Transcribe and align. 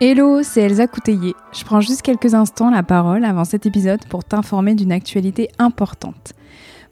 Hello, 0.00 0.44
c'est 0.44 0.60
Elsa 0.60 0.86
Couteillé. 0.86 1.34
Je 1.52 1.64
prends 1.64 1.80
juste 1.80 2.02
quelques 2.02 2.32
instants 2.32 2.70
la 2.70 2.84
parole 2.84 3.24
avant 3.24 3.42
cet 3.42 3.66
épisode 3.66 4.06
pour 4.08 4.22
t'informer 4.22 4.76
d'une 4.76 4.92
actualité 4.92 5.48
importante. 5.58 6.34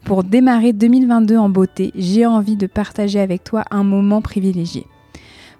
Pour 0.03 0.25
démarrer 0.25 0.73
2022 0.73 1.37
en 1.37 1.47
beauté, 1.47 1.93
j'ai 1.95 2.25
envie 2.25 2.57
de 2.57 2.67
partager 2.67 3.21
avec 3.21 3.45
toi 3.45 3.63
un 3.71 3.85
moment 3.85 4.21
privilégié. 4.21 4.87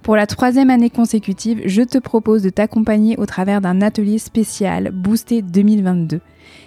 Pour 0.04 0.18
la 0.18 0.28
troisième 0.28 0.70
année 0.70 0.90
consécutive, 0.90 1.62
je 1.64 1.84
te 1.84 2.00
propose 2.00 2.44
de 2.44 2.50
t'accompagner 2.50 3.18
au 3.18 3.26
travers 3.26 3.62
d'un 3.62 3.82
atelier 3.82 4.18
spécial 4.18 4.92
Boosté 4.92 5.42
2022. 5.42 6.20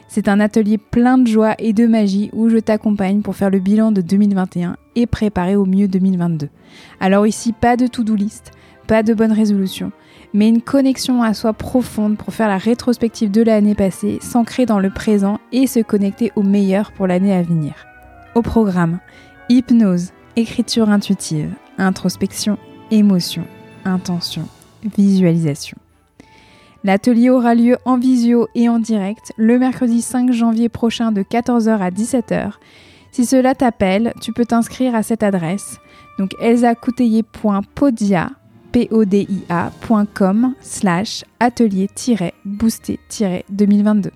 C'est 0.09 0.29
un 0.29 0.41
atelier 0.41 0.79
plein 0.79 1.19
de 1.19 1.27
joie 1.27 1.57
et 1.59 1.75
de 1.75 1.87
magie 1.87 2.31
où 2.33 2.49
je 2.49 2.57
t'accompagne 2.57 3.21
pour 3.21 3.37
faire 3.37 3.51
le 3.51 3.59
bilan 3.59 3.93
de 3.93 4.01
2021 4.01 4.79
et 4.97 5.07
préparer 5.07 5.57
au 5.57 5.67
mieux 5.67 5.89
2022. 5.89 6.49
Alors 7.01 7.27
ici, 7.27 7.53
pas 7.53 7.77
de 7.77 7.87
to-do 7.87 8.15
list, 8.15 8.53
pas 8.87 9.03
de 9.03 9.13
bonne 9.13 9.33
résolution 9.33 9.93
mais 10.33 10.49
une 10.49 10.63
connexion 10.63 11.23
à 11.23 11.35
soi 11.35 11.53
profonde 11.53 12.17
pour 12.17 12.33
faire 12.33 12.49
la 12.49 12.59
rétrospective 12.59 13.31
de 13.31 13.43
l'année 13.43 13.75
passée, 13.75 14.19
s'ancrer 14.21 14.67
dans 14.67 14.79
le 14.79 14.91
présent 14.91 15.39
et 15.53 15.67
se 15.67 15.81
connecter 15.81 16.33
au 16.37 16.43
meilleur 16.43 16.93
pour 16.93 17.07
l'année 17.07 17.35
à 17.35 17.43
venir. 17.43 17.75
Au 18.35 18.43
programme, 18.43 19.01
hypnose, 19.49 20.13
écriture 20.37 20.89
intuitive, 20.91 21.53
introspection, 21.79 22.59
émotion, 22.91 23.45
intention, 23.85 24.47
visualisation. 24.97 25.77
L'atelier 26.83 27.29
aura 27.29 27.55
lieu 27.55 27.77
en 27.85 27.99
visio 27.99 28.49
et 28.55 28.69
en 28.69 28.79
direct 28.79 29.33
le 29.37 29.59
mercredi 29.59 30.01
5 30.01 30.33
janvier 30.33 30.69
prochain 30.71 31.13
de 31.13 31.23
14h 31.23 31.79
à 31.79 31.91
17h. 31.91 32.53
Si 33.13 33.27
cela 33.27 33.55
t'appelle, 33.55 34.15
tu 34.21 34.33
peux 34.33 34.47
t'inscrire 34.47 34.95
à 34.95 35.03
cette 35.03 35.23
adresse, 35.23 35.79
donc 36.19 36.31
elsacouteiller.podia 36.41 38.31
podia.com 38.73 40.55
slash 40.61 41.25
atelier-boosté-2022. 41.41 44.11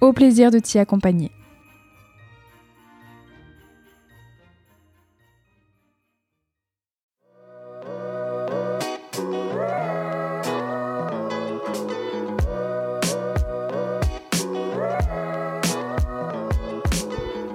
Au 0.00 0.12
plaisir 0.12 0.50
de 0.50 0.58
t'y 0.58 0.78
accompagner. 0.78 1.30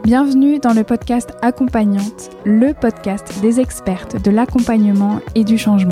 Bienvenue 0.08 0.58
dans 0.60 0.72
le 0.72 0.86
podcast 0.86 1.34
Accompagnante, 1.42 2.30
le 2.46 2.72
podcast 2.74 3.42
des 3.42 3.60
expertes 3.60 4.16
de 4.16 4.32
l'accompagnement 4.32 5.20
et 5.36 5.44
du 5.44 5.58
changement. 5.58 5.92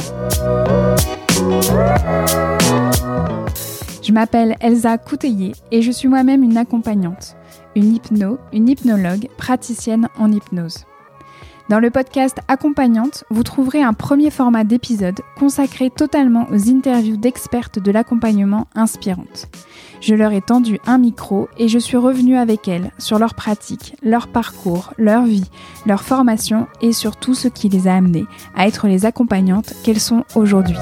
Je 4.02 4.14
m'appelle 4.14 4.56
Elsa 4.62 4.98
Couteillé 4.98 5.52
et 5.70 5.82
je 5.82 5.92
suis 5.92 6.08
moi-même 6.08 6.44
une 6.44 6.56
accompagnante, 6.56 7.36
une 7.76 7.94
hypno, 7.94 8.38
une 8.54 8.70
hypnologue, 8.70 9.28
praticienne 9.36 10.08
en 10.18 10.32
hypnose. 10.32 10.86
Dans 11.68 11.80
le 11.80 11.90
podcast 11.90 12.38
Accompagnante, 12.48 13.26
vous 13.32 13.44
trouverez 13.44 13.84
un 13.84 13.92
premier 13.92 14.32
format 14.32 14.64
d'épisode 14.64 15.20
consacré 15.38 15.90
totalement 15.90 16.48
aux 16.52 16.70
interviews 16.70 17.18
d'expertes 17.18 17.80
de 17.80 17.92
l'accompagnement 17.92 18.68
inspirantes. 18.76 19.50
Je 20.02 20.16
leur 20.16 20.32
ai 20.32 20.42
tendu 20.42 20.80
un 20.86 20.98
micro 20.98 21.48
et 21.58 21.68
je 21.68 21.80
suis 21.80 21.98
revenue 21.98 22.38
avec 22.38 22.68
elles 22.68 22.92
sur 22.98 23.20
leur 23.20 23.34
pratique, 23.34 23.96
leur 24.04 24.28
parcours, 24.28 24.94
leur 24.98 25.26
vie, 25.26 25.50
leur 25.86 26.04
formation 26.04 26.68
et 26.82 26.94
sur 26.94 27.16
tout 27.16 27.34
ce 27.34 27.48
qui 27.48 27.70
les 27.70 27.88
a 27.88 27.96
amenées 27.96 28.26
à 28.56 28.68
être 28.68 28.88
les 28.88 29.06
accompagnantes 29.06 29.74
qu'elles 29.84 30.00
sont 30.00 30.24
aujourd'hui. 30.36 30.78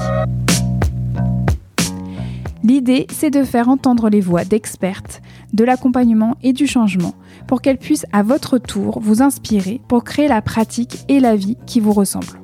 L'idée, 2.64 3.06
c'est 3.10 3.30
de 3.30 3.44
faire 3.44 3.68
entendre 3.68 4.08
les 4.08 4.22
voix 4.22 4.44
d'expertes, 4.44 5.20
de 5.52 5.64
l'accompagnement 5.64 6.38
et 6.42 6.54
du 6.54 6.66
changement 6.66 7.14
pour 7.46 7.60
qu'elles 7.60 7.78
puissent 7.78 8.06
à 8.12 8.22
votre 8.22 8.56
tour 8.56 9.00
vous 9.02 9.20
inspirer 9.20 9.82
pour 9.86 10.02
créer 10.02 10.28
la 10.28 10.40
pratique 10.40 11.04
et 11.08 11.20
la 11.20 11.36
vie 11.36 11.58
qui 11.66 11.78
vous 11.78 11.92
ressemblent. 11.92 12.40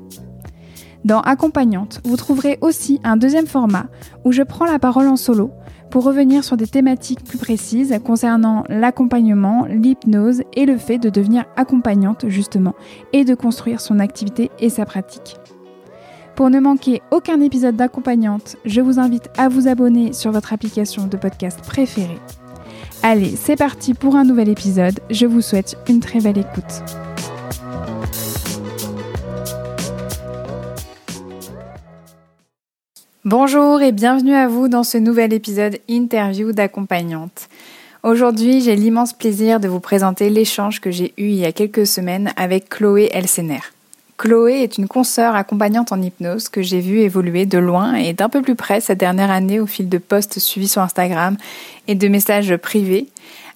Dans 1.07 1.23
Accompagnante, 1.23 2.03
vous 2.05 2.17
trouverez 2.19 2.59
aussi 2.61 3.01
un 3.05 3.17
deuxième 3.17 3.47
format 3.47 3.87
où 4.25 4.33
je 4.33 4.43
prends 4.43 4.67
la 4.67 4.79
parole 4.79 5.09
en 5.09 5.17
solo 5.17 5.51
pour 5.91 6.05
revenir 6.05 6.45
sur 6.45 6.57
des 6.57 6.67
thématiques 6.67 7.25
plus 7.25 7.39
précises 7.39 7.99
concernant 8.05 8.65
l'accompagnement, 8.69 9.67
l'hypnose 9.67 10.43
et 10.55 10.67
le 10.67 10.77
fait 10.77 10.99
de 10.99 11.11
devenir 11.11 11.45
accompagnante 11.57 12.27
justement 12.29 12.75
et 13.13 13.25
de 13.25 13.35
construire 13.35 13.81
son 13.81 13.99
activité 13.99 14.51
et 14.61 14.71
sa 14.71 14.85
pratique. 14.85 15.37
Pour 16.37 16.49
ne 16.49 16.61
manquer 16.61 17.03
aucun 17.11 17.41
épisode 17.41 17.77
d'accompagnante, 17.77 18.57
je 18.65 18.81
vous 18.81 18.99
invite 18.99 19.29
à 19.37 19.49
vous 19.49 19.69
abonner 19.69 20.13
sur 20.13 20.33
votre 20.33 20.53
application 20.53 21.07
de 21.07 21.17
podcast 21.17 21.61
préférée. 21.61 22.19
Allez, 23.03 23.35
c'est 23.37 23.57
parti 23.57 23.95
pour 23.95 24.17
un 24.17 24.25
nouvel 24.25 24.49
épisode. 24.49 25.01
Je 25.11 25.27
vous 25.27 25.41
souhaite 25.41 25.77
une 25.89 26.01
très 26.01 26.21
belle 26.21 26.39
écoute. 26.39 27.10
Bonjour 33.27 33.83
et 33.83 33.93
bienvenue 33.93 34.35
à 34.35 34.49
vous 34.49 34.69
dans 34.69 34.83
ce 34.83 34.97
nouvel 34.97 35.35
épisode 35.35 35.77
interview 35.89 36.53
d'accompagnante. 36.53 37.51
Aujourd'hui, 38.03 38.63
j'ai 38.63 38.75
l'immense 38.75 39.13
plaisir 39.13 39.61
de 39.61 39.69
vous 39.69 39.79
présenter 39.79 40.31
l'échange 40.31 40.81
que 40.81 40.91
j'ai 40.91 41.13
eu 41.19 41.25
il 41.25 41.35
y 41.35 41.45
a 41.45 41.53
quelques 41.53 41.87
semaines 41.87 42.33
avec 42.37 42.71
Chloé 42.71 43.11
Elsener. 43.13 43.61
Chloé 44.17 44.63
est 44.63 44.79
une 44.79 44.89
consoeur 44.89 45.35
accompagnante 45.35 45.93
en 45.93 46.01
hypnose 46.01 46.49
que 46.49 46.63
j'ai 46.63 46.81
vue 46.81 47.01
évoluer 47.01 47.45
de 47.45 47.59
loin 47.59 47.93
et 47.93 48.15
d'un 48.15 48.31
peu 48.31 48.41
plus 48.41 48.55
près 48.55 48.81
cette 48.81 49.01
dernière 49.01 49.31
année 49.31 49.61
au 49.61 49.67
fil 49.67 49.91
de 49.91 49.99
posts 49.99 50.39
suivis 50.39 50.69
sur 50.69 50.81
Instagram 50.81 51.37
et 51.89 51.97
de 51.97 52.09
messages 52.09 52.57
privés. 52.57 53.07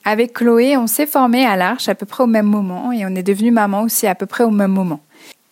Avec 0.05 0.35
Chloé, 0.35 0.77
on 0.77 0.87
s'est 0.87 1.07
formé 1.07 1.47
à 1.47 1.57
l'Arche 1.57 1.89
à 1.89 1.95
peu 1.95 2.05
près 2.05 2.25
au 2.25 2.27
même 2.27 2.45
moment 2.45 2.93
et 2.93 3.07
on 3.07 3.15
est 3.15 3.23
devenu 3.23 3.51
maman 3.51 3.85
aussi 3.85 4.07
à 4.07 4.15
peu 4.15 4.27
près 4.27 4.45
au 4.45 4.51
même 4.51 4.73
moment. 4.73 5.01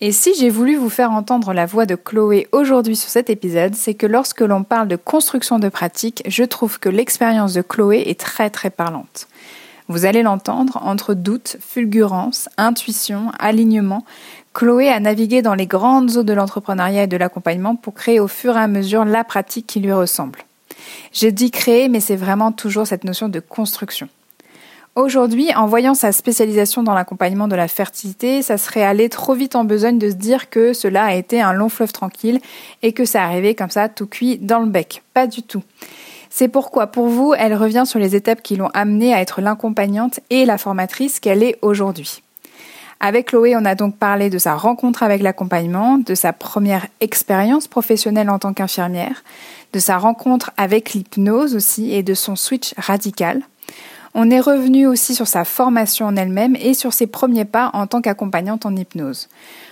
Et 0.04 0.10
si 0.10 0.34
j'ai 0.34 0.50
voulu 0.50 0.74
vous 0.74 0.88
faire 0.88 1.12
entendre 1.12 1.52
la 1.52 1.64
voix 1.64 1.86
de 1.86 1.94
Chloé 1.94 2.48
aujourd'hui 2.50 2.96
sur 2.96 3.08
cet 3.08 3.30
épisode, 3.30 3.76
c'est 3.76 3.94
que 3.94 4.04
lorsque 4.04 4.40
l'on 4.40 4.64
parle 4.64 4.88
de 4.88 4.96
construction 4.96 5.60
de 5.60 5.68
pratique, 5.68 6.24
je 6.26 6.42
trouve 6.42 6.80
que 6.80 6.88
l'expérience 6.88 7.52
de 7.52 7.62
Chloé 7.62 8.02
est 8.08 8.18
très 8.18 8.50
très 8.50 8.70
parlante. 8.70 9.28
Vous 9.86 10.04
allez 10.04 10.24
l'entendre, 10.24 10.80
entre 10.82 11.14
doute, 11.14 11.56
fulgurance, 11.60 12.48
intuition, 12.56 13.30
alignement, 13.38 14.04
Chloé 14.52 14.88
a 14.88 14.98
navigué 14.98 15.40
dans 15.40 15.54
les 15.54 15.68
grandes 15.68 16.16
eaux 16.16 16.24
de 16.24 16.32
l'entrepreneuriat 16.32 17.04
et 17.04 17.06
de 17.06 17.16
l'accompagnement 17.16 17.76
pour 17.76 17.94
créer 17.94 18.19
au 18.19 18.26
fur 18.26 18.56
et 18.56 18.60
à 18.60 18.66
mesure 18.66 19.04
la 19.04 19.22
pratique 19.22 19.69
qui 19.69 19.78
lui 19.78 19.92
ressemble. 19.92 20.40
J'ai 21.12 21.30
dit 21.30 21.52
créer, 21.52 21.88
mais 21.88 22.00
c'est 22.00 22.16
vraiment 22.16 22.50
toujours 22.50 22.88
cette 22.88 23.04
notion 23.04 23.28
de 23.28 23.38
construction. 23.38 24.08
Aujourd'hui, 24.94 25.54
en 25.54 25.64
voyant 25.64 25.94
sa 25.94 26.12
spécialisation 26.12 26.82
dans 26.82 26.92
l'accompagnement 26.92 27.48
de 27.48 27.56
la 27.56 27.66
fertilité, 27.66 28.42
ça 28.42 28.58
serait 28.58 28.82
aller 28.82 29.08
trop 29.08 29.32
vite 29.32 29.56
en 29.56 29.64
besogne 29.64 29.98
de 29.98 30.10
se 30.10 30.14
dire 30.16 30.50
que 30.50 30.75
cela 30.75 31.04
a 31.04 31.14
été 31.14 31.41
un 31.41 31.54
long 31.54 31.70
fleuve 31.70 31.92
tranquille 31.92 32.41
et 32.82 32.92
que 32.92 33.06
ça 33.06 33.22
arrivait 33.22 33.54
comme 33.54 33.70
ça 33.70 33.88
tout 33.88 34.06
cuit 34.06 34.36
dans 34.36 34.58
le 34.58 34.66
bec. 34.66 35.02
Pas 35.14 35.26
du 35.26 35.42
tout. 35.42 35.62
C'est 36.28 36.48
pourquoi, 36.48 36.88
pour 36.88 37.06
vous, 37.06 37.32
elle 37.32 37.54
revient 37.54 37.84
sur 37.86 37.98
les 37.98 38.14
étapes 38.14 38.42
qui 38.42 38.56
l'ont 38.56 38.69
amenée 38.75 39.14
à 39.14 39.22
être 39.22 39.41
l'accompagnante 39.41 40.20
et 40.28 40.44
la 40.44 40.58
formatrice 40.58 41.20
qu'elle 41.20 41.42
est 41.42 41.58
aujourd'hui. 41.62 42.22
Avec 43.00 43.28
Chloé, 43.28 43.56
on 43.56 43.64
a 43.64 43.75
donc 43.75 43.97
parlé 43.97 44.28
de 44.28 44.38
sa 44.38 44.54
rencontre 44.54 45.02
avec 45.02 45.22
l'accompagnement, 45.22 45.97
de 45.97 46.14
sa 46.14 46.34
première 46.34 46.86
expérience 47.00 47.66
professionnelle 47.66 48.28
en 48.28 48.38
tant 48.38 48.52
qu'infirmière, 48.52 49.25
de 49.72 49.78
sa 49.78 49.97
rencontre 49.97 50.50
avec 50.58 50.92
l'hypnose 50.92 51.56
aussi 51.56 51.92
et 51.94 52.02
de 52.02 52.12
son 52.12 52.36
switch 52.36 52.75
radical. 52.76 53.42
On 54.15 54.31
est 54.31 54.41
revenu 54.41 54.87
aussi 54.87 55.15
sur 55.15 55.27
sa 55.27 55.45
formation 55.45 56.06
en 56.06 56.17
elle-même 56.17 56.55
et 56.56 56.75
sur 56.75 56.93
ses 56.93 57.06
premiers 57.06 57.47
pas 57.47 57.71
en 57.73 57.87
tant 57.87 58.03
qu'accompagnante 58.03 58.67
en 58.67 58.77
hypnose. 58.77 59.28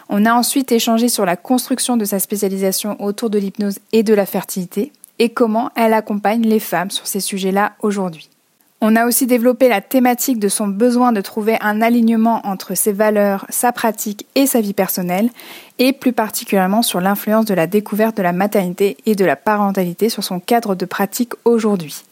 On 0.09 0.25
a 0.25 0.33
ensuite 0.33 0.73
échangé 0.73 1.09
sur 1.09 1.27
la 1.27 1.37
construction 1.37 1.99
de 1.99 2.07
sa 2.07 2.19
spécialisation 2.19 2.97
autour 3.03 3.29
de 3.29 3.39
l'hypnose 3.39 3.79
et 3.93 4.03
de 4.03 4.15
la 4.15 4.25
fertilité 4.25 4.93
et 5.19 5.29
comment 5.29 5.71
elle 5.77 5.93
accompagne 5.93 6.43
les 6.43 6.59
femmes 6.59 6.91
sur 6.91 7.07
ces 7.07 7.21
sujets-là 7.21 7.73
aujourd'hui. 7.83 8.31
On 8.81 8.97
a 8.97 9.07
aussi 9.07 9.27
développé 9.27 9.69
la 9.69 9.83
thématique 9.83 10.39
de 10.39 10.49
son 10.49 10.67
besoin 10.67 11.13
de 11.13 11.21
trouver 11.21 11.59
un 11.61 11.83
alignement 11.83 12.41
entre 12.45 12.75
ses 12.75 12.93
valeurs, 12.93 13.45
sa 13.51 13.73
pratique 13.73 14.25
et 14.35 14.47
sa 14.47 14.63
vie 14.63 14.73
personnelle, 14.73 15.29
et 15.79 15.93
plus 15.93 16.15
particulièrement 16.15 16.81
sur 16.81 17.03
l'influence 17.03 17.45
de 17.45 17.53
la 17.53 17.67
découverte 17.67 18.17
de 18.17 18.23
la 18.23 18.33
maternité 18.33 18.97
et 19.05 19.15
de 19.15 19.25
la 19.27 19.37
parentalité 19.37 20.09
sur 20.09 20.25
son 20.25 20.41
cadre 20.41 20.75
de 20.75 20.87
pratique 20.87 21.35
aujourd'hui. 21.45 22.05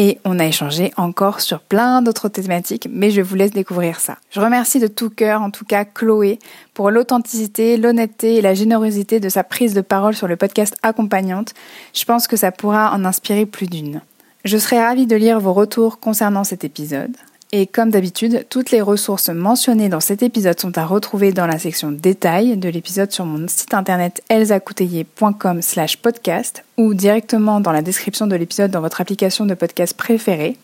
Et 0.00 0.20
on 0.24 0.38
a 0.38 0.46
échangé 0.46 0.92
encore 0.96 1.40
sur 1.40 1.58
plein 1.58 2.02
d'autres 2.02 2.28
thématiques, 2.28 2.88
mais 2.88 3.10
je 3.10 3.20
vous 3.20 3.34
laisse 3.34 3.50
découvrir 3.50 3.98
ça. 3.98 4.16
Je 4.30 4.40
remercie 4.40 4.78
de 4.78 4.86
tout 4.86 5.10
cœur, 5.10 5.42
en 5.42 5.50
tout 5.50 5.64
cas 5.64 5.84
Chloé, 5.84 6.38
pour 6.72 6.92
l'authenticité, 6.92 7.76
l'honnêteté 7.76 8.36
et 8.36 8.40
la 8.40 8.54
générosité 8.54 9.18
de 9.18 9.28
sa 9.28 9.42
prise 9.42 9.74
de 9.74 9.80
parole 9.80 10.14
sur 10.14 10.28
le 10.28 10.36
podcast 10.36 10.76
Accompagnante. 10.84 11.52
Je 11.94 12.04
pense 12.04 12.28
que 12.28 12.36
ça 12.36 12.52
pourra 12.52 12.94
en 12.94 13.04
inspirer 13.04 13.44
plus 13.44 13.66
d'une. 13.66 14.00
Je 14.44 14.56
serais 14.56 14.80
ravie 14.80 15.08
de 15.08 15.16
lire 15.16 15.40
vos 15.40 15.52
retours 15.52 15.98
concernant 15.98 16.44
cet 16.44 16.62
épisode. 16.62 17.16
Et 17.50 17.66
comme 17.66 17.88
d'habitude, 17.88 18.44
toutes 18.50 18.70
les 18.72 18.82
ressources 18.82 19.30
mentionnées 19.30 19.88
dans 19.88 20.00
cet 20.00 20.22
épisode 20.22 20.60
sont 20.60 20.76
à 20.76 20.84
retrouver 20.84 21.32
dans 21.32 21.46
la 21.46 21.58
section 21.58 21.90
détails 21.90 22.58
de 22.58 22.68
l'épisode 22.68 23.10
sur 23.10 23.24
mon 23.24 23.48
site 23.48 23.72
internet 23.72 24.22
elsacouteiller.com 24.28 25.62
slash 25.62 25.96
podcast 25.96 26.62
ou 26.76 26.92
directement 26.92 27.60
dans 27.60 27.72
la 27.72 27.80
description 27.80 28.26
de 28.26 28.36
l'épisode 28.36 28.70
dans 28.70 28.82
votre 28.82 29.00
application 29.00 29.46
de 29.46 29.54
podcast 29.54 29.96
préférée. 29.96 30.58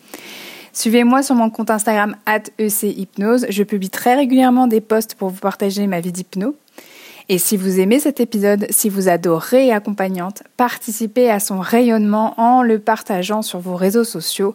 Suivez-moi 0.74 1.22
sur 1.22 1.36
mon 1.36 1.48
compte 1.48 1.70
Instagram 1.70 2.16
@echypnose. 2.58 3.46
Je 3.48 3.62
publie 3.62 3.88
très 3.88 4.14
régulièrement 4.14 4.66
des 4.66 4.82
posts 4.82 5.14
pour 5.14 5.30
vous 5.30 5.40
partager 5.40 5.86
ma 5.86 6.00
vie 6.00 6.12
d'hypno. 6.12 6.54
Et 7.30 7.38
si 7.38 7.56
vous 7.56 7.80
aimez 7.80 7.98
cet 7.98 8.20
épisode, 8.20 8.66
si 8.68 8.90
vous 8.90 9.08
adorez 9.08 9.72
Accompagnante, 9.72 10.42
participez 10.58 11.30
à 11.30 11.40
son 11.40 11.60
rayonnement 11.60 12.38
en 12.38 12.62
le 12.62 12.78
partageant 12.78 13.40
sur 13.40 13.60
vos 13.60 13.76
réseaux 13.76 14.04
sociaux 14.04 14.54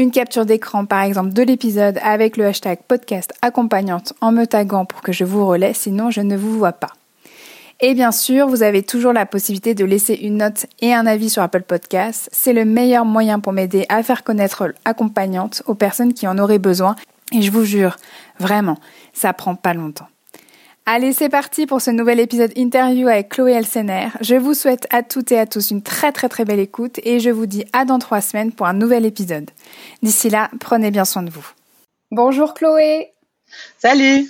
une 0.00 0.10
capture 0.10 0.46
d'écran 0.46 0.86
par 0.86 1.02
exemple 1.02 1.34
de 1.34 1.42
l'épisode 1.42 1.98
avec 2.02 2.38
le 2.38 2.46
hashtag 2.46 2.78
podcast 2.88 3.34
accompagnante 3.42 4.14
en 4.22 4.32
me 4.32 4.46
taguant 4.46 4.86
pour 4.86 5.02
que 5.02 5.12
je 5.12 5.24
vous 5.24 5.46
relaie, 5.46 5.74
sinon 5.74 6.10
je 6.10 6.22
ne 6.22 6.36
vous 6.36 6.56
vois 6.56 6.72
pas. 6.72 6.92
Et 7.82 7.94
bien 7.94 8.10
sûr, 8.10 8.46
vous 8.46 8.62
avez 8.62 8.82
toujours 8.82 9.12
la 9.12 9.26
possibilité 9.26 9.74
de 9.74 9.84
laisser 9.84 10.14
une 10.14 10.38
note 10.38 10.66
et 10.80 10.94
un 10.94 11.06
avis 11.06 11.30
sur 11.30 11.42
Apple 11.42 11.62
Podcasts. 11.62 12.28
C'est 12.32 12.52
le 12.52 12.64
meilleur 12.64 13.04
moyen 13.04 13.40
pour 13.40 13.52
m'aider 13.52 13.86
à 13.88 14.02
faire 14.02 14.24
connaître 14.24 14.74
accompagnante 14.84 15.62
aux 15.66 15.74
personnes 15.74 16.14
qui 16.14 16.26
en 16.26 16.38
auraient 16.38 16.58
besoin. 16.58 16.96
Et 17.32 17.42
je 17.42 17.50
vous 17.50 17.64
jure, 17.64 17.96
vraiment, 18.38 18.78
ça 19.12 19.32
prend 19.32 19.54
pas 19.54 19.74
longtemps. 19.74 20.08
Allez, 20.86 21.12
c'est 21.12 21.28
parti 21.28 21.66
pour 21.66 21.80
ce 21.80 21.90
nouvel 21.90 22.18
épisode 22.18 22.52
interview 22.56 23.06
avec 23.06 23.28
Chloé 23.28 23.52
Elsener. 23.52 24.08
Je 24.20 24.34
vous 24.34 24.54
souhaite 24.54 24.86
à 24.90 25.02
toutes 25.02 25.30
et 25.30 25.38
à 25.38 25.46
tous 25.46 25.70
une 25.70 25.82
très 25.82 26.10
très 26.10 26.28
très 26.28 26.44
belle 26.44 26.58
écoute 26.58 26.98
et 27.04 27.20
je 27.20 27.30
vous 27.30 27.46
dis 27.46 27.64
à 27.72 27.84
dans 27.84 27.98
trois 27.98 28.20
semaines 28.20 28.50
pour 28.50 28.66
un 28.66 28.72
nouvel 28.72 29.06
épisode. 29.06 29.50
D'ici 30.02 30.30
là, 30.30 30.50
prenez 30.58 30.90
bien 30.90 31.04
soin 31.04 31.22
de 31.22 31.30
vous. 31.30 31.46
Bonjour 32.10 32.54
Chloé. 32.54 33.12
Salut. 33.78 34.28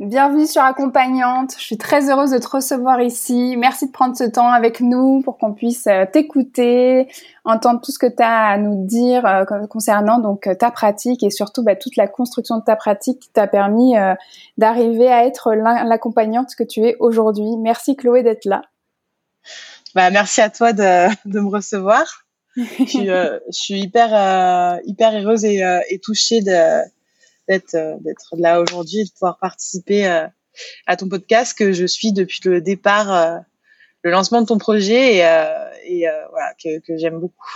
Bienvenue 0.00 0.46
sur 0.46 0.62
Accompagnante. 0.62 1.54
Je 1.58 1.64
suis 1.64 1.76
très 1.76 2.08
heureuse 2.08 2.30
de 2.30 2.38
te 2.38 2.46
recevoir 2.46 3.00
ici. 3.00 3.56
Merci 3.56 3.88
de 3.88 3.90
prendre 3.90 4.16
ce 4.16 4.22
temps 4.22 4.46
avec 4.52 4.80
nous 4.80 5.22
pour 5.22 5.38
qu'on 5.38 5.52
puisse 5.52 5.88
euh, 5.88 6.04
t'écouter, 6.06 7.08
entendre 7.44 7.80
tout 7.80 7.90
ce 7.90 7.98
que 7.98 8.06
tu 8.06 8.22
as 8.22 8.46
à 8.46 8.58
nous 8.58 8.86
dire 8.86 9.26
euh, 9.26 9.44
concernant 9.66 10.20
donc 10.20 10.46
euh, 10.46 10.54
ta 10.54 10.70
pratique 10.70 11.24
et 11.24 11.30
surtout 11.30 11.64
bah, 11.64 11.74
toute 11.74 11.96
la 11.96 12.06
construction 12.06 12.58
de 12.58 12.62
ta 12.62 12.76
pratique 12.76 13.18
qui 13.18 13.30
t'a 13.30 13.48
permis 13.48 13.94
d'arriver 14.56 15.10
à 15.10 15.26
être 15.26 15.52
l'accompagnante 15.52 16.54
que 16.56 16.62
tu 16.62 16.86
es 16.86 16.96
aujourd'hui. 17.00 17.56
Merci 17.56 17.96
Chloé 17.96 18.22
d'être 18.22 18.44
là. 18.44 18.62
Bah, 19.96 20.10
merci 20.10 20.40
à 20.40 20.48
toi 20.48 20.72
de, 20.72 21.08
de 21.28 21.40
me 21.40 21.48
recevoir. 21.48 22.24
je, 22.56 22.84
suis, 22.84 23.06
je 23.06 23.40
suis 23.50 23.80
hyper 23.80 24.78
hyper 24.84 25.20
heureuse 25.20 25.44
et, 25.44 25.60
et 25.90 25.98
touchée 25.98 26.40
de 26.40 26.84
d'être 27.48 27.74
euh, 27.74 27.96
d'être 28.00 28.34
là 28.36 28.60
aujourd'hui 28.60 29.00
et 29.00 29.04
de 29.04 29.10
pouvoir 29.10 29.38
participer 29.38 30.06
euh, 30.06 30.26
à 30.86 30.96
ton 30.96 31.08
podcast 31.08 31.56
que 31.56 31.72
je 31.72 31.86
suis 31.86 32.12
depuis 32.12 32.40
le 32.44 32.60
départ, 32.60 33.12
euh, 33.12 33.38
le 34.02 34.10
lancement 34.10 34.40
de 34.42 34.46
ton 34.46 34.58
projet 34.58 35.16
et, 35.16 35.20
et 35.86 36.06
voilà 36.30 36.54
que, 36.62 36.78
que 36.80 36.96
j'aime 36.96 37.20
beaucoup. 37.20 37.50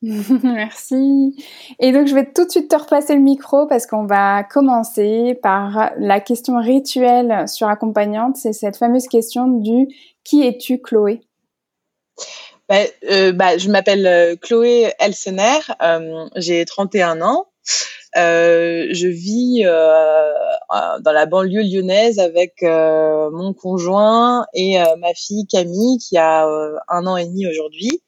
Merci. 0.02 1.34
Et 1.80 1.92
donc, 1.92 2.06
je 2.06 2.14
vais 2.14 2.30
tout 2.32 2.44
de 2.44 2.50
suite 2.50 2.70
te 2.70 2.76
repasser 2.76 3.14
le 3.14 3.20
micro 3.20 3.66
parce 3.66 3.86
qu'on 3.86 4.06
va 4.06 4.44
commencer 4.44 5.36
par 5.42 5.90
la 5.98 6.20
question 6.20 6.60
rituelle 6.60 7.48
sur 7.48 7.68
accompagnante. 7.68 8.36
C'est 8.36 8.52
cette 8.52 8.76
fameuse 8.76 9.08
question 9.08 9.48
du 9.48 9.88
qui 10.22 10.46
es-tu, 10.46 10.80
Chloé? 10.80 11.20
Bah, 12.68 12.76
euh, 13.10 13.32
bah, 13.32 13.58
Je 13.58 13.70
m'appelle 13.70 14.38
Chloé 14.40 14.92
Elsener, 15.00 15.58
euh, 15.82 16.28
j'ai 16.36 16.64
31 16.64 17.22
ans. 17.22 17.46
Euh, 18.16 18.88
je 18.92 19.06
vis 19.06 19.62
euh, 19.64 20.98
dans 21.00 21.12
la 21.12 21.26
banlieue 21.26 21.62
lyonnaise 21.62 22.18
avec 22.18 22.62
euh, 22.62 23.30
mon 23.30 23.52
conjoint 23.52 24.46
et 24.54 24.78
ma 24.98 25.12
fille 25.14 25.46
Camille 25.46 25.98
qui 25.98 26.16
a 26.16 26.46
un 26.88 27.06
an 27.06 27.16
et 27.16 27.26
demi 27.26 27.46
aujourd'hui. 27.46 28.02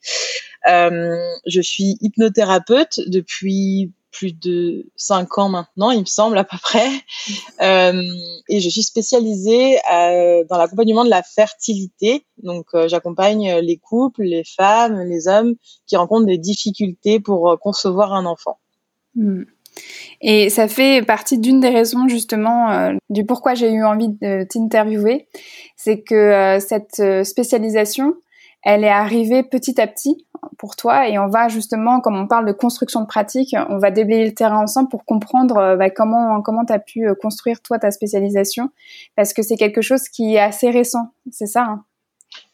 je 0.67 1.61
suis 1.61 1.99
hypnothérapeute 2.00 3.00
depuis 3.06 3.93
plus 4.11 4.32
de 4.32 4.91
cinq 4.97 5.38
ans 5.38 5.49
maintenant, 5.49 5.93
il 5.93 6.00
me 6.00 6.05
semble 6.05 6.37
à 6.37 6.43
peu 6.43 6.56
près, 6.61 6.88
euh, 7.62 8.03
et 8.49 8.58
je 8.58 8.69
suis 8.69 8.82
spécialisée 8.82 9.79
dans 10.49 10.58
l'accompagnement 10.58 11.05
de 11.05 11.11
la 11.11 11.23
fertilité. 11.23 12.26
Donc, 12.43 12.67
j'accompagne 12.87 13.61
les 13.61 13.76
couples, 13.76 14.23
les 14.23 14.43
femmes, 14.43 14.99
les 15.03 15.29
hommes 15.29 15.55
qui 15.87 15.96
rencontrent 15.96 16.26
des 16.26 16.38
difficultés 16.38 17.20
pour 17.20 17.56
concevoir 17.61 18.12
un 18.12 18.25
enfant. 18.26 18.58
Hmm. 19.14 19.44
Et 20.20 20.50
ça 20.50 20.69
fait 20.69 21.05
partie 21.05 21.38
d'une 21.38 21.61
des 21.61 21.70
raisons 21.70 22.08
justement 22.08 22.70
euh, 22.70 22.93
du 23.08 23.25
pourquoi 23.25 23.55
j'ai 23.55 23.72
eu 23.72 23.84
envie 23.84 24.08
de 24.08 24.44
t'interviewer, 24.44 25.26
c'est 25.76 26.02
que 26.02 26.14
euh, 26.14 26.61
cette 26.61 27.00
euh, 27.00 27.25
spécialisation, 27.25 28.14
elle 28.62 28.84
est 28.84 28.90
arrivée 28.90 29.43
petit 29.43 29.81
à 29.81 29.87
petit 29.87 30.26
pour 30.58 30.76
toi 30.76 31.08
et 31.08 31.19
on 31.19 31.28
va 31.28 31.49
justement, 31.49 32.00
comme 32.00 32.17
on 32.17 32.26
parle 32.26 32.46
de 32.46 32.52
construction 32.52 33.00
de 33.00 33.06
pratique, 33.06 33.56
on 33.70 33.78
va 33.78 33.90
déblayer 33.90 34.26
le 34.26 34.34
terrain 34.34 34.62
ensemble 34.62 34.90
pour 34.90 35.06
comprendre 35.06 35.76
bah, 35.76 35.88
comment 35.88 36.43
comment 36.43 36.67
tu 36.67 36.72
as 36.75 36.78
pu 36.78 37.08
construire 37.22 37.62
toi 37.62 37.78
ta 37.78 37.90
spécialisation. 37.90 38.69
Parce 39.17 39.32
que 39.32 39.40
c'est 39.40 39.56
quelque 39.56 39.81
chose 39.81 40.11
qui 40.11 40.34
est 40.34 40.40
assez 40.40 40.70
récent, 40.70 41.08
c'est 41.31 41.46
ça 41.46 41.62
hein? 41.62 41.84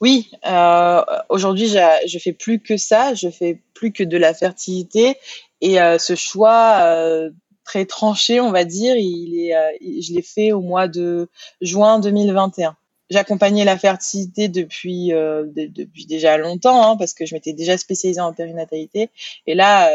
Oui, 0.00 0.30
euh, 0.46 1.02
aujourd'hui, 1.28 1.68
je 1.68 2.18
fais 2.18 2.32
plus 2.32 2.60
que 2.60 2.76
ça, 2.76 3.14
je 3.14 3.28
fais 3.28 3.58
plus 3.74 3.92
que 3.92 4.04
de 4.04 4.16
la 4.16 4.34
fertilité 4.34 5.16
et 5.60 5.80
euh, 5.80 5.98
ce 5.98 6.14
choix 6.14 6.78
euh, 6.82 7.30
très 7.64 7.86
tranché, 7.86 8.40
on 8.40 8.52
va 8.52 8.64
dire, 8.64 8.96
il 8.96 9.50
est, 9.50 10.02
je 10.02 10.12
l'ai 10.12 10.22
fait 10.22 10.52
au 10.52 10.60
mois 10.60 10.88
de 10.88 11.28
juin 11.60 11.98
2021. 11.98 12.76
J'accompagnais 13.08 13.64
la 13.64 13.78
fertilité 13.78 14.48
depuis 14.48 15.08
depuis 15.10 16.06
déjà 16.06 16.36
longtemps, 16.38 16.90
hein, 16.90 16.96
parce 16.96 17.14
que 17.14 17.24
je 17.24 17.34
m'étais 17.34 17.52
déjà 17.52 17.78
spécialisée 17.78 18.20
en 18.20 18.32
périnatalité. 18.32 19.10
Et 19.46 19.54
là, 19.54 19.90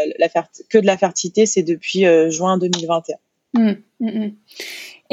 que 0.70 0.78
de 0.78 0.86
la 0.86 0.98
fertilité, 0.98 1.46
c'est 1.46 1.64
depuis 1.64 2.06
juin 2.30 2.58
2021. 2.58 3.18
Mmh, 3.54 3.72
mmh, 4.00 4.08
mmh. 4.08 4.36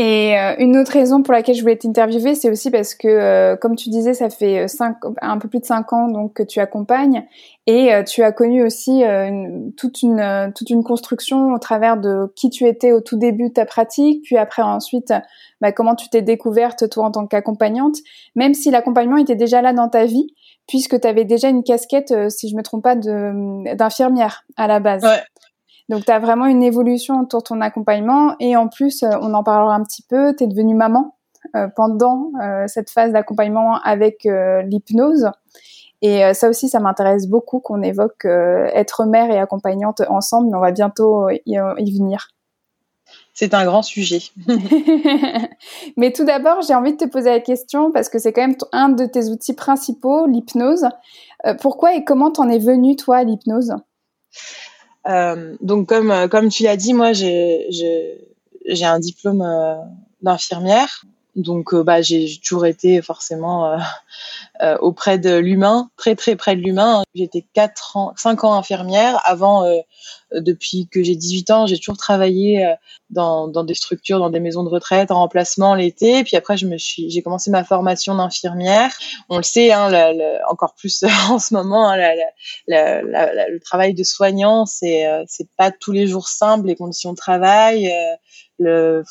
Et 0.01 0.39
euh, 0.39 0.55
une 0.61 0.77
autre 0.77 0.93
raison 0.93 1.25
pour 1.25 1.35
laquelle 1.35 1.57
je 1.57 1.61
voulais 1.61 1.77
t'interviewer, 1.77 2.37
c'est 2.37 2.49
aussi 2.51 2.71
parce 2.71 2.95
que, 2.95 3.09
euh, 3.09 3.57
comme 3.57 3.75
tu 3.75 3.89
disais, 3.89 4.15
ça 4.15 4.31
fait 4.31 4.61
euh, 4.61 4.69
cinq, 4.69 4.97
un 5.21 5.39
peu 5.39 5.49
plus 5.49 5.59
de 5.59 5.65
cinq 5.65 5.93
ans 5.93 6.07
donc 6.07 6.35
que 6.35 6.45
tu 6.45 6.61
accompagnes, 6.61 7.27
et 7.67 7.91
tu 8.07 8.23
as 8.23 8.33
connu 8.33 8.65
aussi 8.65 9.03
une, 9.03 9.75
toute 9.77 10.01
une 10.01 10.53
toute 10.55 10.71
une 10.71 10.83
construction 10.83 11.53
au 11.53 11.59
travers 11.59 11.99
de 11.99 12.33
qui 12.35 12.49
tu 12.49 12.65
étais 12.65 12.93
au 12.93 13.03
tout 13.03 13.19
début 13.19 13.49
de 13.49 13.53
ta 13.53 13.67
pratique, 13.67 14.23
puis 14.23 14.39
après 14.39 14.63
ensuite 14.63 15.13
bah, 15.61 15.71
comment 15.73 15.95
tu 15.95 16.09
t'es 16.09 16.23
découverte 16.23 16.89
toi 16.89 17.05
en 17.05 17.11
tant 17.11 17.27
qu'accompagnante, 17.27 17.97
même 18.37 18.55
si 18.55 18.71
l'accompagnement 18.71 19.19
était 19.19 19.35
déjà 19.35 19.61
là 19.61 19.75
dans 19.75 19.91
ta 19.91 20.07
vie, 20.07 20.29
puisque 20.67 20.99
tu 20.99 21.07
avais 21.07 21.25
déjà 21.25 21.51
une 21.51 21.63
casquette, 21.63 22.15
si 22.31 22.49
je 22.49 22.57
me 22.57 22.63
trompe 22.63 22.85
pas, 22.85 22.95
d'infirmière 22.97 24.45
à 24.57 24.67
la 24.67 24.81
base. 24.81 25.03
Ouais. 25.03 25.21
Donc, 25.89 26.05
tu 26.05 26.11
as 26.11 26.19
vraiment 26.19 26.47
une 26.47 26.63
évolution 26.63 27.21
autour 27.21 27.41
de 27.41 27.45
ton 27.45 27.61
accompagnement. 27.61 28.37
Et 28.41 28.57
en 28.57 28.69
plus, 28.69 29.03
euh, 29.03 29.11
on 29.23 29.33
en 29.35 29.43
parlera 29.43 29.75
un 29.75 29.83
petit 29.83 30.03
peu, 30.03 30.35
tu 30.37 30.45
es 30.45 30.47
devenue 30.47 30.75
maman 30.75 31.17
euh, 31.57 31.69
pendant 31.75 32.31
euh, 32.43 32.65
cette 32.67 32.91
phase 32.91 33.13
d'accompagnement 33.13 33.81
avec 33.81 34.25
l'hypnose. 34.25 35.31
Et 36.01 36.33
ça 36.33 36.49
aussi, 36.49 36.69
ça 36.69 36.79
m'intéresse 36.79 37.27
beaucoup 37.27 37.59
qu'on 37.59 37.83
évoque 37.83 38.25
être 38.25 39.05
mère 39.05 39.33
et 39.33 39.39
accompagnante 39.41 40.01
ensemble, 40.09 40.49
mais 40.49 40.57
on 40.57 40.61
va 40.61 40.71
bientôt 40.71 41.29
y, 41.29 41.43
y 41.55 41.99
venir. 41.99 42.29
C'est 43.35 43.53
un 43.53 43.65
grand 43.65 43.83
sujet. 43.83 44.21
mais 45.97 46.13
tout 46.13 46.25
d'abord, 46.25 46.63
j'ai 46.63 46.77
envie 46.77 46.93
de 46.93 46.99
te 46.99 47.09
poser 47.09 47.31
la 47.31 47.41
question, 47.41 47.91
parce 47.91 48.09
que 48.09 48.21
c'est 48.21 48.33
quand 48.33 48.43
même 48.43 48.57
un 48.71 48.91
de 48.91 49.07
tes 49.07 49.29
outils 49.29 49.55
principaux, 49.55 50.29
l'hypnose. 50.29 50.87
pourquoi 51.61 51.97
et 51.97 52.05
comment 52.05 52.31
t'en 52.31 52.49
es 52.49 52.61
venue, 52.61 52.95
toi, 52.95 53.17
à 53.17 53.25
l'hypnose? 53.25 53.75
Euh, 55.09 55.57
donc 55.61 55.89
comme 55.89 56.11
euh, 56.11 56.29
comme 56.29 56.49
tu 56.49 56.63
l'as 56.65 56.77
dit, 56.77 56.95
moi 56.95 57.13
j'ai 57.13 57.67
j'ai 57.71 58.85
un 58.85 58.99
diplôme 58.99 59.43
euh, 59.43 59.77
d'infirmière. 60.23 61.05
Donc 61.39 61.75
bah 61.75 62.03
j'ai 62.03 62.29
toujours 62.45 62.67
été 62.67 63.01
forcément 63.01 63.79
auprès 64.81 65.19
de 65.19 65.37
l'humain, 65.37 65.89
très 65.97 66.17
très 66.17 66.37
près 66.37 66.57
de 66.57 66.61
l'humain. 66.61 67.03
J'étais 67.15 67.47
quatre 67.55 67.97
ans, 67.97 68.13
cinq 68.17 68.45
ans 68.45 68.55
infirmière. 68.55 69.21
Avant, 69.25 69.65
depuis 70.33 70.89
que 70.89 71.03
j'ai 71.03 71.15
18 71.15 71.51
ans, 71.51 71.67
j'ai 71.67 71.79
toujours 71.79 71.97
travaillé 71.97 72.75
dans, 73.11 73.49
dans 73.49 73.65
des 73.65 73.75
structures, 73.75 74.19
dans 74.19 74.31
des 74.31 74.41
maisons 74.41 74.65
de 74.65 74.69
retraite, 74.69 75.11
en 75.11 75.21
remplacement 75.21 75.75
l'été. 75.75 76.25
Puis 76.25 76.37
après, 76.37 76.57
je 76.57 76.67
me 76.67 76.77
suis, 76.77 77.09
j'ai 77.09 77.23
commencé 77.23 77.51
ma 77.51 77.65
formation 77.65 78.17
d'infirmière. 78.17 78.93
On 79.29 79.37
le 79.37 79.43
sait, 79.45 79.73
hein, 79.73 79.91
encore 80.51 80.75
plus 80.75 81.05
en 81.31 81.39
ce 81.39 81.55
moment, 81.55 81.89
hein, 81.89 81.97
le 82.67 83.59
travail 83.61 83.95
de 83.95 84.03
soignant, 84.03 84.67
c'est 84.67 85.07
euh, 85.07 85.25
c'est 85.27 85.49
pas 85.57 85.71
tous 85.71 85.93
les 85.93 86.07
jours 86.07 86.29
simple, 86.29 86.67
les 86.67 86.77
conditions 86.77 87.13
de 87.13 87.17
travail, 87.17 87.91
euh, 87.91 88.17
le 88.59 89.05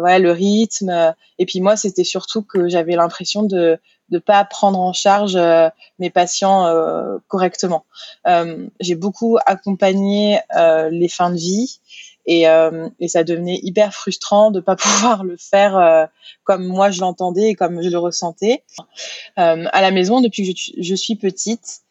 ouais, 0.00 0.18
le 0.18 0.32
rythme. 0.32 1.14
Et 1.38 1.46
puis 1.46 1.60
moi, 1.60 1.76
c'était 1.76 2.04
surtout 2.04 2.42
que 2.42 2.68
j'avais 2.68 2.96
l'impression 2.96 3.42
de 3.42 3.78
de 4.10 4.18
pas 4.18 4.42
prendre 4.42 4.80
en 4.80 4.94
charge 4.94 5.36
euh, 5.36 5.68
mes 5.98 6.08
patients 6.08 6.66
correctement. 7.28 7.84
j'ai 8.80 8.94
beaucoup 8.94 9.38
accompagné 9.44 10.40
les 10.90 11.08
fins 11.08 11.30
de 11.30 11.36
vie 11.36 11.80
et, 12.24 12.44
et 13.00 13.08
ça 13.08 13.22
devenait 13.22 13.60
hyper 13.62 13.92
frustrant 13.92 14.50
de 14.50 14.60
pas 14.60 14.76
pouvoir 14.76 15.24
le 15.24 15.36
faire 15.36 16.08
comme 16.44 16.66
moi 16.66 16.90
je 16.90 17.00
l'entendais 17.00 17.50
et 17.50 17.54
comme 17.54 17.82
je 17.82 17.90
le 17.90 17.98
ressentais. 17.98 18.64
à 19.36 19.80
la 19.82 19.90
maison, 19.90 20.22
depuis 20.22 20.54
que 20.54 20.58
je, 20.58 20.72
je 20.80 20.94
suis 20.94 21.16
petite, 21.16 21.82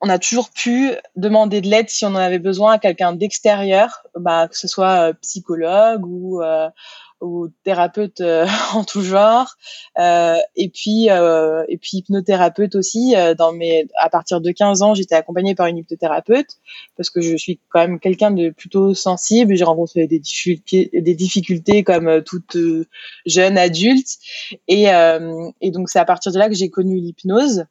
on 0.00 0.08
a 0.08 0.18
toujours 0.18 0.50
pu 0.50 0.92
demander 1.16 1.60
de 1.60 1.68
l'aide 1.68 1.88
si 1.88 2.04
on 2.04 2.08
en 2.08 2.16
avait 2.16 2.38
besoin 2.38 2.74
à 2.74 2.78
quelqu'un 2.78 3.12
d'extérieur, 3.12 4.02
bah, 4.14 4.48
que 4.48 4.56
ce 4.56 4.68
soit 4.68 5.14
psychologue 5.22 6.06
ou 6.06 6.42
ou 7.20 7.48
thérapeute 7.64 8.20
euh, 8.20 8.46
en 8.74 8.84
tout 8.84 9.02
genre. 9.02 9.56
Euh, 9.98 10.36
et 10.54 10.68
puis 10.68 11.10
euh, 11.10 11.64
et 11.68 11.78
puis 11.78 11.98
hypnothérapeute 11.98 12.74
aussi 12.74 13.14
dans 13.38 13.52
mes 13.52 13.86
à 13.98 14.10
partir 14.10 14.40
de 14.40 14.50
15 14.50 14.82
ans 14.82 14.94
j'étais 14.94 15.14
accompagnée 15.14 15.54
par 15.54 15.66
une 15.66 15.78
hypnothérapeute 15.78 16.58
parce 16.96 17.10
que 17.10 17.20
je 17.20 17.36
suis 17.36 17.60
quand 17.70 17.80
même 17.80 18.00
quelqu'un 18.00 18.30
de 18.30 18.50
plutôt 18.50 18.94
sensible. 18.94 19.56
J'ai 19.56 19.64
rencontré 19.64 20.06
des 20.06 20.18
difficultés 20.18 20.90
des 20.92 21.14
difficultés 21.14 21.84
comme 21.84 22.22
toute 22.22 22.56
jeune 23.24 23.58
adulte. 23.58 24.18
Et 24.68 24.86
et 25.60 25.70
donc 25.70 25.88
c'est 25.88 25.98
à 25.98 26.04
partir 26.04 26.32
de 26.32 26.38
là 26.38 26.48
que 26.48 26.54
j'ai 26.54 26.70
connu 26.70 26.96
l'hypnose 26.96 27.64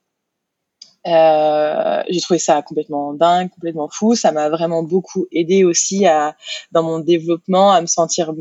euh, 1.07 2.03
j'ai 2.09 2.21
trouvé 2.21 2.39
ça 2.39 2.62
complètement 2.62 3.13
dingue, 3.13 3.50
complètement 3.50 3.89
fou. 3.89 4.15
Ça 4.15 4.31
m'a 4.31 4.50
vraiment 4.50 4.83
beaucoup 4.83 5.27
aidé 5.31 5.63
aussi 5.63 6.05
à, 6.05 6.35
dans 6.71 6.83
mon 6.83 7.00
développement, 7.00 7.71
à 7.71 7.81
me 7.81 7.88
sentir 7.88 8.33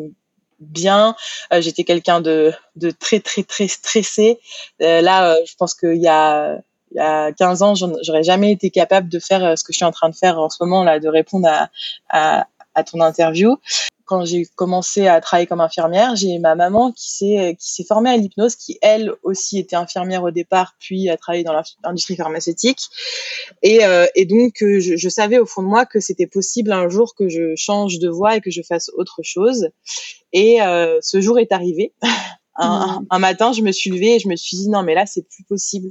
bien. 0.61 1.15
Euh, 1.53 1.61
j'étais 1.61 1.85
quelqu'un 1.85 2.21
de, 2.21 2.53
de 2.77 2.91
très 2.91 3.21
très 3.21 3.43
très 3.43 3.69
stressé. 3.69 4.39
Euh, 4.83 5.01
là, 5.01 5.37
je 5.45 5.55
pense 5.57 5.75
qu'il 5.75 6.01
y 6.01 6.09
a 6.09 6.59
il 6.91 6.99
y 6.99 7.01
a 7.01 7.33
15 7.33 7.63
ans, 7.63 7.75
j'aurais 7.75 8.23
jamais 8.23 8.53
été 8.53 8.71
capable 8.71 9.09
de 9.09 9.19
faire 9.19 9.59
ce 9.59 9.65
que 9.65 9.73
je 9.73 9.79
suis 9.79 9.85
en 9.85 9.91
train 9.91 10.11
de 10.11 10.15
faire 10.15 10.39
en 10.39 10.49
ce 10.49 10.59
moment 10.61 10.85
là, 10.85 11.01
de 11.01 11.09
répondre 11.09 11.49
à, 11.49 11.69
à, 12.09 12.47
à 12.77 12.85
ton 12.85 13.01
interview 13.01 13.59
quand 14.05 14.25
j'ai 14.25 14.47
commencé 14.57 15.07
à 15.07 15.21
travailler 15.21 15.47
comme 15.47 15.61
infirmière, 15.61 16.15
j'ai 16.17 16.39
ma 16.39 16.55
maman 16.55 16.93
qui 16.93 17.11
s'est 17.11 17.57
qui 17.59 17.73
s'est 17.73 17.85
formée 17.85 18.11
à 18.11 18.17
l'hypnose, 18.17 18.57
qui 18.57 18.79
elle 18.83 19.13
aussi 19.23 19.59
était 19.59 19.77
infirmière 19.77 20.23
au 20.23 20.31
départ, 20.31 20.75
puis 20.79 21.09
a 21.09 21.17
travaillé 21.17 21.45
dans 21.45 21.55
l'industrie 21.85 22.17
pharmaceutique. 22.17 22.81
Et, 23.63 23.85
euh, 23.85 24.07
et 24.15 24.27
donc 24.27 24.63
euh, 24.63 24.81
je, 24.81 24.97
je, 24.97 25.09
savais 25.09 25.39
au 25.39 25.47
fond 25.47 25.63
de 25.63 25.69
moi 25.69 25.87
que 25.87 26.01
c'était 26.01 26.27
possible 26.27 26.73
un 26.73 26.89
jour 26.89 27.15
que 27.15 27.29
je 27.29 27.55
change 27.57 27.99
de 27.99 28.09
voie 28.09 28.37
et 28.37 28.41
que 28.41 28.51
je 28.51 28.63
fasse 28.63 28.91
autre 28.97 29.21
chose. 29.23 29.69
Et 30.33 30.61
euh, 30.63 30.99
ce 31.01 31.21
jour 31.21 31.39
est 31.39 31.53
arrivé. 31.53 31.95
un, 32.57 33.01
mmh. 33.01 33.07
un, 33.11 33.19
matin, 33.19 33.53
je 33.53 33.63
me 33.63 33.73
suis 33.73 33.91
levée 33.91 34.17
et 34.17 34.19
je 34.19 34.29
me 34.29 34.37
suis 34.37 34.57
dit 34.57 34.69
non 34.69 34.83
mais 34.83 34.95
là 34.95 35.07
c'est 35.07 35.27
plus 35.29 35.45
possible 35.45 35.91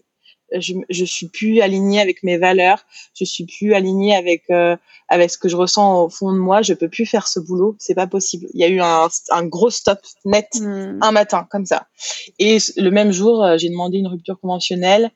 je, 0.59 0.73
je 0.89 1.05
suis 1.05 1.27
plus 1.27 1.61
alignée 1.61 1.99
avec 1.99 2.23
mes 2.23 2.37
valeurs, 2.37 2.85
je 3.13 3.25
suis 3.25 3.45
plus 3.45 3.73
alignée 3.73 4.15
avec 4.15 4.43
euh, 4.49 4.75
avec 5.09 5.29
ce 5.29 5.37
que 5.37 5.49
je 5.49 5.55
ressens 5.55 6.03
au 6.03 6.09
fond 6.09 6.31
de 6.31 6.37
moi. 6.37 6.61
Je 6.61 6.73
peux 6.73 6.89
plus 6.89 7.05
faire 7.05 7.27
ce 7.27 7.39
boulot, 7.39 7.75
c'est 7.79 7.95
pas 7.95 8.07
possible. 8.07 8.47
Il 8.53 8.59
y 8.59 8.63
a 8.63 8.67
eu 8.67 8.81
un, 8.81 9.07
un 9.29 9.45
gros 9.45 9.69
stop 9.69 9.99
net 10.25 10.47
hmm. 10.59 10.99
un 11.01 11.11
matin 11.11 11.47
comme 11.49 11.65
ça. 11.65 11.87
Et 12.39 12.57
le 12.77 12.89
même 12.89 13.11
jour, 13.11 13.43
euh, 13.43 13.57
j'ai 13.57 13.69
demandé 13.69 13.97
une 13.97 14.07
rupture 14.07 14.39
conventionnelle. 14.39 15.11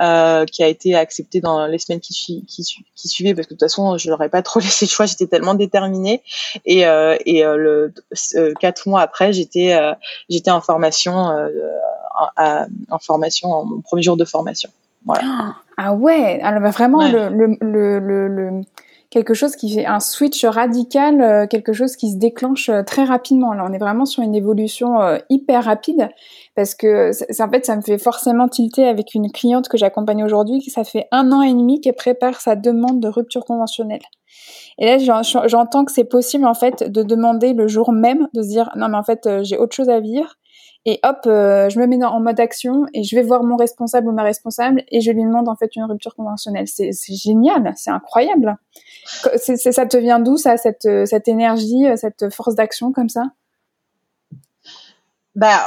Euh, 0.00 0.44
qui 0.44 0.64
a 0.64 0.66
été 0.66 0.96
acceptée 0.96 1.40
dans 1.40 1.66
les 1.66 1.78
semaines 1.78 2.00
qui, 2.00 2.44
qui, 2.48 2.64
qui 2.96 3.08
suivaient 3.08 3.32
parce 3.32 3.46
que 3.46 3.54
de 3.54 3.58
toute 3.58 3.68
façon 3.68 3.96
je 3.96 4.10
n'aurais 4.10 4.28
pas 4.28 4.42
trop 4.42 4.58
laissé 4.66 4.86
le 4.86 4.90
choix 4.90 5.06
j'étais 5.06 5.28
tellement 5.28 5.54
déterminée 5.54 6.20
et, 6.66 6.84
euh, 6.84 7.16
et 7.24 7.44
euh, 7.44 7.56
le 7.56 8.54
quatre 8.58 8.88
mois 8.88 9.02
après 9.02 9.32
j'étais 9.32 9.78
j'étais 10.28 10.50
en 10.50 10.60
formation 10.60 11.30
en 12.36 12.98
formation, 12.98 13.52
en 13.52 13.64
mon 13.64 13.80
premier 13.80 14.02
jour 14.02 14.16
de 14.16 14.24
formation. 14.24 14.70
Voilà. 15.04 15.54
Ah 15.76 15.92
ouais, 15.92 16.40
alors 16.42 16.62
bah, 16.62 16.70
vraiment 16.70 17.06
Le, 17.06 17.28
le, 17.28 17.56
le, 17.60 18.28
le, 18.28 18.62
quelque 19.14 19.32
chose 19.32 19.54
qui 19.54 19.72
fait 19.72 19.86
un 19.86 20.00
switch 20.00 20.44
radical, 20.44 21.22
euh, 21.22 21.46
quelque 21.46 21.72
chose 21.72 21.94
qui 21.94 22.10
se 22.10 22.16
déclenche 22.16 22.68
euh, 22.68 22.82
très 22.82 23.04
rapidement. 23.04 23.52
Là, 23.52 23.64
on 23.64 23.72
est 23.72 23.78
vraiment 23.78 24.06
sur 24.06 24.24
une 24.24 24.34
évolution 24.34 25.00
euh, 25.00 25.18
hyper 25.30 25.62
rapide 25.62 26.08
parce 26.56 26.74
que 26.74 27.12
en 27.40 27.48
fait 27.48 27.64
ça 27.64 27.76
me 27.76 27.80
fait 27.80 27.98
forcément 27.98 28.48
tilter 28.48 28.88
avec 28.88 29.14
une 29.14 29.30
cliente 29.30 29.68
que 29.68 29.78
j'accompagne 29.78 30.24
aujourd'hui 30.24 30.58
qui 30.58 30.70
ça 30.70 30.82
fait 30.82 31.06
un 31.12 31.30
an 31.30 31.42
et 31.42 31.52
demi 31.52 31.80
qu'elle 31.80 31.94
prépare 31.94 32.40
sa 32.40 32.56
demande 32.56 32.98
de 32.98 33.06
rupture 33.06 33.44
conventionnelle. 33.44 34.02
Et 34.78 34.86
là, 34.86 35.22
j'entends 35.46 35.84
que 35.84 35.92
c'est 35.92 36.04
possible 36.04 36.44
en 36.44 36.54
fait 36.54 36.82
de 36.82 37.04
demander 37.04 37.52
le 37.52 37.68
jour 37.68 37.92
même, 37.92 38.26
de 38.34 38.42
se 38.42 38.48
dire 38.48 38.68
non 38.74 38.88
mais 38.88 38.96
en 38.96 39.04
fait 39.04 39.28
j'ai 39.42 39.56
autre 39.58 39.76
chose 39.76 39.90
à 39.90 40.00
vivre 40.00 40.34
et 40.86 41.00
hop, 41.02 41.20
euh, 41.26 41.68
je 41.70 41.78
me 41.78 41.86
mets 41.86 42.04
en 42.04 42.20
mode 42.20 42.38
action 42.40 42.86
et 42.92 43.02
je 43.02 43.16
vais 43.16 43.22
voir 43.22 43.42
mon 43.42 43.56
responsable 43.56 44.08
ou 44.08 44.12
ma 44.12 44.22
responsable 44.22 44.84
et 44.90 45.00
je 45.00 45.10
lui 45.10 45.22
demande 45.22 45.48
en 45.48 45.56
fait 45.56 45.74
une 45.76 45.84
rupture 45.84 46.14
conventionnelle. 46.14 46.68
C'est 46.68 46.92
génial, 47.08 47.72
c'est 47.76 47.90
incroyable. 47.90 48.56
C'est 49.36 49.56
ça 49.56 49.86
te 49.86 49.96
vient 49.96 50.20
d'où 50.20 50.36
ça, 50.36 50.56
cette, 50.56 50.88
cette 51.06 51.28
énergie, 51.28 51.86
cette 51.96 52.28
force 52.30 52.54
d'action 52.54 52.92
comme 52.92 53.08
ça? 53.08 53.24
Bah, 55.34 55.60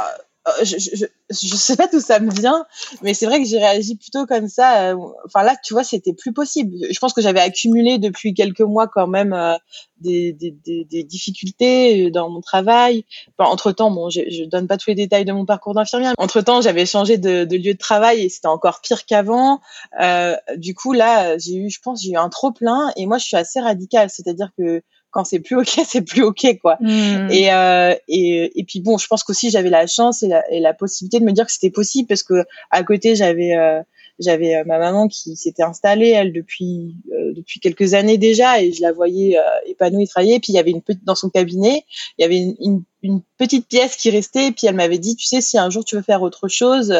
je, 0.64 0.78
je, 0.78 1.06
je, 1.30 1.56
sais 1.56 1.76
pas 1.76 1.88
d'où 1.88 2.00
ça 2.00 2.20
me 2.20 2.32
vient, 2.32 2.66
mais 3.02 3.14
c'est 3.14 3.26
vrai 3.26 3.42
que 3.42 3.48
j'ai 3.48 3.60
réagi 3.60 3.96
plutôt 3.96 4.26
comme 4.26 4.48
ça. 4.48 4.92
Euh, 4.92 4.98
enfin 5.26 5.44
là, 5.44 5.56
tu 5.64 5.74
vois, 5.74 5.84
c'était 5.84 6.14
plus 6.14 6.34
possible. 6.34 6.76
Je 6.90 7.00
pense 7.00 7.14
que 7.14 7.22
j'avais 7.22 7.40
accumulé 7.40 7.98
depuis 7.98 8.34
quelques 8.34 8.62
mois 8.62 8.88
quand 8.88 9.08
même 9.08 9.34
euh, 9.34 9.56
des, 10.02 10.34
des, 10.34 10.52
des, 10.52 10.86
des, 10.86 11.04
difficultés 11.04 12.12
dans 12.12 12.30
mon 12.30 12.42
travail. 12.42 13.06
Enfin, 13.38 13.50
entre 13.50 13.72
temps, 13.72 13.92
bon, 13.92 14.10
je, 14.10 14.22
je 14.30 14.44
donne 14.44 14.68
pas 14.68 14.78
tous 14.78 14.90
les 14.90 14.96
détails 14.96 15.26
de 15.26 15.34
mon 15.34 15.46
parcours 15.46 15.74
d'infirmière. 15.74 16.14
Entre 16.18 16.42
temps, 16.42 16.62
j'avais 16.62 16.86
changé 16.86 17.18
de, 17.18 17.44
de, 17.44 17.58
lieu 17.58 17.74
de 17.74 17.80
travail 17.80 18.22
et 18.24 18.30
c'était 18.30 18.48
encore 18.48 18.82
pire 18.82 19.06
qu'avant. 19.06 19.60
Euh, 20.02 20.36
du 20.56 20.76
coup, 20.76 20.94
là, 20.94 21.38
j'ai 21.38 21.56
eu, 21.56 21.70
je 21.70 21.80
pense, 21.82 22.02
j'ai 22.04 22.12
eu 22.12 22.18
un 22.18 22.30
trop 22.30 22.52
plein. 22.52 22.92
Et 22.96 23.06
moi, 23.06 23.18
je 23.18 23.26
suis 23.26 23.38
assez 23.38 23.60
radicale, 23.60 24.10
c'est-à-dire 24.10 24.52
que 24.58 24.82
quand 25.12 25.24
c'est 25.24 25.40
plus 25.40 25.56
ok, 25.56 25.70
c'est 25.86 26.02
plus 26.02 26.24
ok 26.24 26.60
quoi. 26.62 26.78
Hmm. 26.80 27.30
Et, 27.32 27.52
euh, 27.52 27.96
et 28.08 28.60
et 28.60 28.64
puis 28.64 28.82
bon, 28.82 28.98
je 28.98 29.08
pense 29.08 29.24
qu'aussi 29.24 29.50
j'avais 29.50 29.70
la 29.70 29.88
chance 29.88 30.24
et 30.24 30.28
la, 30.28 30.44
et 30.52 30.60
la, 30.60 30.74
possibilité 30.74 31.20
de 31.20 31.26
me 31.26 31.32
dire 31.32 31.46
que 31.46 31.52
c'était 31.52 31.70
possible 31.70 32.08
parce 32.08 32.24
que 32.24 32.46
à 32.72 32.84
côté 32.84 33.16
j'avais 33.16 33.56
euh, 33.56 33.82
j'avais 34.20 34.56
euh, 34.56 34.64
ma 34.66 34.80
maman 34.80 35.08
qui 35.08 35.36
s'était 35.36 35.64
installée 35.64 36.10
elle 36.10 36.34
depuis 36.34 36.96
euh, 37.14 37.34
depuis 37.36 37.60
quelques 37.60 37.94
années 37.94 38.18
déjà 38.18 38.62
et 38.62 38.72
je 38.72 38.82
la 38.82 38.92
voyais 38.92 39.38
épanouie 39.66 40.08
travailler. 40.08 40.40
Puis 40.40 40.54
il 40.54 40.56
y 40.56 40.60
avait 40.60 40.72
une 40.72 40.82
petite 40.82 41.06
dans 41.06 41.16
son 41.16 41.30
cabinet, 41.30 41.84
il 42.18 42.22
y 42.22 42.26
avait 42.26 42.38
une, 42.38 42.56
une 42.60 42.84
une 43.08 43.22
petite 43.38 43.68
pièce 43.68 43.96
qui 43.96 44.10
restait 44.10 44.48
et 44.48 44.52
puis 44.52 44.68
elle 44.68 44.76
m'avait 44.76 44.98
dit 44.98 45.16
tu 45.16 45.26
sais 45.26 45.42
si 45.42 45.58
un 45.58 45.70
jour 45.70 45.86
tu 45.86 45.96
veux 45.96 46.02
faire 46.02 46.22
autre 46.22 46.48
chose 46.48 46.94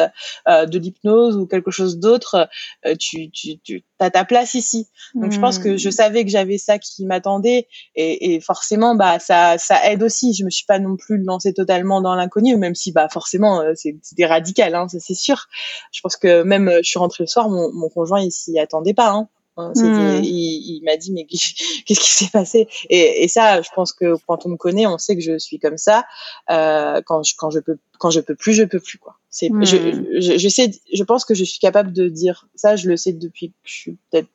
euh, 0.48 0.66
de 0.66 0.78
l'hypnose 0.78 1.36
ou 1.36 1.46
quelque 1.46 1.70
chose 1.70 1.98
d'autre 1.98 2.48
euh, 2.86 2.94
tu 2.98 3.30
tu 3.30 3.58
tu 3.58 3.84
as 3.98 4.10
ta 4.10 4.24
place 4.24 4.54
ici 4.54 4.88
donc 5.14 5.32
je 5.32 5.40
pense 5.40 5.58
que 5.58 5.76
je 5.76 5.88
hmm. 5.88 5.92
savais 5.92 6.24
que 6.24 6.30
j'avais 6.30 6.58
ça 6.58 6.78
qui 6.78 7.04
m'attendait 7.04 7.68
et, 7.94 8.34
et, 8.34 8.40
forcément 8.40 8.94
bah 8.94 9.18
ça 9.18 9.58
ça 9.58 9.84
aide 9.90 10.02
aussi 10.02 10.34
je 10.34 10.44
me 10.44 10.50
suis 10.50 10.64
pas 10.66 10.78
non 10.78 10.96
plus 10.96 11.22
lancée 11.22 11.52
totalement 11.52 12.00
dans 12.00 12.14
l'inconnu 12.14 12.56
même 12.56 12.74
si 12.74 12.92
bah 12.92 13.08
forcément 13.12 13.60
euh, 13.60 13.72
c'était 13.74 14.26
radical 14.26 14.74
hein, 14.74 14.88
ça 14.88 14.98
c'est 15.00 15.14
sûr 15.14 15.46
je 15.92 16.00
pense 16.00 16.16
que 16.16 16.42
même 16.42 16.70
je 16.82 16.88
suis 16.88 16.98
rentrée 16.98 17.24
le 17.24 17.28
soir 17.28 17.48
mon, 17.48 17.72
mon 17.72 17.88
conjoint 17.88 18.20
il 18.20 18.32
s'y 18.32 18.58
attendait 18.58 18.94
pas 18.94 19.10
hein. 19.10 19.28
Hein, 19.58 19.72
hmm. 19.74 20.22
Il, 20.22 20.76
il 20.76 20.82
m'a 20.84 20.96
dit 20.96 21.12
mais 21.12 21.24
qu'est-ce 21.86 22.00
qui 22.00 22.10
s'est 22.10 22.30
passé? 22.32 22.68
Et, 22.88 23.24
et, 23.24 23.28
ça, 23.28 23.60
je 23.60 23.68
pense 23.74 23.92
que 23.92 24.14
quand 24.26 24.46
on 24.46 24.50
me 24.50 24.56
connaît, 24.56 24.86
on 24.86 24.98
sait 24.98 25.16
que 25.16 25.22
je 25.22 25.36
suis 25.38 25.58
comme 25.58 25.76
ça. 25.76 26.04
Euh, 26.50 27.02
quand 27.04 27.22
je 27.24 27.34
quand 27.36 27.50
je 27.50 27.58
peux 27.58 27.78
quand 27.98 28.10
je 28.10 28.20
peux 28.20 28.36
plus, 28.36 28.54
je 28.54 28.62
peux 28.62 28.80
plus 28.80 28.98
quoi. 28.98 29.16
C'est 29.30 29.48
je, 29.48 29.76
hmm. 29.76 30.20
je, 30.20 30.38
je, 30.38 30.48
sais, 30.48 30.70
je 30.92 31.04
pense 31.04 31.24
que 31.24 31.34
je 31.34 31.44
suis 31.44 31.58
capable 31.58 31.92
de 31.92 32.08
dire 32.08 32.48
ça. 32.54 32.76
Je 32.76 32.88
le 32.88 32.96
sais 32.96 33.12
depuis 33.12 33.50
que 33.50 33.56
je 33.64 33.74
suis 33.74 33.98
peut-être 34.10 34.28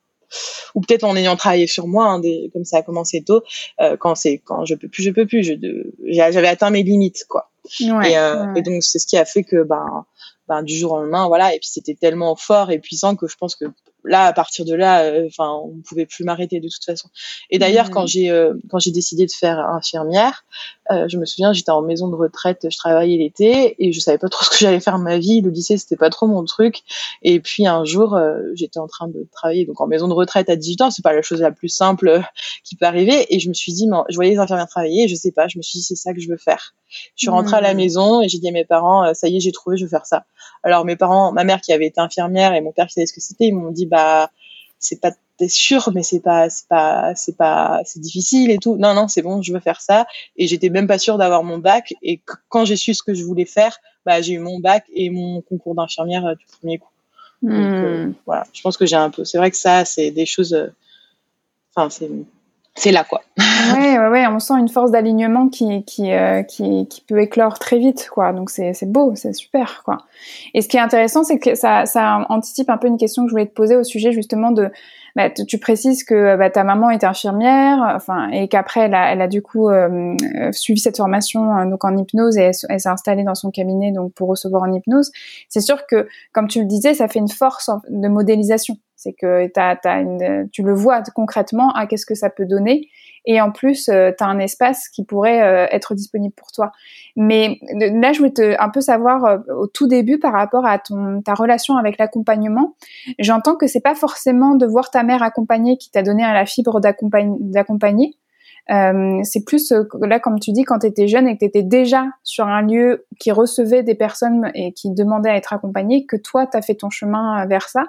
ou 0.74 0.80
peut-être 0.80 1.04
en 1.04 1.16
ayant 1.16 1.36
travaillé 1.36 1.66
sur 1.66 1.86
moi, 1.86 2.06
hein, 2.06 2.18
des, 2.18 2.50
comme 2.52 2.64
ça 2.64 2.78
a 2.78 2.82
commencé 2.82 3.22
tôt. 3.22 3.42
Euh, 3.80 3.96
quand 3.96 4.14
c'est 4.14 4.38
quand 4.38 4.64
je 4.64 4.74
peux 4.74 4.88
plus, 4.88 5.02
je 5.02 5.10
peux 5.10 5.26
plus. 5.26 5.58
J'avais 6.06 6.48
atteint 6.48 6.70
mes 6.70 6.82
limites 6.82 7.24
quoi. 7.28 7.50
Ouais, 7.80 8.12
et, 8.12 8.18
euh, 8.18 8.52
et, 8.54 8.62
donc 8.62 8.82
c'est 8.82 8.98
ce 8.98 9.06
qui 9.06 9.16
a 9.16 9.24
fait 9.24 9.42
que 9.42 9.62
ben 9.62 10.04
ben 10.48 10.62
du 10.62 10.76
jour 10.76 10.92
au 10.92 10.96
lendemain 11.00 11.28
voilà 11.28 11.54
et 11.54 11.58
puis 11.58 11.70
c'était 11.70 11.94
tellement 11.94 12.36
fort 12.36 12.70
et 12.70 12.78
puissant 12.78 13.16
que 13.16 13.26
je 13.26 13.36
pense 13.36 13.56
que 13.56 13.64
là, 14.04 14.26
à 14.26 14.32
partir 14.32 14.64
de 14.64 14.74
là, 14.74 15.04
euh, 15.04 15.26
enfin, 15.26 15.50
on 15.50 15.80
pouvait 15.86 16.06
plus 16.06 16.24
m'arrêter 16.24 16.60
de 16.60 16.68
toute 16.68 16.84
façon. 16.84 17.08
Et 17.50 17.58
d'ailleurs, 17.58 17.90
quand 17.90 18.04
mmh. 18.04 18.08
j'ai 18.08 18.30
euh, 18.30 18.54
quand 18.70 18.78
j'ai 18.78 18.90
décidé 18.90 19.26
de 19.26 19.32
faire 19.32 19.58
infirmière, 19.58 20.44
euh, 20.90 21.06
je 21.08 21.18
me 21.18 21.24
souviens, 21.24 21.52
j'étais 21.52 21.70
en 21.70 21.82
maison 21.82 22.08
de 22.08 22.14
retraite, 22.14 22.66
je 22.70 22.76
travaillais 22.76 23.16
l'été 23.16 23.74
et 23.78 23.92
je 23.92 24.00
savais 24.00 24.18
pas 24.18 24.28
trop 24.28 24.44
ce 24.44 24.50
que 24.50 24.58
j'allais 24.58 24.80
faire 24.80 24.98
de 24.98 25.04
ma 25.04 25.18
vie. 25.18 25.40
Le 25.40 25.50
lycée, 25.50 25.78
c'était 25.78 25.96
pas 25.96 26.10
trop 26.10 26.26
mon 26.26 26.44
truc. 26.44 26.82
Et 27.22 27.40
puis 27.40 27.66
un 27.66 27.84
jour, 27.84 28.18
j'étais 28.54 28.78
en 28.78 28.86
train 28.86 29.08
de 29.08 29.26
travailler 29.32 29.64
donc 29.64 29.80
en 29.80 29.86
maison 29.86 30.08
de 30.08 30.14
retraite 30.14 30.48
à 30.50 30.56
18 30.56 30.82
ans. 30.82 30.90
C'est 30.90 31.02
pas 31.02 31.12
la 31.12 31.22
chose 31.22 31.40
la 31.40 31.52
plus 31.52 31.68
simple 31.68 32.22
qui 32.64 32.76
peut 32.76 32.86
arriver. 32.86 33.26
Et 33.34 33.40
je 33.40 33.48
me 33.48 33.54
suis 33.54 33.72
dit, 33.72 33.88
je 34.08 34.14
voyais 34.14 34.32
les 34.32 34.38
infirmières 34.38 34.68
travailler, 34.68 35.04
et 35.04 35.08
je 35.08 35.14
sais 35.14 35.32
pas. 35.32 35.48
Je 35.48 35.58
me 35.58 35.62
suis 35.62 35.78
dit, 35.78 35.84
c'est 35.84 35.96
ça 35.96 36.12
que 36.12 36.20
je 36.20 36.28
veux 36.28 36.36
faire. 36.36 36.74
Je 37.16 37.24
suis 37.24 37.30
rentrée 37.30 37.56
à 37.56 37.60
la 37.60 37.74
mmh. 37.74 37.76
maison 37.76 38.22
et 38.22 38.28
j'ai 38.28 38.38
dit 38.38 38.48
à 38.48 38.52
mes 38.52 38.64
parents, 38.64 39.12
ça 39.14 39.28
y 39.28 39.36
est, 39.36 39.40
j'ai 39.40 39.52
trouvé, 39.52 39.76
je 39.76 39.84
veux 39.84 39.90
faire 39.90 40.06
ça. 40.06 40.24
Alors 40.62 40.84
mes 40.84 40.96
parents, 40.96 41.32
ma 41.32 41.44
mère 41.44 41.60
qui 41.60 41.72
avait 41.72 41.86
été 41.86 42.00
infirmière 42.00 42.54
et 42.54 42.60
mon 42.60 42.72
père 42.72 42.86
qui 42.86 42.94
savait 42.94 43.06
ce 43.06 43.12
que 43.12 43.20
c'était, 43.20 43.46
ils 43.46 43.54
m'ont 43.54 43.70
dit 43.70 43.86
bah 43.94 44.30
c'est 44.78 45.00
pas 45.00 45.12
t'es 45.36 45.48
sûr 45.48 45.90
mais 45.94 46.02
c'est 46.02 46.20
pas 46.20 46.48
c'est 46.50 46.68
pas 46.68 47.14
c'est 47.14 47.36
pas 47.36 47.80
c'est 47.84 48.00
difficile 48.00 48.50
et 48.50 48.58
tout. 48.58 48.76
Non 48.76 48.94
non, 48.94 49.08
c'est 49.08 49.22
bon, 49.22 49.42
je 49.42 49.52
veux 49.52 49.60
faire 49.60 49.80
ça 49.80 50.06
et 50.36 50.46
j'étais 50.46 50.70
même 50.70 50.86
pas 50.86 50.98
sûre 50.98 51.18
d'avoir 51.18 51.42
mon 51.44 51.58
bac 51.58 51.94
et 52.02 52.20
quand 52.48 52.64
j'ai 52.64 52.76
su 52.76 52.94
ce 52.94 53.02
que 53.02 53.14
je 53.14 53.24
voulais 53.24 53.44
faire, 53.44 53.78
bah 54.04 54.20
j'ai 54.20 54.34
eu 54.34 54.38
mon 54.38 54.58
bac 54.60 54.84
et 54.92 55.10
mon 55.10 55.40
concours 55.42 55.74
d'infirmière 55.74 56.26
euh, 56.26 56.34
du 56.34 56.46
premier 56.46 56.78
coup. 56.78 56.90
Donc 57.42 57.52
euh, 57.52 58.06
hmm. 58.06 58.14
voilà, 58.26 58.44
je 58.52 58.62
pense 58.62 58.76
que 58.76 58.86
j'ai 58.86 58.96
un 58.96 59.10
peu 59.10 59.24
c'est 59.24 59.38
vrai 59.38 59.50
que 59.50 59.56
ça 59.56 59.84
c'est 59.84 60.10
des 60.10 60.26
choses 60.26 60.54
euh, 60.54 60.68
enfin 61.74 61.90
c'est 61.90 62.10
c'est 62.76 62.90
là 62.90 63.04
quoi. 63.04 63.22
ouais, 63.74 63.98
ouais, 63.98 64.08
ouais, 64.08 64.26
on 64.26 64.40
sent 64.40 64.54
une 64.54 64.68
force 64.68 64.90
d'alignement 64.90 65.48
qui 65.48 65.84
qui, 65.84 66.12
euh, 66.12 66.42
qui 66.42 66.88
qui 66.88 67.00
peut 67.02 67.20
éclore 67.20 67.58
très 67.58 67.78
vite 67.78 68.08
quoi. 68.12 68.32
Donc 68.32 68.50
c'est 68.50 68.74
beau, 68.90 69.12
c'est 69.14 69.32
super 69.32 69.82
quoi. 69.84 69.98
Et 70.54 70.62
ce 70.62 70.68
qui 70.68 70.76
est 70.76 70.80
intéressant, 70.80 71.22
c'est 71.22 71.38
que 71.38 71.54
ça 71.54 71.86
ça 71.86 72.26
anticipe 72.28 72.70
un 72.70 72.76
peu 72.76 72.88
une 72.88 72.98
question 72.98 73.22
que 73.22 73.28
je 73.28 73.34
voulais 73.34 73.46
te 73.46 73.54
poser 73.54 73.76
au 73.76 73.84
sujet 73.84 74.12
justement 74.12 74.50
de 74.50 74.70
bah, 75.16 75.30
tu 75.30 75.58
précises 75.58 76.02
que 76.02 76.36
bah, 76.36 76.50
ta 76.50 76.64
maman 76.64 76.90
est 76.90 77.04
infirmière, 77.04 77.78
enfin, 77.94 78.28
et 78.30 78.48
qu'après 78.48 78.80
elle 78.80 78.94
a, 78.94 79.12
elle 79.12 79.20
a 79.20 79.28
du 79.28 79.42
coup 79.42 79.68
euh, 79.68 80.16
suivi 80.50 80.80
cette 80.80 80.96
formation 80.96 81.56
euh, 81.56 81.66
donc 81.66 81.84
en 81.84 81.96
hypnose 81.96 82.36
et 82.36 82.50
elle, 82.68 82.80
s'est 82.80 82.88
installée 82.88 83.22
dans 83.22 83.36
son 83.36 83.50
cabinet 83.50 83.92
donc 83.92 84.12
pour 84.14 84.28
recevoir 84.28 84.64
en 84.64 84.72
hypnose. 84.72 85.12
C'est 85.48 85.60
sûr 85.60 85.86
que, 85.86 86.08
comme 86.32 86.48
tu 86.48 86.60
le 86.60 86.66
disais, 86.66 86.94
ça 86.94 87.06
fait 87.06 87.20
une 87.20 87.28
force 87.28 87.70
de 87.88 88.08
modélisation. 88.08 88.76
C'est 88.96 89.12
que 89.12 89.46
t'as, 89.48 89.76
t'as 89.76 90.00
une, 90.00 90.48
tu 90.50 90.62
le 90.62 90.72
vois 90.72 91.02
concrètement 91.14 91.70
à 91.72 91.86
qu'est-ce 91.86 92.06
que 92.06 92.14
ça 92.14 92.30
peut 92.30 92.46
donner 92.46 92.88
et 93.26 93.40
en 93.40 93.50
plus 93.50 93.88
euh, 93.88 94.10
tu 94.16 94.22
as 94.22 94.26
un 94.26 94.38
espace 94.38 94.88
qui 94.88 95.04
pourrait 95.04 95.42
euh, 95.42 95.66
être 95.70 95.94
disponible 95.94 96.34
pour 96.34 96.52
toi. 96.52 96.72
Mais 97.16 97.58
là 97.74 98.12
je 98.12 98.18
voulais 98.18 98.32
te, 98.32 98.60
un 98.60 98.68
peu 98.68 98.80
savoir 98.80 99.24
euh, 99.24 99.38
au 99.56 99.66
tout 99.66 99.86
début 99.86 100.18
par 100.18 100.32
rapport 100.32 100.66
à 100.66 100.78
ton 100.78 101.22
ta 101.22 101.34
relation 101.34 101.76
avec 101.76 101.98
l'accompagnement. 101.98 102.74
J'entends 103.18 103.56
que 103.56 103.66
c'est 103.66 103.80
pas 103.80 103.94
forcément 103.94 104.54
de 104.54 104.66
voir 104.66 104.90
ta 104.90 105.02
mère 105.02 105.22
accompagnée 105.22 105.76
qui 105.76 105.90
t'a 105.90 106.02
donné 106.02 106.22
à 106.22 106.34
la 106.34 106.46
fibre 106.46 106.80
d'accompagner. 106.80 108.16
Euh, 108.70 109.20
c'est 109.24 109.44
plus 109.44 109.72
là, 110.00 110.18
comme 110.20 110.40
tu 110.40 110.52
dis, 110.52 110.62
quand 110.62 110.78
tu 110.78 110.86
étais 110.86 111.06
jeune 111.06 111.28
et 111.28 111.34
que 111.34 111.40
tu 111.40 111.44
étais 111.44 111.62
déjà 111.62 112.06
sur 112.22 112.46
un 112.46 112.62
lieu 112.62 113.06
qui 113.20 113.30
recevait 113.30 113.82
des 113.82 113.94
personnes 113.94 114.50
et 114.54 114.72
qui 114.72 114.90
demandait 114.90 115.30
à 115.30 115.36
être 115.36 115.52
accompagné, 115.52 116.06
que 116.06 116.16
toi, 116.16 116.46
tu 116.46 116.56
as 116.56 116.62
fait 116.62 116.74
ton 116.74 116.88
chemin 116.88 117.44
vers 117.46 117.68
ça. 117.68 117.84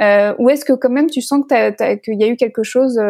Euh, 0.00 0.34
ou 0.38 0.50
est-ce 0.50 0.64
que 0.64 0.72
quand 0.72 0.90
même 0.90 1.10
tu 1.10 1.20
sens 1.20 1.44
qu'il 1.46 2.20
y 2.20 2.24
a 2.24 2.28
eu 2.28 2.36
quelque 2.36 2.62
chose 2.62 3.00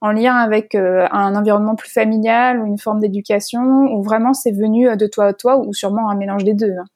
en 0.00 0.12
lien 0.12 0.36
avec 0.36 0.74
euh, 0.74 1.06
un 1.10 1.34
environnement 1.34 1.74
plus 1.74 1.90
familial 1.90 2.60
ou 2.60 2.66
une 2.66 2.78
forme 2.78 3.00
d'éducation 3.00 3.60
ou 3.92 4.02
vraiment 4.02 4.34
c'est 4.34 4.52
venu 4.52 4.88
euh, 4.88 4.96
de 4.96 5.06
toi 5.06 5.26
à 5.26 5.32
toi 5.32 5.58
ou 5.58 5.72
sûrement 5.72 6.08
un 6.10 6.14
mélange 6.14 6.44
des 6.44 6.54
deux 6.54 6.74
hein? 6.78 6.86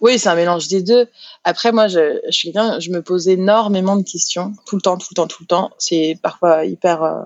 Oui, 0.00 0.18
c'est 0.18 0.28
un 0.28 0.34
mélange 0.34 0.68
des 0.68 0.82
deux. 0.82 1.08
Après, 1.42 1.72
moi, 1.72 1.88
je, 1.88 2.20
je 2.28 2.90
me 2.90 3.00
pose 3.00 3.26
énormément 3.26 3.96
de 3.96 4.02
questions, 4.02 4.52
tout 4.66 4.76
le 4.76 4.82
temps, 4.82 4.98
tout 4.98 5.08
le 5.12 5.14
temps, 5.14 5.26
tout 5.26 5.42
le 5.42 5.46
temps. 5.46 5.70
C'est 5.78 6.18
parfois 6.22 6.66
hyper 6.66 7.02
euh, 7.02 7.22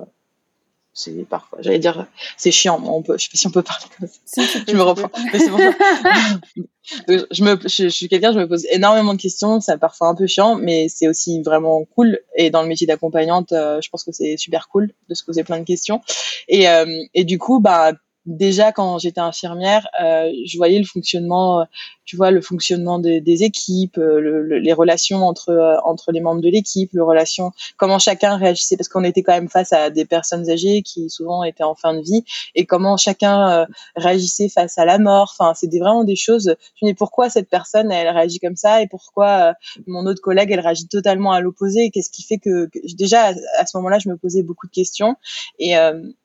c'est 0.92 1.26
parfois, 1.28 1.60
j'allais 1.62 1.78
dire, 1.78 2.06
c'est 2.36 2.50
chiant. 2.50 2.80
On 2.84 3.02
peut, 3.02 3.16
je 3.16 3.24
sais 3.24 3.30
pas 3.30 3.38
si 3.38 3.46
on 3.46 3.50
peut 3.50 3.62
parler 3.62 3.86
comme 3.98 4.08
ça. 4.24 4.42
je 4.66 4.74
me 4.74 4.82
reprends. 4.82 5.10
je 7.30 7.44
me, 7.44 7.58
je, 7.68 7.88
suis 7.88 8.08
quelqu'un, 8.08 8.32
je 8.32 8.38
me 8.38 8.48
pose 8.48 8.66
énormément 8.70 9.14
de 9.14 9.20
questions. 9.20 9.60
C'est 9.60 9.78
parfois 9.78 10.08
un 10.08 10.14
peu 10.14 10.26
chiant, 10.26 10.56
mais 10.56 10.88
c'est 10.88 11.08
aussi 11.08 11.42
vraiment 11.42 11.84
cool. 11.84 12.20
Et 12.36 12.50
dans 12.50 12.62
le 12.62 12.68
métier 12.68 12.86
d'accompagnante, 12.86 13.52
euh, 13.52 13.80
je 13.80 13.88
pense 13.88 14.04
que 14.04 14.12
c'est 14.12 14.36
super 14.36 14.68
cool 14.68 14.92
de 15.08 15.14
se 15.14 15.24
poser 15.24 15.44
plein 15.44 15.60
de 15.60 15.64
questions. 15.64 16.00
Et, 16.48 16.68
euh, 16.68 16.86
et 17.14 17.24
du 17.24 17.38
coup, 17.38 17.60
bah, 17.60 17.92
déjà 18.26 18.72
quand 18.72 18.98
j'étais 18.98 19.20
infirmière, 19.20 19.86
euh, 20.02 20.30
je 20.44 20.56
voyais 20.56 20.78
le 20.78 20.86
fonctionnement 20.86 21.66
tu 22.10 22.16
vois 22.16 22.32
le 22.32 22.40
fonctionnement 22.40 22.98
des, 22.98 23.44
équipes, 23.44 23.96
euh, 23.96 24.18
le, 24.18 24.58
les 24.58 24.72
relations 24.72 25.28
entre 25.28 25.50
euh, 25.50 25.76
entre 25.84 26.10
les 26.10 26.20
membres 26.20 26.40
de 26.40 26.48
l'équipe, 26.48 26.90
le 26.92 27.04
relation 27.04 27.52
comment 27.76 28.00
chacun 28.00 28.36
réagissait 28.36 28.76
parce 28.76 28.88
qu'on 28.88 29.04
était 29.04 29.22
quand 29.22 29.32
même 29.32 29.48
face 29.48 29.72
à 29.72 29.90
des 29.90 30.04
personnes 30.04 30.50
âgées 30.50 30.82
qui 30.82 31.08
souvent 31.08 31.44
étaient 31.44 31.62
en 31.62 31.76
fin 31.76 31.94
de 31.94 32.00
vie 32.00 32.24
et 32.56 32.66
comment 32.66 32.96
chacun 32.96 33.48
euh, 33.48 33.66
réagissait 33.94 34.48
face 34.48 34.76
à 34.76 34.84
la 34.84 34.98
mort. 34.98 35.36
Enfin, 35.38 35.54
c'était 35.54 35.78
vraiment 35.78 36.02
des 36.02 36.16
choses. 36.16 36.56
Me 36.82 36.88
dis 36.88 36.94
pourquoi 36.94 37.30
cette 37.30 37.48
personne 37.48 37.92
elle 37.92 38.08
réagit 38.08 38.40
comme 38.40 38.56
ça 38.56 38.82
et 38.82 38.88
pourquoi 38.88 39.54
mon 39.86 40.04
autre 40.06 40.20
collègue 40.20 40.50
elle 40.50 40.58
réagit 40.58 40.88
totalement 40.88 41.30
à 41.30 41.40
l'opposé. 41.40 41.90
Qu'est-ce 41.90 42.10
qui 42.10 42.24
fait 42.24 42.38
que, 42.38 42.68
déjà 42.96 43.34
à, 43.60 43.66
ce 43.66 43.76
moment-là 43.76 44.00
je 44.00 44.08
me 44.08 44.16
posais 44.16 44.42
beaucoup 44.42 44.66
de 44.66 44.72
questions 44.72 45.14
et 45.60 45.74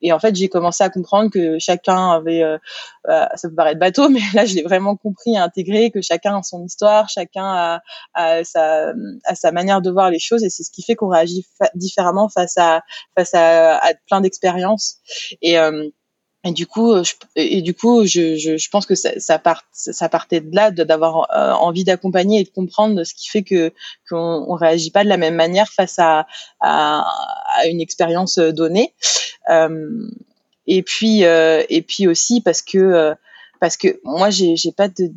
et 0.02 0.12
en 0.12 0.18
fait 0.18 0.34
j'ai 0.34 0.48
commencé 0.48 0.82
à 0.82 0.90
comprendre 0.90 1.30
que 1.30 1.60
chacun 1.60 2.10
avait 2.10 2.42
ça 3.06 3.48
peut 3.48 3.54
paraître 3.54 3.78
bateau 3.78 4.08
mais 4.16 4.20
là 4.34 4.46
je 4.46 4.56
l'ai 4.56 4.62
vraiment 4.62 4.96
compris 4.96 5.36
et 5.36 5.38
que 5.90 6.00
chacun 6.00 6.38
a 6.38 6.42
son 6.42 6.64
histoire, 6.64 7.08
chacun 7.08 7.80
a, 8.14 8.44
sa, 8.44 9.52
manière 9.52 9.80
de 9.80 9.90
voir 9.90 10.10
les 10.10 10.18
choses, 10.18 10.44
et 10.44 10.50
c'est 10.50 10.62
ce 10.62 10.70
qui 10.70 10.82
fait 10.82 10.94
qu'on 10.94 11.08
réagit 11.08 11.46
différemment 11.74 12.28
face 12.28 12.56
à 12.56 12.82
face 13.16 13.34
à, 13.34 13.80
plein 14.06 14.20
d'expériences. 14.20 14.96
Et 15.42 15.58
euh, 15.58 15.88
et 16.44 16.52
du 16.52 16.66
coup, 16.68 17.02
je, 17.02 17.14
et 17.34 17.60
du 17.60 17.74
coup, 17.74 18.04
je, 18.06 18.36
je, 18.36 18.70
pense 18.70 18.86
que 18.86 18.94
ça, 18.94 19.18
ça, 19.18 19.36
part, 19.40 19.64
ça 19.72 20.08
partait 20.08 20.40
de 20.40 20.54
là, 20.54 20.70
d'avoir 20.70 21.28
euh, 21.36 21.50
envie 21.54 21.82
d'accompagner 21.82 22.40
et 22.40 22.44
de 22.44 22.50
comprendre 22.50 23.02
ce 23.02 23.14
qui 23.14 23.28
fait 23.28 23.42
que 23.42 23.72
qu'on 24.08 24.44
on 24.48 24.54
réagit 24.54 24.92
pas 24.92 25.02
de 25.02 25.08
la 25.08 25.16
même 25.16 25.34
manière 25.34 25.68
face 25.72 25.98
à, 25.98 26.28
à, 26.60 27.04
une 27.66 27.80
expérience 27.80 28.38
donnée. 28.38 28.94
Euh, 29.50 30.08
et 30.68 30.84
puis, 30.84 31.22
et 31.22 31.82
puis 31.82 32.06
aussi 32.06 32.40
parce 32.40 32.62
que 32.62 33.16
parce 33.60 33.76
que 33.76 34.00
moi 34.04 34.30
j'ai 34.30 34.56
pas 34.72 34.88
de 34.88 35.12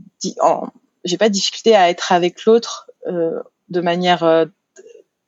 j'ai 1.05 1.17
pas 1.17 1.29
de 1.29 1.33
difficulté 1.33 1.75
à 1.75 1.89
être 1.89 2.11
avec 2.11 2.45
l'autre 2.45 2.89
euh, 3.07 3.41
de 3.69 3.81
manière 3.81 4.23
euh, 4.23 4.45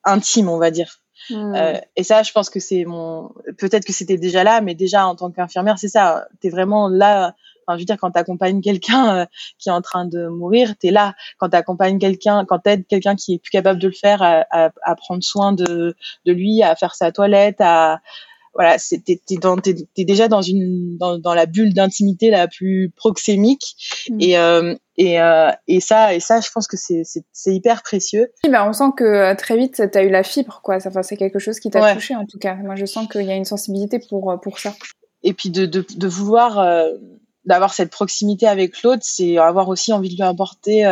intime 0.04 0.48
on 0.48 0.58
va 0.58 0.70
dire 0.70 1.00
hmm. 1.30 1.54
euh, 1.54 1.78
et 1.96 2.04
ça 2.04 2.22
je 2.22 2.32
pense 2.32 2.50
que 2.50 2.60
c'est 2.60 2.84
mon 2.84 3.32
peut-être 3.58 3.84
que 3.84 3.92
c'était 3.92 4.18
déjà 4.18 4.44
là 4.44 4.60
mais 4.60 4.74
déjà 4.74 5.06
en 5.06 5.14
tant 5.14 5.30
qu'infirmière 5.30 5.78
c'est 5.78 5.88
ça 5.88 6.26
t'es 6.40 6.50
vraiment 6.50 6.88
là 6.88 7.34
Enfin, 7.66 7.76
je 7.76 7.82
veux 7.82 7.86
dire, 7.86 7.96
quand 7.96 8.10
tu 8.10 8.18
accompagnes 8.18 8.60
quelqu'un 8.60 9.18
euh, 9.18 9.26
qui 9.58 9.68
est 9.68 9.72
en 9.72 9.82
train 9.82 10.04
de 10.04 10.26
mourir, 10.26 10.74
tu 10.80 10.88
es 10.88 10.90
là. 10.90 11.14
Quand 11.38 11.50
tu 11.50 11.56
accompagnes 11.56 11.98
quelqu'un, 11.98 12.44
quand 12.44 12.58
tu 12.58 12.70
aides 12.70 12.86
quelqu'un 12.86 13.14
qui 13.14 13.34
est 13.34 13.38
plus 13.38 13.50
capable 13.50 13.78
de 13.78 13.88
le 13.88 13.94
faire, 13.94 14.22
à, 14.22 14.44
à, 14.50 14.70
à 14.82 14.94
prendre 14.96 15.22
soin 15.22 15.52
de, 15.52 15.94
de 16.26 16.32
lui, 16.32 16.62
à 16.62 16.74
faire 16.74 16.94
sa 16.94 17.12
toilette, 17.12 17.60
à, 17.60 18.00
voilà, 18.54 18.76
t'es 18.78 19.20
es, 19.30 20.04
déjà 20.04 20.28
dans 20.28 20.42
une 20.42 20.98
dans, 20.98 21.18
dans 21.18 21.34
la 21.34 21.46
bulle 21.46 21.72
d'intimité 21.72 22.30
la 22.30 22.48
plus 22.48 22.92
proxémique 22.94 23.76
mm. 24.10 24.20
et 24.20 24.38
euh, 24.38 24.74
et, 24.98 25.20
euh, 25.20 25.50
et 25.68 25.80
ça 25.80 26.14
et 26.14 26.20
ça 26.20 26.40
je 26.40 26.50
pense 26.52 26.66
que 26.66 26.76
c'est 26.76 27.02
c'est 27.04 27.54
hyper 27.54 27.82
précieux. 27.82 28.30
Oui, 28.44 28.50
bah 28.50 28.66
on 28.68 28.72
sent 28.72 28.92
que 28.96 29.04
euh, 29.04 29.34
très 29.34 29.56
vite 29.56 29.82
tu 29.90 29.98
as 29.98 30.02
eu 30.02 30.10
la 30.10 30.22
fibre 30.22 30.60
quoi, 30.62 30.76
enfin 30.76 31.02
c'est 31.02 31.16
quelque 31.16 31.38
chose 31.38 31.60
qui 31.60 31.70
t'a 31.70 31.94
touché 31.94 32.14
en 32.14 32.26
tout 32.26 32.38
cas. 32.38 32.56
Moi 32.56 32.76
je 32.76 32.84
sens 32.84 33.08
qu'il 33.08 33.22
y 33.22 33.30
a 33.30 33.36
une 33.36 33.46
sensibilité 33.46 33.98
pour 33.98 34.38
pour 34.42 34.58
ça. 34.58 34.74
Et 35.22 35.32
puis 35.32 35.50
de 35.50 35.64
de, 35.64 35.84
de 35.96 36.08
vouloir 36.08 36.58
euh, 36.58 36.90
d'avoir 37.46 37.72
cette 37.72 37.90
proximité 37.90 38.46
avec 38.46 38.82
l'autre, 38.82 39.02
c'est 39.02 39.38
avoir 39.38 39.68
aussi 39.68 39.92
envie 39.92 40.10
de 40.10 40.14
lui 40.14 40.22
apporter 40.22 40.84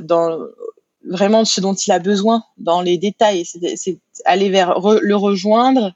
dans 0.00 0.38
vraiment 1.04 1.44
ce 1.44 1.60
dont 1.60 1.74
il 1.74 1.92
a 1.92 1.98
besoin 1.98 2.44
dans 2.58 2.80
les 2.80 2.96
détails. 2.96 3.44
C'est 3.44 3.98
aller 4.24 4.48
vers 4.48 4.78
le 4.80 5.16
rejoindre, 5.16 5.92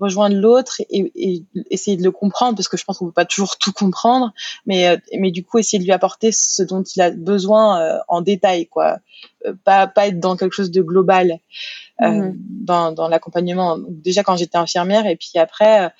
rejoindre 0.00 0.36
l'autre 0.36 0.80
et, 0.90 1.12
et, 1.14 1.44
essayer 1.70 1.96
de 1.96 2.02
le 2.02 2.10
comprendre 2.10 2.56
parce 2.56 2.68
que 2.68 2.76
je 2.76 2.84
pense 2.84 2.98
qu'on 2.98 3.06
peut 3.06 3.12
pas 3.12 3.24
toujours 3.24 3.58
tout 3.58 3.72
comprendre 3.72 4.32
mais 4.66 4.88
euh, 4.88 4.96
mais 5.18 5.30
du 5.30 5.44
coup 5.44 5.58
essayer 5.58 5.78
de 5.78 5.84
lui 5.84 5.92
apporter 5.92 6.32
ce 6.32 6.62
dont 6.62 6.82
il 6.82 7.02
a 7.02 7.10
besoin 7.10 7.80
euh, 7.80 7.98
en 8.08 8.20
détail 8.20 8.66
quoi 8.66 8.98
euh, 9.46 9.52
pas 9.64 9.86
pas 9.86 10.08
être 10.08 10.18
dans 10.18 10.36
quelque 10.36 10.54
chose 10.54 10.70
de 10.70 10.82
global 10.82 11.38
mmh. 12.00 12.30
dans 12.34 12.92
dans 12.92 13.08
l'accompagnement 13.08 13.78
déjà 13.88 14.22
quand 14.22 14.36
j'étais 14.36 14.58
infirmière 14.58 15.06
et 15.06 15.16
puis 15.16 15.32
après 15.36 15.92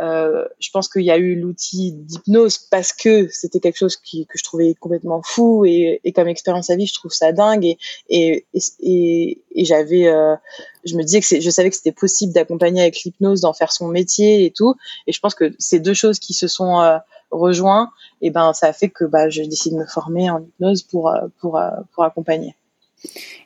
euh, 0.00 0.46
je 0.60 0.70
pense 0.70 0.88
qu'il 0.88 1.02
y 1.02 1.10
a 1.10 1.18
eu 1.18 1.34
l'outil 1.34 1.92
d'hypnose 1.92 2.58
parce 2.58 2.92
que 2.92 3.28
c'était 3.28 3.58
quelque 3.58 3.76
chose 3.76 3.96
qui, 3.96 4.26
que 4.26 4.38
je 4.38 4.44
trouvais 4.44 4.74
complètement 4.74 5.22
fou 5.24 5.64
et, 5.64 6.00
et, 6.04 6.12
comme 6.12 6.28
expérience 6.28 6.70
à 6.70 6.76
vie, 6.76 6.86
je 6.86 6.94
trouve 6.94 7.10
ça 7.10 7.32
dingue 7.32 7.64
et, 7.64 7.78
et, 8.08 8.46
et, 8.80 9.42
et 9.50 9.64
j'avais, 9.64 10.06
euh, 10.06 10.36
je 10.84 10.94
me 10.96 11.02
disais 11.02 11.20
que 11.20 11.40
je 11.40 11.50
savais 11.50 11.70
que 11.70 11.76
c'était 11.76 11.92
possible 11.92 12.32
d'accompagner 12.32 12.80
avec 12.80 13.02
l'hypnose, 13.02 13.40
d'en 13.40 13.52
faire 13.52 13.72
son 13.72 13.88
métier 13.88 14.44
et 14.44 14.52
tout. 14.52 14.74
Et 15.08 15.12
je 15.12 15.18
pense 15.18 15.34
que 15.34 15.52
ces 15.58 15.80
deux 15.80 15.94
choses 15.94 16.20
qui 16.20 16.32
se 16.32 16.46
sont 16.46 16.80
euh, 16.80 16.98
rejoints, 17.32 17.90
et 18.22 18.30
ben 18.30 18.52
ça 18.52 18.68
a 18.68 18.72
fait 18.72 18.88
que 18.88 19.04
bah, 19.04 19.28
je 19.28 19.42
décide 19.42 19.72
de 19.72 19.78
me 19.78 19.86
former 19.86 20.30
en 20.30 20.40
hypnose 20.40 20.82
pour 20.82 21.08
euh, 21.08 21.26
pour 21.40 21.60
pour 21.92 22.04
accompagner. 22.04 22.54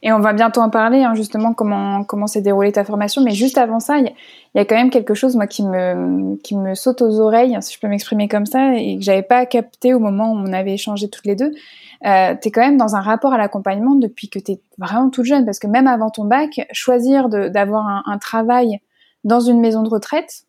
Et 0.03 0.13
on 0.13 0.19
va 0.19 0.33
bientôt 0.33 0.61
en 0.61 0.71
parler, 0.71 1.03
hein, 1.03 1.15
justement, 1.15 1.53
comment 1.53 2.05
comment 2.05 2.27
s'est 2.27 2.41
déroulée 2.41 2.73
ta 2.73 2.85
formation. 2.85 3.23
Mais 3.23 3.33
juste 3.33 3.59
avant 3.59 3.81
ça, 3.81 3.99
il 3.99 4.13
y, 4.55 4.59
a 4.59 4.65
quand 4.65 4.75
même 4.75 4.91
quelque 4.91 5.15
chose, 5.15 5.37
moi, 5.37 5.47
qui 5.47 5.63
me 5.63 6.37
qui 6.43 6.57
me 6.57 6.75
saute 6.75 7.03
aux 7.03 7.21
oreilles, 7.21 7.57
si 7.61 7.75
je 7.75 7.81
peux 7.81 7.89
m'exprimer 7.89 8.29
comme 8.29 8.47
ça, 8.47 8.75
et 8.75 8.99
que 8.99 9.05
j'avais 9.05 9.23
pas 9.23 9.47
capté 9.47 9.95
au 9.95 9.99
moment 9.99 10.33
où 10.33 10.37
on 10.37 10.53
avait 10.53 10.75
échangé 10.75 11.09
toutes 11.09 11.27
les 11.27 11.37
deux. 11.37 11.53
Euh, 12.05 12.35
tu 12.41 12.49
es 12.49 12.51
quand 12.51 12.63
même 12.63 12.79
dans 12.79 12.97
un 12.97 13.01
rapport 13.01 13.33
à 13.33 13.39
l'accompagnement 13.39 13.95
depuis 13.95 14.29
que 14.29 14.39
tu 14.39 14.53
es 14.53 14.61
vraiment 14.79 15.11
toute 15.11 15.25
jeune, 15.25 15.45
parce 15.45 15.59
que 15.59 15.69
même 15.69 15.87
avant 15.87 16.11
ton 16.11 16.25
bac, 16.25 16.67
choisir 16.73 17.29
d'avoir 17.29 17.87
un, 17.87 18.03
un, 18.07 18.19
travail 18.19 18.81
dans 19.23 19.41
une 19.41 19.61
maison 19.61 19.83
de 19.83 19.89
retraite, 19.89 20.47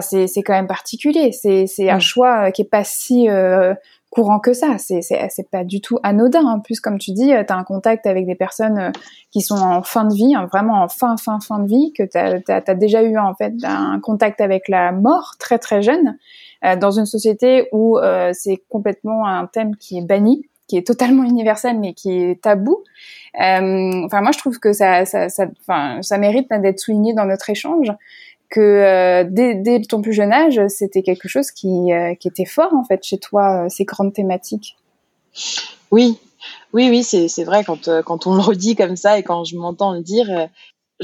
c'est 0.00 0.42
quand 0.42 0.52
même 0.52 0.66
particulier. 0.66 1.32
C'est 1.32 1.90
un 1.90 1.98
choix 1.98 2.50
qui 2.50 2.62
est 2.62 2.68
pas 2.68 2.84
si 2.84 3.28
euh, 3.28 3.74
courant 4.14 4.38
que 4.38 4.52
ça. 4.52 4.76
C'est 4.78 5.50
pas 5.50 5.64
du 5.64 5.80
tout 5.80 5.98
anodin. 6.02 6.44
En 6.44 6.60
plus, 6.60 6.80
comme 6.80 6.98
tu 6.98 7.12
dis, 7.12 7.28
tu 7.28 7.52
as 7.52 7.56
un 7.56 7.64
contact 7.64 8.06
avec 8.06 8.26
des 8.26 8.34
personnes 8.34 8.78
euh, 8.78 8.90
qui 9.30 9.40
sont 9.40 9.56
en 9.56 9.82
fin 9.82 10.04
de 10.04 10.14
vie, 10.14 10.34
hein, 10.34 10.48
vraiment 10.50 10.82
en 10.82 10.88
fin 10.88 11.16
fin 11.16 11.40
fin 11.40 11.58
de 11.58 11.68
vie, 11.68 11.92
que 11.92 12.02
tu 12.04 12.16
as, 12.16 12.74
déjà 12.74 13.02
eu 13.02 13.18
en 13.18 13.34
fait 13.34 13.52
un 13.64 14.00
contact 14.00 14.40
avec 14.40 14.68
la 14.68 14.92
mort 14.92 15.34
très 15.38 15.58
très 15.58 15.82
jeune, 15.82 16.16
euh, 16.64 16.76
dans 16.76 16.92
une 16.92 17.06
société 17.06 17.68
où 17.72 17.98
euh, 17.98 18.30
c'est 18.32 18.62
complètement 18.68 19.26
un 19.26 19.46
thème 19.46 19.76
qui 19.76 19.98
est 19.98 20.06
banni 20.06 20.48
qui 20.66 20.78
est 20.78 20.86
totalement 20.86 21.24
universel 21.24 21.78
mais 21.78 21.92
qui 21.92 22.10
est 22.10 22.40
tabou. 22.40 22.82
enfin 23.34 24.20
moi 24.22 24.30
je 24.32 24.38
trouve 24.38 24.58
que 24.58 24.72
ça 24.72 25.04
ça 25.04 25.28
ça, 25.28 25.46
ça 26.00 26.18
mérite 26.18 26.48
d'être 26.62 26.80
souligné 26.80 27.12
dans 27.12 27.26
notre 27.26 27.50
échange 27.50 27.92
que 28.50 29.24
dès, 29.24 29.54
dès, 29.54 29.80
ton 29.82 30.00
plus 30.02 30.12
jeune 30.12 30.32
âge, 30.32 30.60
c'était 30.68 31.02
quelque 31.02 31.28
chose 31.28 31.50
qui, 31.50 31.90
qui 32.20 32.28
était 32.28 32.44
fort 32.44 32.72
en 32.74 32.84
fait 32.84 33.02
chez 33.02 33.18
toi, 33.18 33.68
ces 33.68 33.84
grandes 33.84 34.12
thématiques. 34.12 34.76
Oui, 35.90 36.18
oui, 36.72 36.88
oui, 36.90 37.02
c'est 37.02 37.44
vrai 37.44 37.64
quand, 37.64 37.88
quand 38.02 38.26
on 38.26 38.34
le 38.34 38.40
redit 38.40 38.76
comme 38.76 38.96
ça 38.96 39.18
et 39.18 39.22
quand 39.22 39.44
je 39.44 39.56
m'entends 39.56 39.92
le 39.92 40.02
dire, 40.02 40.48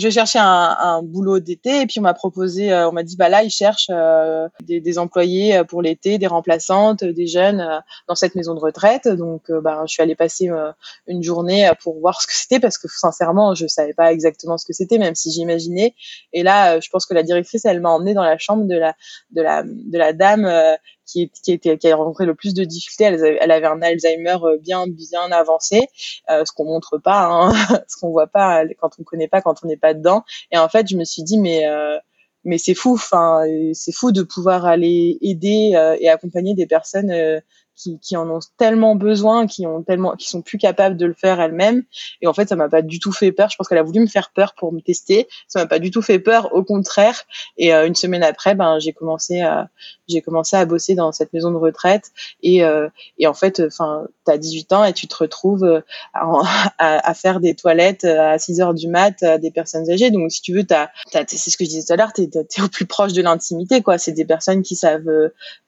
je 0.00 0.10
cherchais 0.10 0.38
un, 0.38 0.76
un 0.80 1.02
boulot 1.02 1.38
d'été 1.38 1.82
et 1.82 1.86
puis 1.86 2.00
on 2.00 2.02
m'a 2.02 2.14
proposé, 2.14 2.72
euh, 2.72 2.88
on 2.88 2.92
m'a 2.92 3.02
dit 3.02 3.16
bah 3.16 3.28
là 3.28 3.42
ils 3.42 3.50
cherchent 3.50 3.90
euh, 3.90 4.48
des, 4.62 4.80
des, 4.80 4.98
employés 4.98 5.58
euh, 5.58 5.64
pour 5.64 5.82
l'été, 5.82 6.18
des 6.18 6.26
remplaçantes, 6.26 7.04
des 7.04 7.26
jeunes 7.26 7.82
dans 8.08 8.14
cette 8.14 8.34
maison 8.34 8.54
de 8.54 8.60
retraite. 8.60 9.06
Donc 9.06 9.50
bah, 9.50 9.82
je 9.86 9.92
suis 9.92 10.02
allée 10.02 10.14
passer 10.14 10.50
une 11.06 11.22
journée 11.22 11.70
pour 11.82 11.98
voir 12.00 12.20
ce 12.20 12.26
que 12.26 12.32
c'était 12.34 12.60
parce 12.60 12.78
que 12.78 12.88
sincèrement 12.88 13.54
je 13.54 13.66
savais 13.66 13.94
pas 13.94 14.12
exactement 14.12 14.58
ce 14.58 14.66
que 14.66 14.72
c'était 14.72 14.98
même 14.98 15.14
si 15.14 15.30
j'imaginais. 15.30 15.94
Et 16.32 16.42
là 16.42 16.80
je 16.80 16.88
pense 16.90 17.06
que 17.06 17.14
la 17.14 17.22
directrice 17.22 17.64
elle 17.64 17.80
m'a 17.80 17.90
emmenée 17.90 18.14
dans 18.14 18.24
la 18.24 18.38
chambre 18.38 18.64
de 18.64 18.76
la 18.76 18.94
de 19.32 19.42
la 19.42 19.62
de 19.64 19.98
la 19.98 20.12
dame 20.12 20.50
qui, 21.10 21.30
qui, 21.42 21.52
était, 21.52 21.78
qui 21.78 21.88
a 21.88 21.96
rencontré 21.96 22.26
le 22.26 22.34
plus 22.34 22.54
de 22.54 22.64
difficultés. 22.64 23.04
Elle 23.04 23.38
elle 23.40 23.50
avait 23.50 23.66
un 23.66 23.82
Alzheimer 23.82 24.36
euh, 24.42 24.58
bien 24.58 24.86
bien 24.86 25.30
avancé, 25.32 25.88
euh, 26.30 26.44
ce 26.44 26.52
qu'on 26.52 26.64
montre 26.64 26.98
pas, 26.98 27.24
hein, 27.24 27.52
ce 27.88 27.96
qu'on 27.96 28.10
voit 28.10 28.26
pas 28.26 28.64
quand 28.78 28.90
on 28.98 29.02
connaît 29.04 29.28
pas, 29.28 29.40
quand 29.42 29.56
on 29.64 29.66
n'est 29.66 29.76
pas 29.76 29.94
dedans. 29.94 30.24
Et 30.52 30.58
en 30.58 30.68
fait, 30.68 30.88
je 30.88 30.96
me 30.96 31.04
suis 31.04 31.22
dit 31.22 31.38
mais 31.38 31.66
euh, 31.66 31.98
mais 32.44 32.58
c'est 32.58 32.74
fou, 32.74 32.94
enfin 32.94 33.44
c'est 33.74 33.92
fou 33.92 34.12
de 34.12 34.22
pouvoir 34.22 34.64
aller 34.64 35.18
aider 35.20 35.72
euh, 35.74 35.96
et 36.00 36.08
accompagner 36.08 36.54
des 36.54 36.66
personnes 36.66 37.12
qui, 37.76 37.98
qui, 37.98 38.16
en 38.16 38.28
ont 38.28 38.40
tellement 38.58 38.94
besoin, 38.94 39.46
qui 39.46 39.66
ont 39.66 39.82
tellement, 39.82 40.14
qui 40.16 40.28
sont 40.28 40.42
plus 40.42 40.58
capables 40.58 40.96
de 40.96 41.06
le 41.06 41.14
faire 41.14 41.40
elles-mêmes. 41.40 41.82
Et 42.20 42.26
en 42.26 42.34
fait, 42.34 42.48
ça 42.48 42.56
m'a 42.56 42.68
pas 42.68 42.82
du 42.82 42.98
tout 42.98 43.12
fait 43.12 43.32
peur. 43.32 43.48
Je 43.50 43.56
pense 43.56 43.68
qu'elle 43.68 43.78
a 43.78 43.82
voulu 43.82 44.00
me 44.00 44.06
faire 44.06 44.30
peur 44.30 44.54
pour 44.54 44.72
me 44.72 44.80
tester. 44.80 45.28
Ça 45.48 45.60
m'a 45.60 45.66
pas 45.66 45.78
du 45.78 45.90
tout 45.90 46.02
fait 46.02 46.18
peur, 46.18 46.54
au 46.54 46.62
contraire. 46.62 47.22
Et 47.56 47.74
euh, 47.74 47.86
une 47.86 47.94
semaine 47.94 48.22
après, 48.22 48.54
ben 48.54 48.78
j'ai 48.78 48.92
commencé 48.92 49.40
à, 49.40 49.68
j'ai 50.08 50.20
commencé 50.20 50.56
à 50.56 50.64
bosser 50.66 50.94
dans 50.94 51.12
cette 51.12 51.32
maison 51.32 51.50
de 51.50 51.56
retraite. 51.56 52.10
Et, 52.42 52.62
euh, 52.64 52.88
et 53.18 53.26
en 53.26 53.34
fait, 53.34 53.62
enfin, 53.66 54.06
t'as 54.24 54.36
18 54.36 54.72
ans 54.72 54.84
et 54.84 54.92
tu 54.92 55.08
te 55.08 55.16
retrouves 55.16 55.64
euh, 55.64 55.80
à, 56.14 56.40
à, 56.78 57.14
faire 57.14 57.40
des 57.40 57.54
toilettes 57.54 58.04
à 58.04 58.38
6 58.38 58.60
heures 58.60 58.74
du 58.74 58.88
mat 58.88 59.22
à 59.22 59.38
des 59.38 59.50
personnes 59.50 59.90
âgées. 59.90 60.10
Donc, 60.10 60.30
si 60.30 60.42
tu 60.42 60.52
veux, 60.52 60.64
t'as, 60.64 60.90
t'as 61.10 61.24
c'est 61.26 61.50
ce 61.50 61.56
que 61.56 61.64
je 61.64 61.70
disais 61.70 61.86
tout 61.86 61.92
à 61.92 61.96
l'heure, 61.96 62.12
t'es, 62.12 62.28
t'es 62.28 62.62
au 62.62 62.68
plus 62.68 62.86
proche 62.86 63.12
de 63.12 63.22
l'intimité, 63.22 63.82
quoi. 63.82 63.98
C'est 63.98 64.12
des 64.12 64.24
personnes 64.24 64.62
qui 64.62 64.76
savent, 64.76 65.08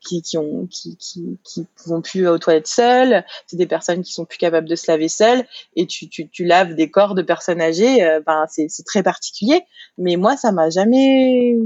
qui, 0.00 0.22
qui 0.22 0.36
ont, 0.36 0.66
qui, 0.70 0.96
qui, 0.96 1.66
plus 2.00 2.26
aux 2.28 2.38
toilettes 2.38 2.66
seules, 2.66 3.24
c'est 3.46 3.56
des 3.56 3.66
personnes 3.66 4.02
qui 4.02 4.12
sont 4.12 4.24
plus 4.24 4.38
capables 4.38 4.68
de 4.68 4.74
se 4.76 4.90
laver 4.90 5.08
seules, 5.08 5.44
et 5.76 5.86
tu, 5.86 6.08
tu, 6.08 6.44
laves 6.44 6.74
des 6.74 6.90
corps 6.90 7.14
de 7.14 7.22
personnes 7.22 7.60
âgées, 7.60 8.04
euh, 8.04 8.20
ben 8.24 8.46
c'est, 8.48 8.66
c'est 8.68 8.84
très 8.84 9.02
particulier. 9.02 9.62
Mais 9.98 10.16
moi, 10.16 10.36
ça 10.36 10.52
m'a 10.52 10.70
jamais, 10.70 11.56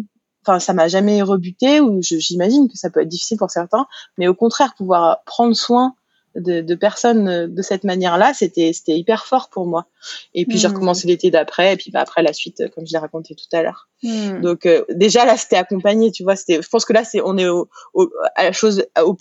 ça 0.58 0.72
m'a 0.72 0.88
jamais 0.88 1.22
rebuté, 1.22 1.80
ou 1.80 2.00
j'imagine 2.02 2.68
que 2.68 2.76
ça 2.76 2.90
peut 2.90 3.00
être 3.02 3.08
difficile 3.08 3.38
pour 3.38 3.50
certains, 3.50 3.86
mais 4.18 4.28
au 4.28 4.34
contraire, 4.34 4.74
pouvoir 4.76 5.22
prendre 5.24 5.54
soin 5.54 5.94
de, 6.36 6.60
de, 6.60 6.74
personnes 6.74 7.28
euh, 7.28 7.46
de 7.48 7.62
cette 7.62 7.84
manière-là, 7.84 8.32
c'était 8.34 8.72
c'était 8.72 8.96
hyper 8.96 9.26
fort 9.26 9.48
pour 9.50 9.66
moi. 9.66 9.86
Et 10.34 10.46
puis 10.46 10.58
j'ai 10.58 10.68
mmh. 10.68 10.72
recommencé 10.72 11.08
l'été 11.08 11.30
d'après, 11.30 11.74
et 11.74 11.76
puis 11.76 11.90
bah, 11.90 12.00
après 12.00 12.22
la 12.22 12.32
suite, 12.32 12.60
euh, 12.60 12.68
comme 12.74 12.86
je 12.86 12.92
l'ai 12.92 12.98
raconté 12.98 13.34
tout 13.34 13.56
à 13.56 13.62
l'heure. 13.62 13.88
Mmh. 14.02 14.40
Donc 14.40 14.66
euh, 14.66 14.84
déjà 14.90 15.24
là, 15.24 15.36
c'était 15.36 15.56
accompagné, 15.56 16.12
tu 16.12 16.22
vois. 16.22 16.36
C'était, 16.36 16.60
je 16.62 16.68
pense 16.68 16.84
que 16.84 16.92
là, 16.92 17.04
c'est 17.04 17.20
on 17.20 17.36
est 17.38 17.48
au, 17.48 17.68
au, 17.94 18.10
à 18.34 18.44
la 18.44 18.52
chose 18.52 18.84
au, 19.02 19.16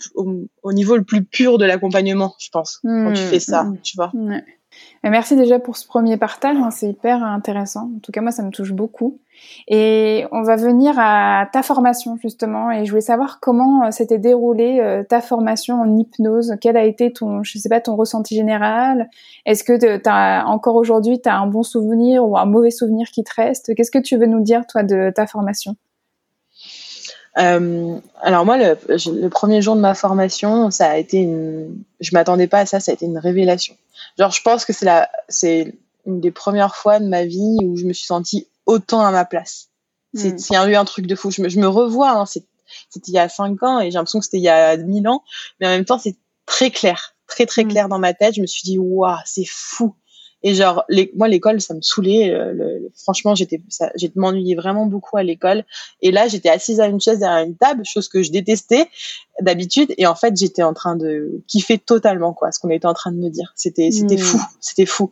au, 0.62 0.72
niveau 0.72 0.96
le 0.96 1.04
plus 1.04 1.24
pur 1.24 1.58
de 1.58 1.64
l'accompagnement, 1.64 2.34
je 2.38 2.48
pense, 2.50 2.80
quand 2.82 3.12
tu 3.12 3.22
mmh. 3.22 3.26
fais 3.26 3.40
ça, 3.40 3.66
tu 3.82 3.96
vois. 3.96 4.12
Merci 5.10 5.36
déjà 5.36 5.58
pour 5.58 5.76
ce 5.76 5.86
premier 5.86 6.16
partage, 6.16 6.56
hein, 6.56 6.70
c'est 6.70 6.88
hyper 6.88 7.22
intéressant. 7.22 7.90
En 7.96 7.98
tout 8.00 8.12
cas, 8.12 8.20
moi, 8.20 8.32
ça 8.32 8.42
me 8.42 8.50
touche 8.50 8.72
beaucoup. 8.72 9.18
Et 9.68 10.24
on 10.32 10.42
va 10.42 10.56
venir 10.56 10.94
à 10.98 11.46
ta 11.52 11.62
formation 11.62 12.16
justement, 12.16 12.70
et 12.70 12.84
je 12.84 12.90
voulais 12.90 13.02
savoir 13.02 13.38
comment 13.40 13.84
euh, 13.84 13.90
s'était 13.90 14.18
déroulée 14.18 14.80
euh, 14.80 15.04
ta 15.04 15.20
formation 15.20 15.80
en 15.80 15.96
hypnose. 15.96 16.56
Quel 16.60 16.76
a 16.76 16.84
été 16.84 17.12
ton, 17.12 17.42
je 17.42 17.58
sais 17.58 17.68
pas, 17.68 17.80
ton 17.80 17.96
ressenti 17.96 18.34
général? 18.34 19.08
Est-ce 19.44 19.62
que 19.62 20.08
as, 20.08 20.46
encore 20.46 20.76
aujourd'hui, 20.76 21.20
tu 21.20 21.28
as 21.28 21.36
un 21.36 21.46
bon 21.46 21.62
souvenir 21.62 22.26
ou 22.26 22.36
un 22.36 22.46
mauvais 22.46 22.70
souvenir 22.70 23.08
qui 23.08 23.22
te 23.24 23.34
reste? 23.34 23.74
Qu'est-ce 23.74 23.90
que 23.90 23.98
tu 23.98 24.16
veux 24.16 24.26
nous 24.26 24.40
dire 24.40 24.66
toi 24.66 24.82
de 24.82 25.12
ta 25.14 25.26
formation? 25.26 25.76
Euh, 27.38 27.98
alors 28.22 28.46
moi, 28.46 28.56
le, 28.56 28.78
le, 28.88 29.28
premier 29.28 29.60
jour 29.60 29.76
de 29.76 29.80
ma 29.80 29.94
formation, 29.94 30.70
ça 30.70 30.90
a 30.90 30.96
été 30.96 31.18
une, 31.18 31.84
je 32.00 32.10
m'attendais 32.12 32.46
pas 32.46 32.60
à 32.60 32.66
ça, 32.66 32.80
ça 32.80 32.92
a 32.92 32.94
été 32.94 33.04
une 33.04 33.18
révélation. 33.18 33.76
Genre, 34.18 34.30
je 34.30 34.40
pense 34.42 34.64
que 34.64 34.72
c'est 34.72 34.86
la, 34.86 35.10
c'est 35.28 35.74
une 36.06 36.20
des 36.20 36.30
premières 36.30 36.76
fois 36.76 36.98
de 36.98 37.06
ma 37.06 37.24
vie 37.24 37.58
où 37.62 37.76
je 37.76 37.84
me 37.84 37.92
suis 37.92 38.06
sentie 38.06 38.48
autant 38.64 39.00
à 39.00 39.10
ma 39.10 39.24
place. 39.24 39.68
C'est, 40.14 40.34
mm. 40.34 40.38
c'est 40.38 40.54
eu 40.54 40.76
un 40.76 40.84
truc 40.86 41.06
de 41.06 41.14
fou. 41.14 41.30
Je 41.30 41.42
me, 41.42 41.48
je 41.48 41.60
me 41.60 41.68
revois, 41.68 42.10
hein, 42.12 42.24
c'est, 42.24 42.44
c'était 42.88 43.10
il 43.10 43.14
y 43.14 43.18
a 43.18 43.28
cinq 43.28 43.62
ans 43.62 43.80
et 43.80 43.90
j'ai 43.90 43.98
l'impression 43.98 44.20
que 44.20 44.24
c'était 44.24 44.38
il 44.38 44.44
y 44.44 44.48
a 44.48 44.76
mille 44.78 45.06
ans, 45.06 45.22
mais 45.60 45.66
en 45.66 45.70
même 45.70 45.84
temps, 45.84 45.98
c'est 45.98 46.16
très 46.46 46.70
clair, 46.70 47.14
très 47.26 47.44
très 47.44 47.64
mm. 47.64 47.68
clair 47.68 47.88
dans 47.88 47.98
ma 47.98 48.14
tête. 48.14 48.34
Je 48.34 48.40
me 48.40 48.46
suis 48.46 48.62
dit, 48.62 48.78
waouh, 48.78 49.14
c'est 49.26 49.46
fou. 49.46 49.94
Et 50.46 50.54
genre, 50.54 50.84
les, 50.88 51.10
moi, 51.16 51.26
l'école, 51.26 51.60
ça 51.60 51.74
me 51.74 51.80
saoulait. 51.82 52.32
Euh, 52.32 52.52
le, 52.52 52.88
franchement, 52.94 53.34
j'étais, 53.34 53.60
j'ai 53.96 54.12
m'ennuyais 54.14 54.54
vraiment 54.54 54.86
beaucoup 54.86 55.16
à 55.16 55.24
l'école. 55.24 55.64
Et 56.02 56.12
là, 56.12 56.28
j'étais 56.28 56.48
assise 56.48 56.78
à 56.78 56.86
une 56.86 57.00
chaise 57.00 57.18
derrière 57.18 57.44
une 57.44 57.56
table, 57.56 57.82
chose 57.84 58.08
que 58.08 58.22
je 58.22 58.30
détestais 58.30 58.88
d'habitude. 59.40 59.92
Et 59.98 60.06
en 60.06 60.14
fait, 60.14 60.36
j'étais 60.36 60.62
en 60.62 60.72
train 60.72 60.94
de 60.94 61.42
kiffer 61.48 61.78
totalement, 61.78 62.32
quoi, 62.32 62.52
ce 62.52 62.60
qu'on 62.60 62.70
était 62.70 62.86
en 62.86 62.94
train 62.94 63.10
de 63.10 63.16
me 63.16 63.28
dire. 63.28 63.52
C'était, 63.56 63.90
c'était 63.90 64.14
hmm. 64.14 64.18
fou, 64.18 64.40
c'était 64.60 64.86
fou. 64.86 65.10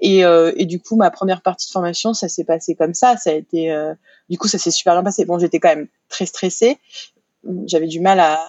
Et, 0.00 0.22
euh, 0.22 0.52
et 0.58 0.66
du 0.66 0.78
coup, 0.80 0.96
ma 0.96 1.10
première 1.10 1.40
partie 1.40 1.66
de 1.66 1.72
formation, 1.72 2.12
ça 2.12 2.28
s'est 2.28 2.44
passé 2.44 2.74
comme 2.74 2.92
ça. 2.92 3.16
Ça 3.16 3.30
a 3.30 3.32
été, 3.32 3.72
euh, 3.72 3.94
du 4.28 4.36
coup, 4.36 4.48
ça 4.48 4.58
s'est 4.58 4.70
super 4.70 4.92
bien 4.92 5.02
passé. 5.02 5.24
Bon, 5.24 5.38
j'étais 5.38 5.60
quand 5.60 5.74
même 5.74 5.88
très 6.10 6.26
stressée 6.26 6.76
j'avais 7.66 7.86
du 7.86 8.00
mal 8.00 8.20
à, 8.20 8.40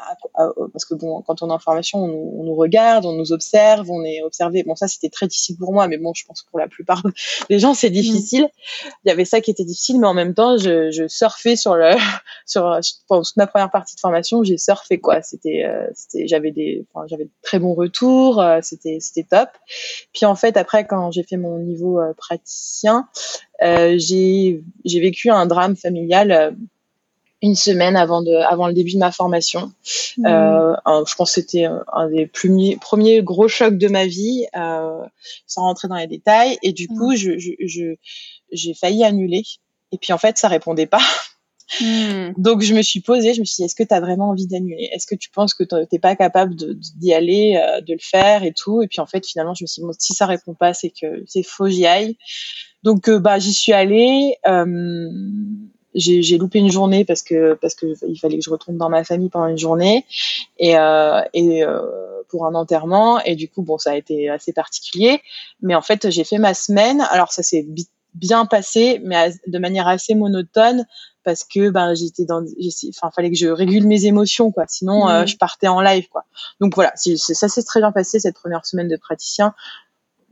parce 0.72 0.86
que 0.86 0.96
bon 0.96 1.22
quand 1.22 1.42
on 1.42 1.50
est 1.50 1.54
en 1.54 1.60
formation 1.60 2.00
on, 2.00 2.44
nous 2.44 2.56
regarde 2.56 3.06
on 3.06 3.14
nous 3.14 3.32
observe 3.32 3.90
on 3.90 4.04
est 4.04 4.22
observé. 4.22 4.64
Bon 4.64 4.76
ça 4.76 4.88
c'était 4.88 5.10
très 5.10 5.28
difficile 5.28 5.58
pour 5.58 5.74
moi 5.74 5.88
mais 5.88 5.98
bon 5.98 6.14
je 6.14 6.26
pense 6.26 6.42
que 6.42 6.50
pour 6.50 6.60
la 6.60 6.68
plupart 6.68 7.04
des 7.50 7.60
gens 7.60 7.74
c'est 7.74 7.90
difficile. 7.90 8.50
Il 9.04 9.10
y 9.10 9.12
avait 9.12 9.26
ça 9.26 9.42
qui 9.42 9.52
était 9.52 9.64
difficile 9.64 10.00
mais 10.00 10.08
en 10.08 10.14
même 10.14 10.34
temps 10.34 10.58
je, 10.58 10.92
je 10.92 11.08
surfais 11.08 11.56
sur 11.56 11.76
le 11.76 11.92
sur 12.46 12.80
pendant 13.08 13.24
toute 13.24 13.38
ma 13.38 13.48
première 13.48 13.72
partie 13.72 13.96
de 13.96 14.00
formation 14.00 14.44
j'ai 14.44 14.58
surfé 14.58 15.00
quoi. 15.00 15.22
C'était 15.22 15.64
euh, 15.66 15.88
c'était 15.94 16.28
j'avais 16.28 16.52
des 16.52 16.86
enfin, 16.94 17.06
j'avais 17.08 17.26
de 17.26 17.32
très 17.42 17.60
bons 17.60 17.74
retours 17.74 18.42
euh, 18.42 18.60
c'était 18.62 18.98
c'était 19.00 19.28
top. 19.30 19.50
Puis 20.14 20.26
en 20.26 20.36
fait 20.36 20.58
après 20.58 20.86
quand 20.86 21.12
j'ai 21.12 21.24
fait 21.24 21.38
mon 21.38 21.60
niveau 21.60 22.00
euh, 22.00 22.14
praticien 22.14 23.08
j'ai 23.62 24.62
j'ai 24.84 25.00
vécu 25.00 25.30
un 25.30 25.46
drame 25.46 25.76
familial 25.76 26.56
une 27.46 27.56
semaine 27.56 27.96
avant 27.96 28.24
de 28.24 28.34
avant 28.34 28.68
le 28.68 28.74
début 28.74 28.94
de 28.94 28.98
ma 28.98 29.12
formation. 29.12 29.72
Mmh. 30.18 30.26
Euh, 30.26 30.76
je 31.08 31.16
pense 31.16 31.30
que 31.30 31.42
c'était 31.42 31.66
un 31.94 32.10
des 32.10 32.26
premiers 32.26 32.76
premiers 32.78 33.22
gros 33.22 33.48
chocs 33.48 33.78
de 33.78 33.88
ma 33.88 34.08
vie, 34.08 34.48
euh, 34.58 35.02
sans 35.46 35.62
rentrer 35.62 35.88
dans 35.88 35.96
les 35.96 36.08
détails. 36.08 36.58
Et 36.64 36.74
du 36.74 36.88
mmh. 36.90 36.98
coup, 36.98 37.16
je 37.16 37.38
j'ai 37.38 38.00
je, 38.52 38.74
failli 38.74 39.04
annuler. 39.04 39.44
Et 39.92 39.98
puis 40.00 40.12
en 40.12 40.18
fait, 40.18 40.38
ça 40.38 40.48
répondait 40.48 40.88
pas. 40.88 41.04
Mmh. 41.82 42.34
Donc 42.38 42.62
je 42.62 42.76
me 42.76 42.84
suis 42.84 43.00
posée, 43.00 43.34
je 43.34 43.40
me 43.40 43.46
suis 43.46 43.56
dit, 43.58 43.64
est-ce 43.64 43.76
que 43.76 43.84
tu 43.84 43.94
as 43.94 44.00
vraiment 44.00 44.30
envie 44.30 44.48
d'annuler? 44.48 44.90
Est-ce 44.92 45.08
que 45.08 45.16
tu 45.16 45.32
penses 45.32 45.54
que 45.56 45.64
t'es 45.64 46.00
pas 46.00 46.16
capable 46.16 46.56
d'y 46.56 47.14
aller, 47.14 47.60
euh, 47.60 47.82
de 47.82 47.94
le 47.94 48.00
faire 48.00 48.44
et 48.44 48.54
tout? 48.54 48.82
Et 48.84 48.88
puis 48.88 49.02
en 49.02 49.08
fait, 49.08 49.26
finalement, 49.26 49.56
je 49.56 49.64
me 49.64 49.68
suis 49.68 49.82
dit, 49.82 49.88
bon, 49.88 49.94
si 49.98 50.14
ça 50.14 50.26
répond 50.28 50.54
pas, 50.54 50.74
c'est 50.74 50.92
que 50.92 51.24
c'est 51.28 51.44
faux, 51.44 51.68
j'y 51.68 51.86
aille. 51.86 52.18
Donc 52.84 53.10
bah 53.10 53.40
j'y 53.40 53.54
suis 53.54 53.74
allée. 53.74 54.38
Euh, 54.48 55.10
j'ai 55.96 56.38
loupé 56.38 56.60
une 56.60 56.72
journée 56.72 57.06
parce 57.06 57.22
que 57.22 57.54
parce 57.54 57.74
que 57.74 57.88
il 58.08 58.18
fallait 58.18 58.38
que 58.38 58.44
je 58.44 58.50
retourne 58.50 58.78
dans 58.78 58.90
ma 58.90 59.04
famille 59.04 59.30
pendant 59.30 59.48
une 59.48 59.58
journée. 59.58 60.06
Et 60.60 60.78
euh, 60.78 61.22
et 61.34 61.64
euh, 61.64 61.82
pour 62.30 62.46
un 62.46 62.56
enterrement. 62.56 63.20
Et 63.22 63.36
du 63.36 63.50
coup 63.50 63.62
bon 63.62 63.78
ça 63.78 63.92
a 63.92 63.96
été 63.96 64.30
assez 64.30 64.54
particulier. 64.54 65.22
Mais 65.62 65.76
en 65.76 65.82
fait 65.82 66.10
j'ai 66.10 66.24
fait 66.24 66.38
ma 66.38 66.54
semaine. 66.54 67.02
Alors 67.12 67.32
ça 67.32 67.44
s'est 67.44 67.66
bien 68.14 68.46
passé 68.46 69.02
mais 69.04 69.34
de 69.46 69.60
manière 69.60 69.88
assez 69.88 70.16
monotone 70.16 70.86
parce 71.26 71.44
que 71.44 71.70
ben 71.70 71.96
j'étais 71.96 72.24
dans 72.24 72.46
enfin 72.90 73.12
fallait 73.12 73.32
que 73.32 73.36
je 73.36 73.48
régule 73.48 73.88
mes 73.88 74.06
émotions 74.06 74.52
quoi. 74.52 74.66
Sinon 74.68 75.10
euh, 75.10 75.24
mmh. 75.24 75.28
je 75.28 75.38
partais 75.38 75.68
en 75.68 75.82
live 75.82 76.08
quoi. 76.10 76.24
Donc 76.62 76.76
voilà 76.76 76.94
ça 76.96 77.48
s'est 77.50 77.64
très 77.64 77.80
bien 77.80 77.92
passé 77.92 78.20
cette 78.20 78.36
première 78.36 78.66
semaine 78.66 78.88
de 78.88 78.98
praticien 78.98 79.54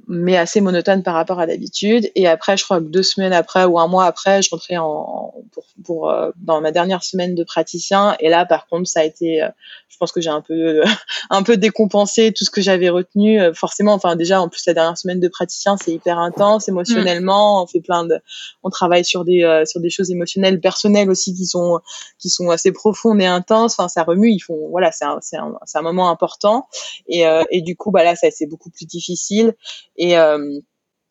mais 0.08 0.36
assez 0.38 0.60
monotone 0.62 1.04
par 1.04 1.13
rapport 1.13 1.39
à 1.39 1.48
d'habitude. 1.48 2.12
Et 2.16 2.28
après, 2.28 2.58
je 2.58 2.63
crois 2.63 2.80
que 2.80 2.86
deux 2.86 3.04
semaines 3.04 3.34
après 3.34 3.66
ou 3.66 3.80
un 3.80 3.88
mois 3.88 4.06
après, 4.06 4.42
je 4.42 4.50
rentrais 4.50 4.78
en, 4.78 5.34
pour, 5.52 5.66
pour 5.86 6.10
euh, 6.10 6.32
dans 6.38 6.60
ma 6.62 6.72
dernière 6.72 7.04
semaine 7.04 7.36
de 7.36 7.44
praticien. 7.44 8.16
Et 8.20 8.30
là, 8.30 8.46
par 8.46 8.68
contre, 8.68 8.88
ça 8.88 9.00
a 9.00 9.04
été, 9.04 9.42
euh, 9.42 9.50
je 9.88 9.98
pense 9.98 10.12
que 10.12 10.20
j'ai 10.20 10.30
un 10.30 10.42
peu, 10.42 10.82
un 11.30 11.44
peu 11.44 11.56
décompensé 11.56 12.34
tout 12.34 12.44
ce 12.44 12.50
que 12.50 12.62
j'avais 12.62 12.89
retenu. 12.89 13.39
Euh, 13.39 13.54
forcément, 13.54 13.94
enfin 13.94 14.16
déjà, 14.16 14.42
en 14.42 14.50
plus 14.50 14.66
la 14.68 14.74
dernière 14.74 14.98
semaine 14.98 15.20
de 15.20 15.28
praticien, 15.30 15.78
c'est 15.78 15.92
hyper 15.92 16.20
intense 16.20 16.68
émotionnellement. 16.68 17.63
On 17.63 17.68
fait 17.68 17.82
plein 17.82 18.06
de, 18.06 18.20
on 18.63 18.70
travaille 18.70 19.06
sur 19.06 19.24
des, 19.24 19.63
sur 19.66 19.80
des 19.80 19.89
choses 19.89 20.12
émotionnelles, 20.12 20.60
personnelles 20.60 21.10
aussi 21.10 21.34
qui 21.34 21.46
sont, 21.46 21.80
qui 22.20 22.30
sont 22.30 22.50
assez 22.50 22.72
profondes 22.72 23.22
et 23.22 23.26
intenses. 23.26 23.76
Enfin, 23.78 23.88
ça 23.88 24.04
remue. 24.04 24.32
Ils 24.32 24.39
font, 24.39 24.68
voilà, 24.70 24.92
c'est 24.92 25.06
un, 25.06 25.20
c'est 25.22 25.38
un, 25.38 25.54
un, 25.74 25.82
moment 25.82 26.10
important. 26.10 26.68
Et, 27.08 27.24
et 27.52 27.62
du 27.62 27.76
coup, 27.76 27.92
bah 27.92 28.04
là, 28.04 28.16
ça 28.16 28.28
c'est 28.32 28.48
beaucoup 28.48 28.70
plus 28.70 28.86
difficile. 28.86 29.54
Et, 29.97 30.17
euh, 30.17 30.60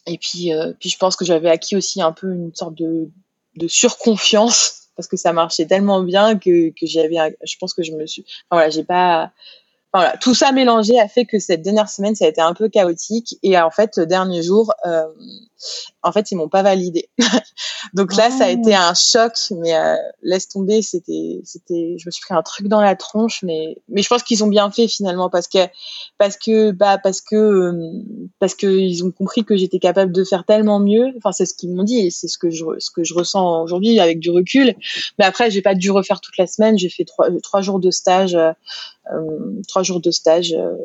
et 0.06 0.18
puis, 0.18 0.52
euh, 0.52 0.72
puis 0.78 0.90
je 0.90 0.98
pense 0.98 1.16
que 1.16 1.24
j'avais 1.24 1.50
acquis 1.50 1.76
aussi 1.76 2.02
un 2.02 2.12
peu 2.12 2.32
une 2.32 2.54
sorte 2.54 2.74
de, 2.74 3.10
de 3.56 3.68
surconfiance 3.68 4.88
parce 4.96 5.08
que 5.08 5.16
ça 5.16 5.32
marchait 5.32 5.66
tellement 5.66 6.02
bien 6.02 6.38
que, 6.38 6.70
que 6.70 6.86
j'avais, 6.86 7.36
je 7.44 7.56
pense 7.58 7.74
que 7.74 7.82
je 7.82 7.92
me 7.92 8.06
suis, 8.06 8.22
enfin, 8.22 8.56
voilà, 8.56 8.70
j'ai 8.70 8.84
pas, 8.84 9.32
voilà, 9.94 10.16
tout 10.16 10.34
ça 10.34 10.52
mélangé 10.52 10.98
a 10.98 11.06
fait 11.06 11.26
que 11.26 11.38
cette 11.38 11.60
dernière 11.60 11.90
semaine, 11.90 12.14
ça 12.14 12.24
a 12.24 12.28
été 12.28 12.40
un 12.40 12.54
peu 12.54 12.70
chaotique. 12.70 13.38
Et 13.42 13.58
en 13.58 13.70
fait, 13.70 13.98
le 13.98 14.06
dernier 14.06 14.42
jour, 14.42 14.72
euh, 14.86 15.04
en 16.02 16.12
fait, 16.12 16.30
ils 16.30 16.36
m'ont 16.36 16.48
pas 16.48 16.62
validé. 16.62 17.10
Donc 17.94 18.16
là, 18.16 18.30
ça 18.30 18.46
a 18.46 18.48
été 18.48 18.74
ah. 18.74 18.88
un 18.88 18.94
choc, 18.94 19.34
mais 19.50 19.74
euh, 19.76 19.96
laisse 20.22 20.48
tomber, 20.48 20.80
c'était, 20.80 21.42
c'était, 21.44 21.96
je 21.98 22.06
me 22.06 22.10
suis 22.10 22.22
pris 22.22 22.34
un 22.34 22.42
truc 22.42 22.68
dans 22.68 22.80
la 22.80 22.96
tronche, 22.96 23.42
mais, 23.42 23.76
mais 23.88 24.02
je 24.02 24.08
pense 24.08 24.22
qu'ils 24.22 24.42
ont 24.42 24.48
bien 24.48 24.70
fait 24.70 24.88
finalement 24.88 25.28
parce 25.28 25.46
que, 25.46 25.58
parce 26.16 26.38
que, 26.38 26.70
bah, 26.70 26.96
parce 26.96 27.20
que, 27.20 27.36
euh, 27.36 28.02
parce 28.38 28.54
que 28.54 28.66
ils 28.66 29.04
ont 29.04 29.10
compris 29.10 29.44
que 29.44 29.56
j'étais 29.56 29.78
capable 29.78 30.10
de 30.12 30.24
faire 30.24 30.44
tellement 30.44 30.80
mieux. 30.80 31.12
Enfin, 31.18 31.32
c'est 31.32 31.44
ce 31.44 31.52
qu'ils 31.52 31.70
m'ont 31.70 31.84
dit 31.84 31.98
et 31.98 32.10
c'est 32.10 32.28
ce 32.28 32.38
que 32.38 32.48
je, 32.48 32.64
ce 32.78 32.90
que 32.90 33.04
je 33.04 33.12
ressens 33.12 33.62
aujourd'hui 33.62 34.00
avec 34.00 34.20
du 34.20 34.30
recul. 34.30 34.74
Mais 35.18 35.26
après, 35.26 35.50
j'ai 35.50 35.60
pas 35.60 35.74
dû 35.74 35.90
refaire 35.90 36.22
toute 36.22 36.38
la 36.38 36.46
semaine. 36.46 36.78
J'ai 36.78 36.88
fait 36.88 37.04
trois, 37.04 37.28
trois 37.42 37.60
jours 37.60 37.78
de 37.78 37.90
stage. 37.90 38.36
Euh, 39.10 39.60
trois 39.66 39.82
jours 39.82 40.00
de 40.00 40.12
stage 40.12 40.52
euh, 40.52 40.76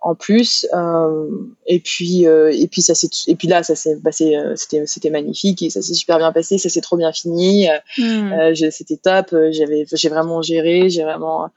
en 0.00 0.14
plus 0.14 0.66
euh, 0.72 1.28
et 1.66 1.80
puis 1.80 2.22
et 2.22 2.66
puis 2.66 2.80
ça 2.80 2.94
s'est 2.94 3.10
et 3.26 3.34
puis 3.34 3.46
là 3.46 3.62
ça 3.62 3.74
s'est 3.74 4.00
passé 4.00 4.38
c'était 4.56 4.86
c'était 4.86 5.10
magnifique 5.10 5.60
et 5.60 5.68
ça 5.68 5.82
s'est 5.82 5.92
super 5.92 6.16
bien 6.16 6.32
passé 6.32 6.56
ça 6.56 6.70
s'est 6.70 6.80
trop 6.80 6.96
bien 6.96 7.12
fini 7.12 7.68
hmm. 7.98 8.54
c'était 8.70 8.96
top 8.96 9.34
j'avais 9.50 9.84
j'ai 9.92 10.08
vraiment 10.08 10.40
géré 10.40 10.88
j'ai 10.88 11.02
vraiment 11.02 11.50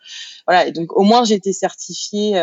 voilà 0.45 0.67
et 0.67 0.73
donc 0.73 0.97
au 0.97 1.03
moins 1.03 1.23
j'ai 1.23 1.35
été 1.35 1.53
certifiée 1.53 2.33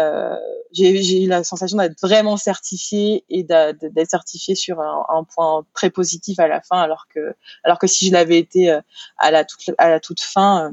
j'ai 0.72 1.02
j'ai 1.02 1.24
eu 1.24 1.28
la 1.28 1.44
sensation 1.44 1.76
d'être 1.76 2.00
vraiment 2.00 2.38
certifiée 2.38 3.24
et 3.28 3.42
d'être 3.42 4.08
certifiée 4.08 4.54
sur 4.54 4.80
un, 4.80 5.04
un, 5.10 5.24
point 5.24 5.66
très 5.74 5.90
positif 5.90 6.38
à 6.38 6.48
la 6.48 6.62
fin 6.62 6.80
alors 6.80 7.06
que 7.12 7.34
alors 7.64 7.78
que 7.78 7.86
si 7.86 8.06
je 8.06 8.12
l'avais 8.12 8.38
été 8.38 8.70
à 9.18 9.30
la 9.30 9.44
toute 9.44 9.74
à 9.76 9.90
la 9.90 10.00
toute 10.00 10.22
fin 10.22 10.70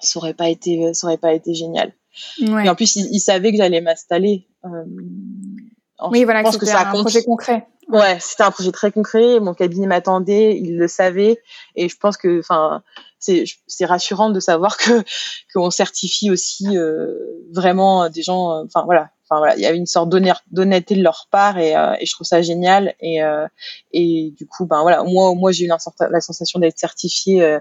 ça 0.00 0.18
aurait 0.18 0.34
pas 0.34 0.50
été 0.50 0.92
ça 0.92 1.06
aurait 1.06 1.16
pas 1.16 1.32
été 1.32 1.54
génial 1.54 1.92
et 2.40 2.68
en 2.68 2.74
plus, 2.74 2.96
ils, 2.96 3.20
savaient 3.20 3.52
que 3.52 3.58
j'allais 3.58 3.80
m'installer. 3.80 4.46
Euh, 4.64 4.84
oui, 6.10 6.24
voilà, 6.24 6.42
que 6.44 6.52
c'était 6.52 6.72
un 6.72 6.92
projet 6.92 7.24
concret. 7.24 7.66
Ouais, 7.88 8.18
c'était 8.20 8.42
un 8.42 8.50
projet 8.50 8.70
très 8.70 8.92
concret. 8.92 9.40
Mon 9.40 9.54
cabinet 9.54 9.86
m'attendait, 9.86 10.56
ils 10.58 10.76
le 10.76 10.88
savaient, 10.88 11.40
et 11.74 11.88
je 11.88 11.96
pense 11.96 12.16
que, 12.16 12.40
enfin, 12.40 12.82
c'est 13.18 13.84
rassurant 13.84 14.30
de 14.30 14.40
savoir 14.40 14.76
que 14.76 15.02
qu'on 15.54 15.70
certifie 15.70 16.30
aussi 16.30 16.76
euh, 16.76 17.16
vraiment 17.52 18.08
des 18.08 18.22
gens. 18.22 18.52
Euh, 18.52 18.64
enfin 18.64 18.84
voilà, 18.84 19.10
enfin 19.24 19.38
voilà, 19.38 19.56
il 19.56 19.62
y 19.62 19.66
avait 19.66 19.78
une 19.78 19.86
sorte 19.86 20.10
d'honnêteté 20.10 20.96
de 20.96 21.02
leur 21.02 21.28
part, 21.30 21.58
et, 21.58 21.74
euh, 21.74 21.94
et, 21.98 22.06
je 22.06 22.12
trouve 22.12 22.26
ça 22.26 22.42
génial. 22.42 22.94
Et 23.00 23.22
euh, 23.22 23.46
et 23.92 24.34
du 24.36 24.46
coup, 24.46 24.66
ben 24.66 24.82
voilà, 24.82 25.02
moi 25.04 25.34
moi 25.34 25.50
j'ai 25.50 25.64
eu 25.64 25.68
la, 25.68 25.78
la 26.10 26.20
sensation 26.20 26.60
d'être 26.60 26.78
certifiée 26.78 27.58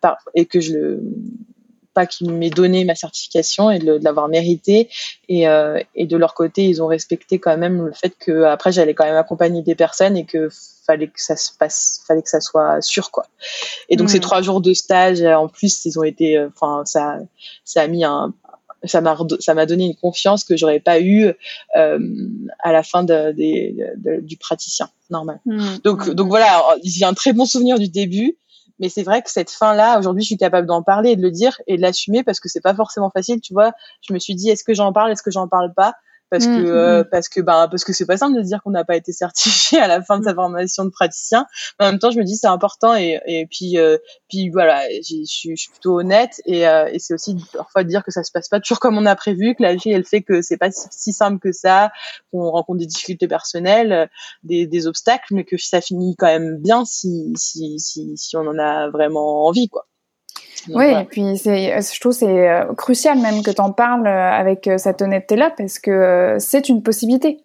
par 0.00 0.18
et 0.34 0.46
que 0.46 0.60
je 0.60 0.72
le 0.72 1.02
pas 1.94 2.06
qu'ils 2.06 2.30
m'aient 2.30 2.50
donné 2.50 2.84
ma 2.84 2.94
certification 2.94 3.70
et 3.70 3.78
de, 3.78 3.98
l'avoir 4.02 4.28
mérité. 4.28 4.88
Et, 5.28 5.48
euh, 5.48 5.80
et 5.94 6.06
de 6.06 6.16
leur 6.16 6.34
côté, 6.34 6.64
ils 6.64 6.82
ont 6.82 6.86
respecté 6.86 7.38
quand 7.38 7.56
même 7.56 7.86
le 7.86 7.92
fait 7.92 8.14
que 8.18 8.44
après 8.44 8.72
j'allais 8.72 8.94
quand 8.94 9.04
même 9.04 9.16
accompagner 9.16 9.62
des 9.62 9.74
personnes 9.74 10.16
et 10.16 10.24
que 10.24 10.48
fallait 10.84 11.08
que 11.08 11.22
ça 11.22 11.36
se 11.36 11.50
passe, 11.56 12.02
fallait 12.06 12.22
que 12.22 12.28
ça 12.28 12.40
soit 12.40 12.80
sûr 12.82 13.10
quoi. 13.10 13.26
Et 13.88 13.96
donc 13.96 14.10
ces 14.10 14.20
trois 14.20 14.42
jours 14.42 14.60
de 14.60 14.72
stage, 14.74 15.22
en 15.22 15.48
plus, 15.48 15.84
ils 15.84 15.98
ont 15.98 16.02
été, 16.02 16.36
euh, 16.36 16.48
enfin 16.54 16.82
ça, 16.84 17.18
ça 17.64 17.82
a 17.82 17.86
mis 17.86 18.04
un, 18.04 18.34
ça 18.84 19.00
m'a 19.00 19.16
ça 19.40 19.54
m'a 19.54 19.66
donné 19.66 19.86
une 19.86 19.94
confiance 19.94 20.44
que 20.44 20.56
j'aurais 20.56 20.80
pas 20.80 21.00
eu 21.00 21.32
euh, 21.76 21.98
à 22.60 22.72
la 22.72 22.82
fin 22.82 23.04
de, 23.04 23.32
de, 23.32 24.20
du 24.20 24.36
praticien 24.36 24.88
normal. 25.10 25.40
Mmh. 25.46 25.66
Donc 25.84 26.10
donc 26.10 26.28
voilà, 26.28 26.62
j'ai 26.82 27.04
un 27.04 27.14
très 27.14 27.32
bon 27.32 27.46
souvenir 27.46 27.78
du 27.78 27.88
début 27.88 28.36
mais 28.78 28.88
c'est 28.88 29.02
vrai 29.02 29.22
que 29.22 29.30
cette 29.30 29.50
fin-là, 29.50 29.98
aujourd'hui, 29.98 30.22
je 30.22 30.28
suis 30.28 30.36
capable 30.36 30.66
d'en 30.66 30.82
parler 30.82 31.10
et 31.10 31.16
de 31.16 31.22
le 31.22 31.30
dire 31.30 31.60
et 31.66 31.76
de 31.76 31.82
l'assumer 31.82 32.22
parce 32.22 32.40
que 32.40 32.48
c'est 32.48 32.60
pas 32.60 32.74
forcément 32.74 33.10
facile. 33.10 33.40
Tu 33.40 33.52
vois, 33.52 33.72
je 34.06 34.12
me 34.12 34.18
suis 34.18 34.34
dit, 34.34 34.50
est-ce 34.50 34.64
que 34.64 34.74
j'en 34.74 34.92
parle, 34.92 35.10
est-ce 35.12 35.22
que 35.22 35.30
j'en 35.30 35.48
parle 35.48 35.72
pas? 35.74 35.94
Parce 36.32 36.46
que 36.46 36.62
mmh, 36.62 36.66
euh, 36.66 37.02
mmh. 37.02 37.08
parce 37.10 37.28
que 37.28 37.42
ben 37.42 37.68
parce 37.68 37.84
que 37.84 37.92
c'est 37.92 38.06
pas 38.06 38.16
simple 38.16 38.38
de 38.38 38.40
dire 38.40 38.62
qu'on 38.62 38.70
n'a 38.70 38.84
pas 38.84 38.96
été 38.96 39.12
certifié 39.12 39.78
à 39.78 39.86
la 39.86 40.00
fin 40.00 40.18
de 40.18 40.24
sa 40.24 40.32
mmh. 40.32 40.36
formation 40.36 40.84
de 40.86 40.88
praticien 40.88 41.44
mais 41.78 41.84
en 41.84 41.90
même 41.90 41.98
temps 41.98 42.10
je 42.10 42.18
me 42.18 42.24
dis 42.24 42.36
c'est 42.36 42.46
important 42.46 42.96
et 42.96 43.20
et 43.26 43.44
puis 43.44 43.76
euh, 43.76 43.98
puis 44.30 44.48
voilà 44.48 44.80
je 44.88 45.24
suis 45.26 45.54
plutôt 45.70 46.00
honnête 46.00 46.40
et 46.46 46.66
euh, 46.66 46.88
et 46.90 46.98
c'est 46.98 47.12
aussi 47.12 47.36
parfois 47.52 47.84
de 47.84 47.88
dire 47.90 48.02
que 48.02 48.10
ça 48.10 48.24
se 48.24 48.32
passe 48.32 48.48
pas 48.48 48.60
toujours 48.60 48.80
comme 48.80 48.96
on 48.96 49.04
a 49.04 49.14
prévu 49.14 49.54
que 49.54 49.62
la 49.62 49.74
vie 49.74 49.90
elle 49.90 50.06
fait 50.06 50.22
que 50.22 50.40
c'est 50.40 50.56
pas 50.56 50.70
si 50.72 51.12
simple 51.12 51.38
que 51.38 51.52
ça 51.52 51.92
qu'on 52.32 52.50
rencontre 52.50 52.78
des 52.78 52.86
difficultés 52.86 53.28
personnelles 53.28 54.08
des 54.42 54.66
des 54.66 54.86
obstacles 54.86 55.34
mais 55.34 55.44
que 55.44 55.58
ça 55.58 55.82
finit 55.82 56.16
quand 56.16 56.28
même 56.28 56.56
bien 56.62 56.86
si 56.86 57.34
si 57.36 57.78
si 57.78 58.16
si 58.16 58.36
on 58.38 58.46
en 58.46 58.58
a 58.58 58.88
vraiment 58.88 59.44
envie 59.44 59.68
quoi 59.68 59.86
oui, 60.68 60.86
et 60.86 61.04
puis 61.04 61.36
je 61.36 62.00
trouve 62.00 62.12
c'est 62.12 62.48
euh, 62.48 62.72
crucial 62.74 63.18
même 63.18 63.42
que 63.42 63.50
tu 63.50 63.60
en 63.60 63.72
parles 63.72 64.06
euh, 64.06 64.30
avec 64.30 64.66
euh, 64.68 64.78
cette 64.78 65.02
honnêteté-là 65.02 65.52
parce 65.56 65.78
que 65.78 66.36
c'est 66.38 66.68
une 66.68 66.82
possibilité 66.82 67.40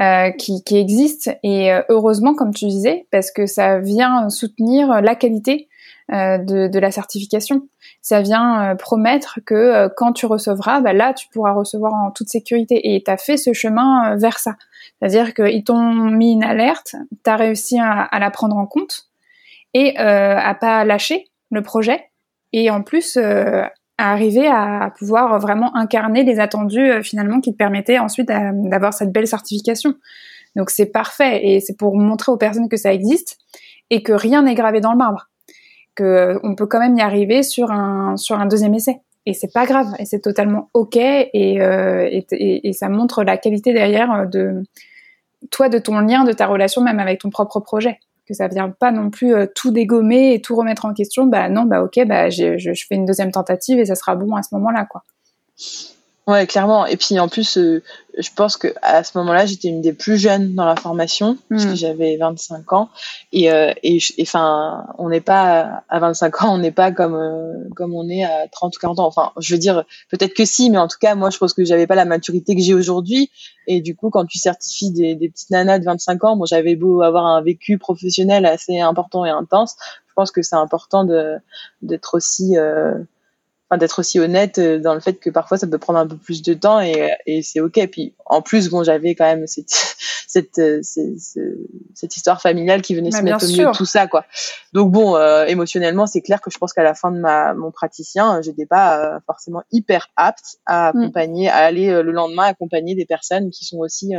euh, 0.00 0.30
qui, 0.30 0.62
qui, 0.64 0.76
existe 0.76 1.30
et 1.42 1.70
heureusement, 1.88 2.34
comme 2.34 2.52
tu 2.52 2.66
disais, 2.66 3.06
parce 3.10 3.30
que 3.30 3.46
ça 3.46 3.78
vient 3.78 4.28
soutenir 4.28 5.00
la 5.00 5.14
qualité 5.14 5.68
euh, 6.12 6.38
de, 6.38 6.68
de, 6.68 6.78
la 6.78 6.90
certification. 6.90 7.62
Ça 8.02 8.20
vient 8.20 8.76
promettre 8.78 9.40
que 9.44 9.88
quand 9.96 10.12
tu 10.12 10.26
recevras, 10.26 10.80
bah 10.80 10.92
là, 10.92 11.14
tu 11.14 11.28
pourras 11.28 11.52
recevoir 11.52 11.94
en 11.94 12.10
toute 12.10 12.28
sécurité 12.28 12.94
et 12.94 13.02
tu 13.02 13.10
as 13.10 13.16
fait 13.16 13.36
ce 13.36 13.52
chemin 13.52 14.16
vers 14.16 14.38
ça. 14.38 14.56
C'est-à-dire 14.98 15.34
qu'ils 15.34 15.64
t'ont 15.64 15.92
mis 15.92 16.32
une 16.32 16.44
alerte, 16.44 16.94
tu 17.24 17.30
as 17.30 17.36
réussi 17.36 17.78
à, 17.78 18.02
à, 18.02 18.18
la 18.18 18.30
prendre 18.30 18.56
en 18.56 18.66
compte 18.66 19.08
et 19.74 19.96
à 19.98 20.54
pas 20.54 20.84
lâcher 20.84 21.26
le 21.50 21.62
projet 21.62 22.04
et 22.52 22.70
en 22.70 22.82
plus 22.82 23.16
euh, 23.16 23.62
à 23.98 24.12
arriver 24.12 24.46
à 24.46 24.92
pouvoir 24.98 25.38
vraiment 25.38 25.74
incarner 25.76 26.22
les 26.22 26.38
attendus 26.38 26.90
euh, 26.90 27.02
finalement 27.02 27.40
qui 27.40 27.52
te 27.52 27.56
permettaient 27.56 27.98
ensuite 27.98 28.30
euh, 28.30 28.50
d'avoir 28.54 28.92
cette 28.92 29.12
belle 29.12 29.26
certification. 29.26 29.94
Donc 30.54 30.70
c'est 30.70 30.86
parfait. 30.86 31.46
Et 31.46 31.60
c'est 31.60 31.76
pour 31.76 31.96
montrer 31.96 32.32
aux 32.32 32.36
personnes 32.36 32.68
que 32.68 32.76
ça 32.76 32.92
existe 32.92 33.38
et 33.90 34.02
que 34.02 34.12
rien 34.12 34.42
n'est 34.42 34.54
gravé 34.54 34.80
dans 34.80 34.92
le 34.92 34.98
marbre, 34.98 35.28
que 35.94 36.38
on 36.42 36.54
peut 36.54 36.66
quand 36.66 36.80
même 36.80 36.96
y 36.96 37.02
arriver 37.02 37.42
sur 37.42 37.70
un 37.70 38.16
sur 38.16 38.38
un 38.38 38.46
deuxième 38.46 38.74
essai. 38.74 39.00
Et 39.26 39.34
c'est 39.34 39.52
pas 39.52 39.66
grave. 39.66 39.88
Et 39.98 40.04
c'est 40.04 40.20
totalement 40.20 40.70
ok. 40.72 40.96
Et, 40.96 41.30
et, 41.34 42.68
et, 42.68 42.72
ça 42.72 42.88
montre 42.88 43.24
la 43.24 43.36
qualité 43.36 43.72
derrière 43.72 44.26
de 44.28 44.62
toi 45.50 45.68
de 45.68 45.78
ton 45.78 45.98
lien 45.98 46.24
de 46.24 46.32
ta 46.32 46.46
relation 46.46 46.80
même 46.80 47.00
avec 47.00 47.20
ton 47.20 47.30
propre 47.30 47.60
projet 47.60 47.98
que 48.26 48.34
ça 48.34 48.48
vient 48.48 48.70
pas 48.70 48.92
non 48.92 49.10
plus 49.10 49.34
euh, 49.34 49.46
tout 49.54 49.70
dégommer 49.70 50.34
et 50.34 50.40
tout 50.40 50.56
remettre 50.56 50.84
en 50.84 50.92
question. 50.92 51.26
Bah 51.26 51.48
non, 51.48 51.64
bah 51.64 51.82
ok, 51.82 52.04
bah 52.06 52.28
je, 52.30 52.58
je 52.58 52.86
fais 52.88 52.96
une 52.96 53.04
deuxième 53.04 53.32
tentative 53.32 53.78
et 53.78 53.86
ça 53.86 53.94
sera 53.94 54.16
bon 54.16 54.34
à 54.34 54.42
ce 54.42 54.54
moment-là, 54.54 54.86
quoi. 54.86 55.04
Ouais, 56.26 56.44
clairement. 56.48 56.86
Et 56.86 56.96
puis 56.96 57.20
en 57.20 57.28
plus, 57.28 57.56
euh, 57.56 57.84
je 58.18 58.30
pense 58.34 58.56
que 58.56 58.74
à 58.82 59.04
ce 59.04 59.16
moment-là, 59.18 59.46
j'étais 59.46 59.68
une 59.68 59.80
des 59.80 59.92
plus 59.92 60.16
jeunes 60.16 60.56
dans 60.56 60.64
la 60.64 60.74
formation 60.74 61.38
parce 61.48 61.66
que 61.66 61.70
hmm. 61.70 61.76
j'avais 61.76 62.16
25 62.16 62.72
ans. 62.72 62.88
Et 63.32 63.52
euh, 63.52 63.72
et 63.84 64.00
enfin, 64.22 64.88
on 64.98 65.08
n'est 65.08 65.20
pas 65.20 65.84
à 65.88 66.00
25 66.00 66.42
ans, 66.42 66.54
on 66.54 66.58
n'est 66.58 66.72
pas 66.72 66.90
comme 66.90 67.14
euh, 67.14 67.68
comme 67.76 67.94
on 67.94 68.08
est 68.08 68.24
à 68.24 68.48
30 68.48 68.76
ou 68.76 68.80
40 68.80 68.98
ans. 68.98 69.06
Enfin, 69.06 69.30
je 69.38 69.54
veux 69.54 69.60
dire, 69.60 69.84
peut-être 70.10 70.34
que 70.34 70.44
si, 70.44 70.68
mais 70.68 70.78
en 70.78 70.88
tout 70.88 70.98
cas, 71.00 71.14
moi, 71.14 71.30
je 71.30 71.38
pense 71.38 71.52
que 71.52 71.64
j'avais 71.64 71.86
pas 71.86 71.94
la 71.94 72.04
maturité 72.04 72.56
que 72.56 72.60
j'ai 72.60 72.74
aujourd'hui. 72.74 73.30
Et 73.68 73.80
du 73.80 73.94
coup, 73.94 74.10
quand 74.10 74.26
tu 74.26 74.38
certifies 74.38 74.90
des, 74.90 75.14
des 75.14 75.28
petites 75.28 75.50
nanas 75.50 75.78
de 75.78 75.84
25 75.84 76.24
ans, 76.24 76.36
bon, 76.36 76.44
j'avais 76.44 76.74
beau 76.74 77.02
avoir 77.02 77.24
un 77.24 77.40
vécu 77.40 77.78
professionnel 77.78 78.46
assez 78.46 78.80
important 78.80 79.24
et 79.24 79.30
intense, 79.30 79.76
je 80.08 80.12
pense 80.16 80.32
que 80.32 80.42
c'est 80.42 80.56
important 80.56 81.04
de 81.04 81.36
d'être 81.82 82.14
aussi 82.14 82.56
euh, 82.56 82.94
enfin 83.68 83.78
d'être 83.78 83.98
aussi 83.98 84.20
honnête 84.20 84.58
euh, 84.58 84.78
dans 84.78 84.94
le 84.94 85.00
fait 85.00 85.14
que 85.14 85.30
parfois 85.30 85.58
ça 85.58 85.66
peut 85.66 85.78
prendre 85.78 85.98
un 85.98 86.06
peu 86.06 86.16
plus 86.16 86.42
de 86.42 86.54
temps 86.54 86.80
et, 86.80 87.12
et 87.26 87.42
c'est 87.42 87.60
ok 87.60 87.88
puis 87.90 88.14
en 88.24 88.40
plus 88.40 88.70
bon 88.70 88.84
j'avais 88.84 89.14
quand 89.14 89.24
même 89.24 89.46
cette 89.46 89.70
cette, 90.28 90.58
euh, 90.58 90.80
cette, 90.82 91.38
cette 91.94 92.16
histoire 92.16 92.42
familiale 92.42 92.82
qui 92.82 92.94
venait 92.94 93.10
bah, 93.10 93.18
se 93.18 93.22
mettre 93.22 93.44
au 93.44 93.48
milieu 93.48 93.66
de 93.66 93.76
tout 93.76 93.84
ça 93.84 94.06
quoi 94.06 94.24
donc 94.72 94.92
bon 94.92 95.16
euh, 95.16 95.46
émotionnellement 95.46 96.06
c'est 96.06 96.20
clair 96.20 96.40
que 96.40 96.50
je 96.50 96.58
pense 96.58 96.72
qu'à 96.72 96.82
la 96.82 96.94
fin 96.94 97.10
de 97.10 97.18
ma 97.18 97.54
mon 97.54 97.70
praticien 97.70 98.40
j'étais 98.42 98.66
pas 98.66 99.20
forcément 99.26 99.62
hyper 99.72 100.08
apte 100.16 100.58
à 100.66 100.92
mm. 100.92 100.98
accompagner 100.98 101.48
à 101.48 101.56
aller 101.56 102.02
le 102.02 102.12
lendemain 102.12 102.44
accompagner 102.44 102.94
des 102.94 103.06
personnes 103.06 103.50
qui 103.50 103.64
sont 103.64 103.78
aussi 103.78 104.12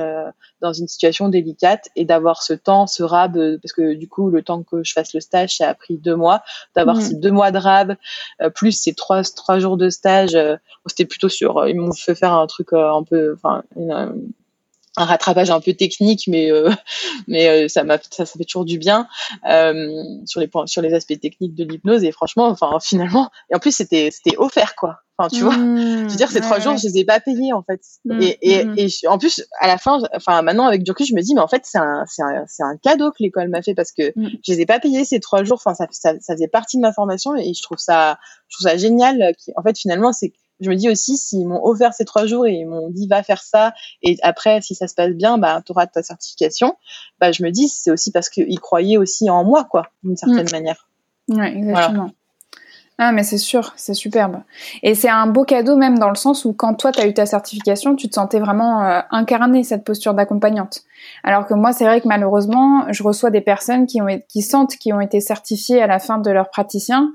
dans 0.61 0.73
une 0.73 0.87
situation 0.87 1.29
délicate 1.29 1.89
et 1.95 2.05
d'avoir 2.05 2.41
ce 2.41 2.53
temps 2.53 2.87
ce 2.87 3.03
rab 3.03 3.37
parce 3.61 3.73
que 3.73 3.93
du 3.93 4.07
coup 4.07 4.29
le 4.29 4.41
temps 4.41 4.63
que 4.63 4.83
je 4.83 4.93
fasse 4.93 5.13
le 5.13 5.19
stage 5.19 5.57
ça 5.57 5.69
a 5.69 5.73
pris 5.73 5.97
deux 5.97 6.15
mois 6.15 6.41
d'avoir 6.75 6.97
mm. 6.97 7.01
ces 7.01 7.15
deux 7.15 7.31
mois 7.31 7.51
de 7.51 7.59
rab 7.59 7.95
plus 8.55 8.71
ces 8.71 8.93
trois 8.93 9.23
trois 9.37 9.59
jours 9.59 9.77
de 9.77 9.89
stage. 9.89 10.35
Euh, 10.35 10.57
c'était 10.85 11.05
plutôt 11.05 11.29
sur, 11.29 11.57
euh, 11.57 11.69
ils 11.69 11.79
m'ont 11.79 11.93
fait 11.93 12.15
faire 12.15 12.33
un 12.33 12.47
truc 12.47 12.73
euh, 12.73 12.91
un 12.91 13.03
peu, 13.03 13.33
enfin, 13.33 13.63
un 14.97 15.05
rattrapage 15.05 15.51
un 15.51 15.61
peu 15.61 15.73
technique, 15.73 16.25
mais 16.27 16.51
euh, 16.51 16.71
mais 17.27 17.47
euh, 17.47 17.67
ça 17.67 17.83
m'a 17.83 17.97
ça, 18.09 18.25
ça 18.25 18.37
fait 18.37 18.43
toujours 18.43 18.65
du 18.65 18.77
bien 18.77 19.07
euh, 19.49 20.03
sur 20.25 20.41
les 20.41 20.47
points 20.47 20.65
sur 20.65 20.81
les 20.81 20.93
aspects 20.93 21.19
techniques 21.19 21.55
de 21.55 21.63
l'hypnose 21.63 22.03
et 22.03 22.11
franchement, 22.11 22.47
enfin 22.47 22.77
finalement 22.81 23.29
et 23.51 23.55
en 23.55 23.59
plus 23.59 23.71
c'était 23.71 24.09
c'était 24.11 24.37
offert 24.37 24.75
quoi. 24.75 24.97
Enfin 25.19 25.29
tu 25.29 25.41
vois, 25.41 25.53
je 25.53 26.09
veux 26.09 26.15
dire 26.15 26.29
ces 26.29 26.41
trois 26.41 26.59
jours 26.59 26.77
je 26.77 26.87
les 26.87 26.99
ai 26.99 27.05
pas 27.05 27.19
payés 27.19 27.51
en 27.51 27.63
fait 27.63 27.81
mmh, 28.05 28.21
et 28.21 28.37
et, 28.41 28.65
mmh. 28.65 28.75
et 28.77 29.07
en 29.07 29.17
plus 29.17 29.43
à 29.59 29.65
la 29.65 29.79
fin, 29.79 29.99
enfin 30.13 30.43
maintenant 30.43 30.67
avec 30.67 30.83
du 30.83 30.91
recul 30.91 31.07
je 31.07 31.15
me 31.15 31.21
dis 31.21 31.33
mais 31.33 31.41
en 31.41 31.47
fait 31.47 31.63
c'est 31.65 31.79
un 31.79 32.03
c'est 32.07 32.21
un 32.21 32.43
c'est 32.47 32.61
un 32.61 32.77
cadeau 32.77 33.09
que 33.09 33.17
l'école 33.21 33.47
m'a 33.49 33.63
fait 33.63 33.73
parce 33.73 33.91
que 33.91 34.13
mmh. 34.15 34.27
je 34.45 34.51
les 34.51 34.61
ai 34.61 34.65
pas 34.67 34.79
payés 34.79 35.05
ces 35.05 35.19
trois 35.19 35.43
jours. 35.43 35.59
Enfin 35.63 35.73
ça, 35.73 35.87
ça 35.89 36.13
ça 36.19 36.33
faisait 36.33 36.47
partie 36.47 36.77
de 36.77 36.83
ma 36.83 36.93
formation 36.93 37.35
et 37.35 37.51
je 37.55 37.63
trouve 37.63 37.79
ça 37.79 38.19
je 38.47 38.57
trouve 38.57 38.71
ça 38.71 38.77
génial. 38.77 39.33
En 39.55 39.63
fait 39.63 39.75
finalement 39.75 40.13
c'est 40.13 40.33
je 40.59 40.69
me 40.69 40.75
dis 40.75 40.89
aussi 40.89 41.17
s'ils 41.17 41.47
m'ont 41.47 41.63
offert 41.63 41.93
ces 41.93 42.05
trois 42.05 42.25
jours 42.25 42.47
et 42.47 42.53
ils 42.53 42.65
m'ont 42.65 42.89
dit 42.89 43.07
va 43.07 43.23
faire 43.23 43.41
ça 43.41 43.73
et 44.01 44.17
après 44.23 44.61
si 44.61 44.75
ça 44.75 44.87
se 44.87 44.95
passe 44.95 45.11
bien 45.11 45.37
bah 45.37 45.61
tu 45.65 45.71
auras 45.71 45.87
ta 45.87 46.03
certification 46.03 46.75
bah 47.19 47.31
je 47.31 47.43
me 47.43 47.51
dis 47.51 47.67
c'est 47.67 47.91
aussi 47.91 48.11
parce 48.11 48.29
qu'ils 48.29 48.59
croyaient 48.59 48.97
aussi 48.97 49.29
en 49.29 49.43
moi 49.43 49.65
quoi 49.65 49.87
d'une 50.03 50.17
certaine 50.17 50.47
mm. 50.47 50.51
manière 50.51 50.87
ouais 51.29 51.57
exactement 51.57 52.11
Ah 52.99 53.11
mais 53.11 53.21
c'est 53.21 53.37
sûr, 53.37 53.73
c'est 53.75 53.93
superbe. 53.93 54.41
Et 54.81 54.95
c'est 54.95 55.09
un 55.09 55.27
beau 55.27 55.43
cadeau 55.43 55.75
même 55.75 55.99
dans 55.99 56.09
le 56.09 56.15
sens 56.15 56.45
où 56.45 56.53
quand 56.53 56.73
toi 56.73 56.91
tu 56.91 56.99
as 56.99 57.05
eu 57.05 57.13
ta 57.13 57.27
certification, 57.27 57.95
tu 57.95 58.09
te 58.09 58.15
sentais 58.15 58.39
vraiment 58.39 58.83
euh, 58.83 59.01
incarner 59.11 59.63
cette 59.63 59.83
posture 59.83 60.15
d'accompagnante. 60.15 60.81
Alors 61.23 61.45
que 61.45 61.53
moi 61.53 61.73
c'est 61.73 61.85
vrai 61.85 62.01
que 62.01 62.07
malheureusement, 62.07 62.91
je 62.91 63.03
reçois 63.03 63.29
des 63.29 63.41
personnes 63.41 63.85
qui 63.85 64.01
ont 64.01 64.07
qui 64.27 64.41
sentent 64.41 64.77
qui 64.77 64.93
ont 64.93 64.99
été 64.99 65.19
certifiées 65.21 65.79
à 65.79 65.85
la 65.85 65.99
fin 65.99 66.17
de 66.17 66.31
leur 66.31 66.49
praticien 66.49 67.11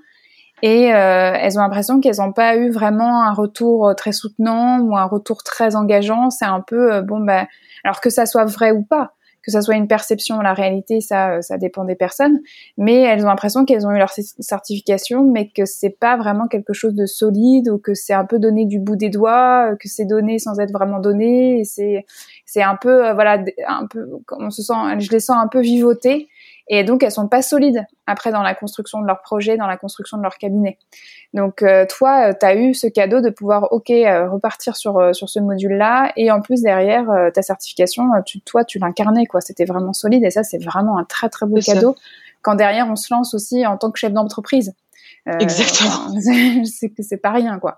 et 0.62 0.94
euh, 0.94 1.32
elles 1.34 1.58
ont 1.58 1.62
l'impression 1.62 2.00
qu'elles 2.00 2.18
n'ont 2.18 2.32
pas 2.32 2.56
eu 2.56 2.70
vraiment 2.70 3.24
un 3.24 3.32
retour 3.32 3.88
euh, 3.88 3.94
très 3.94 4.12
soutenant 4.12 4.78
ou 4.78 4.96
un 4.96 5.04
retour 5.04 5.42
très 5.42 5.74
engageant. 5.74 6.30
C'est 6.30 6.44
un 6.44 6.60
peu 6.60 6.94
euh, 6.94 7.02
bon 7.02 7.18
bah 7.18 7.48
alors 7.82 8.00
que 8.00 8.10
ça 8.10 8.26
soit 8.26 8.44
vrai 8.44 8.70
ou 8.70 8.82
pas, 8.84 9.12
que 9.42 9.50
ça 9.50 9.60
soit 9.60 9.74
une 9.74 9.88
perception, 9.88 10.40
la 10.40 10.54
réalité, 10.54 11.00
ça 11.00 11.42
ça 11.42 11.58
dépend 11.58 11.84
des 11.84 11.96
personnes. 11.96 12.38
Mais 12.78 12.94
elles 13.02 13.24
ont 13.24 13.28
l'impression 13.28 13.64
qu'elles 13.64 13.88
ont 13.88 13.90
eu 13.90 13.98
leur 13.98 14.12
certification, 14.12 15.24
mais 15.24 15.50
que 15.50 15.64
c'est 15.64 15.98
pas 15.98 16.16
vraiment 16.16 16.46
quelque 16.46 16.72
chose 16.72 16.94
de 16.94 17.06
solide 17.06 17.68
ou 17.68 17.78
que 17.78 17.94
c'est 17.94 18.14
un 18.14 18.24
peu 18.24 18.38
donné 18.38 18.64
du 18.64 18.78
bout 18.78 18.94
des 18.94 19.10
doigts, 19.10 19.74
que 19.80 19.88
c'est 19.88 20.04
donné 20.04 20.38
sans 20.38 20.60
être 20.60 20.72
vraiment 20.72 21.00
donné. 21.00 21.64
C'est 21.64 22.06
c'est 22.46 22.62
un 22.62 22.76
peu 22.76 23.10
voilà 23.14 23.42
un 23.66 23.88
peu 23.88 24.06
on 24.30 24.50
se 24.50 24.62
sent, 24.62 25.00
je 25.00 25.10
les 25.10 25.20
sens 25.20 25.38
un 25.42 25.48
peu 25.48 25.60
vivoter 25.60 26.28
et 26.74 26.84
donc 26.84 27.02
elles 27.02 27.12
sont 27.12 27.28
pas 27.28 27.42
solides 27.42 27.84
après 28.06 28.32
dans 28.32 28.42
la 28.42 28.54
construction 28.54 29.02
de 29.02 29.06
leur 29.06 29.20
projet, 29.20 29.58
dans 29.58 29.66
la 29.66 29.76
construction 29.76 30.16
de 30.16 30.22
leur 30.22 30.38
cabinet. 30.38 30.78
Donc 31.34 31.62
euh, 31.62 31.84
toi, 31.86 32.30
euh, 32.30 32.32
tu 32.38 32.46
as 32.46 32.56
eu 32.56 32.72
ce 32.72 32.86
cadeau 32.86 33.20
de 33.20 33.28
pouvoir 33.28 33.70
ok 33.72 33.90
euh, 33.90 34.30
repartir 34.30 34.74
sur 34.74 35.14
sur 35.14 35.28
ce 35.28 35.38
module-là 35.38 36.12
et 36.16 36.30
en 36.30 36.40
plus 36.40 36.62
derrière 36.62 37.06
ta 37.34 37.42
certification, 37.42 38.04
tu, 38.24 38.40
toi 38.40 38.64
tu 38.64 38.78
l'incarnais 38.78 39.26
quoi, 39.26 39.42
c'était 39.42 39.66
vraiment 39.66 39.92
solide 39.92 40.24
et 40.24 40.30
ça 40.30 40.44
c'est 40.44 40.64
vraiment 40.64 40.96
un 40.96 41.04
très 41.04 41.28
très 41.28 41.44
beau 41.44 41.58
cadeau 41.60 41.94
quand 42.40 42.54
derrière 42.54 42.88
on 42.88 42.96
se 42.96 43.12
lance 43.12 43.34
aussi 43.34 43.66
en 43.66 43.76
tant 43.76 43.90
que 43.90 43.98
chef 43.98 44.14
d'entreprise. 44.14 44.72
Exactement. 45.26 46.14
c'est 46.64 46.90
que 46.90 47.02
c'est 47.02 47.16
pas 47.16 47.30
rien 47.30 47.58
quoi. 47.58 47.76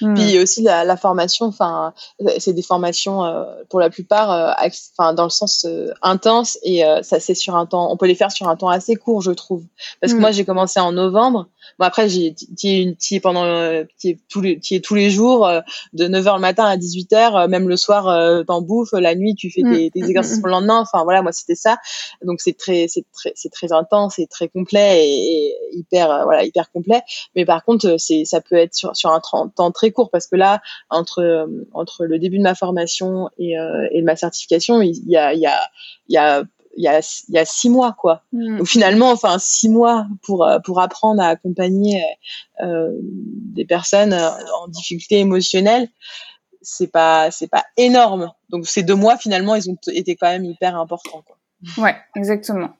Hmm. 0.00 0.14
Puis 0.14 0.38
aussi 0.38 0.62
la, 0.62 0.84
la 0.84 0.96
formation, 0.96 1.46
enfin, 1.46 1.92
c'est 2.38 2.52
des 2.52 2.62
formations 2.62 3.24
euh, 3.24 3.44
pour 3.68 3.80
la 3.80 3.90
plupart, 3.90 4.30
euh, 4.30 4.68
enfin, 4.98 5.14
dans 5.14 5.24
le 5.24 5.30
sens 5.30 5.64
euh, 5.64 5.92
intense 6.02 6.58
et 6.62 6.82
ça 7.02 7.20
c'est 7.20 7.34
sur 7.34 7.56
un 7.56 7.66
temps, 7.66 7.90
on 7.92 7.96
peut 7.96 8.06
les 8.06 8.14
faire 8.14 8.32
sur 8.32 8.48
un 8.48 8.56
temps 8.56 8.68
assez 8.68 8.96
court, 8.96 9.22
je 9.22 9.32
trouve. 9.32 9.64
Parce 10.00 10.12
que 10.12 10.18
hmm. 10.18 10.20
moi 10.20 10.30
j'ai 10.30 10.44
commencé 10.44 10.80
en 10.80 10.92
novembre. 10.92 11.48
Bon 11.78 11.84
après 11.84 12.08
j'ai 12.08 12.34
es 12.64 13.20
pendant 13.20 13.44
es 13.44 14.18
tous 14.28 14.40
les 14.40 14.60
es 14.70 14.80
tous 14.80 14.94
les 14.94 15.10
jours 15.10 15.48
de 15.92 16.06
9h 16.06 16.34
le 16.34 16.40
matin 16.40 16.64
à 16.64 16.76
18h, 16.76 17.48
même 17.48 17.68
le 17.68 17.76
soir 17.76 18.44
t'en 18.46 18.62
bouffes, 18.62 18.92
la 18.92 19.14
nuit 19.14 19.34
tu 19.34 19.50
fais 19.50 19.62
tes, 19.62 19.86
hmm. 19.86 19.90
tes 19.90 19.98
exercices 20.00 20.38
pour 20.38 20.46
le 20.48 20.52
lendemain. 20.52 20.80
Enfin 20.80 21.04
voilà, 21.04 21.22
moi 21.22 21.32
c'était 21.32 21.54
ça. 21.54 21.76
Donc 22.22 22.40
c'est 22.40 22.56
très 22.56 22.86
c'est 22.88 23.04
très 23.12 23.32
c'est 23.34 23.50
très 23.50 23.72
intense, 23.72 24.14
c'est 24.16 24.28
très 24.28 24.48
complet 24.48 25.06
et, 25.06 25.48
et 25.48 25.54
hyper 25.72 26.24
voilà 26.24 26.44
hyper 26.44 26.55
complet. 26.64 27.02
Mais 27.34 27.44
par 27.44 27.64
contre 27.64 27.96
c'est 27.98 28.24
ça 28.24 28.40
peut 28.40 28.56
être 28.56 28.74
sur 28.74 28.96
sur 28.96 29.10
un 29.10 29.20
temps 29.20 29.70
très 29.70 29.90
court 29.90 30.10
parce 30.10 30.26
que 30.26 30.36
là, 30.36 30.60
entre 30.90 31.22
euh, 31.22 31.46
entre 31.72 32.04
le 32.04 32.18
début 32.18 32.38
de 32.38 32.42
ma 32.42 32.54
formation 32.54 33.30
et, 33.38 33.58
euh, 33.58 33.88
et 33.92 34.02
ma 34.02 34.16
certification, 34.16 34.82
il 34.82 34.96
y 35.06 35.16
a 35.16 35.32
il 35.34 35.40
y 35.40 35.46
a 35.46 35.60
il 36.08 36.14
y 36.14 36.18
a 36.18 36.44
il 36.78 36.84
y 36.84 36.88
a, 36.88 37.00
il 37.28 37.34
y 37.34 37.38
a 37.38 37.44
six 37.44 37.70
mois 37.70 37.94
quoi. 37.98 38.22
Mm. 38.32 38.58
Donc 38.58 38.66
finalement, 38.66 39.10
enfin 39.10 39.38
six 39.38 39.68
mois 39.68 40.06
pour 40.22 40.44
euh, 40.44 40.58
pour 40.60 40.80
apprendre 40.80 41.22
à 41.22 41.28
accompagner 41.28 42.02
euh, 42.62 42.90
des 43.00 43.64
personnes 43.64 44.12
en 44.12 44.68
difficulté 44.68 45.18
émotionnelle, 45.18 45.88
c'est 46.62 46.90
pas 46.90 47.30
c'est 47.30 47.48
pas 47.48 47.64
énorme. 47.76 48.30
Donc 48.50 48.66
ces 48.66 48.82
deux 48.82 48.94
mois 48.94 49.16
finalement, 49.16 49.54
ils 49.54 49.70
ont 49.70 49.76
été 49.88 50.16
quand 50.16 50.28
même 50.28 50.44
hyper 50.44 50.76
importants 50.76 51.22
quoi. 51.22 51.36
Ouais, 51.78 51.96
exactement. 52.14 52.70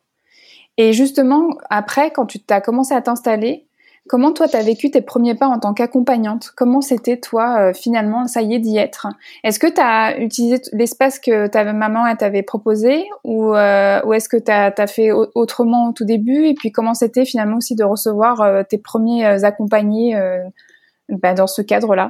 Et 0.79 0.93
justement, 0.93 1.49
après, 1.71 2.11
quand 2.11 2.27
tu 2.27 2.39
as 2.51 2.61
commencé 2.61 2.95
à 2.95 3.01
t'installer, 3.01 3.67
Comment 4.09 4.33
toi, 4.33 4.47
tu 4.47 4.57
as 4.57 4.63
vécu 4.63 4.91
tes 4.93 5.01
premiers 5.01 5.35
pas 5.35 5.49
en 5.49 5.59
tant 5.59 5.75
qu'accompagnante? 5.75 6.53
Comment 6.57 6.81
c'était 6.81 7.17
toi, 7.17 7.57
euh, 7.59 7.73
finalement, 7.75 8.29
ça 8.29 8.41
y 8.41 8.55
est, 8.55 8.61
d'y 8.61 8.77
être? 8.77 9.09
Est-ce 9.43 9.59
que 9.59 9.67
tu 9.67 10.23
utilisé 10.23 10.61
l'espace 10.73 11.19
que 11.19 11.49
ta 11.49 11.73
maman 11.73 12.15
t'avait 12.15 12.45
proposé? 12.45 13.05
Ou, 13.25 13.53
euh, 13.55 14.01
ou 14.05 14.13
est-ce 14.13 14.29
que 14.29 14.37
tu 14.37 14.53
as, 14.53 14.87
fait 14.87 15.11
autrement 15.11 15.89
au 15.89 15.93
tout 15.93 16.05
début? 16.05 16.47
Et 16.47 16.55
puis 16.55 16.71
comment 16.71 16.95
c'était 16.95 17.25
finalement 17.25 17.57
aussi 17.57 17.75
de 17.75 17.83
recevoir 17.83 18.43
euh, 18.43 18.63
tes 18.63 18.79
premiers 18.79 19.45
accompagnés 19.45 20.17
bah, 21.09 21.35
dans 21.35 21.49
ce 21.49 21.63
cadre-là? 21.63 22.09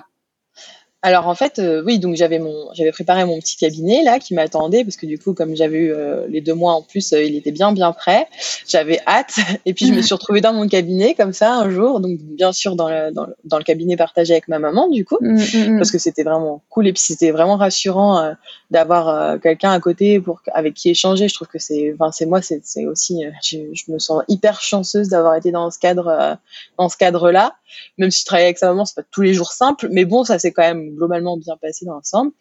Alors 1.02 1.28
en 1.28 1.34
fait, 1.34 1.58
euh, 1.58 1.82
oui, 1.86 1.98
donc 1.98 2.16
j'avais 2.16 2.38
mon, 2.38 2.72
j'avais 2.72 2.90
préparé 2.90 3.24
mon 3.24 3.38
petit 3.38 3.56
cabinet 3.56 4.02
là 4.02 4.18
qui 4.18 4.34
m'attendait 4.34 4.82
parce 4.82 4.96
que 4.96 5.06
du 5.06 5.18
coup, 5.18 5.34
comme 5.34 5.54
j'avais 5.54 5.76
eu 5.76 5.92
euh, 5.92 6.26
les 6.26 6.40
deux 6.40 6.54
mois 6.54 6.72
en 6.72 6.82
plus, 6.82 7.12
euh, 7.12 7.22
il 7.22 7.36
était 7.36 7.52
bien 7.52 7.70
bien 7.72 7.92
prêt. 7.92 8.26
J'avais 8.66 8.98
hâte 9.06 9.36
et 9.66 9.74
puis 9.74 9.86
je 9.86 9.92
me 9.92 10.00
suis 10.02 10.14
retrouvée 10.14 10.40
dans 10.40 10.54
mon 10.54 10.66
cabinet 10.66 11.14
comme 11.14 11.32
ça 11.32 11.54
un 11.54 11.70
jour, 11.70 12.00
donc 12.00 12.18
bien 12.18 12.52
sûr 12.52 12.76
dans 12.76 12.88
le 12.88 13.12
dans 13.12 13.26
le, 13.26 13.36
dans 13.44 13.58
le 13.58 13.64
cabinet 13.64 13.96
partagé 13.96 14.32
avec 14.32 14.48
ma 14.48 14.58
maman 14.58 14.88
du 14.88 15.04
coup, 15.04 15.18
mm, 15.20 15.34
mm, 15.34 15.74
mm. 15.74 15.76
parce 15.78 15.90
que 15.92 15.98
c'était 15.98 16.24
vraiment 16.24 16.62
cool 16.70 16.88
et 16.88 16.92
puis 16.92 17.02
c'était 17.02 17.30
vraiment 17.30 17.56
rassurant 17.56 18.34
d'avoir 18.70 19.38
quelqu'un 19.40 19.70
à 19.70 19.80
côté 19.80 20.18
pour 20.18 20.40
avec 20.54 20.74
qui 20.74 20.90
échanger. 20.90 21.28
Je 21.28 21.34
trouve 21.34 21.48
que 21.48 21.58
c'est, 21.58 21.94
enfin 21.94 22.10
c'est 22.10 22.26
moi, 22.26 22.42
c'est, 22.42 22.62
c'est 22.64 22.86
aussi, 22.86 23.22
je, 23.44 23.58
je, 23.74 23.92
me 23.92 23.98
sens 23.98 24.22
hyper 24.28 24.60
chanceuse 24.60 25.08
d'avoir 25.08 25.36
été 25.36 25.52
dans 25.52 25.70
ce 25.70 25.78
cadre, 25.78 26.38
dans 26.78 26.88
ce 26.88 26.96
cadre 26.96 27.30
là, 27.30 27.54
même 27.98 28.10
si 28.10 28.20
je 28.20 28.26
travaille 28.26 28.46
avec 28.46 28.58
sa 28.58 28.68
maman, 28.68 28.84
c'est 28.84 28.96
pas 28.96 29.06
tous 29.10 29.22
les 29.22 29.34
jours 29.34 29.52
simple, 29.52 29.88
mais 29.90 30.04
bon, 30.04 30.24
ça 30.24 30.38
c'est 30.38 30.52
quand 30.52 30.62
même 30.62 30.85
globalement 30.94 31.36
bien 31.36 31.56
passé 31.56 31.84
dans 31.84 31.94
l'ensemble. 31.94 32.32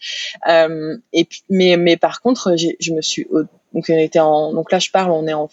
Euh, 0.47 0.97
et 1.13 1.25
puis, 1.25 1.43
mais, 1.49 1.77
mais 1.77 1.97
par 1.97 2.21
contre, 2.21 2.55
je 2.57 2.93
me 2.93 3.01
suis 3.01 3.27
donc 3.73 3.85
on 3.89 3.97
était 3.97 4.19
en 4.19 4.53
donc 4.53 4.71
là 4.71 4.79
je 4.79 4.89
parle, 4.91 5.11
on 5.11 5.27
est 5.27 5.33
en 5.33 5.49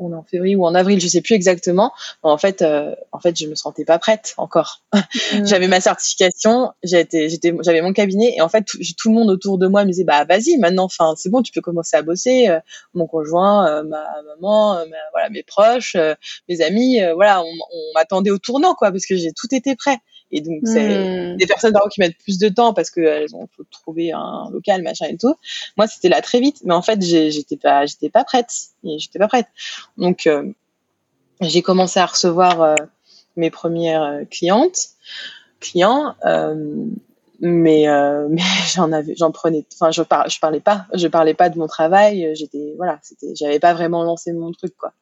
on 0.00 0.12
est 0.12 0.16
en 0.16 0.22
février 0.22 0.56
ou 0.56 0.64
en 0.64 0.74
avril, 0.74 1.00
je 1.00 1.06
sais 1.06 1.20
plus 1.20 1.34
exactement. 1.34 1.92
En 2.22 2.38
fait, 2.38 2.62
euh, 2.62 2.94
en 3.12 3.20
fait, 3.20 3.38
je 3.38 3.46
me 3.46 3.54
sentais 3.54 3.84
pas 3.84 3.98
prête 3.98 4.34
encore. 4.36 4.82
Mm. 4.92 4.98
j'avais 5.46 5.68
ma 5.68 5.80
certification, 5.80 6.72
j'étais, 6.82 7.28
j'étais, 7.28 7.54
j'avais 7.62 7.82
mon 7.82 7.92
cabinet 7.92 8.34
et 8.36 8.40
en 8.40 8.48
fait, 8.48 8.62
tout, 8.62 8.78
tout, 8.96 9.08
le 9.10 9.14
monde 9.14 9.30
autour 9.30 9.58
de 9.58 9.66
moi 9.66 9.84
me 9.84 9.90
disait 9.90 10.04
bah 10.04 10.24
vas-y, 10.24 10.56
maintenant, 10.58 10.84
enfin 10.84 11.14
c'est 11.16 11.30
bon, 11.30 11.42
tu 11.42 11.52
peux 11.52 11.60
commencer 11.60 11.96
à 11.96 12.02
bosser. 12.02 12.48
Euh, 12.48 12.60
mon 12.94 13.06
conjoint, 13.06 13.68
euh, 13.68 13.82
ma 13.82 14.06
maman, 14.22 14.84
voilà, 15.12 15.28
mes 15.30 15.42
proches, 15.42 15.96
mes 16.48 16.60
amis, 16.62 17.00
voilà, 17.14 17.42
on, 17.42 17.46
on 17.46 17.92
m'attendait 17.94 18.30
au 18.30 18.38
tournant 18.38 18.74
quoi, 18.74 18.90
parce 18.90 19.06
que 19.06 19.16
j'ai 19.16 19.32
tout 19.32 19.54
été 19.54 19.76
prêt. 19.76 19.98
Et 20.32 20.40
donc, 20.40 20.60
c'est 20.64 21.32
hmm. 21.32 21.36
des 21.36 21.46
personnes 21.46 21.74
qui 21.92 22.00
mettent 22.00 22.18
plus 22.18 22.38
de 22.38 22.48
temps 22.48 22.72
parce 22.72 22.90
qu'elles 22.90 23.34
ont 23.34 23.48
faut 23.56 23.64
trouver 23.70 24.12
un 24.12 24.48
local, 24.52 24.82
machin 24.82 25.06
et 25.06 25.16
tout. 25.16 25.34
Moi, 25.76 25.86
c'était 25.86 26.08
là 26.08 26.20
très 26.22 26.40
vite, 26.40 26.58
mais 26.64 26.74
en 26.74 26.82
fait, 26.82 27.02
j'étais 27.02 27.56
pas, 27.56 27.86
j'étais 27.86 28.10
pas 28.10 28.24
prête. 28.24 28.50
J'étais 28.84 29.18
pas 29.18 29.28
prête. 29.28 29.46
Donc, 29.96 30.26
euh, 30.26 30.50
j'ai 31.40 31.62
commencé 31.62 31.98
à 31.98 32.06
recevoir 32.06 32.62
euh, 32.62 32.74
mes 33.36 33.50
premières 33.50 34.02
euh, 34.02 34.24
clientes, 34.30 34.90
clients, 35.58 36.14
mais 37.40 37.86
mais 38.28 38.42
j'en 38.74 38.92
avais, 38.92 39.14
j'en 39.16 39.32
prenais. 39.32 39.64
Enfin, 39.74 39.90
je, 39.90 40.02
par, 40.02 40.28
je 40.28 40.38
parlais 40.38 40.60
pas, 40.60 40.86
je 40.94 41.08
parlais 41.08 41.34
pas 41.34 41.48
de 41.48 41.58
mon 41.58 41.66
travail. 41.66 42.30
J'étais, 42.36 42.74
voilà, 42.76 42.98
c'était, 43.02 43.34
j'avais 43.34 43.58
pas 43.58 43.74
vraiment 43.74 44.04
lancé 44.04 44.32
mon 44.32 44.52
truc, 44.52 44.76
quoi. 44.76 44.92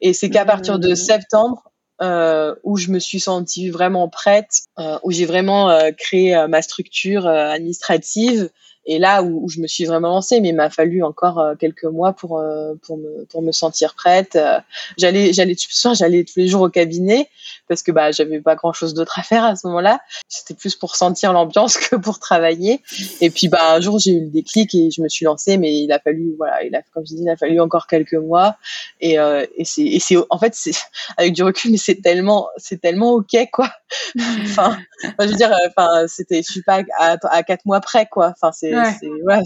Et 0.00 0.14
c'est 0.14 0.30
qu'à 0.30 0.44
partir 0.44 0.78
de 0.78 0.92
hmm. 0.92 0.96
septembre, 0.96 1.70
euh, 2.02 2.54
où 2.62 2.76
je 2.78 2.90
me 2.90 2.98
suis 2.98 3.20
sentie 3.20 3.68
vraiment 3.68 4.08
prête, 4.08 4.60
euh, 4.78 4.98
où 5.02 5.10
j'ai 5.10 5.26
vraiment 5.26 5.70
euh, 5.70 5.90
créé 5.92 6.46
ma 6.48 6.62
structure 6.62 7.26
administrative 7.26 8.48
et 8.90 8.98
là 8.98 9.22
où, 9.22 9.44
où, 9.44 9.48
je 9.48 9.60
me 9.60 9.68
suis 9.68 9.84
vraiment 9.84 10.08
lancée, 10.08 10.40
mais 10.40 10.48
il 10.48 10.56
m'a 10.56 10.68
fallu 10.68 11.04
encore 11.04 11.38
euh, 11.38 11.54
quelques 11.54 11.84
mois 11.84 12.12
pour 12.12 12.40
euh, 12.40 12.74
pour 12.82 12.98
me 12.98 13.24
pour 13.26 13.40
me 13.40 13.52
sentir 13.52 13.94
prête. 13.94 14.34
Euh, 14.34 14.58
j'allais 14.98 15.32
j'allais 15.32 15.54
j'allais 15.94 16.24
tous 16.24 16.36
les 16.36 16.48
jours 16.48 16.62
au 16.62 16.68
cabinet 16.68 17.28
parce 17.68 17.84
que 17.84 17.92
bah 17.92 18.10
j'avais 18.10 18.40
pas 18.40 18.56
grand 18.56 18.72
chose 18.72 18.92
d'autre 18.92 19.16
à 19.20 19.22
faire 19.22 19.44
à 19.44 19.54
ce 19.54 19.68
moment-là. 19.68 20.00
C'était 20.26 20.54
plus 20.54 20.74
pour 20.74 20.96
sentir 20.96 21.32
l'ambiance 21.32 21.78
que 21.78 21.94
pour 21.94 22.18
travailler. 22.18 22.82
Et 23.20 23.30
puis 23.30 23.46
bah 23.46 23.74
un 23.74 23.80
jour 23.80 24.00
j'ai 24.00 24.10
eu 24.10 24.22
le 24.22 24.30
déclic 24.30 24.74
et 24.74 24.90
je 24.90 25.00
me 25.02 25.08
suis 25.08 25.24
lancée, 25.24 25.56
mais 25.56 25.72
il 25.72 25.92
a 25.92 26.00
fallu 26.00 26.34
voilà, 26.36 26.64
il 26.64 26.74
a 26.74 26.82
comme 26.92 27.06
je 27.06 27.14
dis, 27.14 27.22
il 27.22 27.30
a 27.30 27.36
fallu 27.36 27.60
encore 27.60 27.86
quelques 27.86 28.14
mois. 28.14 28.56
Et 29.00 29.18
c'est 29.62 29.82
et 29.82 30.00
c'est 30.00 30.16
en 30.30 30.38
fait 30.40 30.56
c'est 30.56 30.72
avec 31.16 31.32
du 31.32 31.44
recul, 31.44 31.70
mais 31.70 31.78
c'est 31.78 32.02
tellement 32.02 32.48
c'est 32.56 32.80
tellement 32.80 33.12
ok 33.12 33.36
quoi. 33.52 33.70
enfin, 34.42 34.78
je 35.20 35.26
veux 35.26 35.34
dire, 35.34 35.56
enfin 35.68 36.06
c'était 36.08 36.42
je 36.42 36.50
suis 36.50 36.62
pas 36.62 36.82
à, 36.98 37.16
à 37.30 37.44
quatre 37.44 37.66
mois 37.66 37.80
près 37.80 38.06
quoi. 38.06 38.32
Enfin 38.34 38.50
c'est 38.50 38.79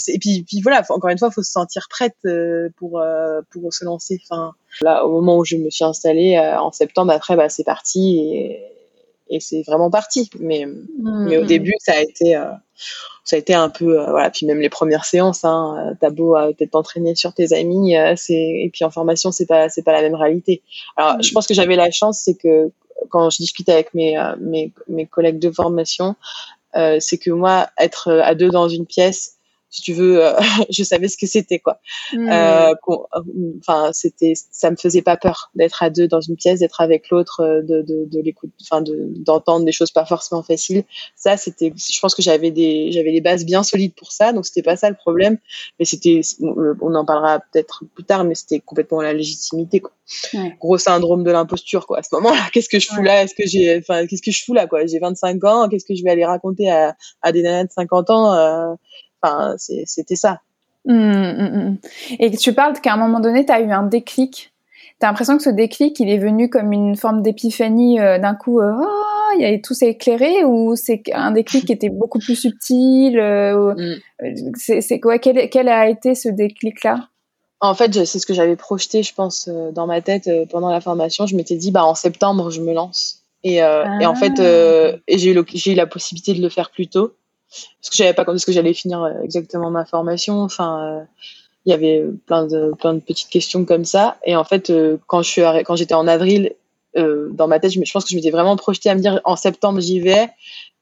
et 0.09 0.19
puis, 0.19 0.45
puis 0.47 0.61
voilà, 0.63 0.83
encore 0.89 1.11
une 1.11 1.19
fois, 1.19 1.31
faut 1.31 1.43
se 1.43 1.51
sentir 1.51 1.87
prête 1.89 2.17
pour 2.77 3.03
pour 3.51 3.73
se 3.73 3.85
lancer. 3.85 4.21
Enfin, 4.29 4.53
là, 4.81 5.05
au 5.05 5.13
moment 5.13 5.39
où 5.39 5.45
je 5.45 5.57
me 5.57 5.71
suis 5.71 5.85
installée 5.85 6.39
en 6.39 6.73
septembre, 6.73 7.13
après, 7.13 7.37
bah, 7.37 7.49
c'est 7.49 7.65
parti 7.65 8.19
et, 8.19 8.61
et 9.29 9.41
c'est 9.41 9.63
vraiment 9.63 9.91
parti. 9.91 10.31
Mais 10.41 10.67
mmh. 10.67 11.27
mais 11.29 11.39
au 11.39 11.45
début, 11.45 11.75
ça 11.81 11.93
a 11.93 12.01
été 12.01 12.37
ça 13.25 13.37
a 13.37 13.39
été 13.39 13.55
un 13.55 13.71
peu 13.71 14.01
euh, 14.01 14.11
voilà 14.11 14.31
puis 14.31 14.47
même 14.47 14.61
les 14.61 14.69
premières 14.69 15.05
séances 15.05 15.45
hein, 15.45 15.77
euh, 15.79 15.95
t'as 16.01 16.11
beau 16.11 16.37
euh, 16.37 16.53
peut-être 16.53 16.73
t'entraîner 16.73 17.15
sur 17.15 17.33
tes 17.33 17.53
amis 17.53 17.95
c'est 18.17 18.35
et 18.35 18.71
puis 18.73 18.85
en 18.85 18.91
formation 18.91 19.33
c'est 19.33 19.47
pas 19.47 19.69
c'est 19.69 19.83
pas 19.83 19.93
la 19.93 20.03
même 20.03 20.15
réalité 20.15 20.63
alors 20.97 21.21
je 21.23 21.33
pense 21.33 21.47
que 21.47 21.55
j'avais 21.55 21.77
la 21.77 21.91
chance 21.91 22.21
c'est 22.25 22.35
que 22.35 22.71
quand 23.09 23.31
je 23.31 23.39
discutais 23.39 23.73
avec 23.73 23.95
mes 23.95 24.17
mes, 24.41 24.73
mes 24.89 25.07
collègues 25.07 25.39
de 25.39 25.51
formation 25.51 26.17
c'est 26.99 27.19
que 27.19 27.31
moi 27.31 27.69
être 27.79 28.13
à 28.13 28.35
deux 28.35 28.51
dans 28.51 28.69
une 28.69 28.87
pièce 28.87 29.39
si 29.75 29.83
tu 29.83 29.93
veux, 29.93 30.25
euh, 30.25 30.33
je 30.71 30.85
savais 30.85 31.09
ce 31.09 31.17
que 31.17 31.27
c'était 31.27 31.59
quoi. 31.59 31.81
Euh, 32.15 32.73
enfin, 33.59 33.91
c'était, 33.93 34.35
ça 34.37 34.71
me 34.71 34.77
faisait 34.77 35.03
pas 35.03 35.17
peur 35.17 35.51
d'être 35.57 35.83
à 35.83 35.91
deux 35.91 36.07
dans 36.07 36.21
une 36.21 36.37
pièce, 36.37 36.61
d'être 36.61 36.81
avec 36.81 37.11
l'autre, 37.11 37.41
euh, 37.41 37.61
de, 37.61 37.83
de, 37.83 38.05
de 38.07 38.21
l'écoute, 38.21 38.53
enfin, 38.63 38.83
de, 38.83 39.09
d'entendre 39.17 39.65
des 39.65 39.73
choses 39.73 39.91
pas 39.91 40.07
forcément 40.07 40.45
faciles. 40.45 40.85
Ça, 41.17 41.37
c'était, 41.37 41.73
je 41.77 42.01
pense 42.01 42.15
que 42.15 42.23
j'avais 42.23 42.53
des, 42.53 42.93
j'avais 42.93 43.11
les 43.11 43.21
bases 43.21 43.45
bien 43.45 43.65
solides 43.65 43.95
pour 43.97 44.13
ça, 44.13 44.33
donc 44.33 44.47
c'était 44.47 44.63
pas 44.63 44.77
ça 44.77 44.89
le 44.89 44.95
problème. 44.95 45.39
Mais 45.81 45.85
c'était, 45.85 46.21
on 46.41 46.95
en 46.95 47.05
parlera 47.05 47.41
peut-être 47.41 47.83
plus 47.97 48.05
tard, 48.05 48.23
mais 48.23 48.37
c'était 48.37 48.61
complètement 48.61 49.03
la 49.03 49.13
légitimité 49.13 49.81
quoi. 49.81 49.91
Gros 50.61 50.79
syndrome 50.79 51.25
de 51.25 51.33
l'imposture 51.33 51.89
quoi. 51.89 51.99
À 51.99 52.03
ce 52.05 52.15
moment-là, 52.15 52.43
qu'est-ce 52.53 52.69
que 52.69 52.79
je 52.79 52.87
fous 52.87 53.03
là? 53.03 53.25
Est-ce 53.25 53.35
que 53.35 53.45
j'ai, 53.45 53.77
enfin, 53.79 54.07
qu'est-ce 54.07 54.23
que 54.23 54.31
je 54.31 54.45
fous 54.45 54.55
là 54.55 54.69
quoi? 54.69 54.87
J'ai 54.87 55.01
25 55.01 55.43
ans, 55.43 55.69
qu'est-ce 55.69 55.85
que 55.85 55.97
je 55.97 56.05
vais 56.05 56.11
aller 56.11 56.25
raconter 56.25 56.71
à, 56.71 56.95
à 57.23 57.33
des 57.33 57.43
nanas 57.43 57.65
de 57.65 57.73
50 57.73 58.11
ans 58.11 58.35
euh, 58.35 58.75
c'était 59.59 60.17
ça. 60.17 60.41
Mmh, 60.87 60.95
mmh, 60.95 61.71
mmh. 61.71 61.79
Et 62.19 62.37
tu 62.37 62.53
parles 62.53 62.79
qu'à 62.81 62.93
un 62.93 62.97
moment 62.97 63.21
donné, 63.21 63.47
tu 63.47 63.53
as 63.53 63.61
eu 63.61 63.71
un 63.71 63.85
déclic. 63.85 64.53
Tu 65.01 65.07
as 65.07 65.09
l'impression 65.09 65.37
que 65.37 65.43
ce 65.43 65.51
déclic, 65.51 65.99
il 65.99 66.09
est 66.09 66.19
venu 66.19 66.49
comme 66.49 66.73
une 66.73 66.97
forme 66.97 67.23
d'épiphanie 67.23 68.01
euh, 68.01 68.19
d'un 68.19 68.35
coup, 68.35 68.61
euh, 68.61 68.73
oh, 68.79 69.31
il 69.37 69.43
y 69.43 69.45
a 69.45 69.59
tout 69.59 69.75
s'est 69.75 69.91
éclairé 69.91 70.45
ou 70.45 70.77
c'est 70.77 71.03
un 71.13 71.33
déclic 71.33 71.67
qui 71.67 71.73
était 71.73 71.89
beaucoup 71.89 72.19
plus 72.19 72.37
subtil 72.37 73.19
euh, 73.19 73.75
C'est 74.57 75.01
quoi 75.01 75.19
quel, 75.19 75.49
quel, 75.51 75.69
a 75.69 75.89
été 75.89 76.15
ce 76.15 76.29
déclic-là? 76.29 77.09
En 77.61 77.75
fait, 77.75 78.05
c'est 78.05 78.19
ce 78.19 78.27
que 78.27 78.35
j'avais 78.35 78.57
projeté, 78.57 79.03
je 79.03 79.15
pense, 79.15 79.49
dans 79.49 79.87
ma 79.87 80.03
tête 80.03 80.29
pendant 80.51 80.71
la 80.71 80.83
formation. 80.83 81.27
Je 81.27 81.35
m'étais 81.35 81.57
dit, 81.57 81.71
bah, 81.71 81.85
en 81.85 81.95
septembre, 81.95 82.51
je 82.51 82.61
me 82.61 82.75
lance. 82.75 83.23
Et, 83.43 83.57
et 83.57 84.07
en 84.07 84.15
fait, 84.15 84.39
ah. 84.39 84.97
j'ai 85.09 85.31
eu, 85.31 85.45
eu, 85.67 85.75
la 85.75 85.87
possibilité 85.87 86.35
de 86.35 86.43
le 86.43 86.51
faire 86.51 86.71
plus 86.71 86.89
tôt 86.89 87.15
parce 87.81 87.91
que 87.91 87.97
j'avais 87.97 88.15
pas 88.15 88.25
quand 88.25 88.35
est-ce 88.35 88.47
que 88.47 88.53
j'allais 88.53 88.75
finir 88.75 89.03
euh, 89.03 89.13
exactement 89.23 89.71
ma 89.71 89.85
formation. 89.85 90.41
Enfin, 90.41 90.85
euh, 90.85 91.05
il 91.67 91.71
y 91.71 91.73
avait 91.73 92.05
plein 92.27 92.47
de 92.47 92.73
plein 92.79 92.95
de 92.95 93.01
petites 93.01 93.29
questions 93.29 93.65
comme 93.65 93.85
ça. 93.85 94.19
Et 94.25 94.37
en 94.37 94.45
fait, 94.45 94.71
euh, 94.71 94.99
quand 95.07 95.23
je 95.23 95.31
suis 95.31 95.43
quand 95.65 95.77
j'étais 95.77 95.95
en 95.95 96.07
avril, 96.07 96.55
dans 96.97 97.49
ma 97.49 97.59
tête, 97.59 97.73
je, 97.73 97.93
pense 97.93 98.05
que 98.05 98.11
je 98.11 98.15
m'étais 98.15 98.31
vraiment 98.31 98.55
projetée 98.57 98.89
à 98.89 98.95
me 98.95 99.01
dire 99.01 99.21
en 99.25 99.35
septembre 99.35 99.81
j'y 99.81 99.99
vais. 99.99 100.29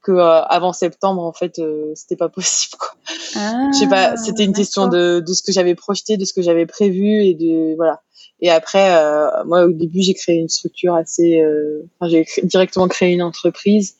Que 0.03 0.11
avant 0.11 0.73
septembre, 0.73 1.23
en 1.23 1.31
fait, 1.31 1.61
c'était 1.95 2.17
pas 2.17 2.27
possible. 2.29 2.77
Quoi. 2.77 2.89
Ah, 3.37 3.69
je 3.73 3.79
sais 3.79 3.87
pas. 3.87 4.17
C'était 4.17 4.43
une 4.43 4.53
question 4.53 4.87
de 4.87 5.23
de 5.25 5.33
ce 5.33 5.41
que 5.41 5.51
j'avais 5.51 5.75
projeté, 5.75 6.17
de 6.17 6.25
ce 6.25 6.33
que 6.33 6.41
j'avais 6.41 6.65
prévu 6.65 7.23
et 7.23 7.33
de 7.33 7.75
voilà. 7.77 8.01
Et 8.43 8.49
après, 8.49 8.93
euh, 8.93 9.45
moi, 9.45 9.63
au 9.63 9.71
début, 9.71 10.01
j'ai 10.01 10.13
créé 10.13 10.35
une 10.35 10.49
structure 10.49 10.95
assez. 10.95 11.41
Euh, 11.41 11.89
enfin, 11.97 12.09
j'ai 12.09 12.25
directement 12.43 12.89
créé 12.89 13.13
une 13.13 13.21
entreprise. 13.21 13.95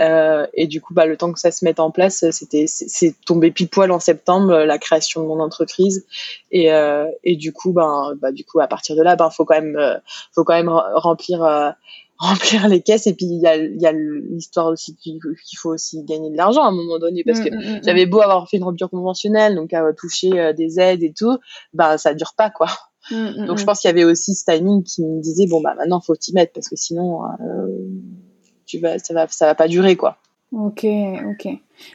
Euh, 0.00 0.46
et 0.54 0.66
du 0.66 0.80
coup, 0.80 0.94
bah, 0.94 1.06
le 1.06 1.16
temps 1.16 1.32
que 1.32 1.40
ça 1.40 1.50
se 1.50 1.64
mette 1.64 1.80
en 1.80 1.90
place, 1.90 2.24
c'était, 2.30 2.66
c'est 2.66 3.14
tombé 3.24 3.50
pile 3.50 3.68
poil 3.68 3.90
en 3.90 4.00
septembre, 4.00 4.52
la 4.64 4.78
création 4.78 5.22
de 5.22 5.26
mon 5.26 5.40
entreprise. 5.40 6.06
Et, 6.50 6.72
euh, 6.72 7.06
et 7.24 7.36
du 7.36 7.52
coup, 7.52 7.72
ben, 7.72 8.14
bah, 8.20 8.32
du 8.32 8.44
coup, 8.44 8.60
à 8.60 8.68
partir 8.68 8.96
de 8.96 9.02
là, 9.02 9.16
ben, 9.16 9.30
faut 9.30 9.44
quand 9.44 9.60
même, 9.60 9.78
faut 10.32 10.44
quand 10.44 10.54
même 10.54 10.68
remplir, 10.68 11.40
remplir 12.18 12.68
les 12.68 12.80
caisses. 12.80 13.06
Et 13.06 13.14
puis, 13.14 13.26
il 13.26 13.40
y 13.40 13.46
a, 13.46 13.56
y 13.56 13.86
a 13.86 13.92
l'histoire 13.92 14.66
aussi 14.66 14.96
qu'il 14.96 15.20
faut 15.56 15.70
aussi 15.70 16.04
gagner 16.04 16.30
de 16.30 16.36
l'argent 16.36 16.62
à 16.62 16.68
un 16.68 16.72
moment 16.72 16.98
donné, 16.98 17.24
parce 17.24 17.40
que 17.40 17.50
mmh, 17.50 17.58
mmh, 17.58 17.76
mmh, 17.76 17.80
j'avais 17.84 18.06
beau 18.06 18.20
avoir 18.20 18.48
fait 18.48 18.58
une 18.58 18.64
rupture 18.64 18.90
conventionnelle, 18.90 19.54
donc 19.54 19.72
à 19.72 19.92
toucher 19.92 20.52
des 20.54 20.80
aides 20.80 21.02
et 21.02 21.12
tout, 21.12 21.38
bah, 21.72 21.98
ça 21.98 22.14
dure 22.14 22.34
pas, 22.36 22.50
quoi. 22.50 22.68
Mm, 23.10 23.16
mm, 23.16 23.46
Donc 23.46 23.58
je 23.58 23.62
mm. 23.62 23.66
pense 23.66 23.80
qu'il 23.80 23.88
y 23.88 23.90
avait 23.90 24.04
aussi 24.04 24.34
ce 24.34 24.44
timing 24.44 24.82
qui 24.82 25.02
me 25.02 25.20
disait 25.22 25.46
bon 25.46 25.60
bah 25.60 25.74
maintenant 25.76 26.00
faut 26.00 26.14
t'y 26.14 26.34
mettre 26.34 26.52
parce 26.52 26.68
que 26.68 26.76
sinon 26.76 27.24
euh, 27.24 27.66
tu 28.68 28.78
vas 28.78 28.98
ça 28.98 29.14
va 29.14 29.26
ça 29.28 29.46
va 29.46 29.54
pas 29.54 29.68
durer 29.68 29.96
quoi. 29.96 30.18
Ok 30.52 30.84
ok. 30.84 31.52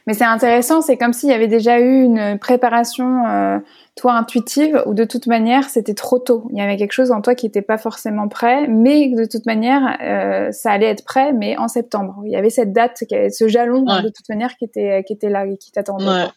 Mais 0.08 0.14
c'est 0.14 0.24
intéressant, 0.24 0.82
c'est 0.82 0.96
comme 0.96 1.12
s'il 1.12 1.30
y 1.30 1.34
avait 1.34 1.48
déjà 1.48 1.80
eu 1.80 2.04
une 2.04 2.38
préparation 2.40 3.26
euh, 3.26 3.60
toi 3.96 4.14
intuitive 4.14 4.82
ou 4.86 4.94
de 4.94 5.04
toute 5.04 5.28
manière 5.28 5.70
c'était 5.70 5.94
trop 5.94 6.20
tôt. 6.20 6.48
Il 6.52 6.58
y 6.58 6.62
avait 6.62 6.78
quelque 6.78 6.94
chose 6.94 7.12
en 7.12 7.22
toi 7.22 7.36
qui 7.36 7.46
n'était 7.46 7.62
pas 7.62 7.78
forcément 7.78 8.28
prêt, 8.28 8.68
mais 8.68 9.10
de 9.10 9.26
toute 9.26 9.46
manière 9.46 9.98
euh, 10.02 10.52
ça 10.52 10.72
allait 10.72 10.88
être 10.88 11.04
prêt, 11.04 11.34
mais 11.34 11.58
en 11.58 11.68
septembre. 11.68 12.22
Il 12.26 12.32
y 12.32 12.36
avait 12.36 12.50
cette 12.50 12.74
date, 12.74 13.04
ce 13.10 13.48
jalon 13.48 13.82
de 13.82 14.10
toute 14.10 14.30
manière 14.30 14.56
qui 14.58 14.66
était 14.66 15.04
qui 15.06 15.14
était 15.14 15.30
là 15.30 15.46
et 15.46 15.58
qui 15.58 15.72
t'attendait. 15.72 16.06
Ouais. 16.06 16.28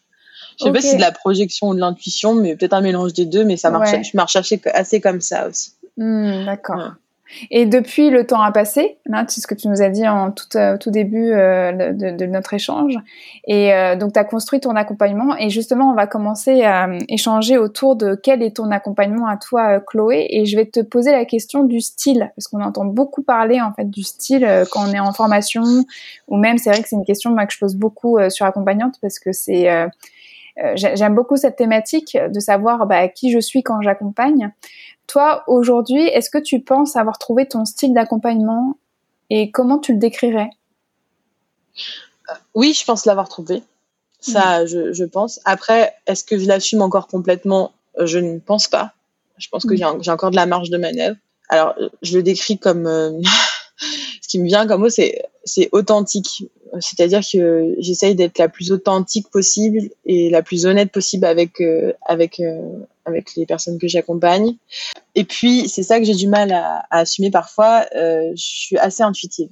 Je 0.59 0.65
sais 0.65 0.73
pas 0.73 0.81
si 0.81 0.89
c'est 0.89 0.97
de 0.97 1.03
la 1.03 1.13
projection 1.13 1.69
ou 1.69 1.75
de 1.75 1.81
l'intuition, 1.81 2.35
mais 2.35 2.57
peut-être 2.57 2.73
un 2.73 2.81
mélange 2.81 3.13
des 3.13 3.27
deux, 3.27 3.45
mais 3.45 3.57
ça 3.57 3.71
marche, 3.71 3.91
je 3.91 4.17
marche 4.17 4.37
assez, 4.37 5.01
comme 5.01 5.21
ça 5.21 5.49
aussi. 5.49 5.73
Hmm, 5.97 6.45
d'accord. 6.45 6.93
Et 7.51 7.67
depuis, 7.67 8.11
le 8.11 8.27
temps 8.27 8.41
a 8.41 8.53
passé, 8.53 8.99
là, 9.07 9.25
c'est 9.29 9.41
ce 9.41 9.47
que 9.47 9.55
tu 9.55 9.69
nous 9.69 9.83
as 9.83 9.89
dit 9.89 10.07
en 10.07 10.31
tout, 10.31 10.57
euh, 10.57 10.77
début 10.87 11.33
euh, 11.33 11.93
de, 11.93 12.27
notre 12.27 12.55
échange. 12.55 12.95
Et 13.47 13.73
euh, 13.73 13.97
donc, 13.97 14.13
tu 14.13 14.19
as 14.19 14.25
construit 14.25 14.61
ton 14.61 14.77
accompagnement. 14.77 15.37
Et 15.37 15.51
justement, 15.51 15.91
on 15.91 15.95
va 15.95 16.07
commencer 16.07 16.63
à 16.63 16.89
échanger 17.09 17.59
autour 17.59 17.97
de 17.97 18.15
quel 18.15 18.43
est 18.43 18.57
ton 18.57 18.71
accompagnement 18.71 19.27
à 19.27 19.37
toi, 19.37 19.81
Chloé. 19.81 20.27
Et 20.31 20.47
je 20.47 20.57
vais 20.57 20.67
te 20.67 20.81
poser 20.81 21.13
la 21.13 21.25
question 21.25 21.65
du 21.65 21.81
style, 21.81 22.31
parce 22.37 22.49
qu'on 22.49 22.63
entend 22.63 22.85
beaucoup 22.85 23.23
parler 23.23 23.61
en 23.61 23.73
fait 23.73 23.91
du 23.91 24.03
style 24.03 24.47
quand 24.71 24.89
on 24.89 24.93
est 24.93 25.01
en 25.01 25.13
formation, 25.13 25.63
ou 26.29 26.37
même, 26.37 26.59
c'est 26.59 26.71
vrai 26.71 26.83
que 26.83 26.89
c'est 26.89 26.97
une 26.97 27.05
question 27.05 27.35
que 27.35 27.53
je 27.53 27.59
pose 27.59 27.77
beaucoup 27.77 28.19
sur 28.29 28.47
accompagnante, 28.47 28.97
parce 29.01 29.19
que 29.19 29.33
c'est 29.33 29.69
j'aime 30.75 31.15
beaucoup 31.15 31.37
cette 31.37 31.57
thématique 31.57 32.17
de 32.17 32.41
savoir 32.41 32.87
bah, 32.87 33.09
qui 33.09 33.31
je 33.31 33.39
suis 33.39 33.63
quand 33.63 33.83
j'accompagne. 33.83 34.53
Toi, 35.07 35.45
aujourd'hui, 35.47 36.03
est-ce 36.03 36.31
que 36.31 36.39
tu 36.39 36.61
penses 36.61 36.97
avoir 36.97 37.19
trouvé 37.19 37.47
ton 37.47 37.65
style 37.65 37.95
d'accompagnement 37.95 38.77
et 39.31 39.51
comment 39.51 39.79
tu 39.79 39.93
le 39.93 39.99
décrirais? 39.99 40.51
Euh, 42.31 42.35
Oui, 42.55 42.73
je 42.73 42.85
pense 42.85 43.07
l'avoir 43.07 43.29
trouvé. 43.29 43.63
Ça, 44.21 44.67
je, 44.67 44.93
je, 44.93 45.05
pense. 45.05 45.41
Après, 45.45 45.95
est-ce 46.07 46.25
que 46.25 46.39
je 46.39 46.49
l'assume 46.49 46.83
encore 46.83 47.07
complètement? 47.07 47.73
Euh, 47.99 48.07
Je 48.07 48.19
ne 48.19 48.39
pense 48.39 48.67
pas. 48.67 48.93
Je 49.39 49.49
pense 49.49 49.65
que 49.65 49.75
mm. 49.75 50.03
j'ai 50.03 50.11
encore 50.11 50.31
de 50.31 50.37
la 50.37 50.47
marge 50.47 50.71
de 50.71 50.79
manœuvre. 50.79 51.17
Alors, 51.49 51.75
je 52.03 52.17
le 52.17 52.23
décris 52.23 52.59
comme... 52.59 52.87
ce 54.23 54.29
qui 54.29 54.41
me 54.41 54.47
vient 54.47 54.67
comme 54.67 54.81
mot, 54.81 54.89
c'est 54.89 55.23
authentique 55.73 56.49
c'est-à-dire 56.81 57.21
que 57.21 57.75
j'essaye 57.79 58.15
d'être 58.15 58.39
la 58.39 58.49
plus 58.49 58.73
authentique 58.73 59.31
possible 59.31 59.91
et 60.05 60.31
la 60.31 60.43
plus 60.43 60.67
honnête 60.67 60.91
possible 60.91 61.25
avec 61.25 61.61
euh, 61.61 61.93
avec 62.03 62.41
euh, 62.41 62.79
avec 63.05 63.35
les 63.37 63.47
personnes 63.47 63.79
que 63.79 63.89
j'accompagne. 63.89 64.57
Et 65.15 65.25
puis 65.25 65.69
c'est 65.69 65.83
ça 65.83 65.99
que 65.99 66.05
j'ai 66.05 66.15
du 66.15 66.29
mal 66.29 66.53
à, 66.53 66.85
à 66.91 67.01
assumer 67.01 67.31
parfois. 67.31 67.87
Euh, 67.95 68.33
je 68.35 68.45
suis 68.45 68.79
assez 68.79 69.03
intuitive 69.03 69.49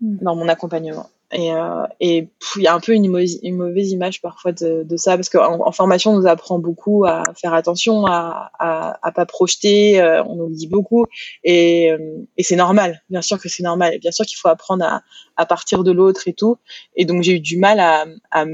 hmm. 0.00 0.18
dans 0.22 0.36
mon 0.36 0.48
accompagnement. 0.48 1.08
Et 1.30 1.52
euh, 1.52 1.84
et 2.00 2.28
il 2.56 2.62
y 2.62 2.66
a 2.66 2.74
un 2.74 2.80
peu 2.80 2.92
une, 2.92 3.04
une 3.42 3.56
mauvaise 3.56 3.90
image 3.90 4.22
parfois 4.22 4.52
de, 4.52 4.82
de 4.82 4.96
ça 4.96 5.14
parce 5.14 5.28
qu'en 5.28 5.60
en 5.66 5.72
formation 5.72 6.12
on 6.12 6.20
nous 6.20 6.26
apprend 6.26 6.58
beaucoup 6.58 7.04
à 7.04 7.22
faire 7.38 7.52
attention, 7.52 8.06
à 8.06 8.50
à, 8.58 8.98
à 9.06 9.12
pas 9.12 9.26
projeter, 9.26 10.00
euh, 10.00 10.24
on 10.24 10.36
nous 10.36 10.48
le 10.48 10.54
dit 10.54 10.68
beaucoup 10.68 11.04
et 11.44 11.92
euh, 11.92 11.98
et 12.38 12.42
c'est 12.42 12.56
normal, 12.56 13.02
bien 13.10 13.20
sûr 13.20 13.38
que 13.38 13.50
c'est 13.50 13.62
normal, 13.62 13.92
et 13.92 13.98
bien 13.98 14.10
sûr 14.10 14.24
qu'il 14.24 14.38
faut 14.38 14.48
apprendre 14.48 14.84
à 14.86 15.02
à 15.36 15.44
partir 15.44 15.84
de 15.84 15.92
l'autre 15.92 16.28
et 16.28 16.32
tout. 16.32 16.56
Et 16.96 17.04
donc 17.04 17.22
j'ai 17.22 17.32
eu 17.34 17.40
du 17.40 17.58
mal 17.58 17.78
à 17.78 18.06
à, 18.30 18.46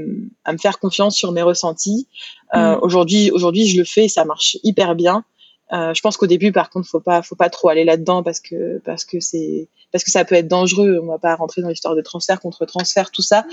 à 0.43 0.51
me 0.51 0.57
faire 0.57 0.77
confiance 0.79 1.15
sur 1.15 1.31
mes 1.31 1.43
ressentis. 1.43 2.09
Euh, 2.55 2.75
mm. 2.75 2.79
Aujourd'hui 2.81 3.31
aujourd'hui 3.31 3.67
je 3.67 3.77
le 3.77 3.85
fais, 3.85 4.05
et 4.05 4.09
ça 4.09 4.25
marche 4.25 4.57
hyper 4.63 4.95
bien. 4.95 5.23
Euh, 5.73 5.93
je 5.93 6.01
pense 6.01 6.17
qu'au 6.17 6.27
début, 6.27 6.51
par 6.51 6.69
contre, 6.69 6.87
faut 6.87 6.99
pas, 6.99 7.21
faut 7.21 7.35
pas 7.35 7.49
trop 7.49 7.69
aller 7.69 7.83
là-dedans 7.83 8.21
parce 8.21 8.39
que 8.39 8.79
parce 8.85 9.03
que 9.03 9.19
c'est 9.19 9.67
parce 9.91 10.03
que 10.03 10.11
ça 10.11 10.23
peut 10.23 10.35
être 10.35 10.47
dangereux. 10.47 10.99
On 11.01 11.07
va 11.07 11.17
pas 11.17 11.35
rentrer 11.35 11.61
dans 11.61 11.69
l'histoire 11.69 11.95
de 11.95 12.01
transfert 12.01 12.39
contre 12.39 12.65
transfert, 12.65 13.09
tout 13.09 13.23
ça. 13.23 13.45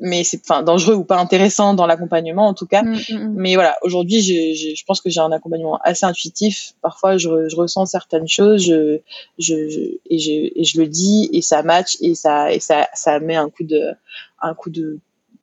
Mais 0.00 0.24
c'est 0.24 0.40
enfin 0.40 0.62
dangereux 0.62 0.94
ou 0.94 1.04
pas 1.04 1.18
intéressant 1.18 1.74
dans 1.74 1.86
l'accompagnement 1.86 2.46
en 2.46 2.54
tout 2.54 2.66
cas. 2.66 2.82
Mm, 2.82 2.94
mm, 2.94 3.14
mm. 3.14 3.34
Mais 3.36 3.54
voilà, 3.54 3.76
aujourd'hui, 3.82 4.22
je, 4.22 4.74
je, 4.74 4.84
pense 4.86 5.02
que 5.02 5.10
j'ai 5.10 5.20
un 5.20 5.32
accompagnement 5.32 5.78
assez 5.82 6.06
intuitif. 6.06 6.72
Parfois, 6.80 7.18
je, 7.18 7.48
je 7.48 7.56
ressens 7.56 7.86
certaines 7.86 8.28
choses, 8.28 8.64
je, 8.64 9.00
je, 9.38 9.54
et 10.08 10.18
je 10.18 10.30
et 10.58 10.64
je 10.64 10.80
le 10.80 10.86
dis 10.86 11.28
et 11.32 11.42
ça 11.42 11.62
match 11.62 11.96
et 12.00 12.14
ça 12.14 12.52
et 12.52 12.60
ça 12.60 12.88
ça 12.94 13.20
met 13.20 13.36
un 13.36 13.50
coup 13.50 13.64
de 13.64 13.92
un 14.40 14.54
coup 14.54 14.70
de 14.70 14.98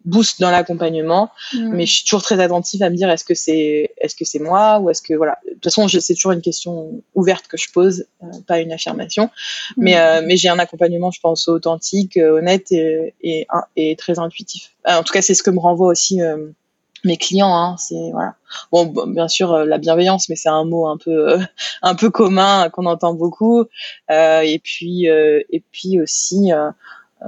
boost 0.06 0.40
dans 0.40 0.52
l'accompagnement 0.52 1.32
mm. 1.54 1.70
mais 1.70 1.86
je 1.86 1.94
suis 1.94 2.04
toujours 2.04 2.22
très 2.22 2.40
attentive 2.40 2.84
à 2.84 2.90
me 2.90 2.96
dire 2.96 3.10
est-ce 3.10 3.24
que 3.24 3.34
c'est 3.34 3.92
est-ce 3.98 4.16
que 4.16 4.26
c'est 4.26 4.40
moi 4.40 4.80
ou 4.80 4.90
est-ce 4.90 5.02
que 5.02 5.14
voilà. 5.14 5.38
De 5.46 5.54
toute 5.54 5.64
façon 5.64 5.88
c'est 5.88 6.14
toujours 6.14 6.32
une 6.32 6.42
question 6.42 7.02
ouverte 7.16 7.48
que 7.48 7.58
je 7.58 7.72
pose 7.72 8.06
euh, 8.24 8.28
pas 8.48 8.60
une 8.60 8.72
affirmation. 8.72 9.30
Mais 9.78 9.96
mm. 9.96 9.98
euh, 9.98 10.22
mais 10.26 10.38
j'ai 10.38 10.50
un 10.50 10.60
accompagnement 10.60 11.12
je 11.12 11.20
pense 11.20 11.48
authentique 11.48 12.18
euh, 12.18 12.38
honnête 12.38 12.72
et, 12.72 13.14
et, 13.22 13.48
et 13.76 13.96
très 13.96 14.20
intuitif. 14.20 14.72
En 14.86 15.04
tout 15.04 15.14
cas 15.14 15.22
c'est 15.22 15.34
ce 15.34 15.44
que 15.44 15.52
me 15.52 15.60
renvoie 15.60 15.88
aussi 15.88 16.20
mes 17.06 17.18
clients 17.18 17.54
hein, 17.56 17.76
c'est 17.78 18.12
voilà. 18.12 18.36
Bon 18.72 18.86
bien 19.08 19.28
sûr 19.28 19.66
la 19.66 19.78
bienveillance 19.78 20.30
mais 20.30 20.36
c'est 20.36 20.50
un 20.50 20.66
mot 20.66 20.88
un 20.88 20.98
peu 20.98 21.38
un 21.82 21.96
peu 21.96 22.10
commun 22.10 22.70
qu'on 22.70 22.86
entend 22.86 23.14
beaucoup. 23.14 23.66
Et 24.10 24.60
puis 24.64 25.06
et 25.06 25.64
puis 25.72 26.02
aussi 26.02 26.52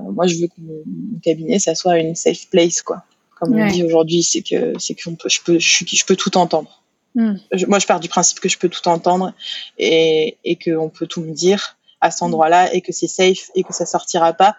moi 0.01 0.27
je 0.27 0.35
veux 0.35 0.47
que 0.47 0.59
mon, 0.59 1.19
cabinet 1.21 1.59
ça 1.59 1.75
soit 1.75 1.99
une 1.99 2.15
safe 2.15 2.47
place 2.49 2.81
quoi 2.81 3.03
comme 3.39 3.55
on 3.55 3.67
dit 3.67 3.83
aujourd'hui 3.83 4.23
c'est 4.23 4.41
que 4.41 4.73
c'est 4.79 4.93
que 4.95 5.09
peut 5.09 5.29
je 5.29 5.41
peux 5.43 5.59
je, 5.59 5.85
je 5.85 6.05
peux 6.05 6.15
tout 6.15 6.37
entendre 6.37 6.81
Hmm. 7.15 7.35
moi, 7.69 7.79
je 7.79 7.87
pars 7.87 8.01
du 8.01 8.09
principe 8.09 8.41
que 8.41 8.49
je 8.49 8.57
peux 8.57 8.67
tout 8.67 8.85
entendre 8.89 9.31
et, 9.77 10.37
et 10.43 10.57
qu'on 10.57 10.89
peut 10.89 11.07
tout 11.07 11.21
me 11.21 11.31
dire 11.31 11.77
à 12.01 12.11
cet 12.11 12.23
endroit-là 12.23 12.73
et 12.73 12.81
que 12.81 12.91
c'est 12.91 13.07
safe 13.07 13.51
et 13.55 13.63
que 13.63 13.73
ça 13.73 13.85
sortira 13.85 14.33
pas. 14.33 14.57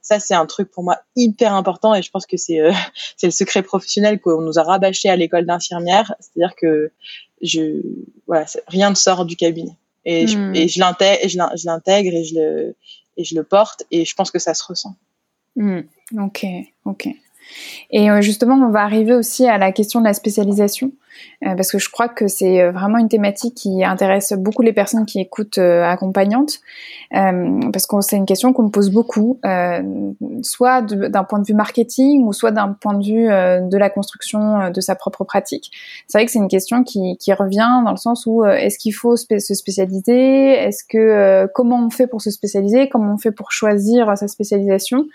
Ça, 0.00 0.18
c'est 0.18 0.32
un 0.32 0.46
truc 0.46 0.70
pour 0.70 0.82
moi 0.82 0.98
hyper 1.16 1.52
important 1.52 1.94
et 1.94 2.00
je 2.00 2.10
pense 2.10 2.24
que 2.24 2.38
c'est 2.38 2.60
euh, 2.60 2.72
c'est 3.18 3.26
le 3.26 3.32
secret 3.32 3.62
professionnel 3.62 4.20
qu'on 4.20 4.40
nous 4.40 4.58
a 4.58 4.62
rabâché 4.62 5.10
à 5.10 5.16
l'école 5.16 5.44
d'infirmière. 5.44 6.14
C'est-à-dire 6.18 6.56
que 6.56 6.90
je 7.42 7.82
voilà, 8.26 8.46
rien 8.68 8.88
ne 8.88 8.94
sort 8.94 9.26
du 9.26 9.36
cabinet 9.36 9.76
et 10.06 10.26
je, 10.26 10.38
hmm. 10.38 10.54
et 10.54 10.66
je 10.66 10.80
l'intègre 10.80 11.18
et 11.22 11.28
je 11.28 11.66
l'intègre 11.66 12.14
et 12.14 12.24
je 12.24 12.34
le 12.36 12.74
et 13.18 13.24
je 13.24 13.34
le 13.34 13.44
porte 13.44 13.82
et 13.90 14.06
je 14.06 14.14
pense 14.14 14.30
que 14.30 14.38
ça 14.38 14.54
se 14.54 14.64
ressent. 14.64 14.96
Hmm. 15.56 15.80
Ok, 16.16 16.46
ok. 16.86 17.08
Et 17.90 18.10
euh, 18.10 18.20
justement, 18.20 18.54
on 18.54 18.70
va 18.70 18.82
arriver 18.82 19.14
aussi 19.14 19.46
à 19.46 19.58
la 19.58 19.72
question 19.72 20.00
de 20.00 20.04
la 20.04 20.14
spécialisation. 20.14 20.92
Euh, 21.44 21.56
parce 21.56 21.72
que 21.72 21.78
je 21.78 21.90
crois 21.90 22.08
que 22.08 22.28
c'est 22.28 22.60
euh, 22.60 22.70
vraiment 22.70 22.98
une 22.98 23.08
thématique 23.08 23.54
qui 23.54 23.82
intéresse 23.82 24.32
beaucoup 24.34 24.62
les 24.62 24.72
personnes 24.72 25.04
qui 25.04 25.18
écoutent 25.18 25.58
accompagnantes, 25.58 26.60
parce 27.10 27.86
que 27.86 28.00
c'est 28.00 28.16
une 28.16 28.26
question 28.26 28.52
qu'on 28.52 28.64
me 28.64 28.70
pose 28.70 28.90
beaucoup, 28.90 29.40
soit 30.42 30.82
d'un 30.82 31.24
point 31.24 31.38
de 31.40 31.44
vue 31.44 31.54
marketing 31.54 32.24
ou 32.24 32.32
soit 32.32 32.50
d'un 32.50 32.76
point 32.80 32.94
de 32.94 33.04
vue 33.04 33.26
de 33.68 33.76
la 33.76 33.90
construction 33.90 34.70
de 34.70 34.80
sa 34.80 34.94
propre 34.94 35.24
pratique. 35.24 35.72
C'est 36.06 36.18
vrai 36.18 36.26
que 36.26 36.30
c'est 36.30 36.38
une 36.38 36.48
question 36.48 36.84
qui, 36.84 37.16
qui, 37.18 37.32
revient 37.32 37.82
dans 37.84 37.90
le 37.90 37.96
sens 37.96 38.26
où 38.26 38.44
est-ce 38.44 38.78
qu'il 38.78 38.94
faut 38.94 39.16
se 39.16 39.54
spécialiser, 39.54 40.50
est-ce 40.52 40.84
que 40.88 41.46
comment 41.54 41.84
on 41.84 41.90
fait 41.90 42.06
pour 42.06 42.20
se 42.20 42.30
spécialiser, 42.30 42.88
comment 42.88 43.14
on 43.14 43.18
fait 43.18 43.32
pour 43.32 43.50
choisir 43.50 44.16
sa 44.16 44.28
spécialisation? 44.28 45.06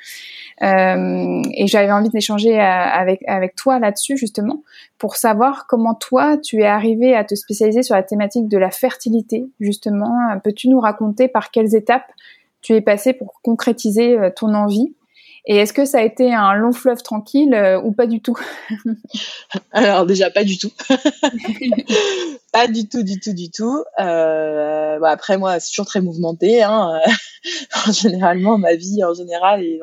Euh, 0.64 1.42
et 1.56 1.68
j'avais 1.68 1.92
envie 1.92 2.10
d'échanger 2.10 2.60
avec, 2.60 3.22
avec 3.28 3.56
toi 3.56 3.80
là-dessus 3.80 4.18
justement 4.18 4.64
pour 4.98 5.18
savoir 5.18 5.68
comment 5.68 5.94
toi 5.94 6.38
tu 6.38 6.62
es 6.62 6.66
arrivé 6.66 7.16
à 7.16 7.26
te 7.26 7.36
spécialiser 7.36 7.84
sur 7.84 7.96
la 7.96 8.04
thématique 8.04 8.48
de 8.48 8.58
la 8.58 8.72
fertilité 8.72 9.46
justement. 9.60 10.16
Peux-tu 10.44 10.70
nous 10.70 10.80
raconter 10.80 11.28
par 11.28 11.52
quelles 11.52 11.76
étapes 11.76 12.10
tu 12.62 12.74
es 12.74 12.82
passé 12.82 13.14
pour 13.14 13.42
concrétiser 13.42 14.18
euh, 14.18 14.30
ton 14.34 14.54
envie? 14.54 14.94
Et 15.46 15.58
est-ce 15.58 15.74
que 15.74 15.84
ça 15.84 16.00
a 16.00 16.02
été 16.04 16.34
un 16.34 16.54
long 16.54 16.72
fleuve 16.72 17.04
tranquille 17.04 17.54
euh, 17.54 17.82
ou 17.82 17.92
pas 17.92 18.08
du 18.08 18.22
tout 18.22 18.38
Alors 19.72 20.06
déjà 20.06 20.30
pas 20.32 20.46
du 20.46 20.58
tout, 20.58 20.72
pas 22.54 22.68
du 22.68 22.88
tout, 22.88 23.04
du 23.04 23.20
tout, 23.20 23.34
du 23.34 23.52
tout. 23.52 23.84
Euh, 24.00 25.02
après 25.04 25.38
moi 25.38 25.60
c'est 25.60 25.70
toujours 25.70 25.86
très 25.86 26.00
mouvementé. 26.00 26.64
Hein. 26.64 26.98
Généralement 27.92 28.58
ma 28.58 28.76
vie 28.76 29.04
en 29.04 29.14
général 29.14 29.62
et, 29.62 29.82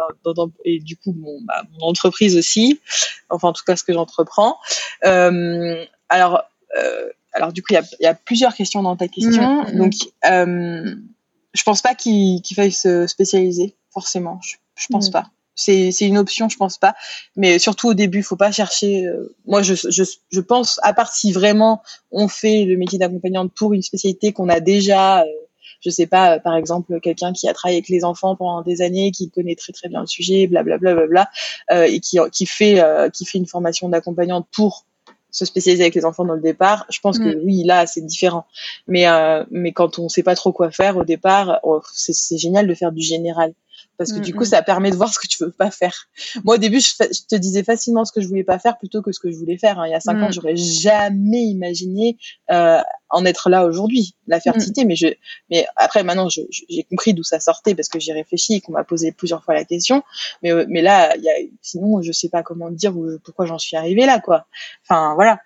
et 0.64 0.80
du 0.80 0.96
coup 0.96 1.12
mon, 1.12 1.42
bah, 1.42 1.62
mon, 1.72 1.88
entreprise 1.88 2.38
aussi. 2.38 2.80
Enfin 3.28 3.48
en 3.48 3.52
tout 3.52 3.64
cas 3.66 3.76
ce 3.76 3.84
que 3.84 3.92
j'entreprends. 3.92 4.56
Euh, 5.04 5.84
alors 6.08 6.42
alors 7.34 7.52
du 7.52 7.60
coup 7.60 7.68
il 7.70 7.74
y 7.74 7.78
a, 7.78 7.82
y 8.00 8.06
a, 8.06 8.14
plusieurs 8.14 8.54
questions 8.54 8.82
dans 8.82 8.96
ta 8.96 9.08
question. 9.08 9.64
Mmh. 9.64 9.76
Donc 9.76 9.92
je 10.22 11.62
pense 11.64 11.82
pas 11.82 11.94
qu'il 11.94 12.40
faille 12.54 12.72
se 12.72 13.06
spécialiser 13.06 13.76
forcément. 13.92 14.40
Je, 14.42 14.56
je 14.76 14.86
pense 14.88 15.10
mmh. 15.10 15.12
pas 15.12 15.30
c'est 15.60 15.92
c'est 15.92 16.06
une 16.06 16.18
option 16.18 16.48
je 16.48 16.56
pense 16.56 16.78
pas 16.78 16.94
mais 17.36 17.58
surtout 17.58 17.88
au 17.88 17.94
début 17.94 18.22
faut 18.22 18.36
pas 18.36 18.52
chercher 18.52 19.06
euh, 19.06 19.34
moi 19.46 19.62
je, 19.62 19.74
je 19.74 20.04
je 20.30 20.40
pense 20.40 20.80
à 20.82 20.92
part 20.92 21.12
si 21.12 21.32
vraiment 21.32 21.82
on 22.10 22.28
fait 22.28 22.64
le 22.64 22.76
métier 22.76 22.98
d'accompagnante 22.98 23.52
pour 23.54 23.72
une 23.72 23.82
spécialité 23.82 24.32
qu'on 24.32 24.48
a 24.48 24.60
déjà 24.60 25.20
euh, 25.20 25.24
je 25.80 25.90
sais 25.90 26.06
pas 26.06 26.38
par 26.38 26.56
exemple 26.56 27.00
quelqu'un 27.00 27.32
qui 27.32 27.48
a 27.48 27.54
travaillé 27.54 27.78
avec 27.78 27.88
les 27.88 28.04
enfants 28.04 28.36
pendant 28.36 28.62
des 28.62 28.82
années 28.82 29.10
qui 29.10 29.30
connaît 29.30 29.56
très 29.56 29.72
très 29.72 29.88
bien 29.88 30.00
le 30.00 30.06
sujet 30.06 30.46
blablabla 30.46 30.94
bla, 30.94 31.06
bla, 31.06 31.06
bla, 31.06 31.30
euh, 31.72 31.84
et 31.84 32.00
qui 32.00 32.18
qui 32.32 32.46
fait 32.46 32.80
euh, 32.80 33.08
qui 33.08 33.24
fait 33.24 33.38
une 33.38 33.46
formation 33.46 33.88
d'accompagnante 33.88 34.46
pour 34.52 34.84
se 35.30 35.44
spécialiser 35.44 35.84
avec 35.84 35.94
les 35.94 36.04
enfants 36.04 36.24
dans 36.24 36.34
le 36.34 36.40
départ, 36.40 36.86
je 36.90 36.98
pense 36.98 37.18
que 37.18 37.36
mm. 37.36 37.40
oui, 37.44 37.62
là, 37.64 37.86
c'est 37.86 38.00
différent. 38.00 38.46
Mais 38.88 39.06
euh, 39.06 39.44
mais 39.50 39.72
quand 39.72 39.98
on 39.98 40.08
sait 40.08 40.22
pas 40.24 40.34
trop 40.34 40.52
quoi 40.52 40.70
faire 40.70 40.96
au 40.96 41.04
départ, 41.04 41.60
oh, 41.62 41.80
c'est 41.92 42.36
génial 42.36 42.66
de 42.66 42.74
faire 42.74 42.92
du 42.92 43.02
général 43.02 43.52
parce 44.00 44.14
que 44.14 44.18
du 44.20 44.34
coup, 44.34 44.46
ça 44.46 44.62
permet 44.62 44.90
de 44.90 44.96
voir 44.96 45.10
ce 45.12 45.18
que 45.18 45.26
tu 45.26 45.44
veux 45.44 45.50
pas 45.50 45.70
faire. 45.70 46.06
Moi, 46.42 46.54
au 46.54 46.58
début, 46.58 46.80
je, 46.80 46.94
te 47.28 47.36
disais 47.36 47.62
facilement 47.62 48.06
ce 48.06 48.12
que 48.12 48.22
je 48.22 48.28
voulais 48.28 48.44
pas 48.44 48.58
faire 48.58 48.78
plutôt 48.78 49.02
que 49.02 49.12
ce 49.12 49.20
que 49.20 49.30
je 49.30 49.36
voulais 49.36 49.58
faire. 49.58 49.78
Hein. 49.78 49.88
Il 49.88 49.90
y 49.90 49.94
a 49.94 50.00
cinq 50.00 50.16
ans, 50.22 50.30
mm. 50.30 50.32
j'aurais 50.32 50.56
jamais 50.56 51.42
imaginé 51.42 52.16
euh, 52.50 52.80
en 53.10 53.26
être 53.26 53.50
là 53.50 53.66
aujourd'hui, 53.66 54.14
la 54.26 54.40
fertilité. 54.40 54.86
Mais 54.86 54.96
je, 54.96 55.08
mais 55.50 55.66
après, 55.76 56.02
maintenant, 56.02 56.28
j'ai 56.30 56.82
compris 56.84 57.12
d'où 57.12 57.24
ça 57.24 57.40
sortait 57.40 57.74
parce 57.74 57.90
que 57.90 58.00
j'ai 58.00 58.14
réfléchi 58.14 58.54
et 58.54 58.62
qu'on 58.62 58.72
m'a 58.72 58.84
posé 58.84 59.12
plusieurs 59.12 59.44
fois 59.44 59.52
la 59.52 59.66
question. 59.66 60.02
Mais, 60.42 60.50
euh, 60.50 60.64
mais 60.70 60.80
là, 60.80 61.14
il 61.16 61.22
y 61.22 61.28
a, 61.28 61.34
sinon, 61.60 62.00
je 62.00 62.10
sais 62.10 62.30
pas 62.30 62.42
comment 62.42 62.70
dire 62.70 62.96
ou 62.96 63.18
pourquoi 63.22 63.44
j'en 63.44 63.58
suis 63.58 63.76
arrivée 63.76 64.06
là, 64.06 64.18
quoi. 64.18 64.46
Enfin, 64.82 65.14
voilà. 65.14 65.40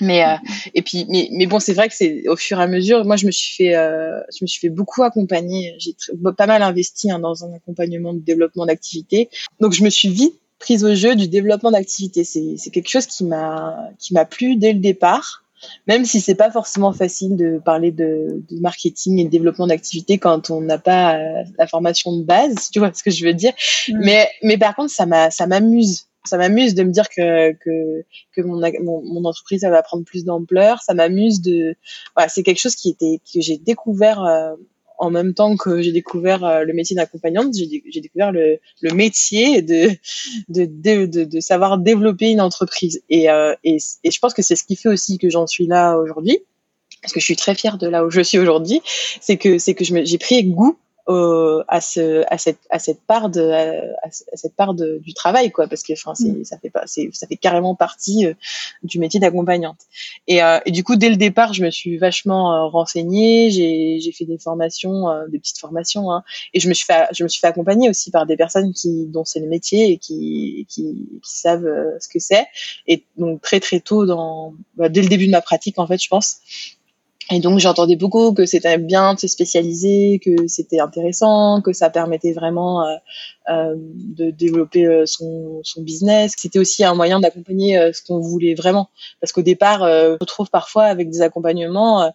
Mais 0.00 0.24
euh, 0.24 0.36
et 0.74 0.82
puis 0.82 1.06
mais, 1.08 1.28
mais 1.32 1.46
bon 1.46 1.58
c'est 1.60 1.74
vrai 1.74 1.88
que 1.88 1.94
c'est 1.94 2.28
au 2.28 2.36
fur 2.36 2.58
et 2.58 2.62
à 2.62 2.66
mesure 2.66 3.04
moi 3.04 3.16
je 3.16 3.26
me 3.26 3.30
suis 3.30 3.54
fait 3.54 3.76
euh, 3.76 4.20
je 4.36 4.44
me 4.44 4.46
suis 4.46 4.60
fait 4.60 4.68
beaucoup 4.68 5.02
accompagner. 5.02 5.74
J'ai 5.78 5.94
pas 6.36 6.46
mal 6.46 6.62
investi 6.62 7.10
hein, 7.10 7.18
dans 7.18 7.44
un 7.44 7.52
accompagnement 7.54 8.14
de 8.14 8.20
développement 8.20 8.66
d'activité. 8.66 9.28
Donc 9.60 9.72
je 9.72 9.84
me 9.84 9.90
suis 9.90 10.08
vite 10.08 10.34
prise 10.58 10.84
au 10.84 10.94
jeu 10.94 11.16
du 11.16 11.28
développement 11.28 11.70
d'activité. 11.70 12.24
C'est 12.24 12.54
c'est 12.56 12.70
quelque 12.70 12.88
chose 12.90 13.06
qui 13.06 13.24
m'a 13.24 13.76
qui 13.98 14.14
m'a 14.14 14.24
plu 14.24 14.56
dès 14.56 14.72
le 14.72 14.80
départ 14.80 15.44
même 15.86 16.04
si 16.04 16.20
c'est 16.20 16.34
pas 16.34 16.50
forcément 16.50 16.92
facile 16.92 17.36
de 17.36 17.60
parler 17.62 17.90
de, 17.90 18.42
de 18.50 18.60
marketing 18.60 19.18
et 19.18 19.24
de 19.24 19.30
développement 19.30 19.66
d'activité 19.66 20.18
quand 20.18 20.50
on 20.50 20.60
n'a 20.60 20.78
pas 20.78 21.16
euh, 21.16 21.42
la 21.58 21.66
formation 21.66 22.16
de 22.16 22.22
base 22.22 22.70
tu 22.72 22.78
vois 22.78 22.92
ce 22.94 23.02
que 23.02 23.10
je 23.10 23.24
veux 23.24 23.34
dire? 23.34 23.52
Mmh. 23.88 23.98
mais 24.02 24.28
mais 24.42 24.58
par 24.58 24.74
contre 24.74 24.90
ça 24.90 25.06
m'a 25.06 25.30
ça 25.30 25.46
m'amuse 25.46 26.06
ça 26.24 26.36
m'amuse 26.36 26.74
de 26.74 26.82
me 26.82 26.90
dire 26.90 27.08
que 27.08 27.52
que, 27.52 28.04
que 28.34 28.40
mon, 28.42 28.60
mon, 28.82 29.24
entreprise 29.24 29.64
elle 29.64 29.70
va 29.70 29.82
prendre 29.82 30.04
plus 30.04 30.24
d'ampleur. 30.24 30.80
Ça 30.82 30.94
m'amuse 30.94 31.40
de 31.40 31.76
voilà 32.14 32.28
c'est 32.28 32.42
quelque 32.42 32.60
chose 32.60 32.74
qui 32.74 32.90
était 32.90 33.20
que 33.32 33.40
j'ai 33.40 33.58
découvert 33.58 34.22
euh, 34.24 34.54
en 34.98 35.10
même 35.10 35.32
temps 35.32 35.56
que 35.56 35.80
j'ai 35.80 35.92
découvert 35.92 36.44
euh, 36.44 36.64
le 36.64 36.74
métier 36.74 36.94
d'accompagnante. 36.94 37.54
J'ai 37.54 38.00
découvert 38.00 38.32
le, 38.32 38.58
le 38.82 38.94
métier 38.94 39.62
de 39.62 39.90
de, 40.48 40.66
de 40.66 41.24
de, 41.24 41.40
savoir 41.40 41.78
développer 41.78 42.30
une 42.30 42.40
entreprise. 42.40 43.02
Et, 43.08 43.30
euh, 43.30 43.54
et 43.64 43.78
et 44.04 44.10
je 44.10 44.18
pense 44.18 44.34
que 44.34 44.42
c'est 44.42 44.56
ce 44.56 44.64
qui 44.64 44.76
fait 44.76 44.90
aussi 44.90 45.18
que 45.18 45.30
j'en 45.30 45.46
suis 45.46 45.66
là 45.66 45.96
aujourd'hui 45.96 46.38
parce 47.02 47.14
que 47.14 47.20
je 47.20 47.24
suis 47.24 47.36
très 47.36 47.54
fière 47.54 47.78
de 47.78 47.88
là 47.88 48.04
où 48.04 48.10
je 48.10 48.20
suis 48.20 48.38
aujourd'hui. 48.38 48.82
C'est 49.20 49.36
que 49.36 49.58
c'est 49.58 49.74
que 49.74 49.84
j'ai 49.84 50.18
pris 50.18 50.44
goût 50.44 50.76
à 51.68 51.80
ce 51.80 52.24
à 52.28 52.38
cette 52.38 52.60
à 52.70 52.78
cette 52.78 53.00
part 53.00 53.30
de 53.30 53.50
à, 53.50 54.10
cette 54.10 54.54
part 54.54 54.74
de, 54.74 54.98
du 54.98 55.14
travail 55.14 55.50
quoi 55.50 55.66
parce 55.66 55.82
que 55.82 55.92
enfin 55.92 56.12
mm. 56.18 56.44
ça 56.44 56.58
fait 56.58 56.70
pas 56.70 56.84
c'est 56.86 57.10
ça 57.12 57.26
fait 57.26 57.36
carrément 57.36 57.74
partie 57.74 58.26
euh, 58.26 58.34
du 58.82 58.98
métier 58.98 59.18
d'accompagnante 59.18 59.78
et, 60.26 60.42
euh, 60.42 60.58
et 60.66 60.70
du 60.70 60.84
coup 60.84 60.96
dès 60.96 61.08
le 61.08 61.16
départ 61.16 61.52
je 61.52 61.64
me 61.64 61.70
suis 61.70 61.98
vachement 61.98 62.54
euh, 62.54 62.68
renseignée 62.68 63.50
j'ai 63.50 63.98
j'ai 64.00 64.12
fait 64.12 64.24
des 64.24 64.38
formations 64.38 65.06
des 65.28 65.38
petites 65.38 65.58
formations 65.58 66.12
hein, 66.12 66.22
et 66.54 66.60
je 66.60 66.68
me 66.68 66.74
suis 66.74 66.84
fait 66.84 67.06
je 67.12 67.24
me 67.24 67.28
suis 67.28 67.40
fait 67.40 67.48
accompagner 67.48 67.88
aussi 67.88 68.10
par 68.10 68.26
des 68.26 68.36
personnes 68.36 68.72
qui 68.72 69.06
dont 69.06 69.24
c'est 69.24 69.40
le 69.40 69.48
métier 69.48 69.92
et 69.92 69.98
qui 69.98 70.66
qui, 70.68 70.96
qui 71.22 71.30
savent 71.30 71.68
ce 71.98 72.08
que 72.08 72.18
c'est 72.18 72.46
et 72.86 73.04
donc 73.16 73.40
très 73.42 73.60
très 73.60 73.80
tôt 73.80 74.06
dans 74.06 74.54
bah, 74.76 74.88
dès 74.88 75.02
le 75.02 75.08
début 75.08 75.26
de 75.26 75.32
ma 75.32 75.40
pratique 75.40 75.78
en 75.78 75.86
fait 75.86 76.00
je 76.02 76.08
pense 76.08 76.38
et 77.30 77.38
donc 77.38 77.60
j'entendais 77.60 77.96
beaucoup 77.96 78.32
que 78.32 78.44
c'était 78.44 78.76
bien 78.78 79.14
de 79.14 79.20
se 79.20 79.28
spécialiser, 79.28 80.20
que 80.24 80.48
c'était 80.48 80.80
intéressant, 80.80 81.60
que 81.62 81.72
ça 81.72 81.88
permettait 81.88 82.32
vraiment 82.32 82.82
euh, 82.82 82.96
euh 83.50 83.74
de 83.76 84.30
développer 84.30 84.86
euh, 84.86 85.04
son, 85.06 85.60
son 85.62 85.82
business. 85.82 86.32
C'était 86.36 86.58
aussi 86.58 86.84
un 86.84 86.94
moyen 86.94 87.20
d'accompagner 87.20 87.78
euh, 87.78 87.92
ce 87.92 88.02
qu'on 88.02 88.18
voulait 88.18 88.54
vraiment. 88.54 88.88
Parce 89.20 89.32
qu'au 89.32 89.42
départ, 89.42 89.82
on 89.82 90.16
retrouve 90.20 90.50
parfois 90.50 90.84
avec 90.84 91.10
des 91.10 91.22
accompagnements 91.22 92.10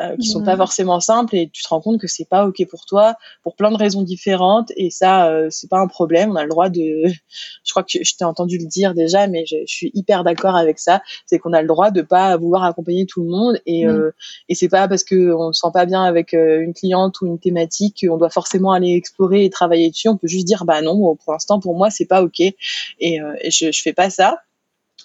euh, 0.00 0.16
qui 0.16 0.28
sont 0.28 0.44
pas 0.44 0.56
forcément 0.56 1.00
simples 1.00 1.34
et 1.34 1.50
tu 1.52 1.62
te 1.62 1.68
rends 1.68 1.80
compte 1.80 2.00
que 2.00 2.06
c'est 2.06 2.24
pas 2.24 2.46
ok 2.46 2.64
pour 2.70 2.86
toi 2.86 3.16
pour 3.42 3.56
plein 3.56 3.70
de 3.70 3.76
raisons 3.76 4.02
différentes 4.02 4.70
et 4.76 4.90
ça 4.90 5.28
euh, 5.28 5.48
c'est 5.50 5.68
pas 5.68 5.80
un 5.80 5.88
problème. 5.88 6.30
On 6.30 6.36
a 6.36 6.44
le 6.44 6.48
droit 6.48 6.68
de 6.68 7.02
je 7.64 7.70
crois 7.72 7.82
que 7.82 8.02
je 8.02 8.14
t'ai 8.14 8.24
entendu 8.24 8.58
le 8.58 8.66
dire 8.66 8.94
déjà 8.94 9.26
mais 9.26 9.44
je, 9.46 9.56
je 9.66 9.74
suis 9.74 9.90
hyper 9.94 10.24
d'accord 10.24 10.54
avec 10.54 10.78
ça. 10.78 11.02
C'est 11.26 11.38
qu'on 11.38 11.52
a 11.52 11.62
le 11.62 11.68
droit 11.68 11.90
de 11.90 12.02
pas 12.02 12.36
vouloir 12.36 12.64
accompagner 12.64 13.06
tout 13.06 13.22
le 13.22 13.28
monde 13.28 13.60
et 13.66 13.86
mhm. 13.86 13.90
euh, 13.90 14.10
et 14.48 14.54
c'est 14.54 14.68
pas 14.68 14.86
parce 14.86 15.04
que 15.04 15.34
on 15.34 15.52
se 15.52 15.60
sent 15.60 15.72
pas 15.72 15.86
bien 15.86 16.04
avec 16.04 16.32
euh, 16.34 16.60
une 16.60 16.74
cliente 16.74 17.20
ou 17.20 17.26
une 17.26 17.38
thématique 17.38 18.06
qu'on 18.06 18.18
doit 18.18 18.30
forcément 18.30 18.72
aller 18.72 18.94
explorer 18.94 19.44
et 19.44 19.50
travailler 19.50 19.90
dessus. 19.90 20.08
On 20.08 20.16
peut 20.16 20.28
juste 20.28 20.46
dire 20.46 20.64
bah 20.64 20.80
non 20.80 21.16
pour 21.16 21.32
l'instant 21.32 21.60
pour 21.60 21.76
moi 21.76 21.90
c'est 21.90 22.06
pas 22.06 22.22
ok 22.22 22.40
et, 22.40 22.54
et 23.00 23.50
je, 23.50 23.72
je 23.72 23.82
fais 23.82 23.92
pas 23.92 24.10
ça. 24.10 24.38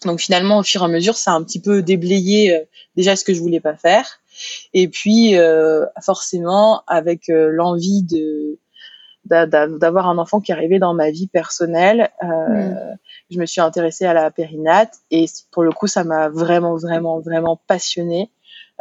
Donc 0.05 0.19
finalement, 0.19 0.59
au 0.59 0.63
fur 0.63 0.81
et 0.81 0.85
à 0.85 0.87
mesure, 0.87 1.15
ça 1.15 1.31
a 1.31 1.35
un 1.35 1.43
petit 1.43 1.61
peu 1.61 1.81
déblayé 1.81 2.61
déjà 2.97 3.15
ce 3.15 3.23
que 3.23 3.33
je 3.33 3.39
voulais 3.39 3.61
pas 3.61 3.75
faire. 3.75 4.19
Et 4.73 4.87
puis, 4.87 5.37
euh, 5.37 5.85
forcément, 6.01 6.83
avec 6.87 7.29
euh, 7.29 7.49
l'envie 7.51 8.03
de 8.03 8.59
d'avoir 9.25 10.09
un 10.09 10.17
enfant 10.17 10.41
qui 10.41 10.51
arrivait 10.51 10.79
dans 10.79 10.93
ma 10.93 11.09
vie 11.09 11.27
personnelle. 11.27 12.11
Euh, 12.21 12.27
mm. 12.27 12.97
Je 13.31 13.39
me 13.39 13.45
suis 13.45 13.61
intéressée 13.61 14.05
à 14.05 14.13
la 14.13 14.29
périnate 14.31 14.97
et 15.11 15.25
pour 15.49 15.63
le 15.63 15.71
coup, 15.71 15.87
ça 15.87 16.03
m'a 16.03 16.27
vraiment, 16.27 16.75
vraiment, 16.75 17.21
vraiment 17.21 17.57
passionnée. 17.67 18.29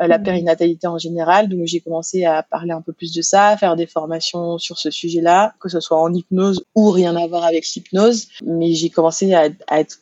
Euh, 0.00 0.06
la 0.06 0.18
mm. 0.18 0.22
périnatalité 0.22 0.86
en 0.86 0.98
général. 0.98 1.48
Donc 1.48 1.60
j'ai 1.66 1.80
commencé 1.80 2.24
à 2.24 2.42
parler 2.42 2.72
un 2.72 2.80
peu 2.80 2.92
plus 2.92 3.12
de 3.12 3.20
ça, 3.20 3.48
à 3.48 3.56
faire 3.58 3.76
des 3.76 3.86
formations 3.86 4.56
sur 4.56 4.78
ce 4.78 4.90
sujet-là, 4.90 5.54
que 5.60 5.68
ce 5.68 5.80
soit 5.80 6.00
en 6.00 6.12
hypnose 6.12 6.64
ou 6.74 6.90
rien 6.90 7.14
à 7.14 7.26
voir 7.26 7.44
avec 7.44 7.66
l'hypnose. 7.66 8.28
Mais 8.44 8.72
j'ai 8.72 8.88
commencé 8.88 9.34
à, 9.34 9.48
à, 9.68 9.80
être 9.80 9.98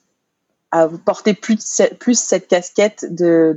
à 0.70 0.88
porter 1.04 1.34
plus 1.34 1.82
plus 1.98 2.18
cette 2.18 2.46
casquette 2.48 3.04
de 3.10 3.56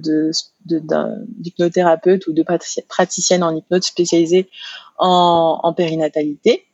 d'hypnothérapeute 0.65 2.25
de, 2.27 2.31
ou 2.31 2.33
de 2.33 2.43
praticienne 2.87 3.43
en 3.43 3.55
hypnose 3.55 3.83
spécialisée 3.83 4.49
en, 4.97 5.59
en 5.61 5.73
périnatalité. 5.73 6.65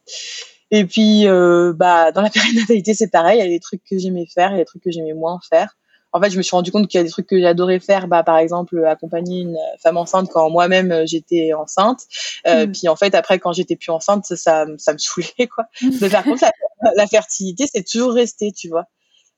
Et 0.71 0.85
puis, 0.85 1.27
euh, 1.27 1.73
bah, 1.75 2.11
dans 2.11 2.21
la 2.21 2.29
périnatalité, 2.33 2.93
c'est 2.93 3.09
pareil. 3.09 3.39
Il 3.39 3.43
y 3.43 3.47
a 3.47 3.49
des 3.49 3.59
trucs 3.59 3.83
que 3.83 3.97
j'aimais 3.97 4.27
faire, 4.33 4.51
il 4.51 4.53
y 4.53 4.55
a 4.55 4.59
des 4.59 4.65
trucs 4.65 4.83
que 4.83 4.91
j'aimais 4.91 5.13
moins 5.13 5.39
faire. 5.49 5.75
En 6.11 6.19
fait, 6.19 6.31
je 6.31 6.37
me 6.37 6.41
suis 6.41 6.55
rendu 6.55 6.71
compte 6.71 6.87
qu'il 6.87 6.97
y 6.97 7.01
a 7.01 7.03
des 7.03 7.11
trucs 7.11 7.27
que 7.27 7.39
j'adorais 7.39 7.79
faire. 7.79 8.07
Bah, 8.07 8.23
par 8.23 8.37
exemple, 8.37 8.83
accompagner 8.85 9.41
une 9.41 9.57
femme 9.81 9.97
enceinte 9.97 10.29
quand 10.31 10.49
moi-même 10.49 10.91
euh, 10.91 11.03
j'étais 11.05 11.53
enceinte. 11.53 12.01
Euh, 12.47 12.65
mm. 12.65 12.71
Puis 12.71 12.87
en 12.87 12.95
fait, 12.95 13.13
après, 13.13 13.39
quand 13.39 13.53
j'étais 13.53 13.75
plus 13.75 13.91
enceinte, 13.91 14.25
ça, 14.25 14.35
ça, 14.35 14.65
me 14.65 14.77
saoulait 14.97 15.47
quoi. 15.47 15.65
Mais 16.01 16.09
par 16.09 16.23
contre, 16.23 16.43
la, 16.43 16.51
la 16.95 17.07
fertilité, 17.07 17.65
c'est 17.71 17.83
toujours 17.83 18.13
resté, 18.13 18.51
tu 18.51 18.69
vois. 18.69 18.85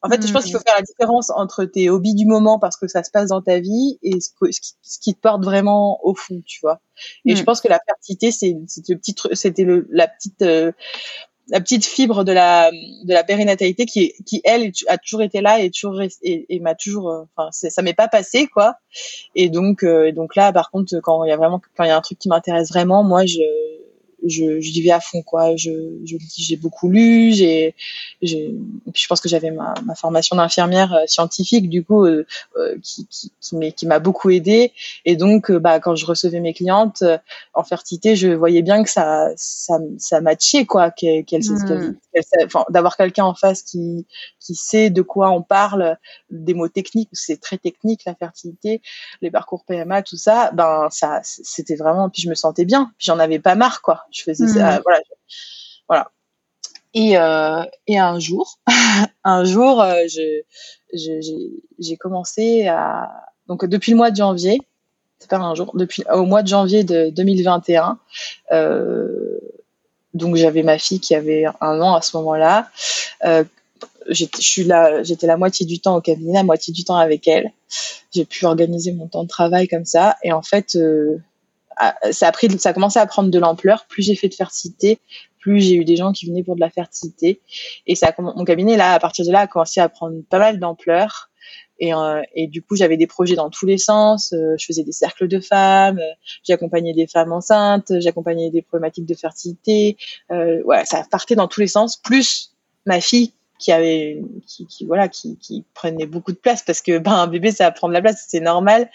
En 0.04 0.10
fait, 0.10 0.26
je 0.26 0.34
pense 0.34 0.44
qu'il 0.44 0.54
faut 0.54 0.60
mm. 0.60 0.64
faire 0.66 0.76
la 0.78 0.82
différence 0.82 1.30
entre 1.30 1.66
tes 1.66 1.90
hobbies 1.90 2.16
du 2.16 2.26
moment 2.26 2.58
parce 2.58 2.78
que 2.78 2.88
ça 2.88 3.04
se 3.04 3.12
passe 3.12 3.30
dans 3.30 3.42
ta 3.42 3.60
vie 3.60 4.00
et 4.02 4.20
ce, 4.20 4.30
ce, 4.82 5.00
qui, 5.00 5.14
te 5.14 5.20
porte 5.20 5.44
vraiment 5.44 6.04
au 6.04 6.16
fond, 6.16 6.42
tu 6.46 6.60
vois. 6.62 6.80
Et 7.26 7.36
je 7.36 7.42
mm. 7.42 7.46
pense 7.46 7.62
que 7.62 7.68
la 7.68 7.80
fertilité, 7.86 8.32
c'est 8.32 8.58
c'était 8.68 9.00
c'était 9.34 9.66
la 9.90 10.08
petite 10.08 10.42
euh, 10.42 10.72
la 11.50 11.60
petite 11.60 11.86
fibre 11.86 12.24
de 12.24 12.32
la 12.32 12.72
de 12.72 13.14
la 13.14 13.24
périnatalité 13.24 13.86
qui 13.86 14.14
qui 14.26 14.42
elle 14.44 14.72
a 14.88 14.98
toujours 14.98 15.22
été 15.22 15.42
là 15.42 15.60
et 15.60 15.70
toujours 15.70 16.02
et, 16.02 16.10
et 16.24 16.60
m'a 16.60 16.76
toujours 16.76 17.10
euh, 17.10 17.24
enfin 17.36 17.50
ça 17.52 17.82
m'est 17.82 17.94
pas 17.94 18.08
passé 18.08 18.48
quoi. 18.48 18.76
Et 19.36 19.50
donc 19.50 19.84
euh, 19.84 20.12
donc 20.12 20.36
là 20.36 20.52
par 20.52 20.72
contre 20.72 21.00
quand 21.02 21.24
il 21.26 21.30
y 21.30 21.34
a 21.34 21.38
vraiment 21.38 21.62
quand 21.76 21.84
il 21.84 21.88
y 21.88 21.92
a 21.92 21.98
un 21.98 22.02
truc 22.02 22.18
qui 22.18 22.30
m'intéresse 22.30 22.70
vraiment, 22.70 23.04
moi 23.04 23.26
je 23.26 23.40
je, 24.26 24.62
je 24.62 24.82
vais 24.82 24.92
à 24.92 25.00
fond 25.00 25.22
quoi. 25.22 25.56
Je, 25.56 25.72
je 26.06 26.18
j'ai 26.38 26.58
beaucoup 26.58 26.90
lu, 26.90 27.32
j'ai, 27.34 27.76
j'ai, 28.22 28.54
puis 28.94 29.04
je 29.04 29.08
pense 29.08 29.22
que 29.22 29.30
j'avais 29.30 29.52
ma, 29.52 29.74
ma 29.86 29.96
formation 29.96 30.36
d'infirmière 30.36 30.94
euh, 30.94 31.06
scientifique 31.08 31.70
du 31.70 31.84
coup 31.84 32.06
euh, 32.06 32.26
euh, 32.58 32.78
qui, 32.82 33.08
qui, 33.08 33.32
qui 33.74 33.86
m'a 33.86 34.00
beaucoup 34.00 34.30
aidé. 34.30 34.74
Et 35.06 35.16
donc 35.16 35.52
bah 35.52 35.80
quand 35.80 35.96
je 35.96 36.06
recevais 36.06 36.40
mes 36.40 36.54
clientes 36.54 37.04
en 37.54 37.64
fertilité, 37.64 38.16
je 38.16 38.30
voyais 38.30 38.62
bien 38.62 38.84
que 38.84 38.90
ça 38.90 39.30
ça, 39.36 39.78
ça 39.98 40.22
matchait 40.22 40.66
quoi, 40.66 40.92
qu'elle, 40.92 41.26
qu'elle, 41.26 41.42
mmh. 41.42 41.96
enfin, 42.46 42.66
d'avoir 42.70 42.98
quelqu'un 42.98 43.26
en 43.26 43.36
face 43.36 43.64
qui 43.64 44.06
qui 44.40 44.56
sait 44.56 44.90
de 44.90 45.02
quoi 45.02 45.32
on 45.32 45.42
parle, 45.42 45.98
des 46.30 46.54
mots 46.54 46.68
techniques, 46.68 47.10
c'est 47.14 47.40
très 47.40 47.58
technique 47.58 48.02
la 48.06 48.16
fertilité, 48.16 48.82
les 49.22 49.32
parcours 49.32 49.64
PMA, 49.66 50.02
tout 50.04 50.18
ça, 50.18 50.52
ben 50.54 50.88
ça 50.92 51.20
c'était 51.24 51.76
vraiment 51.76 52.10
puis 52.10 52.22
je 52.22 52.30
me 52.30 52.36
sentais 52.36 52.66
bien, 52.66 52.92
puis 52.98 53.06
j'en 53.08 53.20
avais 53.20 53.40
pas 53.40 53.56
marre 53.56 53.82
quoi. 53.82 54.06
Je 54.12 54.24
faisais 54.24 54.48
ça, 54.48 54.80
hmm. 54.80 54.82
voilà. 54.84 55.02
voilà. 55.88 56.12
Et, 56.94 57.18
euh, 57.18 57.64
et 57.88 57.98
un 57.98 58.20
jour, 58.20 58.60
un 59.24 59.46
jour, 59.46 59.82
euh, 59.82 60.04
je, 60.08 60.42
j'ai 61.80 61.98
commencé 61.98 62.68
à 62.68 63.10
donc 63.48 63.66
depuis 63.66 63.92
le 63.92 63.98
mois 63.98 64.12
de 64.12 64.16
janvier, 64.16 64.62
c'est 65.20 65.30
pas 65.30 65.38
un 65.38 65.56
jour, 65.56 65.72
depuis 65.76 66.04
au 66.14 66.26
mois 66.26 66.42
de 66.42 66.48
janvier 66.48 66.84
de 66.84 67.10
2021. 67.10 68.00
Euh, 68.52 69.40
donc 70.14 70.36
j'avais 70.36 70.64
ma 70.64 70.78
fille 70.78 71.00
qui 71.00 71.16
avait 71.16 71.46
un 71.60 71.82
an 71.82 71.96
à 71.96 72.02
ce 72.02 72.18
moment-là. 72.18 72.70
Euh, 73.26 73.44
j'étais 74.10 75.28
la 75.28 75.38
moitié 75.38 75.66
du 75.66 75.80
temps 75.80 75.96
au 75.96 76.02
cabinet, 76.02 76.34
la 76.34 76.44
moitié 76.44 76.74
du 76.74 76.84
temps 76.84 76.98
avec 76.98 77.28
elle. 77.28 77.52
J'ai 78.14 78.26
pu 78.26 78.46
organiser 78.46 78.92
mon 78.94 79.08
temps 79.08 79.24
de 79.24 79.30
travail 79.30 79.68
comme 79.68 79.86
ça. 79.86 80.16
Et 80.24 80.32
en 80.32 80.42
fait, 80.42 80.76
euh, 80.76 81.18
ça 82.12 82.28
a 82.28 82.32
pris, 82.32 82.50
ça 82.60 82.70
a 82.70 82.74
commencé 82.74 83.00
à 83.00 83.06
prendre 83.06 83.30
de 83.30 83.40
l'ampleur. 83.40 83.86
Plus 83.88 84.04
j'ai 84.04 84.16
fait 84.16 84.30
de 84.30 84.34
fertilité, 84.34 85.00
plus 85.40 85.62
j'ai 85.62 85.76
eu 85.76 85.86
des 85.86 85.96
gens 85.96 86.12
qui 86.12 86.28
venaient 86.28 86.44
pour 86.44 86.56
de 86.56 86.62
la 86.62 86.70
fertilité. 86.70 87.42
Et 87.88 87.96
ça, 87.96 88.14
mon 88.18 88.46
cabinet 88.46 88.78
là, 88.78 88.94
à 88.94 89.00
partir 89.00 89.26
de 89.26 89.32
là, 89.32 89.42
a 89.42 89.48
commencé 89.48 89.80
à 89.80 89.90
prendre 89.90 90.22
pas 90.30 90.40
mal 90.40 90.60
d'ampleur. 90.60 91.30
Et, 91.80 91.96
euh, 91.96 92.22
du 92.36 92.62
coup, 92.62 92.76
j'avais 92.76 92.96
des 92.96 93.08
projets 93.08 93.36
dans 93.36 93.50
tous 93.50 93.66
les 93.66 93.80
sens. 93.80 94.34
Euh, 94.34 94.56
je 94.58 94.66
faisais 94.66 94.84
des 94.84 94.92
cercles 94.92 95.28
de 95.28 95.40
femmes, 95.40 95.98
euh, 95.98 96.14
j'accompagnais 96.44 96.94
des 96.94 97.08
femmes 97.08 97.32
enceintes, 97.32 97.92
j'accompagnais 98.00 98.52
des 98.52 98.62
problématiques 98.62 99.08
de 99.08 99.16
fertilité. 99.16 99.98
Ouais, 100.30 100.86
ça 100.86 101.04
partait 101.10 101.36
dans 101.36 101.48
tous 101.48 101.60
les 101.60 101.68
sens. 101.68 101.98
Plus 101.98 102.52
ma 102.86 103.02
fille 103.02 103.34
qui 103.62 103.72
avait 103.72 104.22
qui, 104.48 104.86
voilà 104.86 105.08
qui, 105.08 105.64
prenait 105.74 106.08
beaucoup 106.08 106.32
de 106.32 106.38
place 106.38 106.64
parce 106.64 106.82
que 106.82 106.98
ben 106.98 107.14
un 107.14 107.28
bébé 107.28 107.52
ça 107.52 107.66
va 107.66 107.72
prendre 107.72 107.94
la 107.94 108.02
place 108.02 108.26
c'est 108.28 108.40
normal 108.40 108.90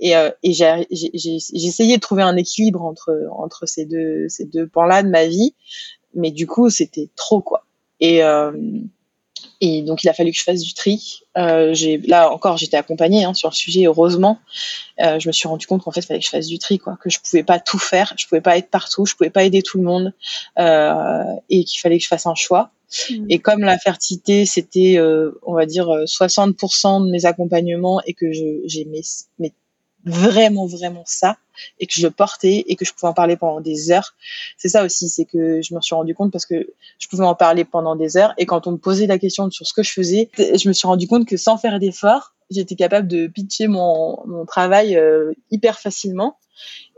et, 0.00 0.16
euh, 0.16 0.30
j'ai 0.42 1.46
essayé 1.52 1.96
de 1.96 2.00
trouver 2.00 2.22
un 2.22 2.36
équilibre 2.36 2.84
entre 2.84 3.16
entre 3.32 3.66
ces 3.66 3.86
deux 3.86 4.28
ces 4.28 4.44
deux 4.44 4.66
pans 4.66 4.84
là 4.84 5.02
de 5.02 5.08
ma 5.08 5.26
vie 5.26 5.54
mais 6.14 6.30
du 6.30 6.46
coup 6.46 6.68
c'était 6.68 7.08
trop 7.16 7.40
quoi 7.40 7.64
et 8.00 8.22
euh, 8.24 8.52
et 9.60 9.82
donc 9.82 10.04
il 10.04 10.08
a 10.08 10.12
fallu 10.12 10.30
que 10.30 10.38
je 10.38 10.44
fasse 10.44 10.62
du 10.62 10.72
tri. 10.72 11.20
Euh, 11.36 11.74
là 12.06 12.30
encore 12.30 12.56
j'étais 12.56 12.76
accompagnée 12.76 13.24
hein, 13.24 13.34
sur 13.34 13.50
le 13.50 13.54
sujet 13.54 13.86
heureusement. 13.86 14.38
Euh, 15.00 15.18
je 15.18 15.28
me 15.28 15.32
suis 15.32 15.48
rendu 15.48 15.66
compte 15.66 15.82
qu'en 15.82 15.90
fait 15.90 16.00
il 16.00 16.06
fallait 16.06 16.20
que 16.20 16.26
je 16.26 16.30
fasse 16.30 16.46
du 16.46 16.58
tri 16.58 16.78
quoi, 16.78 16.96
que 17.02 17.10
je 17.10 17.18
pouvais 17.18 17.42
pas 17.42 17.58
tout 17.58 17.78
faire, 17.78 18.14
je 18.16 18.26
pouvais 18.26 18.40
pas 18.40 18.56
être 18.56 18.70
partout, 18.70 19.04
je 19.06 19.14
pouvais 19.14 19.30
pas 19.30 19.44
aider 19.44 19.62
tout 19.62 19.78
le 19.78 19.84
monde 19.84 20.12
euh, 20.58 21.24
et 21.50 21.64
qu'il 21.64 21.80
fallait 21.80 21.98
que 21.98 22.04
je 22.04 22.08
fasse 22.08 22.26
un 22.26 22.34
choix. 22.34 22.70
Mm. 23.10 23.26
Et 23.28 23.38
comme 23.38 23.60
la 23.60 23.78
fertilité 23.78 24.46
c'était 24.46 24.96
euh, 24.98 25.38
on 25.42 25.54
va 25.54 25.66
dire 25.66 25.88
60% 25.88 27.06
de 27.06 27.10
mes 27.10 27.26
accompagnements 27.26 28.00
et 28.06 28.14
que 28.14 28.26
j'aimais 28.64 29.02
vraiment 30.04 30.66
vraiment 30.66 31.02
ça 31.06 31.36
et 31.80 31.86
que 31.86 31.92
je 31.94 32.02
le 32.02 32.10
portais 32.10 32.64
et 32.66 32.76
que 32.76 32.84
je 32.84 32.92
pouvais 32.92 33.08
en 33.08 33.14
parler 33.14 33.36
pendant 33.36 33.60
des 33.60 33.90
heures. 33.90 34.14
C'est 34.56 34.68
ça 34.68 34.84
aussi, 34.84 35.08
c'est 35.08 35.24
que 35.24 35.60
je 35.60 35.74
me 35.74 35.80
suis 35.80 35.94
rendu 35.94 36.14
compte 36.14 36.32
parce 36.32 36.46
que 36.46 36.72
je 36.98 37.08
pouvais 37.08 37.24
en 37.24 37.34
parler 37.34 37.64
pendant 37.64 37.96
des 37.96 38.16
heures 38.16 38.32
et 38.38 38.46
quand 38.46 38.66
on 38.66 38.72
me 38.72 38.78
posait 38.78 39.06
la 39.06 39.18
question 39.18 39.50
sur 39.50 39.66
ce 39.66 39.72
que 39.72 39.82
je 39.82 39.92
faisais, 39.92 40.30
je 40.36 40.68
me 40.68 40.72
suis 40.72 40.86
rendu 40.86 41.08
compte 41.08 41.26
que 41.26 41.36
sans 41.36 41.58
faire 41.58 41.78
d'efforts, 41.78 42.34
j'étais 42.50 42.76
capable 42.76 43.08
de 43.08 43.26
pitcher 43.26 43.68
mon, 43.68 44.20
mon 44.26 44.46
travail 44.46 44.96
euh, 44.96 45.32
hyper 45.50 45.78
facilement 45.78 46.38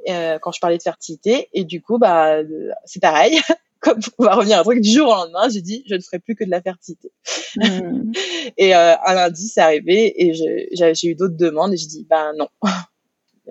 euh, 0.09 0.39
quand 0.39 0.53
je 0.53 0.61
parlais 0.61 0.79
de 0.79 0.83
fertilité 0.83 1.49
et 1.53 1.65
du 1.65 1.83
coup 1.83 1.99
bah 1.99 2.39
c'est 2.85 3.01
pareil. 3.01 3.41
Comme 3.83 3.99
on 4.19 4.25
va 4.25 4.35
revenir 4.35 4.59
à 4.59 4.61
un 4.61 4.65
truc 4.65 4.81
du 4.81 4.91
jour 4.91 5.09
au 5.09 5.15
lendemain, 5.15 5.49
j'ai 5.49 5.63
dit 5.63 5.85
je 5.89 5.95
ne 5.95 6.01
ferai 6.01 6.19
plus 6.19 6.35
que 6.35 6.45
de 6.45 6.51
la 6.51 6.61
fertilité. 6.61 7.11
Mmh. 7.57 8.13
et 8.59 8.75
euh, 8.75 8.95
un 9.07 9.15
lundi, 9.15 9.49
c'est 9.49 9.61
arrivé 9.61 10.13
et 10.23 10.35
j'ai 10.35 11.09
eu 11.09 11.15
d'autres 11.15 11.37
demandes 11.37 11.73
et 11.73 11.77
j'ai 11.77 11.87
dit 11.87 12.07
bah 12.09 12.33
non, 12.37 12.49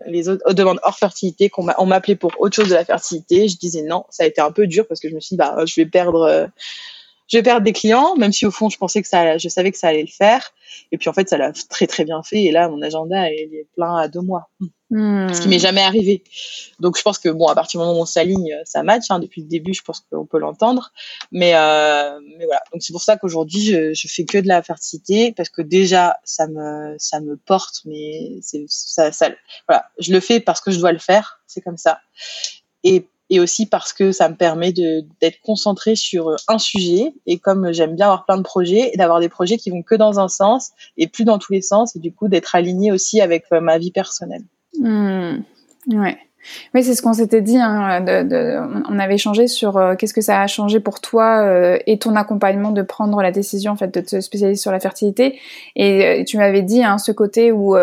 les 0.06 0.30
autres 0.30 0.54
demandes 0.54 0.80
hors 0.84 0.98
fertilité 0.98 1.50
qu'on 1.50 1.68
on 1.78 1.86
m'appelait 1.86 2.16
pour 2.16 2.32
autre 2.40 2.56
chose 2.56 2.70
de 2.70 2.76
la 2.76 2.86
fertilité 2.86 3.48
je 3.48 3.58
disais 3.58 3.82
non. 3.82 4.06
Ça 4.10 4.24
a 4.24 4.28
été 4.28 4.40
un 4.42 4.52
peu 4.52 4.68
dur 4.68 4.88
parce 4.88 5.00
que 5.00 5.10
je 5.10 5.16
me 5.16 5.20
suis 5.20 5.34
dit 5.34 5.38
bah 5.38 5.56
je 5.66 5.82
vais 5.82 5.88
perdre 5.88 6.22
euh, 6.22 6.48
je 7.28 7.38
vais 7.38 7.44
perdre 7.44 7.64
des 7.64 7.74
clients 7.74 8.16
même 8.16 8.32
si 8.32 8.46
au 8.46 8.52
fond 8.52 8.70
je 8.70 8.78
pensais 8.78 9.02
que 9.02 9.08
ça 9.08 9.38
je 9.40 9.50
savais 9.50 9.72
que 9.72 9.78
ça 9.78 9.88
allait 9.88 10.02
le 10.02 10.08
faire. 10.08 10.52
Et 10.92 11.00
puis 11.00 11.10
en 11.10 11.14
fait 11.14 11.28
ça 11.28 11.38
l'a 11.38 11.54
très 11.54 11.88
très 11.88 12.06
bien 12.06 12.22
fait. 12.22 12.44
Et 12.44 12.52
là 12.52 12.70
mon 12.70 12.84
agenda 12.84 13.32
est 13.32 13.68
plein 13.76 13.98
à 13.98 14.08
deux 14.08 14.22
mois 14.22 14.50
Hmm. 14.92 15.32
Ce 15.32 15.42
qui 15.42 15.50
m'est 15.50 15.60
jamais 15.60 15.82
arrivé. 15.82 16.24
Donc 16.80 16.98
je 16.98 17.04
pense 17.04 17.20
que 17.20 17.30
bon, 17.30 17.48
à 17.48 17.54
partir 17.54 17.80
du 17.80 17.86
moment 17.86 18.00
où 18.00 18.02
on 18.02 18.06
s'aligne, 18.06 18.56
ça 18.66 18.82
match. 18.82 19.06
Hein. 19.10 19.20
Depuis 19.20 19.42
le 19.42 19.48
début, 19.48 19.74
je 19.74 19.84
pense 19.84 20.04
qu'on 20.12 20.26
peut 20.26 20.40
l'entendre. 20.40 20.92
Mais 21.32 21.54
euh, 21.56 22.20
mais 22.38 22.46
voilà. 22.46 22.62
Donc 22.74 22.82
c'est 22.82 22.92
pour 22.92 23.04
ça 23.04 23.18
qu'aujourd'hui, 23.18 23.62
je, 23.62 23.94
je 23.94 24.08
fais 24.08 24.26
que 24.26 24.40
de 24.40 24.48
la 24.48 24.64
fertilité 24.64 25.32
parce 25.34 25.50
que 25.50 25.62
déjà 25.62 26.18
ça 26.24 26.48
me 26.48 26.96
ça 26.98 27.20
me 27.20 27.38
porte, 27.38 27.82
mais 27.86 28.40
c'est 28.42 28.66
ça, 28.68 29.12
ça 29.12 29.30
voilà. 29.68 29.86
Je 30.00 30.12
le 30.12 30.20
fais 30.20 30.40
parce 30.40 30.60
que 30.60 30.72
je 30.72 30.80
dois 30.80 30.92
le 30.92 31.00
faire. 31.00 31.40
C'est 31.46 31.62
comme 31.62 31.78
ça. 31.78 32.00
Et 32.84 33.06
et 33.30 33.40
aussi 33.40 33.68
parce 33.68 33.94
que 33.94 34.12
ça 34.12 34.28
me 34.28 34.36
permet 34.36 34.74
de 34.74 35.06
d'être 35.22 35.40
concentré 35.42 35.96
sur 35.96 36.36
un 36.48 36.58
sujet 36.58 37.14
et 37.28 37.38
comme 37.38 37.72
j'aime 37.74 37.96
bien 37.96 38.08
avoir 38.08 38.26
plein 38.26 38.38
de 38.38 38.44
projets 38.44 38.90
et 38.92 38.98
d'avoir 38.98 39.20
des 39.20 39.30
projets 39.30 39.58
qui 39.58 39.70
vont 39.70 39.84
que 39.84 39.96
dans 39.96 40.20
un 40.20 40.28
sens 40.28 40.72
et 40.98 41.08
plus 41.08 41.26
dans 41.26 41.38
tous 41.38 41.54
les 41.54 41.62
sens 41.62 41.96
et 41.96 42.00
du 42.00 42.12
coup 42.12 42.28
d'être 42.28 42.56
aligné 42.56 42.92
aussi 42.92 43.22
avec 43.22 43.46
euh, 43.52 43.62
ma 43.62 43.78
vie 43.78 43.92
personnelle. 43.92 44.44
Mmh. 44.80 45.44
Ouais. 45.94 46.18
Oui, 46.74 46.84
c'est 46.84 46.96
ce 46.96 47.02
qu'on 47.02 47.14
s'était 47.14 47.42
dit. 47.42 47.58
Hein, 47.58 48.02
de, 48.02 48.24
de, 48.24 48.60
on 48.90 49.00
avait 49.00 49.16
échangé 49.16 49.48
sur 49.48 49.78
euh, 49.78 49.96
qu'est-ce 49.96 50.14
que 50.14 50.22
ça 50.22 50.42
a 50.42 50.48
changé 50.48 50.80
pour 50.80 51.02
toi 51.02 51.44
euh, 51.44 51.78
et 51.86 52.00
ton 52.00 52.16
accompagnement 52.16 52.72
de 52.72 52.82
prendre 52.82 53.22
la 53.22 53.32
décision 53.32 53.74
en 53.74 53.76
fait 53.76 53.94
de 53.94 54.02
te 54.02 54.22
spécialiser 54.22 54.60
sur 54.60 54.72
la 54.72 54.80
fertilité. 54.80 55.40
Et 55.76 56.06
euh, 56.06 56.24
tu 56.24 56.38
m'avais 56.38 56.62
dit 56.62 56.84
hein, 56.84 56.98
ce 56.98 57.12
côté 57.12 57.52
où 57.52 57.76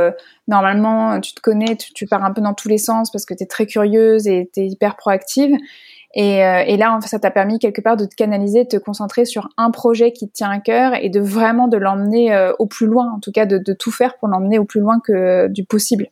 normalement 0.49 1.21
tu 1.21 1.35
te 1.35 1.41
connais, 1.41 1.77
tu, 1.77 1.93
tu, 1.93 2.07
pars 2.07 2.25
un 2.25 2.33
peu 2.33 2.41
dans 2.41 2.55
tous 2.55 2.69
les 2.69 2.79
sens 2.79 3.11
parce 3.11 3.27
que 3.27 3.35
tu 3.35 3.43
es 3.43 3.47
très 3.47 3.67
curieuse 3.67 4.27
et 4.27 4.51
tu 4.53 4.61
es 4.61 4.67
hyper 4.67 4.97
proactive. 4.97 5.55
Et, 6.15 6.39
et 6.39 6.77
là, 6.79 6.97
en 6.97 7.01
fait, 7.03 7.09
ça 7.09 7.19
t'a 7.19 7.31
permis 7.31 7.59
quelque 7.59 7.83
part 7.83 7.99
de 7.99 8.07
te 8.07 8.15
canaliser, 8.15 8.65
de 8.65 8.69
te 8.69 8.77
concentrer 8.79 9.27
sur 9.27 9.51
un 9.59 9.71
projet 9.71 10.13
qui 10.13 10.29
te 10.29 10.33
tient 10.33 10.49
à 10.49 10.61
cœur 10.61 10.95
et 10.95 11.11
de 11.11 11.21
vraiment 11.21 11.69
de 11.69 11.77
l'emmener 11.77 12.53
au 12.59 12.65
plus 12.65 12.87
loin, 12.87 13.13
en 13.15 13.21
tout 13.21 13.33
cas 13.33 13.45
de, 13.45 13.59
de 13.59 13.73
tout 13.75 13.91
faire 13.91 14.17
pour 14.17 14.29
l'emmener 14.29 14.59
au 14.59 14.65
plus 14.65 14.81
loin 14.81 14.99
que 15.05 15.49
du 15.49 15.65
possible. 15.65 16.09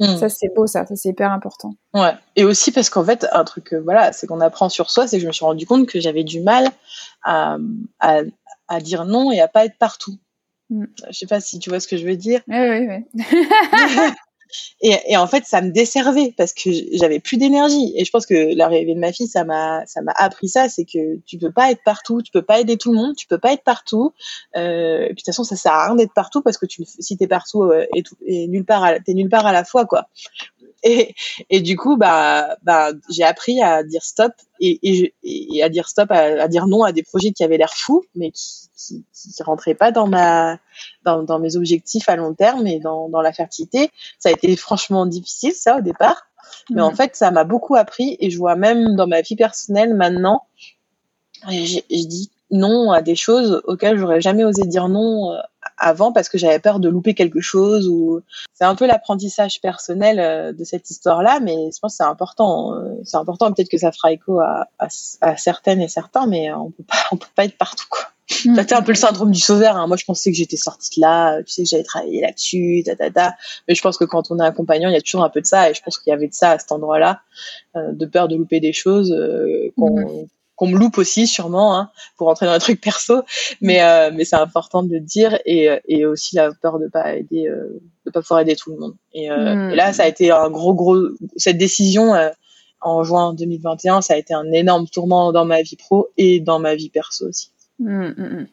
Mm. 0.00 0.16
Ça, 0.16 0.28
c'est 0.28 0.52
beau, 0.54 0.66
ça. 0.66 0.86
Ça, 0.86 0.96
c'est 0.96 1.10
hyper 1.10 1.32
important. 1.32 1.74
Ouais. 1.92 2.12
Et 2.36 2.44
aussi 2.44 2.72
parce 2.72 2.90
qu'en 2.90 3.04
fait, 3.04 3.26
un 3.32 3.44
truc, 3.44 3.72
euh, 3.72 3.80
voilà, 3.80 4.12
c'est 4.12 4.26
qu'on 4.26 4.40
apprend 4.40 4.68
sur 4.68 4.90
soi, 4.90 5.06
c'est 5.06 5.16
que 5.16 5.22
je 5.22 5.26
me 5.26 5.32
suis 5.32 5.44
rendu 5.44 5.66
compte 5.66 5.86
que 5.86 6.00
j'avais 6.00 6.24
du 6.24 6.40
mal 6.40 6.70
à, 7.22 7.58
à, 8.00 8.20
à, 8.68 8.80
dire 8.80 9.04
non 9.04 9.30
et 9.30 9.40
à 9.40 9.48
pas 9.48 9.64
être 9.64 9.78
partout. 9.78 10.18
Mm. 10.70 10.84
Je 11.10 11.18
sais 11.18 11.26
pas 11.26 11.40
si 11.40 11.58
tu 11.58 11.70
vois 11.70 11.80
ce 11.80 11.88
que 11.88 11.96
je 11.96 12.06
veux 12.06 12.16
dire. 12.16 12.40
Oui, 12.48 12.56
oui, 12.58 13.04
oui. 13.14 13.24
Et, 14.80 15.16
en 15.16 15.26
fait, 15.26 15.44
ça 15.44 15.60
me 15.60 15.70
desservait 15.70 16.34
parce 16.36 16.52
que 16.52 16.70
j'avais 16.92 17.18
plus 17.18 17.36
d'énergie. 17.36 17.92
Et 17.96 18.04
je 18.04 18.10
pense 18.10 18.26
que 18.26 18.56
l'arrivée 18.56 18.94
de 18.94 19.00
ma 19.00 19.12
fille, 19.12 19.26
ça 19.26 19.44
m'a, 19.44 19.84
ça 19.86 20.02
m'a 20.02 20.12
appris 20.16 20.48
ça, 20.48 20.68
c'est 20.68 20.84
que 20.84 21.16
tu 21.26 21.38
peux 21.38 21.52
pas 21.52 21.70
être 21.70 21.82
partout, 21.84 22.22
tu 22.22 22.30
peux 22.30 22.42
pas 22.42 22.60
aider 22.60 22.76
tout 22.76 22.92
le 22.92 22.98
monde, 22.98 23.16
tu 23.16 23.26
peux 23.26 23.38
pas 23.38 23.52
être 23.52 23.64
partout. 23.64 24.12
Euh, 24.56 25.04
et 25.04 25.06
puis 25.06 25.14
de 25.14 25.20
toute 25.20 25.26
façon, 25.26 25.44
ça 25.44 25.56
sert 25.56 25.72
à 25.72 25.86
rien 25.86 25.96
d'être 25.96 26.14
partout 26.14 26.42
parce 26.42 26.58
que 26.58 26.66
tu, 26.66 26.84
si 26.86 27.16
t'es 27.16 27.26
partout 27.26 27.64
euh, 27.64 27.86
et, 27.94 28.02
tout, 28.02 28.16
nulle 28.26 28.64
part, 28.64 28.86
t'es 29.04 29.14
nulle 29.14 29.30
part 29.30 29.46
à 29.46 29.52
la 29.52 29.64
fois, 29.64 29.86
quoi. 29.86 30.08
Et, 30.86 31.14
et 31.48 31.62
du 31.62 31.78
coup, 31.78 31.96
bah, 31.96 32.58
bah, 32.62 32.90
j'ai 33.08 33.24
appris 33.24 33.62
à 33.62 33.82
dire 33.82 34.02
stop 34.02 34.32
et, 34.60 34.78
et, 34.82 35.14
et 35.22 35.62
à 35.62 35.70
dire 35.70 35.88
stop, 35.88 36.10
à, 36.10 36.46
dire 36.46 36.66
non 36.66 36.82
à 36.82 36.92
des 36.92 37.02
projets 37.02 37.32
qui 37.32 37.42
avaient 37.42 37.56
l'air 37.56 37.72
fous, 37.72 38.04
mais 38.14 38.30
qui, 38.30 38.68
qui, 38.76 39.04
qui 39.14 39.42
rentraient 39.42 39.74
pas 39.74 39.92
dans 39.92 40.06
ma, 40.06 40.58
dans, 41.02 41.22
dans 41.22 41.38
mes 41.38 41.56
objectifs 41.56 42.06
à 42.10 42.16
long 42.16 42.34
terme 42.34 42.66
et 42.66 42.80
dans, 42.80 43.08
dans 43.08 43.22
la 43.22 43.32
fertilité. 43.32 43.90
Ça 44.18 44.28
a 44.28 44.32
été 44.32 44.54
franchement 44.56 45.06
difficile, 45.06 45.52
ça, 45.52 45.78
au 45.78 45.80
départ. 45.80 46.26
Mais 46.70 46.82
en 46.82 46.92
mm. 46.92 46.96
fait, 46.96 47.16
ça 47.16 47.30
m'a 47.30 47.44
beaucoup 47.44 47.76
appris 47.76 48.18
et 48.20 48.28
je 48.28 48.36
vois 48.36 48.56
même 48.56 48.94
dans 48.94 49.06
ma 49.06 49.22
vie 49.22 49.36
personnelle 49.36 49.94
maintenant, 49.94 50.42
je 51.48 51.80
dis 51.88 52.30
non 52.50 52.92
à 52.92 53.02
des 53.02 53.16
choses 53.16 53.62
auxquelles 53.64 53.98
j'aurais 53.98 54.20
jamais 54.20 54.44
osé 54.44 54.62
dire 54.64 54.88
non 54.88 55.32
euh, 55.32 55.38
avant 55.78 56.12
parce 56.12 56.28
que 56.28 56.38
j'avais 56.38 56.58
peur 56.58 56.80
de 56.80 56.88
louper 56.88 57.14
quelque 57.14 57.40
chose 57.40 57.88
ou 57.88 58.20
c'est 58.54 58.64
un 58.64 58.74
peu 58.74 58.86
l'apprentissage 58.86 59.60
personnel 59.60 60.20
euh, 60.20 60.52
de 60.52 60.64
cette 60.64 60.90
histoire-là, 60.90 61.40
mais 61.40 61.70
je 61.74 61.78
pense 61.80 61.92
que 61.92 61.96
c'est 61.98 62.08
important. 62.08 62.74
Euh, 62.74 62.94
c'est 63.04 63.16
important. 63.16 63.52
Peut-être 63.52 63.70
que 63.70 63.78
ça 63.78 63.92
fera 63.92 64.12
écho 64.12 64.40
à, 64.40 64.68
à, 64.78 65.36
certaines 65.36 65.80
et 65.80 65.88
certains, 65.88 66.26
mais 66.26 66.52
on 66.52 66.70
peut 66.70 66.84
pas, 66.84 66.98
on 67.12 67.16
peut 67.16 67.26
pas 67.34 67.44
être 67.44 67.58
partout 67.58 67.86
quoi. 67.88 68.02
Mm. 68.46 68.56
C'était 68.56 68.74
un 68.74 68.82
peu 68.82 68.92
le 68.92 68.96
syndrome 68.96 69.30
du 69.30 69.40
sauveur. 69.40 69.76
Hein. 69.76 69.86
Moi, 69.86 69.98
je 69.98 70.04
pensais 70.06 70.30
que 70.30 70.36
j'étais 70.36 70.56
sortie 70.56 70.98
de 70.98 71.02
là, 71.02 71.42
tu 71.42 71.52
sais, 71.52 71.62
que 71.64 71.68
j'avais 71.68 71.82
travaillé 71.82 72.22
là-dessus, 72.22 72.82
ta, 72.84 72.96
ta, 72.96 73.10
ta. 73.10 73.34
Mais 73.68 73.74
je 73.74 73.82
pense 73.82 73.98
que 73.98 74.04
quand 74.04 74.30
on 74.30 74.38
est 74.38 74.46
accompagnant, 74.46 74.88
il 74.88 74.94
y 74.94 74.96
a 74.96 75.02
toujours 75.02 75.24
un 75.24 75.28
peu 75.28 75.42
de 75.42 75.46
ça, 75.46 75.68
et 75.68 75.74
je 75.74 75.82
pense 75.82 75.98
qu'il 75.98 76.10
y 76.10 76.14
avait 76.14 76.28
de 76.28 76.32
ça 76.32 76.52
à 76.52 76.58
cet 76.58 76.72
endroit-là, 76.72 77.20
euh, 77.76 77.92
de 77.92 78.06
peur 78.06 78.28
de 78.28 78.36
louper 78.36 78.60
des 78.60 78.72
choses 78.72 79.14
qu'on 79.76 80.00
mm 80.00 80.26
qu'on 80.56 80.68
me 80.68 80.78
loupe 80.78 80.98
aussi 80.98 81.26
sûrement 81.26 81.76
hein, 81.76 81.90
pour 82.16 82.28
entrer 82.28 82.46
dans 82.46 82.52
un 82.52 82.58
truc 82.58 82.80
perso. 82.80 83.22
Mais 83.60 83.82
euh, 83.82 84.10
mais 84.14 84.24
c'est 84.24 84.36
important 84.36 84.82
de 84.82 84.92
le 84.92 85.00
dire 85.00 85.38
et, 85.44 85.68
et 85.88 86.06
aussi 86.06 86.36
la 86.36 86.52
peur 86.52 86.78
de 86.78 86.88
pas 86.88 87.14
aider 87.14 87.48
euh, 87.48 87.80
de 88.06 88.10
pas 88.10 88.20
pouvoir 88.20 88.40
aider 88.40 88.56
tout 88.56 88.70
le 88.70 88.78
monde. 88.78 88.94
Et, 89.12 89.30
euh, 89.30 89.54
hmm. 89.54 89.70
et, 89.70 89.76
là 89.76 89.92
ça 89.92 90.04
a 90.04 90.06
été 90.06 90.30
un 90.30 90.50
gros 90.50 90.74
gros 90.74 90.96
cette 91.36 91.58
décision 91.58 92.14
euh, 92.14 92.30
en 92.80 93.02
juin 93.02 93.34
2021 93.34 94.02
ça 94.02 94.14
a 94.14 94.16
été 94.16 94.34
un 94.34 94.50
énorme 94.52 94.86
tourment 94.86 95.32
dans 95.32 95.44
ma 95.44 95.62
vie 95.62 95.76
pro 95.76 96.08
et 96.16 96.40
dans 96.40 96.58
ma 96.58 96.74
vie 96.74 96.90
perso 96.90 97.28
aussi. 97.28 97.50
Hmm, 97.78 98.10
hmm, 98.16 98.46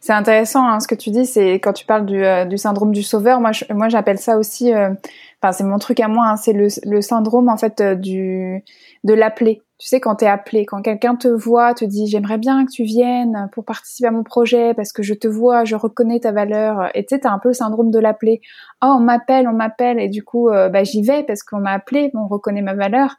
c'est 0.00 0.12
intéressant 0.12 0.66
hein, 0.66 0.80
ce 0.80 0.88
que 0.88 0.94
tu 0.94 1.10
dis 1.10 1.26
c'est 1.26 1.54
quand 1.54 1.72
tu 1.72 1.86
parles 1.86 2.06
du, 2.06 2.24
euh, 2.24 2.44
du 2.44 2.58
syndrome 2.58 2.92
du 2.92 3.02
sauveur 3.02 3.40
moi 3.40 3.52
je, 3.52 3.64
moi 3.70 3.88
j'appelle 3.88 4.18
ça 4.18 4.36
aussi 4.36 4.72
enfin 4.72 5.52
c'est 5.52 5.64
mon 5.64 5.78
truc 5.78 6.00
à 6.00 6.08
moi 6.08 6.26
hein, 6.26 6.36
c'est 6.36 6.52
le, 6.52 6.68
le 6.84 7.02
syndrome 7.02 7.48
en 7.48 7.56
fait 7.56 7.82
du 7.82 8.64
de 9.04 9.14
l'appeler 9.14 9.62
tu 9.78 9.86
sais, 9.86 10.00
quand 10.00 10.16
tu 10.16 10.24
es 10.24 10.28
appelé, 10.28 10.66
quand 10.66 10.82
quelqu'un 10.82 11.14
te 11.14 11.28
voit, 11.28 11.72
te 11.72 11.84
dit 11.84 12.08
j'aimerais 12.08 12.38
bien 12.38 12.66
que 12.66 12.70
tu 12.72 12.82
viennes 12.82 13.48
pour 13.52 13.64
participer 13.64 14.08
à 14.08 14.10
mon 14.10 14.24
projet 14.24 14.74
parce 14.74 14.92
que 14.92 15.04
je 15.04 15.14
te 15.14 15.28
vois, 15.28 15.64
je 15.64 15.76
reconnais 15.76 16.18
ta 16.18 16.32
valeur. 16.32 16.90
Et 16.94 17.04
tu 17.04 17.14
sais, 17.14 17.20
t'as 17.20 17.30
un 17.30 17.38
peu 17.38 17.50
le 17.50 17.54
syndrome 17.54 17.92
de 17.92 18.00
l'appeler. 18.00 18.40
Oh, 18.82 18.94
on 18.98 19.00
m'appelle, 19.00 19.46
on 19.46 19.52
m'appelle, 19.52 20.00
et 20.00 20.08
du 20.08 20.24
coup, 20.24 20.48
euh, 20.48 20.68
bah, 20.68 20.82
j'y 20.82 21.02
vais 21.02 21.22
parce 21.22 21.44
qu'on 21.44 21.58
m'a 21.58 21.72
appelé, 21.72 22.10
on 22.14 22.26
reconnaît 22.26 22.62
ma 22.62 22.74
valeur. 22.74 23.16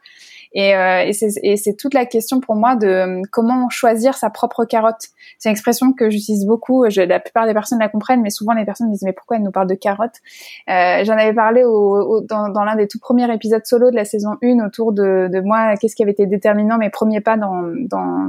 Et, 0.52 0.74
euh, 0.74 1.04
et 1.06 1.56
c'est 1.56 1.76
toute 1.76 1.94
la 1.94 2.06
question 2.06 2.40
pour 2.40 2.56
moi 2.56 2.74
de 2.74 2.86
euh, 2.86 3.22
comment 3.30 3.68
choisir 3.68 4.14
sa 4.14 4.30
propre 4.30 4.64
carotte. 4.64 5.06
C'est 5.38 5.48
une 5.48 5.52
expression 5.52 5.92
que 5.92 6.10
j'utilise 6.10 6.44
beaucoup. 6.44 6.84
Je, 6.90 7.02
la 7.02 7.20
plupart 7.20 7.46
des 7.46 7.52
personnes 7.52 7.78
la 7.78 7.88
comprennent, 7.88 8.22
mais 8.22 8.30
souvent 8.30 8.52
les 8.52 8.64
personnes 8.64 8.90
disent 8.90 9.04
mais 9.04 9.12
pourquoi 9.12 9.36
elle 9.36 9.44
nous 9.44 9.52
parle 9.52 9.68
de 9.68 9.74
carotte 9.74 10.16
euh, 10.68 11.04
J'en 11.04 11.12
avais 11.12 11.32
parlé 11.32 11.62
au, 11.62 12.20
dans, 12.22 12.48
dans 12.48 12.64
l'un 12.64 12.74
des 12.74 12.88
tout 12.88 12.98
premiers 12.98 13.32
épisodes 13.32 13.64
solo 13.64 13.90
de 13.90 13.96
la 13.96 14.04
saison 14.04 14.36
1 14.42 14.66
autour 14.66 14.92
de, 14.92 15.28
de 15.32 15.40
moi, 15.40 15.76
qu'est-ce 15.76 15.94
qui 15.94 16.02
avait 16.02 16.12
été 16.12 16.26
déterminant 16.50 16.78
mes 16.78 16.90
premiers 16.90 17.20
pas 17.20 17.36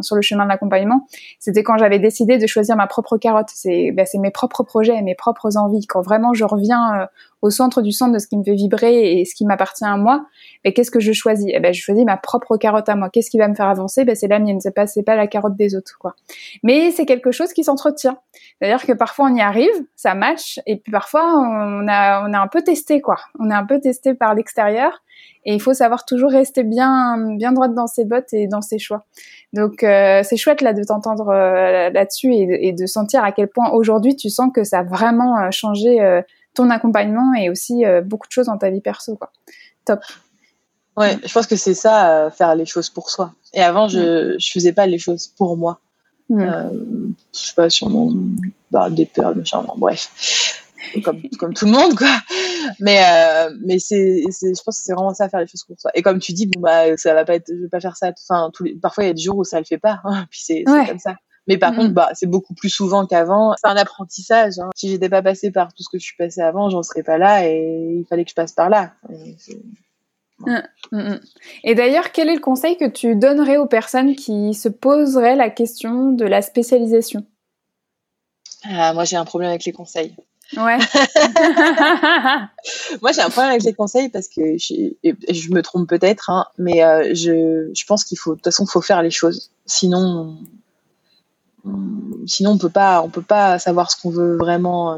sur 0.01 0.15
le 0.15 0.21
chemin 0.21 0.43
de 0.43 0.49
l'accompagnement. 0.49 1.07
C'était 1.39 1.63
quand 1.63 1.77
j'avais 1.77 1.99
décidé 1.99 2.37
de 2.37 2.47
choisir 2.47 2.75
ma 2.75 2.87
propre 2.87 3.17
carotte. 3.17 3.49
C'est 3.53 3.91
ben, 3.91 4.05
mes 4.19 4.31
propres 4.31 4.63
projets, 4.63 5.01
mes 5.01 5.15
propres 5.15 5.57
envies. 5.57 5.85
Quand 5.87 6.01
vraiment 6.01 6.33
je 6.33 6.45
reviens 6.45 7.07
au 7.41 7.49
centre 7.49 7.81
du 7.81 7.91
centre 7.91 8.13
de 8.13 8.19
ce 8.19 8.27
qui 8.27 8.37
me 8.37 8.43
fait 8.43 8.53
vibrer 8.53 9.19
et 9.19 9.25
ce 9.25 9.33
qui 9.33 9.45
m'appartient 9.45 9.85
à 9.85 9.97
moi, 9.97 10.25
mais 10.63 10.73
qu'est-ce 10.73 10.91
que 10.91 10.99
je 10.99 11.11
choisis? 11.11 11.49
Eh 11.53 11.59
ben, 11.59 11.73
je 11.73 11.81
choisis 11.81 12.05
ma 12.05 12.17
propre 12.17 12.57
carotte 12.57 12.89
à 12.89 12.95
moi. 12.95 13.09
Qu'est-ce 13.09 13.29
qui 13.29 13.37
va 13.37 13.47
me 13.47 13.55
faire 13.55 13.67
avancer? 13.67 14.05
Ben, 14.05 14.15
c'est 14.15 14.27
la 14.27 14.39
mienne. 14.39 14.59
C'est 14.59 14.73
pas, 14.73 14.87
c'est 14.87 15.03
pas 15.03 15.15
la 15.15 15.27
carotte 15.27 15.55
des 15.55 15.75
autres, 15.75 15.97
quoi. 15.99 16.15
Mais 16.63 16.91
c'est 16.91 17.05
quelque 17.05 17.31
chose 17.31 17.53
qui 17.53 17.63
s'entretient. 17.63 18.17
C'est-à-dire 18.59 18.85
que 18.85 18.93
parfois 18.93 19.29
on 19.29 19.35
y 19.35 19.41
arrive, 19.41 19.73
ça 19.95 20.13
match, 20.13 20.59
et 20.65 20.77
puis 20.77 20.91
parfois 20.91 21.23
on 21.23 21.87
a, 21.87 22.27
on 22.27 22.33
a 22.33 22.39
un 22.39 22.47
peu 22.47 22.61
testé, 22.61 23.01
quoi. 23.01 23.17
On 23.39 23.49
est 23.49 23.55
un 23.55 23.65
peu 23.65 23.79
testé 23.79 24.13
par 24.13 24.35
l'extérieur, 24.35 25.01
et 25.45 25.53
il 25.53 25.61
faut 25.61 25.73
savoir 25.73 26.05
toujours 26.05 26.31
rester 26.31 26.63
bien, 26.63 27.35
bien 27.37 27.51
droite 27.51 27.73
dans 27.73 27.87
ses 27.87 28.05
bottes 28.05 28.33
et 28.33 28.47
dans 28.47 28.61
ses 28.61 28.77
choix. 28.77 29.05
Donc 29.53 29.83
euh, 29.83 30.21
c'est 30.23 30.37
chouette 30.37 30.61
là 30.61 30.73
de 30.73 30.83
t'entendre 30.83 31.29
euh, 31.29 31.89
là-dessus 31.89 32.31
et, 32.33 32.73
de 32.73 32.85
sentir 32.85 33.23
à 33.23 33.31
quel 33.31 33.47
point 33.47 33.69
aujourd'hui 33.71 34.15
tu 34.15 34.29
sens 34.29 34.51
que 34.53 34.63
ça 34.63 34.79
a 34.79 34.83
vraiment 34.83 35.39
euh, 35.39 35.51
changé 35.51 36.21
ton 36.53 36.69
accompagnement 36.69 37.33
et 37.33 37.49
aussi 37.49 37.85
euh, 37.85 38.01
beaucoup 38.01 38.27
de 38.27 38.31
choses 38.31 38.47
dans 38.47 38.57
ta 38.57 38.69
vie 38.69 38.81
perso. 38.81 39.15
Quoi. 39.15 39.31
Top. 39.85 39.99
Ouais, 41.01 41.17
je 41.25 41.33
pense 41.33 41.47
que 41.47 41.55
c'est 41.55 41.73
ça, 41.73 42.25
euh, 42.25 42.29
faire 42.29 42.55
les 42.55 42.65
choses 42.65 42.89
pour 42.89 43.09
soi. 43.09 43.33
Et 43.53 43.61
avant, 43.61 43.87
je, 43.87 44.35
je 44.37 44.51
faisais 44.51 44.71
pas 44.73 44.85
les 44.85 44.99
choses 44.99 45.27
pour 45.27 45.57
moi. 45.57 45.79
Euh, 46.31 46.69
je 47.33 47.39
sais 47.39 47.53
pas, 47.55 47.69
sur 47.69 47.89
mon 47.89 48.13
bah, 48.69 48.89
des 48.89 49.05
peurs, 49.05 49.35
machin, 49.35 49.65
bref. 49.77 50.61
Comme, 51.03 51.21
comme 51.39 51.53
tout 51.53 51.65
le 51.65 51.71
monde, 51.71 51.95
quoi. 51.95 52.15
Mais, 52.79 53.01
euh, 53.03 53.53
mais 53.65 53.79
c'est, 53.79 54.21
je 54.21 54.63
pense 54.63 54.79
que 54.79 54.83
c'est 54.83 54.93
vraiment 54.93 55.13
ça, 55.13 55.29
faire 55.29 55.39
les 55.39 55.47
choses 55.47 55.63
pour 55.63 55.79
soi. 55.79 55.91
Et 55.93 56.01
comme 56.01 56.19
tu 56.19 56.33
dis, 56.33 56.47
bon, 56.47 56.61
bah, 56.61 56.95
ça 56.97 57.13
va 57.13 57.25
pas 57.25 57.35
être, 57.35 57.47
je 57.49 57.63
vais 57.63 57.69
pas 57.69 57.79
faire 57.79 57.97
ça, 57.97 58.11
enfin, 58.29 58.49
tous 58.53 58.63
les, 58.63 58.75
parfois 58.75 59.03
il 59.03 59.07
y 59.07 59.09
a 59.09 59.13
des 59.13 59.21
jours 59.21 59.37
où 59.37 59.43
ça 59.43 59.59
le 59.59 59.65
fait 59.65 59.77
pas, 59.77 60.01
hein, 60.03 60.25
puis 60.29 60.39
c'est, 60.43 60.63
comme 60.63 60.99
ça. 60.99 61.15
Mais 61.47 61.57
par 61.57 61.73
contre, 61.75 61.89
mm. 61.89 61.93
bah, 61.93 62.09
c'est 62.13 62.27
beaucoup 62.27 62.53
plus 62.53 62.69
souvent 62.69 63.05
qu'avant. 63.05 63.55
C'est 63.57 63.67
un 63.67 63.75
apprentissage. 63.75 64.59
Hein. 64.59 64.69
Si 64.75 64.89
j'étais 64.89 65.09
pas 65.09 65.21
passée 65.21 65.51
par 65.51 65.73
tout 65.73 65.83
ce 65.83 65.89
que 65.89 65.97
je 65.97 66.03
suis 66.03 66.15
passée 66.15 66.41
avant, 66.41 66.69
j'en 66.69 66.83
serais 66.83 67.03
pas 67.03 67.17
là 67.17 67.47
et 67.47 67.97
il 67.99 68.05
fallait 68.05 68.23
que 68.23 68.29
je 68.29 68.35
passe 68.35 68.53
par 68.53 68.69
là. 68.69 68.93
Mm, 69.09 69.15
mm, 69.15 69.73
et 71.63 71.75
d'ailleurs, 71.75 72.11
quel 72.11 72.29
est 72.29 72.35
le 72.35 72.41
conseil 72.41 72.77
que 72.77 72.89
tu 72.89 73.15
donnerais 73.15 73.57
aux 73.57 73.65
personnes 73.65 74.15
qui 74.15 74.53
se 74.53 74.69
poseraient 74.69 75.35
la 75.35 75.49
question 75.49 76.11
de 76.11 76.25
la 76.25 76.41
spécialisation? 76.41 77.25
Ah, 78.63 78.93
Moi, 78.93 79.05
j'ai 79.05 79.17
un 79.17 79.25
problème 79.25 79.49
avec 79.49 79.65
les 79.65 79.71
conseils. 79.71 80.15
Ouais. 80.57 80.77
moi, 83.01 83.11
j'ai 83.13 83.21
un 83.21 83.29
problème 83.29 83.51
avec 83.51 83.63
les 83.63 83.73
conseils 83.73 84.09
parce 84.09 84.27
que 84.27 84.57
je, 84.57 84.91
je 85.03 85.51
me 85.51 85.61
trompe 85.61 85.87
peut-être, 85.87 86.29
hein, 86.29 86.45
mais 86.57 86.83
euh, 86.83 87.15
je, 87.15 87.71
je 87.73 87.85
pense 87.85 88.03
qu'il 88.03 88.17
faut, 88.17 88.31
de 88.31 88.35
toute 88.35 88.45
façon, 88.45 88.65
faut 88.65 88.81
faire 88.81 89.01
les 89.01 89.11
choses. 89.11 89.51
Sinon, 89.65 90.37
sinon 92.25 92.51
on 92.51 92.57
peut 92.57 92.69
pas 92.69 93.01
on 93.01 93.09
peut 93.09 93.21
pas 93.21 93.59
savoir 93.59 93.91
ce 93.91 94.01
qu'on 94.01 94.09
veut 94.09 94.37
vraiment 94.37 94.93
euh, 94.93 94.97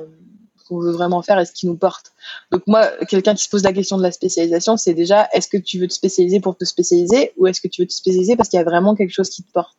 qu'on 0.68 0.80
veut 0.80 0.92
vraiment 0.92 1.22
faire 1.22 1.40
et 1.40 1.46
ce 1.46 1.52
qui 1.52 1.68
nous 1.68 1.76
porte 1.76 2.12
donc 2.52 2.64
moi 2.68 2.88
quelqu'un 3.08 3.36
qui 3.36 3.44
se 3.44 3.50
pose 3.50 3.64
la 3.64 3.74
question 3.74 3.98
de 3.98 4.04
la 4.04 4.12
spécialisation 4.12 4.78
c'est 4.78 4.94
déjà 4.94 5.28
est-ce 5.34 5.48
que 5.48 5.58
tu 5.58 5.80
veux 5.80 5.88
te 5.88 5.94
spécialiser 5.94 6.40
pour 6.40 6.58
te 6.58 6.66
spécialiser 6.66 7.32
ou 7.38 7.48
est-ce 7.48 7.62
que 7.62 7.68
tu 7.68 7.82
veux 7.82 7.88
te 7.88 7.94
spécialiser 7.94 8.36
parce 8.36 8.50
qu'il 8.50 8.58
y 8.58 8.62
a 8.62 8.66
vraiment 8.66 8.96
quelque 8.96 9.12
chose 9.12 9.30
qui 9.30 9.44
te 9.44 9.52
porte? 9.52 9.78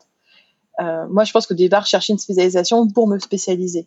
Euh, 0.80 1.06
moi 1.08 1.24
je 1.24 1.32
pense 1.32 1.46
qu'au 1.46 1.54
départ 1.54 1.84
je 1.84 1.90
cherchais 1.90 2.12
une 2.12 2.18
spécialisation 2.18 2.88
pour 2.88 3.06
me 3.06 3.18
spécialiser 3.18 3.86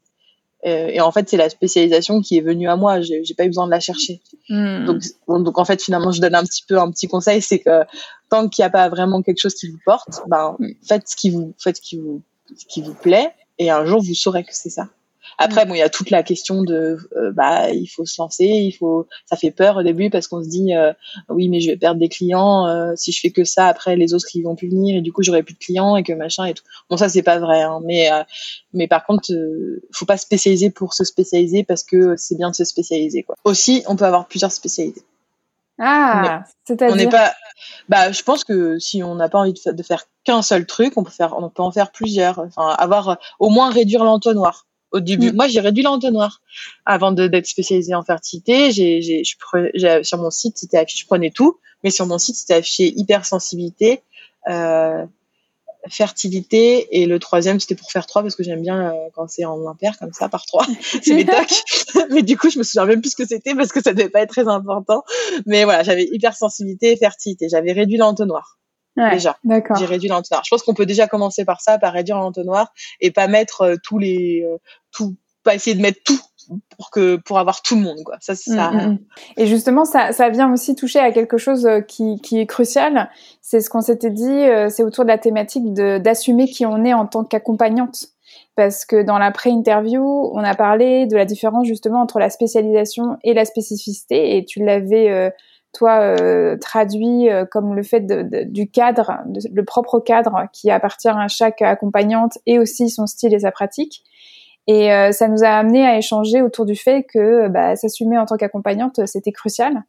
euh, 0.65 0.87
et 0.87 1.01
en 1.01 1.11
fait 1.11 1.29
c'est 1.29 1.37
la 1.37 1.49
spécialisation 1.49 2.21
qui 2.21 2.37
est 2.37 2.41
venue 2.41 2.69
à 2.69 2.77
moi 2.77 3.01
j'ai 3.01 3.33
pas 3.35 3.43
eu 3.43 3.47
besoin 3.47 3.65
de 3.65 3.71
la 3.71 3.79
chercher 3.79 4.21
hmm. 4.49 4.85
donc 4.85 5.03
donc 5.27 5.57
en 5.57 5.65
fait 5.65 5.81
finalement 5.81 6.11
je 6.11 6.21
donne 6.21 6.35
un 6.35 6.43
petit 6.43 6.63
peu 6.67 6.79
un 6.79 6.89
petit 6.89 7.07
conseil 7.07 7.41
c'est 7.41 7.59
que 7.59 7.83
tant 8.29 8.47
qu'il 8.47 8.63
n'y 8.63 8.67
a 8.67 8.69
pas 8.69 8.87
vraiment 8.87 9.21
quelque 9.21 9.39
chose 9.39 9.53
qui 9.53 9.69
vous 9.69 9.79
porte 9.85 10.21
ben 10.27 10.55
hmm. 10.59 10.71
faites 10.87 11.09
ce 11.09 11.15
qui 11.17 11.29
vous 11.29 11.53
faites 11.57 11.77
ce 11.77 11.81
qui 11.81 11.97
vous 11.97 12.21
ce 12.55 12.65
qui 12.65 12.81
vous 12.81 12.93
plaît, 12.93 13.33
et 13.57 13.69
un 13.69 13.85
jour 13.85 14.01
vous 14.01 14.13
saurez 14.13 14.43
que 14.43 14.53
c'est 14.53 14.69
ça. 14.69 14.87
Après, 15.37 15.65
bon, 15.65 15.75
il 15.75 15.77
y 15.77 15.83
a 15.83 15.89
toute 15.89 16.09
la 16.09 16.23
question 16.23 16.63
de, 16.63 16.97
euh, 17.15 17.31
bah, 17.31 17.69
il 17.69 17.85
faut 17.87 18.05
se 18.05 18.19
lancer, 18.19 18.45
il 18.45 18.71
faut, 18.71 19.07
ça 19.25 19.37
fait 19.37 19.51
peur 19.51 19.77
au 19.77 19.83
début 19.83 20.09
parce 20.09 20.27
qu'on 20.27 20.43
se 20.43 20.49
dit, 20.49 20.75
euh, 20.75 20.93
oui, 21.29 21.47
mais 21.47 21.59
je 21.59 21.69
vais 21.69 21.77
perdre 21.77 21.99
des 21.99 22.09
clients 22.09 22.65
euh, 22.65 22.93
si 22.95 23.11
je 23.11 23.19
fais 23.19 23.29
que 23.29 23.43
ça. 23.43 23.67
Après, 23.67 23.95
les 23.95 24.13
autres 24.15 24.25
ils 24.33 24.41
vont 24.41 24.55
plus 24.55 24.69
venir 24.69 24.97
et 24.97 25.01
du 25.01 25.13
coup 25.13 25.21
j'aurai 25.21 25.43
plus 25.43 25.53
de 25.53 25.59
clients 25.59 25.95
et 25.95 26.03
que 26.03 26.13
machin 26.13 26.45
et 26.45 26.53
tout. 26.53 26.63
Bon, 26.89 26.97
ça 26.97 27.07
c'est 27.07 27.21
pas 27.21 27.37
vrai, 27.37 27.61
hein, 27.61 27.79
mais 27.83 28.09
mais 28.73 28.87
par 28.87 29.05
contre, 29.05 29.31
faut 29.91 30.05
pas 30.05 30.17
spécialiser 30.17 30.71
pour 30.71 30.93
se 30.93 31.03
spécialiser 31.03 31.63
parce 31.63 31.83
que 31.83 32.15
c'est 32.17 32.35
bien 32.35 32.49
de 32.49 32.55
se 32.55 32.65
spécialiser 32.65 33.23
quoi. 33.23 33.35
Aussi, 33.43 33.83
on 33.87 33.95
peut 33.95 34.05
avoir 34.05 34.27
plusieurs 34.27 34.51
spécialités. 34.51 35.03
Ah, 35.79 36.43
c'est-à-dire. 36.65 36.93
On 36.93 36.97
n'est 36.97 37.09
pas. 37.09 37.33
Bah, 37.89 38.11
je 38.11 38.23
pense 38.23 38.43
que 38.43 38.79
si 38.79 39.03
on 39.03 39.15
n'a 39.15 39.29
pas 39.29 39.39
envie 39.39 39.53
de, 39.53 39.83
faire 39.83 40.05
qu'un 40.23 40.41
seul 40.41 40.65
truc, 40.65 40.93
on 40.97 41.03
peut 41.03 41.11
faire, 41.11 41.35
on 41.37 41.49
peut 41.49 41.63
en 41.63 41.71
faire 41.71 41.91
plusieurs. 41.91 42.39
Enfin, 42.39 42.69
avoir 42.69 43.17
au 43.39 43.49
moins 43.49 43.69
réduire 43.69 44.03
l'entonnoir. 44.03 44.66
Au 44.91 44.99
début, 44.99 45.31
mm. 45.31 45.35
moi, 45.35 45.47
j'ai 45.47 45.59
réduit 45.59 45.83
l'entonnoir 45.83 46.41
avant 46.85 47.11
d'être 47.11 47.45
spécialisée 47.45 47.95
en 47.95 48.03
fertilité. 48.03 48.71
J'ai, 48.71 49.01
j'ai, 49.01 49.23
je, 49.23 49.99
sur 50.03 50.17
mon 50.17 50.29
site, 50.29 50.57
c'était 50.57 50.77
affiché, 50.77 51.01
je 51.01 51.07
prenais 51.07 51.31
tout, 51.31 51.59
mais 51.83 51.91
sur 51.91 52.05
mon 52.05 52.17
site, 52.17 52.35
c'était 52.35 52.55
affiché 52.55 52.93
hypersensibilité, 52.97 54.01
euh, 54.47 55.05
fertilité, 55.89 57.01
et 57.01 57.05
le 57.05 57.19
troisième, 57.19 57.59
c'était 57.59 57.75
pour 57.75 57.91
faire 57.91 58.05
trois 58.05 58.21
parce 58.21 58.35
que 58.35 58.43
j'aime 58.43 58.61
bien 58.61 58.91
euh, 58.91 59.09
quand 59.13 59.29
c'est 59.29 59.45
en 59.45 59.67
impair 59.67 59.97
comme 59.99 60.13
ça 60.13 60.29
par 60.29 60.45
trois. 60.45 60.65
c'est 61.03 61.13
mes 61.13 61.25
tocs. 61.25 61.63
mais 62.11 62.23
du 62.23 62.37
coup, 62.37 62.49
je 62.49 62.57
me 62.57 62.63
souviens 62.63 62.85
même 62.85 63.01
plus 63.01 63.11
ce 63.11 63.15
que 63.15 63.27
c'était 63.27 63.55
parce 63.55 63.71
que 63.71 63.81
ça 63.81 63.93
devait 63.93 64.09
pas 64.09 64.21
être 64.21 64.29
très 64.29 64.47
important. 64.47 65.03
Mais 65.45 65.63
voilà, 65.63 65.83
j'avais 65.83 66.05
hypersensibilité 66.05 66.91
et 66.91 66.97
fertilité. 66.97 67.47
J'avais 67.49 67.73
réduit 67.73 67.97
l'entonnoir. 67.97 68.56
Ouais, 68.97 69.11
déjà. 69.11 69.37
J'ai 69.77 69.85
réduit 69.85 70.09
l'entonnoir. 70.09 70.43
Je 70.43 70.49
pense 70.49 70.63
qu'on 70.63 70.73
peut 70.73 70.85
déjà 70.85 71.07
commencer 71.07 71.45
par 71.45 71.61
ça, 71.61 71.77
par 71.77 71.93
réduire 71.93 72.17
l'entonnoir 72.17 72.73
et 72.99 73.11
pas 73.11 73.27
mettre 73.27 73.61
euh, 73.61 73.75
tous 73.83 73.99
les, 73.99 74.43
euh, 74.43 74.57
tout, 74.91 75.15
pas 75.43 75.53
essayer 75.53 75.75
de 75.75 75.81
mettre 75.81 76.01
tout 76.03 76.19
pour 76.77 76.89
que 76.91 77.17
pour 77.17 77.39
avoir 77.39 77.61
tout 77.61 77.75
le 77.75 77.81
monde 77.81 77.97
quoi 78.05 78.15
ça 78.21 78.33
c'est 78.33 78.51
ça 78.51 78.71
mm, 78.71 78.75
mm, 78.75 78.91
mm. 78.91 78.99
et 79.35 79.47
justement 79.47 79.83
ça 79.83 80.13
ça 80.13 80.29
vient 80.29 80.49
aussi 80.53 80.75
toucher 80.75 80.99
à 80.99 81.11
quelque 81.11 81.37
chose 81.37 81.65
euh, 81.65 81.81
qui 81.81 82.21
qui 82.21 82.39
est 82.39 82.45
crucial 82.45 83.09
c'est 83.41 83.59
ce 83.59 83.69
qu'on 83.69 83.81
s'était 83.81 84.11
dit 84.11 84.45
c'est 84.69 84.83
autour 84.83 85.03
de 85.03 85.09
la 85.09 85.17
thématique 85.17 85.73
de 85.73 85.97
d'assumer 85.97 86.47
qui 86.47 86.65
on 86.65 86.85
est 86.85 86.93
en 86.93 87.05
tant 87.05 87.25
qu'accompagnante 87.25 88.05
parce 88.55 88.85
que 88.85 89.03
dans 89.03 89.17
la 89.17 89.31
pré-interview 89.31 90.31
on 90.33 90.41
a 90.41 90.55
parlé 90.55 91.05
de 91.05 91.17
la 91.17 91.25
différence 91.25 91.67
justement 91.67 92.01
entre 92.01 92.17
la 92.17 92.29
spécialisation 92.29 93.17
et 93.25 93.33
la 93.33 93.43
spécificité 93.43 94.37
et 94.37 94.45
tu 94.45 94.63
l'avais 94.63 95.33
toi 95.73 95.99
euh, 96.01 96.57
traduit 96.57 97.29
euh, 97.29 97.45
comme 97.45 97.75
le 97.75 97.83
fait 97.83 98.01
du 98.51 98.69
cadre, 98.69 99.19
le 99.51 99.65
propre 99.65 99.99
cadre 99.99 100.47
qui 100.53 100.71
appartient 100.71 101.07
à 101.07 101.27
chaque 101.27 101.61
accompagnante 101.61 102.37
et 102.45 102.59
aussi 102.59 102.89
son 102.89 103.07
style 103.07 103.33
et 103.33 103.39
sa 103.39 103.51
pratique. 103.51 104.03
Et 104.67 104.91
euh, 104.91 105.11
ça 105.11 105.27
nous 105.27 105.43
a 105.43 105.49
amené 105.49 105.85
à 105.85 105.97
échanger 105.97 106.41
autour 106.41 106.65
du 106.65 106.75
fait 106.75 107.03
que 107.03 107.47
bah, 107.47 107.75
s'assumer 107.75 108.17
en 108.17 108.25
tant 108.25 108.35
qu'accompagnante, 108.35 108.99
c'était 109.05 109.31
crucial. 109.31 109.83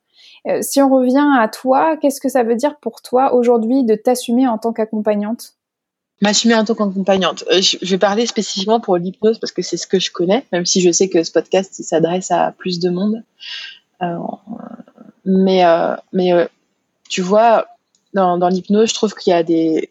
si 0.61 0.81
on 0.81 0.89
revient 0.89 1.27
à 1.39 1.49
toi, 1.49 1.97
qu'est-ce 1.97 2.21
que 2.21 2.29
ça 2.29 2.45
veut 2.45 2.55
dire 2.55 2.77
pour 2.81 3.03
toi 3.03 3.35
aujourd'hui 3.35 3.85
de 3.85 3.97
t'assumer 3.97 4.47
en 4.47 4.59
tant 4.59 4.73
qu'accompagnante? 4.73 5.55
M'assumer 6.21 6.55
en 6.55 6.65
tant 6.65 6.75
qu'accompagnante. 6.75 7.45
je 7.51 7.91
vais 7.91 7.99
parler 7.99 8.27
spécifiquement 8.27 8.79
pour 8.79 8.97
l'hypnose 8.97 9.39
parce 9.39 9.53
que 9.53 9.63
c'est 9.63 9.77
ce 9.77 9.87
que 9.87 9.99
je 9.99 10.13
connais, 10.13 10.45
même 10.53 10.67
si 10.67 10.81
je 10.81 10.93
sais 10.93 11.09
que 11.09 11.25
ce 11.25 11.33
podcast 11.33 11.75
s'adresse 11.83 12.31
à 12.31 12.53
plus 12.57 12.79
de 12.79 12.91
monde. 12.91 13.25
Mais, 15.31 15.63
euh, 15.63 15.95
mais 16.15 16.33
euh, 16.33 16.47
tu 17.11 17.21
vois, 17.21 17.69
dans, 18.15 18.49
l'hypnose, 18.49 18.89
je 18.89 18.95
trouve 18.95 19.13
qu'il 19.13 19.31
y 19.31 19.37
a 19.37 19.43
des, 19.43 19.91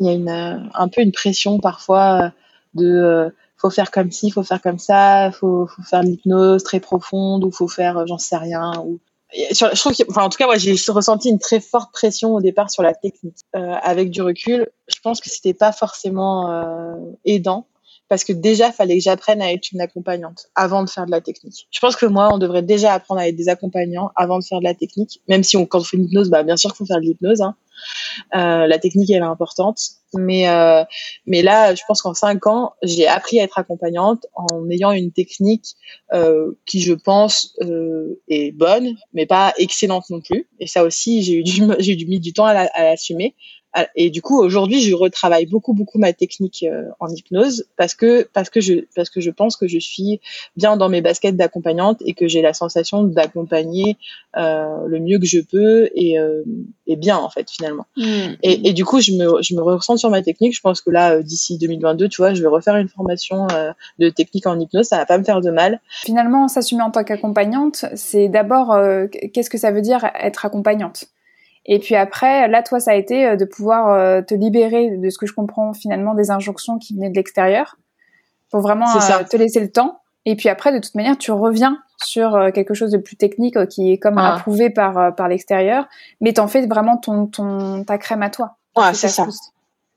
il 0.00 0.06
y 0.06 0.08
a 0.08 0.12
une, 0.12 0.30
euh, 0.30 0.56
un 0.72 0.88
peu 0.88 1.02
une 1.02 1.12
pression 1.12 1.60
parfois 1.60 2.32
de 2.72 3.30
faut 3.58 3.68
faire 3.68 3.90
comme 3.90 4.10
ci, 4.10 4.30
faut 4.30 4.42
faire 4.42 4.62
comme 4.62 4.78
ça, 4.78 5.30
faut, 5.30 5.66
faut 5.66 5.82
faire 5.82 6.00
de 6.00 6.06
l'hypnose 6.06 6.64
très 6.64 6.80
profonde 6.80 7.44
ou 7.44 7.50
faut 7.50 7.68
faire 7.68 8.06
j'en 8.06 8.16
sais 8.16 8.38
rien. 8.38 8.72
Ou... 8.82 8.98
Je 9.30 9.78
trouve 9.78 9.92
enfin, 10.08 10.22
en 10.22 10.30
tout 10.30 10.38
cas, 10.38 10.46
moi, 10.46 10.56
j'ai 10.56 10.74
ressenti 10.88 11.28
une 11.28 11.38
très 11.38 11.60
forte 11.60 11.92
pression 11.92 12.34
au 12.34 12.40
départ 12.40 12.70
sur 12.70 12.82
la 12.82 12.94
technique. 12.94 13.36
Avec 13.52 14.10
du 14.10 14.22
recul, 14.22 14.70
je 14.88 15.00
pense 15.02 15.20
que 15.20 15.28
c'était 15.28 15.54
pas 15.54 15.72
forcément 15.72 16.96
aidant 17.26 17.66
parce 18.14 18.22
que 18.22 18.32
déjà, 18.32 18.70
fallait 18.70 18.98
que 18.98 19.02
j'apprenne 19.02 19.42
à 19.42 19.52
être 19.52 19.72
une 19.72 19.80
accompagnante 19.80 20.46
avant 20.54 20.84
de 20.84 20.88
faire 20.88 21.04
de 21.04 21.10
la 21.10 21.20
technique. 21.20 21.66
Je 21.72 21.80
pense 21.80 21.96
que 21.96 22.06
moi, 22.06 22.32
on 22.32 22.38
devrait 22.38 22.62
déjà 22.62 22.92
apprendre 22.92 23.20
à 23.20 23.26
être 23.26 23.34
des 23.34 23.48
accompagnants 23.48 24.12
avant 24.14 24.38
de 24.38 24.44
faire 24.44 24.60
de 24.60 24.64
la 24.64 24.74
technique, 24.74 25.20
même 25.26 25.42
si 25.42 25.56
on, 25.56 25.66
quand 25.66 25.80
on 25.80 25.82
fait 25.82 25.96
une 25.96 26.04
hypnose, 26.04 26.30
bah, 26.30 26.44
bien 26.44 26.56
sûr 26.56 26.70
qu'il 26.70 26.76
faut 26.76 26.86
faire 26.86 27.00
de 27.00 27.06
l'hypnose. 27.06 27.40
Hein. 27.40 27.56
Euh, 28.36 28.68
la 28.68 28.78
technique, 28.78 29.10
elle 29.10 29.22
est 29.22 29.26
importante. 29.26 29.80
Mais, 30.16 30.48
euh, 30.48 30.84
mais 31.26 31.42
là, 31.42 31.74
je 31.74 31.82
pense 31.88 32.02
qu'en 32.02 32.14
cinq 32.14 32.46
ans, 32.46 32.74
j'ai 32.84 33.08
appris 33.08 33.40
à 33.40 33.42
être 33.42 33.58
accompagnante 33.58 34.26
en 34.36 34.70
ayant 34.70 34.92
une 34.92 35.10
technique 35.10 35.74
euh, 36.12 36.52
qui, 36.66 36.82
je 36.82 36.92
pense, 36.92 37.56
est 38.28 38.52
bonne, 38.52 38.94
mais 39.12 39.26
pas 39.26 39.52
excellente 39.58 40.08
non 40.08 40.20
plus. 40.20 40.48
Et 40.60 40.68
ça 40.68 40.84
aussi, 40.84 41.24
j'ai 41.24 41.32
eu 41.32 41.42
eu 42.00 42.06
mis 42.06 42.20
du 42.20 42.32
temps 42.32 42.46
à 42.46 42.68
l'assumer. 42.78 43.34
Ah, 43.76 43.88
et 43.96 44.08
du 44.08 44.22
coup, 44.22 44.40
aujourd'hui, 44.40 44.80
je 44.80 44.94
retravaille 44.94 45.46
beaucoup, 45.46 45.74
beaucoup 45.74 45.98
ma 45.98 46.12
technique 46.12 46.64
euh, 46.68 46.84
en 47.00 47.08
hypnose 47.08 47.66
parce 47.76 47.94
que 47.94 48.28
parce 48.32 48.48
que 48.48 48.60
je 48.60 48.84
parce 48.94 49.10
que 49.10 49.20
je 49.20 49.30
pense 49.30 49.56
que 49.56 49.66
je 49.66 49.80
suis 49.80 50.20
bien 50.56 50.76
dans 50.76 50.88
mes 50.88 51.00
baskets 51.00 51.36
d'accompagnante 51.36 52.00
et 52.06 52.14
que 52.14 52.28
j'ai 52.28 52.40
la 52.40 52.54
sensation 52.54 53.02
d'accompagner 53.02 53.96
euh, 54.36 54.86
le 54.86 55.00
mieux 55.00 55.18
que 55.18 55.26
je 55.26 55.40
peux 55.40 55.90
et, 55.94 56.18
euh, 56.20 56.42
et 56.86 56.94
bien 56.94 57.16
en 57.16 57.28
fait 57.28 57.50
finalement. 57.50 57.86
Mmh. 57.96 58.02
Et, 58.44 58.68
et, 58.68 58.72
du 58.72 58.84
coup, 58.84 59.00
je 59.00 59.10
me 59.12 59.42
je 59.42 59.54
me 59.54 59.62
ressens 59.62 59.96
sur 59.96 60.10
ma 60.10 60.22
technique. 60.22 60.54
Je 60.54 60.60
pense 60.60 60.80
que 60.80 60.90
là, 60.90 61.16
euh, 61.16 61.22
d'ici 61.22 61.58
2022, 61.58 62.08
tu 62.08 62.22
vois, 62.22 62.32
je 62.32 62.42
vais 62.42 62.48
refaire 62.48 62.76
une 62.76 62.88
formation 62.88 63.48
euh, 63.52 63.72
de 63.98 64.08
technique 64.08 64.46
en 64.46 64.58
hypnose. 64.58 64.86
Ça 64.86 64.98
va 64.98 65.06
pas 65.06 65.18
me 65.18 65.24
faire 65.24 65.40
de 65.40 65.50
mal. 65.50 65.80
Finalement, 65.90 66.46
s'assumer 66.46 66.82
en 66.82 66.92
tant 66.92 67.02
qu'accompagnante, 67.02 67.86
c'est 67.94 68.28
d'abord 68.28 68.76
qu'est-ce 69.32 69.50
que 69.50 69.58
ça 69.58 69.72
veut 69.72 69.82
dire 69.82 70.08
être 70.20 70.44
accompagnante? 70.44 71.06
Et 71.66 71.78
puis 71.78 71.96
après, 71.96 72.46
là, 72.48 72.62
toi, 72.62 72.78
ça 72.78 72.92
a 72.92 72.94
été 72.94 73.26
euh, 73.26 73.36
de 73.36 73.44
pouvoir 73.44 73.90
euh, 73.90 74.22
te 74.22 74.34
libérer 74.34 74.96
de 74.96 75.10
ce 75.10 75.18
que 75.18 75.26
je 75.26 75.32
comprends 75.32 75.72
finalement 75.72 76.14
des 76.14 76.30
injonctions 76.30 76.78
qui 76.78 76.94
venaient 76.94 77.10
de 77.10 77.14
l'extérieur, 77.14 77.76
pour 78.50 78.60
vraiment 78.60 78.86
euh, 78.94 79.24
te 79.24 79.36
laisser 79.36 79.60
le 79.60 79.70
temps. 79.70 80.00
Et 80.26 80.36
puis 80.36 80.48
après, 80.48 80.72
de 80.72 80.78
toute 80.78 80.94
manière, 80.94 81.18
tu 81.18 81.32
reviens 81.32 81.78
sur 82.02 82.50
quelque 82.54 82.74
chose 82.74 82.90
de 82.90 82.98
plus 82.98 83.16
technique 83.16 83.66
qui 83.68 83.92
est 83.92 83.98
comme 83.98 84.18
ah. 84.18 84.34
approuvé 84.34 84.70
par 84.70 85.14
par 85.14 85.28
l'extérieur, 85.28 85.86
mais 86.20 86.32
t'en 86.32 86.48
fais 86.48 86.66
vraiment 86.66 86.96
ton 86.96 87.26
ton 87.26 87.84
ta 87.84 87.98
crème 87.98 88.22
à 88.22 88.30
toi. 88.30 88.56
Ouais, 88.76 88.94
c'est 88.94 89.08
ça. 89.08 89.26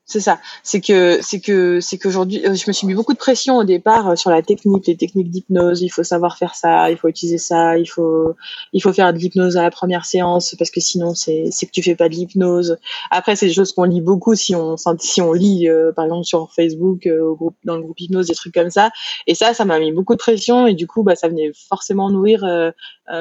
C'est 0.10 0.22
ça. 0.22 0.40
C'est 0.64 0.80
que 0.80 1.20
c'est 1.22 1.42
que 1.42 1.82
c'est 1.82 1.98
qu'aujourd'hui, 1.98 2.42
euh, 2.46 2.56
je 2.56 2.64
me 2.66 2.72
suis 2.72 2.88
mis 2.88 2.94
beaucoup 2.94 3.12
de 3.12 3.18
pression 3.18 3.58
au 3.58 3.66
départ 3.66 4.08
euh, 4.08 4.16
sur 4.16 4.30
la 4.30 4.42
technique, 4.42 4.88
les 4.88 4.96
techniques 4.96 5.30
d'hypnose. 5.30 5.82
Il 5.82 5.90
faut 5.90 6.04
savoir 6.04 6.38
faire 6.38 6.56
ça, 6.56 6.90
il 6.90 6.98
faut 6.98 7.10
utiliser 7.10 7.38
ça, 7.38 7.78
il 7.78 7.88
faut 7.88 8.34
il 8.72 8.82
faut 8.82 8.94
faire 8.94 9.12
de 9.12 9.18
l'hypnose 9.18 9.58
à 9.58 9.64
la 9.64 9.70
première 9.70 10.06
séance 10.06 10.56
parce 10.58 10.72
que 10.72 10.80
sinon 10.80 11.14
c'est 11.14 11.50
c'est 11.52 11.66
que 11.66 11.72
tu 11.72 11.84
fais 11.84 11.96
pas 11.96 12.08
de 12.08 12.14
l'hypnose. 12.14 12.78
Après, 13.12 13.36
c'est 13.36 13.48
des 13.48 13.54
choses 13.54 13.74
qu'on 13.74 13.84
lit 13.84 14.00
beaucoup 14.00 14.34
si 14.34 14.56
on 14.56 14.78
si 14.98 15.22
on 15.22 15.34
lit 15.34 15.68
euh, 15.68 15.92
par 15.92 16.06
exemple 16.06 16.24
sur 16.24 16.54
Facebook 16.54 17.06
au 17.06 17.36
groupe 17.36 17.58
dans 17.66 17.76
le 17.76 17.82
groupe 17.82 18.00
hypnose 18.00 18.28
des 18.28 18.36
trucs 18.36 18.54
comme 18.54 18.70
ça. 18.70 18.92
Et 19.28 19.36
ça, 19.36 19.54
ça 19.54 19.66
m'a 19.66 19.78
mis 19.78 19.92
beaucoup 19.92 20.14
de 20.14 20.20
pression 20.20 20.68
et 20.68 20.74
du 20.74 20.88
coup, 20.88 21.04
bah 21.04 21.18
ça 21.18 21.28
venait 21.28 21.52
forcément 21.68 22.10
nourrir 22.10 22.46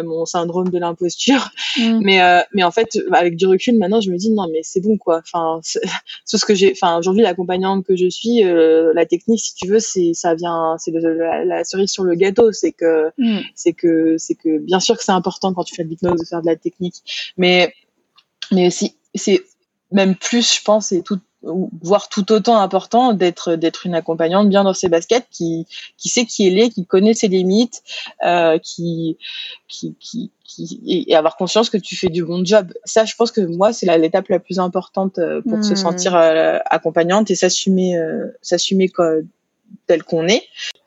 mon 0.05 0.25
syndrome 0.25 0.69
de 0.69 0.79
l'imposture. 0.79 1.51
Mm. 1.79 2.01
Mais 2.03 2.45
mais 2.53 2.63
en 2.63 2.71
fait, 2.71 2.99
avec 3.13 3.37
du 3.37 3.47
recul, 3.47 3.79
maintenant, 3.79 4.01
je 4.01 4.11
me 4.11 4.17
dis 4.17 4.31
non 4.31 4.47
mais 4.53 4.61
c'est 4.63 4.81
bon 4.81 4.97
quoi. 4.97 5.19
Enfin, 5.19 5.61
c'est 5.63 5.81
ce 6.25 6.45
que 6.45 6.55
j'ai 6.55 6.73
enfin 6.73 6.99
aujourd'hui 6.99 7.23
l'accompagnante 7.23 7.85
que 7.85 7.97
je 7.97 8.09
suis 8.09 8.45
euh, 8.45 8.93
la 8.95 9.07
technique 9.07 9.41
si 9.41 9.55
tu 9.55 9.69
veux 9.69 9.79
c'est 9.79 10.13
ça 10.15 10.35
vient 10.35 10.77
c'est 10.79 10.93
la, 10.93 11.65
cerise 11.65 11.91
sur 11.91 12.05
le 12.05 12.15
gâteau 12.15 12.53
c'est 12.53 12.73
que 12.73 13.11
mm. 13.19 13.41
c'est 13.55 13.73
que 13.73 14.17
c'est 14.19 14.35
que 14.35 14.59
bien 14.59 14.81
sûr 14.81 14.97
que 14.97 15.05
c'est 15.05 15.13
important 15.13 15.53
quand 15.55 15.65
tu 15.65 15.75
fais 15.75 15.85
de 15.85 15.89
l'hypnose 15.89 16.21
de 16.21 16.25
faire 16.25 16.43
de 16.43 16.47
la 16.47 16.57
technique 16.57 16.97
mais 17.37 17.73
mais 18.53 18.69
aussi 18.69 18.97
c'est 19.15 19.43
même 19.93 20.15
plus 20.15 20.57
je 20.57 20.63
pense 20.63 20.93
et 20.93 21.03
tout 21.03 21.21
voire 21.83 22.09
tout 22.09 22.33
autant 22.33 22.59
important 22.59 23.13
d'être 23.13 23.55
d'être 23.55 23.87
une 23.87 23.95
accompagnante 23.95 24.49
bien 24.49 24.65
dans 24.65 24.75
ses 24.75 24.89
baskets 24.89 25.27
qui 25.31 25.67
qui 25.97 26.09
sait 26.09 26.25
qui 26.25 26.47
elle 26.47 26.59
est 26.59 26.71
qui 26.71 26.85
connaît 26.87 27.15
ses 27.15 27.29
limites 27.29 27.83
euh, 28.25 28.59
qui, 28.59 29.17
qui 29.69 29.95
qui 30.01 30.31
et 31.09 31.15
avoir 31.15 31.37
conscience 31.37 31.71
que 31.71 31.77
tu 31.77 31.97
fais 31.97 32.09
du 32.09 32.25
bon 32.25 32.45
job. 32.45 32.73
Ça, 32.85 33.05
je 33.05 33.15
pense 33.15 33.31
que 33.31 33.41
moi, 33.41 33.73
c'est 33.73 33.87
l'étape 33.99 34.29
la 34.29 34.39
plus 34.39 34.59
importante 34.59 35.19
euh, 35.19 35.43
pour 35.43 35.65
se 35.65 35.73
hmm. 35.73 35.77
sentir 35.77 36.17
euh, 36.17 36.59
accompagnante 36.67 37.31
et 37.31 37.35
s'assumer, 37.35 37.97
euh, 37.99 38.27
s'assumer 38.43 38.91
tel 39.87 40.03
qu'on 40.05 40.27
est. 40.27 40.43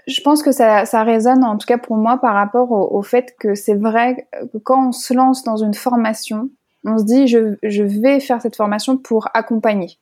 Je 0.07 0.21
pense 0.21 0.41
que 0.41 0.51
ça, 0.51 0.85
ça 0.85 1.03
résonne, 1.03 1.43
en 1.43 1.57
tout 1.57 1.67
cas 1.67 1.77
pour 1.77 1.97
moi, 1.97 2.17
par 2.19 2.33
rapport 2.33 2.71
au, 2.71 3.01
fait 3.03 3.35
que 3.39 3.55
c'est 3.55 3.75
vrai 3.75 4.27
que 4.51 4.57
quand 4.57 4.89
on 4.89 4.91
se 4.91 5.13
lance 5.13 5.43
dans 5.43 5.57
une 5.57 5.73
formation, 5.73 6.49
on 6.85 6.97
se 6.97 7.03
dit 7.03 7.27
je, 7.27 7.57
je 7.61 7.83
vais 7.83 8.19
faire 8.19 8.41
cette 8.41 8.55
formation 8.55 8.97
pour 8.97 9.27
accompagner. 9.33 9.97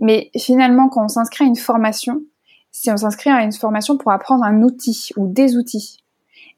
Mais 0.00 0.30
finalement, 0.36 0.88
quand 0.88 1.04
on 1.04 1.08
s'inscrit 1.08 1.44
à 1.44 1.46
une 1.46 1.56
formation, 1.56 2.22
si 2.72 2.90
on 2.90 2.96
s'inscrit 2.96 3.30
à 3.30 3.42
une 3.42 3.52
formation 3.52 3.96
pour 3.96 4.12
apprendre 4.12 4.44
un 4.44 4.62
outil 4.62 5.10
ou 5.16 5.26
des 5.28 5.56
outils, 5.56 5.98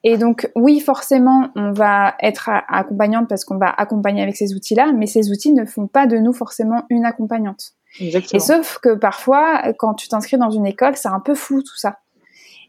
et 0.04 0.16
donc, 0.18 0.50
oui, 0.56 0.80
forcément, 0.80 1.50
on 1.54 1.72
va 1.72 2.14
être 2.20 2.50
accompagnante 2.68 3.28
parce 3.28 3.44
qu'on 3.44 3.56
va 3.56 3.70
accompagner 3.70 4.22
avec 4.22 4.36
ces 4.36 4.52
outils-là, 4.54 4.92
mais 4.92 5.06
ces 5.06 5.30
outils 5.30 5.52
ne 5.52 5.64
font 5.64 5.86
pas 5.86 6.06
de 6.06 6.16
nous 6.18 6.32
forcément 6.32 6.82
une 6.90 7.04
accompagnante. 7.04 7.74
Exactement. 8.00 8.36
Et 8.36 8.40
sauf 8.40 8.78
que 8.82 8.94
parfois, 8.94 9.62
quand 9.78 9.94
tu 9.94 10.08
t'inscris 10.08 10.38
dans 10.38 10.50
une 10.50 10.66
école, 10.66 10.96
c'est 10.96 11.08
un 11.08 11.20
peu 11.20 11.34
flou 11.34 11.62
tout 11.62 11.76
ça. 11.76 11.98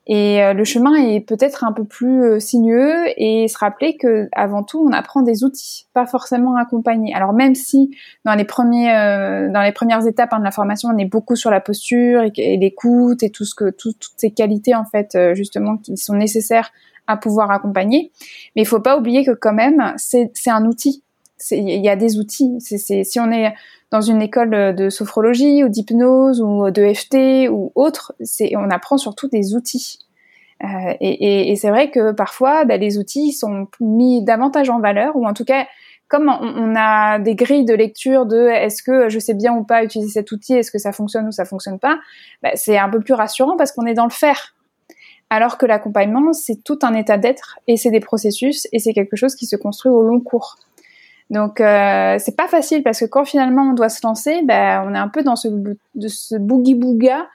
Et 0.06 0.44
euh, 0.44 0.54
le 0.54 0.66
chemin 0.66 0.96
est 0.96 1.22
peut-être 1.22 1.64
un 1.64 1.72
peu 1.72 1.86
plus 1.86 2.24
euh, 2.24 2.40
sinueux 2.40 3.06
et 3.16 3.48
se 3.48 3.58
rappeler 3.58 3.96
que 3.96 4.28
avant 4.34 4.64
tout, 4.64 4.86
on 4.86 4.92
apprend 4.92 5.22
des 5.22 5.46
outils, 5.46 5.88
pas 5.94 6.06
forcément 6.06 6.58
accompagner. 6.58 7.14
Alors 7.14 7.32
même 7.32 7.56
si 7.56 7.96
dans 8.26 8.36
les 8.36 8.44
premiers, 8.44 8.94
euh, 8.94 9.50
dans 9.50 9.62
les 9.62 9.72
premières 9.72 10.06
étapes 10.06 10.34
hein, 10.34 10.40
de 10.40 10.44
la 10.44 10.52
formation, 10.52 10.90
on 10.94 10.98
est 10.98 11.06
beaucoup 11.06 11.38
sur 11.38 11.52
la 11.52 11.62
posture 11.62 12.24
et, 12.24 12.58
l'écoute 12.58 13.24
et 13.24 13.30
tout 13.30 13.46
ce 13.46 13.56
que, 13.56 13.70
toutes 13.70 14.04
ces 14.18 14.32
qualités 14.32 14.76
en 14.76 14.84
fait 14.84 15.18
justement 15.34 15.78
qui 15.78 15.96
sont 15.96 16.16
nécessaires 16.16 16.72
à 17.08 17.16
pouvoir 17.16 17.52
accompagner. 17.52 18.12
Mais 18.56 18.64
il 18.64 18.68
faut 18.68 18.82
pas 18.82 18.98
oublier 18.98 19.24
que 19.24 19.32
quand 19.32 19.54
même, 19.54 19.94
c'est 19.98 20.32
un 20.48 20.66
outil. 20.66 21.04
Il 21.52 21.84
y 21.84 21.90
a 21.90 21.96
des 21.96 22.18
outils. 22.18 22.56
Si 22.60 23.20
on 23.20 23.32
est 23.32 23.54
dans 23.92 24.02
une 24.02 24.22
école 24.22 24.76
de 24.76 24.90
sophrologie 24.90 25.64
ou 25.64 25.70
d'hypnose 25.70 26.42
ou 26.42 26.70
de 26.72 26.94
FT 26.94 27.50
ou 27.50 27.72
autre, 27.76 28.14
on 28.56 28.70
apprend 28.70 28.98
surtout 28.98 29.28
des 29.28 29.56
outils. 29.56 30.00
Euh, 30.64 30.94
et 31.02 31.56
c'est 31.58 31.70
vrai 31.70 31.92
que 31.92 32.12
parfois, 32.12 32.66
bah, 32.66 32.78
les 32.78 32.98
outils 32.98 33.34
sont 33.34 33.68
mis 33.80 34.24
davantage 34.24 34.70
en 34.70 34.80
valeur, 34.80 35.16
ou 35.16 35.26
en 35.26 35.34
tout 35.34 35.44
cas, 35.44 35.66
comme 36.08 36.30
on, 36.30 36.76
a 36.76 37.18
des 37.20 37.36
grilles 37.36 37.66
de 37.66 37.74
lecture 37.74 38.26
de 38.26 38.48
est-ce 38.48 38.84
que 38.84 39.10
je 39.10 39.18
sais 39.20 39.34
bien 39.34 39.54
ou 39.56 39.64
pas 39.64 39.84
utiliser 39.84 40.12
cet 40.12 40.32
outil, 40.32 40.54
est-ce 40.54 40.72
que 40.72 40.78
ça 40.78 40.92
fonctionne 40.92 41.28
ou 41.28 41.32
ça 41.32 41.44
fonctionne 41.44 41.80
pas, 41.80 41.98
bah, 42.44 42.52
c'est 42.54 42.78
un 42.78 42.90
peu 42.90 43.00
plus 43.00 43.16
rassurant 43.16 43.58
parce 43.58 43.72
qu'on 43.72 43.86
est 43.86 43.96
dans 43.96 44.06
le 44.06 44.12
faire. 44.12 44.54
Alors 45.30 45.58
que 45.58 45.66
l'accompagnement, 45.66 46.32
c'est 46.34 46.64
tout 46.64 46.78
un 46.84 46.94
état 46.94 47.18
d'être 47.18 47.58
et 47.68 47.78
c'est 47.78 47.90
des 47.90 48.00
processus 48.00 48.68
et 48.72 48.80
c'est 48.80 48.94
quelque 48.94 49.16
chose 49.16 49.36
qui 49.36 49.48
se 49.48 49.56
construit 49.56 49.92
au 49.92 50.04
long 50.04 50.20
cours. 50.20 50.58
Donc 51.30 51.62
euh, 51.62 52.18
c'est 52.20 52.36
pas 52.36 52.48
facile 52.48 52.84
parce 52.84 53.00
que 53.00 53.06
quand 53.06 53.26
finalement 53.26 53.64
on 53.64 53.74
doit 53.74 53.90
se 53.90 54.06
lancer, 54.06 54.42
bah, 54.44 54.84
on 54.86 54.94
est 54.94 55.00
un 55.00 55.08
peu 55.08 55.24
dans 55.24 55.36
ce, 55.36 55.48
de 55.48 56.08
ce 56.08 56.36
boogie 56.36 56.76
booga 56.76 57.28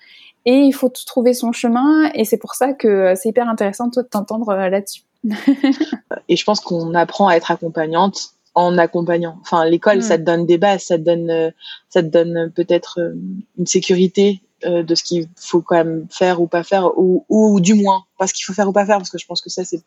et 0.44 0.56
il 0.56 0.72
faut 0.72 0.88
trouver 0.88 1.34
son 1.34 1.52
chemin 1.52 2.10
et 2.14 2.24
c'est 2.24 2.38
pour 2.38 2.54
ça 2.54 2.72
que 2.72 3.14
c'est 3.16 3.30
hyper 3.30 3.48
intéressant 3.48 3.88
de 3.88 4.02
t'entendre 4.02 4.50
euh, 4.50 4.68
là-dessus. 4.68 5.02
et 6.28 6.36
je 6.36 6.44
pense 6.44 6.60
qu'on 6.60 6.94
apprend 6.94 7.28
à 7.28 7.34
être 7.34 7.50
accompagnante 7.50 8.34
en 8.58 8.76
accompagnant. 8.76 9.38
Enfin, 9.42 9.64
l'école, 9.64 10.02
ça 10.02 10.16
hmm. 10.16 10.20
te 10.20 10.24
donne 10.24 10.46
des 10.46 10.58
bases, 10.58 10.82
ça 10.82 10.98
te 10.98 11.02
donne, 11.02 11.30
euh, 11.30 11.50
ça 11.88 12.02
te 12.02 12.08
donne 12.08 12.50
peut-être 12.54 12.98
euh, 13.00 13.14
une 13.56 13.66
sécurité 13.66 14.42
euh, 14.64 14.82
de 14.82 14.94
ce 14.96 15.04
qu'il 15.04 15.28
faut 15.36 15.60
quand 15.60 15.76
même 15.76 16.06
faire 16.10 16.40
ou 16.40 16.48
pas 16.48 16.64
faire, 16.64 16.90
ou, 16.98 17.24
ou 17.28 17.60
du 17.60 17.74
moins 17.74 18.04
pas 18.18 18.26
ce 18.26 18.34
qu'il 18.34 18.44
faut 18.44 18.52
faire 18.52 18.68
ou 18.68 18.72
pas 18.72 18.84
faire, 18.84 18.96
parce 18.96 19.10
que 19.10 19.18
je 19.18 19.26
pense 19.26 19.40
que 19.40 19.50
ça 19.50 19.64
c'est 19.64 19.80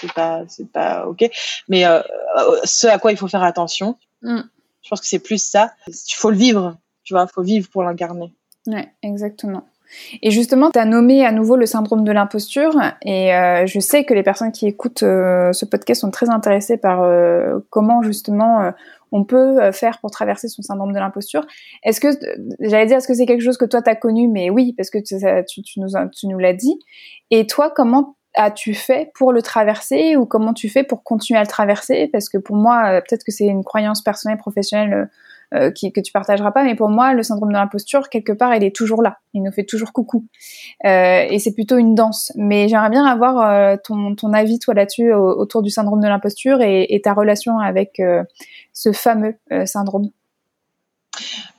c'est 0.00 0.12
pas 0.12 0.42
c'est 0.48 0.70
pas 0.70 1.06
ok. 1.06 1.28
Mais 1.68 1.86
euh, 1.86 2.00
ce 2.64 2.86
à 2.86 2.98
quoi 2.98 3.12
il 3.12 3.18
faut 3.18 3.28
faire 3.28 3.42
attention, 3.42 3.96
hmm. 4.22 4.40
je 4.82 4.88
pense 4.88 5.00
que 5.00 5.06
c'est 5.06 5.18
plus 5.18 5.42
ça. 5.42 5.72
Il 5.86 6.14
faut 6.14 6.30
le 6.30 6.36
vivre, 6.36 6.76
tu 7.04 7.14
vois, 7.14 7.26
faut 7.26 7.42
vivre 7.42 7.68
pour 7.68 7.82
l'incarner. 7.82 8.32
Ouais, 8.66 8.88
exactement. 9.02 9.64
Et 10.22 10.30
justement, 10.30 10.70
tu 10.70 10.78
as 10.78 10.84
nommé 10.84 11.24
à 11.24 11.32
nouveau 11.32 11.56
le 11.56 11.66
syndrome 11.66 12.04
de 12.04 12.12
l'imposture, 12.12 12.74
et 13.02 13.34
euh, 13.34 13.66
je 13.66 13.80
sais 13.80 14.04
que 14.04 14.12
les 14.12 14.22
personnes 14.22 14.52
qui 14.52 14.66
écoutent 14.66 15.02
euh, 15.02 15.52
ce 15.52 15.64
podcast 15.64 16.02
sont 16.02 16.10
très 16.10 16.28
intéressées 16.28 16.76
par 16.76 17.02
euh, 17.02 17.58
comment 17.70 18.02
justement 18.02 18.72
on 19.10 19.24
peut 19.24 19.72
faire 19.72 20.00
pour 20.00 20.10
traverser 20.10 20.48
son 20.48 20.60
syndrome 20.60 20.92
de 20.92 20.98
l'imposture. 20.98 21.46
Est-ce 21.82 22.00
que, 22.00 22.08
j'allais 22.60 22.84
dire, 22.84 22.98
est-ce 22.98 23.08
que 23.08 23.14
c'est 23.14 23.24
quelque 23.24 23.42
chose 23.42 23.56
que 23.56 23.64
toi 23.64 23.80
tu 23.80 23.88
as 23.88 23.96
connu, 23.96 24.28
mais 24.28 24.50
oui, 24.50 24.74
parce 24.76 24.90
que 24.90 24.98
tu, 24.98 25.16
tu, 25.62 25.80
nous, 25.80 25.88
tu 26.14 26.26
nous 26.26 26.38
l'as 26.38 26.52
dit. 26.52 26.78
Et 27.30 27.46
toi, 27.46 27.72
comment 27.74 28.17
as-tu 28.38 28.72
fait 28.72 29.10
pour 29.14 29.32
le 29.32 29.42
traverser 29.42 30.16
ou 30.16 30.24
comment 30.24 30.54
tu 30.54 30.70
fais 30.70 30.84
pour 30.84 31.02
continuer 31.02 31.38
à 31.38 31.42
le 31.42 31.48
traverser? 31.48 32.08
Parce 32.10 32.28
que 32.28 32.38
pour 32.38 32.56
moi, 32.56 33.02
peut-être 33.02 33.24
que 33.24 33.32
c'est 33.32 33.46
une 33.46 33.64
croyance 33.64 34.00
personnelle, 34.02 34.38
professionnelle 34.38 35.10
euh, 35.54 35.70
qui, 35.70 35.90
que 35.92 36.00
tu 36.00 36.12
partageras 36.12 36.50
pas, 36.50 36.62
mais 36.62 36.74
pour 36.74 36.90
moi, 36.90 37.14
le 37.14 37.22
syndrome 37.22 37.48
de 37.48 37.54
l'imposture, 37.54 38.10
quelque 38.10 38.32
part, 38.32 38.54
il 38.54 38.62
est 38.62 38.74
toujours 38.76 39.02
là. 39.02 39.16
Il 39.32 39.42
nous 39.42 39.50
fait 39.50 39.64
toujours 39.64 39.94
coucou. 39.94 40.26
Euh, 40.84 41.24
et 41.26 41.38
c'est 41.38 41.54
plutôt 41.54 41.78
une 41.78 41.94
danse. 41.94 42.32
Mais 42.36 42.68
j'aimerais 42.68 42.90
bien 42.90 43.06
avoir 43.06 43.50
euh, 43.50 43.76
ton, 43.82 44.14
ton 44.14 44.34
avis, 44.34 44.58
toi, 44.58 44.74
là-dessus, 44.74 45.10
autour 45.10 45.62
du 45.62 45.70
syndrome 45.70 46.02
de 46.02 46.06
l'imposture 46.06 46.60
et, 46.60 47.00
ta 47.02 47.14
relation 47.14 47.58
avec 47.60 47.98
euh, 47.98 48.24
ce 48.74 48.92
fameux 48.92 49.36
syndrome. 49.64 50.10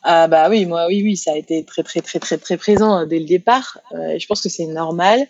Ah 0.03 0.27
bah 0.27 0.49
oui, 0.49 0.65
moi 0.65 0.85
oui 0.87 1.01
oui, 1.03 1.17
ça 1.17 1.31
a 1.33 1.35
été 1.35 1.65
très 1.65 1.83
très 1.83 1.99
très 1.99 2.19
très 2.19 2.37
très 2.37 2.55
présent 2.55 3.05
dès 3.05 3.19
le 3.19 3.25
départ. 3.25 3.79
je 3.91 4.25
pense 4.27 4.41
que 4.41 4.47
c'est 4.47 4.67
normal. 4.67 5.27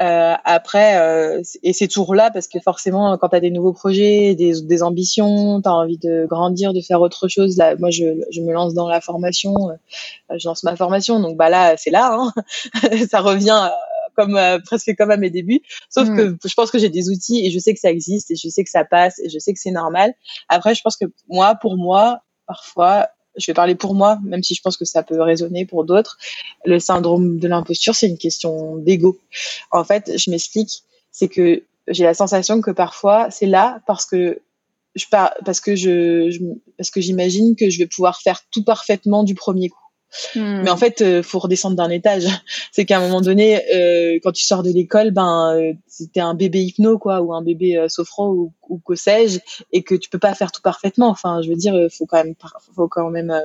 Euh, 0.00 0.34
après, 0.44 0.98
euh, 0.98 1.42
et 1.62 1.74
c'est 1.74 1.88
toujours 1.88 2.14
là 2.14 2.30
parce 2.30 2.48
que 2.48 2.58
forcément, 2.58 3.18
quand 3.18 3.28
tu 3.28 3.36
as 3.36 3.40
des 3.40 3.50
nouveaux 3.50 3.74
projets, 3.74 4.34
des, 4.34 4.62
des 4.62 4.82
ambitions, 4.82 5.60
tu 5.60 5.68
as 5.68 5.74
envie 5.74 5.98
de 5.98 6.26
grandir, 6.26 6.72
de 6.72 6.80
faire 6.80 7.02
autre 7.02 7.28
chose. 7.28 7.58
Là, 7.58 7.76
moi, 7.76 7.90
je, 7.90 8.04
je 8.30 8.40
me 8.40 8.52
lance 8.52 8.72
dans 8.72 8.88
la 8.88 9.02
formation, 9.02 9.54
euh, 9.70 10.38
je 10.38 10.48
lance 10.48 10.62
ma 10.62 10.74
formation, 10.74 11.20
donc 11.20 11.36
bah 11.36 11.50
là, 11.50 11.76
c'est 11.76 11.90
là, 11.90 12.16
hein. 12.18 12.32
ça 13.10 13.20
revient 13.20 13.60
euh, 13.62 13.68
comme 14.16 14.36
euh, 14.36 14.58
presque 14.64 14.94
comme 14.96 15.10
à 15.10 15.18
mes 15.18 15.30
débuts. 15.30 15.60
Sauf 15.90 16.08
mm. 16.08 16.16
que 16.16 16.48
je 16.48 16.54
pense 16.54 16.70
que 16.70 16.78
j'ai 16.78 16.88
des 16.88 17.10
outils 17.10 17.46
et 17.46 17.50
je 17.50 17.58
sais 17.58 17.74
que 17.74 17.80
ça 17.80 17.90
existe 17.90 18.30
et 18.30 18.36
je 18.36 18.48
sais 18.48 18.64
que 18.64 18.70
ça 18.70 18.84
passe 18.84 19.18
et 19.18 19.28
je 19.28 19.38
sais 19.38 19.52
que 19.52 19.60
c'est 19.60 19.70
normal. 19.70 20.14
Après, 20.48 20.74
je 20.74 20.80
pense 20.82 20.96
que 20.96 21.06
moi, 21.28 21.54
pour 21.56 21.76
moi, 21.76 22.20
parfois, 22.46 23.08
je 23.36 23.46
vais 23.46 23.54
parler 23.54 23.74
pour 23.74 23.94
moi, 23.94 24.18
même 24.24 24.42
si 24.42 24.54
je 24.54 24.62
pense 24.62 24.76
que 24.76 24.84
ça 24.84 25.02
peut 25.02 25.20
résonner 25.20 25.66
pour 25.66 25.84
d'autres. 25.84 26.18
Le 26.64 26.78
syndrome 26.78 27.38
de 27.38 27.48
l'imposture, 27.48 27.94
c'est 27.94 28.08
une 28.08 28.18
question 28.18 28.76
d'ego. 28.76 29.18
En 29.70 29.84
fait, 29.84 30.18
je 30.18 30.30
m'explique, 30.30 30.82
c'est 31.10 31.28
que 31.28 31.62
j'ai 31.88 32.04
la 32.04 32.14
sensation 32.14 32.60
que 32.60 32.70
parfois 32.70 33.30
c'est 33.30 33.46
là 33.46 33.80
parce 33.86 34.06
que 34.06 34.40
je 34.94 35.06
parce 35.10 35.60
que 35.60 35.76
je, 35.76 36.30
je 36.30 36.40
parce 36.76 36.90
que 36.90 37.00
j'imagine 37.00 37.56
que 37.56 37.70
je 37.70 37.78
vais 37.78 37.86
pouvoir 37.86 38.20
faire 38.20 38.40
tout 38.50 38.64
parfaitement 38.64 39.24
du 39.24 39.34
premier 39.34 39.68
coup. 39.68 39.79
Hmm. 40.34 40.62
Mais 40.62 40.70
en 40.70 40.76
fait, 40.76 41.00
euh, 41.02 41.22
faut 41.22 41.38
redescendre 41.38 41.76
d'un 41.76 41.90
étage. 41.90 42.24
C'est 42.72 42.84
qu'à 42.84 42.98
un 42.98 43.00
moment 43.00 43.20
donné, 43.20 43.62
euh, 43.74 44.18
quand 44.22 44.32
tu 44.32 44.44
sors 44.44 44.62
de 44.62 44.70
l'école, 44.70 45.10
ben, 45.10 45.56
euh, 45.56 45.72
c'était 45.86 46.20
un 46.20 46.34
bébé 46.34 46.60
hypno, 46.62 46.98
quoi, 46.98 47.20
ou 47.20 47.32
un 47.32 47.42
bébé 47.42 47.76
euh, 47.76 47.88
sophro, 47.88 48.28
ou, 48.28 48.52
ou 48.68 48.78
que 48.78 48.94
sais-je, 48.94 49.38
et 49.72 49.82
que 49.82 49.94
tu 49.94 50.08
peux 50.10 50.18
pas 50.18 50.34
faire 50.34 50.52
tout 50.52 50.62
parfaitement. 50.62 51.08
Enfin, 51.08 51.42
je 51.42 51.48
veux 51.48 51.56
dire, 51.56 51.74
faut 51.90 52.06
quand 52.06 52.24
même, 52.24 52.34
faut 52.74 52.88
quand 52.88 53.10
même 53.10 53.30
euh, 53.30 53.40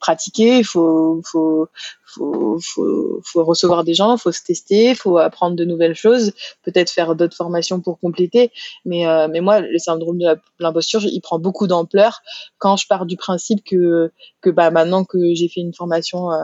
pratiquer, 0.00 0.62
faut, 0.62 1.20
faut, 1.24 1.68
faut, 2.08 2.58
faut, 2.60 3.20
faut 3.24 3.44
recevoir 3.44 3.84
des 3.84 3.94
gens, 3.94 4.16
faut 4.16 4.32
se 4.32 4.42
tester, 4.42 4.94
faut 4.94 5.18
apprendre 5.18 5.56
de 5.56 5.64
nouvelles 5.64 5.94
choses, 5.94 6.32
peut-être 6.62 6.90
faire 6.90 7.14
d'autres 7.14 7.36
formations 7.36 7.80
pour 7.80 7.98
compléter. 7.98 8.50
Mais, 8.84 9.06
euh, 9.06 9.28
mais 9.30 9.40
moi, 9.40 9.60
le 9.60 9.78
syndrome 9.78 10.18
de 10.18 10.26
l'imposture, 10.58 11.02
il 11.04 11.20
prend 11.20 11.38
beaucoup 11.38 11.66
d'ampleur 11.66 12.22
quand 12.58 12.76
je 12.76 12.86
pars 12.86 13.06
du 13.06 13.16
principe 13.16 13.62
que, 13.64 14.10
que 14.40 14.50
bah, 14.50 14.70
maintenant 14.70 15.04
que 15.04 15.18
j'ai 15.34 15.48
fait 15.48 15.60
une 15.60 15.74
formation 15.74 16.32
euh, 16.32 16.36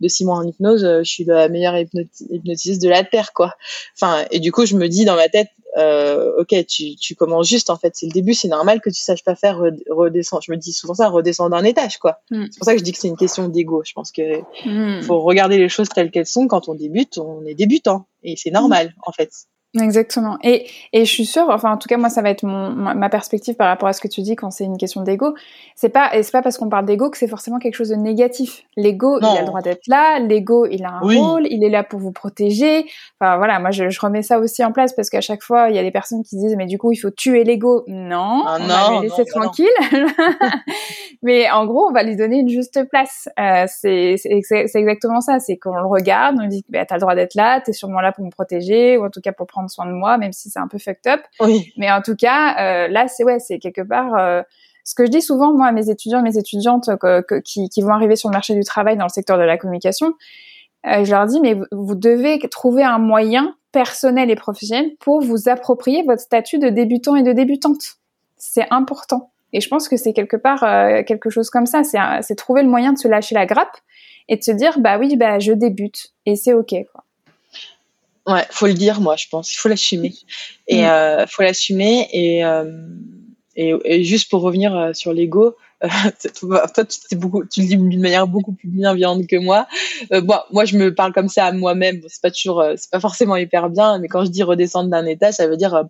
de 0.00 0.08
six 0.08 0.24
mois 0.24 0.36
en 0.36 0.46
hypnose, 0.46 0.84
euh, 0.84 1.02
je 1.02 1.10
suis 1.10 1.24
la 1.24 1.48
meilleure 1.48 1.76
hypnotisiste 1.76 2.82
de 2.82 2.88
la 2.88 3.04
Terre, 3.04 3.32
quoi. 3.32 3.52
Enfin, 3.96 4.24
et 4.30 4.40
du 4.40 4.52
coup, 4.52 4.66
je 4.66 4.76
me 4.76 4.88
dis 4.88 5.04
dans 5.04 5.16
ma 5.16 5.28
tête, 5.28 5.48
euh, 5.76 6.32
ok, 6.38 6.66
tu, 6.66 6.96
tu 6.96 7.14
commences 7.14 7.48
juste 7.48 7.70
en 7.70 7.76
fait, 7.76 7.94
c'est 7.96 8.06
le 8.06 8.12
début, 8.12 8.34
c'est 8.34 8.48
normal 8.48 8.80
que 8.80 8.90
tu 8.90 9.00
saches 9.00 9.24
pas 9.24 9.34
faire 9.34 9.60
redescendre. 9.90 10.42
Je 10.42 10.52
me 10.52 10.56
dis 10.56 10.72
souvent 10.72 10.94
ça, 10.94 11.08
redescendre 11.08 11.50
d'un 11.50 11.64
étage, 11.64 11.98
quoi. 11.98 12.20
Mm. 12.30 12.44
C'est 12.50 12.58
pour 12.58 12.64
ça 12.64 12.72
que 12.72 12.78
je 12.78 12.84
dis 12.84 12.92
que 12.92 12.98
c'est 12.98 13.08
une 13.08 13.16
question 13.16 13.48
d'ego. 13.48 13.82
Je 13.84 13.92
pense 13.92 14.12
que 14.12 14.40
mm. 14.66 15.02
faut 15.02 15.20
regarder 15.20 15.58
les 15.58 15.68
choses 15.68 15.88
telles 15.88 16.10
qu'elles 16.10 16.26
sont. 16.26 16.46
Quand 16.46 16.68
on 16.68 16.74
débute, 16.74 17.18
on 17.18 17.44
est 17.44 17.54
débutant 17.54 18.06
et 18.22 18.36
c'est 18.36 18.50
normal 18.50 18.94
en 19.06 19.12
fait. 19.12 19.30
Exactement. 19.80 20.38
Et, 20.44 20.66
et 20.92 21.04
je 21.04 21.10
suis 21.10 21.26
sûre, 21.26 21.46
enfin 21.48 21.72
en 21.72 21.76
tout 21.76 21.88
cas 21.88 21.96
moi 21.96 22.08
ça 22.08 22.22
va 22.22 22.30
être 22.30 22.44
mon, 22.44 22.70
ma 22.70 23.08
perspective 23.08 23.56
par 23.56 23.66
rapport 23.66 23.88
à 23.88 23.92
ce 23.92 24.00
que 24.00 24.06
tu 24.06 24.22
dis 24.22 24.36
quand 24.36 24.50
c'est 24.52 24.64
une 24.64 24.76
question 24.76 25.02
d'ego. 25.02 25.34
C'est 25.74 25.88
pas 25.88 26.14
et 26.14 26.22
c'est 26.22 26.30
pas 26.30 26.42
parce 26.42 26.58
qu'on 26.58 26.68
parle 26.68 26.84
d'ego 26.84 27.10
que 27.10 27.18
c'est 27.18 27.26
forcément 27.26 27.58
quelque 27.58 27.74
chose 27.74 27.88
de 27.88 27.96
négatif. 27.96 28.62
L'ego 28.76 29.18
il 29.20 29.26
a 29.26 29.40
le 29.40 29.46
droit 29.46 29.62
d'être 29.62 29.88
là, 29.88 30.20
l'ego 30.20 30.66
il 30.66 30.84
a 30.84 30.90
un 30.90 31.00
rôle, 31.00 31.48
il 31.50 31.64
est 31.64 31.70
là 31.70 31.82
pour 31.82 31.98
vous 31.98 32.12
protéger. 32.12 32.86
Enfin 33.20 33.36
voilà, 33.36 33.58
moi 33.58 33.72
je, 33.72 33.88
je 33.88 34.00
remets 34.00 34.22
ça 34.22 34.38
aussi 34.38 34.64
en 34.64 34.70
place 34.70 34.92
parce 34.92 35.10
qu'à 35.10 35.20
chaque 35.20 35.42
fois 35.42 35.70
il 35.70 35.74
y 35.74 35.78
a 35.78 35.82
des 35.82 35.90
personnes 35.90 36.22
qui 36.22 36.36
disent 36.36 36.54
mais 36.56 36.66
du 36.66 36.78
coup 36.78 36.92
il 36.92 36.96
faut 36.96 37.10
tuer 37.10 37.42
l'ego. 37.42 37.82
Non, 37.88 38.44
ah, 38.46 38.58
on 38.60 38.66
va 38.66 39.00
lui 39.00 39.08
laisser 39.08 39.24
tranquille. 39.24 39.66
mais 41.22 41.50
en 41.50 41.66
gros 41.66 41.88
on 41.88 41.92
va 41.92 42.04
lui 42.04 42.14
donner 42.14 42.38
une 42.38 42.48
juste 42.48 42.88
place. 42.88 43.28
Euh, 43.40 43.64
c'est 43.66 44.14
c'est 44.18 44.76
exactement 44.76 45.20
ça, 45.20 45.40
c'est 45.40 45.56
qu'on 45.56 45.74
le 45.74 45.86
regarde, 45.86 46.36
on 46.40 46.46
dit 46.46 46.64
bah, 46.68 46.86
t'as 46.86 46.94
le 46.94 47.00
droit 47.00 47.16
d'être 47.16 47.34
là, 47.34 47.60
t'es 47.60 47.72
sûrement 47.72 48.00
là 48.00 48.12
pour 48.12 48.24
me 48.24 48.30
protéger 48.30 48.96
ou 48.98 49.04
en 49.04 49.10
tout 49.10 49.20
cas 49.20 49.32
pour 49.32 49.48
prendre 49.48 49.63
soin 49.68 49.86
de 49.86 49.92
moi, 49.92 50.18
même 50.18 50.32
si 50.32 50.50
c'est 50.50 50.58
un 50.58 50.68
peu 50.68 50.78
fucked 50.78 51.06
up. 51.06 51.20
Mais 51.76 51.90
en 51.90 52.02
tout 52.02 52.16
cas, 52.16 52.56
euh, 52.58 52.88
là, 52.88 53.08
c'est 53.08 53.24
ouais, 53.24 53.38
c'est 53.38 53.58
quelque 53.58 53.82
part. 53.82 54.16
Euh, 54.16 54.42
ce 54.84 54.94
que 54.94 55.06
je 55.06 55.10
dis 55.10 55.22
souvent, 55.22 55.54
moi, 55.54 55.66
à 55.66 55.72
mes 55.72 55.88
étudiants 55.88 56.20
et 56.20 56.22
mes 56.22 56.36
étudiantes 56.36 56.90
qui, 57.44 57.68
qui, 57.68 57.82
vont 57.82 57.92
arriver 57.92 58.16
sur 58.16 58.28
le 58.28 58.34
marché 58.34 58.54
du 58.54 58.64
travail 58.64 58.96
dans 58.96 59.04
le 59.04 59.10
secteur 59.10 59.38
de 59.38 59.42
la 59.42 59.56
communication, 59.56 60.12
euh, 60.86 61.04
je 61.04 61.10
leur 61.10 61.26
dis, 61.26 61.40
mais 61.40 61.56
vous, 61.72 61.94
devez 61.94 62.38
trouver 62.50 62.84
un 62.84 62.98
moyen 62.98 63.54
personnel 63.72 64.30
et 64.30 64.36
professionnel 64.36 64.92
pour 65.00 65.22
vous 65.22 65.48
approprier 65.48 66.02
votre 66.02 66.20
statut 66.20 66.58
de 66.58 66.68
débutant 66.68 67.16
et 67.16 67.22
de 67.22 67.32
débutante. 67.32 67.94
C'est 68.36 68.66
important. 68.70 69.30
Et 69.54 69.60
je 69.60 69.68
pense 69.68 69.88
que 69.88 69.96
c'est 69.96 70.12
quelque 70.12 70.36
part 70.36 70.60
quelque 71.06 71.30
chose 71.30 71.48
comme 71.48 71.64
ça. 71.64 71.82
C'est 71.84 72.34
trouver 72.34 72.62
le 72.62 72.68
moyen 72.68 72.92
de 72.92 72.98
se 72.98 73.08
lâcher 73.08 73.34
la 73.34 73.46
grappe 73.46 73.76
et 74.28 74.36
de 74.36 74.42
se 74.42 74.50
dire, 74.50 74.78
bah 74.80 74.98
oui, 74.98 75.16
bah 75.16 75.38
je 75.38 75.52
débute 75.52 76.12
et 76.26 76.36
c'est 76.36 76.52
ok. 76.52 76.74
Quoi. 76.92 77.03
Ouais, 78.26 78.46
faut 78.50 78.66
le 78.66 78.74
dire, 78.74 79.00
moi, 79.00 79.16
je 79.16 79.26
pense. 79.30 79.52
Il 79.52 79.56
faut 79.56 79.68
l'assumer. 79.68 80.14
Et 80.68 80.82
mm. 80.82 80.86
euh, 80.86 81.26
faut 81.26 81.42
l'assumer. 81.42 82.08
Et, 82.12 82.44
euh, 82.44 82.64
et, 83.56 83.72
et, 83.84 84.04
juste 84.04 84.30
pour 84.30 84.42
revenir 84.42 84.74
euh, 84.76 84.92
sur 84.92 85.12
l'ego, 85.12 85.56
euh, 85.84 85.88
toi, 86.40 86.84
tu, 86.84 87.16
beaucoup, 87.16 87.44
tu 87.44 87.60
le 87.62 87.66
dis 87.68 87.76
d'une 87.76 88.00
manière 88.00 88.26
beaucoup 88.26 88.52
plus 88.52 88.68
bienveillante 88.68 89.26
que 89.26 89.36
moi. 89.36 89.66
Euh, 90.12 90.20
bon, 90.20 90.38
moi, 90.50 90.64
je 90.64 90.76
me 90.76 90.94
parle 90.94 91.12
comme 91.12 91.28
ça 91.28 91.46
à 91.46 91.52
moi-même. 91.52 92.00
c'est 92.08 92.22
pas 92.22 92.30
toujours, 92.30 92.60
euh, 92.60 92.74
c'est 92.76 92.90
pas 92.90 93.00
forcément 93.00 93.36
hyper 93.36 93.70
bien. 93.70 93.98
Mais 93.98 94.08
quand 94.08 94.24
je 94.24 94.30
dis 94.30 94.42
redescendre 94.42 94.90
d'un 94.90 95.06
état, 95.06 95.32
ça 95.32 95.46
veut 95.46 95.56
dire 95.56 95.84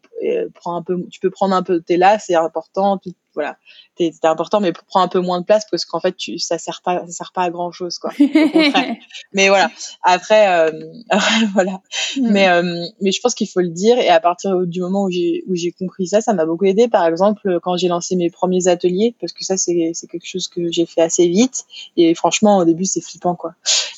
prends 0.54 0.76
un 0.76 0.82
peu, 0.82 0.96
tu 1.10 1.20
peux 1.20 1.30
prendre 1.30 1.54
un 1.54 1.62
peu. 1.62 1.80
T'es 1.80 1.96
là, 1.96 2.18
c'est 2.18 2.34
important. 2.34 3.00
Voilà, 3.34 3.56
t'es 3.96 4.12
important, 4.24 4.60
mais 4.60 4.72
prends 4.72 5.00
un 5.00 5.08
peu 5.08 5.20
moins 5.20 5.40
de 5.40 5.44
place 5.44 5.64
parce 5.70 5.84
qu'en 5.84 6.00
fait, 6.00 6.16
tu, 6.16 6.38
ça 6.38 6.58
sert 6.58 6.82
pas, 6.82 7.00
ça 7.06 7.12
sert 7.12 7.32
pas 7.32 7.42
à 7.42 7.50
grand 7.50 7.72
chose, 7.72 7.98
quoi. 7.98 8.10
mais 9.32 9.48
voilà. 9.48 9.70
Après, 10.02 10.48
euh, 10.48 10.70
voilà. 11.54 11.80
Mm. 12.16 12.30
Mais 12.30 12.48
euh, 12.48 12.86
mais 13.00 13.12
je 13.12 13.20
pense 13.20 13.34
qu'il 13.34 13.48
faut 13.48 13.60
le 13.60 13.68
dire. 13.68 13.98
Et 13.98 14.08
à 14.08 14.20
partir 14.20 14.56
du 14.66 14.80
moment 14.80 15.04
où 15.04 15.10
j'ai 15.10 15.44
où 15.48 15.54
j'ai 15.54 15.72
compris 15.72 16.06
ça, 16.06 16.20
ça 16.20 16.32
m'a 16.32 16.46
beaucoup 16.46 16.64
aidé. 16.64 16.88
Par 16.88 17.06
exemple, 17.06 17.58
quand 17.62 17.76
j'ai 17.76 17.88
lancé 17.88 18.16
mes 18.16 18.30
premiers 18.30 18.68
ateliers, 18.68 19.14
parce 19.20 19.32
que 19.32 19.44
ça 19.44 19.56
c'est 19.56 19.92
c'est 19.94 20.06
quelque 20.06 20.26
chose 20.26 20.48
que 20.48 20.70
j'ai 20.70 20.86
fait 20.86 21.02
assez 21.02 21.28
vite. 21.28 21.64
Et 21.96 22.14
franchement, 22.14 22.58
au 22.58 22.64
début, 22.64 22.84
c'est 22.84 23.00
flippant, 23.00 23.34
quoi, 23.34 23.54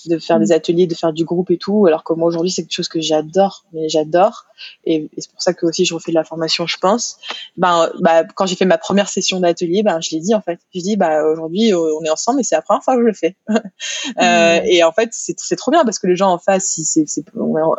de 0.07 0.19
faire 0.19 0.39
des 0.39 0.49
mm. 0.49 0.53
ateliers, 0.53 0.87
de 0.87 0.95
faire 0.95 1.13
du 1.13 1.25
groupe 1.25 1.51
et 1.51 1.59
tout. 1.59 1.87
Alors 1.87 2.05
que 2.05 2.13
moi 2.13 2.29
aujourd'hui, 2.29 2.51
c'est 2.51 2.63
quelque 2.63 2.75
chose 2.75 2.89
que 2.89 3.01
j'adore, 3.01 3.65
mais 3.73 3.89
j'adore. 3.89 4.47
Et, 4.85 5.09
c'est 5.19 5.31
pour 5.31 5.43
ça 5.43 5.55
que 5.55 5.67
aussi 5.67 5.85
je 5.85 5.95
refais 5.95 6.13
de 6.13 6.15
la 6.15 6.25
formation, 6.25 6.67
je 6.67 6.77
pense. 6.79 7.19
Ben, 7.57 7.91
bah, 8.01 8.25
quand 8.25 8.47
j'ai 8.47 8.57
fait 8.57 8.65
ma 8.65 8.79
première 8.79 9.09
session 9.09 9.26
d'atelier, 9.35 9.83
ben 9.83 10.01
je 10.01 10.11
l'ai 10.15 10.21
dit 10.21 10.35
en 10.35 10.41
fait. 10.41 10.61
Je 10.75 10.81
dis 10.81 10.97
bah 10.97 11.25
aujourd'hui 11.25 11.75
on 11.75 12.03
est 12.05 12.11
ensemble 12.11 12.41
et 12.41 12.43
c'est 12.43 12.55
la 12.55 12.63
première 12.63 12.83
fois 12.83 12.95
que 12.95 13.03
je 13.03 13.07
le 13.07 13.13
fais. 13.13 13.37
euh. 13.49 14.61
Et 14.65 14.83
en 14.83 14.93
fait 14.93 15.11
c'est 15.13 15.57
trop 15.57 15.71
bien 15.71 15.85
parce 15.85 15.99
que 15.99 16.07
les 16.07 16.17
gens 16.17 16.31
en 16.31 16.39
face, 16.39 16.81
c'est 16.85 17.05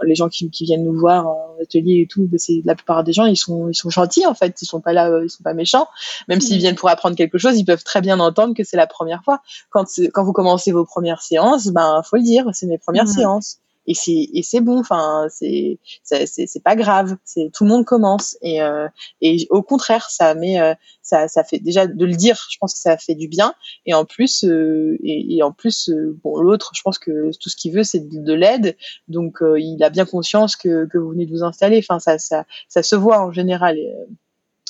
les 0.03 0.15
gens 0.15 0.29
qui, 0.29 0.49
qui 0.49 0.65
viennent 0.65 0.83
nous 0.83 0.97
voir 0.97 1.27
en 1.27 1.55
atelier 1.61 2.01
et 2.01 2.07
tout, 2.07 2.27
ben, 2.27 2.37
c'est 2.37 2.61
la 2.65 2.75
plupart 2.75 3.03
des 3.03 3.13
gens 3.13 3.25
ils 3.25 3.37
sont 3.37 3.69
ils 3.69 3.75
sont 3.75 3.89
gentils 3.89 4.25
en 4.25 4.33
fait, 4.33 4.61
ils 4.61 4.65
sont 4.65 4.81
pas 4.81 4.93
là, 4.93 5.21
ils 5.23 5.29
sont 5.29 5.43
pas 5.43 5.53
méchants. 5.53 5.87
Même 6.27 6.41
s'ils 6.41 6.57
mm. 6.57 6.59
viennent 6.59 6.75
pour 6.75 6.89
apprendre 6.89 7.15
quelque 7.15 7.37
chose, 7.37 7.57
ils 7.57 7.65
peuvent 7.65 7.83
très 7.83 8.01
bien 8.01 8.19
entendre 8.19 8.53
que 8.53 8.63
c'est 8.63 8.77
la 8.77 8.87
première 8.87 9.23
fois. 9.23 9.41
Quand 9.69 9.85
quand 10.13 10.23
vous 10.23 10.33
commencez 10.33 10.71
vos 10.71 10.85
premières 10.85 11.21
séances, 11.21 11.67
ben 11.67 12.01
faut 12.03 12.17
le 12.17 12.23
dire, 12.23 12.45
c'est 12.53 12.67
mes 12.67 12.77
premières 12.77 13.05
mm. 13.05 13.13
séances 13.13 13.59
et 13.87 13.93
c'est 13.93 14.29
et 14.33 14.43
c'est 14.43 14.59
bon 14.61 14.79
enfin 14.79 15.27
c'est 15.29 15.79
c'est 16.03 16.27
c'est 16.27 16.63
pas 16.63 16.75
grave. 16.75 17.15
C'est 17.23 17.49
tout 17.53 17.63
le 17.63 17.69
monde 17.69 17.85
commence. 17.85 18.37
Et 18.41 18.61
euh, 18.61 18.87
et 19.21 19.47
au 19.49 19.63
contraire 19.63 20.09
ça 20.09 20.35
met 20.35 20.59
euh, 20.59 20.73
ça 21.01 21.27
ça 21.27 21.43
fait 21.43 21.59
déjà 21.59 21.87
de 21.87 22.05
le 22.05 22.13
dire 22.13 22.37
je 22.51 22.57
pense 22.59 22.73
que 22.73 22.79
ça 22.79 22.97
fait 22.97 23.15
du 23.15 23.27
bien. 23.27 23.53
Et 23.85 23.93
en 23.93 24.05
plus 24.05 24.43
euh, 24.43 24.97
et, 25.03 25.37
et, 25.37 25.43
en 25.43 25.53
plus 25.53 25.89
euh, 25.89 26.17
bon 26.23 26.37
l'autre 26.41 26.71
je 26.75 26.81
pense 26.81 26.99
que 26.99 27.31
tout 27.39 27.49
ce 27.49 27.55
qu'il 27.55 27.73
veut 27.73 27.83
c'est 27.83 28.07
de, 28.07 28.19
de 28.19 28.33
l'aide. 28.33 28.75
Donc 29.07 29.39
il 29.41 29.81
a 29.83 29.89
bien 29.89 30.05
conscience 30.05 30.55
que 30.55 30.85
que 30.87 30.97
vous 30.97 31.11
venez 31.11 31.25
de 31.25 31.31
vous 31.31 31.43
installer. 31.43 31.77
Enfin 31.79 31.99
ça 31.99 32.19
ça 32.19 32.45
ça 32.67 32.83
se 32.83 32.95
voit 32.95 33.21
en 33.21 33.31
général. 33.31 33.77
Et, 33.77 33.93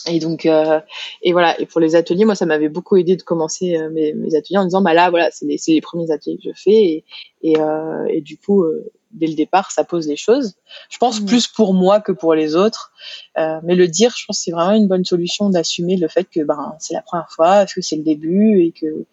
et 0.05 0.19
donc 0.19 0.45
euh, 0.45 0.79
et 1.23 1.31
voilà. 1.31 1.59
Et 1.59 1.65
pour 1.65 1.81
les 1.81 1.95
ateliers 1.95 2.25
moi 2.25 2.35
ça 2.35 2.45
m'avait 2.45 2.69
beaucoup 2.69 2.97
aidé 2.97 3.15
de 3.15 3.23
commencer 3.23 3.77
mes, 3.91 4.13
mes, 4.13 4.35
ateliers 4.35 4.59
en 4.59 4.65
disant 4.65 4.81
bah 4.81 4.93
là 4.93 5.09
voilà 5.09 5.29
c'est 5.31 5.45
les, 5.45 5.57
les 5.67 5.81
premiers 5.81 6.11
ateliers 6.11 6.37
que 6.37 6.49
je 6.49 6.55
fais. 6.55 6.71
Et 6.71 7.05
et, 7.41 7.59
euh, 7.59 8.05
et 8.09 8.21
du 8.21 8.37
coup 8.37 8.65
dès 9.11 9.27
le 9.27 9.35
départ, 9.35 9.71
ça 9.71 9.83
pose 9.83 10.07
les 10.07 10.15
choses. 10.15 10.55
Je 10.89 10.97
pense 10.97 11.21
mm. 11.21 11.25
plus 11.25 11.47
pour 11.47 11.73
moi 11.73 11.99
que 11.99 12.11
pour 12.11 12.33
les 12.33 12.55
autres. 12.55 12.91
Euh, 13.37 13.59
mais 13.63 13.75
le 13.75 13.87
dire, 13.87 14.13
je 14.17 14.25
pense 14.25 14.39
que 14.39 14.43
c'est 14.45 14.51
vraiment 14.51 14.75
une 14.75 14.87
bonne 14.87 15.05
solution 15.05 15.49
d'assumer 15.49 15.97
le 15.97 16.07
fait 16.07 16.25
que 16.25 16.41
ben, 16.43 16.75
c'est 16.79 16.93
la 16.93 17.01
première 17.01 17.29
fois, 17.29 17.65
que 17.65 17.81
c'est 17.81 17.95
le 17.95 18.03
début 18.03 18.61
et 18.61 18.71
que, 18.71 19.05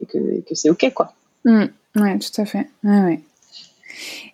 et 0.00 0.06
que, 0.06 0.40
que 0.48 0.54
c'est 0.54 0.70
OK. 0.70 0.92
quoi. 0.94 1.12
Mm. 1.44 1.64
Oui, 1.96 2.18
tout 2.18 2.40
à 2.40 2.44
fait. 2.44 2.68
Ouais. 2.84 3.20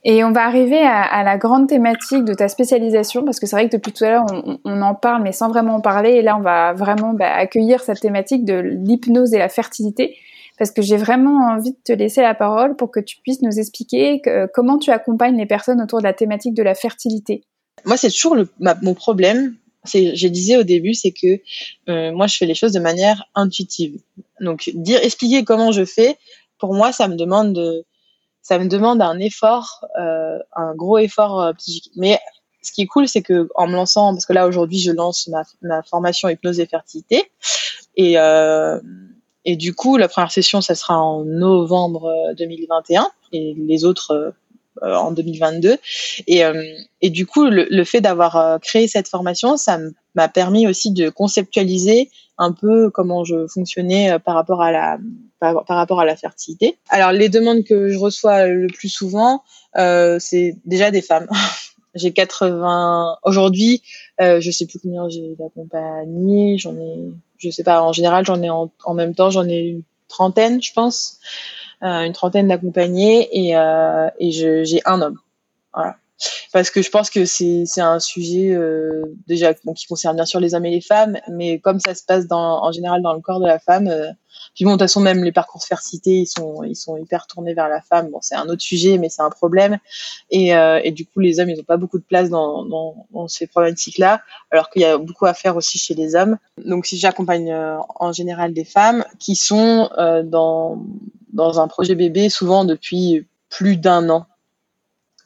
Et 0.05 0.23
on 0.23 0.31
va 0.31 0.45
arriver 0.45 0.81
à, 0.81 1.03
à, 1.03 1.25
la 1.25 1.37
grande 1.37 1.69
thématique 1.69 2.25
de 2.25 2.33
ta 2.33 2.49
spécialisation, 2.49 3.25
parce 3.25 3.41
que 3.41 3.47
c'est 3.47 3.57
vrai 3.57 3.69
que 3.69 3.77
depuis 3.77 3.93
tout 3.93 4.05
à 4.05 4.11
l'heure, 4.11 4.27
on, 4.31 4.59
on, 4.65 4.83
en 4.83 4.95
parle, 4.95 5.23
mais 5.23 5.33
sans 5.33 5.49
vraiment 5.49 5.77
en 5.77 5.81
parler. 5.81 6.11
Et 6.11 6.23
là, 6.23 6.37
on 6.37 6.41
va 6.41 6.73
vraiment 6.73 7.13
bah, 7.13 7.33
accueillir 7.35 7.83
cette 7.83 8.01
thématique 8.01 8.45
de 8.45 8.55
l'hypnose 8.55 9.35
et 9.35 9.39
la 9.39 9.49
fertilité 9.49 10.17
parce 10.59 10.71
que 10.71 10.83
j'ai 10.83 10.97
vraiment 10.97 11.53
envie 11.53 11.73
de 11.73 11.79
te 11.85 11.93
laisser 11.93 12.23
la 12.23 12.35
parole 12.35 12.77
pour 12.77 12.91
que 12.91 13.01
tu 13.01 13.19
puisses 13.23 13.43
nous 13.43 13.59
expliquer 13.59 14.21
comment 14.55 14.79
tu 14.79 14.91
accompagnes 14.91 15.37
les 15.37 15.47
personnes 15.47 15.81
autour 15.81 15.99
de 15.99 16.05
la 16.05 16.13
thématique 16.13 16.55
de 16.55 16.63
la 16.63 16.75
fertilité. 16.75 17.43
Moi, 17.85 17.97
c'est 17.97 18.11
toujours 18.11 18.37
mon 18.61 18.95
problème. 18.95 19.57
Je 19.85 20.29
disais 20.29 20.57
au 20.57 20.65
début, 20.65 20.95
c'est 20.95 21.13
que 21.13 21.41
euh, 21.89 22.13
moi, 22.13 22.27
je 22.27 22.37
fais 22.37 22.47
les 22.47 22.55
choses 22.55 22.73
de 22.73 22.81
manière 22.81 23.25
intuitive. 23.35 24.01
Donc, 24.41 24.71
dire, 24.75 25.01
expliquer 25.03 25.45
comment 25.45 25.73
je 25.73 25.85
fais, 25.85 26.17
pour 26.59 26.75
moi, 26.75 26.93
ça 26.93 27.09
me 27.09 27.17
demande 27.17 27.55
de, 27.55 27.85
ça 28.43 28.59
me 28.59 28.67
demande 28.67 29.01
un 29.01 29.19
effort, 29.19 29.87
euh, 29.99 30.39
un 30.55 30.75
gros 30.75 30.99
effort 30.99 31.41
euh, 31.41 31.53
psychique. 31.55 31.93
Mais 31.97 32.19
ce 32.63 32.73
qui 32.73 32.83
est 32.83 32.87
cool, 32.87 33.09
c'est 33.09 33.23
que 33.23 33.49
en 33.55 33.67
me 33.67 33.73
lançant, 33.73 34.13
parce 34.13 34.27
que 34.27 34.33
là 34.33 34.47
aujourd'hui, 34.47 34.79
je 34.79 34.91
lance 34.91 35.29
ma, 35.29 35.45
ma 35.63 35.83
formation 35.83 36.29
hypnose 36.29 36.61
et 36.61 36.67
fertilité, 36.67 37.31
et 37.97 38.17
et 39.45 39.57
du 39.57 39.75
coup, 39.75 39.97
la 39.97 40.09
première 40.09 40.33
session, 40.33 40.61
ça 40.61 40.75
sera 40.75 40.99
en 40.99 41.25
novembre 41.25 42.13
2021 42.37 43.03
euh, 43.03 43.07
et 43.33 43.55
les 43.57 43.85
autres 43.85 44.11
euh, 44.13 44.31
euh, 44.83 44.95
en 44.95 45.13
2022. 45.13 45.77
Et, 46.27 46.43
et 47.01 47.11
du 47.11 47.27
coup, 47.27 47.47
le, 47.47 47.67
le 47.69 47.85
fait 47.85 48.01
d'avoir 48.01 48.61
créé 48.61 48.87
cette 48.87 49.09
formation, 49.09 49.57
ça 49.57 49.79
m'a 50.15 50.29
permis 50.29 50.69
aussi 50.69 50.93
de 50.93 51.09
conceptualiser 51.11 52.11
un 52.39 52.53
peu 52.53 52.89
comment 52.91 53.25
je 53.25 53.49
fonctionnais 53.49 54.17
par 54.21 54.37
rapport 54.37 54.63
à 54.63 54.71
la 54.71 54.99
par, 55.41 55.65
rapport 55.67 56.01
à 56.01 56.05
la 56.05 56.17
fertilité. 56.17 56.79
Alors 56.89 57.13
les 57.13 57.29
demandes 57.29 57.65
que 57.65 57.89
je 57.89 57.99
reçois 57.99 58.47
le 58.47 58.69
plus 58.69 58.89
souvent, 58.89 59.43
euh, 59.77 60.19
c'est 60.19 60.57
déjà 60.65 60.91
des 60.91 61.03
femmes. 61.03 61.29
j'ai 61.95 62.13
80 62.13 63.19
aujourd'hui, 63.25 63.83
euh, 64.21 64.41
je 64.41 64.51
sais 64.51 64.67
plus 64.67 64.79
combien 64.79 65.09
j'ai 65.09 65.35
d'accompagnés, 65.39 66.59
j'en 66.59 66.77
ai 66.77 67.13
je 67.39 67.51
sais 67.51 67.65
pas, 67.65 67.83
en 67.83 67.93
général, 67.93 68.25
j'en 68.25 68.43
ai 68.43 68.51
en, 68.51 68.95
même 68.95 69.15
temps, 69.15 69.31
j'en 69.31 69.47
ai 69.49 69.59
une 69.59 69.83
trentaine, 70.09 70.63
je 70.63 70.73
pense, 70.73 71.19
euh, 71.83 72.03
une 72.03 72.13
trentaine 72.13 72.49
d'accompagnés 72.49 73.29
et, 73.33 73.57
euh, 73.57 74.09
et 74.19 74.31
j'ai 74.31 74.81
un 74.85 75.01
homme. 75.01 75.19
Voilà. 75.73 75.97
Parce 76.53 76.71
que 76.71 76.83
je 76.83 76.91
pense 76.91 77.11
que 77.11 77.25
c'est 77.25 77.65
un 77.79 78.01
sujet 78.01 78.51
euh, 78.51 79.03
déjà 79.29 79.53
bon, 79.65 79.73
qui 79.73 79.87
concerne 79.87 80.17
bien 80.17 80.25
sûr 80.25 80.41
les 80.41 80.55
hommes 80.55 80.67
et 80.67 80.71
les 80.71 80.81
femmes, 80.81 81.19
mais 81.31 81.61
comme 81.61 81.79
ça 81.79 81.95
se 81.95 82.03
passe 82.05 82.27
dans, 82.27 82.65
en 82.65 82.73
général 82.73 83.03
dans 83.03 83.13
le 83.13 83.21
corps 83.21 83.41
de 83.41 83.47
la 83.47 83.61
femme, 83.61 83.87
euh, 83.87 84.11
puis 84.59 84.65
bon, 84.65 84.73
de 84.73 84.75
toute 84.75 84.89
façon, 84.89 84.99
même 84.99 85.23
les 85.23 85.31
parcours 85.31 85.61
de 85.61 85.67
fertilité, 85.67 86.11
ils 86.11 86.27
sont, 86.27 86.65
ils 86.65 86.75
sont 86.75 86.97
hyper 86.97 87.29
tournés 87.29 87.55
vers 87.55 87.69
la 87.69 87.81
femme. 87.81 88.11
Bon, 88.11 88.19
c'est 88.21 88.35
un 88.35 88.49
autre 88.49 88.61
sujet, 88.61 88.99
mais 88.99 89.09
c'est 89.09 89.23
un 89.23 89.31
problème. 89.31 89.79
Et, 90.33 90.53
euh, 90.53 90.81
et, 90.83 90.91
du 90.91 91.07
coup, 91.07 91.21
les 91.21 91.39
hommes, 91.39 91.49
ils 91.49 91.57
n'ont 91.57 91.63
pas 91.63 91.77
beaucoup 91.77 91.99
de 91.99 92.03
place 92.03 92.29
dans, 92.29 92.65
dans, 92.65 93.07
dans 93.13 93.29
ces 93.29 93.47
problématiques-là, 93.47 94.21
alors 94.51 94.69
qu'il 94.71 94.83
y 94.83 94.85
a 94.85 94.99
beaucoup 94.99 95.27
à 95.27 95.35
faire 95.35 95.55
aussi 95.55 95.79
chez 95.79 95.95
les 95.95 96.17
hommes. 96.17 96.39
Donc, 96.65 96.87
si 96.87 96.99
j'accompagne 96.99 97.53
euh, 97.53 97.77
en 98.01 98.11
général 98.11 98.53
des 98.53 98.65
femmes 98.65 99.05
qui 99.21 99.37
sont 99.37 99.91
euh, 99.97 100.25
dans, 100.25 100.83
dans 101.33 101.61
un 101.61 101.69
projet 101.69 101.95
bébé, 101.95 102.29
souvent 102.29 102.65
depuis 102.65 103.29
plus 103.51 103.77
d'un 103.77 104.11
an 104.11 104.27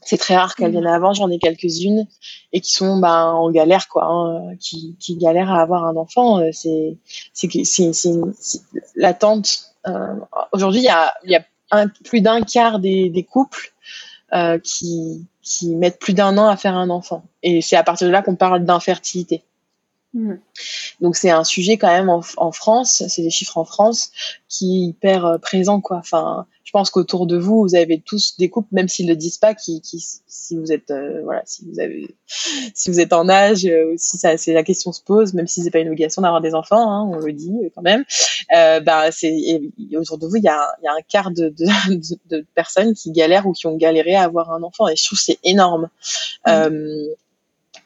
c'est 0.04 0.18
très 0.18 0.36
rare 0.36 0.54
qu'elles 0.54 0.72
viennent 0.72 0.86
avant. 0.86 1.12
J'en 1.12 1.30
ai 1.30 1.38
quelques-unes 1.38 2.06
et 2.52 2.60
qui 2.60 2.72
sont 2.72 2.98
bah, 2.98 3.26
en 3.26 3.50
galère, 3.50 3.88
quoi, 3.88 4.04
hein, 4.04 4.56
qui, 4.60 4.96
qui 4.98 5.16
galèrent 5.16 5.50
à 5.50 5.62
avoir 5.62 5.84
un 5.84 5.96
enfant. 5.96 6.40
Euh, 6.40 6.50
c'est 6.52 6.96
l'attente. 8.96 9.74
Euh, 9.86 10.14
Aujourd'hui, 10.52 10.80
il 10.80 10.84
y 10.84 10.88
a, 10.88 11.14
y 11.24 11.36
a 11.36 11.44
un, 11.70 11.88
plus 11.88 12.20
d'un 12.20 12.42
quart 12.42 12.78
des, 12.78 13.08
des 13.08 13.24
couples 13.24 13.72
euh, 14.32 14.58
qui 14.58 15.26
qui 15.42 15.74
mettent 15.74 15.98
plus 15.98 16.14
d'un 16.14 16.38
an 16.38 16.48
à 16.48 16.56
faire 16.56 16.76
un 16.76 16.88
enfant. 16.88 17.24
Et 17.42 17.60
c'est 17.60 17.76
à 17.76 17.82
partir 17.82 18.06
de 18.06 18.12
là 18.12 18.22
qu'on 18.22 18.36
parle 18.36 18.64
d'infertilité. 18.64 19.42
Mmh. 20.14 20.34
Donc 21.00 21.16
c'est 21.16 21.30
un 21.30 21.44
sujet 21.44 21.78
quand 21.78 21.88
même 21.88 22.10
en, 22.10 22.22
en 22.36 22.52
France, 22.52 23.02
c'est 23.08 23.22
des 23.22 23.30
chiffres 23.30 23.56
en 23.56 23.64
France 23.64 24.10
qui 24.48 24.76
est 24.76 24.88
hyper 24.88 25.24
euh, 25.24 25.38
présent 25.38 25.80
quoi. 25.80 25.96
Enfin, 25.96 26.46
je 26.64 26.78
pense 26.78 26.88
qu'autour 26.88 27.26
de 27.26 27.36
vous, 27.36 27.60
vous 27.60 27.74
avez 27.74 28.00
tous 28.00 28.36
des 28.38 28.48
couples, 28.48 28.68
même 28.72 28.88
s'ils 28.88 29.04
ne 29.04 29.10
le 29.10 29.16
disent 29.16 29.36
pas, 29.36 29.54
qui, 29.54 29.82
qui 29.82 30.02
si 30.26 30.56
vous 30.56 30.72
êtes, 30.72 30.90
euh, 30.90 31.20
voilà, 31.22 31.42
si 31.44 31.66
vous 31.66 31.78
avez, 31.80 32.14
si 32.26 32.90
vous 32.90 32.98
êtes 32.98 33.12
en 33.12 33.28
âge, 33.28 33.66
euh, 33.66 33.94
si 33.98 34.16
ça, 34.16 34.38
c'est 34.38 34.54
la 34.54 34.62
question 34.62 34.90
se 34.90 35.02
pose, 35.02 35.34
même 35.34 35.46
si 35.46 35.62
c'est 35.62 35.70
pas 35.70 35.80
une 35.80 35.88
obligation 35.88 36.22
d'avoir 36.22 36.40
des 36.40 36.54
enfants, 36.54 36.90
hein, 36.90 37.10
on 37.12 37.18
le 37.18 37.32
dit 37.34 37.52
quand 37.74 37.82
même. 37.82 38.04
Euh, 38.56 38.80
bah, 38.80 39.12
c'est 39.12 39.60
autour 39.96 40.16
de 40.16 40.26
vous, 40.26 40.36
il 40.36 40.44
y 40.44 40.48
a, 40.48 40.66
y 40.82 40.86
a 40.86 40.92
un 40.92 41.02
quart 41.06 41.30
de, 41.30 41.50
de, 41.50 41.66
de, 42.30 42.46
personnes 42.54 42.94
qui 42.94 43.12
galèrent 43.12 43.46
ou 43.46 43.52
qui 43.52 43.66
ont 43.66 43.76
galéré 43.76 44.14
à 44.14 44.22
avoir 44.22 44.50
un 44.52 44.62
enfant, 44.62 44.88
et 44.88 44.96
je 44.96 45.04
trouve 45.04 45.18
c'est 45.18 45.38
énorme. 45.44 45.90
Mmh. 46.46 46.68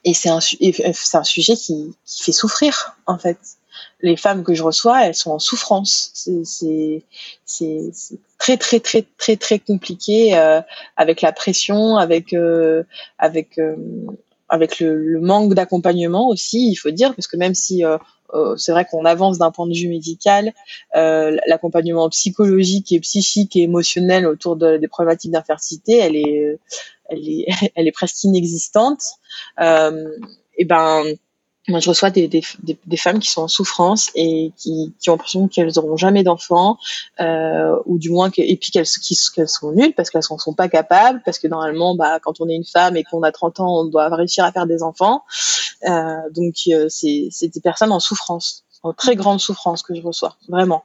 Et 0.07 0.15
c'est 0.15 0.31
un, 0.31 0.39
un 0.39 1.25
sujet 1.25 1.57
qui, 1.57 1.93
qui 2.07 2.23
fait 2.23 2.33
souffrir 2.33 2.97
en 3.07 3.19
fait 3.19 3.39
les 4.01 4.17
femmes 4.17 4.45
que 4.45 4.55
je 4.55 4.63
reçois, 4.63 5.05
elles 5.05 5.17
sont 5.17 5.33
en 5.33 5.41
souffrance. 5.41 6.13
C'est 6.15 7.03
très 8.39 8.57
très 8.57 8.81
très 8.81 9.05
très 9.19 9.37
très 9.37 9.59
compliqué 9.59 10.39
euh, 10.39 10.63
avec 10.97 11.21
la 11.23 11.33
pression, 11.33 11.97
avec 11.97 12.33
euh, 12.33 12.85
avec 13.19 13.59
euh, 13.59 13.75
avec 14.49 14.79
le, 14.79 14.97
le 14.97 15.21
manque 15.21 15.55
d'accompagnement 15.55 16.29
aussi, 16.29 16.71
il 16.71 16.77
faut 16.77 16.93
dire, 16.93 17.13
parce 17.17 17.27
que 17.27 17.37
même 17.37 17.55
si 17.55 17.85
euh, 17.85 17.99
c'est 18.57 18.73
vrai 18.73 18.85
qu'on 18.85 19.05
avance 19.05 19.39
d'un 19.39 19.51
point 19.51 19.67
de 19.67 19.75
vue 19.75 19.89
médical, 19.89 20.53
l'accompagnement 20.95 22.09
psychologique 22.11 22.93
et 22.93 23.01
psychique 23.01 23.57
et 23.57 23.63
émotionnel 23.63 24.27
autour 24.27 24.57
de, 24.57 24.77
des 24.77 24.89
problématiques 24.89 25.33
d'infertilité, 25.33 25.97
elle 25.99 26.17
est 26.17 26.59
elle 27.09 27.29
est 27.29 27.47
elle 27.75 27.87
est 27.87 27.93
presque 27.93 28.25
inexistante. 28.25 29.03
et 29.59 30.65
ben 30.65 31.05
moi, 31.69 31.81
je 31.81 31.89
reçois 31.89 32.11
des, 32.11 32.29
des, 32.29 32.43
des, 32.63 32.97
femmes 32.97 33.19
qui 33.19 33.31
sont 33.31 33.43
en 33.43 33.49
souffrance 33.49 34.11
et 34.15 34.53
qui, 34.57 34.95
qui 35.01 35.11
ont 35.11 35.15
l'impression 35.15 35.49
qu'elles 35.49 35.73
n'auront 35.75 35.97
jamais 35.97 36.23
d'enfants, 36.23 36.79
euh, 37.19 37.77
ou 37.87 37.99
du 37.99 38.11
moins 38.11 38.31
que, 38.31 38.41
et 38.41 38.57
puis 38.57 38.71
qu'elles 38.71 38.87
qu'elles 39.35 39.49
sont 39.49 39.73
nulles 39.73 39.93
parce 39.95 40.11
qu'elles 40.11 40.23
ne 40.31 40.39
sont 40.39 40.55
pas 40.55 40.69
capables, 40.69 41.23
parce 41.25 41.39
que 41.41 41.49
normalement, 41.49 41.97
bah, 41.97 42.21
quand 42.21 42.41
on 42.41 42.49
est 42.49 42.55
une 42.55 42.65
femme 42.65 42.97
et 42.97 43.03
qu'on 43.03 43.23
a 43.25 43.33
30 43.33 43.61
ans, 43.61 43.81
on 43.81 43.85
doit 43.87 44.09
réussir 44.15 44.45
à 44.45 44.53
faire 44.53 44.67
des 44.67 44.83
enfants. 44.83 45.25
Euh, 45.89 46.17
donc, 46.31 46.55
euh, 46.69 46.87
c'est 46.89 47.49
des 47.49 47.61
personnes 47.61 47.93
en 47.93 48.01
souffrance 48.01 48.66
très 48.93 49.17
grande 49.17 49.41
souffrance 49.41 49.83
que 49.83 49.95
je 49.95 50.03
reçois, 50.03 50.37
vraiment. 50.49 50.85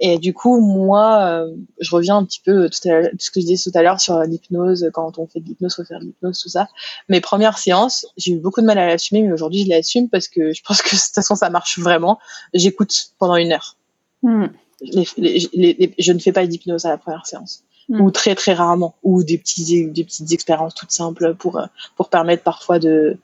Et 0.00 0.18
du 0.18 0.32
coup, 0.34 0.60
moi, 0.60 1.24
euh, 1.26 1.54
je 1.80 1.94
reviens 1.94 2.16
un 2.16 2.24
petit 2.24 2.40
peu 2.40 2.68
tout 2.68 2.88
à 2.88 3.02
ce 3.18 3.30
que 3.30 3.40
je 3.40 3.46
disais 3.46 3.70
tout 3.70 3.76
à 3.76 3.82
l'heure 3.82 4.00
sur 4.00 4.20
l'hypnose, 4.20 4.90
quand 4.92 5.18
on 5.18 5.26
fait 5.26 5.40
de 5.40 5.46
l'hypnose, 5.46 5.74
faut 5.74 5.84
faire 5.84 6.00
de 6.00 6.06
l'hypnose, 6.06 6.40
tout 6.40 6.48
ça. 6.48 6.68
Mes 7.08 7.20
premières 7.20 7.58
séances, 7.58 8.06
j'ai 8.16 8.32
eu 8.32 8.38
beaucoup 8.38 8.60
de 8.60 8.66
mal 8.66 8.78
à 8.78 8.86
l'assumer, 8.86 9.22
mais 9.22 9.32
aujourd'hui, 9.32 9.64
je 9.64 9.68
l'assume 9.68 10.08
parce 10.08 10.28
que 10.28 10.52
je 10.52 10.62
pense 10.62 10.82
que 10.82 10.94
de 10.94 11.00
toute 11.00 11.14
façon, 11.14 11.34
ça 11.34 11.50
marche 11.50 11.78
vraiment. 11.78 12.18
J'écoute 12.54 13.12
pendant 13.18 13.36
une 13.36 13.52
heure. 13.52 13.76
Hmm. 14.22 14.46
je 14.80 16.12
ne 16.12 16.18
fais 16.18 16.32
pas 16.32 16.46
d'hypnose 16.46 16.84
à 16.84 16.90
la 16.90 16.98
première 16.98 17.26
séance. 17.26 17.64
Ou 18.00 18.10
très 18.10 18.34
très 18.34 18.54
rarement. 18.54 18.94
Ou 19.02 19.22
des 19.22 19.38
petits 19.38 19.86
des 19.86 20.04
petites 20.04 20.32
expériences 20.32 20.74
toutes 20.74 20.92
simples 20.92 21.34
pour 21.34 21.60
pour 21.96 22.08
permettre 22.08 22.42
parfois 22.42 22.78
de 22.78 23.18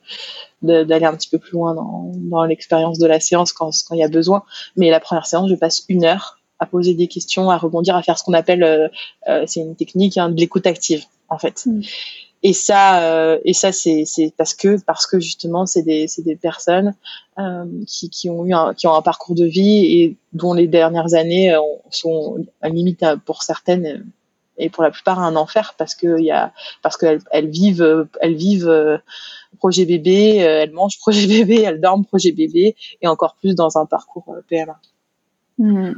d'aller 0.63 1.05
un 1.05 1.15
petit 1.15 1.29
peu 1.29 1.39
plus 1.39 1.53
loin 1.53 1.75
dans, 1.75 2.13
dans 2.15 2.45
l'expérience 2.45 2.99
de 2.99 3.07
la 3.07 3.21
séance 3.21 3.53
quand 3.53 3.71
quand 3.87 3.95
il 3.95 4.01
y 4.01 4.05
a 4.05 4.09
besoin. 4.09 4.43
Mais 4.77 4.91
la 4.91 5.01
première 5.01 5.27
séance 5.27 5.49
je 5.49 5.55
passe 5.55 5.85
une 5.89 6.05
heure 6.05 6.39
à 6.59 6.67
poser 6.67 6.95
des 6.95 7.07
questions 7.07 7.51
à 7.51 7.57
rebondir 7.57 7.97
à 7.97 8.03
faire 8.03 8.19
ce 8.19 8.25
qu'on 8.25 8.33
appelle 8.33 8.63
euh, 8.63 8.89
euh, 9.29 9.45
c'est 9.47 9.61
une 9.61 9.77
technique 9.77 10.17
hein, 10.19 10.29
de 10.29 10.39
l'écoute 10.39 10.67
active 10.67 11.05
en 11.29 11.39
fait. 11.39 11.65
Hmm. 11.67 11.81
et 12.43 12.53
ça 12.53 13.03
euh, 13.03 13.39
et 13.45 13.53
ça 13.53 13.73
c'est 13.73 14.05
c'est 14.07 14.33
parce 14.37 14.55
que 14.55 14.81
parce 14.85 15.07
que 15.07 15.21
justement 15.21 15.67
c'est 15.67 15.83
des 15.83 16.09
c'est 16.09 16.23
des 16.23 16.37
personnes 16.37 16.95
euh, 17.39 17.65
qui 17.87 18.11
qui 18.11 18.31
ont 18.31 18.45
eu 18.45 18.53
un, 18.53 18.75
qui 18.75 18.87
ont 18.87 18.95
un 18.95 19.03
parcours 19.03 19.35
de 19.35 19.45
vie 19.45 20.01
et 20.01 20.17
dont 20.33 20.55
les 20.55 20.67
dernières 20.67 21.15
années 21.15 21.55
sont 21.91 22.45
à 22.61 22.69
limite 22.69 23.05
pour 23.25 23.43
certaines 23.43 24.05
et 24.59 24.69
pour 24.71 24.83
la 24.83 24.91
plupart 24.91 25.21
un 25.21 25.37
enfer 25.37 25.75
parce 25.79 25.95
que 25.95 26.19
il 26.19 26.25
y 26.25 26.31
a 26.31 26.53
parce 26.83 26.97
qu'elles 26.97 27.21
elles 27.31 27.49
vivent 27.49 28.07
elles 28.21 28.35
vivent 28.35 28.69
euh, 28.69 28.99
projet 29.59 29.85
bébé, 29.85 30.43
euh, 30.43 30.63
elles 30.63 30.73
mangent 30.73 30.99
projet 31.01 31.27
bébé, 31.27 31.63
elles 31.63 31.81
dorment 31.81 32.05
projet 32.05 32.33
bébé 32.33 32.77
et 33.01 33.07
encore 33.09 33.37
plus 33.37 33.55
dans 33.55 33.79
un 33.79 33.87
parcours 33.87 34.27
euh, 34.31 34.43
PMA. 34.49 34.79
Mmh, 35.59 35.93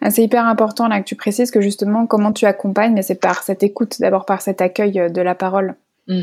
ah, 0.00 0.10
c'est 0.10 0.22
hyper 0.22 0.46
important 0.46 0.88
là 0.88 1.00
que 1.00 1.04
tu 1.04 1.14
précises 1.14 1.50
que 1.50 1.60
justement 1.60 2.06
comment 2.06 2.32
tu 2.32 2.46
accompagnes, 2.46 2.94
mais 2.94 3.02
c'est 3.02 3.20
par 3.20 3.42
cette 3.42 3.62
écoute, 3.62 4.00
d'abord 4.00 4.24
par 4.24 4.40
cet 4.40 4.60
accueil 4.60 5.10
de 5.10 5.20
la 5.20 5.34
parole. 5.34 5.76
Mmh. 6.06 6.22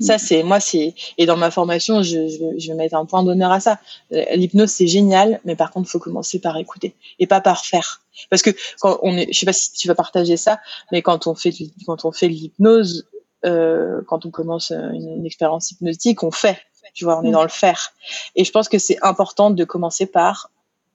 Ça, 0.00 0.18
c'est 0.18 0.42
moi, 0.42 0.60
c'est 0.60 0.94
et 1.18 1.26
dans 1.26 1.36
ma 1.36 1.50
formation, 1.50 2.02
je, 2.02 2.28
je, 2.28 2.58
je, 2.58 2.68
vais 2.68 2.74
mettre 2.74 2.96
un 2.96 3.04
point 3.04 3.22
d'honneur 3.22 3.52
à 3.52 3.60
ça. 3.60 3.78
L'hypnose, 4.10 4.70
c'est 4.70 4.86
génial, 4.86 5.40
mais 5.44 5.56
par 5.56 5.70
contre, 5.70 5.88
il 5.88 5.90
faut 5.90 5.98
commencer 5.98 6.38
par 6.38 6.56
écouter 6.56 6.94
et 7.18 7.26
pas 7.26 7.40
par 7.40 7.64
faire. 7.64 8.02
Parce 8.30 8.42
que 8.42 8.50
quand 8.80 8.98
on 9.02 9.16
est, 9.16 9.32
je 9.32 9.38
sais 9.38 9.46
pas 9.46 9.52
si 9.52 9.72
tu 9.72 9.88
vas 9.88 9.94
partager 9.94 10.36
ça, 10.36 10.60
mais 10.90 11.02
quand 11.02 11.26
on 11.26 11.34
fait 11.34 11.52
quand 11.86 12.04
on 12.04 12.12
fait 12.12 12.28
l'hypnose, 12.28 13.06
euh, 13.44 14.02
quand 14.06 14.26
on 14.26 14.30
commence 14.30 14.70
une, 14.70 15.16
une, 15.18 15.26
expérience 15.26 15.70
hypnotique, 15.70 16.22
on 16.22 16.30
fait. 16.30 16.58
Tu 16.94 17.04
vois, 17.04 17.18
on 17.18 17.22
est 17.22 17.28
mm. 17.28 17.32
dans 17.32 17.42
le 17.42 17.48
faire. 17.48 17.92
Et 18.36 18.44
je 18.44 18.50
pense 18.50 18.68
que 18.68 18.78
c'est 18.78 18.98
important 19.02 19.50
de 19.50 19.64
commencer 19.64 20.06
par 20.06 20.50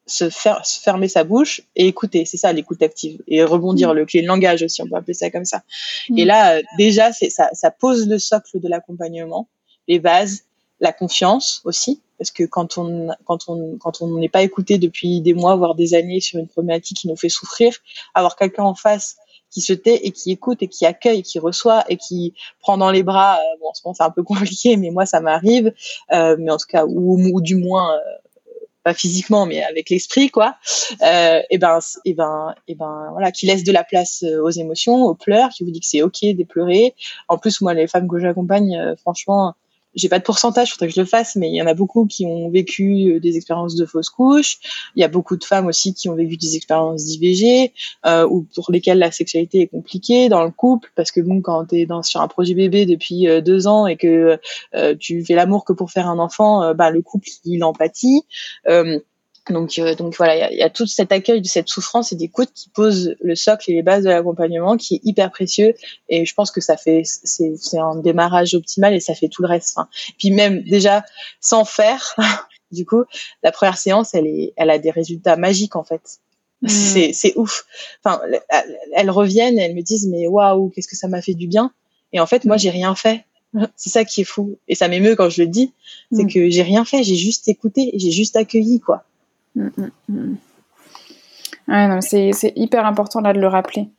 se 0.07 0.29
faire 0.29 0.65
se 0.65 0.79
fermer 0.79 1.07
sa 1.07 1.23
bouche 1.23 1.61
et 1.75 1.87
écouter 1.87 2.25
c'est 2.25 2.37
ça 2.37 2.51
l'écoute 2.53 2.81
active 2.81 3.21
et 3.27 3.43
rebondir 3.43 3.93
mm. 3.93 3.97
le 3.97 4.05
clé 4.05 4.21
de 4.21 4.27
langage 4.27 4.63
aussi 4.63 4.81
on 4.81 4.87
peut 4.87 4.95
appeler 4.95 5.13
ça 5.13 5.29
comme 5.29 5.45
ça 5.45 5.63
et 6.15 6.23
mm. 6.23 6.27
là 6.27 6.55
euh, 6.55 6.61
déjà 6.77 7.11
c'est 7.11 7.29
ça 7.29 7.49
ça 7.53 7.71
pose 7.71 8.07
le 8.07 8.17
socle 8.17 8.59
de 8.59 8.67
l'accompagnement 8.67 9.47
les 9.87 9.99
bases 9.99 10.43
la 10.79 10.91
confiance 10.91 11.61
aussi 11.65 12.01
parce 12.17 12.31
que 12.31 12.43
quand 12.43 12.77
on 12.77 13.09
quand 13.25 13.49
on 13.49 13.77
quand 13.77 14.01
on 14.01 14.17
n'est 14.17 14.29
pas 14.29 14.43
écouté 14.43 14.77
depuis 14.77 15.21
des 15.21 15.33
mois 15.33 15.55
voire 15.55 15.75
des 15.75 15.93
années 15.93 16.21
sur 16.21 16.39
une 16.39 16.47
problématique 16.47 16.97
qui 16.97 17.07
nous 17.07 17.17
fait 17.17 17.29
souffrir 17.29 17.75
avoir 18.13 18.35
quelqu'un 18.35 18.63
en 18.63 18.75
face 18.75 19.17
qui 19.49 19.61
se 19.61 19.73
tait 19.73 20.05
et 20.05 20.11
qui 20.11 20.31
écoute 20.31 20.61
et 20.61 20.67
qui 20.67 20.85
accueille, 20.85 21.23
qui 21.23 21.39
reçoit 21.39 21.83
et 21.89 21.97
qui 21.97 22.33
prend 22.59 22.77
dans 22.77 22.91
les 22.91 23.03
bras. 23.03 23.37
Euh, 23.37 23.57
bon, 23.59 23.69
en 23.69 23.73
ce 23.73 23.81
moment 23.83 23.93
c'est 23.93 24.03
un 24.03 24.11
peu 24.11 24.23
compliqué, 24.31 24.77
mais 24.77 24.89
moi 24.89 25.05
ça 25.05 25.19
m'arrive. 25.19 25.73
Euh, 26.11 26.35
mais 26.39 26.51
en 26.51 26.57
tout 26.57 26.67
cas, 26.67 26.85
ou, 26.85 27.17
ou 27.33 27.41
du 27.41 27.55
moins 27.55 27.95
euh, 27.95 27.99
pas 28.87 28.93
physiquement 28.93 29.45
mais 29.45 29.61
avec 29.63 29.89
l'esprit 29.89 30.29
quoi 30.29 30.55
euh, 31.03 31.41
et 31.49 31.57
ben 31.57 31.79
et 32.05 32.13
ben 32.13 32.55
et 32.69 32.75
ben 32.75 33.09
voilà 33.11 33.33
qui 33.33 33.45
laisse 33.45 33.65
de 33.65 33.73
la 33.73 33.83
place 33.83 34.23
euh, 34.23 34.41
aux 34.41 34.49
émotions 34.49 35.03
aux 35.03 35.13
pleurs 35.13 35.49
qui 35.49 35.65
vous 35.65 35.71
dit 35.71 35.81
que 35.81 35.85
c'est 35.85 36.01
ok 36.01 36.19
de 36.23 36.45
pleurer 36.45 36.95
en 37.27 37.37
plus 37.37 37.59
moi 37.59 37.73
les 37.73 37.87
femmes 37.87 38.07
que 38.07 38.17
j'accompagne 38.17 38.77
euh, 38.77 38.95
franchement 38.95 39.55
j'ai 39.95 40.09
pas 40.09 40.19
de 40.19 40.23
pourcentage, 40.23 40.71
faudrait 40.71 40.87
que 40.87 40.93
je 40.93 41.01
le 41.01 41.07
fasse, 41.07 41.35
mais 41.35 41.49
il 41.49 41.55
y 41.55 41.61
en 41.61 41.67
a 41.67 41.73
beaucoup 41.73 42.05
qui 42.05 42.25
ont 42.25 42.49
vécu 42.49 43.11
euh, 43.11 43.19
des 43.19 43.35
expériences 43.35 43.75
de 43.75 43.85
fausses 43.85 44.09
couches. 44.09 44.57
Il 44.95 45.01
y 45.01 45.03
a 45.03 45.07
beaucoup 45.07 45.37
de 45.37 45.43
femmes 45.43 45.67
aussi 45.67 45.93
qui 45.93 46.09
ont 46.09 46.15
vécu 46.15 46.37
des 46.37 46.55
expériences 46.55 47.05
d'IVG 47.05 47.73
euh, 48.05 48.27
ou 48.27 48.45
pour 48.53 48.71
lesquelles 48.71 48.99
la 48.99 49.11
sexualité 49.11 49.61
est 49.61 49.67
compliquée 49.67 50.29
dans 50.29 50.43
le 50.43 50.51
couple, 50.51 50.91
parce 50.95 51.11
que 51.11 51.21
bon, 51.21 51.41
quand 51.41 51.65
t'es 51.65 51.85
dans 51.85 52.03
sur 52.03 52.21
un 52.21 52.27
projet 52.27 52.53
bébé 52.53 52.85
depuis 52.85 53.27
euh, 53.27 53.41
deux 53.41 53.67
ans 53.67 53.87
et 53.87 53.97
que 53.97 54.39
euh, 54.75 54.95
tu 54.99 55.23
fais 55.25 55.35
l'amour 55.35 55.65
que 55.65 55.73
pour 55.73 55.91
faire 55.91 56.07
un 56.07 56.19
enfant, 56.19 56.73
bah 56.73 56.91
le 56.91 57.01
couple 57.01 57.27
il 57.45 57.63
empathie. 57.63 58.23
Donc, 59.49 59.79
euh, 59.79 59.95
donc 59.95 60.15
voilà, 60.15 60.51
il 60.51 60.57
y 60.57 60.61
a, 60.61 60.69
tout 60.69 60.87
cet 60.87 61.11
accueil 61.11 61.41
de 61.41 61.47
cette 61.47 61.67
souffrance 61.67 62.11
et 62.11 62.15
d'écoute 62.15 62.49
qui 62.53 62.69
pose 62.69 63.15
le 63.21 63.35
socle 63.35 63.71
et 63.71 63.75
les 63.75 63.83
bases 63.83 64.03
de 64.03 64.09
l'accompagnement, 64.09 64.77
qui 64.77 64.95
est 64.95 65.01
hyper 65.03 65.31
précieux. 65.31 65.73
Et 66.09 66.25
je 66.25 66.33
pense 66.33 66.51
que 66.51 66.61
ça 66.61 66.77
fait, 66.77 67.03
c'est, 67.05 67.53
un 67.77 67.95
démarrage 67.95 68.53
optimal 68.55 68.93
et 68.93 68.99
ça 68.99 69.13
fait 69.13 69.27
tout 69.27 69.41
le 69.41 69.47
reste. 69.47 69.77
Puis 70.17 70.31
même 70.31 70.63
déjà 70.63 71.03
sans 71.39 71.65
faire, 71.65 72.15
du 72.71 72.85
coup, 72.85 73.03
la 73.43 73.51
première 73.51 73.77
séance, 73.77 74.13
elle 74.13 74.27
est, 74.27 74.53
elle 74.57 74.69
a 74.69 74.79
des 74.79 74.91
résultats 74.91 75.37
magiques 75.37 75.75
en 75.75 75.83
fait. 75.83 76.19
Hmm. 76.61 76.69
C'est, 76.69 77.13
c'est 77.13 77.33
ouf. 77.35 77.65
Enfin, 78.03 78.21
elles 78.93 79.11
reviennent, 79.11 79.59
elles 79.59 79.75
me 79.75 79.81
disent 79.81 80.07
mais 80.07 80.27
waouh, 80.27 80.69
qu'est-ce 80.69 80.87
que 80.87 80.95
ça 80.95 81.07
m'a 81.07 81.21
fait 81.21 81.35
du 81.35 81.47
bien. 81.47 81.71
Et 82.13 82.19
en 82.19 82.25
fait, 82.25 82.45
moi, 82.45 82.57
j'ai 82.57 82.69
rien 82.69 82.95
fait. 82.95 83.25
C'est 83.75 83.89
ça 83.89 84.05
qui 84.05 84.21
est 84.21 84.25
fou. 84.25 84.57
Et 84.67 84.75
ça 84.75 84.87
m'émeut 84.87 85.15
quand 85.15 85.29
je 85.29 85.41
le 85.41 85.47
dis. 85.47 85.71
C'est 86.11 86.23
hmm. 86.23 86.31
que 86.31 86.49
j'ai 86.49 86.63
rien 86.63 86.85
fait, 86.85 87.03
j'ai 87.03 87.15
juste 87.15 87.47
écouté, 87.47 87.91
j'ai 87.95 88.11
juste 88.11 88.35
accueilli, 88.35 88.79
quoi. 88.79 89.03
Mm, 89.57 89.71
mm, 90.09 90.37
mm. 91.67 92.01
c'est 92.01 92.53
hyper 92.55 92.85
important 92.85 93.21
là 93.21 93.33
de 93.33 93.39
le 93.39 93.47
rappeler. 93.47 93.89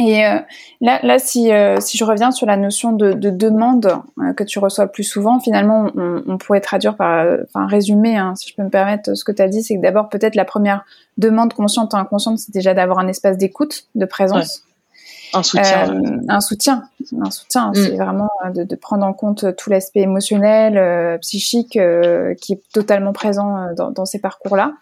Et 0.00 0.24
euh, 0.24 0.38
là, 0.80 1.00
là 1.02 1.18
si, 1.18 1.52
euh, 1.52 1.80
si 1.80 1.98
je 1.98 2.04
reviens 2.04 2.30
sur 2.30 2.46
la 2.46 2.56
notion 2.56 2.92
de, 2.92 3.12
demande 3.14 4.00
euh, 4.20 4.32
que 4.32 4.44
tu 4.44 4.60
reçois 4.60 4.86
plus 4.86 5.02
souvent, 5.02 5.40
finalement, 5.40 5.90
on, 5.96 6.38
pourrait 6.38 6.60
traduire 6.60 6.94
par, 6.96 7.26
enfin, 7.42 7.66
résumer, 7.66 8.16
hein, 8.16 8.34
si 8.36 8.48
je 8.48 8.54
peux 8.54 8.62
me 8.62 8.70
permettre, 8.70 9.16
ce 9.16 9.24
que 9.24 9.32
tu 9.32 9.42
as 9.42 9.48
dit, 9.48 9.62
c'est 9.62 9.76
que 9.76 9.82
d'abord, 9.82 10.08
peut-être 10.08 10.36
la 10.36 10.44
première 10.44 10.84
demande 11.16 11.52
consciente 11.52 11.94
ou 11.94 11.96
inconsciente, 11.96 12.38
c'est 12.38 12.52
déjà 12.52 12.74
d'avoir 12.74 13.00
un 13.00 13.08
espace 13.08 13.36
d'écoute, 13.38 13.88
de 13.96 14.04
présence. 14.04 14.62
Un 15.34 15.42
soutien. 15.42 16.00
un 16.28 16.40
soutien. 16.40 16.82
Un 17.20 17.30
soutien. 17.30 17.72
C'est 17.74 17.96
vraiment 17.96 18.30
de, 18.54 18.74
prendre 18.74 19.04
en 19.04 19.12
compte 19.12 19.56
tout 19.56 19.70
l'aspect 19.70 20.00
émotionnel, 20.00 21.18
psychique, 21.20 21.78
qui 22.40 22.52
est 22.52 22.62
totalement 22.72 23.12
présent 23.12 23.74
dans, 23.76 23.90
dans 23.90 24.04
ces 24.04 24.20
parcours-là. 24.20 24.72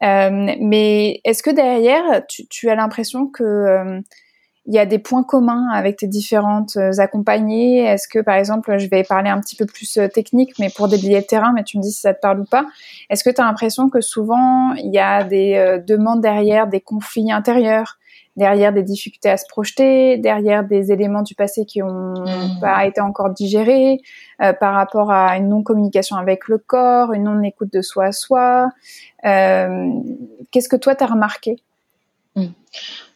mais 0.00 1.20
est-ce 1.24 1.42
que 1.42 1.50
derrière, 1.50 2.26
tu, 2.28 2.46
tu 2.46 2.70
as 2.70 2.74
l'impression 2.74 3.26
que 3.26 4.02
il 4.68 4.74
y 4.74 4.78
a 4.78 4.84
des 4.84 4.98
points 4.98 5.24
communs 5.24 5.68
avec 5.70 5.96
tes 5.96 6.06
différentes 6.06 6.76
euh, 6.76 6.92
accompagnées? 6.98 7.84
Est-ce 7.84 8.06
que, 8.06 8.18
par 8.18 8.36
exemple, 8.36 8.76
je 8.78 8.86
vais 8.88 9.02
parler 9.02 9.30
un 9.30 9.40
petit 9.40 9.56
peu 9.56 9.64
plus 9.64 9.96
euh, 9.96 10.08
technique, 10.08 10.58
mais 10.58 10.68
pour 10.68 10.88
des 10.88 10.98
billets 10.98 11.22
de 11.22 11.26
terrain, 11.26 11.52
mais 11.54 11.64
tu 11.64 11.78
me 11.78 11.82
dis 11.82 11.90
si 11.90 12.02
ça 12.02 12.12
te 12.12 12.20
parle 12.20 12.40
ou 12.40 12.44
pas. 12.44 12.66
Est-ce 13.08 13.24
que 13.24 13.30
tu 13.30 13.40
as 13.40 13.44
l'impression 13.44 13.88
que 13.88 14.02
souvent, 14.02 14.74
il 14.74 14.92
y 14.92 14.98
a 14.98 15.24
des 15.24 15.54
euh, 15.54 15.78
demandes 15.78 16.20
derrière, 16.20 16.66
des 16.66 16.82
conflits 16.82 17.32
intérieurs, 17.32 17.97
derrière 18.38 18.72
des 18.72 18.82
difficultés 18.82 19.28
à 19.28 19.36
se 19.36 19.44
projeter, 19.48 20.16
derrière 20.16 20.64
des 20.64 20.92
éléments 20.92 21.22
du 21.22 21.34
passé 21.34 21.66
qui 21.66 21.82
ont 21.82 22.14
mmh. 22.14 22.60
pas 22.60 22.86
été 22.86 23.00
encore 23.00 23.30
digérés, 23.30 24.00
par 24.38 24.74
rapport 24.74 25.10
à 25.10 25.36
une 25.36 25.48
non-communication 25.48 26.16
avec 26.16 26.48
le 26.48 26.58
corps, 26.58 27.12
une 27.12 27.24
non-écoute 27.24 27.72
de 27.72 27.82
soi 27.82 28.06
à 28.06 28.12
soi 28.12 28.68
Qu'est-ce 29.22 30.68
que 30.68 30.76
toi, 30.76 30.94
tu 30.94 31.04
as 31.04 31.08
remarqué? 31.08 31.56
Mmh. 32.36 32.46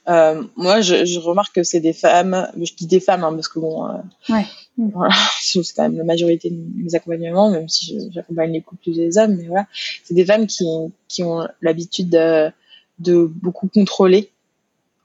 Euh, 0.09 0.43
moi, 0.57 0.81
je, 0.81 1.05
je, 1.05 1.21
remarque 1.21 1.55
que 1.55 1.63
c'est 1.63 1.81
des 1.81 1.93
femmes. 1.93 2.49
Je 2.61 2.73
dis 2.75 2.87
des 2.87 2.99
femmes 2.99 3.23
hein, 3.23 3.33
parce 3.33 3.47
que 3.47 3.61
bon, 3.61 3.87
euh, 3.87 3.99
ouais. 4.31 4.45
voilà, 4.77 5.15
c'est 5.41 5.61
quand 5.77 5.85
même 5.85 5.97
la 5.97 6.05
majorité 6.05 6.51
de 6.51 6.61
mes 6.77 6.95
accompagnements, 6.95 7.51
même 7.51 7.69
si 7.69 8.11
j'accompagne 8.13 8.53
les 8.53 8.63
couples 8.63 8.91
des 8.91 9.17
hommes. 9.17 9.37
Mais 9.37 9.47
voilà, 9.47 9.67
c'est 10.03 10.15
des 10.15 10.25
femmes 10.25 10.47
qui, 10.47 10.65
qui 11.07 11.23
ont 11.23 11.47
l'habitude 11.61 12.11
de, 12.11 12.51
de, 12.99 13.27
beaucoup 13.27 13.69
contrôler, 13.69 14.32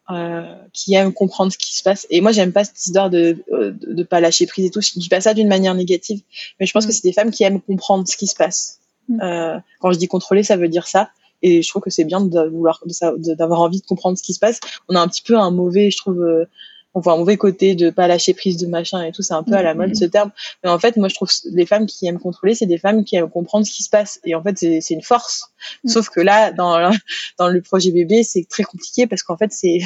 euh, 0.09 0.55
qui 0.73 0.93
aiment 0.93 1.13
comprendre 1.13 1.51
ce 1.51 1.57
qui 1.57 1.75
se 1.75 1.83
passe. 1.83 2.07
Et 2.09 2.21
moi, 2.21 2.31
j'aime 2.31 2.53
pas 2.53 2.63
cette 2.63 2.79
histoire 2.79 3.09
de, 3.09 3.43
de, 3.51 3.75
de 3.93 4.03
pas 4.03 4.21
lâcher 4.21 4.47
prise 4.47 4.65
et 4.65 4.69
tout. 4.69 4.81
Je 4.81 4.91
dis 4.97 5.09
pas 5.09 5.21
ça 5.21 5.33
d'une 5.33 5.47
manière 5.47 5.75
négative, 5.75 6.21
mais 6.59 6.65
je 6.65 6.71
pense 6.71 6.85
mm. 6.85 6.87
que 6.87 6.93
c'est 6.93 7.03
des 7.03 7.13
femmes 7.13 7.31
qui 7.31 7.43
aiment 7.43 7.61
comprendre 7.61 8.07
ce 8.07 8.15
qui 8.15 8.27
se 8.27 8.35
passe. 8.35 8.79
Mm. 9.09 9.21
Euh, 9.21 9.57
quand 9.79 9.91
je 9.91 9.97
dis 9.97 10.07
contrôler, 10.07 10.43
ça 10.43 10.55
veut 10.55 10.69
dire 10.69 10.87
ça. 10.87 11.09
Et 11.43 11.61
je 11.61 11.69
trouve 11.69 11.81
que 11.81 11.89
c'est 11.89 12.03
bien 12.03 12.21
de 12.21 12.49
vouloir, 12.49 12.81
d'avoir 13.17 13.61
envie 13.61 13.81
de 13.81 13.85
comprendre 13.85 14.17
ce 14.17 14.23
qui 14.23 14.33
se 14.33 14.39
passe. 14.39 14.59
On 14.89 14.95
a 14.95 14.99
un 14.99 15.07
petit 15.07 15.21
peu 15.21 15.37
un 15.37 15.51
mauvais, 15.51 15.91
je 15.91 15.97
trouve, 15.97 16.21
euh, 16.21 16.45
on 16.93 16.99
voit 16.99 17.13
un 17.13 17.17
mauvais 17.17 17.37
côté 17.37 17.75
de 17.75 17.89
pas 17.89 18.07
lâcher 18.07 18.33
prise 18.33 18.57
de 18.57 18.67
machin 18.67 19.03
et 19.03 19.11
tout. 19.11 19.21
C'est 19.21 19.33
un 19.33 19.43
peu 19.43 19.53
à 19.53 19.61
la 19.61 19.73
mode 19.73 19.95
ce 19.95 20.05
terme. 20.05 20.31
Mais 20.63 20.69
en 20.69 20.79
fait, 20.79 20.97
moi, 20.97 21.09
je 21.09 21.15
trouve 21.15 21.29
les 21.51 21.65
femmes 21.65 21.85
qui 21.85 22.07
aiment 22.07 22.19
contrôler, 22.19 22.55
c'est 22.55 22.65
des 22.65 22.77
femmes 22.77 23.03
qui 23.03 23.15
aiment 23.15 23.29
comprendre 23.29 23.65
ce 23.65 23.71
qui 23.71 23.83
se 23.83 23.89
passe. 23.89 24.19
Et 24.25 24.33
en 24.33 24.41
fait, 24.41 24.57
c'est 24.57 24.93
une 24.93 25.03
force. 25.03 25.51
Mm. 25.83 25.89
Sauf 25.89 26.09
que 26.09 26.21
là, 26.21 26.51
dans, 26.51 26.91
dans 27.37 27.47
le 27.47 27.61
projet 27.61 27.91
bébé, 27.91 28.23
c'est 28.23 28.47
très 28.49 28.63
compliqué 28.63 29.05
parce 29.05 29.21
qu'en 29.21 29.37
fait, 29.37 29.51
c'est, 29.51 29.79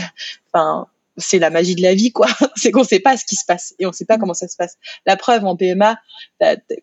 enfin, 0.53 0.87
c'est 1.17 1.39
la 1.39 1.49
magie 1.49 1.75
de 1.75 1.81
la 1.81 1.93
vie, 1.93 2.11
quoi. 2.11 2.27
c'est 2.55 2.71
qu'on 2.71 2.83
sait 2.83 2.99
pas 2.99 3.17
ce 3.17 3.25
qui 3.25 3.35
se 3.35 3.45
passe 3.45 3.73
et 3.79 3.85
on 3.85 3.91
sait 3.91 4.05
pas 4.05 4.17
comment 4.17 4.33
ça 4.33 4.47
se 4.47 4.55
passe. 4.55 4.77
La 5.05 5.17
preuve 5.17 5.45
en 5.45 5.55
PMA, 5.55 5.97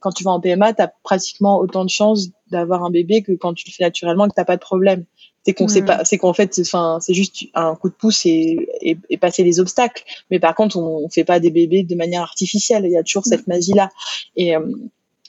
quand 0.01 0.13
tu 0.13 0.25
vas 0.25 0.31
en 0.31 0.41
PMA, 0.41 0.75
tu 0.75 0.83
as 0.83 0.93
pratiquement 1.03 1.59
autant 1.59 1.85
de 1.85 1.91
chances 1.91 2.29
d'avoir 2.51 2.85
un 2.85 2.91
bébé 2.91 3.23
que 3.23 3.33
quand 3.33 3.55
tu 3.55 3.67
le 3.67 3.73
fais 3.73 3.85
naturellement 3.85 4.27
et 4.27 4.29
que 4.29 4.35
t'as 4.35 4.45
pas 4.45 4.57
de 4.57 4.63
problème. 4.63 5.05
C'est 5.49 5.55
qu'on 5.55 5.67
sait 5.67 5.81
pas, 5.81 6.05
c'est 6.05 6.19
qu'en 6.19 6.35
fait, 6.35 6.61
enfin, 6.61 6.99
c'est 7.01 7.15
juste 7.15 7.47
un 7.55 7.75
coup 7.75 7.89
de 7.89 7.95
pouce 7.95 8.27
et, 8.27 8.69
et, 8.83 9.17
passer 9.17 9.45
les 9.45 9.61
obstacles. 9.61 10.05
Mais 10.31 10.39
par 10.39 10.55
contre, 10.55 10.77
on, 10.77 11.07
on 11.07 11.09
fait 11.09 11.25
pas 11.25 11.41
des 11.41 11.51
bébés 11.51 11.85
de 11.85 11.95
manière 11.95 12.21
artificielle. 12.21 12.85
Il 12.85 12.91
y 12.91 12.99
a 12.99 13.03
toujours 13.03 13.25
cette 13.25 13.47
magie 13.47 13.73
là. 13.73 13.89
Et 14.37 14.55
euh, 14.55 14.61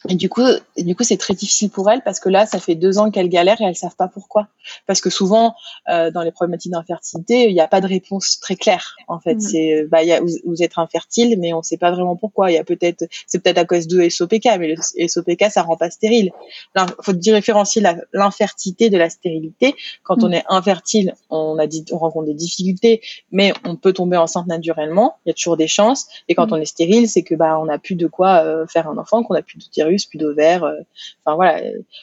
et 0.07 0.15
du 0.15 0.29
coup, 0.29 0.43
du 0.77 0.95
coup, 0.95 1.03
c'est 1.03 1.17
très 1.17 1.33
difficile 1.33 1.69
pour 1.69 1.89
elles 1.91 2.01
parce 2.01 2.21
que 2.21 2.29
là, 2.29 2.45
ça 2.45 2.59
fait 2.59 2.75
deux 2.75 2.99
ans 2.99 3.11
qu'elles 3.11 3.27
galèrent 3.27 3.59
et 3.59 3.65
elles 3.65 3.75
savent 3.75 3.97
pas 3.97 4.07
pourquoi. 4.07 4.47
Parce 4.87 5.01
que 5.01 5.09
souvent, 5.09 5.55
euh, 5.89 6.09
dans 6.09 6.21
les 6.21 6.31
problématiques 6.31 6.71
d'infertilité, 6.71 7.49
il 7.49 7.53
n'y 7.53 7.59
a 7.59 7.67
pas 7.67 7.81
de 7.81 7.87
réponse 7.87 8.39
très 8.39 8.55
claire. 8.55 8.95
En 9.09 9.19
fait, 9.19 9.35
mm. 9.35 9.39
c'est, 9.41 9.85
bah, 9.91 10.03
y 10.03 10.13
a, 10.13 10.21
vous, 10.21 10.63
êtes 10.63 10.77
infertile, 10.77 11.37
mais 11.39 11.51
on 11.53 11.57
ne 11.57 11.63
sait 11.63 11.77
pas 11.77 11.91
vraiment 11.91 12.15
pourquoi. 12.15 12.49
Il 12.49 12.53
y 12.53 12.57
a 12.57 12.63
peut-être, 12.63 13.05
c'est 13.27 13.43
peut-être 13.43 13.57
à 13.57 13.65
cause 13.65 13.87
de 13.87 14.07
SOPK, 14.07 14.45
mais 14.57 14.75
le 14.75 15.07
SOPK, 15.07 15.51
ça 15.51 15.63
rend 15.63 15.75
pas 15.75 15.89
stérile. 15.89 16.31
Il 16.77 16.85
faut 17.01 17.13
différencier 17.13 17.83
l'infertilité 18.13 18.89
de 18.89 18.97
la 18.97 19.09
stérilité. 19.09 19.75
Quand 20.03 20.17
mm. 20.17 20.23
on 20.23 20.31
est 20.31 20.43
infertile, 20.47 21.13
on 21.29 21.59
a 21.59 21.67
dit, 21.67 21.83
on 21.91 21.97
rencontre 21.97 22.27
des 22.27 22.33
difficultés, 22.33 23.01
mais 23.33 23.51
on 23.65 23.75
peut 23.75 23.91
tomber 23.91 24.15
enceinte 24.15 24.47
naturellement. 24.47 25.17
Il 25.25 25.29
y 25.29 25.31
a 25.31 25.33
toujours 25.33 25.57
des 25.57 25.67
chances. 25.67 26.07
Et 26.29 26.35
quand 26.35 26.47
mm. 26.47 26.53
on 26.53 26.57
est 26.57 26.65
stérile, 26.65 27.09
c'est 27.09 27.23
que 27.23 27.35
bah, 27.35 27.59
on 27.59 27.65
n'a 27.65 27.79
plus 27.79 27.95
de 27.95 28.07
quoi 28.07 28.45
euh, 28.45 28.65
faire 28.65 28.87
un 28.87 28.97
enfant, 28.97 29.23
qu'on 29.23 29.33
n'a 29.33 29.41
plus 29.41 29.57
de 29.57 29.63
plus 29.97 30.17
d'ovaires. 30.17 30.63
Euh, 30.63 30.79
enfin 31.23 31.35
voilà, 31.35 31.61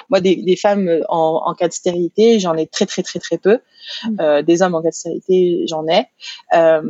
moi 0.08 0.20
des, 0.20 0.56
femmes 0.56 1.02
en, 1.08 1.42
en, 1.44 1.54
cas 1.54 1.68
de 1.68 1.72
stérilité, 1.72 2.38
j'en 2.38 2.56
ai 2.56 2.66
très 2.66 2.86
très 2.86 3.02
très 3.02 3.18
très 3.18 3.38
peu. 3.38 3.58
Mm. 4.04 4.16
Euh, 4.20 4.42
des 4.42 4.62
hommes 4.62 4.74
en 4.74 4.82
cas 4.82 4.90
de 4.90 4.94
stérilité, 4.94 5.64
j'en 5.68 5.86
ai. 5.86 6.06
Euh, 6.54 6.82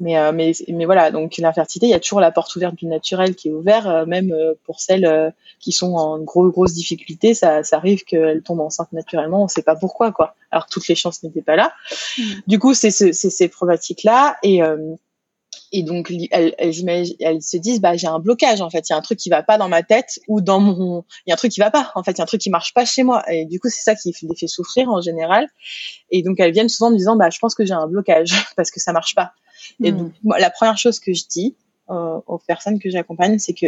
mais, 0.00 0.32
mais, 0.32 0.52
mais 0.68 0.84
voilà, 0.84 1.10
donc 1.10 1.38
l'infertilité, 1.38 1.86
il 1.86 1.90
y 1.90 1.94
a 1.94 1.98
toujours 1.98 2.20
la 2.20 2.30
porte 2.30 2.54
ouverte 2.54 2.76
du 2.76 2.86
naturel 2.86 3.34
qui 3.34 3.48
est 3.48 3.50
ouverte, 3.50 4.06
même 4.06 4.32
pour 4.62 4.78
celles 4.78 5.34
qui 5.58 5.72
sont 5.72 5.92
en 5.94 6.20
gros, 6.20 6.48
grosse 6.50 6.72
difficulté, 6.72 7.34
ça, 7.34 7.64
ça 7.64 7.78
arrive 7.78 8.04
qu'elles 8.04 8.42
tombent 8.44 8.60
enceintes 8.60 8.92
naturellement, 8.92 9.40
on 9.40 9.44
ne 9.46 9.48
sait 9.48 9.62
pas 9.62 9.74
pourquoi, 9.74 10.12
quoi. 10.12 10.36
Alors 10.52 10.68
toutes 10.68 10.86
les 10.86 10.94
chances 10.94 11.24
n'étaient 11.24 11.42
pas 11.42 11.56
là. 11.56 11.72
Mm. 12.16 12.22
Du 12.46 12.60
coup, 12.60 12.74
c'est 12.74 12.92
ces 12.92 13.48
problématiques-là. 13.48 14.36
Et, 14.44 14.62
et 15.72 15.82
donc 15.82 16.10
elles, 16.30 16.54
elles, 16.58 17.06
elles 17.20 17.42
se 17.42 17.56
disent 17.56 17.80
bah 17.80 17.96
j'ai 17.96 18.06
un 18.06 18.18
blocage 18.18 18.60
en 18.60 18.70
fait. 18.70 18.88
Il 18.88 18.92
y 18.92 18.94
a 18.94 18.96
un 18.96 19.02
truc 19.02 19.18
qui 19.18 19.28
va 19.28 19.42
pas 19.42 19.58
dans 19.58 19.68
ma 19.68 19.82
tête 19.82 20.18
ou 20.28 20.40
dans 20.40 20.60
mon 20.60 21.04
il 21.26 21.30
y 21.30 21.32
a 21.32 21.34
un 21.34 21.36
truc 21.36 21.52
qui 21.52 21.60
va 21.60 21.70
pas. 21.70 21.92
En 21.94 22.02
fait 22.02 22.12
il 22.12 22.18
y 22.18 22.20
a 22.20 22.24
un 22.24 22.26
truc 22.26 22.40
qui 22.40 22.50
marche 22.50 22.72
pas 22.74 22.84
chez 22.84 23.02
moi. 23.02 23.22
Et 23.30 23.44
du 23.44 23.60
coup 23.60 23.68
c'est 23.68 23.82
ça 23.82 23.94
qui 23.94 24.14
les 24.22 24.34
fait 24.34 24.46
souffrir 24.46 24.88
en 24.88 25.00
général. 25.00 25.48
Et 26.10 26.22
donc 26.22 26.40
elles 26.40 26.52
viennent 26.52 26.68
souvent 26.68 26.90
me 26.90 26.96
disant 26.96 27.16
bah 27.16 27.30
je 27.30 27.38
pense 27.38 27.54
que 27.54 27.64
j'ai 27.64 27.74
un 27.74 27.86
blocage 27.86 28.32
parce 28.56 28.70
que 28.70 28.80
ça 28.80 28.92
marche 28.92 29.14
pas. 29.14 29.32
Et 29.82 29.92
donc 29.92 30.08
hmm. 30.08 30.14
moi, 30.24 30.38
la 30.38 30.50
première 30.50 30.78
chose 30.78 31.00
que 31.00 31.12
je 31.12 31.24
dis 31.28 31.56
euh, 31.90 32.20
aux 32.26 32.38
personnes 32.38 32.78
que 32.78 32.90
j'accompagne 32.90 33.38
c'est 33.38 33.54
que 33.54 33.66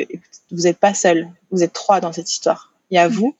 vous 0.50 0.66
êtes 0.66 0.78
pas 0.78 0.94
seul. 0.94 1.28
Vous 1.50 1.62
êtes 1.62 1.72
trois 1.72 2.00
dans 2.00 2.12
cette 2.12 2.30
histoire. 2.30 2.72
Il 2.90 2.96
y 2.96 2.98
a 2.98 3.08
hmm. 3.08 3.12
vous 3.12 3.34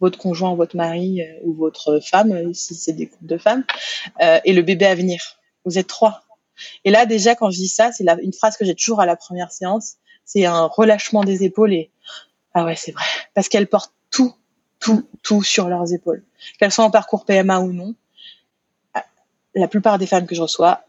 votre 0.00 0.18
conjoint 0.18 0.54
votre 0.54 0.76
mari 0.76 1.22
euh, 1.22 1.40
ou 1.44 1.54
votre 1.54 2.00
femme 2.00 2.32
euh, 2.32 2.52
si 2.52 2.74
c'est 2.74 2.92
des 2.92 3.06
couples 3.06 3.26
de 3.26 3.38
femmes 3.38 3.64
euh, 4.22 4.38
et 4.44 4.52
le 4.52 4.62
bébé 4.62 4.86
à 4.86 4.94
venir. 4.94 5.20
Vous 5.64 5.78
êtes 5.78 5.86
trois 5.86 6.22
et 6.84 6.90
là, 6.90 7.06
déjà, 7.06 7.34
quand 7.34 7.50
je 7.50 7.56
dis 7.56 7.68
ça, 7.68 7.92
c'est 7.92 8.04
une 8.22 8.32
phrase 8.32 8.56
que 8.56 8.64
j'ai 8.64 8.74
toujours 8.74 9.00
à 9.00 9.06
la 9.06 9.16
première 9.16 9.52
séance. 9.52 9.94
C'est 10.24 10.44
un 10.44 10.64
relâchement 10.66 11.24
des 11.24 11.44
épaules 11.44 11.72
et 11.72 11.90
ah 12.54 12.64
ouais, 12.64 12.76
c'est 12.76 12.92
vrai, 12.92 13.04
parce 13.34 13.48
qu'elles 13.48 13.68
portent 13.68 13.94
tout, 14.10 14.34
tout, 14.80 15.08
tout 15.22 15.42
sur 15.42 15.68
leurs 15.68 15.92
épaules, 15.92 16.24
qu'elles 16.58 16.72
soient 16.72 16.84
en 16.84 16.90
parcours 16.90 17.24
PMA 17.24 17.60
ou 17.60 17.72
non. 17.72 17.94
La 19.54 19.68
plupart 19.68 19.98
des 19.98 20.06
femmes 20.06 20.26
que 20.26 20.34
je 20.34 20.42
reçois 20.42 20.84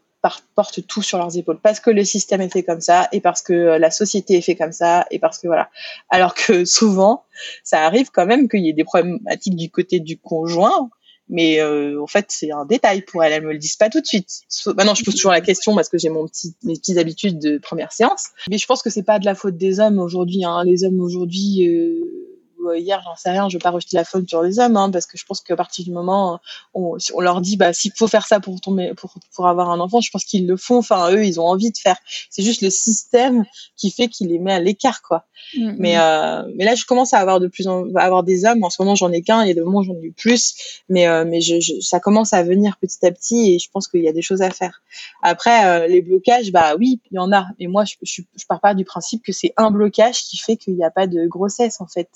portent 0.56 0.86
tout 0.86 1.02
sur 1.02 1.18
leurs 1.18 1.38
épaules 1.38 1.60
parce 1.60 1.80
que 1.80 1.90
le 1.90 2.04
système 2.04 2.42
est 2.42 2.52
fait 2.52 2.64
comme 2.64 2.82
ça 2.82 3.08
et 3.12 3.22
parce 3.22 3.42
que 3.42 3.54
la 3.54 3.90
société 3.90 4.36
est 4.36 4.42
fait 4.42 4.56
comme 4.56 4.74
ça 4.74 5.06
et 5.12 5.20
parce 5.20 5.40
que 5.40 5.48
voilà. 5.48 5.70
Alors 6.10 6.34
que 6.34 6.66
souvent, 6.66 7.24
ça 7.64 7.86
arrive 7.86 8.12
quand 8.12 8.26
même 8.26 8.50
qu'il 8.50 8.66
y 8.66 8.70
ait 8.70 8.74
des 8.74 8.84
problématiques 8.84 9.56
du 9.56 9.70
côté 9.70 10.00
du 10.00 10.18
conjoint 10.18 10.90
mais 11.30 11.62
euh, 11.62 12.02
en 12.02 12.08
fait 12.08 12.26
c'est 12.30 12.52
un 12.52 12.66
détail 12.66 13.02
pour 13.02 13.24
elle. 13.24 13.34
Elle 13.34 13.44
me 13.44 13.54
le 13.54 13.58
disent 13.58 13.76
pas 13.76 13.90
tout 13.90 14.02
de 14.02 14.06
suite. 14.06 14.42
Maintenant 14.76 14.96
je 14.96 15.04
pose 15.04 15.16
toujours 15.16 15.32
la 15.32 15.42
question 15.42 15.76
parce 15.76 15.90
que 15.90 15.98
j'ai 15.98 16.10
mon 16.10 16.28
petit 16.28 16.54
mes 16.64 16.74
petites 16.74 16.98
habitudes 16.98 17.40
de 17.40 17.58
première 17.58 17.92
séance. 17.92 18.26
Mais 18.50 18.58
je 18.58 18.66
pense 18.66 18.82
que 18.82 18.90
c'est 18.90 19.04
pas 19.04 19.20
de 19.20 19.26
la 19.26 19.36
faute 19.36 19.58
des 19.58 19.80
hommes 19.80 20.00
aujourd'hui. 20.00 20.44
Hein. 20.44 20.64
Les 20.66 20.84
hommes 20.84 21.00
aujourd'hui 21.00 21.68
euh, 21.68 22.29
hier, 22.78 23.02
j'en 23.04 23.16
sais 23.16 23.32
rien, 23.32 23.50
je 23.50 23.58
veux 23.58 23.62
pas 23.62 23.72
rejeter 23.72 23.98
la 23.98 24.04
faute 24.04 24.28
sur 24.28 24.42
les 24.42 24.60
hommes, 24.60 24.78
hein, 24.78 24.90
parce 24.92 25.06
que 25.06 25.18
je 25.18 25.26
pense 25.26 25.42
qu'à 25.42 25.56
partir 25.56 25.86
du 25.86 25.92
moment 25.92 26.40
où 26.74 26.98
on, 27.14 27.22
leur 27.22 27.42
dit, 27.42 27.58
bah, 27.58 27.74
s'il 27.74 27.92
faut 27.96 28.08
faire 28.08 28.26
ça 28.26 28.40
pour 28.40 28.60
tomber, 28.62 28.94
pour, 28.96 29.14
pour 29.34 29.48
avoir 29.48 29.70
un 29.70 29.80
enfant, 29.80 30.02
je 30.02 30.10
pense 30.12 30.26
qu'ils 30.26 30.48
le 30.48 30.58
font. 30.58 30.78
Enfin, 30.78 31.12
eux, 31.12 31.26
ils 31.26 31.40
ont 31.40 31.48
envie 31.48 31.72
de 31.72 31.78
faire. 31.78 31.98
C'est 32.30 32.44
juste 32.44 32.62
le 32.62 32.70
système 32.70 33.46
qui 33.76 33.92
fait 33.92 34.08
qu'il 34.08 34.30
les 34.30 34.40
met 34.40 34.54
à 34.54 34.60
l'écart, 34.60 35.02
quoi. 35.02 35.26
Mm, 35.58 35.76
mais, 35.78 35.98
euh, 35.98 36.44
mais 36.56 36.66
là, 36.66 36.76
je 36.76 36.86
commence 36.86 37.14
à 37.14 37.20
avoir 37.20 37.40
de 37.40 37.48
plus 37.48 37.68
en 37.68 37.94
avoir 37.96 38.24
des 38.24 38.46
hommes. 38.46 38.64
En 38.64 38.70
ce 38.70 38.82
moment, 38.82 38.96
j'en 38.96 39.12
ai 39.12 39.22
qu'un. 39.22 39.44
Il 39.44 39.48
y 39.48 39.52
a 39.52 39.54
des 39.54 39.62
moments, 39.62 39.84
j'en 39.84 39.96
ai 39.96 40.04
eu 40.04 40.12
plus. 40.12 40.56
Mais, 40.90 41.08
euh, 41.08 41.26
mais 41.26 41.42
je, 41.42 41.80
ça 41.82 42.00
commence 42.00 42.34
à 42.34 42.44
venir 42.44 42.78
petit 42.78 43.06
à 43.06 43.12
petit 43.12 43.54
et 43.54 43.60
je 43.60 43.70
pense 43.72 43.88
qu'il 43.88 44.04
y 44.04 44.08
a 44.08 44.14
des 44.14 44.22
choses 44.22 44.42
à 44.42 44.50
faire. 44.52 44.82
Après, 45.22 45.66
euh, 45.66 45.88
les 45.88 46.02
blocages, 46.02 46.52
bah 46.52 46.76
oui, 46.78 47.00
il 47.12 47.16
y 47.16 47.20
en 47.20 47.32
a. 47.32 47.48
Et 47.60 47.68
moi, 47.68 47.86
je, 47.86 47.96
je, 48.04 48.22
je 48.36 48.46
pars 48.46 48.60
pas 48.60 48.74
du 48.74 48.86
principe 48.86 49.24
que 49.24 49.32
c'est 49.32 49.54
un 49.58 49.72
blocage 49.72 50.24
qui 50.24 50.38
fait 50.38 50.58
qu'il 50.58 50.76
n'y 50.76 50.84
a 50.84 50.92
pas 50.92 51.08
de 51.08 51.26
grossesse, 51.28 51.82
en 51.82 51.88
fait. 51.88 52.10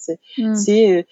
Mm. 0.44 0.56
C'est 0.56 0.91
euh, 0.91 1.03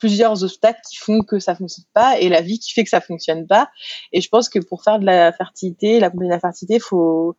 plusieurs 0.00 0.42
obstacles 0.42 0.80
qui 0.88 0.96
font 0.96 1.22
que 1.22 1.38
ça 1.38 1.54
fonctionne 1.54 1.84
pas 1.92 2.18
et 2.18 2.28
la 2.28 2.40
vie 2.40 2.58
qui 2.58 2.72
fait 2.72 2.82
que 2.82 2.90
ça 2.90 3.00
fonctionne 3.00 3.46
pas. 3.46 3.70
Et 4.12 4.20
je 4.20 4.28
pense 4.28 4.48
que 4.48 4.58
pour 4.58 4.82
faire 4.82 4.98
de 4.98 5.06
la 5.06 5.32
fertilité, 5.32 6.00
la 6.00 6.10
de 6.10 6.24
la 6.24 6.40
fertilité, 6.40 6.80
faut, 6.80 7.36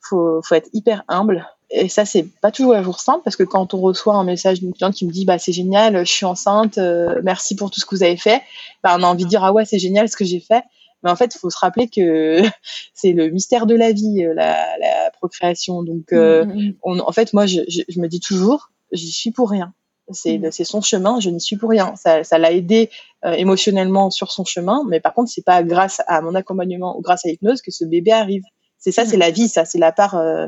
faut, 0.00 0.40
faut 0.42 0.54
être 0.54 0.68
hyper 0.72 1.02
humble. 1.08 1.48
Et 1.70 1.88
ça, 1.88 2.04
c'est 2.04 2.26
pas 2.40 2.50
toujours 2.50 2.74
à 2.74 2.82
jour 2.82 3.00
simple 3.00 3.22
parce 3.24 3.36
que 3.36 3.44
quand 3.44 3.74
on 3.74 3.80
reçoit 3.80 4.14
un 4.14 4.24
message 4.24 4.60
d'une 4.60 4.72
cliente 4.72 4.94
qui 4.94 5.06
me 5.06 5.12
dit, 5.12 5.24
bah, 5.24 5.38
c'est 5.38 5.52
génial, 5.52 6.04
je 6.04 6.12
suis 6.12 6.26
enceinte, 6.26 6.78
euh, 6.78 7.20
merci 7.22 7.54
pour 7.54 7.70
tout 7.70 7.80
ce 7.80 7.86
que 7.86 7.94
vous 7.94 8.02
avez 8.02 8.16
fait, 8.16 8.42
bah, 8.82 8.96
on 8.98 9.02
a 9.02 9.06
envie 9.06 9.24
de 9.24 9.28
dire, 9.28 9.44
ah 9.44 9.52
ouais, 9.52 9.64
c'est 9.64 9.78
génial 9.78 10.08
ce 10.08 10.16
que 10.16 10.24
j'ai 10.24 10.40
fait. 10.40 10.64
Mais 11.02 11.10
en 11.10 11.16
fait, 11.16 11.34
il 11.34 11.38
faut 11.38 11.48
se 11.48 11.58
rappeler 11.58 11.88
que 11.88 12.42
c'est 12.94 13.12
le 13.12 13.30
mystère 13.30 13.66
de 13.66 13.74
la 13.74 13.92
vie, 13.92 14.24
euh, 14.24 14.34
la, 14.34 14.76
la 14.78 15.10
procréation. 15.12 15.82
Donc, 15.82 16.10
mmh, 16.10 16.42
mmh. 16.42 16.74
on, 16.82 16.98
en 16.98 17.12
fait, 17.12 17.32
moi, 17.32 17.46
je, 17.46 17.60
je, 17.68 17.82
je 17.88 18.00
me 18.00 18.08
dis 18.08 18.20
toujours, 18.20 18.70
j'y 18.90 19.12
suis 19.12 19.30
pour 19.30 19.48
rien. 19.48 19.72
Mm. 20.10 20.50
C'est 20.50 20.64
son 20.64 20.80
chemin, 20.80 21.20
je 21.20 21.30
n'y 21.30 21.40
suis 21.40 21.56
pour 21.56 21.70
rien. 21.70 21.94
Ça 21.96 22.38
l'a 22.38 22.52
aidé 22.52 22.90
euh, 23.24 23.32
émotionnellement 23.32 24.10
sur 24.10 24.32
son 24.32 24.44
chemin, 24.44 24.84
mais 24.88 25.00
par 25.00 25.14
contre, 25.14 25.30
c'est 25.30 25.44
pas 25.44 25.62
grâce 25.62 26.02
à 26.06 26.20
mon 26.20 26.34
accompagnement 26.34 26.96
ou 26.98 27.00
grâce 27.00 27.24
à 27.24 27.28
l'hypnose 27.28 27.62
que 27.62 27.70
ce 27.70 27.84
bébé 27.84 28.12
arrive. 28.12 28.42
C'est 28.78 28.92
ça, 28.92 29.04
c'est 29.04 29.16
mm. 29.16 29.20
la 29.20 29.30
vie, 29.30 29.48
ça, 29.48 29.64
c'est 29.64 29.78
la 29.78 29.92
part, 29.92 30.16
euh, 30.16 30.46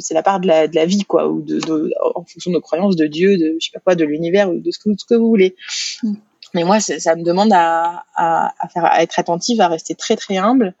c'est 0.00 0.14
la 0.14 0.22
part 0.22 0.40
de 0.40 0.46
la, 0.46 0.68
de 0.68 0.74
la 0.74 0.86
vie, 0.86 1.04
quoi, 1.04 1.28
ou 1.28 1.42
de, 1.42 1.58
de, 1.60 1.92
en 2.14 2.24
fonction 2.24 2.50
de 2.50 2.56
nos 2.56 2.60
croyances, 2.60 2.96
de 2.96 3.06
Dieu, 3.06 3.36
de 3.36 3.56
je 3.60 3.66
sais 3.66 3.72
pas 3.72 3.80
quoi, 3.80 3.94
de 3.94 4.04
l'univers 4.04 4.50
ou 4.50 4.58
de 4.58 4.70
ce 4.70 4.78
que, 4.78 4.90
ce 4.96 5.04
que 5.04 5.14
vous 5.14 5.28
voulez. 5.28 5.56
Mm. 6.02 6.14
Mais 6.54 6.64
moi, 6.64 6.80
ça 6.80 7.16
me 7.16 7.22
demande 7.22 7.52
à, 7.52 8.04
à, 8.14 8.54
à, 8.58 8.68
faire, 8.68 8.84
à 8.86 9.02
être 9.02 9.18
attentive, 9.18 9.60
à 9.60 9.68
rester 9.68 9.94
très 9.94 10.16
très 10.16 10.38
humble, 10.38 10.74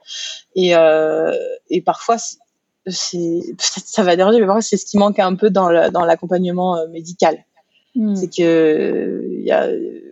et, 0.54 0.74
euh, 0.74 1.32
et 1.68 1.82
parfois 1.82 2.16
c'est 2.88 3.40
ça 3.58 4.04
va 4.04 4.14
déranger, 4.14 4.38
mais 4.38 4.46
parfois 4.46 4.62
c'est 4.62 4.76
ce 4.76 4.86
qui 4.86 4.96
manque 4.96 5.18
un 5.18 5.34
peu 5.34 5.50
dans 5.50 5.68
l'accompagnement 5.68 6.76
euh, 6.76 6.86
médical 6.86 7.44
Hmm. 7.96 8.14
C'est 8.14 8.28
que 8.28 9.40
y 9.40 9.50
a, 9.50 9.68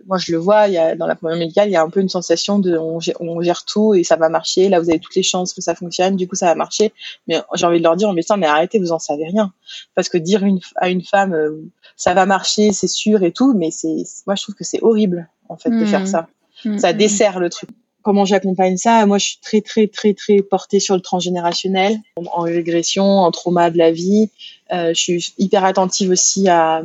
moi 0.07 0.17
je 0.17 0.31
le 0.31 0.39
vois, 0.39 0.67
y 0.67 0.77
a 0.77 0.95
dans 0.95 1.05
la 1.05 1.15
première 1.15 1.37
médicale, 1.37 1.69
il 1.69 1.71
y 1.71 1.75
a 1.75 1.83
un 1.83 1.89
peu 1.89 1.99
une 1.99 2.09
sensation 2.09 2.57
de 2.57 2.77
on 2.77 2.99
gère, 2.99 3.63
tout 3.63 3.93
et 3.93 4.03
ça 4.03 4.15
va 4.15 4.27
marcher. 4.27 4.69
Là, 4.69 4.79
vous 4.79 4.89
avez 4.89 4.99
toutes 4.99 5.15
les 5.15 5.23
chances 5.23 5.53
que 5.53 5.61
ça 5.61 5.75
fonctionne, 5.75 6.15
du 6.15 6.27
coup 6.27 6.35
ça 6.35 6.47
va 6.47 6.55
marcher. 6.55 6.93
Mais 7.27 7.41
j'ai 7.53 7.65
envie 7.65 7.77
de 7.77 7.83
leur 7.83 7.95
dire 7.95 8.09
au 8.09 8.13
médecin, 8.13 8.37
mais 8.37 8.47
arrêtez, 8.47 8.79
vous 8.79 8.91
en 8.91 8.99
savez 8.99 9.25
rien. 9.25 9.53
Parce 9.93 10.09
que 10.09 10.17
dire 10.17 10.43
une, 10.43 10.59
à 10.77 10.89
une 10.89 11.03
femme, 11.03 11.33
euh, 11.33 11.61
ça 11.95 12.15
va 12.15 12.25
marcher, 12.25 12.71
c'est 12.71 12.87
sûr 12.87 13.23
et 13.23 13.31
tout, 13.31 13.53
mais 13.53 13.69
c'est 13.69 14.03
moi 14.25 14.35
je 14.35 14.41
trouve 14.41 14.55
que 14.55 14.63
c'est 14.63 14.81
horrible 14.81 15.29
en 15.47 15.57
fait 15.57 15.69
de 15.69 15.85
faire 15.85 16.01
hmm. 16.01 16.07
ça. 16.07 16.27
Hmm. 16.63 16.77
Ça 16.79 16.91
dessert 16.91 17.39
le 17.39 17.51
truc 17.51 17.69
comment 18.05 18.23
j'accompagne 18.23 18.77
ça 18.77 19.03
Moi, 19.07 19.17
je 19.17 19.25
suis 19.25 19.39
très, 19.39 19.61
très, 19.61 19.87
très, 19.87 20.13
très 20.13 20.37
portée 20.43 20.79
sur 20.79 20.93
le 20.93 21.01
transgénérationnel, 21.01 21.97
en 22.31 22.41
régression, 22.41 23.03
en 23.03 23.31
trauma 23.31 23.71
de 23.71 23.79
la 23.79 23.91
vie. 23.91 24.29
Euh, 24.71 24.89
je 24.89 25.01
suis 25.01 25.33
hyper 25.39 25.65
attentive 25.65 26.11
aussi 26.11 26.47
à, 26.47 26.83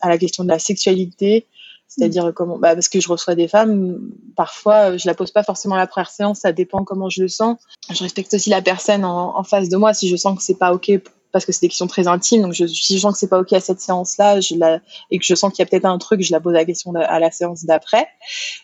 à 0.00 0.08
la 0.10 0.18
question 0.18 0.44
de 0.44 0.50
la 0.50 0.58
sexualité, 0.58 1.46
c'est-à-dire 1.88 2.26
mm. 2.26 2.32
comment, 2.34 2.58
bah, 2.58 2.74
parce 2.74 2.90
que 2.90 3.00
je 3.00 3.08
reçois 3.08 3.34
des 3.34 3.48
femmes, 3.48 3.98
parfois, 4.36 4.98
je 4.98 5.08
la 5.08 5.14
pose 5.14 5.30
pas 5.30 5.42
forcément 5.42 5.74
à 5.74 5.78
la 5.78 5.86
première 5.86 6.10
séance, 6.10 6.40
ça 6.40 6.52
dépend 6.52 6.84
comment 6.84 7.08
je 7.08 7.22
le 7.22 7.28
sens. 7.28 7.56
Je 7.90 8.02
respecte 8.02 8.34
aussi 8.34 8.50
la 8.50 8.60
personne 8.60 9.06
en, 9.06 9.38
en 9.38 9.44
face 9.44 9.70
de 9.70 9.76
moi. 9.78 9.94
Si 9.94 10.06
je 10.06 10.16
sens 10.16 10.36
que 10.36 10.44
c'est 10.44 10.58
pas 10.58 10.74
ok 10.74 10.90
parce 11.32 11.44
que 11.44 11.52
c'est 11.52 11.60
des 11.62 11.68
questions 11.68 11.86
très 11.86 12.08
intimes. 12.08 12.42
Donc, 12.42 12.54
je, 12.54 12.66
si 12.66 12.96
je 12.96 13.00
sens 13.00 13.12
que 13.12 13.18
c'est 13.18 13.28
pas 13.28 13.38
ok 13.38 13.52
à 13.52 13.60
cette 13.60 13.80
séance-là, 13.80 14.38
et 15.10 15.18
que 15.18 15.24
je 15.24 15.34
sens 15.34 15.52
qu'il 15.52 15.62
y 15.62 15.66
a 15.66 15.66
peut-être 15.66 15.84
un 15.84 15.98
truc, 15.98 16.22
je 16.22 16.32
la 16.32 16.40
pose 16.40 16.54
la 16.54 16.64
question 16.64 16.94
à 16.94 17.18
la 17.18 17.30
séance 17.30 17.64
d'après. 17.64 18.06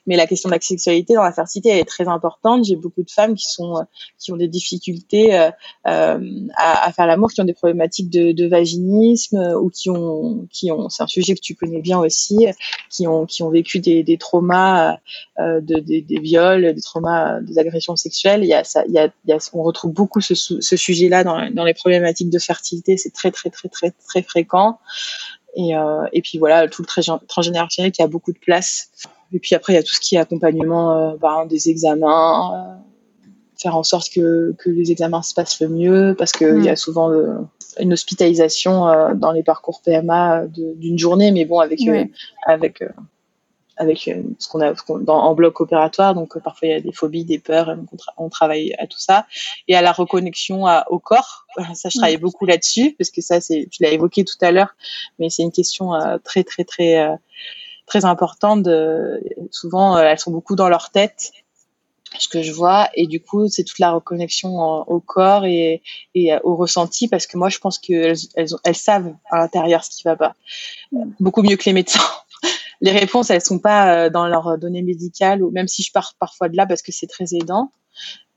Mais 0.07 0.16
la 0.16 0.27
question 0.27 0.49
de 0.49 0.55
la 0.55 0.61
sexualité 0.61 1.15
dans 1.15 1.23
la 1.23 1.32
fertilité 1.32 1.70
elle 1.70 1.78
est 1.78 1.85
très 1.85 2.09
importante. 2.09 2.65
J'ai 2.65 2.77
beaucoup 2.77 3.03
de 3.03 3.11
femmes 3.11 3.35
qui 3.35 3.45
sont, 3.45 3.85
qui 4.19 4.32
ont 4.32 4.36
des 4.36 4.49
difficultés 4.49 5.35
euh, 5.35 5.51
euh 5.86 6.20
à, 6.57 6.93
faire 6.93 7.07
l'amour, 7.07 7.32
qui 7.32 7.41
ont 7.41 7.45
des 7.45 7.55
problématiques 7.55 8.11
de, 8.11 8.47
vaginisme 8.47 9.57
ou 9.61 9.70
qui 9.70 9.91
ont, 9.91 10.47
qui 10.53 10.70
ont, 10.70 10.89
c'est 10.89 11.03
un 11.03 11.07
sujet 11.07 11.35
que 11.35 11.41
tu 11.41 11.55
connais 11.55 11.81
bien 11.81 11.99
aussi, 11.99 12.47
qui 12.91 13.07
ont, 13.07 13.27
qui 13.27 13.43
ont 13.43 13.51
vécu 13.51 13.81
des, 13.81 14.16
traumas, 14.19 14.99
euh, 15.39 15.61
de, 15.61 15.78
des, 15.81 16.20
viols, 16.20 16.74
des 16.74 16.81
traumas, 16.81 17.41
des 17.41 17.59
agressions 17.59 17.97
sexuelles. 17.97 18.45
Il 18.45 18.49
y 18.49 18.55
a 18.55 18.65
ça, 18.65 18.85
il 18.86 18.95
y 18.95 18.99
a, 18.99 19.39
on 19.53 19.62
retrouve 19.62 19.93
beaucoup 19.93 20.20
ce, 20.20 20.35
ce 20.35 20.77
sujet-là 20.77 21.24
dans, 21.24 21.51
dans 21.51 21.65
les 21.65 21.74
problématiques 21.74 22.31
de 22.31 22.39
fertilité 22.39 22.53
c'est 22.62 23.12
très 23.12 23.31
très 23.31 23.51
très 23.51 23.68
très 23.68 23.90
très 23.90 24.22
fréquent. 24.22 24.78
Et, 25.56 25.76
euh, 25.76 26.06
et 26.12 26.20
puis 26.20 26.39
voilà, 26.39 26.68
tout 26.68 26.82
le 26.82 27.26
transgénérationnel 27.26 27.93
qui 27.93 28.02
a 28.02 28.06
beaucoup 28.06 28.32
de 28.32 28.39
place. 28.39 28.90
Et 29.32 29.39
puis 29.39 29.55
après, 29.55 29.72
il 29.72 29.76
y 29.76 29.78
a 29.78 29.82
tout 29.82 29.94
ce 29.94 30.01
qui 30.01 30.16
est 30.16 30.18
accompagnement 30.18 30.93
euh, 30.93 31.16
bah, 31.20 31.44
des 31.48 31.70
examens, 31.70 32.52
euh, 32.55 33.28
faire 33.56 33.76
en 33.76 33.82
sorte 33.82 34.12
que, 34.12 34.55
que 34.59 34.68
les 34.70 34.90
examens 34.90 35.22
se 35.22 35.35
passent 35.35 35.60
le 35.60 35.68
mieux, 35.68 36.14
parce 36.18 36.32
qu'il 36.32 36.56
il 36.59 36.64
y 36.64 36.68
a 36.68 36.72
mm. 36.72 36.76
souvent 36.76 37.10
une 37.78 37.93
hospitalisation 37.93 39.14
dans 39.14 39.32
les 39.32 39.43
parcours 39.43 39.81
PMA 39.85 40.47
d'une 40.48 40.98
journée, 40.98 41.31
mais 41.31 41.44
bon, 41.44 41.60
avec, 41.60 41.81
avec 42.47 42.82
avec 43.76 44.09
euh, 44.09 44.22
ce 44.38 44.48
qu'on 44.48 44.60
a 44.60 44.72
dans, 45.01 45.18
en 45.18 45.34
bloc 45.34 45.60
opératoire. 45.60 46.14
Donc 46.14 46.36
euh, 46.36 46.40
parfois 46.40 46.68
il 46.68 46.70
y 46.70 46.74
a 46.74 46.80
des 46.80 46.92
phobies, 46.92 47.24
des 47.24 47.38
peurs, 47.38 47.76
on, 48.16 48.28
travaille 48.28 48.74
à 48.78 48.86
tout 48.86 48.98
ça 48.98 49.26
et 49.68 49.76
à 49.76 49.82
la 49.82 49.92
reconnexion 49.92 50.66
à, 50.66 50.84
au 50.90 50.98
corps. 50.98 51.46
Ça, 51.74 51.88
je 51.88 51.98
travaille 51.98 52.16
beaucoup 52.16 52.46
là-dessus 52.46 52.94
parce 52.98 53.10
que 53.10 53.20
ça, 53.20 53.40
c'est, 53.40 53.68
tu 53.70 53.82
l'as 53.82 53.90
évoqué 53.90 54.24
tout 54.24 54.36
à 54.40 54.51
l'heure, 54.51 54.74
mais 55.18 55.30
c'est 55.30 55.42
une 55.42 55.52
question 55.52 55.94
euh, 55.94 56.18
très 56.18 56.42
très 56.42 56.64
très 56.64 57.09
très 57.86 58.05
importante. 58.05 58.62
De, 58.62 59.22
souvent, 59.51 59.96
elles 59.98 60.18
sont 60.18 60.32
beaucoup 60.32 60.56
dans 60.56 60.68
leur 60.68 60.90
tête 60.90 61.32
ce 62.18 62.28
que 62.28 62.42
je 62.42 62.52
vois 62.52 62.88
et 62.94 63.06
du 63.06 63.20
coup 63.20 63.48
c'est 63.48 63.64
toute 63.64 63.78
la 63.78 63.92
reconnexion 63.92 64.56
au 64.56 65.01
corps 65.01 65.44
et, 65.44 65.82
et 66.14 66.30
au 66.44 66.56
ressenti 66.56 67.09
parce 67.09 67.26
que 67.26 67.36
moi 67.36 67.48
je 67.48 67.59
pense 67.59 67.78
qu'elles 67.78 68.16
elles, 68.34 68.48
elles 68.64 68.74
savent 68.76 69.14
à 69.30 69.38
l'intérieur 69.38 69.84
ce 69.84 69.90
qui 69.90 70.02
va 70.05 70.16
pas 70.16 70.34
beaucoup 71.20 71.42
mieux 71.42 71.56
que 71.56 71.64
les 71.66 71.72
médecins 71.72 72.01
les 72.80 72.90
réponses, 72.90 73.30
elles 73.30 73.40
sont 73.40 73.59
pas 73.59 74.06
euh, 74.06 74.10
dans 74.10 74.26
leurs 74.26 74.59
données 74.59 74.82
médicales 74.82 75.42
ou 75.42 75.51
même 75.51 75.68
si 75.68 75.82
je 75.82 75.92
pars 75.92 76.14
parfois 76.18 76.48
de 76.48 76.56
là 76.56 76.66
parce 76.66 76.82
que 76.82 76.92
c'est 76.92 77.06
très 77.06 77.34
aidant. 77.34 77.70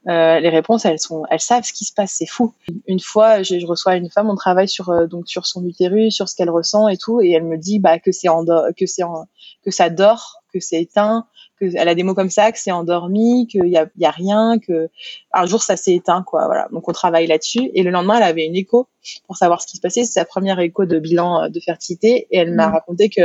Euh, 0.07 0.39
les 0.39 0.49
réponses, 0.49 0.85
elles 0.85 0.99
sont, 0.99 1.23
elles 1.29 1.41
savent 1.41 1.65
ce 1.65 1.73
qui 1.73 1.83
se 1.83 1.91
passe, 1.91 2.13
c'est 2.13 2.27
fou. 2.27 2.53
Une 2.87 2.99
fois, 2.99 3.43
je, 3.43 3.65
reçois 3.65 3.95
une 3.95 4.09
femme, 4.09 4.29
on 4.29 4.35
travaille 4.35 4.69
sur 4.69 4.89
euh, 4.89 5.05
donc 5.05 5.27
sur 5.27 5.45
son 5.45 5.65
utérus, 5.65 6.15
sur 6.15 6.29
ce 6.29 6.35
qu'elle 6.35 6.49
ressent 6.49 6.87
et 6.87 6.97
tout, 6.97 7.19
et 7.21 7.31
elle 7.31 7.43
me 7.43 7.57
dit 7.57 7.79
bah 7.79 7.99
que 7.99 8.13
c'est 8.13 8.29
en 8.29 8.45
que 8.45 8.85
c'est 8.85 9.03
que 9.65 9.71
ça 9.71 9.89
dort, 9.89 10.43
que 10.59 10.65
c'est 10.65 10.81
éteint, 10.81 11.25
elle 11.61 11.89
a 11.89 11.95
des 11.95 12.03
mots 12.03 12.13
comme 12.13 12.29
ça, 12.29 12.51
que 12.51 12.59
c'est 12.59 12.71
endormi, 12.71 13.47
qu'il 13.47 13.67
y 13.67 13.77
a, 13.77 13.87
y 13.97 14.05
a 14.05 14.11
rien, 14.11 14.59
que 14.59 14.89
un 15.33 15.45
jour 15.45 15.63
ça 15.63 15.75
s'est 15.75 15.95
éteint, 15.95 16.23
quoi. 16.23 16.45
Voilà. 16.45 16.67
Donc 16.71 16.87
on 16.87 16.91
travaille 16.91 17.27
là-dessus. 17.27 17.71
Et 17.73 17.83
le 17.83 17.89
lendemain, 17.89 18.17
elle 18.17 18.23
avait 18.23 18.45
une 18.45 18.55
écho 18.55 18.87
pour 19.25 19.37
savoir 19.37 19.61
ce 19.61 19.67
qui 19.67 19.77
se 19.77 19.81
passait. 19.81 20.03
C'est 20.03 20.13
sa 20.13 20.25
première 20.25 20.59
écho 20.59 20.85
de 20.85 20.99
bilan 20.99 21.43
euh, 21.43 21.49
de 21.49 21.59
fertilité, 21.59 22.27
et 22.31 22.37
elle 22.37 22.53
m'a 22.53 22.67
mm. 22.67 22.73
raconté 22.73 23.09
que 23.09 23.21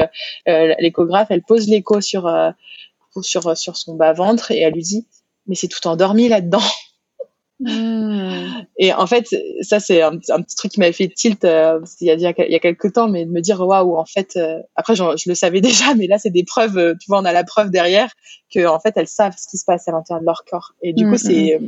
euh, 0.49 0.75
l'échographe, 0.79 1.29
elle 1.31 1.43
pose 1.43 1.69
l'écho 1.69 2.01
sur 2.01 2.27
euh, 2.27 2.51
sur 3.21 3.57
sur 3.57 3.77
son 3.77 3.95
bas 3.95 4.15
ventre 4.15 4.51
et 4.53 4.61
elle 4.61 4.73
lui 4.73 4.83
dit 4.83 5.07
mais 5.47 5.55
c'est 5.55 5.69
tout 5.69 5.87
endormi 5.87 6.29
là-dedans. 6.29 6.63
Hmm. 7.65 8.65
Et 8.77 8.93
en 8.93 9.07
fait, 9.07 9.27
ça 9.61 9.79
c'est 9.79 10.03
un, 10.03 10.19
petit 10.19 10.57
truc 10.57 10.73
qui 10.73 10.81
m'avait 10.81 10.93
fait 10.93 11.09
tilt 11.09 11.45
euh, 11.45 11.81
il, 12.01 12.09
y 12.09 12.11
a, 12.11 12.15
il 12.17 12.53
y 12.53 12.57
a 12.57 12.59
quelques 12.59 12.93
temps, 12.93 13.09
mais 13.09 13.25
de 13.25 13.31
me 13.31 13.41
dire 13.41 13.61
waouh, 13.61 13.97
en 13.97 14.05
fait, 14.05 14.37
euh, 14.37 14.59
après 14.75 14.97
je, 14.97 15.05
le 15.27 15.35
savais 15.35 15.61
déjà, 15.61 15.95
mais 15.95 16.07
là 16.07 16.19
c'est 16.19 16.31
des 16.31 16.45
preuves, 16.45 16.77
euh, 16.77 16.95
tu 17.01 17.07
vois, 17.09 17.21
on 17.21 17.25
a 17.25 17.33
la 17.33 17.45
preuve 17.45 17.71
derrière 17.71 18.11
que 18.53 18.67
en 18.67 18.81
fait 18.81 18.95
elles 18.97 19.09
savent 19.09 19.37
ce 19.39 19.49
qui 19.49 19.59
se 19.59 19.65
passe 19.65 19.87
à 19.87 19.93
l'intérieur 19.93 20.21
de 20.21 20.27
leur 20.27 20.45
corps. 20.45 20.73
Et 20.83 20.93
du 20.93 21.05
coup, 21.05 21.13
hmm, 21.13 21.19
c'est 21.19 21.61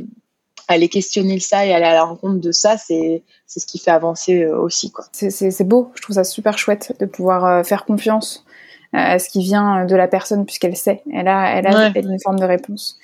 aller 0.67 0.89
questionner 0.89 1.39
ça 1.39 1.65
et 1.65 1.73
aller 1.73 1.85
à 1.85 1.93
la 1.93 2.03
rencontre 2.03 2.41
de 2.41 2.51
ça, 2.51 2.77
c'est 2.77 3.23
c'est 3.45 3.59
ce 3.59 3.67
qui 3.67 3.79
fait 3.79 3.91
avancer 3.91 4.45
aussi 4.47 4.91
quoi. 4.91 5.05
C'est 5.11 5.67
beau, 5.67 5.91
je 5.95 6.01
trouve 6.01 6.15
ça 6.15 6.23
super 6.23 6.57
chouette 6.57 6.93
de 6.99 7.05
pouvoir 7.05 7.65
faire 7.65 7.85
confiance 7.85 8.44
à 8.95 9.19
ce 9.19 9.29
qui 9.29 9.41
vient 9.41 9.85
de 9.85 9.95
la 9.95 10.07
personne 10.07 10.45
puisqu'elle 10.45 10.75
sait, 10.75 11.03
elle 11.11 11.27
a, 11.27 11.57
elle 11.57 11.67
a 11.67 11.91
une 11.95 12.19
forme 12.19 12.39
de 12.39 12.45
réponse. 12.45 12.97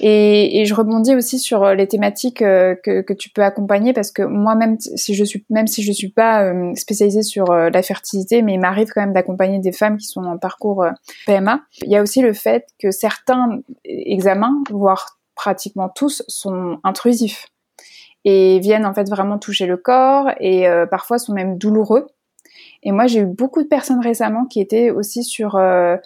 Et, 0.00 0.60
et, 0.60 0.66
je 0.66 0.74
rebondis 0.74 1.14
aussi 1.14 1.38
sur 1.38 1.64
euh, 1.64 1.74
les 1.74 1.88
thématiques 1.88 2.42
euh, 2.42 2.74
que, 2.74 3.00
que 3.00 3.12
tu 3.12 3.30
peux 3.30 3.42
accompagner 3.42 3.92
parce 3.92 4.10
que 4.10 4.22
moi 4.22 4.54
même 4.54 4.78
si 4.78 5.14
je 5.14 5.24
suis 5.24 5.44
même 5.50 5.66
si 5.66 5.82
je 5.82 5.92
suis 5.92 6.10
pas 6.10 6.44
euh, 6.44 6.74
spécialisée 6.74 7.22
sur 7.22 7.52
la 7.52 7.82
fertilité, 7.82 8.42
mais 8.42 8.54
il 8.54 8.60
m'arrive 8.60 8.88
quand 8.94 9.00
même 9.00 9.12
d'accompagner 9.12 9.58
des 9.58 9.72
femmes 9.72 9.96
qui 9.96 10.06
sont 10.06 10.22
en 10.24 10.38
parcours 10.38 10.84
PMA. 11.26 11.60
Il 11.82 11.90
y 11.90 11.96
a 11.96 12.02
aussi 12.02 12.20
le 12.20 12.32
fait 12.32 12.66
que 12.78 12.90
certains 12.90 13.60
examens, 13.84 14.62
voire 14.70 15.18
pratiquement 15.34 15.88
tous, 15.88 16.22
sont 16.28 16.78
intrusifs 16.84 17.46
et 18.24 18.58
viennent 18.58 18.86
en 18.86 18.92
fait 18.92 19.08
vraiment 19.08 19.38
toucher 19.38 19.66
le 19.66 19.76
corps 19.76 20.30
et 20.40 20.66
parfois 20.90 21.18
sont 21.18 21.32
même 21.32 21.56
douloureux. 21.56 22.06
Et 22.82 22.92
moi, 22.92 23.06
j'ai 23.06 23.20
eu 23.20 23.26
beaucoup 23.26 23.62
de 23.62 23.68
personnes 23.68 24.00
récemment 24.00 24.46
qui 24.46 24.60
étaient 24.60 24.90
aussi 24.90 25.24
sur 25.24 25.56
euh, 25.56 25.96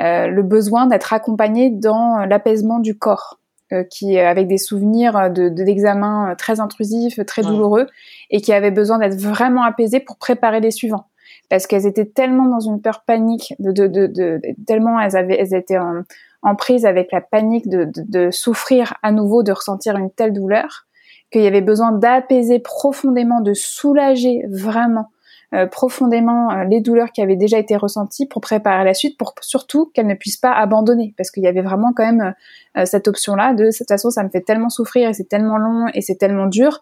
euh, 0.00 0.26
le 0.28 0.42
besoin 0.42 0.86
d'être 0.86 1.12
accompagnées 1.12 1.70
dans 1.70 2.24
l'apaisement 2.24 2.78
du 2.78 2.96
corps, 2.96 3.38
euh, 3.72 3.84
qui 3.84 4.18
avec 4.18 4.48
des 4.48 4.58
souvenirs 4.58 5.30
de, 5.30 5.48
de 5.48 5.62
l'examen 5.62 6.34
très 6.36 6.60
intrusif, 6.60 7.20
très 7.26 7.42
douloureux, 7.42 7.86
et 8.30 8.40
qui 8.40 8.52
avaient 8.52 8.70
besoin 8.70 8.98
d'être 8.98 9.20
vraiment 9.20 9.62
apaisées 9.62 10.00
pour 10.00 10.16
préparer 10.16 10.60
les 10.60 10.70
suivants. 10.70 11.06
Parce 11.48 11.66
qu'elles 11.66 11.86
étaient 11.86 12.06
tellement 12.06 12.46
dans 12.46 12.60
une 12.60 12.80
peur 12.80 13.02
panique, 13.06 13.54
de, 13.58 13.72
de, 13.72 13.86
de, 13.86 14.06
de 14.06 14.40
tellement 14.66 14.98
elles 14.98 15.16
avaient, 15.16 15.38
elles 15.38 15.54
étaient 15.54 15.78
en, 15.78 16.02
en 16.42 16.56
prise 16.56 16.84
avec 16.84 17.12
la 17.12 17.20
panique 17.20 17.68
de, 17.68 17.88
de, 17.94 18.30
souffrir 18.30 18.94
à 19.02 19.12
nouveau, 19.12 19.42
de 19.42 19.52
ressentir 19.52 19.96
une 19.96 20.10
telle 20.10 20.32
douleur, 20.32 20.86
qu'il 21.30 21.42
y 21.42 21.46
avait 21.46 21.60
besoin 21.60 21.92
d'apaiser 21.92 22.58
profondément, 22.58 23.40
de 23.40 23.54
soulager 23.54 24.44
vraiment 24.50 25.11
euh, 25.54 25.66
profondément 25.66 26.50
euh, 26.50 26.64
les 26.64 26.80
douleurs 26.80 27.12
qui 27.12 27.20
avaient 27.20 27.36
déjà 27.36 27.58
été 27.58 27.76
ressenties 27.76 28.24
pour 28.24 28.40
préparer 28.40 28.84
la 28.84 28.94
suite, 28.94 29.18
pour 29.18 29.34
surtout 29.42 29.90
qu'elle 29.92 30.06
ne 30.06 30.14
puisse 30.14 30.38
pas 30.38 30.52
abandonner, 30.52 31.12
parce 31.18 31.30
qu'il 31.30 31.42
y 31.42 31.46
avait 31.46 31.60
vraiment 31.60 31.92
quand 31.94 32.06
même 32.06 32.34
euh, 32.78 32.86
cette 32.86 33.06
option-là 33.06 33.52
de 33.52 33.70
cette 33.70 33.88
façon 33.88 34.08
ça 34.08 34.22
me 34.24 34.30
fait 34.30 34.40
tellement 34.40 34.70
souffrir 34.70 35.10
et 35.10 35.12
c'est 35.12 35.28
tellement 35.28 35.58
long 35.58 35.88
et 35.92 36.00
c'est 36.00 36.14
tellement 36.14 36.46
dur 36.46 36.80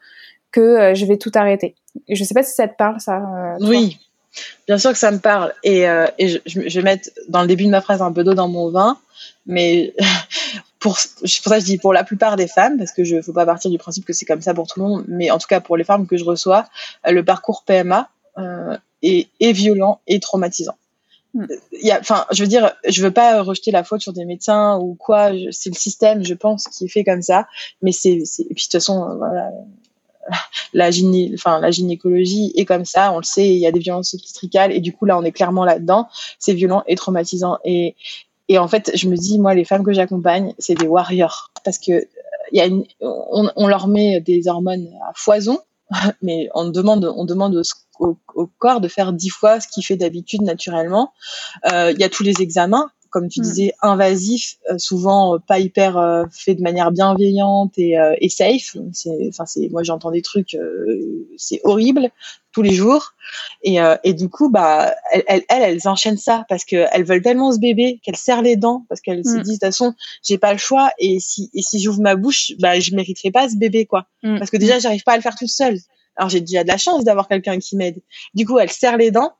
que 0.52 0.94
je 0.94 1.04
vais 1.04 1.16
tout 1.16 1.32
arrêter. 1.34 1.74
Je 2.08 2.22
sais 2.22 2.34
pas 2.34 2.44
si 2.44 2.54
ça 2.54 2.68
te 2.68 2.76
parle 2.76 3.00
ça. 3.00 3.20
oui, 3.60 3.98
bien 4.68 4.78
sûr 4.78 4.92
que 4.92 4.98
ça 4.98 5.10
me 5.10 5.18
parle 5.18 5.52
et, 5.64 5.86
je, 6.20 6.38
je, 6.46 6.80
vais 6.80 6.84
mettre 6.84 7.10
dans 7.28 7.42
le 7.42 7.48
début 7.48 7.64
de 7.64 7.70
ma 7.70 7.80
phrase 7.80 8.02
un 8.02 8.12
peu 8.12 8.22
d'eau 8.22 8.34
dans 8.34 8.48
mon 8.48 8.70
vin, 8.70 8.98
mais 9.46 9.94
pour, 10.78 10.96
pour 11.18 11.52
ça 11.52 11.58
je 11.58 11.64
dis 11.64 11.78
pour 11.78 11.92
la 11.92 12.04
plupart 12.04 12.36
des 12.36 12.46
femmes, 12.46 12.78
parce 12.78 12.92
que 12.92 13.02
je 13.02 13.20
faut 13.20 13.32
pas 13.32 13.46
partir 13.46 13.68
du 13.68 13.78
principe 13.78 14.04
que 14.04 14.12
c'est 14.12 14.26
comme 14.26 14.42
ça 14.42 14.54
pour 14.54 14.68
tout 14.68 14.80
le 14.80 14.86
monde, 14.86 15.04
mais 15.08 15.32
en 15.32 15.38
tout 15.38 15.48
cas 15.48 15.60
pour 15.60 15.76
les 15.76 15.84
femmes 15.84 16.06
que 16.06 16.16
je 16.16 16.24
reçois, 16.24 16.66
le 17.04 17.24
parcours 17.24 17.64
PMA, 17.64 18.08
euh, 18.40 18.76
et, 19.02 19.52
violent 19.52 20.00
et 20.06 20.20
traumatisant. 20.20 20.74
Hmm. 21.34 21.46
Il 21.72 21.92
enfin, 21.92 22.26
je 22.32 22.42
veux 22.42 22.48
dire, 22.48 22.72
je 22.86 23.02
veux 23.02 23.12
pas 23.12 23.42
rejeter 23.42 23.70
la 23.70 23.84
faute 23.84 24.00
sur 24.00 24.12
des 24.12 24.24
médecins 24.24 24.78
ou 24.78 24.94
quoi. 24.94 25.30
C'est 25.52 25.70
le 25.70 25.76
système, 25.76 26.24
je 26.24 26.34
pense, 26.34 26.66
qui 26.68 26.84
est 26.84 26.88
fait 26.88 27.04
comme 27.04 27.22
ça. 27.22 27.46
Mais 27.82 27.92
c'est, 27.92 28.10
et 28.12 28.24
puis 28.24 28.44
de 28.44 28.54
toute 28.54 28.72
façon, 28.72 29.08
euh, 29.08 29.14
voilà, 29.14 29.50
la 30.72 30.90
gyné, 30.90 31.30
enfin 31.34 31.60
la 31.60 31.70
gynécologie 31.70 32.52
est 32.56 32.64
comme 32.64 32.84
ça. 32.84 33.12
On 33.12 33.18
le 33.18 33.24
sait, 33.24 33.48
il 33.48 33.58
y 33.58 33.66
a 33.66 33.72
des 33.72 33.80
violences 33.80 34.14
obstétricales 34.14 34.72
et 34.72 34.80
du 34.80 34.92
coup 34.92 35.04
là, 35.04 35.16
on 35.18 35.22
est 35.22 35.32
clairement 35.32 35.64
là-dedans. 35.64 36.08
C'est 36.38 36.54
violent 36.54 36.82
et 36.86 36.96
traumatisant. 36.96 37.58
Et 37.64 37.94
et 38.48 38.58
en 38.58 38.66
fait, 38.66 38.90
je 38.96 39.08
me 39.08 39.16
dis, 39.16 39.38
moi, 39.38 39.54
les 39.54 39.64
femmes 39.64 39.84
que 39.84 39.92
j'accompagne, 39.92 40.54
c'est 40.58 40.74
des 40.74 40.88
warriors 40.88 41.52
parce 41.64 41.78
que 41.78 42.08
il 42.50 42.58
y 42.58 42.60
a 42.60 42.66
une, 42.66 42.84
on, 43.00 43.48
on 43.54 43.68
leur 43.68 43.86
met 43.86 44.20
des 44.20 44.48
hormones 44.48 44.88
à 45.08 45.12
foison 45.14 45.60
mais 46.22 46.48
on 46.54 46.68
demande, 46.68 47.04
on 47.04 47.24
demande 47.24 47.62
au, 47.98 48.16
corps 48.58 48.80
de 48.80 48.88
faire 48.88 49.12
dix 49.12 49.30
fois 49.30 49.60
ce 49.60 49.68
qu'il 49.68 49.84
fait 49.84 49.96
d'habitude 49.96 50.42
naturellement. 50.42 51.12
Euh, 51.70 51.92
il 51.92 52.00
y 52.00 52.04
a 52.04 52.08
tous 52.08 52.22
les 52.22 52.40
examens, 52.40 52.90
comme 53.10 53.28
tu 53.28 53.40
hmm. 53.40 53.44
disais, 53.44 53.74
invasifs, 53.82 54.56
euh, 54.70 54.78
souvent 54.78 55.34
euh, 55.34 55.38
pas 55.38 55.58
hyper 55.58 55.98
euh, 55.98 56.24
fait 56.30 56.54
de 56.54 56.62
manière 56.62 56.92
bienveillante 56.92 57.72
et, 57.76 57.96
et 58.20 58.28
safe. 58.28 58.76
Enfin, 59.28 59.46
c'est, 59.46 59.68
moi 59.70 59.82
j'entends 59.82 60.10
des 60.10 60.22
trucs, 60.22 60.56
c'est 61.36 61.60
horrible 61.64 62.10
tous 62.52 62.62
les 62.62 62.72
jours. 62.72 63.12
Et, 63.62 63.78
et 64.04 64.14
du 64.14 64.28
coup, 64.28 64.50
bah, 64.50 64.94
elles, 65.12 65.24
elles, 65.28 65.44
elles, 65.48 65.88
enchaînent 65.88 66.16
ça 66.16 66.44
parce 66.48 66.64
qu'elles 66.64 67.04
veulent 67.04 67.22
tellement 67.22 67.52
ce 67.52 67.58
bébé 67.58 68.00
qu'elles 68.02 68.16
serrent 68.16 68.42
les 68.42 68.56
dents 68.56 68.86
parce 68.88 69.00
qu'elles 69.00 69.24
se 69.24 69.38
hmm. 69.38 69.42
disent 69.42 69.58
de 69.58 69.66
toute 69.66 69.72
façon, 69.72 69.94
j'ai 70.22 70.38
pas 70.38 70.52
le 70.52 70.58
choix 70.58 70.90
et 70.98 71.18
si 71.20 71.50
et 71.54 71.62
si 71.62 71.80
j'ouvre 71.80 72.00
ma 72.00 72.16
bouche, 72.16 72.52
bah, 72.58 72.80
je 72.80 72.94
mériterai 72.94 73.30
pas 73.30 73.48
ce 73.48 73.56
bébé 73.56 73.86
quoi. 73.86 74.06
Hmm. 74.22 74.38
Parce 74.38 74.50
que 74.50 74.56
déjà, 74.56 74.78
j'arrive 74.78 75.02
pas 75.02 75.12
à 75.12 75.16
le 75.16 75.22
faire 75.22 75.36
toute 75.36 75.48
seule. 75.48 75.78
Alors 76.16 76.28
j'ai 76.28 76.40
déjà 76.40 76.62
de 76.64 76.68
la 76.68 76.76
chance 76.76 77.04
d'avoir 77.04 77.28
quelqu'un 77.28 77.58
qui 77.58 77.76
m'aide. 77.76 78.00
Du 78.34 78.46
coup, 78.46 78.58
elles 78.58 78.70
serrent 78.70 78.96
les 78.96 79.10
dents 79.10 79.32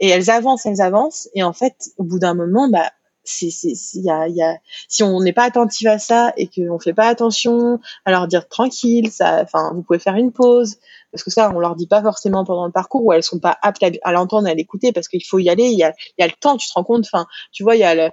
et 0.00 0.08
elles 0.08 0.30
avancent, 0.30 0.66
elles 0.66 0.80
avancent 0.80 1.28
et 1.34 1.42
en 1.42 1.52
fait, 1.52 1.74
au 1.96 2.04
bout 2.04 2.18
d'un 2.18 2.34
moment, 2.34 2.68
bah 2.68 2.90
si 3.28 5.02
on 5.02 5.20
n'est 5.20 5.32
pas 5.32 5.44
attentif 5.44 5.86
à 5.86 5.98
ça 5.98 6.32
et 6.36 6.48
qu'on 6.48 6.78
fait 6.78 6.94
pas 6.94 7.08
attention 7.08 7.78
à 8.04 8.10
leur 8.10 8.26
dire 8.26 8.48
tranquille 8.48 9.10
ça 9.10 9.42
enfin 9.42 9.72
vous 9.74 9.82
pouvez 9.82 9.98
faire 9.98 10.16
une 10.16 10.32
pause. 10.32 10.76
Parce 11.12 11.24
que 11.24 11.30
ça 11.30 11.50
on 11.54 11.58
leur 11.58 11.74
dit 11.74 11.86
pas 11.86 12.02
forcément 12.02 12.44
pendant 12.44 12.66
le 12.66 12.72
parcours 12.72 13.04
ou 13.04 13.12
elles 13.12 13.22
sont 13.22 13.38
pas 13.38 13.56
aptes 13.62 13.84
à, 14.02 14.12
l'entendre 14.12 14.48
à 14.48 14.54
l'écouter 14.54 14.92
parce 14.92 15.08
qu'il 15.08 15.24
faut 15.24 15.38
y 15.38 15.48
aller 15.48 15.64
il 15.64 15.78
y 15.78 15.82
a 15.82 15.94
il 16.18 16.22
y 16.22 16.22
a 16.22 16.26
le 16.26 16.34
temps 16.38 16.56
tu 16.56 16.68
te 16.68 16.74
rends 16.74 16.84
compte 16.84 17.06
enfin 17.10 17.26
tu 17.50 17.62
vois 17.62 17.76
il 17.76 17.80
y 17.80 17.84
a 17.84 17.94
le 17.94 18.10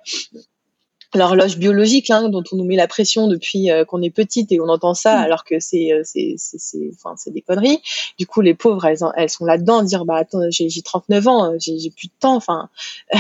l'horloge 1.15 1.57
biologique 1.57 2.09
hein, 2.09 2.29
dont 2.29 2.43
on 2.51 2.57
nous 2.57 2.65
met 2.65 2.75
la 2.75 2.87
pression 2.87 3.27
depuis 3.27 3.71
euh, 3.71 3.85
qu'on 3.85 4.01
est 4.01 4.09
petite 4.09 4.51
et 4.51 4.59
on 4.59 4.67
entend 4.67 4.93
ça 4.93 5.17
mm. 5.17 5.23
alors 5.23 5.43
que 5.43 5.59
c'est 5.59 5.91
euh, 5.91 6.01
c'est 6.03 6.35
c'est 6.37 6.89
enfin 6.93 7.15
c'est 7.17 7.31
des 7.31 7.41
conneries. 7.41 7.81
Du 8.17 8.27
coup 8.27 8.41
les 8.41 8.53
pauvres 8.53 8.85
elles 8.85 8.99
elles 9.15 9.29
sont 9.29 9.45
là 9.45 9.57
dedans 9.57 9.83
dire 9.83 10.05
bah 10.05 10.15
attends 10.15 10.41
j'ai 10.49 10.69
j'ai 10.69 10.81
39 10.81 11.27
ans 11.27 11.45
euh, 11.45 11.55
j'ai 11.59 11.77
j'ai 11.79 11.89
plus 11.89 12.07
de 12.07 12.13
temps 12.19 12.35
enfin. 12.35 12.69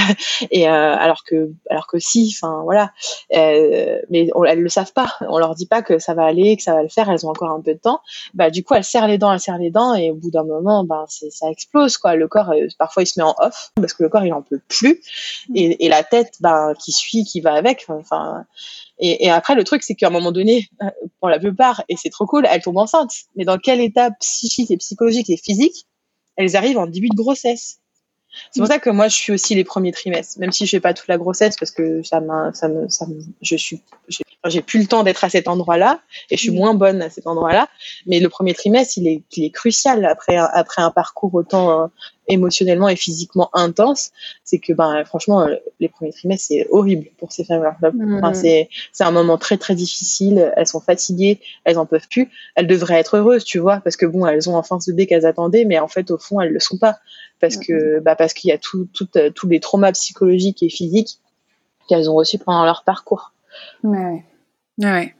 Et 0.51 0.67
alors 0.67 1.23
que 1.23 1.51
alors 1.69 1.87
que 1.87 1.99
si 1.99 2.33
enfin 2.35 2.61
voilà. 2.63 2.91
Mais 3.31 4.29
on, 4.35 4.43
elles 4.43 4.61
le 4.61 4.69
savent 4.69 4.93
pas. 4.93 5.13
On 5.21 5.37
leur 5.37 5.55
dit 5.55 5.65
pas 5.65 5.81
que 5.81 5.99
ça 5.99 6.13
va 6.13 6.25
aller 6.25 6.57
que 6.57 6.63
ça 6.63 6.73
va 6.73 6.83
le 6.83 6.89
faire 6.89 7.09
elles 7.09 7.25
ont 7.25 7.29
encore 7.29 7.51
un 7.51 7.61
peu 7.61 7.73
de 7.73 7.79
temps. 7.79 8.01
Bah 8.33 8.49
du 8.49 8.63
coup 8.63 8.73
elles 8.73 8.83
serrent 8.83 9.07
les 9.07 9.17
dents 9.17 9.31
elles 9.31 9.39
serrent 9.39 9.57
les 9.57 9.71
dents 9.71 9.95
et 9.95 10.11
au 10.11 10.15
bout 10.15 10.31
d'un 10.31 10.43
moment 10.43 10.83
bah 10.83 11.05
c'est 11.07 11.31
ça 11.31 11.49
explose 11.49 11.97
quoi. 11.97 12.15
Le 12.15 12.27
corps 12.27 12.53
parfois 12.77 13.03
il 13.03 13.07
se 13.07 13.19
met 13.19 13.25
en 13.25 13.35
off 13.39 13.71
parce 13.75 13.93
que 13.93 14.03
le 14.03 14.09
corps 14.09 14.25
il 14.25 14.33
en 14.33 14.41
peut 14.41 14.61
plus. 14.67 15.01
Mm. 15.49 15.55
et, 15.55 15.85
et 15.85 15.89
la 15.89 16.03
tête 16.03 16.35
bah 16.39 16.73
qui 16.79 16.91
suit 16.91 17.23
qui 17.23 17.41
va 17.41 17.53
avec 17.53 17.84
Enfin, 17.89 18.45
et, 18.99 19.29
après, 19.29 19.55
le 19.55 19.63
truc, 19.63 19.83
c'est 19.83 19.95
qu'à 19.95 20.07
un 20.07 20.11
moment 20.11 20.31
donné, 20.31 20.67
euh, 20.81 20.89
pour 21.19 21.29
la 21.29 21.39
plupart, 21.39 21.83
et 21.89 21.95
c'est 21.97 22.09
trop 22.09 22.25
cool, 22.25 22.47
elles 22.49 22.61
tombent 22.61 22.77
enceintes. 22.77 23.13
Mais 23.35 23.45
dans 23.45 23.57
quel 23.57 23.81
état 23.81 24.11
psychique 24.19 24.71
et 24.71 24.77
psychologique 24.77 25.29
et 25.29 25.37
physique 25.37 25.87
elles 26.37 26.57
arrivent 26.57 26.77
en 26.77 26.87
début 26.87 27.07
de 27.07 27.15
grossesse? 27.15 27.79
C'est 28.51 28.59
pour 28.59 28.67
ça 28.67 28.79
que 28.79 28.89
moi, 28.89 29.07
je 29.07 29.15
suis 29.15 29.31
aussi 29.31 29.55
les 29.55 29.63
premiers 29.63 29.93
trimestres, 29.93 30.39
même 30.39 30.51
si 30.51 30.65
je 30.65 30.71
fais 30.71 30.81
pas 30.81 30.93
toute 30.93 31.07
la 31.07 31.17
grossesse 31.17 31.55
parce 31.57 31.71
que 31.71 32.03
ça 32.03 32.19
je 33.41 33.55
suis, 33.55 33.81
j'ai 34.49 34.61
plus 34.61 34.79
le 34.79 34.87
temps 34.87 35.03
d'être 35.03 35.23
à 35.23 35.29
cet 35.29 35.47
endroit-là 35.47 35.99
et 36.29 36.37
je 36.37 36.41
suis 36.41 36.51
mm. 36.51 36.55
moins 36.55 36.73
bonne 36.73 37.01
à 37.01 37.09
cet 37.09 37.27
endroit-là. 37.27 37.67
Mais 38.05 38.19
le 38.19 38.29
premier 38.29 38.53
trimestre, 38.53 38.97
il 38.97 39.07
est, 39.07 39.23
il 39.35 39.43
est 39.43 39.49
crucial 39.49 40.05
après, 40.05 40.37
après 40.37 40.81
un 40.81 40.91
parcours 40.91 41.33
autant 41.33 41.83
euh, 41.83 41.87
émotionnellement 42.27 42.89
et 42.89 42.95
physiquement 42.95 43.49
intense. 43.53 44.11
C'est 44.43 44.59
que, 44.59 44.73
ben, 44.73 45.03
franchement, 45.05 45.41
euh, 45.41 45.55
les 45.79 45.89
premiers 45.89 46.11
trimestres, 46.11 46.47
c'est 46.47 46.67
horrible 46.69 47.07
pour 47.17 47.31
ces 47.31 47.43
femmes-là. 47.43 47.91
Mm. 47.91 48.17
Enfin, 48.17 48.33
c'est, 48.33 48.69
c'est 48.91 49.03
un 49.03 49.11
moment 49.11 49.37
très, 49.37 49.57
très 49.57 49.75
difficile. 49.75 50.53
Elles 50.55 50.67
sont 50.67 50.81
fatiguées, 50.81 51.39
elles 51.63 51.77
en 51.77 51.85
peuvent 51.85 52.07
plus. 52.09 52.29
Elles 52.55 52.67
devraient 52.67 52.99
être 52.99 53.17
heureuses, 53.17 53.43
tu 53.43 53.59
vois, 53.59 53.79
parce 53.81 53.97
que 53.97 54.05
bon, 54.05 54.25
elles 54.25 54.49
ont 54.49 54.55
enfin 54.55 54.79
ce 54.79 54.91
bébé 54.91 55.07
qu'elles 55.07 55.25
attendaient, 55.25 55.65
mais 55.65 55.79
en 55.79 55.87
fait, 55.87 56.11
au 56.11 56.17
fond, 56.17 56.41
elles 56.41 56.53
le 56.53 56.59
sont 56.59 56.77
pas. 56.77 56.97
Parce 57.41 57.57
que, 57.57 57.99
bah, 57.99 58.15
parce 58.15 58.33
qu'il 58.33 58.49
y 58.49 58.53
a 58.53 58.57
tout, 58.57 58.87
tout, 58.93 59.09
euh, 59.17 59.29
tous 59.29 59.47
les 59.47 59.59
traumas 59.59 59.91
psychologiques 59.91 60.63
et 60.63 60.69
physiques 60.69 61.19
qu'elles 61.87 62.09
ont 62.09 62.15
reçus 62.15 62.37
pendant 62.37 62.65
leur 62.65 62.83
parcours. 62.83 63.33
Ouais. 63.83 64.23
Ouais. 64.77 65.15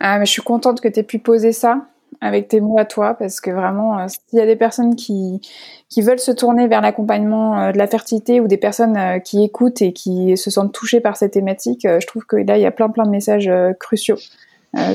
Ah, 0.00 0.18
mais 0.18 0.26
je 0.26 0.32
suis 0.32 0.42
contente 0.42 0.80
que 0.80 0.88
tu 0.88 1.00
aies 1.00 1.04
pu 1.04 1.18
poser 1.18 1.52
ça 1.52 1.86
avec 2.20 2.48
tes 2.48 2.60
mots 2.60 2.78
à 2.78 2.84
toi, 2.84 3.14
parce 3.14 3.40
que 3.40 3.50
vraiment, 3.50 3.98
euh, 3.98 4.06
s'il 4.08 4.38
y 4.38 4.42
a 4.42 4.46
des 4.46 4.56
personnes 4.56 4.96
qui, 4.96 5.40
qui 5.88 6.00
veulent 6.00 6.18
se 6.18 6.30
tourner 6.30 6.68
vers 6.68 6.80
l'accompagnement 6.80 7.58
euh, 7.58 7.72
de 7.72 7.78
la 7.78 7.86
fertilité 7.86 8.40
ou 8.40 8.48
des 8.48 8.56
personnes 8.56 8.96
euh, 8.96 9.18
qui 9.18 9.42
écoutent 9.42 9.82
et 9.82 9.92
qui 9.92 10.36
se 10.36 10.50
sentent 10.50 10.72
touchées 10.72 11.00
par 11.00 11.16
cette 11.16 11.32
thématique, 11.32 11.82
je 11.82 12.06
trouve 12.06 12.24
que 12.24 12.36
là, 12.36 12.56
il 12.56 12.62
y 12.62 12.66
a 12.66 12.70
plein 12.70 12.88
plein 12.88 13.04
de 13.04 13.10
messages 13.10 13.50
cruciaux 13.78 14.18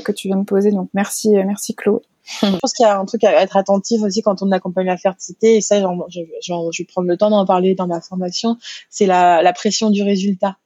que 0.04 0.12
tu 0.12 0.28
viens 0.28 0.38
de 0.38 0.44
poser. 0.44 0.72
Donc 0.72 0.90
merci, 0.94 1.30
merci 1.46 1.74
Chloé. 1.74 2.02
Je 2.44 2.58
pense 2.58 2.74
qu'il 2.74 2.86
y 2.86 2.90
a 2.90 3.00
un 3.00 3.06
truc 3.06 3.24
à 3.24 3.42
être 3.42 3.58
attentif 3.58 4.04
aussi 4.04 4.22
quand 4.22 4.44
on 4.44 4.52
accompagne 4.52 4.86
la 4.86 4.98
fertilité, 4.98 5.56
et 5.56 5.62
ça, 5.62 5.80
genre, 5.80 6.06
je, 6.10 6.20
je, 6.42 6.54
vais 6.54 6.86
prendre 6.86 7.08
le 7.08 7.18
temps 7.18 7.32
d'en 7.32 7.44
parler 7.44 7.74
dans 7.74 7.88
ma 7.88 8.02
formation, 8.02 8.58
c'est 8.90 9.08
la, 9.08 9.42
la 9.42 9.52
pression 9.52 9.90
du 9.90 10.04
résultat. 10.04 10.58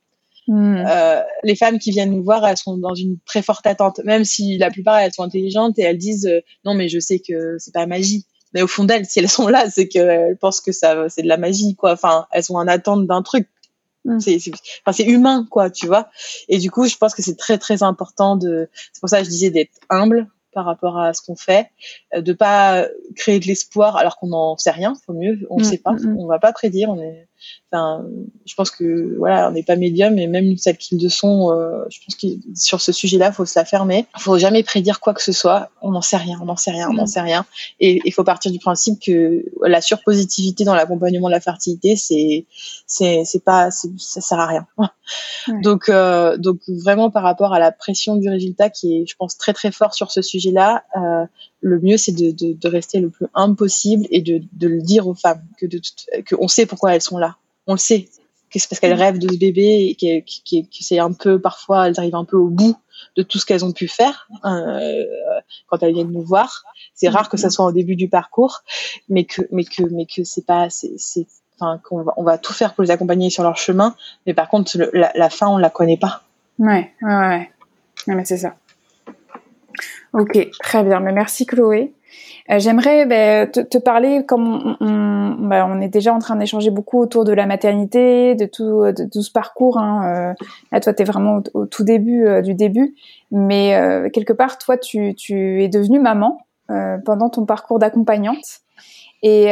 Hmm. 0.47 0.83
Euh, 0.85 1.21
les 1.43 1.55
femmes 1.55 1.79
qui 1.79 1.91
viennent 1.91 2.11
nous 2.11 2.23
voir, 2.23 2.45
elles 2.45 2.57
sont 2.57 2.77
dans 2.77 2.95
une 2.95 3.17
très 3.25 3.41
forte 3.41 3.65
attente, 3.65 4.01
même 4.03 4.25
si 4.25 4.57
la 4.57 4.69
plupart 4.71 4.97
elles 4.97 5.13
sont 5.13 5.23
intelligentes 5.23 5.79
et 5.79 5.83
elles 5.83 5.97
disent 5.97 6.25
euh, 6.25 6.41
non 6.65 6.73
mais 6.73 6.89
je 6.89 6.99
sais 6.99 7.19
que 7.19 7.57
c'est 7.59 7.73
pas 7.73 7.85
magie. 7.85 8.25
Mais 8.53 8.61
au 8.61 8.67
fond 8.67 8.83
d'elles, 8.83 9.05
si 9.05 9.19
elles 9.19 9.29
sont 9.29 9.47
là, 9.47 9.69
c'est 9.69 9.87
qu'elles 9.87 10.37
pensent 10.37 10.61
que 10.61 10.71
ça 10.71 11.07
c'est 11.09 11.23
de 11.23 11.27
la 11.27 11.37
magie 11.37 11.75
quoi. 11.75 11.93
Enfin, 11.93 12.27
elles 12.31 12.51
ont 12.51 12.57
en 12.57 12.67
attente 12.67 13.07
d'un 13.07 13.21
truc. 13.21 13.47
Hmm. 14.05 14.19
C'est 14.19 14.37
enfin, 14.85 14.91
c'est 14.91 15.05
humain 15.05 15.47
quoi, 15.49 15.69
tu 15.69 15.87
vois. 15.87 16.09
Et 16.49 16.57
du 16.57 16.69
coup, 16.69 16.87
je 16.87 16.97
pense 16.97 17.15
que 17.15 17.21
c'est 17.21 17.37
très 17.37 17.57
très 17.57 17.81
important 17.81 18.35
de. 18.35 18.69
C'est 18.91 18.99
pour 18.99 19.09
ça 19.09 19.19
que 19.19 19.25
je 19.25 19.29
disais 19.29 19.49
d'être 19.49 19.71
humble 19.89 20.27
par 20.51 20.65
rapport 20.65 20.99
à 20.99 21.13
ce 21.13 21.21
qu'on 21.21 21.35
fait, 21.35 21.69
euh, 22.13 22.21
de 22.21 22.33
pas 22.33 22.85
créer 23.15 23.39
de 23.39 23.47
l'espoir 23.47 23.95
alors 23.95 24.17
qu'on 24.17 24.27
n'en 24.27 24.57
sait 24.57 24.71
rien. 24.71 24.93
Faut 25.05 25.13
mieux, 25.13 25.39
on 25.49 25.57
ne 25.57 25.61
hmm. 25.61 25.63
sait 25.63 25.77
pas, 25.77 25.95
on 26.17 26.27
va 26.27 26.37
pas 26.37 26.51
prédire. 26.51 26.89
On 26.89 27.01
est 27.01 27.27
Enfin, 27.71 28.05
je 28.45 28.53
pense 28.55 28.69
que 28.69 29.15
voilà, 29.17 29.49
on 29.49 29.51
n'est 29.51 29.63
pas 29.63 29.75
médium 29.75 30.17
et 30.19 30.27
même 30.27 30.57
celles 30.57 30.77
qui 30.77 30.97
le 30.97 31.09
sont, 31.09 31.51
euh, 31.51 31.83
je 31.89 31.99
pense 32.05 32.15
que 32.15 32.27
sur 32.55 32.81
ce 32.81 32.91
sujet-là, 32.91 33.31
faut 33.31 33.45
se 33.45 33.57
la 33.57 33.65
fermer. 33.65 34.05
Faut 34.17 34.37
jamais 34.37 34.63
prédire 34.63 34.99
quoi 34.99 35.13
que 35.13 35.23
ce 35.23 35.31
soit. 35.31 35.69
On 35.81 35.91
n'en 35.91 36.01
sait 36.01 36.17
rien, 36.17 36.37
on 36.41 36.45
n'en 36.45 36.55
sait 36.55 36.71
rien, 36.71 36.89
on 36.89 36.93
n'en 36.93 37.03
mm. 37.03 37.07
sait 37.07 37.21
rien. 37.21 37.45
Et 37.79 38.01
il 38.05 38.13
faut 38.13 38.23
partir 38.23 38.51
du 38.51 38.59
principe 38.59 38.99
que 39.03 39.43
la 39.61 39.81
surpositivité 39.81 40.63
dans 40.63 40.75
l'accompagnement 40.75 41.27
de 41.27 41.33
la 41.33 41.41
fertilité, 41.41 41.95
c'est 41.95 42.45
c'est 42.85 43.23
c'est 43.25 43.43
pas 43.43 43.71
ça 43.71 44.21
sert 44.21 44.39
à 44.39 44.47
rien. 44.47 44.67
Donc 45.63 45.89
euh, 45.89 46.37
donc 46.37 46.59
vraiment 46.67 47.09
par 47.09 47.23
rapport 47.23 47.53
à 47.53 47.59
la 47.59 47.71
pression 47.71 48.15
du 48.15 48.29
résultat 48.29 48.69
qui 48.69 48.97
est, 48.97 49.05
je 49.05 49.15
pense, 49.15 49.37
très 49.37 49.53
très 49.53 49.71
fort 49.71 49.93
sur 49.93 50.11
ce 50.11 50.21
sujet-là. 50.21 50.83
Euh, 50.95 51.25
le 51.63 51.79
mieux 51.79 51.97
c'est 51.97 52.11
de, 52.11 52.31
de, 52.31 52.53
de, 52.53 52.67
rester 52.67 52.99
le 52.99 53.09
plus 53.09 53.25
humble 53.33 53.55
possible 53.55 54.05
et 54.11 54.21
de, 54.21 54.41
de 54.51 54.67
le 54.67 54.81
dire 54.81 55.07
aux 55.07 55.15
femmes 55.15 55.43
que 55.57 55.65
de, 55.65 55.79
que 56.25 56.35
on 56.39 56.47
sait 56.47 56.65
pourquoi 56.65 56.93
elles 56.93 57.01
sont 57.01 57.17
là. 57.17 57.37
On 57.65 57.73
le 57.73 57.79
sait 57.79 58.09
que 58.51 58.59
c'est 58.59 58.69
parce 58.69 58.79
qu'elles 58.79 58.93
rêvent 58.93 59.17
de 59.17 59.31
ce 59.31 59.37
bébé 59.37 59.95
et 59.99 60.23
que, 60.23 60.69
c'est 60.79 60.99
un 60.99 61.13
peu 61.13 61.39
parfois 61.39 61.87
elles 61.87 61.95
arrivent 61.97 62.15
un 62.15 62.25
peu 62.25 62.37
au 62.37 62.49
bout 62.49 62.75
de 63.15 63.23
tout 63.23 63.39
ce 63.39 63.45
qu'elles 63.45 63.65
ont 63.65 63.71
pu 63.71 63.87
faire 63.87 64.27
euh, 64.45 65.03
quand 65.67 65.81
elles 65.81 65.93
viennent 65.93 66.11
nous 66.11 66.21
voir. 66.21 66.63
C'est 66.93 67.09
rare 67.09 67.29
que 67.29 67.37
ça 67.37 67.49
soit 67.49 67.65
au 67.65 67.71
début 67.71 67.95
du 67.95 68.09
parcours 68.09 68.63
mais 69.07 69.23
que 69.23 69.41
mais 69.51 69.63
que 69.63 69.83
mais 69.83 70.05
que 70.05 70.23
c'est 70.23 70.45
pas 70.45 70.67
c'est 70.69 71.25
enfin 71.59 71.79
qu'on 71.83 72.03
va 72.03 72.13
on 72.17 72.23
va 72.23 72.37
tout 72.37 72.53
faire 72.53 72.73
pour 72.73 72.83
les 72.83 72.91
accompagner 72.91 73.29
sur 73.29 73.43
leur 73.43 73.57
chemin 73.57 73.95
mais 74.27 74.33
par 74.33 74.49
contre 74.49 74.77
la, 74.93 75.11
la, 75.15 75.29
fin 75.29 75.47
on 75.47 75.57
la 75.57 75.69
connaît 75.69 75.97
pas. 75.97 76.23
Ouais 76.59 76.91
ouais 77.01 77.15
ouais, 77.15 77.49
ouais. 78.07 78.15
Mais 78.15 78.25
c'est 78.25 78.37
ça 78.37 78.55
Ok, 80.13 80.37
très 80.59 80.83
bien. 80.83 80.99
Mais 80.99 81.11
merci 81.11 81.45
Chloé. 81.45 81.93
Euh, 82.51 82.59
j'aimerais 82.59 83.05
ben, 83.05 83.49
te, 83.49 83.77
parler, 83.77 84.25
comme 84.25 84.75
on, 84.81 85.47
ben, 85.47 85.65
on, 85.69 85.79
est 85.79 85.87
déjà 85.87 86.13
en 86.13 86.19
train 86.19 86.35
d'échanger 86.35 86.71
beaucoup 86.71 86.99
autour 86.99 87.23
de 87.23 87.31
la 87.31 87.45
maternité, 87.45 88.35
de 88.35 88.45
tout, 88.45 88.83
ce 89.21 89.31
parcours. 89.31 89.77
Hein. 89.77 90.03
Euh, 90.05 90.45
là, 90.71 90.79
toi, 90.81 90.93
tu 90.93 91.03
es 91.03 91.05
vraiment 91.05 91.41
au, 91.53 91.65
tout 91.65 91.83
début 91.83 92.25
euh, 92.25 92.41
du 92.41 92.53
début. 92.53 92.95
Mais 93.31 94.09
quelque 94.13 94.33
part, 94.33 94.57
toi, 94.57 94.77
tu, 94.77 95.15
es 95.63 95.67
devenue 95.69 95.99
maman 95.99 96.39
pendant 97.05 97.29
ton 97.29 97.45
parcours 97.45 97.79
d'accompagnante. 97.79 98.61
Et 99.23 99.47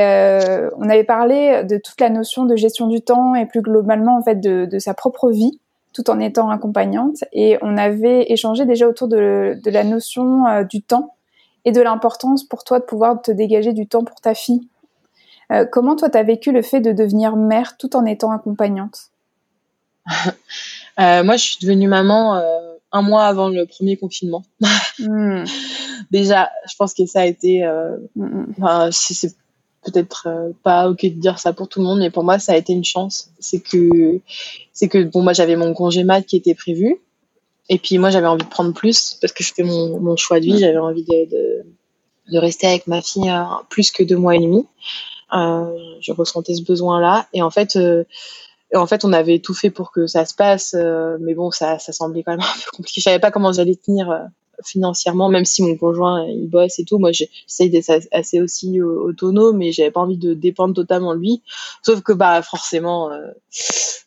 on 0.78 0.90
avait 0.90 1.04
parlé 1.04 1.64
de 1.64 1.78
toute 1.78 2.00
la 2.00 2.10
notion 2.10 2.46
de 2.46 2.56
gestion 2.56 2.88
du 2.88 3.02
temps 3.02 3.34
et 3.34 3.48
plus 3.48 3.62
globalement, 3.62 4.18
en 4.18 4.22
fait, 4.22 4.40
de 4.40 4.80
sa 4.80 4.94
propre 4.94 5.32
vie 5.32 5.60
tout 5.94 6.10
en 6.10 6.20
étant 6.20 6.50
accompagnante. 6.50 7.18
Et 7.34 7.58
on 7.62 7.78
avait 7.78 8.32
échangé 8.32 8.66
déjà 8.66 8.88
autour 8.88 9.08
de, 9.08 9.60
la 9.66 9.84
notion 9.84 10.48
euh, 10.48 10.64
du 10.64 10.82
temps 10.82 11.16
et 11.66 11.72
de 11.72 11.82
l'importance 11.82 12.44
pour 12.44 12.64
toi 12.64 12.80
de 12.80 12.86
pouvoir 12.86 13.22
te 13.22 13.32
dégager 13.32 13.74
du 13.74 13.88
temps 13.88 14.04
pour 14.04 14.22
ta 14.22 14.34
fille. 14.34 14.68
Euh, 15.52 15.66
comment 15.66 15.96
toi, 15.96 16.10
tu 16.10 16.18
as 16.18 16.24
vécu 16.24 16.52
le 16.52 16.62
fait 16.62 16.80
de 16.80 16.92
devenir 16.92 17.36
mère 17.36 17.78
tout 17.78 17.96
en 17.96 18.06
étant 18.06 18.32
accompagnante? 18.32 19.12
Euh, 21.00 21.24
Moi, 21.24 21.38
je 21.38 21.44
suis 21.44 21.58
devenue 21.62 21.88
maman 21.88 22.42
un 22.92 23.02
mois 23.02 23.24
avant 23.26 23.48
le 23.48 23.66
premier 23.66 23.96
confinement. 23.98 24.44
Hmm. 25.00 25.46
Déjà, 26.12 26.52
je 26.70 26.76
pense 26.76 26.94
que 26.94 27.06
ça 27.08 27.22
a 27.22 27.26
été... 27.26 27.66
Hmm, 28.16 28.52
hmm. 28.58 28.92
c'est 28.92 29.34
peut-être 29.84 30.28
euh, 30.28 30.52
pas 30.64 30.90
ok 30.90 31.02
de 31.04 31.20
dire 31.20 31.40
ça 31.40 31.54
pour 31.54 31.68
tout 31.68 31.80
le 31.80 31.86
monde, 31.86 32.00
mais 32.00 32.10
pour 32.10 32.24
moi 32.24 32.40
ça 32.40 32.54
a 32.54 32.58
été 32.58 32.74
une 32.74 32.84
chance. 32.84 33.32
C'est 33.40 33.60
que 33.60 34.20
c'est 34.74 34.88
que 34.88 35.04
bon 35.04 35.24
moi 35.24 35.34
j'avais 35.34 35.56
mon 35.56 35.74
congé 35.74 36.04
mat 36.04 36.22
qui 36.22 36.38
était 36.38 36.56
prévu, 36.56 37.02
et 37.70 37.78
puis 37.78 37.98
moi 37.98 38.10
j'avais 38.10 38.28
envie 38.28 38.44
de 38.44 38.50
prendre 38.50 38.74
plus 38.74 39.18
parce 39.22 39.34
que 39.34 39.44
fais 39.44 39.64
mon, 39.64 40.00
mon 40.00 40.16
choix 40.16 40.40
de 40.40 40.46
vie, 40.46 40.60
j'avais 40.60 40.78
envie 40.78 41.04
de, 41.04 41.30
de, 41.30 41.66
de 42.32 42.38
rester 42.38 42.68
avec 42.68 42.88
ma 42.88 43.02
fille 43.02 43.30
euh, 43.30 43.44
plus 43.70 43.92
que 43.92 44.04
deux 44.04 44.18
mois 44.18 44.36
et 44.36 44.40
demi. 44.40 44.66
Euh, 45.34 45.96
je 46.02 46.12
ressentais 46.12 46.56
ce 46.56 46.64
besoin-là, 46.64 47.28
et 47.34 47.42
en 47.42 47.50
fait. 47.50 47.76
Euh, 47.76 48.04
en 48.74 48.88
fait, 48.88 49.04
on 49.04 49.12
avait 49.12 49.40
tout 49.40 49.54
fait 49.54 49.70
pour 49.70 49.92
que 49.92 50.08
ça 50.08 50.24
se 50.24 50.34
passe, 50.34 50.78
mais 51.20 51.34
bon, 51.34 51.52
ça, 51.52 51.78
ça 51.78 51.92
semblait 51.92 52.24
quand 52.24 52.32
même 52.32 52.40
un 52.56 52.60
peu 52.64 52.72
compliqué. 52.72 53.02
Je 53.02 53.04
savais 53.04 53.20
pas 53.20 53.30
comment 53.30 53.52
j'allais 53.52 53.76
tenir 53.76 54.30
financièrement, 54.66 55.30
même 55.30 55.46
si 55.46 55.64
mon 55.64 55.76
conjoint 55.76 56.26
il 56.28 56.48
bosse 56.48 56.80
et 56.80 56.86
tout. 56.86 56.98
Moi, 56.98 57.12
j'essaye 57.12 57.70
d'être 57.70 57.92
assez 58.12 58.42
aussi 58.42 58.80
euh, 58.80 58.86
autonome, 58.86 59.58
mais 59.58 59.72
j'avais 59.72 59.92
pas 59.92 60.02
envie 60.02 60.18
de 60.18 60.34
dépendre 60.34 60.74
totalement 60.74 61.16
de 61.16 61.20
lui. 61.20 61.42
Sauf 61.82 62.02
que 62.02 62.14
bah 62.14 62.42
forcément, 62.42 63.12
euh, 63.12 63.28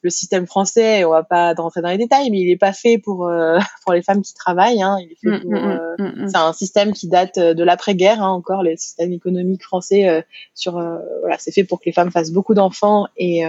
le 0.02 0.10
système 0.10 0.47
français, 0.47 1.05
on 1.05 1.10
va 1.10 1.22
pas 1.22 1.55
rentrer 1.55 1.82
dans 1.82 1.89
les 1.89 1.98
détails, 1.98 2.31
mais 2.31 2.40
il 2.40 2.51
est 2.51 2.56
pas 2.56 2.72
fait 2.72 2.98
pour 2.98 3.26
euh, 3.26 3.59
pour 3.85 3.93
les 3.93 4.02
femmes 4.02 4.22
qui 4.22 4.35
travaillent. 4.35 4.82
Hein. 4.82 4.98
Il 5.01 5.12
est 5.12 5.16
fait 5.20 5.39
mm, 5.39 5.40
pour. 5.43 5.52
Mm, 5.52 6.24
mm, 6.24 6.28
c'est 6.28 6.36
un 6.36 6.52
système 6.52 6.93
qui 6.93 7.09
date 7.09 7.39
de 7.39 7.64
l'après-guerre 7.64 8.22
hein, 8.22 8.31
encore. 8.31 8.62
Les 8.62 8.76
systèmes 8.76 9.12
économiques 9.12 9.62
français 9.62 10.24
sur 10.55 10.72
voilà, 11.20 11.36
c'est 11.39 11.52
fait 11.52 11.64
pour 11.64 11.81
que 11.81 11.86
les 11.86 11.93
femmes 11.93 12.10
fassent 12.10 12.32
beaucoup 12.32 12.55
d'enfants 12.55 13.06
et 13.16 13.43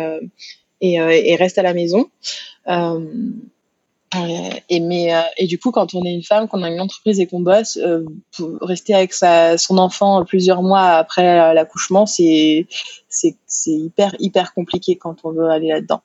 et, 0.81 0.95
et 0.95 1.35
reste 1.35 1.57
à 1.57 1.63
la 1.63 1.73
maison. 1.73 2.09
Euh, 2.67 2.99
et, 4.69 4.79
mais, 4.79 5.13
euh, 5.13 5.21
et 5.37 5.47
du 5.47 5.59
coup, 5.59 5.71
quand 5.71 5.93
on 5.93 6.03
est 6.03 6.13
une 6.13 6.23
femme, 6.23 6.47
qu'on 6.47 6.63
a 6.63 6.69
une 6.69 6.81
entreprise 6.81 7.19
et 7.19 7.27
qu'on 7.27 7.39
bosse, 7.39 7.77
euh, 7.77 8.05
rester 8.61 8.93
avec 8.93 9.13
sa, 9.13 9.57
son 9.57 9.77
enfant 9.77 10.23
plusieurs 10.25 10.61
mois 10.61 10.91
après 10.91 11.53
l'accouchement, 11.53 12.05
c'est 12.05 12.67
hyper 13.65 14.15
hyper 14.19 14.53
compliqué 14.53 14.97
quand 14.97 15.17
on 15.23 15.31
veut 15.31 15.49
aller 15.49 15.69
là-dedans. 15.69 16.01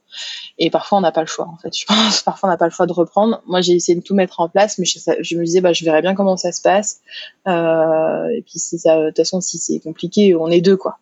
Et 0.58 0.70
parfois, 0.70 0.98
on 0.98 1.00
n'a 1.00 1.12
pas 1.12 1.22
le 1.22 1.26
choix. 1.26 1.46
En 1.46 1.56
fait, 1.56 1.76
je 1.76 1.84
pense. 1.88 2.22
Parfois, 2.22 2.48
on 2.48 2.52
n'a 2.52 2.58
pas 2.58 2.66
le 2.66 2.72
choix 2.72 2.86
de 2.86 2.92
reprendre. 2.92 3.42
Moi, 3.46 3.60
j'ai 3.60 3.72
essayé 3.72 3.96
de 3.96 4.02
tout 4.02 4.14
mettre 4.14 4.40
en 4.40 4.48
place, 4.48 4.78
mais 4.78 4.84
je, 4.84 5.36
me 5.36 5.44
disais, 5.44 5.60
bah, 5.60 5.72
je 5.72 5.84
verrai 5.84 6.02
bien 6.02 6.14
comment 6.14 6.36
ça 6.36 6.52
se 6.52 6.60
passe. 6.62 7.00
Euh, 7.48 8.28
et 8.36 8.42
puis, 8.42 8.58
si 8.58 8.78
ça, 8.78 8.96
de 8.98 9.06
toute 9.08 9.16
façon, 9.18 9.40
si 9.40 9.58
c'est 9.58 9.80
compliqué, 9.80 10.34
on 10.34 10.48
est 10.48 10.60
deux, 10.60 10.76
quoi. 10.76 10.98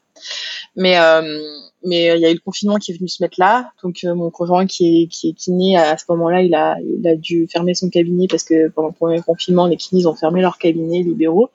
Mais 0.76 0.98
euh, 0.98 1.40
mais 1.84 2.10
euh, 2.10 2.16
il 2.16 2.22
y 2.22 2.26
a 2.26 2.30
eu 2.30 2.34
le 2.34 2.40
confinement 2.40 2.76
qui 2.76 2.92
est 2.92 2.96
venu 2.96 3.08
se 3.08 3.22
mettre 3.22 3.38
là. 3.38 3.72
Donc 3.82 4.04
euh, 4.04 4.14
mon 4.14 4.30
conjoint 4.30 4.66
qui 4.66 5.02
est 5.02 5.06
qui 5.08 5.30
est 5.30 5.32
kiné 5.32 5.76
à 5.76 5.96
ce 5.96 6.04
moment-là, 6.10 6.42
il 6.42 6.54
a 6.54 6.76
il 6.80 7.06
a 7.06 7.16
dû 7.16 7.48
fermer 7.50 7.74
son 7.74 7.90
cabinet 7.90 8.26
parce 8.28 8.44
que 8.44 8.68
pendant 8.68 8.88
le 8.88 8.94
premier 8.94 9.20
confinement, 9.20 9.66
les 9.66 9.76
kinés 9.76 10.06
ont 10.06 10.14
fermé 10.14 10.40
leur 10.40 10.58
cabinet 10.58 11.02
libéraux. 11.02 11.50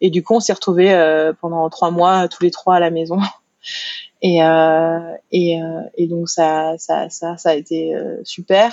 Et 0.00 0.10
du 0.10 0.22
coup, 0.22 0.34
on 0.34 0.40
s'est 0.40 0.52
retrouvés 0.52 0.92
pendant 1.40 1.68
trois 1.70 1.90
mois 1.90 2.28
tous 2.28 2.42
les 2.42 2.50
trois 2.50 2.76
à 2.76 2.80
la 2.80 2.90
maison. 2.90 3.18
Et, 4.24 4.38
et, 5.32 5.58
et 5.96 6.06
donc 6.06 6.28
ça, 6.28 6.74
ça, 6.78 7.10
ça, 7.10 7.36
ça 7.36 7.50
a 7.50 7.54
été 7.54 7.92
super, 8.22 8.72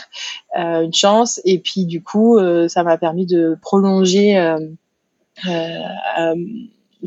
une 0.55 0.93
chance. 0.93 1.41
Et 1.43 1.57
puis 1.57 1.85
du 1.87 2.03
coup, 2.03 2.37
ça 2.67 2.83
m'a 2.83 2.99
permis 2.99 3.25
de 3.25 3.57
prolonger 3.59 4.37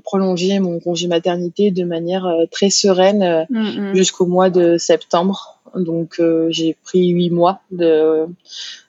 prolonger 0.01 0.59
mon 0.59 0.81
congé 0.81 1.07
maternité 1.07 1.71
de 1.71 1.85
manière 1.85 2.27
euh, 2.27 2.47
très 2.51 2.71
sereine 2.71 3.23
euh, 3.23 3.45
mm, 3.51 3.91
mm. 3.91 3.95
jusqu'au 3.95 4.27
mois 4.27 4.51
de 4.51 4.79
septembre. 4.79 5.59
Donc 5.77 6.17
euh, 6.19 6.49
j'ai 6.51 6.77
pris 6.85 7.09
huit 7.09 7.31
mois 7.31 7.61
de, 7.71 8.27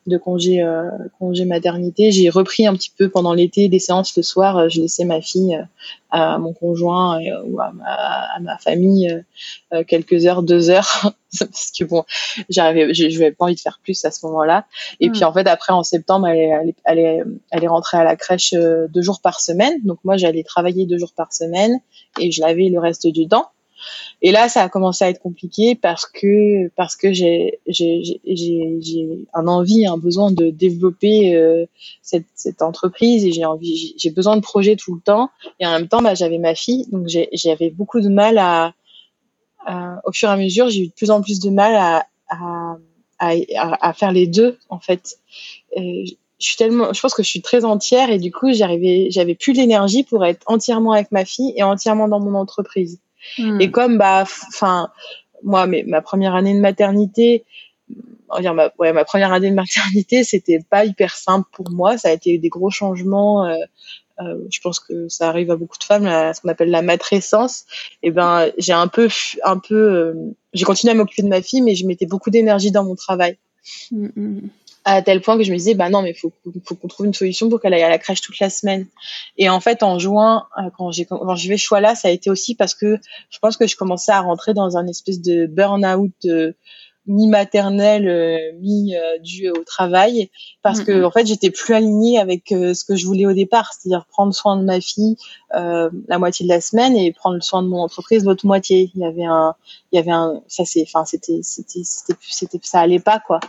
de 0.08 0.18
congé, 0.18 0.62
euh, 0.62 0.90
congé 1.20 1.46
maternité. 1.46 2.12
J'ai 2.12 2.30
repris 2.30 2.68
un 2.68 2.74
petit 2.74 2.92
peu 2.96 3.10
pendant 3.10 3.34
l'été 3.34 3.70
des 3.70 3.80
séances 3.80 4.16
le 4.18 4.24
soir. 4.24 4.70
Je 4.70 4.82
laissais 4.82 5.06
ma 5.06 5.22
fille 5.22 5.56
euh, 5.56 5.64
à 6.12 6.38
mon 6.38 6.54
conjoint 6.54 7.20
ou 7.46 7.60
à 7.60 7.72
ma, 7.72 7.86
à 7.86 8.40
ma 8.40 8.58
famille 8.58 9.24
quelques 9.88 10.26
heures, 10.28 10.44
deux 10.44 10.70
heures, 10.70 11.14
parce 11.40 11.72
que 11.72 11.86
bon, 11.86 12.04
j'arrivais, 12.50 12.94
je 12.94 13.08
n'avais 13.08 13.32
pas 13.32 13.46
envie 13.46 13.56
de 13.56 13.60
faire 13.60 13.80
plus 13.82 14.06
à 14.06 14.12
ce 14.12 14.26
moment-là. 14.28 14.66
Et 15.00 15.10
puis 15.10 15.22
hmm. 15.22 15.28
en 15.28 15.34
fait 15.34 15.48
après 15.48 15.74
en 15.74 15.82
septembre, 15.82 16.28
elle 16.28 16.38
est, 16.38 16.76
elle 16.86 17.00
est, 17.00 17.24
elle 17.50 17.64
est 17.64 17.68
rentrée 17.68 17.98
à 17.98 18.04
la 18.04 18.16
crèche 18.16 18.54
deux 18.54 19.02
jours 19.02 19.22
par 19.22 19.40
semaine. 19.40 19.80
Donc 19.84 19.98
moi 20.04 20.18
j'allais 20.18 20.44
travailler 20.44 20.86
deux 20.86 21.00
jours 21.00 21.14
par 21.16 21.34
semaine 21.34 21.80
et 22.20 22.32
je 22.32 22.42
l'avais 22.42 22.70
le 22.70 22.80
reste 22.80 23.08
du 23.08 23.28
temps. 23.28 23.48
Et 24.22 24.32
là, 24.32 24.50
ça 24.50 24.62
a 24.64 24.70
commencé 24.70 25.04
à 25.04 25.10
être 25.10 25.20
compliqué 25.20 25.76
parce 25.76 26.06
que 26.06 27.14
j'ai 27.14 27.60
un 29.34 29.48
envie, 29.48 29.86
un 29.86 29.98
besoin 29.98 30.32
de 30.32 30.50
développer 30.50 31.36
euh, 31.36 31.66
cette 32.02 32.62
entreprise 32.62 33.26
et 33.26 33.32
j'ai 33.32 34.10
besoin 34.12 34.36
de 34.38 34.42
projets 34.42 34.76
tout 34.76 34.96
le 34.96 35.02
temps 35.02 35.30
et 35.60 35.68
en 35.68 35.72
même 35.72 35.88
temps, 35.88 36.02
bah, 36.02 36.16
j'avais 36.16 36.38
ma 36.38 36.56
fille, 36.56 36.88
donc 36.92 37.08
j'avais 37.34 37.70
beaucoup 37.70 38.02
de 38.02 38.10
mal 38.10 38.38
à, 38.38 38.74
au 40.06 40.12
fur 40.12 40.30
et 40.30 40.32
à 40.32 40.38
mesure, 40.38 40.70
j'ai 40.70 40.84
eu 40.84 40.88
de 40.88 40.94
plus 40.94 41.12
en 41.12 41.22
plus 41.22 41.40
de 41.40 41.50
mal 41.50 41.76
à 41.76 42.06
à, 43.20 43.94
faire 43.94 44.12
les 44.12 44.28
deux 44.28 44.58
en 44.70 44.80
fait. 44.80 45.18
je 45.76 47.02
pense 47.02 47.14
que 47.14 47.24
je 47.24 47.28
suis 47.28 47.42
très 47.42 47.66
entière 47.66 48.10
et 48.10 48.20
du 48.20 48.32
coup, 48.32 48.54
j'avais 48.54 49.36
plus 49.36 49.54
l'énergie 49.54 50.04
pour 50.04 50.26
être 50.26 50.44
entièrement 50.46 50.94
avec 50.94 51.12
ma 51.12 51.26
fille 51.26 51.54
et 51.56 51.64
entièrement 51.64 52.08
dans 52.08 52.20
mon 52.20 52.36
entreprise. 52.36 53.00
Hmm. 53.38 53.62
Et 53.62 53.72
comme 53.72 53.98
bah, 53.98 54.24
enfin, 54.24 54.90
moi, 55.44 55.68
mais, 55.68 55.84
ma 55.88 56.02
première 56.02 56.36
année 56.36 56.54
de 56.54 56.60
maternité, 56.60 57.44
on 58.30 58.36
va 58.36 58.42
dire 58.42 58.54
ma, 58.54 58.72
ouais, 58.80 58.94
ma 58.94 59.06
première 59.06 59.32
année 59.32 59.50
de 59.50 59.56
maternité, 59.56 60.24
c'était 60.24 60.60
pas 60.70 60.86
hyper 60.86 61.16
simple 61.16 61.48
pour 61.52 61.70
moi. 61.72 61.98
Ça 61.98 62.10
a 62.10 62.12
été 62.12 62.38
des 62.38 62.50
gros 62.50 62.70
changements. 62.70 63.46
Euh, 63.46 63.56
euh, 64.20 64.38
je 64.52 64.60
pense 64.62 64.80
que 64.80 65.08
ça 65.10 65.30
arrive 65.30 65.50
à 65.50 65.56
beaucoup 65.56 65.78
de 65.78 65.84
femmes, 65.84 66.06
ce 66.06 66.40
qu'on 66.42 66.50
appelle 66.50 66.70
la 66.70 66.82
matrescence. 66.82 67.66
Et 68.04 68.12
ben, 68.12 68.52
j'ai 68.58 68.74
un 68.74 68.88
peu, 68.88 69.10
un 69.44 69.58
peu, 69.58 69.76
euh, 69.76 70.14
j'ai 70.54 70.66
continué 70.66 70.92
à 70.92 70.96
m'occuper 70.96 71.24
de 71.24 71.28
ma 71.28 71.42
fille, 71.42 71.62
mais 71.62 71.76
je 71.76 71.86
mettais 71.88 72.06
beaucoup 72.06 72.30
d'énergie 72.30 72.72
dans 72.72 72.84
mon 72.84 72.96
travail. 72.96 73.38
Hmm, 73.92 74.08
hmm 74.16 74.40
à 74.86 75.02
tel 75.02 75.22
point 75.22 75.38
que 75.38 75.44
je 75.44 75.52
me 75.52 75.58
disais 75.58 75.76
bah 75.76 75.90
non 75.90 76.02
mais 76.02 76.14
faut 76.14 76.32
faut 76.66 76.76
qu'on 76.76 76.88
trouve 76.88 77.06
une 77.06 77.14
solution 77.14 77.50
pour 77.50 77.62
qu'elle 77.62 77.74
aille 77.74 77.84
à 77.84 77.90
la 77.90 78.00
crèche 78.00 78.22
toute 78.22 78.40
la 78.40 78.50
semaine. 78.50 78.88
Et 79.38 79.50
en 79.50 79.60
fait 79.60 79.84
en 79.84 80.00
juin 80.00 80.48
euh, 80.58 80.70
quand 80.78 80.92
j'ai 80.92 81.06
quand 81.06 81.36
j'ai 81.36 81.50
fait 81.50 81.58
choix 81.58 81.82
là 81.82 81.96
ça 81.96 82.10
a 82.10 82.12
été 82.12 82.30
aussi 82.30 82.56
parce 82.56 82.76
que 82.76 83.00
je 83.30 83.40
pense 83.40 83.58
que 83.58 83.68
je 83.68 83.76
commençais 83.76 84.12
à 84.12 84.22
rentrer 84.22 84.54
dans 84.54 84.78
un 84.78 84.88
espèce 84.88 85.22
de 85.22 85.46
burn 85.46 85.86
out 85.86 86.14
euh, 87.08 87.12
mi 87.12 87.28
maternelle 87.28 88.08
euh, 88.08 88.52
mi 88.60 88.96
euh, 88.96 89.52
au 89.52 89.64
travail 89.64 90.30
parce 90.62 90.82
que 90.82 91.04
en 91.04 91.12
fait 91.12 91.26
j'étais 91.26 91.50
plus 91.50 91.74
alignée 91.74 92.20
avec 92.20 92.52
euh, 92.52 92.74
ce 92.74 92.84
que 92.86 92.96
je 92.96 93.06
voulais 93.06 93.26
au 93.26 93.34
départ 93.34 93.72
c'est-à-dire 93.74 94.06
prendre 94.06 94.34
soin 94.34 94.58
de 94.58 94.64
ma 94.64 94.80
fille 94.80 95.18
euh, 95.56 95.92
la 96.08 96.18
moitié 96.18 96.46
de 96.46 96.50
la 96.50 96.62
semaine 96.62 96.96
et 96.96 97.12
prendre 97.12 97.42
soin 97.44 97.62
de 97.62 97.68
mon 97.68 97.82
entreprise 97.82 98.24
l'autre 98.26 98.48
moitié. 98.48 98.90
Il 98.96 99.02
y 99.02 99.06
avait 99.06 99.26
un 99.26 99.54
il 99.92 99.98
y 99.98 100.00
avait 100.00 100.12
un 100.12 100.42
ça 100.48 100.66
c'est 100.66 100.82
enfin 100.82 101.06
c'était 101.06 101.42
c'était 101.44 101.84
c'était 101.84 102.18
c'était 102.28 102.60
ça 102.64 102.80
allait 102.80 103.00
pas 103.00 103.20
quoi. 103.20 103.40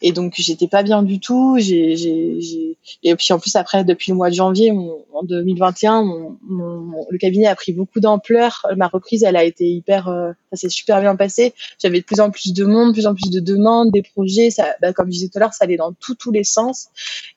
Et 0.00 0.10
donc 0.10 0.34
j'étais 0.36 0.66
pas 0.66 0.82
bien 0.82 1.04
du 1.04 1.20
tout. 1.20 1.58
J'ai 1.60 1.94
j'ai 1.96 2.76
et 3.04 3.14
puis 3.14 3.32
en 3.32 3.38
plus 3.38 3.54
après 3.54 3.84
depuis 3.84 4.10
le 4.10 4.16
mois 4.16 4.28
de 4.28 4.34
janvier 4.34 4.72
en 4.72 5.22
2021 5.22 6.02
mon, 6.02 6.36
mon, 6.42 7.06
le 7.08 7.18
cabinet 7.18 7.46
a 7.46 7.54
pris 7.54 7.72
beaucoup 7.72 8.00
d'ampleur. 8.00 8.66
Ma 8.76 8.88
reprise 8.88 9.22
elle 9.22 9.36
a 9.36 9.44
été 9.44 9.70
hyper 9.70 10.06
ça 10.50 10.56
s'est 10.56 10.68
super 10.68 11.00
bien 11.00 11.14
passé. 11.14 11.54
J'avais 11.80 12.00
de 12.00 12.04
plus 12.04 12.18
en 12.18 12.30
plus 12.30 12.52
de 12.52 12.64
monde 12.64 12.92
plus 13.02 13.06
en 13.06 13.14
plus 13.14 13.30
de 13.30 13.40
demandes, 13.40 13.90
des 13.90 14.02
projets. 14.02 14.50
Ça, 14.50 14.74
bah, 14.80 14.92
comme 14.92 15.06
je 15.06 15.12
disais 15.12 15.28
tout 15.28 15.38
à 15.38 15.40
l'heure, 15.40 15.54
ça 15.54 15.64
allait 15.64 15.76
dans 15.76 15.92
tous 15.92 16.14
tous 16.14 16.30
les 16.30 16.44
sens. 16.44 16.88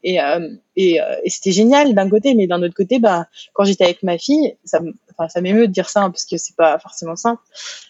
Et, 0.03 0.21
euh, 0.21 0.39
euh, 0.39 1.15
et 1.23 1.29
c'était 1.29 1.51
génial 1.51 1.93
d'un 1.93 2.09
côté, 2.09 2.35
mais 2.35 2.47
d'un 2.47 2.61
autre 2.61 2.75
côté, 2.75 2.99
bah, 2.99 3.27
quand 3.53 3.63
j'étais 3.63 3.83
avec 3.83 4.03
ma 4.03 4.17
fille, 4.17 4.55
ça, 4.63 4.79
ça 5.29 5.41
m'émeut 5.41 5.67
de 5.67 5.73
dire 5.73 5.89
ça 5.89 6.03
hein, 6.03 6.11
parce 6.11 6.25
que 6.25 6.37
c'est 6.37 6.55
pas 6.55 6.77
forcément 6.79 7.15
simple. 7.15 7.41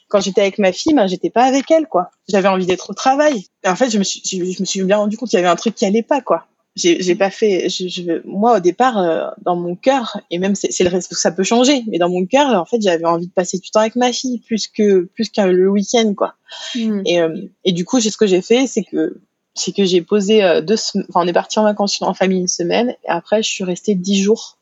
Quand 0.07 0.21
j'étais 0.21 0.41
avec 0.41 0.59
ma 0.59 0.71
fille, 0.71 0.93
bah, 0.93 1.07
j'étais 1.07 1.29
pas 1.29 1.43
avec 1.43 1.69
elle, 1.71 1.87
quoi. 1.87 2.11
J'avais 2.27 2.47
envie 2.47 2.65
d'être 2.65 2.89
au 2.89 2.93
travail. 2.93 3.45
Et 3.63 3.69
en 3.69 3.75
fait, 3.75 3.89
je 3.89 3.97
me 3.97 4.03
suis, 4.03 4.21
je, 4.25 4.61
me 4.61 4.65
suis 4.65 4.83
bien 4.83 4.97
rendu 4.97 5.17
compte 5.17 5.29
qu'il 5.29 5.37
y 5.37 5.41
avait 5.41 5.51
un 5.51 5.55
truc 5.55 5.75
qui 5.75 5.85
allait 5.85 6.03
pas, 6.03 6.21
quoi 6.21 6.47
j'ai 6.75 7.01
j'ai 7.01 7.15
pas 7.15 7.29
fait 7.29 7.69
je, 7.69 7.87
je, 7.87 8.21
moi 8.25 8.57
au 8.57 8.59
départ 8.59 8.97
euh, 8.97 9.27
dans 9.41 9.55
mon 9.55 9.75
cœur 9.75 10.19
et 10.29 10.39
même 10.39 10.55
c'est 10.55 10.83
le 10.83 10.89
reste 10.89 11.13
ça 11.13 11.31
peut 11.31 11.43
changer 11.43 11.83
mais 11.87 11.97
dans 11.97 12.09
mon 12.09 12.25
cœur 12.25 12.49
en 12.49 12.65
fait 12.65 12.81
j'avais 12.81 13.05
envie 13.05 13.27
de 13.27 13.31
passer 13.31 13.57
du 13.59 13.69
temps 13.71 13.79
avec 13.79 13.95
ma 13.95 14.11
fille 14.11 14.39
plus 14.39 14.67
que 14.67 15.05
plus 15.13 15.29
qu'un 15.29 15.47
le 15.47 15.69
week-end 15.69 16.13
quoi 16.15 16.35
hmm. 16.75 17.01
et 17.05 17.21
euh, 17.21 17.35
et 17.63 17.71
du 17.71 17.85
coup 17.85 18.01
ce 18.01 18.15
que 18.17 18.27
j'ai 18.27 18.41
fait 18.41 18.67
c'est 18.67 18.83
que 18.83 19.17
c'est 19.53 19.71
que 19.71 19.85
j'ai 19.85 20.01
posé 20.01 20.43
euh, 20.43 20.61
deux 20.61 20.75
enfin 21.09 21.21
on 21.23 21.27
est 21.27 21.33
parti 21.33 21.59
en 21.59 21.63
vacances 21.63 22.01
en 22.01 22.13
famille 22.13 22.39
une 22.39 22.47
semaine 22.47 22.89
et 23.05 23.09
après 23.09 23.41
je 23.41 23.49
suis 23.49 23.63
restée 23.63 23.95
dix 23.95 24.21
jours 24.21 24.57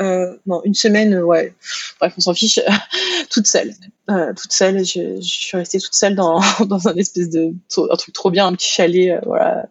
euh, 0.00 0.36
non, 0.46 0.60
une 0.64 0.74
semaine, 0.74 1.16
ouais. 1.20 1.54
Bref, 2.00 2.14
on 2.16 2.20
s'en 2.20 2.34
fiche. 2.34 2.58
toute 3.30 3.46
seule, 3.46 3.72
euh, 4.10 4.32
toute 4.34 4.52
seule. 4.52 4.84
Je, 4.84 5.20
suis 5.20 5.56
restée 5.56 5.78
toute 5.78 5.94
seule 5.94 6.14
dans, 6.16 6.40
dans 6.66 6.88
un 6.88 6.94
espèce 6.96 7.30
de 7.30 7.54
un 7.78 7.96
truc 7.96 8.14
trop 8.14 8.30
bien, 8.30 8.46
un 8.46 8.52
petit 8.54 8.68
chalet, 8.68 9.10
euh, 9.10 9.20
voilà, 9.24 9.66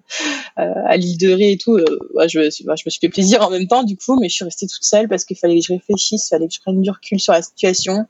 euh, 0.59 0.73
à 0.85 0.97
l'île 0.97 1.17
de 1.17 1.31
Ré 1.31 1.51
et 1.51 1.57
tout. 1.57 1.75
Euh, 1.75 1.99
ouais, 2.13 2.29
je, 2.29 2.39
je 2.49 2.63
me 2.67 2.75
suis 2.75 2.99
fait 3.01 3.09
plaisir 3.09 3.41
en 3.41 3.49
même 3.49 3.67
temps, 3.67 3.83
du 3.83 3.97
coup, 3.97 4.17
mais 4.19 4.29
je 4.29 4.35
suis 4.35 4.45
restée 4.45 4.67
toute 4.67 4.83
seule 4.83 5.07
parce 5.07 5.25
qu'il 5.25 5.37
fallait 5.37 5.59
que 5.59 5.65
je 5.65 5.73
réfléchisse, 5.73 6.27
il 6.27 6.29
fallait 6.29 6.47
que 6.47 6.53
je 6.53 6.61
prenne 6.61 6.81
du 6.81 6.89
recul 6.89 7.19
sur 7.19 7.33
la 7.33 7.41
situation. 7.41 8.05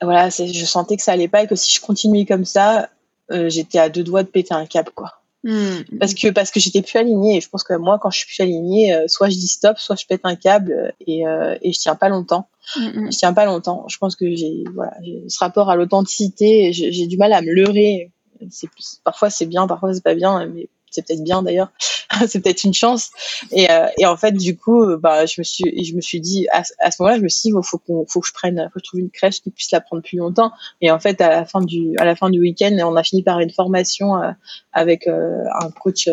voilà, 0.00 0.28
je 0.30 0.64
sentais 0.64 0.96
que 0.96 1.02
ça 1.02 1.12
allait 1.12 1.28
pas 1.28 1.44
et 1.44 1.46
que 1.46 1.56
si 1.56 1.72
je 1.72 1.80
continuais 1.80 2.24
comme 2.24 2.44
ça, 2.44 2.88
j'étais 3.30 3.78
à 3.78 3.88
deux 3.88 4.02
doigts 4.02 4.24
de 4.24 4.28
péter 4.28 4.54
un 4.54 4.66
câble, 4.66 4.90
quoi. 4.94 5.22
Hmm. 5.44 5.82
Parce 6.00 6.14
que 6.14 6.28
parce 6.30 6.50
que 6.50 6.58
j'étais 6.58 6.82
plus 6.82 6.98
alignée 6.98 7.36
et 7.36 7.40
je 7.40 7.48
pense 7.48 7.62
que 7.62 7.72
moi 7.74 8.00
quand 8.00 8.10
je 8.10 8.18
suis 8.18 8.26
plus 8.26 8.42
alignée 8.42 8.92
euh, 8.92 9.04
soit 9.06 9.28
je 9.28 9.36
dis 9.36 9.46
stop 9.46 9.78
soit 9.78 9.94
je 9.94 10.04
pète 10.04 10.22
un 10.24 10.34
câble 10.34 10.72
euh, 10.72 10.90
et 11.06 11.28
euh, 11.28 11.56
et 11.62 11.72
je 11.72 11.78
tiens 11.78 11.94
pas 11.94 12.08
longtemps 12.08 12.48
hmm, 12.74 12.80
hmm. 12.80 13.12
je 13.12 13.18
tiens 13.18 13.32
pas 13.32 13.44
longtemps 13.44 13.84
je 13.86 13.98
pense 13.98 14.16
que 14.16 14.34
j'ai 14.34 14.64
voilà 14.74 14.94
ce 15.28 15.38
rapport 15.38 15.70
à 15.70 15.76
l'authenticité 15.76 16.72
j'ai 16.72 17.06
du 17.06 17.16
mal 17.18 17.32
à 17.32 17.40
me 17.40 17.52
leurrer 17.52 18.10
c'est 18.50 18.68
parfois 19.04 19.30
c'est 19.30 19.46
bien 19.46 19.68
parfois 19.68 19.94
c'est 19.94 20.02
pas 20.02 20.16
bien 20.16 20.44
mais 20.46 20.68
c'est 20.90 21.06
peut-être 21.06 21.22
bien 21.22 21.42
d'ailleurs, 21.42 21.70
c'est 22.26 22.40
peut-être 22.40 22.64
une 22.64 22.74
chance. 22.74 23.10
Et, 23.52 23.70
euh, 23.70 23.86
et 23.98 24.06
en 24.06 24.16
fait, 24.16 24.32
du 24.32 24.56
coup, 24.56 24.82
euh, 24.82 24.96
bah, 24.96 25.26
je 25.26 25.40
me 25.40 25.44
suis, 25.44 25.84
je 25.84 25.94
me 25.94 26.00
suis 26.00 26.20
dit 26.20 26.46
à, 26.52 26.62
ce 26.64 26.72
moment-là, 27.00 27.18
je 27.18 27.22
me 27.22 27.28
suis 27.28 27.50
dit, 27.50 27.56
il 27.56 27.64
faut 27.64 27.78
qu'on, 27.78 28.06
faut 28.06 28.20
que 28.20 28.28
je 28.28 28.32
prenne, 28.32 28.68
faut 28.72 28.78
que 28.78 28.84
je 28.84 28.88
trouve 28.88 29.00
une 29.00 29.10
crèche 29.10 29.40
qui 29.40 29.50
puisse 29.50 29.70
la 29.70 29.80
prendre 29.80 30.02
plus 30.02 30.18
longtemps. 30.18 30.52
Et 30.80 30.90
en 30.90 30.98
fait, 30.98 31.20
à 31.20 31.28
la 31.28 31.44
fin 31.44 31.60
du, 31.60 31.94
à 31.98 32.04
la 32.04 32.16
fin 32.16 32.30
du 32.30 32.40
week-end, 32.40 32.76
on 32.82 32.96
a 32.96 33.02
fini 33.02 33.22
par 33.22 33.40
une 33.40 33.50
formation 33.50 34.16
euh, 34.16 34.30
avec 34.72 35.06
un 35.08 35.70
coach. 35.70 36.08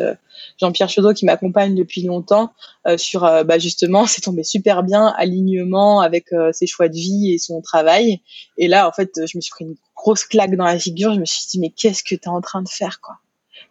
Jean-Pierre 0.59 0.89
Chaudot 0.89 1.13
qui 1.13 1.25
m'accompagne 1.25 1.75
depuis 1.75 2.03
longtemps 2.03 2.51
sur 2.97 3.21
bah 3.21 3.57
justement 3.57 4.05
c'est 4.07 4.21
tombé 4.21 4.43
super 4.43 4.83
bien 4.83 5.13
alignement 5.17 6.01
avec 6.01 6.27
ses 6.51 6.67
choix 6.67 6.89
de 6.89 6.95
vie 6.95 7.33
et 7.33 7.37
son 7.37 7.61
travail 7.61 8.21
et 8.57 8.67
là 8.67 8.87
en 8.87 8.91
fait 8.91 9.11
je 9.15 9.37
me 9.37 9.41
suis 9.41 9.51
pris 9.51 9.65
une 9.65 9.75
grosse 9.95 10.25
claque 10.25 10.55
dans 10.55 10.65
la 10.65 10.77
figure 10.77 11.13
je 11.13 11.19
me 11.19 11.25
suis 11.25 11.47
dit 11.47 11.59
mais 11.59 11.69
qu'est-ce 11.69 12.03
que 12.03 12.15
tu 12.15 12.21
es 12.21 12.27
en 12.27 12.41
train 12.41 12.61
de 12.61 12.69
faire 12.69 12.99
quoi? 12.99 13.17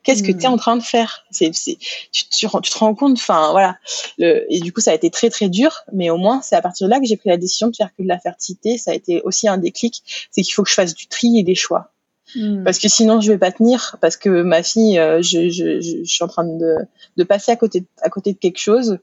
Qu'est-ce 0.03 0.23
que 0.23 0.33
tu 0.33 0.45
es 0.45 0.49
hmm. 0.49 0.53
en 0.53 0.57
train 0.57 0.77
de 0.77 0.83
faire? 0.83 1.25
C'est, 1.31 1.55
c'est, 1.55 1.77
tu, 2.13 2.25
tu, 2.29 2.47
te 2.47 2.79
rends 2.79 2.95
compte, 2.95 3.17
enfin 3.17 3.51
voilà. 3.53 3.77
Le, 4.19 4.45
et 4.53 4.61
du 4.61 4.73
coup, 4.73 4.81
ça 4.81 4.91
a 4.91 4.95
été 4.95 5.11
très 5.11 5.31
très 5.31 5.49
dur, 5.49 5.73
mais 5.93 6.11
au 6.11 6.19
moins, 6.19 6.43
c'est 6.43 6.57
à 6.57 6.63
partir 6.63 6.87
de 6.87 6.91
là 6.91 7.01
que 7.01 7.07
j'ai 7.07 7.17
pris 7.17 7.31
la 7.31 7.37
décision 7.37 7.69
de 7.69 7.77
faire 7.77 7.91
que 7.97 8.03
de 8.03 8.09
la 8.09 8.19
fertilité. 8.19 8.77
Ça 8.79 8.91
a 8.91 8.95
été 8.95 9.23
aussi 9.23 9.49
un 9.49 9.59
déclic, 9.59 10.03
c'est 10.31 10.43
qu'il 10.43 10.53
faut 10.53 10.63
que 10.63 10.71
je 10.71 10.75
fasse 10.75 10.95
du 10.95 11.07
tri 11.07 11.39
et 11.39 11.43
des 11.43 11.55
choix. 11.55 11.91
Hmm. 12.35 12.65
Parce 12.65 12.79
que 12.79 12.89
sinon, 12.89 13.21
je 13.21 13.33
vais 13.33 13.39
pas 13.39 13.53
tenir. 13.53 13.97
Parce 14.01 14.17
que 14.17 14.43
ma 14.43 14.63
fille, 14.63 14.99
euh, 14.99 15.23
je, 15.23 15.49
je, 15.49 15.81
je, 15.81 16.05
suis 16.05 16.25
en 16.25 16.29
train 16.29 16.45
de, 16.45 16.77
de 17.17 17.25
passer 17.25 17.53
à 17.53 17.57
côté, 17.57 17.85
à 18.03 18.11
côté 18.11 18.33
de 18.33 18.39
quelque 18.39 18.59
chose. 18.59 18.99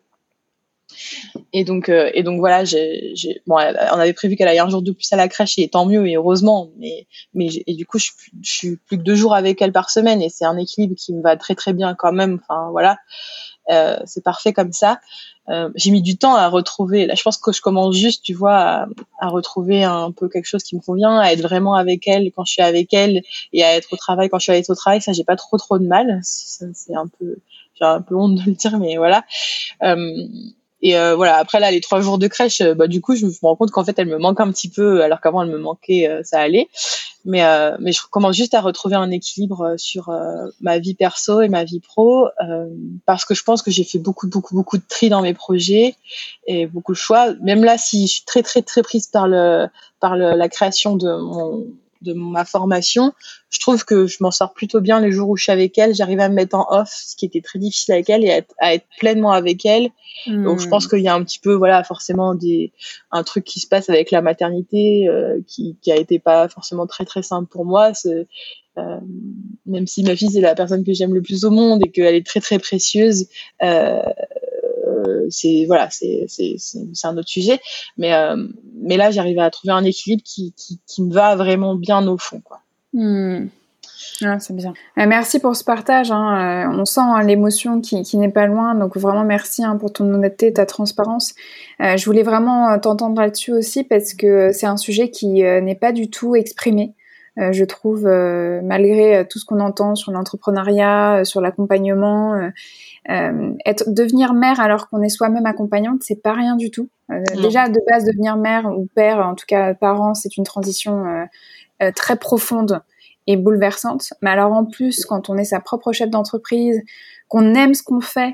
Et 1.54 1.64
donc, 1.64 1.90
euh, 1.90 2.10
et 2.14 2.24
donc 2.24 2.40
voilà, 2.40 2.64
j'ai, 2.64 3.14
bon, 3.46 3.56
on 3.56 4.00
avait 4.00 4.14
prévu 4.14 4.36
qu'elle 4.36 4.48
aille 4.48 4.60
un 4.60 4.70
jour 4.70 4.82
de 4.82 4.92
plus 4.92 5.12
à 5.12 5.18
la 5.18 5.28
crèche 5.28 5.60
et 5.60 5.68
tant 5.68 5.86
mieux 5.86 6.08
et 6.08 6.16
heureusement. 6.16 6.70
Mais, 6.78 7.08
mais 7.34 7.50
et 7.68 7.74
du 7.74 7.86
coup, 7.86 8.00
je, 8.00 8.12
suis 8.44 8.78
plus 8.78 8.98
que 8.98 9.04
deux 9.04 9.16
jours 9.16 9.36
avec 9.36 9.62
elle 9.62 9.72
par 9.72 9.90
semaine 9.90 10.22
et 10.22 10.30
c'est 10.30 10.46
un 10.46 10.58
équilibre 10.58 10.96
qui 10.96 11.14
me 11.14 11.22
va 11.22 11.36
très 11.36 11.56
très 11.56 11.74
bien 11.74 11.96
quand 11.96 12.14
même. 12.14 12.40
Enfin 12.42 12.70
voilà, 12.72 12.98
euh, 13.70 13.98
c'est 14.06 14.24
parfait 14.24 14.54
comme 14.54 14.74
ça. 14.74 15.00
Euh, 15.50 15.70
j'ai 15.76 15.92
mis 15.92 16.02
du 16.02 16.18
temps 16.18 16.36
à 16.36 16.48
retrouver. 16.48 17.06
Là, 17.06 17.16
je 17.16 17.24
pense 17.24 17.38
que 17.38 17.52
je 17.52 17.62
commence 17.62 17.96
juste, 17.96 18.24
tu 18.24 18.34
vois, 18.34 18.88
à, 19.20 19.28
retrouver 19.28 19.84
un 19.84 20.12
peu 20.12 20.30
quelque 20.30 20.46
chose 20.46 20.64
qui 20.64 20.76
me 20.76 20.82
convient, 20.82 21.20
à 21.20 21.34
être 21.34 21.42
vraiment 21.42 21.74
avec 21.76 22.08
elle 22.08 22.32
quand 22.32 22.46
je 22.46 22.54
suis 22.54 22.62
avec 22.62 22.94
elle 22.94 23.22
et 23.52 23.64
à 23.64 23.76
être 23.76 23.92
au 23.92 23.98
travail 23.98 24.30
quand 24.30 24.40
je 24.40 24.52
suis 24.52 24.72
au 24.72 24.76
travail. 24.76 25.02
Ça, 25.02 25.14
j'ai 25.14 25.24
pas 25.24 25.36
trop 25.36 25.58
trop 25.58 25.80
de 25.80 25.88
mal. 25.88 26.20
C'est 26.24 26.96
un 26.96 27.08
peu, 27.08 27.38
j'ai 27.76 27.86
un 27.86 28.02
peu 28.02 28.16
honte 28.16 28.36
de 28.36 28.44
le 28.46 28.54
dire, 28.54 28.78
mais 28.80 28.98
voilà. 28.98 29.24
Et 30.82 30.98
euh, 30.98 31.16
voilà, 31.16 31.38
après 31.38 31.60
là, 31.60 31.70
les 31.72 31.82
trois 31.82 32.02
jours 32.02 32.18
de 32.18 32.28
crèche, 32.28 32.62
euh, 32.62 32.74
bah 32.74 32.88
du 32.88 33.02
coup, 33.02 33.16
je 33.16 33.26
me 33.26 33.32
rends 33.42 33.56
compte 33.56 33.72
qu'en 33.72 33.84
fait, 33.84 33.98
elle 34.00 34.08
me 34.08 34.18
manque 34.18 34.40
un 34.40 34.52
petit 34.52 34.70
peu, 34.70 35.04
alors 35.04 35.22
qu'avant, 35.22 35.44
elle 35.44 35.50
me 35.50 35.60
manquait, 35.60 36.08
euh, 36.08 36.22
ça 36.24 36.40
allait. 36.40 36.70
Mais 37.24 37.44
euh, 37.44 37.78
mais 37.80 37.92
je 37.92 38.02
commence 38.10 38.36
juste 38.36 38.56
à 38.56 38.62
retrouver 38.62 38.96
un 38.96 39.12
équilibre 39.12 39.76
sur 39.78 40.10
ma 40.60 40.80
vie 40.80 40.96
perso 40.96 41.42
et 41.42 41.50
ma 41.50 41.64
vie 41.64 41.80
pro, 41.80 42.28
parce 43.06 43.26
que 43.26 43.36
je 43.36 43.44
pense 43.44 43.62
que 43.62 43.70
j'ai 43.70 43.84
fait 43.84 44.00
beaucoup 44.00 44.28
beaucoup 44.28 44.56
beaucoup 44.56 44.78
de 44.78 44.84
tri 44.90 45.10
dans 45.10 45.22
mes 45.22 45.36
projets 45.36 45.94
et 46.48 46.66
beaucoup 46.66 46.94
de 46.94 46.98
choix. 46.98 47.36
Même 47.42 47.64
là, 47.64 47.78
si 47.78 48.08
je 48.08 48.14
suis 48.14 48.24
très 48.26 48.42
très 48.42 48.64
très 48.64 48.82
prise 48.82 49.06
par 49.06 49.28
le 49.28 49.68
par 50.00 50.18
le, 50.18 50.36
la 50.36 50.50
création 50.50 50.96
de 50.96 51.16
mon 51.16 51.68
de 52.02 52.14
ma 52.14 52.46
formation, 52.46 53.14
je 53.50 53.60
trouve 53.60 53.86
que 53.86 54.08
je 54.08 54.18
m'en 54.22 54.32
sors 54.32 54.54
plutôt 54.54 54.82
bien 54.82 55.00
les 55.00 55.12
jours 55.12 55.30
où 55.30 55.38
je 55.38 55.44
suis 55.44 55.52
avec 55.52 55.78
elle. 55.78 55.94
J'arrive 55.94 56.20
à 56.20 56.30
me 56.30 56.36
mettre 56.36 56.56
en 56.56 56.66
off, 56.70 56.90
ce 56.92 57.16
qui 57.16 57.26
était 57.26 57.42
très 57.42 57.60
difficile 57.60 57.94
avec 57.94 58.10
elle, 58.10 58.24
et 58.24 58.44
à 58.60 58.74
être, 58.74 58.86
pleinement 59.00 59.32
avec 59.32 59.66
elle. 59.66 59.90
Donc 60.28 60.60
je 60.60 60.68
pense 60.68 60.86
hmm. 60.86 60.90
qu'il 60.90 61.00
y 61.00 61.08
a 61.08 61.16
un 61.16 61.24
petit 61.24 61.40
peu, 61.40 61.54
voilà, 61.54 61.84
forcément 61.84 62.36
des 62.36 62.72
un 63.12 63.24
truc 63.24 63.44
qui 63.44 63.60
se 63.60 63.68
passe 63.68 63.90
avec 63.90 64.12
la 64.12 64.22
maternité 64.22 65.08
euh, 65.08 65.40
qui 65.48 65.78
qui 65.82 65.92
a 65.92 65.96
été 65.96 66.20
pas 66.20 66.48
forcément 66.48 66.86
très 66.86 67.06
très 67.06 67.24
simple 67.24 67.50
pour 67.50 67.66
moi. 67.66 67.92
Euh, 68.78 69.00
même 69.66 69.86
si 69.86 70.02
ma 70.04 70.16
fille 70.16 70.30
c'est 70.32 70.40
la 70.40 70.56
personne 70.56 70.86
que 70.86 70.94
j'aime 70.94 71.14
le 71.14 71.22
plus 71.22 71.44
au 71.44 71.52
monde 71.52 71.82
et 71.86 71.92
qu'elle 71.92 72.16
est 72.16 72.26
très 72.26 72.40
très 72.40 72.60
précieuse. 72.60 73.28
Euh, 73.64 74.02
c'est 75.30 75.66
voilà, 75.68 75.90
c'est 75.90 76.26
c'est 76.28 76.56
c'est 76.58 77.08
un 77.08 77.18
autre 77.18 77.30
sujet. 77.30 77.60
Mais 77.98 78.14
euh, 78.14 78.36
mais 78.82 78.98
là, 78.98 79.12
j'arrive 79.12 79.40
à 79.40 79.50
trouver 79.50 79.74
un 79.74 79.84
équilibre 79.84 80.24
qui, 80.24 80.54
qui, 80.58 80.80
qui 80.88 81.04
me 81.04 81.14
va 81.14 81.36
vraiment 81.36 81.76
bien 81.76 82.06
au 82.08 82.18
fond, 82.18 82.42
quoi. 82.44 82.60
Hmm. 82.94 83.48
Ah, 84.24 84.40
c'est 84.40 84.56
bien. 84.56 84.74
Euh, 84.98 85.06
merci 85.08 85.40
pour 85.40 85.56
ce 85.56 85.64
partage. 85.64 86.12
Hein. 86.12 86.70
Euh, 86.70 86.80
on 86.80 86.86
sent 86.86 87.02
hein, 87.02 87.24
l'émotion 87.24 87.82
qui, 87.82 88.02
qui 88.04 88.18
n'est 88.18 88.32
pas 88.32 88.46
loin. 88.46 88.76
Donc 88.76 88.98
vraiment 88.98 89.24
merci 89.24 89.64
hein, 89.64 89.78
pour 89.78 89.94
ton 89.94 90.12
honnêteté 90.14 90.48
et 90.48 90.54
ta 90.54 90.66
transparence. 90.66 91.34
je 91.80 92.06
voulais 92.06 92.24
vraiment 92.24 92.78
t'entendre 92.80 93.20
là-dessus 93.20 93.52
aussi 93.52 93.84
parce 93.84 94.14
que 94.14 94.52
c'est 94.52 94.68
un 94.68 94.78
sujet 94.78 95.10
qui 95.10 95.28
n'est 95.44 95.76
pas 95.76 95.92
du 95.92 96.10
tout 96.10 96.36
exprimé. 96.36 96.94
Je 97.38 97.64
trouve, 97.64 98.04
malgré 98.64 99.26
tout 99.28 99.40
ce 99.40 99.46
qu'on 99.46 99.60
entend 99.60 99.96
sur 99.96 100.12
l'entrepreneuriat, 100.12 101.24
sur 101.24 101.42
l'accompagnement, 101.42 102.52
euh, 103.10 103.54
être 103.66 103.90
devenir 103.90 104.34
mère 104.36 104.60
alors 104.60 104.88
qu'on 104.88 105.02
est 105.02 105.10
soi-même 105.10 105.48
accompagnante, 105.48 106.04
c'est 106.04 106.22
pas 106.22 106.34
rien 106.34 106.56
du 106.56 106.70
tout. 106.70 106.90
Euh, 107.12 107.24
déjà 107.42 107.68
de 107.68 107.80
base 107.90 108.06
devenir 108.06 108.38
mère 108.38 108.66
ou 108.78 108.88
père, 108.94 109.26
en 109.26 109.34
tout 109.34 109.46
cas 109.48 109.74
parent, 109.74 110.14
c'est 110.14 110.38
une 110.38 110.44
transition 110.44 111.28
euh, 111.82 111.92
très 111.96 112.16
profonde 112.16 112.82
et 113.26 113.38
bouleversante. 113.38 114.14
Mais 114.22 114.30
alors 114.30 114.52
en 114.52 114.66
plus, 114.66 115.04
quand 115.06 115.30
on 115.30 115.38
est 115.38 115.46
sa 115.46 115.60
propre 115.60 115.92
chef 115.94 116.10
d'entreprise, 116.12 116.82
qu'on 117.28 117.56
aime 117.56 117.74
ce 117.74 117.82
qu'on 117.82 118.02
fait, 118.02 118.34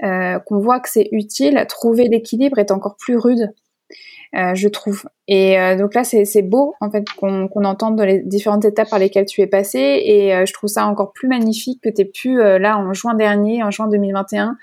qu'on 0.00 0.58
voit 0.58 0.80
que 0.80 0.88
c'est 0.88 1.08
utile, 1.12 1.64
trouver 1.68 2.08
l'équilibre 2.08 2.58
est 2.58 2.70
encore 2.70 2.96
plus 2.96 3.16
rude. 3.16 3.52
Euh, 4.34 4.54
je 4.54 4.68
trouve. 4.68 5.04
Et 5.26 5.58
euh, 5.58 5.76
donc 5.76 5.94
là, 5.94 6.04
c'est 6.04 6.42
beau 6.42 6.74
en 6.80 6.90
fait 6.90 7.04
qu'on 7.16 7.48
qu'on 7.48 7.64
entende 7.64 7.96
dans 7.96 8.04
les 8.04 8.18
différentes 8.18 8.64
étapes 8.64 8.90
par 8.90 8.98
lesquelles 8.98 9.24
tu 9.24 9.40
es 9.40 9.46
passé, 9.46 9.78
et 9.78 10.34
euh, 10.34 10.44
je 10.44 10.52
trouve 10.52 10.68
ça 10.68 10.84
encore 10.84 11.12
plus 11.12 11.28
magnifique 11.28 11.80
que 11.82 11.88
tu 11.88 12.02
aies 12.02 12.04
pu 12.04 12.36
là 12.36 12.76
en 12.76 12.92
juin 12.92 13.14
dernier, 13.14 13.62
en 13.62 13.70
juin 13.70 13.88
2021, 13.88 14.56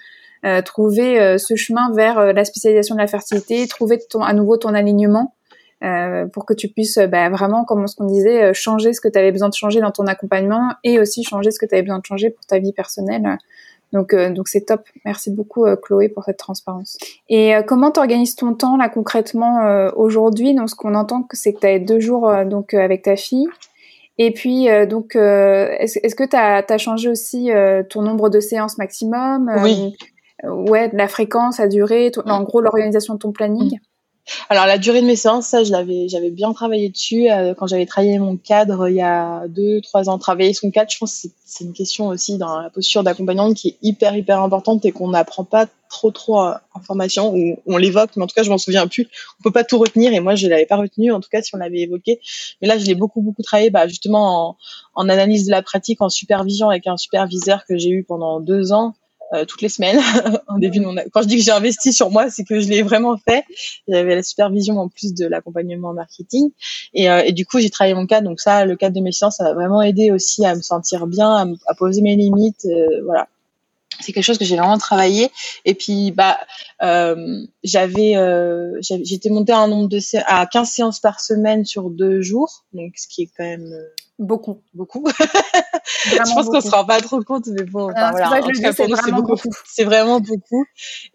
trouver 0.63 1.37
ce 1.39 1.55
chemin 1.55 1.91
vers 1.95 2.33
la 2.33 2.45
spécialisation 2.45 2.93
de 2.93 2.99
la 2.99 3.07
fertilité, 3.07 3.67
trouver 3.67 3.97
ton, 4.09 4.21
à 4.21 4.33
nouveau 4.33 4.57
ton 4.57 4.75
alignement. 4.75 5.33
pour 6.33 6.45
que 6.45 6.53
tu 6.53 6.67
puisses 6.67 6.99
bah, 6.99 7.29
vraiment, 7.29 7.65
comme 7.65 7.85
qu'on 7.97 8.05
disait, 8.05 8.53
changer 8.53 8.93
ce 8.93 9.01
que 9.01 9.07
tu 9.07 9.17
avais 9.17 9.31
besoin 9.31 9.49
de 9.49 9.55
changer 9.55 9.81
dans 9.81 9.91
ton 9.91 10.05
accompagnement 10.05 10.73
et 10.83 10.99
aussi 10.99 11.23
changer 11.23 11.49
ce 11.49 11.57
que 11.57 11.65
tu 11.65 11.73
avais 11.73 11.81
besoin 11.81 11.97
de 11.97 12.05
changer 12.05 12.29
pour 12.29 12.45
ta 12.45 12.59
vie 12.59 12.73
personnelle. 12.73 13.39
Donc, 13.95 14.13
euh, 14.13 14.29
donc 14.29 14.49
c'est 14.49 14.65
top. 14.65 14.81
Merci 15.05 15.31
beaucoup, 15.31 15.65
euh, 15.65 15.77
Chloé, 15.77 16.09
pour 16.09 16.25
cette 16.25 16.37
transparence. 16.37 16.97
Et 17.29 17.55
euh, 17.55 17.61
comment 17.61 17.91
t'organises 17.91 18.35
ton 18.35 18.53
temps 18.53 18.75
là 18.75 18.89
concrètement 18.89 19.61
aujourd'hui? 19.95 20.53
Donc, 20.53 20.69
ce 20.69 20.75
qu'on 20.75 20.95
entend, 20.95 21.25
c'est 21.31 21.53
que 21.53 21.59
tu 21.61 21.67
as 21.67 21.79
deux 21.79 22.01
jours 22.01 22.29
donc 22.45 22.73
avec 22.73 23.03
ta 23.03 23.15
fille. 23.15 23.47
Et 24.17 24.31
puis, 24.31 24.67
donc, 24.87 25.15
est-ce 25.15 25.99
est 25.99 26.15
que 26.15 26.23
tu 26.25 26.35
as, 26.35 26.77
changé 26.77 27.09
aussi 27.09 27.49
ton 27.89 28.01
nombre 28.01 28.29
de 28.29 28.39
séances 28.39 28.77
maximum? 28.77 29.51
Oui. 29.63 29.95
ouais, 30.43 30.89
la 30.93 31.07
fréquence, 31.07 31.59
la 31.59 31.67
durée, 31.67 32.11
en 32.25 32.43
gros 32.43 32.61
l'organisation 32.61 33.13
de 33.13 33.19
ton 33.19 33.31
planning? 33.31 33.79
Alors 34.49 34.65
la 34.65 34.77
durée 34.77 35.01
de 35.01 35.05
mes 35.05 35.15
séances, 35.15 35.47
ça 35.47 35.63
je 35.63 35.71
l'avais, 35.71 36.07
j'avais 36.07 36.31
bien 36.31 36.51
travaillé 36.53 36.89
dessus 36.89 37.29
euh, 37.29 37.53
quand 37.53 37.67
j'avais 37.67 37.85
travaillé 37.85 38.17
mon 38.17 38.37
cadre 38.37 38.89
il 38.89 38.95
y 38.95 39.01
a 39.01 39.47
deux, 39.47 39.81
trois 39.81 40.09
ans. 40.09 40.17
Travailler 40.17 40.53
son 40.53 40.71
cadre, 40.71 40.89
je 40.91 40.97
pense 40.97 41.21
que 41.21 41.27
c'est 41.45 41.63
une 41.63 41.73
question 41.73 42.07
aussi 42.07 42.37
dans 42.37 42.59
la 42.59 42.69
posture 42.69 43.03
d'accompagnante 43.03 43.55
qui 43.55 43.69
est 43.69 43.77
hyper 43.81 44.15
hyper 44.15 44.41
importante 44.41 44.83
et 44.85 44.91
qu'on 44.91 45.09
n'apprend 45.09 45.43
pas 45.43 45.67
trop 45.89 46.09
trop 46.11 46.39
en 46.39 46.81
formation 46.81 47.33
ou 47.35 47.57
on 47.67 47.77
l'évoque, 47.77 48.11
mais 48.15 48.23
en 48.23 48.27
tout 48.27 48.33
cas 48.35 48.43
je 48.43 48.49
m'en 48.49 48.57
souviens 48.57 48.87
plus. 48.87 49.07
On 49.39 49.43
peut 49.43 49.51
pas 49.51 49.63
tout 49.63 49.77
retenir 49.77 50.11
et 50.13 50.19
moi 50.19 50.35
je 50.35 50.47
l'avais 50.47 50.65
pas 50.65 50.77
retenu 50.77 51.11
en 51.11 51.19
tout 51.19 51.29
cas 51.31 51.41
si 51.41 51.53
on 51.53 51.59
l'avait 51.59 51.81
évoqué. 51.81 52.19
Mais 52.61 52.67
là 52.67 52.77
je 52.77 52.85
l'ai 52.85 52.95
beaucoup 52.95 53.21
beaucoup 53.21 53.43
travaillé, 53.43 53.69
bah, 53.69 53.87
justement 53.87 54.49
en, 54.49 54.57
en 54.95 55.09
analyse 55.09 55.45
de 55.45 55.51
la 55.51 55.61
pratique, 55.61 56.01
en 56.01 56.09
supervision 56.09 56.69
avec 56.69 56.87
un 56.87 56.97
superviseur 56.97 57.63
que 57.67 57.77
j'ai 57.77 57.89
eu 57.89 58.03
pendant 58.03 58.39
deux 58.39 58.73
ans 58.73 58.95
euh, 59.33 59.43
toutes 59.43 59.61
les 59.61 59.69
semaines. 59.69 59.99
en 60.47 60.59
début. 60.59 60.81
Quand 61.11 61.23
je 61.23 61.27
dis 61.27 61.37
que 61.37 61.43
j'ai 61.43 61.51
investi 61.51 61.93
sur 61.93 62.11
moi, 62.11 62.29
c'est 62.29 62.43
que 62.43 62.59
je 62.59 62.67
l'ai 62.67 62.83
vraiment 62.83 63.17
fait. 63.17 63.43
J'avais 63.87 64.15
la 64.15 64.23
supervision 64.23 64.79
en 64.79 64.87
plus 64.87 65.13
de 65.13 65.25
l'accompagnement 65.25 65.93
marketing. 65.93 66.51
Et, 66.93 67.09
euh, 67.09 67.23
et, 67.25 67.31
du 67.31 67.45
coup, 67.45 67.59
j'ai 67.59 67.69
travaillé 67.69 67.95
mon 67.95 68.05
cadre. 68.05 68.27
Donc 68.27 68.39
ça, 68.39 68.65
le 68.65 68.75
cadre 68.75 68.95
de 68.95 69.01
mes 69.01 69.11
séances, 69.11 69.37
ça 69.37 69.43
m'a 69.45 69.53
vraiment 69.53 69.81
aidé 69.81 70.11
aussi 70.11 70.45
à 70.45 70.55
me 70.55 70.61
sentir 70.61 71.07
bien, 71.07 71.55
à, 71.65 71.73
poser 71.73 72.01
mes 72.01 72.15
limites. 72.15 72.65
Euh, 72.65 73.01
voilà. 73.03 73.27
C'est 74.01 74.11
quelque 74.11 74.25
chose 74.25 74.37
que 74.37 74.45
j'ai 74.45 74.57
vraiment 74.57 74.77
travaillé. 74.77 75.31
Et 75.63 75.73
puis, 75.73 76.11
bah, 76.11 76.37
j'avais, 77.63 78.15
j'étais 78.81 79.29
montée 79.29 79.53
à 79.53 79.59
un 79.59 79.67
nombre 79.67 79.87
de 79.87 79.99
à 80.27 80.45
15 80.45 80.69
séances 80.69 80.99
par 80.99 81.19
semaine 81.19 81.65
sur 81.65 81.89
deux 81.89 82.21
jours, 82.21 82.65
donc 82.73 82.91
ce 82.97 83.07
qui 83.07 83.23
est 83.23 83.29
quand 83.37 83.45
même 83.45 83.73
Beaucoup. 84.17 84.61
Beaucoup. 84.73 85.05
je 86.05 86.33
pense 86.33 86.47
qu'on 86.47 86.61
se 86.61 86.69
rend 86.69 86.85
pas 86.85 87.01
trop 87.01 87.21
compte, 87.21 87.47
mais 87.47 87.63
bon, 87.63 87.91
enfin, 87.91 88.11
voilà. 88.11 88.41
c'est 88.73 89.11
beaucoup. 89.11 89.35
C'est 89.65 89.83
vraiment 89.83 90.21
beaucoup. 90.21 90.65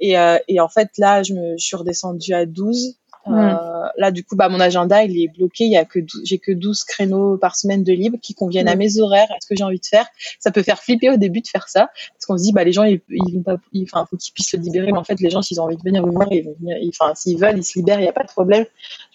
Et, 0.01 0.19
euh, 0.19 0.39
et 0.49 0.61
en 0.61 0.69
fait, 0.69 0.91
là, 0.99 1.23
je 1.23 1.33
me 1.33 1.57
je 1.59 1.65
suis 1.65 1.77
redescendue 1.77 2.35
à 2.35 2.45
12. 2.45 3.00
Euh, 3.27 3.55
là, 3.97 4.11
du 4.11 4.25
coup, 4.25 4.37
bah, 4.37 4.49
mon 4.49 4.61
agenda, 4.61 5.05
il 5.05 5.21
est 5.23 5.29
bloqué. 5.29 5.65
Il 5.65 5.73
y 5.73 5.77
a 5.77 5.85
que 5.85 6.01
j'ai 6.25 6.39
que 6.39 6.53
12 6.53 6.85
créneaux 6.85 7.37
par 7.37 7.57
semaine 7.57 7.85
de 7.85 7.93
libre 7.93 8.19
qui 8.21 8.35
conviennent 8.35 8.69
à 8.69 8.77
mes 8.77 9.01
horaires, 9.01 9.31
à 9.31 9.37
ce 9.41 9.47
que 9.47 9.55
j'ai 9.57 9.65
envie 9.65 9.81
de 9.81 9.87
faire. 9.87 10.07
Ça 10.39 10.51
peut 10.51 10.63
faire 10.63 10.83
flipper 10.83 11.11
au 11.11 11.17
début 11.17 11.41
de 11.41 11.49
faire 11.49 11.69
ça, 11.69 11.91
parce 12.13 12.27
qu'on 12.27 12.39
se 12.39 12.43
dit, 12.43 12.53
bah, 12.53 12.65
les 12.65 12.73
gens, 12.73 12.85
ils, 12.85 13.01
ils 13.09 13.35
vont 13.35 13.43
pas, 13.43 13.57
enfin, 13.83 14.07
faut 14.09 14.17
qu'ils 14.17 14.33
puissent 14.33 14.51
se 14.51 14.57
libérer. 14.57 14.93
Mais 14.93 14.99
en 14.99 15.05
fait, 15.05 15.21
les 15.21 15.31
gens, 15.31 15.43
s'ils 15.43 15.61
ont 15.61 15.65
envie 15.65 15.77
de 15.77 15.83
venir 15.83 16.05
vous 16.05 16.13
voir, 16.13 16.29
ils 16.33 16.45
vont 16.45 16.57
venir, 16.61 16.77
enfin, 16.89 17.15
s'ils 17.15 17.39
veulent, 17.39 17.59
ils 17.59 17.65
se 17.65 17.79
libèrent, 17.79 18.01
il 18.01 18.05
n'y 18.05 18.09
a 18.09 18.13
pas 18.13 18.25
de 18.25 18.29
problème 18.29 18.65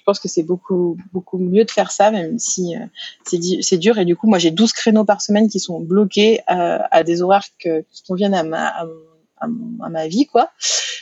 je 0.05 0.11
pense 0.11 0.19
que 0.19 0.27
c'est 0.27 0.43
beaucoup 0.43 0.97
beaucoup 1.13 1.39
mieux 1.39 1.65
de 1.65 1.71
faire 1.71 1.89
ça, 1.89 2.11
même 2.11 2.37
si 2.37 2.75
euh, 2.75 2.85
c'est 3.23 3.77
dur. 3.79 3.97
Et 3.97 4.05
du 4.05 4.15
coup, 4.15 4.27
moi, 4.27 4.37
j'ai 4.37 4.51
12 4.51 4.71
créneaux 4.71 5.03
par 5.03 5.19
semaine 5.19 5.49
qui 5.49 5.59
sont 5.59 5.79
bloqués 5.79 6.41
euh, 6.51 6.77
à 6.91 7.03
des 7.03 7.23
horaires 7.23 7.47
que, 7.57 7.83
qui 7.91 8.03
conviennent 8.03 8.35
à 8.35 8.43
ma, 8.43 8.67
à, 8.67 8.85
à, 9.83 9.89
ma 9.89 10.07
vie, 10.07 10.25
quoi. 10.25 10.49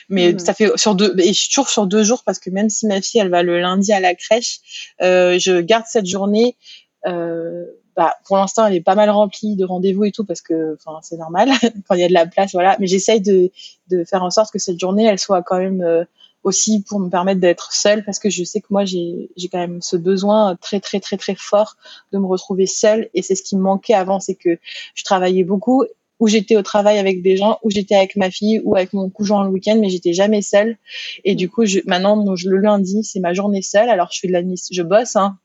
Mais 0.10 0.34
mmh. 0.34 0.40
ça 0.40 0.53
fait 0.53 0.72
sur 0.78 0.95
deux, 0.95 1.15
et 1.20 1.30
je 1.30 1.40
suis 1.40 1.49
toujours 1.49 1.70
sur 1.70 1.88
deux 1.88 2.03
jours 2.03 2.24
parce 2.26 2.40
que 2.40 2.49
même 2.49 2.70
si 2.70 2.88
ma 2.88 3.02
fille, 3.02 3.22
elle 3.22 3.30
va 3.30 3.44
le 3.44 3.60
lundi 3.60 3.94
à 3.94 3.99
la 3.99 4.15
crèche, 4.15 4.60
euh, 5.02 5.38
je 5.40 5.61
garde 5.61 5.86
cette 5.88 6.06
journée. 6.06 6.57
Euh, 7.06 7.65
bah, 7.95 8.15
pour 8.26 8.38
l'instant, 8.38 8.65
elle 8.65 8.74
est 8.74 8.82
pas 8.82 8.95
mal 8.95 9.10
remplie 9.10 9.56
de 9.56 9.65
rendez-vous 9.65 10.06
et 10.06 10.11
tout 10.11 10.26
parce 10.26 10.41
que, 10.41 10.76
enfin, 10.76 10.99
c'est 11.03 11.18
normal 11.18 11.49
quand 11.88 11.95
il 11.95 12.02
y 12.02 12.03
a 12.03 12.07
de 12.07 12.14
la 12.14 12.26
place, 12.26 12.52
voilà. 12.53 12.76
Mais 12.80 12.88
j'essaye 12.88 13.22
de, 13.22 13.52
de 13.90 14.03
faire 14.03 14.24
en 14.24 14.32
sorte 14.32 14.52
que 14.52 14.60
cette 14.60 14.80
journée, 14.80 15.06
elle 15.06 15.20
soit 15.20 15.44
quand 15.44 15.60
même 15.60 15.82
euh, 15.82 16.03
aussi 16.44 16.82
pour 16.82 16.99
me 16.99 17.10
permettre 17.10 17.40
d'être 17.40 17.72
seule 17.72 18.03
parce 18.03 18.20
que 18.20 18.30
je 18.30 18.44
sais 18.44 18.61
que 18.61 18.68
moi 18.70 18.86
j'ai 18.86 19.32
j'ai 19.38 19.48
quand 19.48 19.60
même 19.60 19.82
ce 19.82 19.95
besoin 19.95 20.57
très 20.57 20.80
très 20.80 20.99
très 20.99 21.18
très 21.18 21.36
fort 21.36 21.78
de 22.11 22.18
me 22.18 22.26
retrouver 22.26 22.68
seule 22.68 23.10
et 23.14 23.22
c'est 23.22 23.36
ce 23.36 23.44
qui 23.44 23.56
me 23.56 23.61
manquait 23.61 23.94
avant 23.94 24.20
c'est 24.20 24.36
que 24.36 24.60
je 24.94 25.03
travaillais 25.03 25.44
beaucoup 25.44 25.86
où 26.24 26.28
j'étais 26.30 26.56
au 26.56 26.62
travail 26.62 27.00
avec 27.00 27.22
des 27.22 27.36
gens, 27.36 27.60
où 27.64 27.70
j'étais 27.70 27.95
avec 27.95 28.16
ma 28.16 28.32
fille 28.32 28.62
ou 28.64 28.78
avec 28.78 28.94
mon 28.94 29.10
conjoint 29.10 29.44
le 29.44 29.50
week-end, 29.50 29.78
mais 29.78 29.90
j'étais 29.90 30.14
jamais 30.14 30.41
seule. 30.41 30.78
Et 31.26 31.36
du 31.36 31.50
coup, 31.50 31.66
je, 31.66 31.80
maintenant, 31.86 32.16
le 32.16 32.58
lundi, 32.58 33.04
c'est 33.04 33.20
ma 33.20 33.34
journée 33.34 33.62
seule. 33.62 33.90
Alors, 33.90 34.10
je 34.14 34.22
fais 34.22 34.30
de 34.30 34.56
je 34.72 34.82
bosse, 34.84 35.18
hein, 35.18 35.38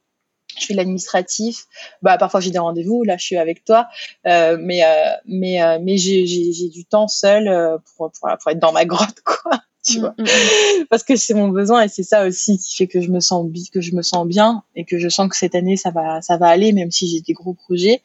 je 0.57 0.67
fais 0.67 0.75
l'administratif. 0.75 1.67
Bah 2.01 2.17
parfois 2.17 2.39
j'ai 2.39 2.53
des 2.53 2.61
rendez-vous. 2.61 3.03
Là, 3.03 3.17
je 3.17 3.25
suis 3.25 3.37
avec 3.37 3.65
toi, 3.65 3.89
euh, 4.29 4.57
mais 4.61 4.85
euh, 4.85 5.17
mais 5.27 5.61
euh, 5.61 5.81
mais 5.83 5.97
j'ai 5.97 6.27
j'ai 6.27 6.69
du 6.69 6.85
temps 6.85 7.09
seul 7.09 7.49
euh, 7.49 7.79
pour, 7.97 8.13
pour 8.13 8.29
pour 8.41 8.53
être 8.53 8.61
dans 8.61 8.73
ma 8.73 8.85
grotte 8.93 9.21
quoi. 9.25 9.59
Tu 9.89 9.99
mm, 9.99 10.01
vois, 10.01 10.15
mm, 10.19 10.85
parce 10.91 11.03
que 11.03 11.17
c'est 11.17 11.35
mon 11.35 11.49
besoin 11.49 11.83
et 11.83 11.89
c'est 11.89 12.03
ça 12.03 12.27
aussi 12.27 12.59
qui 12.59 12.77
fait 12.77 12.87
que 12.87 13.01
je 13.01 13.11
me 13.11 13.21
sens 13.21 13.47
que 13.73 13.81
je 13.81 13.95
me 13.95 14.03
sens 14.03 14.27
bien 14.27 14.63
et 14.77 14.85
que 14.85 14.99
je 14.99 15.09
sens 15.09 15.29
que 15.29 15.37
cette 15.37 15.55
année 15.55 15.77
ça 15.77 15.91
va 15.91 16.21
ça 16.21 16.37
va 16.37 16.49
aller 16.49 16.73
même 16.73 16.91
si 16.91 17.09
j'ai 17.09 17.21
des 17.21 17.33
gros 17.33 17.55
projets. 17.55 18.03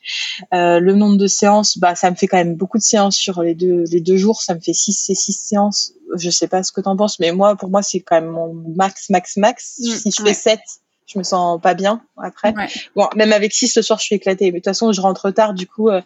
Euh, 0.53 0.79
le 0.79 0.93
nombre 0.93 1.17
de 1.17 1.27
séances, 1.27 1.77
bah 1.77 1.95
ça 1.95 2.09
me 2.09 2.15
fait 2.15 2.27
quand 2.27 2.37
même 2.37 2.55
beaucoup 2.55 2.77
de 2.77 2.83
séances 2.83 3.15
sur 3.15 3.41
les 3.41 3.55
deux 3.55 3.83
les 3.91 4.01
deux 4.01 4.17
jours. 4.17 4.41
Ça 4.41 4.55
me 4.55 4.59
fait 4.59 4.73
six 4.73 4.93
c'est 4.93 5.15
six 5.15 5.33
séances. 5.33 5.93
Je 6.15 6.29
sais 6.29 6.47
pas 6.47 6.63
ce 6.63 6.71
que 6.71 6.81
t'en 6.81 6.95
penses, 6.95 7.19
mais 7.19 7.31
moi 7.31 7.55
pour 7.55 7.69
moi 7.69 7.81
c'est 7.81 7.99
quand 7.99 8.21
même 8.21 8.29
mon 8.29 8.53
max 8.75 9.09
max 9.09 9.37
max. 9.37 9.79
Mm, 9.79 9.91
si 9.91 10.11
je 10.17 10.23
fais 10.23 10.33
sept 10.33 10.61
je 11.05 11.19
me 11.19 11.23
sens 11.23 11.59
pas 11.61 11.73
bien 11.73 12.01
après. 12.17 12.53
Bon, 12.95 13.07
même 13.15 13.33
avec 13.33 13.53
6 13.53 13.67
ce 13.67 13.81
soir, 13.81 13.99
je 13.99 14.05
suis 14.05 14.15
éclatée. 14.15 14.45
Mais 14.45 14.51
de 14.51 14.57
toute 14.57 14.65
façon, 14.65 14.91
je 14.91 15.01
rentre 15.01 15.31
tard. 15.31 15.53
Du 15.53 15.67
coup, 15.67 15.89
euh, 15.89 16.01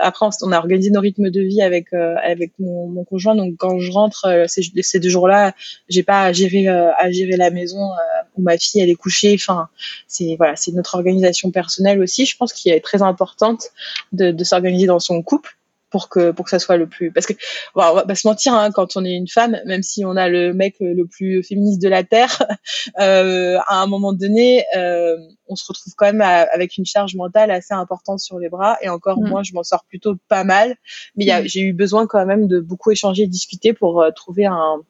après, 0.00 0.26
on 0.42 0.52
a 0.52 0.58
organisé 0.58 0.90
nos 0.90 1.00
rythmes 1.00 1.30
de 1.30 1.40
vie 1.40 1.62
avec 1.62 1.92
euh, 1.92 2.14
avec 2.22 2.52
mon, 2.58 2.88
mon, 2.88 3.04
conjoint. 3.04 3.34
Donc, 3.34 3.54
quand 3.58 3.78
je 3.78 3.90
rentre 3.92 4.26
euh, 4.26 4.44
ces, 4.48 4.62
ces, 4.82 5.00
deux 5.00 5.08
jours-là, 5.08 5.54
j'ai 5.88 6.02
pas 6.02 6.24
à 6.24 6.32
gérer 6.32 6.68
à 6.68 7.10
gérer 7.10 7.36
la 7.36 7.50
maison 7.50 7.90
où 8.36 8.42
ma 8.42 8.58
fille 8.58 8.80
elle 8.80 8.90
est 8.90 8.94
couchée. 8.94 9.34
Enfin, 9.34 9.68
c'est 10.08 10.36
voilà, 10.36 10.56
c'est 10.56 10.72
notre 10.72 10.94
organisation 10.94 11.50
personnelle 11.50 12.00
aussi. 12.00 12.26
Je 12.26 12.36
pense 12.36 12.52
qu'il 12.52 12.72
est 12.72 12.80
très 12.80 13.02
importante 13.02 13.66
de, 14.12 14.30
de 14.30 14.44
s'organiser 14.44 14.86
dans 14.86 15.00
son 15.00 15.22
couple 15.22 15.56
pour 15.92 16.08
que 16.08 16.32
pour 16.32 16.46
que 16.46 16.50
ça 16.50 16.58
soit 16.58 16.76
le 16.76 16.88
plus 16.88 17.12
parce 17.12 17.26
que 17.26 17.34
bon, 17.74 17.82
on 17.84 17.94
va 17.94 18.04
pas 18.04 18.14
se 18.14 18.26
mentir 18.26 18.54
hein, 18.54 18.70
quand 18.72 18.96
on 18.96 19.04
est 19.04 19.12
une 19.12 19.28
femme 19.28 19.58
même 19.66 19.82
si 19.82 20.04
on 20.04 20.16
a 20.16 20.28
le 20.28 20.52
mec 20.54 20.76
le 20.80 21.04
plus 21.06 21.42
féministe 21.42 21.80
de 21.80 21.88
la 21.88 22.02
terre 22.02 22.42
euh, 22.98 23.58
à 23.66 23.76
un 23.82 23.86
moment 23.86 24.12
donné 24.12 24.64
euh, 24.76 25.16
on 25.48 25.54
se 25.54 25.64
retrouve 25.68 25.92
quand 25.96 26.06
même 26.06 26.22
avec 26.22 26.76
une 26.78 26.86
charge 26.86 27.14
mentale 27.14 27.50
assez 27.50 27.74
importante 27.74 28.20
sur 28.20 28.38
les 28.38 28.48
bras 28.48 28.78
et 28.82 28.88
encore 28.88 29.20
mm. 29.20 29.28
moi 29.28 29.42
je 29.44 29.52
m'en 29.52 29.62
sors 29.62 29.84
plutôt 29.84 30.16
pas 30.28 30.44
mal 30.44 30.74
mais 31.14 31.26
mm. 31.26 31.46
j'ai 31.46 31.60
eu 31.60 31.72
besoin 31.72 32.06
quand 32.06 32.24
même 32.26 32.48
de 32.48 32.58
beaucoup 32.58 32.90
échanger 32.90 33.26
discuter 33.26 33.72
pour 33.72 34.00
euh, 34.00 34.10
trouver 34.10 34.46
un 34.46 34.80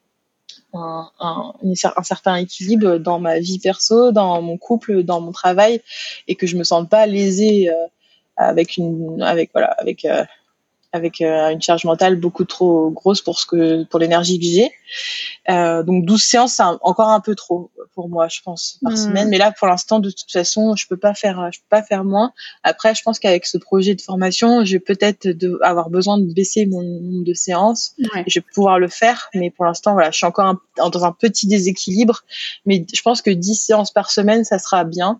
un, 0.73 1.09
un, 1.19 1.53
un, 1.61 2.03
certain 2.03 2.35
équilibre 2.35 2.97
dans 2.97 3.19
ma 3.19 3.39
vie 3.39 3.59
perso, 3.59 4.11
dans 4.11 4.41
mon 4.41 4.57
couple, 4.57 5.03
dans 5.03 5.21
mon 5.21 5.31
travail, 5.31 5.81
et 6.27 6.35
que 6.35 6.47
je 6.47 6.57
me 6.57 6.63
sente 6.63 6.89
pas 6.89 7.05
lésée 7.05 7.69
euh, 7.69 7.87
avec 8.37 8.77
une, 8.77 9.21
avec 9.21 9.51
voilà, 9.53 9.67
avec 9.71 10.05
euh, 10.05 10.23
avec 10.93 11.21
euh, 11.21 11.49
une 11.49 11.61
charge 11.61 11.85
mentale 11.85 12.15
beaucoup 12.15 12.45
trop 12.45 12.91
grosse 12.91 13.21
pour 13.21 13.39
ce 13.39 13.47
que 13.47 13.83
pour 13.85 13.99
l'énergie 13.99 14.39
que 14.39 14.45
j'ai. 14.45 14.71
Euh, 15.49 15.81
donc 15.83 16.05
12 16.05 16.21
séances, 16.21 16.53
c'est 16.53 16.63
encore 16.63 17.09
un 17.09 17.19
peu 17.19 17.33
trop 17.35 17.71
pour 17.95 18.09
moi, 18.09 18.27
je 18.27 18.41
pense, 18.41 18.79
par 18.83 18.93
hmm. 18.93 18.97
semaine. 18.97 19.29
Mais 19.29 19.39
là, 19.39 19.51
pour 19.51 19.67
l'instant, 19.67 19.99
de 19.99 20.11
toute 20.11 20.31
façon, 20.31 20.75
je 20.75 20.87
peux 20.87 20.97
pas 20.97 21.15
faire, 21.15 21.49
je 21.51 21.59
peux 21.59 21.67
pas 21.69 21.81
faire 21.81 22.03
moins. 22.03 22.31
Après, 22.61 22.93
je 22.93 23.01
pense 23.01 23.19
qu'avec 23.19 23.45
ce 23.45 23.57
projet 23.57 23.95
de 23.95 24.01
formation, 24.01 24.63
je 24.63 24.73
vais 24.73 24.79
peut-être 24.79 25.27
avoir 25.61 25.89
besoin 25.89 26.19
de 26.19 26.31
baisser 26.31 26.67
mon 26.67 26.83
nombre 26.83 27.25
de 27.25 27.33
séances. 27.33 27.95
je 28.27 28.39
vais 28.39 28.45
pouvoir 28.53 28.77
le 28.77 28.87
faire, 28.87 29.29
mais 29.33 29.49
pour 29.49 29.65
l'instant, 29.65 29.93
voilà, 29.93 30.11
je 30.11 30.17
suis 30.17 30.27
encore 30.27 30.55
dans 30.77 31.05
un 31.05 31.11
petit 31.11 31.47
déséquilibre. 31.47 32.23
Mais 32.65 32.85
je 32.93 33.01
pense 33.01 33.23
que 33.23 33.31
10 33.31 33.55
séances 33.55 33.91
par 33.91 34.11
semaine, 34.11 34.43
ça 34.43 34.59
sera 34.59 34.83
bien. 34.83 35.19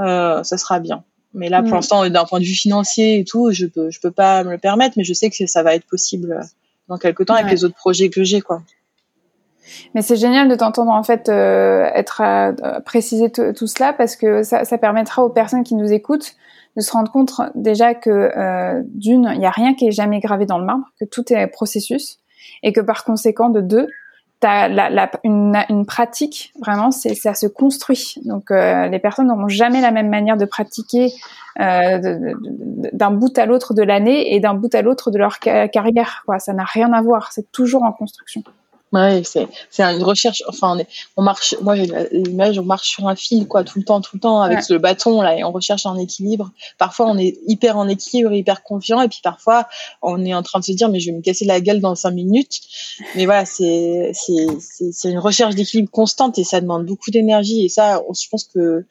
Euh, 0.00 0.42
ça 0.42 0.56
sera 0.56 0.80
bien. 0.80 1.04
Mais 1.34 1.48
là, 1.48 1.62
pour 1.62 1.70
mm. 1.70 1.74
l'instant, 1.74 2.08
d'un 2.08 2.24
point 2.24 2.40
de 2.40 2.44
vue 2.44 2.54
financier 2.54 3.18
et 3.18 3.24
tout, 3.24 3.50
je 3.52 3.66
peux, 3.66 3.90
je 3.90 4.00
peux 4.00 4.10
pas 4.10 4.44
me 4.44 4.50
le 4.50 4.58
permettre, 4.58 4.94
mais 4.96 5.04
je 5.04 5.14
sais 5.14 5.30
que 5.30 5.46
ça 5.46 5.62
va 5.62 5.74
être 5.74 5.86
possible 5.86 6.40
dans 6.88 6.98
quelques 6.98 7.26
temps 7.26 7.34
avec 7.34 7.50
les 7.50 7.64
autres 7.64 7.74
projets 7.74 8.10
que 8.10 8.24
j'ai, 8.24 8.40
quoi. 8.40 8.62
Mais 9.94 10.02
c'est 10.02 10.16
génial 10.16 10.48
de 10.48 10.54
t'entendre 10.54 10.90
en 10.90 11.02
fait 11.02 11.28
euh, 11.28 11.88
être 11.94 12.20
à, 12.20 12.52
préciser 12.84 13.30
tout 13.30 13.66
cela 13.66 13.92
parce 13.92 14.16
que 14.16 14.42
ça, 14.42 14.64
ça, 14.64 14.76
permettra 14.76 15.24
aux 15.24 15.30
personnes 15.30 15.62
qui 15.62 15.74
nous 15.74 15.92
écoutent 15.92 16.34
de 16.76 16.80
se 16.80 16.90
rendre 16.92 17.10
compte 17.10 17.32
déjà 17.54 17.94
que 17.94 18.10
euh, 18.10 18.82
d'une, 18.86 19.30
il 19.32 19.38
n'y 19.38 19.46
a 19.46 19.50
rien 19.50 19.74
qui 19.74 19.86
est 19.86 19.92
jamais 19.92 20.20
gravé 20.20 20.46
dans 20.46 20.58
le 20.58 20.64
marbre, 20.64 20.84
que 20.98 21.04
tout 21.04 21.32
est 21.32 21.46
processus 21.46 22.18
et 22.62 22.72
que 22.72 22.80
par 22.80 23.04
conséquent 23.04 23.50
de 23.50 23.60
deux, 23.60 23.88
la, 24.42 24.68
la, 24.68 25.10
une, 25.24 25.56
une, 25.68 25.86
pratique, 25.86 26.52
vraiment, 26.60 26.90
c'est 26.90 27.14
ça 27.14 27.34
se 27.34 27.46
construit. 27.46 28.14
Donc, 28.24 28.50
euh, 28.50 28.88
les 28.88 28.98
personnes 28.98 29.28
n'auront 29.28 29.48
jamais 29.48 29.80
la 29.80 29.90
même 29.90 30.08
manière 30.08 30.36
de 30.36 30.44
pratiquer 30.44 31.12
euh, 31.60 32.34
d'un 32.92 33.10
bout 33.10 33.36
à 33.38 33.46
l'autre 33.46 33.74
de 33.74 33.82
l'année 33.82 34.34
et 34.34 34.40
d'un 34.40 34.54
bout 34.54 34.74
à 34.74 34.82
l'autre 34.82 35.10
de 35.10 35.18
leur 35.18 35.38
carrière. 35.38 36.22
Quoi. 36.26 36.38
Ça 36.38 36.52
n'a 36.52 36.64
rien 36.64 36.92
à 36.92 37.02
voir. 37.02 37.32
C'est 37.32 37.50
toujours 37.52 37.82
en 37.84 37.92
construction. 37.92 38.42
Ouais, 38.92 39.22
c'est 39.24 39.48
c'est 39.70 39.82
une 39.82 40.02
recherche. 40.02 40.42
Enfin, 40.48 40.76
on, 40.76 40.78
est, 40.78 40.86
on 41.16 41.22
marche. 41.22 41.54
Moi, 41.62 41.76
j'ai 41.76 41.86
l'image, 42.12 42.58
on 42.58 42.64
marche 42.64 42.88
sur 42.90 43.08
un 43.08 43.16
fil, 43.16 43.48
quoi, 43.48 43.64
tout 43.64 43.78
le 43.78 43.84
temps, 43.84 44.02
tout 44.02 44.16
le 44.16 44.20
temps, 44.20 44.42
avec 44.42 44.68
le 44.68 44.78
bâton 44.78 45.22
là, 45.22 45.36
et 45.38 45.44
on 45.44 45.50
recherche 45.50 45.86
un 45.86 45.96
équilibre. 45.96 46.50
Parfois, 46.76 47.06
on 47.06 47.16
est 47.16 47.38
hyper 47.46 47.78
en 47.78 47.88
équilibre, 47.88 48.32
hyper 48.32 48.62
confiant, 48.62 49.00
et 49.00 49.08
puis 49.08 49.20
parfois, 49.22 49.66
on 50.02 50.22
est 50.26 50.34
en 50.34 50.42
train 50.42 50.60
de 50.60 50.64
se 50.64 50.72
dire, 50.72 50.90
mais 50.90 51.00
je 51.00 51.10
vais 51.10 51.16
me 51.16 51.22
casser 51.22 51.46
la 51.46 51.62
gueule 51.62 51.80
dans 51.80 51.94
cinq 51.94 52.10
minutes. 52.10 52.60
Mais 53.16 53.24
voilà, 53.24 53.46
c'est 53.46 54.12
c'est 54.12 54.46
c'est 54.60 55.10
une 55.10 55.18
recherche 55.18 55.54
d'équilibre 55.54 55.90
constante, 55.90 56.38
et 56.38 56.44
ça 56.44 56.60
demande 56.60 56.84
beaucoup 56.84 57.10
d'énergie. 57.10 57.64
Et 57.64 57.70
ça, 57.70 58.02
on, 58.06 58.12
je 58.12 58.28
pense 58.28 58.44
que 58.44 58.84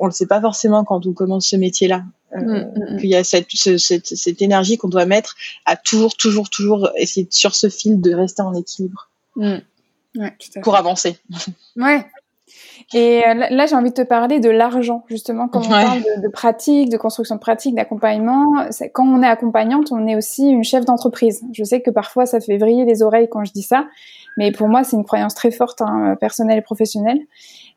on 0.00 0.06
le 0.06 0.12
sait 0.12 0.26
pas 0.26 0.40
forcément 0.40 0.82
quand 0.82 1.06
on 1.06 1.12
commence 1.12 1.46
ce 1.46 1.56
métier-là. 1.56 2.02
Euh, 2.34 2.40
mm, 2.40 2.72
mm, 2.74 2.94
mm. 2.94 3.00
qu'il 3.00 3.10
y 3.10 3.14
a 3.14 3.22
cette, 3.22 3.46
cette, 3.52 4.06
cette 4.06 4.42
énergie 4.42 4.76
qu'on 4.76 4.88
doit 4.88 5.06
mettre 5.06 5.36
à 5.66 5.76
toujours, 5.76 6.16
toujours, 6.16 6.50
toujours 6.50 6.90
essayer 6.96 7.28
sur 7.30 7.54
ce 7.54 7.68
fil 7.68 8.00
de 8.00 8.12
rester 8.12 8.42
en 8.42 8.52
équilibre. 8.54 9.08
Mm. 9.36 9.58
pour 10.62 10.76
avancer. 10.76 11.18
Ouais. 11.76 12.04
Et 12.92 13.26
euh, 13.26 13.34
là, 13.50 13.66
j'ai 13.66 13.74
envie 13.74 13.90
de 13.90 13.94
te 13.94 14.02
parler 14.02 14.38
de 14.40 14.50
l'argent, 14.50 15.04
justement, 15.08 15.48
quand 15.48 15.66
on 15.66 15.70
parle 15.70 16.02
de, 16.22 16.28
pratique, 16.28 16.90
de 16.90 16.96
construction 16.96 17.36
de 17.36 17.40
pratique, 17.40 17.74
d'accompagnement. 17.74 18.66
Quand 18.92 19.06
on 19.06 19.22
est 19.22 19.26
accompagnante, 19.26 19.90
on 19.90 20.06
est 20.06 20.14
aussi 20.14 20.48
une 20.48 20.62
chef 20.62 20.84
d'entreprise. 20.84 21.42
Je 21.52 21.64
sais 21.64 21.80
que 21.80 21.90
parfois, 21.90 22.26
ça 22.26 22.40
fait 22.40 22.58
vriller 22.58 22.84
les 22.84 23.02
oreilles 23.02 23.28
quand 23.30 23.44
je 23.44 23.52
dis 23.52 23.62
ça, 23.62 23.86
mais 24.36 24.52
pour 24.52 24.68
moi, 24.68 24.84
c'est 24.84 24.96
une 24.96 25.04
croyance 25.04 25.34
très 25.34 25.50
forte, 25.50 25.80
hein, 25.80 26.16
personnelle 26.20 26.58
et 26.58 26.62
professionnelle. 26.62 27.18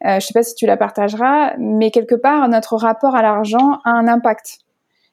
Euh, 0.06 0.20
je 0.20 0.28
sais 0.28 0.34
pas 0.34 0.44
si 0.44 0.54
tu 0.56 0.66
la 0.66 0.78
partageras, 0.78 1.56
mais 1.58 1.90
quelque 1.90 2.16
part, 2.16 2.48
notre 2.50 2.76
rapport 2.76 3.16
à 3.16 3.22
l'argent 3.22 3.80
a 3.86 3.92
un 3.92 4.08
impact. 4.08 4.60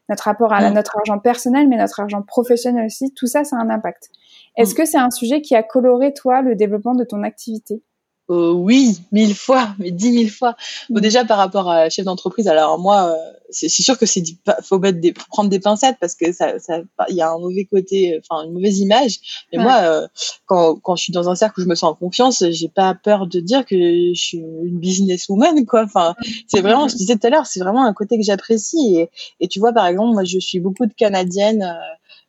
Notre 0.09 0.25
rapport 0.25 0.53
à 0.53 0.69
mm. 0.69 0.75
notre 0.75 0.99
argent 0.99 1.19
personnel, 1.19 1.69
mais 1.69 1.77
notre 1.77 2.01
argent 2.01 2.21
professionnel 2.21 2.87
aussi, 2.87 3.13
tout 3.15 3.27
ça, 3.27 3.45
ça 3.45 3.57
a 3.57 3.61
un 3.61 3.71
impact. 3.71 4.11
Est-ce 4.57 4.73
mm. 4.73 4.77
que 4.77 4.85
c'est 4.85 4.99
un 4.99 5.11
sujet 5.11 5.43
qui 5.43 5.55
a 5.55 5.63
coloré, 5.63 6.13
toi, 6.13 6.43
le 6.43 6.55
développement 6.55 6.95
de 6.95 7.05
ton 7.05 7.23
activité? 7.23 7.83
Euh, 8.31 8.53
oui, 8.53 9.01
mille 9.13 9.35
fois, 9.35 9.75
mais 9.79 9.91
dix 9.91 10.11
mille 10.11 10.31
fois. 10.31 10.57
Bon, 10.89 10.99
mm. 10.99 11.03
déjà 11.03 11.25
par 11.27 11.37
rapport 11.37 11.71
à 11.71 11.91
chef 11.91 12.07
d'entreprise, 12.07 12.49
alors 12.49 12.79
moi, 12.79 13.13
euh, 13.13 13.33
c'est 13.51 13.69
sûr 13.69 13.99
que 13.99 14.07
c'est 14.07 14.23
faut 14.63 14.79
mettre 14.79 14.99
des, 14.99 15.13
prendre 15.13 15.51
des 15.51 15.61
pincettes 15.61 15.99
parce 16.01 16.15
que 16.15 16.33
ça, 16.33 16.59
ça, 16.59 16.81
il 17.11 17.17
y 17.17 17.21
a 17.21 17.31
un 17.31 17.39
mauvais 17.39 17.67
côté, 17.67 18.19
enfin 18.19 18.45
une 18.45 18.55
mauvaise 18.55 18.81
image. 18.81 19.45
Mais 19.53 19.63
moi, 19.63 19.81
euh, 19.83 20.09
quand, 20.47 20.77
quand 20.77 20.97
je 20.97 21.03
suis 21.03 21.13
dans 21.13 21.29
un 21.29 21.35
cercle 21.35 21.61
où 21.61 21.65
je 21.65 21.69
me 21.69 21.75
sens 21.75 21.93
en 21.93 21.95
confiance, 21.95 22.43
j'ai 22.49 22.69
pas 22.69 22.95
peur 22.95 23.27
de 23.27 23.41
dire 23.41 23.67
que 23.67 23.77
je 23.77 24.15
suis 24.15 24.39
une 24.39 24.79
businesswoman, 24.79 25.67
quoi. 25.67 25.85
Enfin, 25.85 26.15
c'est 26.49 26.63
vraiment, 26.63 26.89
je 26.89 26.97
disais 26.97 27.17
tout 27.17 27.27
à 27.27 27.31
l'heure, 27.31 27.47
c'est 27.47 27.61
vraiment 27.61 27.85
un 27.85 27.93
côté 27.93 28.17
que 28.17 28.25
j'apprécie. 28.25 28.97
Et, 28.97 29.11
et 29.41 29.49
tu 29.49 29.61
vois, 29.61 29.75
par 29.75 29.87
exemple, 29.87 30.15
moi, 30.15 30.25
je 30.25 30.39
suis 30.39 30.61
beaucoup 30.61 30.87
de 30.87 30.95
canadiennes 30.95 31.63
euh, 31.63 31.75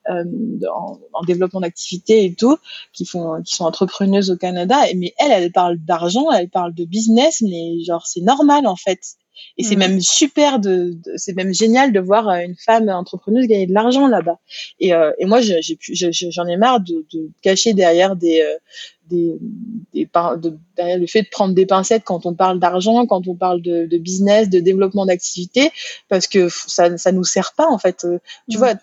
en, 0.10 1.00
en, 1.14 1.24
développement 1.24 1.62
d'activité 1.62 2.26
et 2.26 2.34
tout, 2.34 2.58
qui 2.94 3.06
font, 3.06 3.42
qui 3.44 3.56
sont 3.56 3.66
entrepreneuses 3.66 4.30
au 4.32 4.38
Canada. 4.38 4.78
Mais 4.96 5.14
elle, 5.18 5.32
elle 5.32 5.52
parle 5.52 5.78
d'argent, 5.78 6.32
elle 6.32 6.50
parle 6.50 6.74
de 6.74 6.86
business, 6.86 7.42
mais 7.42 7.84
genre 7.84 8.06
c'est 8.06 8.22
normal 8.22 8.68
en 8.68 8.76
fait. 8.76 9.00
Et 9.58 9.64
c'est 9.64 9.76
mm. 9.76 9.80
même 9.80 10.02
super 10.02 10.60
de, 10.60 10.94
de 10.94 11.14
c'est 11.18 11.36
même 11.36 11.54
génial 11.54 11.92
de 11.92 12.00
voir 12.00 12.30
euh, 12.30 12.40
une 12.40 12.56
femme 12.56 12.90
entrepreneuse 12.90 13.48
gagner 13.48 13.68
de 13.68 13.74
l'argent 13.74 14.08
là-bas. 14.08 14.40
Et, 14.80 14.94
euh, 14.94 15.12
et 15.20 15.26
moi, 15.26 15.42
j'ai 15.42 15.62
j'en 15.90 16.48
ai 16.48 16.58
marre 16.58 16.80
de, 16.80 17.06
de 17.14 17.30
cacher 17.42 17.74
derrière 17.74 18.16
des, 18.16 18.42
euh, 18.42 18.58
des, 19.10 19.38
des 19.94 20.06
de, 20.06 20.58
derrière 20.76 20.98
le 20.98 21.08
fait 21.08 21.24
de 21.24 21.30
prendre 21.30 21.54
des 21.54 21.66
pincettes 21.66 22.04
quand 22.06 22.26
on 22.26 22.34
parle 22.34 22.60
d'argent, 22.60 23.06
quand 23.06 23.28
on 23.28 23.36
parle 23.36 23.62
de, 23.62 23.86
de 23.86 23.98
business, 23.98 24.50
de 24.50 24.60
développement 24.60 25.06
d'activité, 25.06 25.72
parce 26.10 26.28
que 26.28 26.50
ça, 26.50 26.98
ça 26.98 27.12
nous 27.12 27.24
sert 27.24 27.54
pas 27.56 27.68
en 27.70 27.78
fait. 27.78 28.06
Tu 28.50 28.58
mm. 28.58 28.60
vois, 28.60 28.74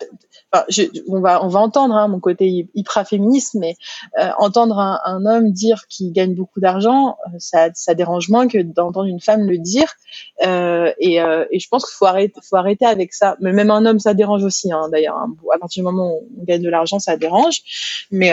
je, 0.69 0.83
on 1.07 1.19
va 1.19 1.43
on 1.43 1.47
va 1.47 1.59
entendre 1.59 1.95
hein, 1.95 2.07
mon 2.07 2.19
côté 2.19 2.67
hyper 2.73 3.07
féministe, 3.07 3.55
mais 3.55 3.75
euh, 4.19 4.29
entendre 4.37 4.79
un, 4.79 4.99
un, 5.05 5.25
homme 5.25 5.51
dire 5.51 5.87
qu'il 5.87 6.11
gagne 6.11 6.35
beaucoup 6.35 6.59
d'argent, 6.59 7.17
euh, 7.27 7.37
ça, 7.39 7.69
ça 7.73 7.93
dérange 7.93 8.29
moins 8.29 8.47
que 8.47 8.59
d'entendre 8.59 9.05
une 9.05 9.19
femme 9.19 9.49
le 9.49 9.57
dire. 9.57 9.93
Euh, 10.45 10.91
et, 10.99 11.21
euh, 11.21 11.45
et, 11.51 11.59
je 11.59 11.67
pense 11.67 11.85
qu'il 11.85 11.95
faut 11.95 12.05
arrêter, 12.05 12.39
faut 12.43 12.55
arrêter 12.55 12.85
avec 12.85 13.13
ça. 13.13 13.35
Mais 13.39 13.51
même 13.51 13.71
un 13.71 13.85
homme, 13.85 13.99
ça 13.99 14.13
dérange 14.13 14.43
aussi. 14.43 14.71
Hein, 14.71 14.89
D'ailleurs, 14.91 15.17
hein. 15.17 15.35
à 15.53 15.57
partir 15.57 15.81
du 15.81 15.85
moment 15.85 16.13
où 16.13 16.27
on 16.39 16.43
gagne 16.43 16.61
de 16.61 16.69
l'argent, 16.69 16.99
ça 16.99 17.17
dérange. 17.17 17.61
Mais 18.11 18.31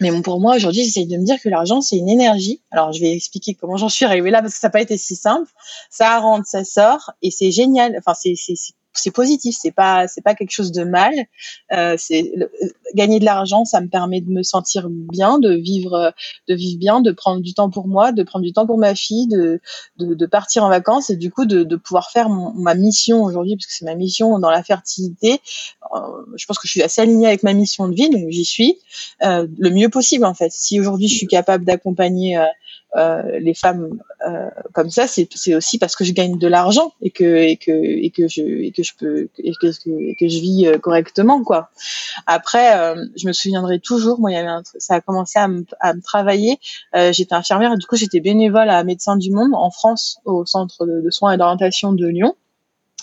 mais 0.00 0.10
pour 0.22 0.40
moi, 0.40 0.56
aujourd'hui, 0.56 0.84
j'essaie 0.84 1.06
de 1.06 1.16
me 1.16 1.24
dire 1.24 1.40
que 1.40 1.48
l'argent, 1.48 1.80
c'est 1.80 1.96
une 1.96 2.08
énergie. 2.08 2.62
Alors, 2.70 2.92
je 2.92 3.00
vais 3.00 3.12
expliquer 3.12 3.54
comment 3.54 3.76
j'en 3.76 3.88
suis 3.88 4.04
arrivée 4.04 4.30
là, 4.30 4.42
parce 4.42 4.54
que 4.54 4.60
ça 4.60 4.68
n'a 4.68 4.72
pas 4.72 4.80
été 4.80 4.96
si 4.98 5.14
simple. 5.14 5.50
Ça 5.90 6.18
rentre, 6.18 6.46
ça 6.46 6.64
sort, 6.64 7.12
et 7.22 7.30
c'est 7.30 7.52
génial. 7.52 7.96
Enfin, 7.98 8.14
c'est 8.14 8.34
c'est 8.94 9.10
positif, 9.10 9.56
c'est 9.60 9.72
pas 9.72 10.08
c'est 10.08 10.22
pas 10.22 10.34
quelque 10.34 10.50
chose 10.50 10.72
de 10.72 10.84
mal. 10.84 11.14
Euh, 11.72 11.96
c'est 11.98 12.32
gagner 12.94 13.18
de 13.18 13.24
l'argent, 13.24 13.64
ça 13.64 13.80
me 13.80 13.88
permet 13.88 14.20
de 14.20 14.30
me 14.30 14.42
sentir 14.42 14.88
bien, 14.90 15.38
de 15.38 15.52
vivre 15.52 16.12
de 16.48 16.54
vivre 16.54 16.78
bien, 16.78 17.00
de 17.00 17.12
prendre 17.12 17.40
du 17.40 17.54
temps 17.54 17.70
pour 17.70 17.88
moi, 17.88 18.12
de 18.12 18.22
prendre 18.22 18.44
du 18.44 18.52
temps 18.52 18.66
pour 18.66 18.78
ma 18.78 18.94
fille, 18.94 19.26
de 19.28 19.60
de, 19.98 20.14
de 20.14 20.26
partir 20.26 20.64
en 20.64 20.68
vacances 20.68 21.10
et 21.10 21.16
du 21.16 21.30
coup 21.30 21.44
de, 21.44 21.62
de 21.64 21.76
pouvoir 21.76 22.10
faire 22.10 22.28
ma 22.28 22.74
mission 22.74 23.22
aujourd'hui 23.22 23.56
parce 23.56 23.66
que 23.66 23.72
c'est 23.72 23.84
ma 23.84 23.94
mission 23.94 24.38
dans 24.38 24.50
la 24.50 24.62
fertilité. 24.62 25.40
Euh, 25.94 25.98
je 26.36 26.46
pense 26.46 26.58
que 26.58 26.66
je 26.66 26.72
suis 26.72 26.82
assez 26.82 27.00
alignée 27.00 27.26
avec 27.26 27.42
ma 27.42 27.52
mission 27.52 27.88
de 27.88 27.94
vie, 27.94 28.10
donc 28.10 28.28
j'y 28.30 28.44
suis 28.44 28.78
euh, 29.22 29.46
le 29.58 29.70
mieux 29.70 29.88
possible 29.88 30.24
en 30.24 30.34
fait. 30.34 30.50
Si 30.52 30.80
aujourd'hui 30.80 31.08
je 31.08 31.16
suis 31.16 31.26
capable 31.26 31.64
d'accompagner 31.64 32.38
euh, 32.38 32.44
les 32.94 33.54
femmes 33.54 33.98
euh, 34.26 34.48
comme 34.72 34.90
ça, 34.90 35.06
c'est 35.06 35.28
aussi 35.54 35.78
parce 35.78 35.96
que 35.96 36.04
je 36.04 36.12
gagne 36.12 36.38
de 36.38 36.46
l'argent 36.46 36.92
et 37.02 37.10
que 37.10 37.54
que 37.56 38.28
je 38.28 38.70
que 38.70 38.82
je 38.82 38.92
peux 38.98 39.28
et 39.38 39.52
que 40.14 40.28
je 40.28 40.40
vis 40.40 40.66
euh, 40.66 40.78
correctement 40.78 41.42
quoi. 41.42 41.70
Après, 42.26 42.78
euh, 42.78 43.04
je 43.16 43.26
me 43.26 43.32
souviendrai 43.32 43.80
toujours. 43.80 44.20
Moi, 44.20 44.30
ça 44.78 44.94
a 44.94 45.00
commencé 45.00 45.38
à 45.38 45.48
me, 45.48 45.64
travailler. 46.02 46.58
j'étais 47.10 47.34
infirmière 47.34 47.76
du 47.76 47.86
coup 47.86 47.96
j'étais 47.96 48.20
bénévole 48.20 48.70
à 48.70 48.82
Médecins 48.84 49.16
du 49.16 49.30
Monde 49.30 49.54
en 49.54 49.70
France 49.70 50.18
au 50.24 50.46
centre 50.46 50.86
de, 50.86 51.00
de 51.00 51.10
soins 51.10 51.32
et 51.32 51.36
d'orientation 51.36 51.92
de 51.92 52.06
Lyon 52.06 52.34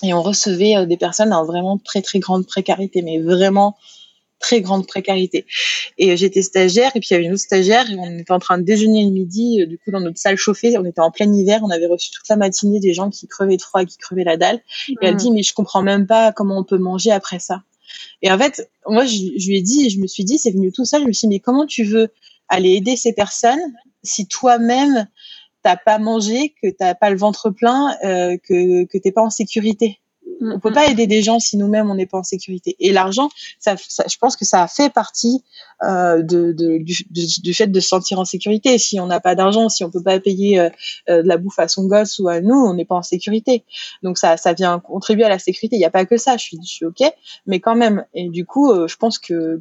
et 0.03 0.13
on 0.13 0.21
recevait 0.21 0.85
des 0.87 0.97
personnes 0.97 1.33
en 1.33 1.45
vraiment 1.45 1.77
très 1.77 2.01
très 2.01 2.19
grande 2.19 2.45
précarité, 2.47 3.01
mais 3.01 3.19
vraiment 3.19 3.75
très 4.41 4.59
grande 4.61 4.85
précarité. 4.85 5.45
Et 5.97 6.17
j'étais 6.17 6.41
stagiaire 6.41 6.91
et 6.95 6.99
puis 6.99 7.09
il 7.11 7.13
y 7.13 7.15
avait 7.15 7.25
une 7.25 7.33
autre 7.33 7.43
stagiaire 7.43 7.89
et 7.89 7.95
on 7.95 8.17
était 8.17 8.31
en 8.31 8.39
train 8.39 8.57
de 8.57 8.63
déjeuner 8.63 9.05
le 9.05 9.11
midi, 9.11 9.61
euh, 9.61 9.65
du 9.65 9.77
coup 9.77 9.91
dans 9.91 10.01
notre 10.01 10.17
salle 10.17 10.35
chauffée, 10.35 10.77
on 10.77 10.83
était 10.83 10.99
en 10.99 11.11
plein 11.11 11.31
hiver, 11.31 11.61
on 11.63 11.69
avait 11.69 11.85
reçu 11.85 12.11
toute 12.11 12.27
la 12.27 12.35
matinée 12.35 12.79
des 12.79 12.93
gens 12.93 13.09
qui 13.09 13.27
crevaient 13.27 13.57
de 13.57 13.61
froid, 13.61 13.85
qui 13.85 13.97
crevaient 13.97 14.25
la 14.25 14.35
dalle. 14.35 14.59
Et 14.89 14.95
elle 15.01 15.15
dit 15.15 15.31
mais 15.31 15.43
je 15.43 15.53
comprends 15.53 15.83
même 15.83 16.07
pas 16.07 16.33
comment 16.33 16.57
on 16.59 16.63
peut 16.63 16.77
manger 16.77 17.11
après 17.11 17.39
ça. 17.39 17.63
Et 18.21 18.31
en 18.31 18.37
fait, 18.37 18.69
moi 18.87 19.05
je, 19.05 19.17
lui 19.47 19.57
ai 19.57 19.61
dit, 19.61 19.89
je 19.89 19.99
me 19.99 20.07
suis 20.07 20.23
dit 20.23 20.37
c'est 20.37 20.51
venu 20.51 20.71
tout 20.71 20.85
ça, 20.85 20.99
je 20.99 21.05
me 21.05 21.13
suis 21.13 21.27
dit 21.27 21.35
mais 21.35 21.39
comment 21.39 21.65
tu 21.65 21.83
veux 21.83 22.09
aller 22.49 22.71
aider 22.71 22.97
ces 22.97 23.13
personnes 23.13 23.59
si 24.03 24.27
toi-même 24.27 25.07
t'as 25.63 25.77
pas 25.77 25.99
mangé, 25.99 26.55
que 26.61 26.69
t'as 26.69 26.95
pas 26.95 27.11
le 27.11 27.17
ventre 27.17 27.51
plein, 27.51 27.95
euh, 28.03 28.37
que 28.37 28.85
que 28.85 28.97
t'es 28.97 29.11
pas 29.11 29.21
en 29.21 29.29
sécurité? 29.29 29.99
On 30.41 30.59
peut 30.59 30.73
pas 30.73 30.87
aider 30.87 31.07
des 31.07 31.21
gens 31.21 31.39
si 31.39 31.57
nous-mêmes 31.57 31.89
on 31.89 31.95
n'est 31.95 32.05
pas 32.05 32.17
en 32.17 32.23
sécurité. 32.23 32.75
Et 32.79 32.91
l'argent, 32.91 33.29
ça, 33.59 33.75
je 33.75 34.17
pense 34.17 34.35
que 34.35 34.45
ça 34.45 34.67
fait 34.67 34.91
partie 34.91 35.43
euh, 35.83 36.21
de, 36.21 36.51
de, 36.51 36.77
du, 36.77 37.05
du, 37.09 37.53
fait 37.53 37.67
de 37.67 37.79
se 37.79 37.87
sentir 37.87 38.19
en 38.19 38.25
sécurité. 38.25 38.77
Si 38.77 38.99
on 38.99 39.07
n'a 39.07 39.19
pas 39.19 39.35
d'argent, 39.35 39.69
si 39.69 39.83
on 39.83 39.89
peut 39.89 40.03
pas 40.03 40.19
payer 40.19 40.59
euh, 40.59 40.69
euh, 41.09 41.23
de 41.23 41.27
la 41.27 41.37
bouffe 41.37 41.59
à 41.59 41.67
son 41.67 41.85
gosse 41.85 42.19
ou 42.19 42.27
à 42.27 42.41
nous, 42.41 42.55
on 42.55 42.73
n'est 42.73 42.85
pas 42.85 42.95
en 42.95 43.01
sécurité. 43.01 43.63
Donc 44.03 44.17
ça, 44.17 44.37
ça 44.37 44.53
vient 44.53 44.79
contribuer 44.79 45.23
à 45.23 45.29
la 45.29 45.39
sécurité. 45.39 45.75
Il 45.75 45.79
n'y 45.79 45.85
a 45.85 45.91
pas 45.91 46.05
que 46.05 46.17
ça. 46.17 46.37
Je 46.37 46.43
suis, 46.43 46.57
je 46.63 46.69
suis 46.69 46.85
ok, 46.85 47.01
mais 47.45 47.59
quand 47.59 47.75
même. 47.75 48.05
Et 48.13 48.29
du 48.29 48.45
coup, 48.45 48.71
euh, 48.71 48.87
je 48.87 48.95
pense 48.95 49.17
que 49.17 49.59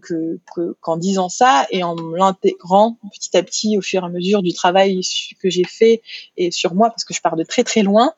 qu'en 0.80 0.96
que, 0.96 1.00
disant 1.00 1.28
ça 1.28 1.66
et 1.70 1.82
en 1.82 1.94
l'intégrant 1.94 2.98
petit 3.12 3.36
à 3.36 3.42
petit 3.42 3.78
au 3.78 3.80
fur 3.80 4.02
et 4.02 4.06
à 4.06 4.08
mesure 4.08 4.42
du 4.42 4.52
travail 4.52 5.00
que 5.42 5.50
j'ai 5.50 5.64
fait 5.64 6.02
et 6.36 6.50
sur 6.50 6.74
moi, 6.74 6.90
parce 6.90 7.04
que 7.04 7.14
je 7.14 7.20
pars 7.20 7.36
de 7.36 7.44
très 7.44 7.64
très 7.64 7.82
loin, 7.82 8.12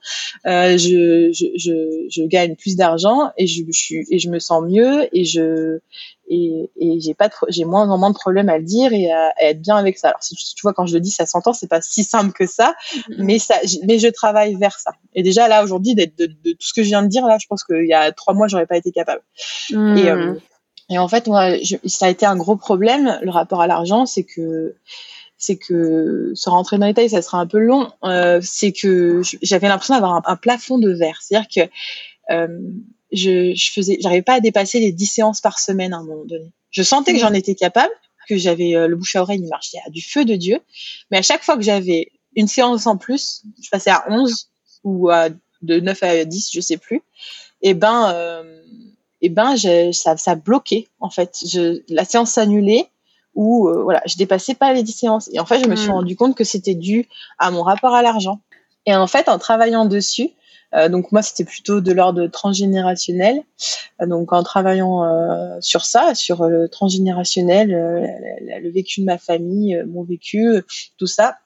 euh, 0.46 0.76
je, 0.76 1.30
je, 1.32 1.46
je, 1.56 2.06
je 2.10 2.22
gagne 2.24 2.51
plus 2.54 2.76
d'argent 2.76 3.30
et 3.36 3.46
je, 3.46 3.62
je, 3.66 3.78
suis 3.78 4.06
et 4.10 4.18
je 4.18 4.28
me 4.28 4.38
sens 4.38 4.62
mieux 4.64 5.08
et 5.16 5.24
je 5.24 5.80
et, 6.28 6.70
et 6.76 7.00
j'ai 7.00 7.14
pas 7.14 7.30
j'ai 7.48 7.64
moins 7.64 7.88
en 7.90 7.98
moins 7.98 8.10
de 8.10 8.14
problèmes 8.14 8.48
à 8.48 8.58
le 8.58 8.64
dire 8.64 8.92
et 8.92 9.10
à, 9.10 9.32
être 9.40 9.60
bien 9.60 9.76
avec 9.76 9.98
ça. 9.98 10.08
Alors 10.08 10.22
si 10.22 10.34
tu, 10.34 10.62
vois 10.62 10.72
quand 10.72 10.86
je 10.86 10.94
le 10.94 11.00
dis 11.00 11.10
ça 11.10 11.26
s'entend, 11.26 11.52
c'est 11.52 11.68
pas 11.68 11.80
si 11.80 12.04
simple 12.04 12.32
que 12.32 12.46
ça, 12.46 12.74
mm-hmm. 12.94 13.14
mais 13.18 13.38
ça 13.38 13.54
mais 13.86 13.98
je 13.98 14.08
travaille 14.08 14.54
vers 14.56 14.78
ça. 14.78 14.92
Et 15.14 15.22
déjà 15.22 15.48
là 15.48 15.64
aujourd'hui 15.64 15.94
d'être 15.94 16.16
de, 16.18 16.26
de, 16.26 16.52
tout 16.52 16.66
ce 16.66 16.72
que 16.72 16.82
je 16.82 16.88
viens 16.88 17.02
de 17.02 17.08
dire 17.08 17.26
là, 17.26 17.38
je 17.40 17.46
pense 17.46 17.64
qu'il 17.64 17.86
y 17.86 17.94
a 17.94 18.12
trois 18.12 18.34
mois 18.34 18.48
j'aurais 18.48 18.66
pas 18.66 18.76
été 18.76 18.92
capable. 18.92 19.22
Mm. 19.70 19.96
Et 19.96 20.10
euh, 20.10 20.34
et 20.90 20.98
en 20.98 21.08
fait 21.08 21.26
moi 21.26 21.50
ça 21.86 22.06
a 22.06 22.08
été 22.08 22.26
un 22.26 22.36
gros 22.36 22.56
problème 22.56 23.18
le 23.22 23.30
rapport 23.30 23.60
à 23.60 23.66
l'argent, 23.66 24.06
c'est 24.06 24.24
que 24.24 24.74
c'est 25.42 25.56
que 25.56 26.30
se 26.36 26.48
rentrer 26.48 26.78
dans 26.78 26.86
les 26.86 26.92
détails, 26.92 27.10
ça 27.10 27.20
sera 27.20 27.38
un 27.38 27.48
peu 27.48 27.58
long. 27.58 27.90
Euh, 28.04 28.38
c'est 28.40 28.70
que 28.70 29.22
j'avais 29.42 29.66
l'impression 29.66 29.94
d'avoir 29.94 30.12
un, 30.12 30.22
un, 30.24 30.36
plafond 30.36 30.78
de 30.78 30.92
verre, 30.92 31.18
c'est-à-dire 31.20 31.48
que 31.48 31.68
je, 32.30 33.54
je 33.54 33.72
faisais, 33.72 33.98
j'arrivais 34.00 34.22
pas 34.22 34.34
à 34.34 34.40
dépasser 34.40 34.80
les 34.80 34.92
10 34.92 35.06
séances 35.06 35.40
par 35.40 35.58
semaine 35.58 35.92
à 35.92 35.98
un 35.98 36.04
moment 36.04 36.24
donné. 36.24 36.52
Je 36.70 36.82
sentais 36.82 37.12
que 37.12 37.18
j'en 37.18 37.34
étais 37.34 37.54
capable, 37.54 37.92
que 38.28 38.36
j'avais 38.36 38.74
euh, 38.74 38.88
le 38.88 38.96
bouche 38.96 39.16
à 39.16 39.22
oreille, 39.22 39.40
il 39.42 39.48
marchait 39.48 39.78
à 39.86 39.90
du 39.90 40.02
feu 40.02 40.24
de 40.24 40.34
Dieu. 40.34 40.60
Mais 41.10 41.18
à 41.18 41.22
chaque 41.22 41.42
fois 41.42 41.56
que 41.56 41.62
j'avais 41.62 42.10
une 42.34 42.48
séance 42.48 42.86
en 42.86 42.96
plus, 42.96 43.42
je 43.62 43.68
passais 43.68 43.90
à 43.90 44.04
11 44.08 44.48
ou 44.84 45.10
à 45.10 45.28
de 45.62 45.80
9 45.80 46.02
à 46.02 46.24
10, 46.24 46.50
je 46.52 46.60
sais 46.60 46.76
plus. 46.76 47.02
Et 47.60 47.74
ben, 47.74 48.10
euh, 48.14 48.62
et 49.20 49.28
ben, 49.28 49.56
ça, 49.92 50.16
ça 50.16 50.34
bloquait 50.34 50.88
en 50.98 51.10
fait. 51.10 51.36
Je, 51.46 51.82
la 51.88 52.04
séance 52.04 52.32
s'annulait 52.32 52.88
ou 53.34 53.68
euh, 53.68 53.82
voilà, 53.82 54.02
je 54.06 54.16
dépassais 54.16 54.54
pas 54.54 54.72
les 54.72 54.82
10 54.82 54.92
séances. 54.92 55.30
Et 55.32 55.38
en 55.38 55.46
fait, 55.46 55.60
je 55.62 55.68
me 55.68 55.76
suis 55.76 55.88
hmm. 55.88 55.92
rendu 55.92 56.16
compte 56.16 56.36
que 56.36 56.44
c'était 56.44 56.74
dû 56.74 57.08
à 57.38 57.50
mon 57.50 57.62
rapport 57.62 57.94
à 57.94 58.02
l'argent. 58.02 58.40
Et 58.86 58.94
en 58.94 59.06
fait, 59.06 59.28
en 59.28 59.38
travaillant 59.38 59.84
dessus, 59.84 60.30
euh, 60.74 60.88
donc 60.88 61.12
moi, 61.12 61.22
c'était 61.22 61.44
plutôt 61.44 61.80
de 61.80 61.92
l'ordre 61.92 62.26
transgénérationnel. 62.26 63.42
Euh, 64.00 64.06
donc 64.06 64.32
en 64.32 64.42
travaillant 64.42 65.04
euh, 65.04 65.56
sur 65.60 65.84
ça, 65.84 66.14
sur 66.14 66.46
le 66.46 66.68
transgénérationnel, 66.68 67.70
le 67.70 68.70
vécu 68.70 69.00
de 69.00 69.06
ma 69.06 69.18
famille, 69.18 69.82
mon 69.86 70.02
vécu, 70.02 70.62
tout 70.98 71.06
ça, 71.06 71.36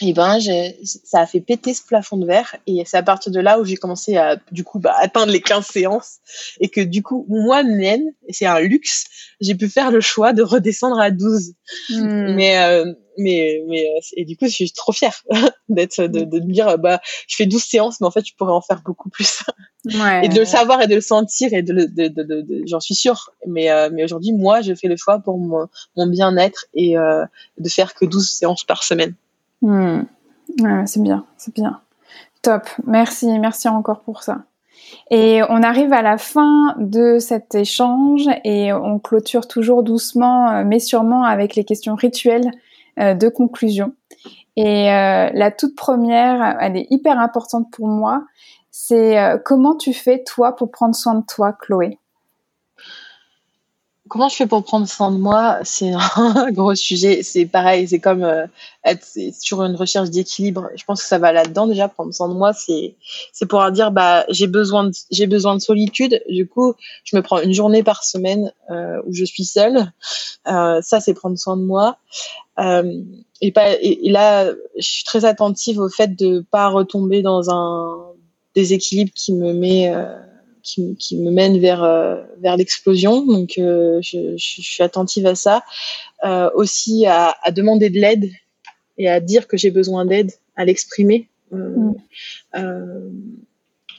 et 0.00 0.12
ben 0.14 0.38
ça 0.84 1.20
a 1.20 1.26
fait 1.26 1.40
péter 1.40 1.74
ce 1.74 1.82
plafond 1.82 2.16
de 2.16 2.26
verre. 2.26 2.56
Et 2.66 2.82
c'est 2.86 2.96
à 2.96 3.02
partir 3.02 3.30
de 3.30 3.40
là 3.40 3.60
où 3.60 3.64
j'ai 3.64 3.76
commencé 3.76 4.16
à 4.16 4.36
du 4.50 4.64
coup 4.64 4.78
bah, 4.78 4.94
atteindre 4.98 5.30
les 5.30 5.40
15 5.40 5.66
séances. 5.66 6.16
Et 6.60 6.68
que 6.68 6.80
du 6.80 7.02
coup 7.02 7.26
moi-même 7.28 8.02
c'est 8.30 8.46
un 8.46 8.60
luxe 8.60 9.04
j'ai 9.40 9.54
pu 9.54 9.68
faire 9.68 9.90
le 9.90 10.00
choix 10.00 10.32
de 10.32 10.42
redescendre 10.42 10.98
à 10.98 11.10
12 11.10 11.52
hmm. 11.90 12.34
mais 12.34 12.58
euh, 12.58 12.92
mais 13.18 13.62
mais 13.68 13.84
euh, 13.84 14.00
et 14.16 14.24
du 14.24 14.36
coup 14.36 14.46
je 14.46 14.52
suis 14.52 14.72
trop 14.72 14.92
fière 14.92 15.22
d'être 15.68 16.02
de, 16.06 16.20
de 16.20 16.40
me 16.40 16.52
dire 16.52 16.78
bah 16.78 17.00
je 17.28 17.36
fais 17.36 17.46
12 17.46 17.62
séances 17.62 18.00
mais 18.00 18.06
en 18.06 18.10
fait 18.10 18.26
je 18.26 18.34
pourrais 18.34 18.52
en 18.52 18.62
faire 18.62 18.82
beaucoup 18.84 19.10
plus. 19.10 19.42
Ouais, 19.84 20.24
et 20.24 20.28
de 20.28 20.38
le 20.38 20.44
savoir 20.44 20.80
et 20.80 20.86
de 20.86 20.94
le 20.94 21.00
sentir 21.00 21.52
et 21.52 21.62
de, 21.62 21.74
de, 21.74 22.08
de, 22.08 22.22
de 22.22 22.62
j'en 22.66 22.80
suis 22.80 22.94
sûre. 22.94 23.30
Mais 23.46 23.70
euh, 23.70 23.90
mais 23.92 24.04
aujourd'hui 24.04 24.32
moi 24.32 24.62
je 24.62 24.74
fais 24.74 24.88
le 24.88 24.96
choix 24.96 25.18
pour 25.18 25.38
mon, 25.38 25.66
mon 25.96 26.06
bien-être 26.06 26.66
et 26.74 26.96
euh, 26.96 27.24
de 27.58 27.68
faire 27.68 27.94
que 27.94 28.06
12 28.06 28.30
séances 28.30 28.64
par 28.64 28.84
semaine 28.84 29.14
Hmm. 29.62 30.02
c'est 30.86 31.02
bien, 31.02 31.24
c'est 31.36 31.54
bien. 31.54 31.80
Top. 32.42 32.68
Merci, 32.84 33.38
merci 33.38 33.68
encore 33.68 34.00
pour 34.00 34.22
ça. 34.22 34.42
Et 35.10 35.42
on 35.48 35.62
arrive 35.62 35.92
à 35.92 36.02
la 36.02 36.18
fin 36.18 36.74
de 36.78 37.18
cet 37.18 37.54
échange 37.54 38.28
et 38.44 38.72
on 38.72 38.98
clôture 38.98 39.46
toujours 39.46 39.82
doucement, 39.82 40.50
euh, 40.50 40.64
mais 40.64 40.78
sûrement 40.78 41.24
avec 41.24 41.54
les 41.54 41.64
questions 41.64 41.94
rituelles 41.94 42.50
euh, 42.98 43.14
de 43.14 43.28
conclusion. 43.28 43.94
Et 44.56 44.90
euh, 44.90 45.30
la 45.32 45.50
toute 45.50 45.76
première, 45.76 46.56
elle 46.60 46.76
est 46.76 46.86
hyper 46.90 47.18
importante 47.18 47.70
pour 47.72 47.88
moi, 47.88 48.24
c'est 48.70 49.18
comment 49.44 49.76
tu 49.76 49.92
fais 49.92 50.24
toi 50.24 50.56
pour 50.56 50.70
prendre 50.70 50.94
soin 50.94 51.14
de 51.14 51.24
toi, 51.26 51.52
Chloé? 51.52 51.98
Comment 54.12 54.28
je 54.28 54.36
fais 54.36 54.46
pour 54.46 54.62
prendre 54.62 54.86
soin 54.86 55.10
de 55.10 55.16
moi? 55.16 55.60
C'est 55.62 55.90
un 55.90 56.50
gros 56.52 56.74
sujet. 56.74 57.22
C'est 57.22 57.46
pareil, 57.46 57.88
c'est 57.88 57.98
comme 57.98 58.24
euh, 58.24 58.46
être 58.84 59.06
sur 59.40 59.62
une 59.62 59.74
recherche 59.74 60.10
d'équilibre. 60.10 60.68
Je 60.76 60.84
pense 60.84 61.00
que 61.00 61.08
ça 61.08 61.16
va 61.16 61.32
là-dedans 61.32 61.66
déjà. 61.66 61.88
Prendre 61.88 62.12
soin 62.12 62.28
de 62.28 62.34
moi, 62.34 62.52
c'est 62.52 62.94
c'est 63.32 63.46
pour 63.46 63.70
dire 63.70 63.90
bah 63.90 64.26
j'ai 64.28 64.48
besoin 64.48 64.84
de 64.84 64.92
j'ai 65.10 65.26
besoin 65.26 65.54
de 65.54 65.60
solitude. 65.60 66.22
Du 66.28 66.46
coup, 66.46 66.74
je 67.04 67.16
me 67.16 67.22
prends 67.22 67.40
une 67.40 67.54
journée 67.54 67.82
par 67.82 68.04
semaine 68.04 68.52
euh, 68.70 69.00
où 69.06 69.14
je 69.14 69.24
suis 69.24 69.46
seule. 69.46 69.90
Euh, 70.46 70.82
ça, 70.82 71.00
c'est 71.00 71.14
prendre 71.14 71.38
soin 71.38 71.56
de 71.56 71.62
moi. 71.62 71.96
Euh, 72.58 73.02
et 73.40 73.50
pas 73.50 73.72
et, 73.80 74.10
là, 74.10 74.52
je 74.76 74.86
suis 74.86 75.04
très 75.04 75.24
attentive 75.24 75.78
au 75.78 75.88
fait 75.88 76.08
de 76.08 76.44
pas 76.50 76.68
retomber 76.68 77.22
dans 77.22 77.48
un 77.48 77.96
déséquilibre 78.54 79.12
qui 79.14 79.32
me 79.32 79.54
met 79.54 79.90
euh, 79.90 80.04
qui, 80.62 80.96
qui, 80.96 81.16
me 81.18 81.30
mène 81.30 81.58
vers 81.58 81.82
euh, 81.82 82.16
vers 82.40 82.56
l'explosion. 82.56 83.24
Donc 83.26 83.58
euh, 83.58 84.00
je, 84.02 84.36
je, 84.36 84.62
suis 84.62 84.82
attentive 84.82 85.26
à 85.26 85.34
ça, 85.34 85.62
euh, 86.24 86.50
aussi 86.54 87.06
à, 87.06 87.34
à, 87.42 87.50
demander 87.50 87.90
de 87.90 87.98
l'aide 87.98 88.30
et 88.98 89.08
à 89.08 89.20
dire 89.20 89.46
que 89.46 89.56
j'ai 89.56 89.70
besoin 89.70 90.04
d'aide, 90.04 90.32
à 90.56 90.64
l'exprimer. 90.64 91.28
Mm. 91.50 91.92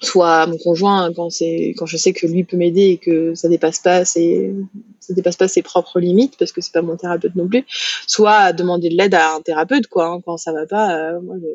soit 0.02 0.42
à 0.42 0.48
mon 0.48 0.58
conjoint 0.58 1.14
quand 1.14 1.30
c'est 1.30 1.76
quand 1.78 1.86
je 1.86 1.98
sais 1.98 2.12
que 2.12 2.26
lui 2.26 2.44
peut 2.44 2.58
m'aider 2.58 2.88
et 2.94 2.98
que 2.98 3.36
ça 3.36 3.48
dépasse 3.48 3.78
pas 3.78 4.06
ses 4.06 4.56
ça 5.00 5.14
dépasse 5.14 5.38
pas 5.38 5.48
ses 5.48 5.62
propres 5.62 6.00
limites 6.00 6.36
parce 6.40 6.52
que 6.52 6.62
c'est 6.62 6.74
pas 6.74 6.82
mon 6.82 6.98
thérapeute 6.98 7.36
non 7.36 7.48
plus 7.48 7.64
soit 8.08 8.38
à 8.38 8.54
demander 8.54 8.90
de 8.90 8.96
l'aide 8.96 9.14
à 9.14 9.36
un 9.36 9.42
thérapeute 9.42 9.86
quoi 9.86 10.08
hein, 10.08 10.22
quand 10.26 10.38
ça 10.38 10.52
va 10.52 10.66
pas 10.66 11.20
moi 11.20 11.36
je, 11.40 11.48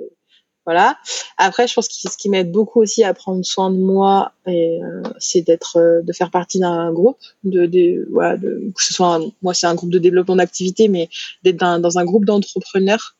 voilà. 0.68 0.98
Après, 1.38 1.66
je 1.66 1.72
pense 1.72 1.88
que 1.88 1.94
ce 1.94 2.14
qui 2.18 2.28
m'aide 2.28 2.52
beaucoup 2.52 2.82
aussi 2.82 3.02
à 3.02 3.14
prendre 3.14 3.42
soin 3.42 3.70
de 3.70 3.78
moi, 3.78 4.32
euh, 4.48 5.02
c'est 5.18 5.40
d'être, 5.40 5.78
euh, 5.78 6.02
de 6.02 6.12
faire 6.12 6.30
partie 6.30 6.58
d'un 6.58 6.92
groupe, 6.92 7.16
de, 7.42 7.64
de, 7.64 8.06
voilà, 8.12 8.36
de, 8.36 8.70
que 8.76 8.84
ce 8.84 8.92
soit, 8.92 9.18
moi, 9.40 9.54
c'est 9.54 9.66
un 9.66 9.74
groupe 9.74 9.88
de 9.88 9.98
développement 9.98 10.36
d'activité, 10.36 10.88
mais 10.88 11.08
d'être 11.42 11.56
dans, 11.56 11.98
un 11.98 12.04
groupe 12.04 12.26
d'entrepreneurs, 12.26 13.16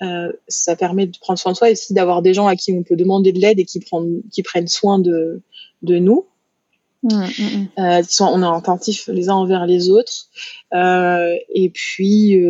euh, 0.00 0.32
ça 0.46 0.76
permet 0.76 1.08
de 1.08 1.18
prendre 1.18 1.40
soin 1.40 1.50
de 1.50 1.56
soi 1.56 1.70
et 1.70 1.72
aussi 1.72 1.92
d'avoir 1.92 2.22
des 2.22 2.34
gens 2.34 2.46
à 2.46 2.54
qui 2.54 2.72
on 2.72 2.84
peut 2.84 2.94
demander 2.94 3.32
de 3.32 3.40
l'aide 3.40 3.58
et 3.58 3.64
qui 3.64 3.80
prennent, 3.80 4.22
qui 4.30 4.44
prennent 4.44 4.68
soin 4.68 5.00
de, 5.00 5.40
de 5.82 5.98
nous. 5.98 6.26
Mmh, 7.02 7.16
mmh, 7.16 7.82
mmh. 7.82 8.02
on 8.20 8.42
est 8.44 8.56
attentifs 8.56 9.08
les 9.08 9.28
uns 9.28 9.34
envers 9.34 9.66
les 9.66 9.90
autres. 9.90 10.28
et 10.72 11.70
puis 11.74 12.40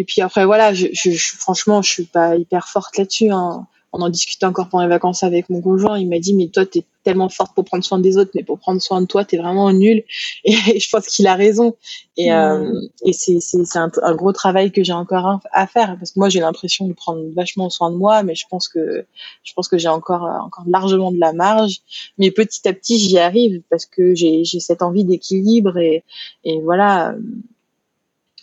et 0.00 0.04
puis 0.04 0.22
après 0.22 0.46
voilà, 0.46 0.72
je, 0.72 0.86
je, 0.92 1.10
franchement, 1.36 1.82
je 1.82 1.90
suis 1.90 2.04
pas 2.04 2.36
hyper 2.36 2.68
forte 2.68 2.96
là-dessus. 2.96 3.30
Hein 3.30 3.66
on 3.92 4.00
en 4.02 4.08
discutait 4.08 4.46
encore 4.46 4.68
pendant 4.68 4.84
les 4.84 4.88
vacances 4.88 5.22
avec 5.24 5.50
mon 5.50 5.60
conjoint. 5.60 5.98
Il 5.98 6.08
m'a 6.08 6.18
dit, 6.18 6.34
mais 6.34 6.48
toi, 6.48 6.64
t'es 6.64 6.84
tellement 7.02 7.28
forte 7.28 7.54
pour 7.54 7.64
prendre 7.64 7.82
soin 7.82 7.98
des 7.98 8.18
autres, 8.18 8.30
mais 8.34 8.44
pour 8.44 8.58
prendre 8.58 8.80
soin 8.80 9.00
de 9.00 9.06
toi, 9.06 9.24
t'es 9.24 9.36
vraiment 9.36 9.72
nulle. 9.72 10.04
Et 10.44 10.78
je 10.78 10.88
pense 10.90 11.08
qu'il 11.08 11.26
a 11.26 11.34
raison. 11.34 11.74
Et, 12.16 12.32
euh, 12.32 12.72
et 13.04 13.12
c'est, 13.12 13.40
c'est, 13.40 13.64
c'est 13.64 13.78
un, 13.78 14.14
gros 14.14 14.32
travail 14.32 14.70
que 14.70 14.84
j'ai 14.84 14.92
encore 14.92 15.40
à 15.52 15.66
faire 15.66 15.96
parce 15.98 16.12
que 16.12 16.20
moi, 16.20 16.28
j'ai 16.28 16.40
l'impression 16.40 16.86
de 16.86 16.92
prendre 16.92 17.22
vachement 17.34 17.68
soin 17.68 17.90
de 17.90 17.96
moi, 17.96 18.22
mais 18.22 18.34
je 18.34 18.44
pense 18.48 18.68
que, 18.68 19.06
je 19.42 19.52
pense 19.54 19.66
que 19.66 19.78
j'ai 19.78 19.88
encore, 19.88 20.22
encore 20.22 20.64
largement 20.68 21.10
de 21.10 21.18
la 21.18 21.32
marge. 21.32 21.80
Mais 22.18 22.30
petit 22.30 22.68
à 22.68 22.72
petit, 22.72 22.98
j'y 22.98 23.18
arrive 23.18 23.62
parce 23.70 23.86
que 23.86 24.14
j'ai, 24.14 24.44
j'ai 24.44 24.60
cette 24.60 24.82
envie 24.82 25.04
d'équilibre 25.04 25.78
et, 25.78 26.04
et 26.44 26.60
voilà 26.60 27.14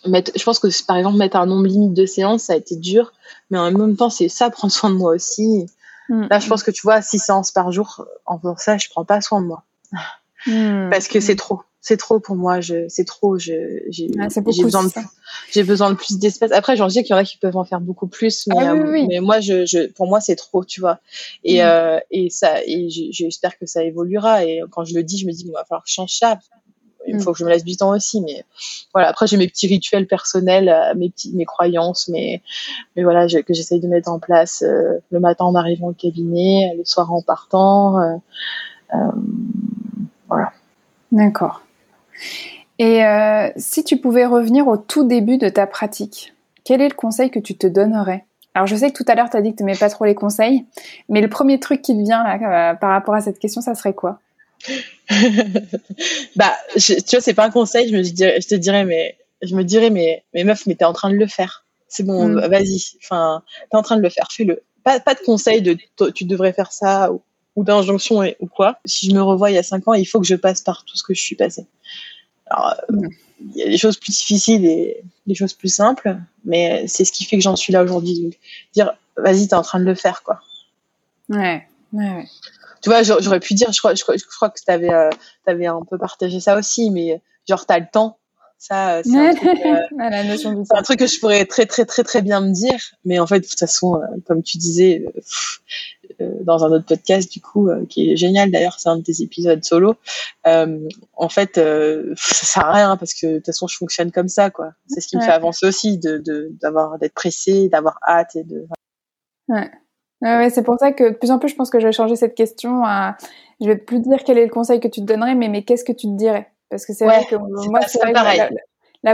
je 0.08 0.44
pense 0.44 0.60
que 0.60 0.68
par 0.86 0.98
exemple 0.98 1.18
mettre 1.18 1.38
un 1.38 1.46
nombre 1.46 1.68
limite 1.68 1.94
de 1.94 2.06
séances, 2.06 2.44
ça 2.44 2.54
a 2.54 2.56
été 2.56 2.76
dur, 2.76 3.14
mais 3.50 3.58
en 3.58 3.72
même 3.72 3.96
temps, 3.96 4.10
c'est 4.10 4.30
ça, 4.30 4.50
prendre 4.52 4.74
soin 4.74 4.90
de 4.90 4.96
moi 4.96 5.12
aussi. 5.12 5.68
Mm. 6.10 6.28
Là, 6.30 6.40
je 6.40 6.48
pense 6.48 6.64
que 6.64 6.72
tu 6.72 6.82
vois, 6.84 7.02
six 7.02 7.20
séances 7.20 7.52
par 7.52 7.72
jour, 7.72 8.06
en 8.26 8.40
faisant 8.40 8.58
ça, 8.58 8.78
je 8.78 8.88
prends 8.90 9.06
pas 9.06 9.22
soin 9.22 9.42
de 9.42 9.48
moi. 9.48 9.64
Mm. 10.46 10.90
Parce 10.90 11.08
que 11.08 11.20
c'est 11.20 11.36
trop. 11.36 11.62
C'est 11.82 11.98
trop 11.98 12.20
pour 12.20 12.36
moi. 12.36 12.60
C'est 12.62 13.06
trop. 13.06 13.38
J'ai, 13.38 13.84
besoin 13.90 14.84
de, 14.84 14.92
j'ai 15.52 15.64
besoin 15.64 15.90
de 15.90 15.96
plus 15.96 16.20
d'espace. 16.20 16.52
Après, 16.52 16.76
j'en 16.76 16.88
dis 16.88 17.02
qu'il 17.04 17.12
y 17.12 17.14
en 17.14 17.18
a 17.18 17.24
qui 17.24 17.38
peuvent 17.38 17.56
en 17.56 17.64
faire 17.64 17.80
beaucoup 17.80 18.08
plus, 18.08 18.46
mais, 18.48 18.56
ah 18.60 18.74
euh, 18.74 19.06
mais 19.08 19.20
moi, 19.22 19.40
je, 19.40 19.66
je, 19.66 19.88
pour 19.92 20.08
moi, 20.08 20.20
c'est 20.20 20.36
trop, 20.36 20.66
tu 20.66 20.82
vois. 20.82 21.00
Et, 21.44 21.62
mm. 21.62 21.66
euh, 21.66 22.00
et 22.12 22.30
ça, 22.30 22.62
et 22.66 22.90
j'espère 22.90 23.58
que 23.58 23.66
ça 23.66 23.84
évoluera. 23.84 24.44
Et 24.44 24.62
quand 24.72 24.84
je 24.84 24.96
le 24.96 25.04
dis, 25.04 25.18
je 25.18 25.26
me 25.26 25.32
dis, 25.32 25.46
il 25.46 25.52
va 25.52 25.64
falloir 25.64 25.84
que 25.84 25.90
je 25.90 25.94
change 25.94 26.18
ça 26.18 26.40
il 27.08 27.16
mm. 27.16 27.20
faut 27.22 27.32
que 27.32 27.40
je 27.40 27.46
me 27.46 27.50
laisse 27.50 27.64
du 27.64 27.76
temps 27.76 27.92
aussi. 27.92 28.22
Mais 28.22 28.44
voilà, 28.94 29.10
après 29.10 29.28
j'ai 29.28 29.38
mes 29.38 29.48
petits 29.48 29.68
rituels 29.68 30.08
personnels, 30.08 30.70
euh, 30.70 30.94
mes 30.96 31.10
petits, 31.10 31.34
mes 31.36 31.46
croyances, 31.46 32.10
mais 32.10 32.42
mais 32.96 33.04
voilà 33.04 33.28
que 33.28 33.54
j'essaye 33.54 33.80
de 33.80 33.88
mettre 33.88 34.10
en 34.10 34.20
place 34.20 34.64
euh, 34.64 35.00
le 35.12 35.20
matin 35.20 35.46
en 35.46 35.56
arrivant 35.56 35.88
au 35.88 35.94
cabinet, 35.94 36.74
le 36.78 36.86
soir 36.86 37.12
en 37.12 37.22
partant. 37.22 38.00
Euh, 38.00 38.98
voilà. 40.28 40.52
D'accord. 41.12 41.62
Et 42.80 43.02
si 43.56 43.84
tu 43.84 43.98
pouvais 43.98 44.26
revenir 44.26 44.68
au 44.68 44.78
tout 44.78 45.04
début 45.04 45.38
de 45.38 45.50
ta 45.50 45.66
pratique, 45.66 46.36
quel 46.64 46.82
est 46.82 46.90
le 46.90 46.94
conseil 46.94 47.32
que 47.32 47.40
tu 47.40 47.58
te 47.58 47.66
donnerais? 47.66 48.26
Alors 48.54 48.68
je 48.68 48.76
sais 48.76 48.92
que 48.92 48.98
tout 48.98 49.10
à 49.10 49.16
l'heure 49.16 49.30
tu 49.30 49.38
as 49.38 49.42
dit 49.42 49.52
que 49.52 49.58
tu 49.58 49.64
n'aimais 49.64 49.78
pas 49.78 49.90
trop 49.90 50.06
les 50.06 50.16
conseils, 50.16 50.66
mais 51.10 51.22
le 51.22 51.28
premier 51.28 51.60
truc 51.60 51.82
qui 51.82 51.96
te 51.96 52.02
vient 52.02 52.24
là 52.24 52.76
par 52.76 52.92
rapport 52.92 53.16
à 53.16 53.22
cette 53.22 53.40
question, 53.40 53.62
ça 53.62 53.74
serait 53.74 53.94
quoi? 53.94 54.20
bah, 56.36 56.58
tu 56.76 56.96
vois, 57.12 57.22
c'est 57.22 57.34
pas 57.34 57.46
un 57.46 57.52
conseil. 57.52 57.90
Je 57.90 57.96
me 57.96 58.02
dirais, 58.02 58.40
je 58.42 58.48
te 58.48 58.56
dirais, 58.56 58.86
mais 58.86 59.18
je 59.42 59.56
me 59.56 59.64
dirais, 59.64 59.90
mais, 59.90 60.24
mais 60.34 60.44
meuf, 60.44 60.66
mais 60.66 60.76
t'es 60.76 60.86
en 60.86 60.94
train 60.94 61.10
de 61.10 61.16
le 61.16 61.28
faire. 61.28 61.66
C'est 61.88 62.04
bon, 62.04 62.28
mm. 62.28 62.48
vas-y. 62.48 62.84
Enfin, 63.04 63.44
t'es 63.70 63.78
en 63.78 63.84
train 63.84 63.98
de 63.98 64.02
le 64.02 64.10
faire, 64.10 64.28
fais-le. 64.32 64.62
Pas, 64.84 65.00
pas 65.00 65.16
de 65.16 65.20
conseil 65.20 65.62
de 65.62 65.78
tu 66.14 66.26
devrais 66.26 66.54
faire 66.54 66.72
ça 66.72 67.12
ou, 67.12 67.64
d'injonction 67.64 68.24
ou 68.40 68.48
quoi. 68.48 68.80
Si 68.86 69.10
je 69.10 69.16
me 69.16 69.22
revois 69.22 69.52
il 69.52 69.56
y 69.56 69.58
a 69.58 69.64
cinq 69.64 69.88
ans, 69.88 69.94
il 69.94 70.06
faut 70.06 70.20
que 70.20 70.28
je 70.28 70.36
passe 70.36 70.62
par 70.62 70.86
tout 70.86 70.96
ce 70.96 71.04
que 71.04 71.14
je 71.14 71.22
suis 71.22 71.36
passée. 71.36 71.66
Alors, 72.48 72.76
mm. 72.90 73.08
il 73.56 73.58
y 73.58 73.64
a 73.64 73.70
des 73.70 73.78
choses 73.78 73.98
plus 73.98 74.12
difficiles 74.12 74.66
et 74.66 75.04
des 75.26 75.36
choses 75.36 75.54
plus 75.54 75.74
simples, 75.74 76.18
mais 76.46 76.88
c'est 76.88 77.06
ce 77.06 77.12
qui 77.12 77.26
fait 77.26 77.38
que 77.38 77.44
j'en 77.44 77.56
suis 77.56 77.74
là 77.74 77.84
aujourd'hui. 77.84 78.38
Dire, 78.74 78.94
vas-y, 79.18 79.48
t'es 79.48 79.56
en 79.56 79.62
train 79.62 79.80
de 79.80 79.86
le 79.86 79.96
faire, 79.96 80.24
quoi. 80.24 80.42
Ouais, 81.30 81.68
ouais, 81.94 82.10
ouais 82.10 82.26
tu 82.82 82.90
vois, 82.90 83.04
j'aurais 83.04 83.40
pu 83.40 83.54
dire, 83.54 83.72
je 83.72 83.80
crois, 83.80 83.96
je 83.96 84.04
crois, 84.04 84.16
je 84.18 84.24
crois 84.26 84.50
que 84.50 84.60
tu 84.64 84.72
avais, 84.72 84.94
euh, 84.94 85.10
avais 85.46 85.68
un 85.68 85.82
peu 85.90 85.98
partagé 85.98 86.40
ça 86.40 86.58
aussi, 86.58 86.92
mais 86.92 87.22
genre, 87.48 87.66
tu 87.66 87.74
as 87.74 87.80
le 87.80 87.88
temps. 87.92 88.20
Ça, 88.60 88.96
euh, 88.96 89.02
c'est 89.06 89.16
un, 89.16 89.36
truc, 89.36 89.50
euh, 89.66 90.66
un 90.72 90.82
truc 90.82 91.00
que 91.00 91.06
je 91.06 91.20
pourrais 91.20 91.46
très, 91.46 91.68
très, 91.68 91.86
très, 91.86 92.04
très 92.04 92.24
bien 92.24 92.42
me 92.42 92.52
dire. 92.52 92.80
Mais 93.06 93.20
en 93.20 93.28
fait, 93.28 93.42
de 93.42 93.46
toute 93.46 93.60
façon, 93.60 94.02
comme 94.26 94.42
tu 94.42 94.58
disais, 94.58 95.06
dans 96.20 96.66
un 96.66 96.72
autre 96.72 96.86
podcast, 96.86 97.32
du 97.32 97.40
coup, 97.40 97.70
qui 97.88 98.12
est 98.12 98.16
génial 98.16 98.50
d'ailleurs, 98.50 98.80
c'est 98.80 98.90
un 98.90 98.98
de 98.98 99.04
tes 99.04 99.22
épisodes 99.22 99.64
solo. 99.64 99.96
en 100.44 101.30
fait, 101.30 101.56
ça 102.16 102.46
sert 102.46 102.66
à 102.66 102.74
rien 102.74 102.98
parce 102.98 103.14
que 103.14 103.28
de 103.28 103.36
toute 103.36 103.46
façon, 103.46 103.68
je 103.68 103.78
fonctionne 103.78 104.12
comme 104.12 104.30
ça, 104.30 104.50
quoi. 104.50 104.72
C'est 104.88 105.02
ce 105.02 105.08
qui 105.08 105.18
me 105.18 105.22
fait 105.22 105.32
avancer 105.32 105.68
aussi, 105.68 106.00
de, 106.00 106.52
d'avoir, 106.60 106.98
d'être 106.98 107.14
pressé, 107.14 107.70
d'avoir 107.70 108.00
hâte 108.08 108.36
et 108.36 108.44
de. 108.44 108.66
Ouais. 109.50 109.70
Ouais, 110.22 110.50
c'est 110.50 110.64
pour 110.64 110.78
ça 110.80 110.92
que 110.92 111.10
de 111.10 111.16
plus 111.16 111.32
en 111.32 111.40
plus, 111.40 111.50
je 111.50 111.56
pense 111.56 111.70
que 111.70 111.80
je 111.80 111.86
vais 111.86 111.92
changer 111.92 112.16
cette 112.16 112.36
question 112.36 112.84
à. 112.84 113.18
Je 113.60 113.66
vais 113.66 113.76
plus 113.76 114.00
dire 114.00 114.24
quel 114.24 114.38
est 114.38 114.46
le 114.46 114.52
conseil 114.52 114.80
que 114.80 114.88
tu 114.88 115.02
te 115.02 115.06
donnerais, 115.06 115.36
mais, 115.36 115.48
mais 115.48 115.64
qu'est-ce 115.64 115.84
que 115.84 115.92
tu 115.92 116.08
te 116.08 116.16
dirais? 116.16 116.52
Parce 116.70 116.86
que 116.86 116.94
c'est 116.94 117.06
vrai 117.06 117.26
que 117.26 117.36
moi, 117.36 117.82
c'est 117.82 118.00
vrai 118.00 118.14
que 118.14 118.18
la, 118.18 118.50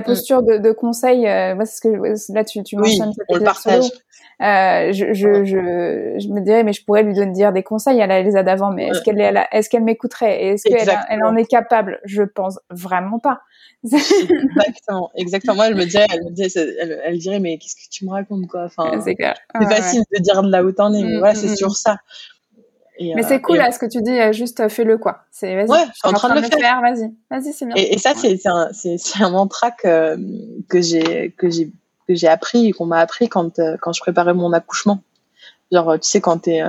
mm. 0.02 0.04
posture 0.04 0.44
de, 0.44 0.58
de, 0.58 0.72
conseil, 0.72 1.28
euh, 1.28 1.56
moi, 1.56 1.66
c'est 1.66 1.78
ce 1.78 1.82
que 1.82 2.34
là, 2.34 2.44
tu, 2.44 2.64
tu 2.64 2.76
mentionnes 2.78 3.14
on 3.30 3.36
le 3.36 3.44
partage. 3.44 3.86
Euh, 4.42 4.92
je, 4.92 5.14
je, 5.14 5.46
je, 5.46 6.18
je, 6.20 6.28
me 6.28 6.42
dirais, 6.42 6.64
mais 6.64 6.74
je 6.74 6.84
pourrais 6.84 7.04
lui 7.04 7.14
donner 7.14 7.32
dire 7.32 7.54
des 7.54 7.64
conseils 7.64 8.02
à 8.02 8.08
la 8.08 8.20
Elisa 8.20 8.44
d'avant, 8.44 8.72
mais 8.72 8.88
est-ce 8.88 9.02
qu'elle 9.02 9.22
est, 9.22 9.34
est-ce 9.52 9.70
qu'elle 9.70 9.84
m'écouterait 9.84 10.44
Est-ce 10.44 10.64
qu'elle 10.68 10.90
elle 11.10 11.24
en 11.24 11.36
est 11.36 11.46
capable? 11.46 12.00
Je 12.04 12.24
pense 12.24 12.60
vraiment 12.70 13.20
pas. 13.20 13.42
exactement, 13.84 15.12
exactement. 15.16 15.56
Moi, 15.56 15.68
elle 15.68 15.76
me 15.76 15.86
dirait, 15.86 16.08
elle, 16.12 16.24
me 16.24 16.32
dirait, 16.32 16.50
elle, 17.04 17.18
dirait, 17.20 17.40
mais 17.40 17.58
qu'est-ce 17.58 17.76
que 17.76 17.90
tu 17.92 18.06
me 18.06 18.12
racontes, 18.12 18.48
quoi? 18.48 18.66
Enfin, 18.66 19.00
c'est 19.02 19.16
facile 19.66 20.04
de 20.14 20.22
dire 20.22 20.42
de 20.42 20.50
là 20.50 20.64
où 20.64 20.72
t'en 20.72 20.94
es, 20.94 21.04
mais 21.04 21.16
mm, 21.16 21.20
voilà, 21.20 21.36
c'est 21.36 21.52
mm, 21.52 21.56
sur 21.56 21.70
mm. 21.70 21.98
Mais 23.00 23.24
c'est 23.24 23.36
euh, 23.36 23.40
cool, 23.40 23.58
là, 23.58 23.72
ce 23.72 23.80
que 23.80 23.86
tu 23.86 24.02
dis, 24.02 24.18
juste 24.34 24.60
euh, 24.60 24.70
fais-le, 24.70 24.98
quoi. 24.98 25.22
C'est, 25.32 25.56
vas-y, 25.56 25.70
ouais, 25.70 25.86
je 25.88 25.98
suis 25.98 26.08
en 26.08 26.14
train, 26.14 26.36
de 26.36 26.42
le 26.42 26.48
faire. 26.48 26.82
Vas-y, 26.82 27.12
vas-y, 27.30 27.54
c'est 27.54 27.66
bien. 27.66 27.76
Et, 27.76 27.98
ça, 27.98 28.14
c'est, 28.16 28.40
un, 28.46 28.70
c'est, 28.72 28.98
un 29.22 29.30
mantra 29.30 29.72
que, 29.72 30.18
que 30.68 30.82
j'ai, 30.82 31.32
que 31.38 31.50
j'ai, 31.50 31.72
que 32.08 32.16
j'ai 32.16 32.28
appris, 32.28 32.72
qu'on 32.72 32.86
m'a 32.86 33.00
appris 33.00 33.30
quand, 33.30 33.60
euh, 33.60 33.78
quand 33.82 33.94
je 33.94 34.02
préparais 34.02 34.34
mon 34.34 34.54
accouchement. 34.54 35.02
Genre, 35.72 35.96
tu 36.00 36.10
sais, 36.10 36.22
quand 36.22 36.40
t'es, 36.40 36.62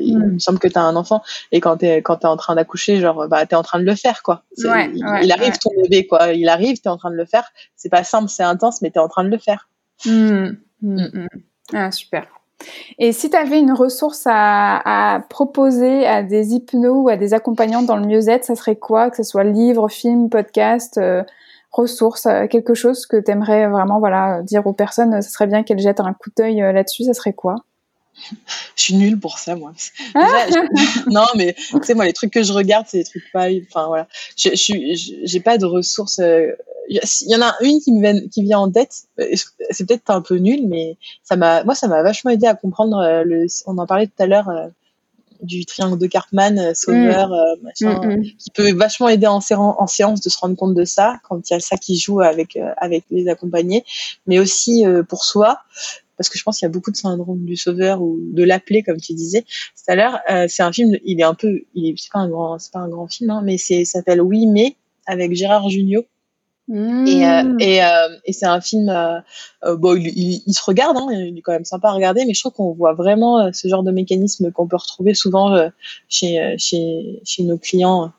il 0.00 0.18
me 0.18 0.38
semble 0.38 0.58
que 0.58 0.68
tu 0.68 0.78
as 0.78 0.82
un 0.82 0.96
enfant 0.96 1.22
et 1.50 1.60
quand 1.60 1.78
tu 1.78 1.86
es 1.86 2.02
quand 2.02 2.22
es 2.22 2.26
en 2.26 2.36
train 2.36 2.54
d'accoucher 2.54 3.00
genre 3.00 3.26
bah 3.26 3.44
tu 3.46 3.52
es 3.52 3.56
en 3.56 3.64
train 3.64 3.80
de 3.80 3.84
le 3.84 3.96
faire 3.96 4.22
quoi. 4.22 4.44
il, 4.56 5.32
arrive 5.32 5.58
ton 5.58 5.70
bébé 5.82 6.06
quoi, 6.06 6.32
il 6.32 6.48
arrive, 6.48 6.76
tu 6.76 6.84
es 6.84 6.88
en 6.88 6.96
train 6.96 7.10
de 7.10 7.16
le 7.16 7.24
faire. 7.24 7.50
C'est 7.74 7.88
pas 7.88 8.04
simple, 8.04 8.28
c'est 8.30 8.44
intense 8.44 8.80
mais 8.80 8.92
tu 8.92 8.98
es 8.98 9.02
en 9.02 9.08
train 9.08 9.24
de 9.24 9.28
le 9.28 9.38
faire. 9.38 9.68
Mmh, 10.06 10.50
mmh. 10.82 11.26
Ah 11.74 11.90
super. 11.90 12.28
Et 12.98 13.12
si 13.12 13.30
tu 13.30 13.36
avais 13.36 13.58
une 13.58 13.72
ressource 13.72 14.22
à, 14.26 15.22
proposer 15.28 16.06
à 16.06 16.22
des 16.22 16.54
hypnos 16.54 17.04
ou 17.04 17.08
à 17.08 17.16
des 17.16 17.34
accompagnantes 17.34 17.86
dans 17.86 17.96
le 17.96 18.06
mieux-être, 18.06 18.44
ça 18.44 18.54
serait 18.54 18.76
quoi? 18.76 19.10
Que 19.10 19.16
ce 19.16 19.22
soit 19.22 19.44
livre, 19.44 19.88
film, 19.88 20.28
podcast, 20.28 20.98
euh, 20.98 21.22
ressources, 21.72 22.26
euh, 22.26 22.46
quelque 22.46 22.74
chose 22.74 23.06
que 23.06 23.16
tu 23.16 23.30
aimerais 23.30 23.66
vraiment 23.68 23.98
voilà 23.98 24.42
dire 24.42 24.66
aux 24.66 24.72
personnes, 24.74 25.22
ce 25.22 25.30
serait 25.30 25.46
bien 25.46 25.62
qu'elles 25.62 25.78
jettent 25.78 26.00
un 26.00 26.12
coup 26.12 26.30
d'œil 26.36 26.62
euh, 26.62 26.72
là-dessus, 26.72 27.04
ça 27.04 27.14
serait 27.14 27.32
quoi? 27.32 27.56
je 28.76 28.82
suis 28.82 28.94
nulle 28.94 29.18
pour 29.18 29.38
ça, 29.38 29.56
moi. 29.56 29.72
non, 31.10 31.26
mais 31.36 31.54
tu 31.54 31.78
sais, 31.82 31.94
moi, 31.94 32.04
les 32.04 32.12
trucs 32.12 32.32
que 32.32 32.42
je 32.42 32.52
regarde, 32.52 32.86
c'est 32.88 32.98
des 32.98 33.04
trucs 33.04 33.30
pas. 33.32 33.48
Enfin, 33.68 33.86
voilà. 33.86 34.08
Je, 34.36 34.50
j'ai 35.24 35.40
pas 35.40 35.58
de 35.58 35.66
ressources. 35.66 36.18
Euh, 36.18 36.52
il 36.88 37.00
y 37.28 37.36
en 37.36 37.42
a 37.42 37.54
une 37.62 37.80
qui 37.80 37.92
me 37.92 38.00
vient, 38.00 38.28
qui 38.28 38.42
vient 38.42 38.58
en 38.58 38.70
tête. 38.70 39.04
Euh, 39.20 39.26
c'est 39.70 39.86
peut-être 39.86 40.10
un 40.10 40.20
peu 40.20 40.36
nul, 40.36 40.66
mais 40.68 40.96
ça 41.22 41.36
m'a, 41.36 41.64
moi, 41.64 41.74
ça 41.74 41.88
m'a 41.88 42.02
vachement 42.02 42.30
aidé 42.30 42.46
à 42.46 42.54
comprendre. 42.54 42.98
Euh, 42.98 43.24
le, 43.24 43.46
on 43.66 43.78
en 43.78 43.86
parlait 43.86 44.06
tout 44.06 44.22
à 44.22 44.26
l'heure 44.26 44.50
du 45.40 45.64
triangle 45.64 45.98
de 45.98 46.06
Cartman, 46.06 46.72
Sauveur, 46.74 47.30
mm. 47.30 47.62
machin, 47.62 48.00
mm, 48.00 48.16
mm. 48.16 48.22
qui 48.38 48.50
peut 48.54 48.72
vachement 48.74 49.08
aider 49.08 49.26
en, 49.26 49.40
en, 49.50 49.86
séance 49.88 50.20
de 50.20 50.28
se 50.30 50.38
rendre 50.38 50.54
compte 50.54 50.74
de 50.74 50.84
ça 50.84 51.18
quand 51.28 51.50
il 51.50 51.52
y 51.52 51.56
a 51.56 51.60
ça 51.60 51.76
qui 51.76 51.98
joue 51.98 52.20
avec 52.20 52.56
avec 52.76 53.04
les 53.10 53.28
accompagnés, 53.28 53.84
mais 54.26 54.38
aussi 54.38 54.84
pour 55.08 55.24
soi 55.24 55.58
parce 56.22 56.28
que 56.28 56.38
je 56.38 56.44
pense 56.44 56.58
qu'il 56.58 56.66
y 56.66 56.70
a 56.70 56.72
beaucoup 56.72 56.92
de 56.92 56.96
syndrome 56.96 57.44
du 57.44 57.56
sauveur 57.56 58.00
ou 58.00 58.18
de 58.20 58.44
l'appeler 58.44 58.84
comme 58.84 58.98
tu 58.98 59.12
disais 59.12 59.42
tout 59.42 59.84
à 59.88 59.96
l'heure. 59.96 60.20
Euh, 60.30 60.46
c'est 60.48 60.62
un 60.62 60.72
film, 60.72 60.96
il 61.04 61.20
est 61.20 61.24
un 61.24 61.34
peu, 61.34 61.62
il 61.74 61.90
est, 61.90 61.94
c'est 61.98 62.12
pas 62.12 62.20
un 62.20 62.28
grand, 62.28 62.58
c'est 62.60 62.72
pas 62.72 62.78
un 62.78 62.88
grand 62.88 63.08
film, 63.08 63.30
hein, 63.30 63.42
mais 63.44 63.58
c'est 63.58 63.84
s'appelle 63.84 64.20
Oui 64.20 64.46
mais 64.46 64.76
avec 65.06 65.34
Gérard 65.34 65.68
Jugnot. 65.68 66.04
Mmh. 66.68 67.06
Et, 67.08 67.26
euh, 67.26 67.56
et, 67.58 67.84
euh, 67.84 68.16
et 68.24 68.32
c'est 68.32 68.46
un 68.46 68.60
film, 68.60 68.86
bon, 69.66 69.96
il, 69.96 70.42
il, 70.46 70.54
se 70.54 70.62
regarde, 70.64 70.96
hein, 70.96 71.08
il 71.10 71.36
est 71.36 71.40
quand 71.42 71.52
même 71.52 71.64
sympa 71.64 71.88
à 71.88 71.92
regarder, 71.92 72.24
mais 72.24 72.34
je 72.34 72.40
trouve 72.40 72.52
qu'on 72.52 72.72
voit 72.72 72.94
vraiment 72.94 73.52
ce 73.52 73.66
genre 73.66 73.82
de 73.82 73.90
mécanisme 73.90 74.52
qu'on 74.52 74.68
peut 74.68 74.76
retrouver 74.76 75.12
souvent 75.12 75.68
chez, 76.08 76.54
chez, 76.58 77.20
chez 77.24 77.42
nos 77.42 77.58
clients. 77.58 78.12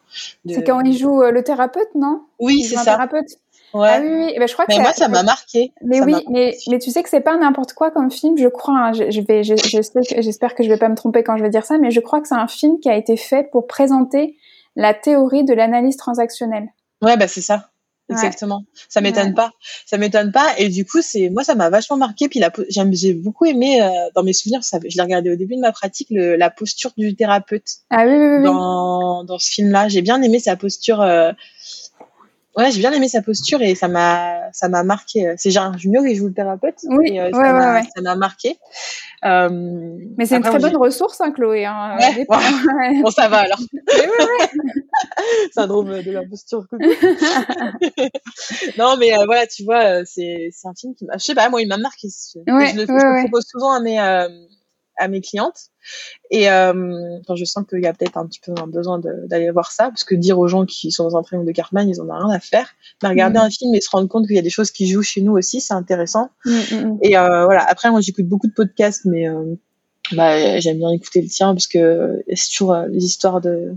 C'est 0.45 0.63
quand 0.65 0.81
il 0.81 0.97
joue 0.97 1.21
le 1.21 1.41
thérapeute, 1.41 1.95
non? 1.95 2.23
Oui, 2.37 2.63
c'est 2.63 2.75
ça. 2.75 2.83
Thérapeute. 2.83 3.39
Ouais. 3.73 3.89
Ah 3.91 3.99
oui, 4.01 4.07
oui. 4.09 4.35
Ben, 4.37 4.47
je 4.47 4.53
crois 4.53 4.65
mais 4.69 4.77
que 4.77 4.81
moi, 4.81 4.93
ça 4.93 5.07
m'a 5.07 5.23
marqué. 5.23 5.71
Mais 5.83 5.99
oui, 6.01 6.15
mais, 6.29 6.55
mais 6.69 6.79
tu 6.79 6.91
sais 6.91 7.01
que 7.01 7.09
c'est 7.09 7.21
pas 7.21 7.37
n'importe 7.37 7.73
quoi 7.73 7.89
comme 7.89 8.11
film, 8.11 8.37
je 8.37 8.47
crois. 8.47 8.77
Hein. 8.77 8.93
Je, 8.93 9.21
vais, 9.21 9.43
j'espère 9.43 10.53
que 10.53 10.63
je 10.63 10.69
vais 10.69 10.77
pas 10.77 10.89
me 10.89 10.95
tromper 10.95 11.23
quand 11.23 11.37
je 11.37 11.43
vais 11.43 11.49
dire 11.49 11.65
ça, 11.65 11.77
mais 11.79 11.89
je 11.89 11.99
crois 11.99 12.21
que 12.21 12.27
c'est 12.27 12.35
un 12.35 12.47
film 12.47 12.79
qui 12.79 12.89
a 12.89 12.95
été 12.95 13.17
fait 13.17 13.49
pour 13.51 13.65
présenter 13.65 14.37
la 14.75 14.93
théorie 14.93 15.43
de 15.43 15.53
l'analyse 15.53 15.97
transactionnelle. 15.97 16.67
Ouais, 17.01 17.17
bah 17.17 17.27
c'est 17.27 17.41
ça. 17.41 17.69
exactement. 18.09 18.63
Ça 18.89 19.01
m'étonne 19.01 19.33
pas. 19.33 19.51
Ça 19.87 19.97
m'étonne 19.97 20.31
pas. 20.31 20.53
Et 20.59 20.69
du 20.69 20.85
coup, 20.85 21.01
c'est 21.01 21.29
moi, 21.29 21.43
ça 21.43 21.55
m'a 21.55 21.69
vachement 21.71 21.97
marqué. 21.97 22.29
Puis 22.29 22.41
j'ai 22.91 23.13
beaucoup 23.13 23.45
aimé 23.45 23.81
euh, 23.81 23.89
dans 24.13 24.23
mes 24.23 24.33
souvenirs. 24.33 24.63
Ça, 24.63 24.77
je 24.87 24.95
l'ai 24.95 25.01
regardé 25.01 25.31
au 25.31 25.35
début 25.35 25.55
de 25.55 25.61
ma 25.61 25.71
pratique, 25.71 26.09
le, 26.11 26.35
la 26.35 26.51
posture 26.51 26.91
du 26.95 27.15
thérapeute. 27.15 27.67
Ah 27.89 28.05
oui, 28.05 28.13
oui, 28.15 28.37
oui. 28.37 28.43
Dans, 28.43 29.23
dans 29.23 29.39
ce 29.39 29.49
film-là, 29.51 29.87
j'ai 29.87 30.01
bien 30.03 30.21
aimé 30.21 30.39
sa 30.39 30.55
posture. 30.55 31.01
Euh, 31.01 31.31
ouais, 32.57 32.71
j'ai 32.71 32.79
bien 32.79 32.91
aimé 32.91 33.07
sa 33.07 33.21
posture 33.21 33.61
et 33.61 33.75
ça 33.75 33.87
m'a 33.87 34.51
ça 34.51 34.69
m'a 34.69 34.83
marqué. 34.83 35.33
C'est 35.37 35.49
Gérard 35.49 35.77
Junior 35.77 36.03
qui 36.03 36.15
joue 36.15 36.27
le 36.27 36.33
thérapeute. 36.33 36.79
Oui, 36.89 37.13
et, 37.13 37.21
euh, 37.21 37.29
ouais, 37.31 37.51
ouais, 37.51 37.71
ouais. 37.73 37.83
ça 37.95 38.01
m'a 38.01 38.15
marqué. 38.15 38.57
Euh, 39.25 39.49
Mais 40.17 40.25
c'est 40.25 40.37
une 40.37 40.43
très 40.43 40.59
bonne 40.59 40.75
ressource, 40.75 41.21
hein, 41.21 41.31
Chloé. 41.31 41.65
Hein, 41.65 41.97
ouais. 41.99 42.25
Bon, 43.03 43.09
ça 43.11 43.27
va 43.27 43.39
alors. 43.39 43.59
Syndrome 45.53 46.01
de 46.01 46.11
la 46.11 46.23
posture. 46.23 46.65
non, 48.77 48.97
mais 48.97 49.13
euh, 49.17 49.25
voilà, 49.25 49.47
tu 49.47 49.63
vois, 49.63 49.83
euh, 49.83 50.03
c'est 50.05 50.49
c'est 50.51 50.67
un 50.67 50.73
film 50.73 50.95
qui 50.95 51.05
m'a. 51.05 51.17
Je 51.17 51.23
sais 51.23 51.35
pas, 51.35 51.49
moi, 51.49 51.61
il 51.61 51.67
m'a 51.67 51.77
marqué. 51.77 52.07
Je, 52.35 52.39
le, 52.45 52.85
je 52.85 52.91
le 52.91 53.23
propose 53.23 53.45
souvent 53.49 53.73
à 53.73 53.79
mes 53.79 53.99
euh, 53.99 54.27
à 54.97 55.07
mes 55.07 55.21
clientes. 55.21 55.69
Et 56.31 56.49
euh, 56.49 57.19
enfin, 57.21 57.35
je 57.35 57.45
sens 57.45 57.65
qu'il 57.67 57.81
y 57.81 57.87
a 57.87 57.93
peut-être 57.93 58.17
un 58.17 58.25
petit 58.25 58.39
peu 58.39 58.53
un 58.57 58.67
besoin 58.67 58.99
d'aller 58.99 59.51
voir 59.51 59.71
ça, 59.71 59.85
parce 59.85 60.03
que 60.03 60.15
dire 60.15 60.39
aux 60.39 60.47
gens 60.47 60.65
qui 60.65 60.91
sont 60.91 61.03
dans 61.03 61.17
un 61.17 61.23
triangle 61.23 61.47
de 61.47 61.51
Cartman, 61.51 61.87
ils 61.89 61.99
en 62.01 62.09
ont 62.09 62.13
rien 62.13 62.29
à 62.29 62.39
faire. 62.39 62.69
Mais 63.01 63.09
regarder 63.09 63.39
mmh. 63.39 63.43
un 63.43 63.49
film 63.49 63.75
et 63.75 63.81
se 63.81 63.89
rendre 63.89 64.07
compte 64.07 64.27
qu'il 64.27 64.35
y 64.35 64.39
a 64.39 64.43
des 64.43 64.49
choses 64.49 64.71
qui 64.71 64.87
jouent 64.87 65.01
chez 65.01 65.21
nous 65.21 65.33
aussi, 65.33 65.61
c'est 65.61 65.73
intéressant. 65.73 66.29
Mmh, 66.45 66.97
et 67.01 67.17
euh, 67.17 67.45
voilà. 67.45 67.65
Après, 67.67 67.91
moi, 67.91 68.01
j'écoute 68.01 68.25
beaucoup 68.25 68.47
de 68.47 68.53
podcasts, 68.53 69.05
mais 69.05 69.27
euh, 69.27 69.55
bah, 70.11 70.59
j'aime 70.59 70.77
bien 70.77 70.91
écouter 70.91 71.21
le 71.21 71.27
tien 71.27 71.53
parce 71.53 71.67
que 71.67 72.23
c'est 72.33 72.49
toujours 72.49 72.75
les 72.75 73.03
histoires 73.03 73.41
de 73.41 73.73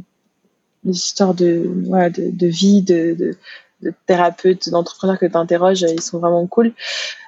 les 0.84 0.94
histoires 0.94 1.34
de 1.34 1.68
voilà, 1.86 2.10
de, 2.10 2.30
de 2.30 2.47
vie, 2.47 2.82
de, 2.82 3.14
de 3.18 3.36
de 3.82 3.92
thérapeutes, 4.06 4.68
d'entrepreneurs 4.70 5.18
que 5.18 5.26
tu 5.26 5.36
interroges, 5.36 5.82
ils 5.82 6.00
sont 6.00 6.18
vraiment 6.18 6.46
cool. 6.46 6.72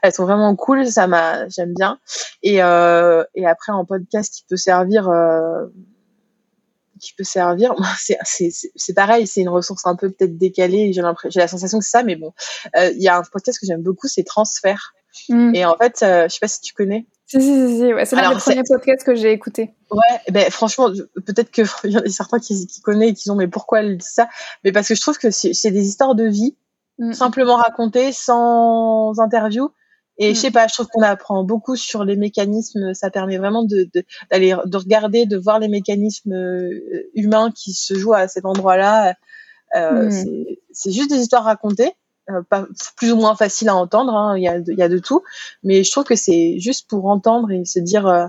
Elles 0.02 0.12
sont 0.12 0.24
vraiment 0.24 0.54
cool, 0.56 0.86
ça 0.86 1.06
m'a, 1.06 1.48
j'aime 1.48 1.74
bien. 1.74 1.98
Et, 2.42 2.62
euh, 2.62 3.24
et 3.34 3.46
après, 3.46 3.72
en 3.72 3.84
podcast, 3.84 4.34
qui 4.34 4.44
peut 4.48 4.56
servir, 4.56 5.08
euh, 5.08 5.66
qui 7.00 7.12
peut 7.14 7.24
servir, 7.24 7.74
c'est, 7.98 8.18
c'est, 8.24 8.50
c'est 8.74 8.94
pareil, 8.94 9.26
c'est 9.26 9.42
une 9.42 9.48
ressource 9.50 9.86
un 9.86 9.96
peu 9.96 10.10
peut-être 10.10 10.38
décalée. 10.38 10.92
J'ai 10.92 11.02
l'impression, 11.02 11.30
j'ai 11.30 11.40
la 11.40 11.48
sensation 11.48 11.78
que 11.78 11.84
c'est 11.84 11.90
ça, 11.90 12.02
mais 12.02 12.16
bon, 12.16 12.32
il 12.76 13.02
y 13.02 13.08
a 13.08 13.18
un 13.18 13.22
podcast 13.22 13.58
que 13.58 13.66
j'aime 13.66 13.82
beaucoup, 13.82 14.08
c'est 14.08 14.24
Transfert. 14.24 14.94
Mm. 15.28 15.54
Et 15.54 15.64
en 15.64 15.76
fait, 15.76 16.02
euh, 16.02 16.24
je 16.28 16.34
sais 16.34 16.40
pas 16.40 16.48
si 16.48 16.60
tu 16.60 16.74
connais. 16.74 17.06
Si, 17.28 17.42
si, 17.42 17.76
si, 17.76 17.92
ouais, 17.92 18.06
c'est 18.06 18.16
l'un 18.16 18.30
des 18.30 18.40
premiers 18.40 18.62
podcasts 18.66 19.04
que 19.04 19.14
j'ai 19.14 19.32
écouté. 19.32 19.74
Ouais, 19.90 20.32
ben 20.32 20.50
franchement, 20.50 20.90
peut-être 21.26 21.50
que 21.50 21.60
il 21.84 21.90
y 21.90 21.98
en 21.98 22.00
a 22.00 22.08
certains 22.08 22.38
qui, 22.38 22.66
qui 22.66 22.80
connaissent 22.80 23.10
et 23.10 23.14
qui 23.14 23.30
ont 23.30 23.34
mais 23.34 23.48
pourquoi 23.48 23.80
elle 23.80 23.98
dit 23.98 24.06
ça? 24.08 24.28
Mais 24.64 24.72
parce 24.72 24.88
que 24.88 24.94
je 24.94 25.00
trouve 25.02 25.18
que 25.18 25.30
c'est 25.30 25.70
des 25.70 25.86
histoires 25.86 26.14
de 26.14 26.24
vie 26.24 26.56
mm. 26.98 27.12
simplement 27.12 27.56
racontées 27.56 28.12
sans 28.12 29.12
interview. 29.18 29.70
Et 30.16 30.30
mm. 30.30 30.34
je 30.34 30.40
sais 30.40 30.50
pas, 30.50 30.66
je 30.68 30.74
trouve 30.74 30.86
qu'on 30.86 31.02
apprend 31.02 31.44
beaucoup 31.44 31.76
sur 31.76 32.02
les 32.02 32.16
mécanismes. 32.16 32.94
Ça 32.94 33.10
permet 33.10 33.36
vraiment 33.36 33.62
de 33.62 33.90
d'aller 34.30 34.52
de, 34.52 34.70
de, 34.70 34.76
regarder, 34.78 35.26
de 35.26 35.36
voir 35.36 35.58
les 35.58 35.68
mécanismes 35.68 36.32
euh, 36.32 37.10
humains 37.14 37.52
qui 37.54 37.74
se 37.74 37.94
jouent 37.94 38.14
à 38.14 38.26
cet 38.26 38.46
endroit-là. 38.46 39.14
Euh, 39.76 40.08
mm. 40.08 40.46
C'est 40.72 40.92
juste 40.92 41.10
des 41.10 41.18
histoires 41.18 41.44
racontées. 41.44 41.92
Euh, 42.30 42.42
pas, 42.42 42.66
plus 42.96 43.12
ou 43.12 43.16
moins 43.16 43.34
facile 43.36 43.70
à 43.70 43.74
entendre, 43.74 44.14
hein, 44.14 44.36
il, 44.36 44.42
y 44.42 44.48
a 44.48 44.60
de, 44.60 44.70
il 44.72 44.78
y 44.78 44.82
a 44.82 44.88
de 44.88 44.98
tout, 44.98 45.22
mais 45.62 45.82
je 45.82 45.90
trouve 45.90 46.04
que 46.04 46.14
c'est 46.14 46.58
juste 46.58 46.86
pour 46.86 47.06
entendre 47.06 47.50
et 47.50 47.64
se 47.64 47.78
dire, 47.78 48.06
euh, 48.06 48.26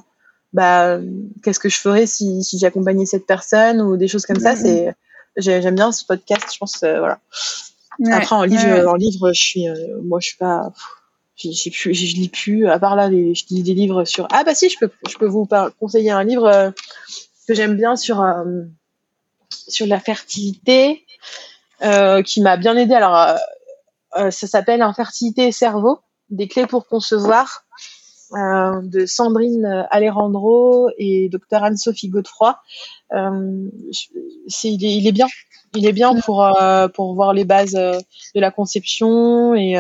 bah, 0.54 1.00
qu'est-ce 1.44 1.60
que 1.60 1.68
je 1.68 1.78
ferais 1.78 2.06
si, 2.06 2.42
si 2.42 2.58
j'accompagnais 2.60 3.06
cette 3.06 3.28
personne 3.28 3.82
ou 3.82 3.98
des 3.98 4.08
choses 4.08 4.26
comme 4.26 4.40
ça. 4.40 4.56
C'est, 4.56 4.96
j'aime 5.36 5.76
bien 5.76 5.92
ce 5.92 6.06
podcast, 6.06 6.46
je 6.54 6.58
pense, 6.60 6.82
euh, 6.84 7.00
voilà. 7.00 7.20
Ouais, 8.00 8.14
Après 8.14 8.38
en 8.38 8.44
livre, 8.44 8.64
ouais. 8.64 8.86
en 8.86 8.96
livre, 8.96 9.34
je 9.34 9.44
suis, 9.44 9.66
moi, 10.02 10.22
je 10.22 10.28
suis 10.28 10.38
pas, 10.38 10.72
j'ai 11.36 11.70
plus, 11.70 11.94
je 11.94 12.16
lis 12.16 12.30
plus. 12.30 12.70
À 12.70 12.80
part 12.80 12.96
là, 12.96 13.10
je 13.10 13.44
lis 13.50 13.64
des 13.64 13.74
livres 13.74 14.06
sur. 14.06 14.30
Ah 14.32 14.46
bah 14.46 14.56
si, 14.56 14.70
je 14.70 14.78
peux, 14.80 14.90
je 15.10 15.18
peux 15.18 15.28
vous 15.28 15.46
conseiller 15.78 16.12
un 16.12 16.24
livre 16.24 16.74
que 17.46 17.54
j'aime 17.54 17.76
bien 17.76 17.98
sur 17.98 18.26
sur 19.50 19.86
la 19.86 20.00
fertilité, 20.00 21.04
qui 22.26 22.42
m'a 22.42 22.56
bien 22.56 22.78
aidé. 22.78 22.94
Alors 22.94 23.38
ça 24.14 24.32
s'appelle 24.32 24.82
Infertilité 24.82 25.48
et 25.48 25.52
cerveau, 25.52 26.00
des 26.30 26.48
clés 26.48 26.68
pour 26.68 26.88
concevoir, 26.88 27.66
euh, 28.34 28.82
de 28.84 29.08
Sandrine 29.08 29.88
Alejandro 29.90 30.90
et 31.00 31.30
docteur 31.30 31.64
Anne-Sophie 31.64 32.10
Godefroy. 32.10 32.60
Euh, 33.14 33.68
il, 34.64 35.08
est, 35.08 35.12
bien, 35.12 35.26
il 35.76 35.88
est 35.88 35.94
bien 35.94 36.14
pour 36.14 36.46
euh, 36.46 36.88
pour 36.90 37.16
voir 37.16 37.34
les 37.34 37.44
bases 37.44 37.76
euh, 37.76 37.98
de 38.36 38.40
la 38.40 38.52
conception 38.52 39.56
et 39.56 39.76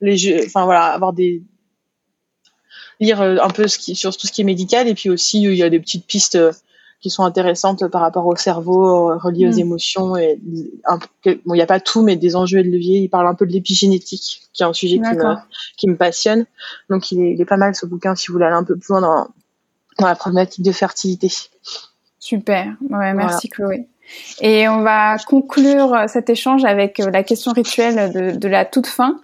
les 0.00 0.16
jeux, 0.16 0.40
enfin 0.44 0.64
voilà, 0.64 0.86
avoir 0.86 1.12
des 1.12 1.42
lire 2.98 3.20
un 3.22 3.50
peu 3.50 3.68
sur 3.68 4.16
tout 4.16 4.26
ce 4.26 4.32
qui 4.32 4.40
est 4.40 4.44
médical 4.44 4.88
et 4.88 4.94
puis 4.94 5.08
aussi 5.08 5.40
il 5.40 5.54
y 5.54 5.62
a 5.62 5.70
des 5.70 5.78
petites 5.78 6.06
pistes 6.06 6.36
qui 7.00 7.10
sont 7.10 7.22
intéressantes 7.22 7.86
par 7.88 8.00
rapport 8.00 8.26
au 8.26 8.34
cerveau, 8.36 9.10
euh, 9.10 9.16
reliées 9.16 9.46
aux 9.46 9.56
mmh. 9.56 9.60
émotions. 9.60 10.16
Et 10.16 10.40
un, 10.84 10.98
bon, 10.98 11.54
il 11.54 11.56
n'y 11.56 11.62
a 11.62 11.66
pas 11.66 11.80
tout, 11.80 12.02
mais 12.02 12.16
des 12.16 12.34
enjeux 12.34 12.58
et 12.58 12.64
de 12.64 12.70
levier. 12.70 12.98
Il 12.98 13.08
parle 13.08 13.26
un 13.26 13.34
peu 13.34 13.46
de 13.46 13.52
l'épigénétique, 13.52 14.42
qui 14.52 14.62
est 14.62 14.66
un 14.66 14.72
sujet 14.72 14.96
qui 14.96 15.02
me, 15.02 15.34
qui 15.76 15.88
me 15.88 15.96
passionne. 15.96 16.46
Donc, 16.90 17.12
il 17.12 17.20
est, 17.20 17.32
il 17.34 17.40
est, 17.40 17.44
pas 17.44 17.56
mal 17.56 17.74
ce 17.74 17.86
bouquin 17.86 18.16
si 18.16 18.28
vous 18.28 18.34
voulez 18.34 18.46
aller 18.46 18.56
un 18.56 18.64
peu 18.64 18.76
plus 18.76 18.88
loin 18.90 19.00
dans, 19.00 19.28
dans 19.98 20.06
la 20.06 20.16
problématique 20.16 20.64
de 20.64 20.72
fertilité. 20.72 21.30
Super. 22.18 22.66
Ouais, 22.90 23.14
merci 23.14 23.48
voilà. 23.56 23.76
Chloé. 23.76 23.88
Et 24.40 24.68
on 24.68 24.82
va 24.82 25.18
conclure 25.18 26.04
cet 26.08 26.30
échange 26.30 26.64
avec 26.64 26.98
euh, 26.98 27.10
la 27.10 27.22
question 27.22 27.52
rituelle 27.52 28.12
de, 28.12 28.30
de 28.36 28.48
la 28.48 28.64
toute 28.64 28.86
fin 28.86 29.20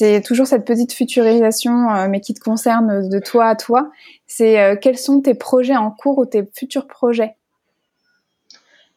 c'est 0.00 0.22
toujours 0.22 0.46
cette 0.46 0.64
petite 0.64 0.94
futurisation, 0.94 1.90
euh, 1.90 2.08
mais 2.08 2.22
qui 2.22 2.32
te 2.32 2.40
concerne 2.40 3.06
de 3.10 3.18
toi 3.18 3.48
à 3.48 3.54
toi. 3.54 3.90
C'est 4.26 4.58
euh, 4.58 4.74
quels 4.80 4.96
sont 4.96 5.20
tes 5.20 5.34
projets 5.34 5.76
en 5.76 5.90
cours 5.90 6.16
ou 6.16 6.24
tes 6.24 6.42
futurs 6.54 6.86
projets? 6.86 7.36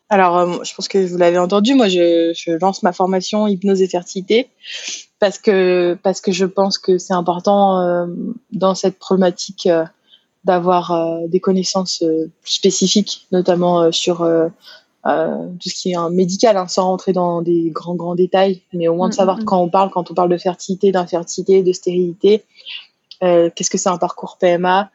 Alors, 0.07 0.37
euh, 0.37 0.63
je 0.63 0.73
pense 0.73 0.87
que 0.87 1.05
vous 1.05 1.17
l'avez 1.17 1.37
entendu, 1.37 1.75
moi, 1.75 1.89
je, 1.89 2.57
lance 2.57 2.83
ma 2.83 2.93
formation 2.93 3.47
hypnose 3.47 3.81
et 3.81 3.89
fertilité 3.89 4.47
parce 5.19 5.39
que 5.39 5.97
je 6.27 6.45
pense 6.45 6.77
que 6.77 6.97
c'est 6.97 7.13
important 7.13 8.07
dans 8.51 8.75
cette 8.75 8.99
problématique 8.99 9.69
d'avoir 10.43 11.17
des 11.29 11.39
connaissances 11.39 12.03
spécifiques, 12.43 13.25
notamment 13.31 13.89
sur 13.93 14.27
euh, 15.05 15.47
tout 15.59 15.69
ce 15.69 15.75
qui 15.75 15.91
est 15.91 15.95
un 15.95 16.09
médical, 16.09 16.55
hein, 16.55 16.67
sans 16.67 16.85
rentrer 16.87 17.11
dans 17.11 17.41
des 17.41 17.69
grands 17.71 17.95
grands 17.95 18.15
détails, 18.15 18.61
mais 18.71 18.87
au 18.87 18.95
moins 18.95 19.09
de 19.09 19.13
savoir 19.13 19.37
mm 19.37 19.41
-hmm. 19.41 19.45
quand 19.45 19.61
on 19.61 19.69
parle, 19.69 19.89
quand 19.89 20.09
on 20.11 20.13
parle 20.13 20.29
de 20.29 20.37
fertilité, 20.37 20.91
d'infertilité, 20.91 21.61
de 21.61 21.73
stérilité, 21.73 22.43
euh, 23.23 23.49
qu'est-ce 23.53 23.69
que 23.69 23.77
c'est 23.77 23.89
un 23.89 23.97
parcours 23.97 24.37
PMA, 24.39 24.89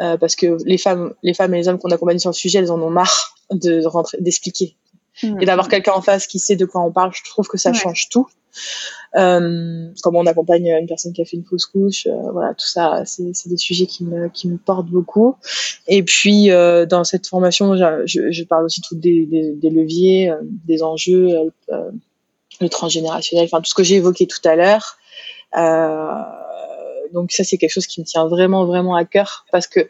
euh, 0.00 0.16
parce 0.16 0.36
que 0.36 0.56
les 0.64 0.78
femmes, 0.78 1.14
les 1.22 1.34
femmes 1.34 1.54
et 1.54 1.58
les 1.58 1.68
hommes 1.68 1.78
qu'on 1.78 1.90
accompagne 1.90 2.18
sur 2.18 2.30
le 2.30 2.34
sujet, 2.34 2.58
elles 2.58 2.72
en 2.72 2.80
ont 2.80 2.90
marre 2.90 3.34
de 3.50 3.84
rentrer, 3.86 4.18
d'expliquer. 4.20 4.74
Mmh. 5.22 5.40
Et 5.40 5.44
d'avoir 5.46 5.68
quelqu'un 5.68 5.92
en 5.92 6.02
face 6.02 6.26
qui 6.26 6.38
sait 6.38 6.56
de 6.56 6.64
quoi 6.64 6.80
on 6.82 6.92
parle, 6.92 7.12
je 7.14 7.22
trouve 7.24 7.46
que 7.46 7.58
ça 7.58 7.70
ouais. 7.70 7.78
change 7.78 8.08
tout. 8.08 8.26
Euh, 9.16 9.88
comment 10.02 10.20
on 10.20 10.26
accompagne 10.26 10.68
une 10.68 10.86
personne 10.86 11.12
qui 11.12 11.20
a 11.20 11.24
fait 11.24 11.36
une 11.36 11.44
fausse 11.44 11.66
couche, 11.66 12.06
euh, 12.06 12.30
voilà, 12.32 12.54
tout 12.54 12.66
ça, 12.66 13.02
c'est 13.04 13.48
des 13.48 13.56
sujets 13.56 13.86
qui 13.86 14.04
me, 14.04 14.56
portent 14.56 14.88
beaucoup. 14.88 15.36
Et 15.86 16.02
puis, 16.02 16.50
euh, 16.50 16.86
dans 16.86 17.04
cette 17.04 17.26
formation, 17.26 17.76
je, 17.76 18.44
parle 18.44 18.64
aussi 18.64 18.80
tout 18.80 18.96
des, 18.96 19.26
leviers, 19.62 20.32
des 20.42 20.82
enjeux, 20.82 21.52
le 22.60 22.68
transgénérationnel, 22.68 23.44
enfin 23.44 23.60
tout 23.60 23.70
ce 23.70 23.74
que 23.74 23.82
j'ai 23.82 23.96
évoqué 23.96 24.26
tout 24.26 24.46
à 24.48 24.56
l'heure. 24.56 24.98
donc 27.12 27.32
ça, 27.32 27.44
c'est 27.44 27.58
quelque 27.58 27.72
chose 27.72 27.86
qui 27.86 28.00
me 28.00 28.06
tient 28.06 28.26
vraiment, 28.26 28.64
vraiment 28.64 28.94
à 28.94 29.04
cœur 29.04 29.44
parce 29.52 29.66
que 29.66 29.88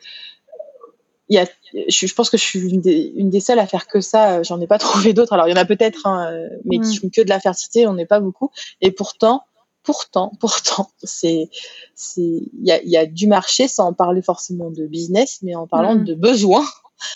y 1.35 1.39
a, 1.39 1.47
je, 1.89 2.07
je, 2.07 2.15
pense 2.15 2.31
que 2.31 2.37
je 2.37 2.43
suis 2.43 2.61
une 2.61 2.81
des, 2.81 3.13
une 3.17 3.31
des, 3.31 3.41
seules 3.41 3.59
à 3.59 3.67
faire 3.67 3.87
que 3.87 4.01
ça. 4.01 4.43
J'en 4.43 4.61
ai 4.61 4.67
pas 4.67 4.79
trouvé 4.79 5.13
d'autres. 5.13 5.33
Alors 5.33 5.49
il 5.49 5.51
y 5.51 5.55
en 5.55 5.61
a 5.61 5.65
peut-être, 5.65 6.07
hein, 6.07 6.33
mais 6.65 6.79
mmh. 6.79 6.83
qui 6.83 6.97
font 6.97 7.11
que 7.11 7.23
de 7.23 7.29
la 7.29 7.41
fertilité, 7.41 7.87
on 7.87 7.95
n'est 7.95 8.07
pas 8.07 8.21
beaucoup. 8.21 8.51
Et 8.81 8.91
pourtant, 8.91 9.43
pourtant, 9.83 10.33
pourtant, 10.41 10.91
c'est, 11.03 11.49
c'est, 11.95 12.21
il 12.21 12.67
y 12.67 12.73
a, 12.73 12.83
y 12.83 12.97
a 12.97 13.07
du 13.07 13.27
marché 13.27 13.69
sans 13.69 13.93
parler 13.93 14.23
forcément 14.23 14.71
de 14.71 14.87
business, 14.87 15.39
mais 15.43 15.55
en 15.55 15.67
parlant 15.67 15.95
mmh. 15.97 16.05
de 16.05 16.15
besoins. 16.15 16.67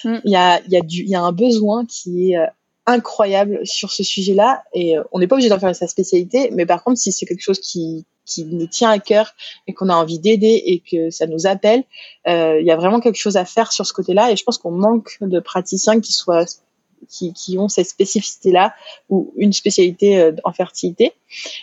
Il 0.04 0.20
y 0.24 0.34
a, 0.34 0.60
y 0.66 0.76
a 0.76 0.80
du, 0.80 1.04
y 1.04 1.14
a 1.14 1.22
un 1.22 1.30
besoin 1.30 1.86
qui 1.86 2.32
est 2.32 2.48
incroyable 2.86 3.60
sur 3.64 3.92
ce 3.92 4.02
sujet-là 4.02 4.64
et 4.74 4.96
on 5.12 5.20
n'est 5.20 5.28
pas 5.28 5.36
obligé 5.36 5.48
d'en 5.48 5.60
faire 5.60 5.74
sa 5.76 5.86
spécialité, 5.86 6.50
mais 6.52 6.66
par 6.66 6.82
contre, 6.82 6.98
si 6.98 7.12
c'est 7.12 7.24
quelque 7.24 7.42
chose 7.42 7.60
qui 7.60 8.04
qui 8.26 8.44
nous 8.44 8.66
tient 8.66 8.90
à 8.90 8.98
cœur 8.98 9.32
et 9.66 9.72
qu'on 9.72 9.88
a 9.88 9.94
envie 9.94 10.18
d'aider 10.18 10.62
et 10.66 10.80
que 10.80 11.10
ça 11.10 11.26
nous 11.26 11.46
appelle, 11.46 11.84
euh, 12.28 12.60
il 12.60 12.66
y 12.66 12.70
a 12.70 12.76
vraiment 12.76 13.00
quelque 13.00 13.16
chose 13.16 13.36
à 13.36 13.44
faire 13.44 13.72
sur 13.72 13.86
ce 13.86 13.92
côté-là. 13.92 14.32
Et 14.32 14.36
je 14.36 14.44
pense 14.44 14.58
qu'on 14.58 14.72
manque 14.72 15.16
de 15.20 15.40
praticiens 15.40 16.00
qui 16.00 16.12
soient 16.12 16.44
qui, 17.08 17.32
qui 17.34 17.58
ont 17.58 17.68
cette 17.68 17.86
spécificité-là 17.86 18.74
ou 19.10 19.32
une 19.36 19.52
spécialité 19.52 20.18
euh, 20.18 20.32
en 20.44 20.52
fertilité. 20.52 21.12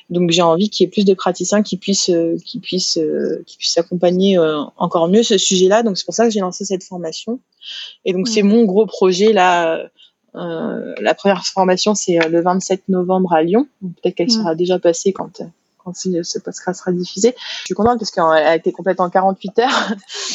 Donc 0.09 0.31
j'ai 0.31 0.41
envie 0.41 0.69
qu'il 0.69 0.85
y 0.85 0.87
ait 0.87 0.91
plus 0.91 1.05
de 1.05 1.13
praticiens 1.13 1.63
qui 1.63 1.77
puissent 1.77 2.09
euh, 2.09 2.37
qui 2.45 2.59
puissent 2.59 2.97
euh, 2.97 3.43
qui 3.45 3.57
puissent 3.57 3.77
accompagner 3.77 4.37
euh, 4.37 4.61
encore 4.77 5.09
mieux 5.09 5.23
ce 5.23 5.37
sujet-là. 5.37 5.83
Donc 5.83 5.97
c'est 5.97 6.05
pour 6.05 6.13
ça 6.13 6.25
que 6.25 6.31
j'ai 6.31 6.39
lancé 6.39 6.65
cette 6.65 6.83
formation. 6.83 7.39
Et 8.05 8.13
donc 8.13 8.27
mmh. 8.27 8.31
c'est 8.31 8.43
mon 8.43 8.63
gros 8.63 8.85
projet 8.85 9.33
là 9.33 9.89
Euh, 10.35 10.95
la 10.99 11.13
première 11.13 11.45
formation, 11.45 11.93
c'est 11.95 12.17
le 12.27 12.41
27 12.41 12.89
novembre 12.89 13.33
à 13.33 13.43
Lyon. 13.43 13.67
Peut-être 13.81 14.15
qu'elle 14.15 14.31
sera 14.31 14.55
déjà 14.55 14.79
passée 14.79 15.13
quand 15.13 15.41
quand 15.83 15.95
ce 15.95 16.39
podcast 16.39 16.79
sera 16.79 16.91
diffusé. 16.91 17.35
Je 17.37 17.65
suis 17.65 17.75
contente 17.75 17.99
parce 17.99 18.11
qu'elle 18.11 18.23
a 18.23 18.55
été 18.55 18.71
complète 18.71 18.99
en 18.99 19.09
48 19.09 19.59
heures. 19.59 19.69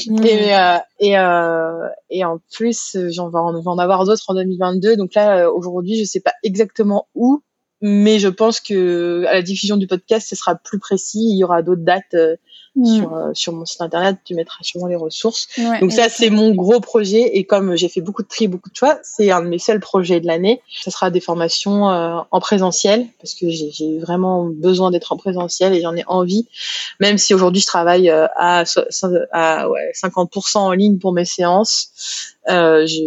Mm. 0.07 0.23
Et, 0.25 0.57
euh, 0.57 0.79
et, 1.01 1.19
euh, 1.19 1.89
et 2.11 2.25
en 2.25 2.39
plus, 2.55 2.97
j'en 3.11 3.29
vais, 3.29 3.39
en 3.39 3.79
avoir 3.79 4.05
d'autres 4.05 4.25
en 4.29 4.35
2022. 4.35 4.97
Donc 4.97 5.15
là, 5.15 5.51
aujourd'hui, 5.51 5.99
je 5.99 6.05
sais 6.05 6.21
pas 6.21 6.33
exactement 6.43 7.09
où, 7.15 7.43
mais 7.81 8.19
je 8.19 8.29
pense 8.29 8.61
que 8.61 9.25
à 9.27 9.35
la 9.35 9.43
diffusion 9.43 9.77
du 9.77 9.87
podcast, 9.87 10.29
ce 10.29 10.37
sera 10.37 10.55
plus 10.55 10.79
précis. 10.79 11.21
Il 11.31 11.39
y 11.39 11.45
aura 11.45 11.63
d'autres 11.63 11.83
dates 11.83 12.17
Mm. 12.79 12.97
sur, 12.97 13.15
euh, 13.15 13.31
sur 13.35 13.53
mon 13.53 13.65
site 13.65 13.81
internet, 13.81 14.19
tu 14.25 14.35
mettras 14.35 14.63
sûrement 14.63 14.87
les 14.87 14.97
ressources. 14.97 15.49
Donc 15.81 15.91
ça, 15.91 16.09
c'est 16.09 16.31
mon 16.31 16.55
gros 16.55 16.81
projet. 16.81 17.37
Et 17.37 17.45
comme 17.45 17.77
j'ai 17.77 17.89
fait 17.89 18.01
beaucoup 18.01 18.23
de 18.23 18.29
tri, 18.29 18.47
beaucoup 18.47 18.71
de 18.71 18.77
choix, 18.77 18.99
c'est 19.03 19.31
un 19.33 19.43
de 19.43 19.49
mes 19.49 19.59
seuls 19.59 19.81
projets 19.81 20.21
de 20.21 20.27
l'année. 20.27 20.63
Ce 20.71 20.91
sera 20.91 21.11
des 21.11 21.21
formations 21.21 21.91
euh, 21.91 22.21
en 22.31 22.41
présentiel 22.41 23.07
parce 23.21 23.35
que 23.35 23.49
j'ai 23.51 23.99
vraiment 23.99 24.45
besoin 24.45 24.91
d'être 24.93 25.13
en 25.13 25.17
présentiel 25.17 25.75
et 25.75 25.81
j'en 25.81 25.97
ai 25.97 26.05
envie. 26.07 26.47
Même 27.01 27.19
si 27.19 27.35
aujourd'hui 27.35 27.61
je 27.63 27.67
travaille 27.67 28.11
euh, 28.11 28.27
à, 28.37 28.65
à 29.33 29.69
ouais, 29.69 29.93
50% 29.95 30.59
en 30.59 30.73
ligne 30.73 30.99
pour 30.99 31.13
mes 31.13 31.25
séances, 31.25 32.37
euh, 32.49 32.87
je, 32.87 33.03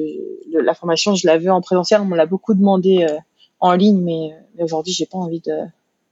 la 0.60 0.74
formation, 0.74 1.16
je 1.16 1.28
la 1.28 1.38
veux 1.38 1.52
en 1.52 1.62
présentiel. 1.62 2.02
On 2.02 2.06
me 2.06 2.18
l'a 2.18 2.26
beaucoup 2.26 2.54
demandé 2.54 3.08
en 3.62 3.74
ligne, 3.74 4.02
mais, 4.02 4.32
mais 4.56 4.64
aujourd'hui, 4.64 4.94
j'ai 4.94 5.06
pas 5.06 5.18
envie 5.18 5.42
de 5.42 5.54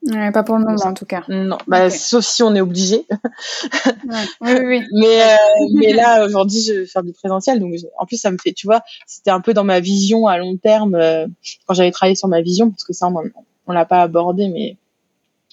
Ouais, 0.04 0.32
pas 0.32 0.44
pour 0.44 0.58
le 0.58 0.64
moment 0.64 0.82
en 0.82 0.94
tout 0.94 1.06
cas. 1.06 1.24
Non, 1.28 1.58
bah, 1.68 1.90
sauf 1.90 2.24
si 2.24 2.42
on 2.42 2.56
est 2.56 2.62
obligé. 2.62 3.06
ouais. 3.86 4.26
Oui, 4.40 4.52
oui. 4.64 4.82
mais, 4.94 5.22
euh, 5.24 5.36
mais 5.74 5.92
là, 5.92 6.26
aujourd'hui, 6.26 6.62
je 6.62 6.74
vais 6.74 6.86
faire 6.86 7.04
du 7.04 7.12
présentiel. 7.12 7.60
Donc, 7.60 7.74
en 7.98 8.06
plus, 8.06 8.16
ça 8.16 8.32
me 8.32 8.38
fait, 8.38 8.54
tu 8.54 8.66
vois, 8.66 8.82
c'était 9.06 9.32
un 9.32 9.42
peu 9.42 9.54
dans 9.54 9.66
ma 9.66 9.82
vision 9.82 10.28
à 10.28 10.38
long 10.38 10.56
terme, 10.56 10.96
euh, 10.96 11.28
quand 11.66 11.74
j'avais 11.74 11.92
travaillé 11.92 12.16
sur 12.16 12.30
ma 12.30 12.42
vision, 12.42 12.70
parce 12.70 12.86
que 12.86 12.94
ça, 12.94 13.08
on, 13.08 13.24
on 13.68 13.74
l'a 13.74 13.86
pas 13.86 14.02
abordé, 14.02 14.48
mais 14.48 14.78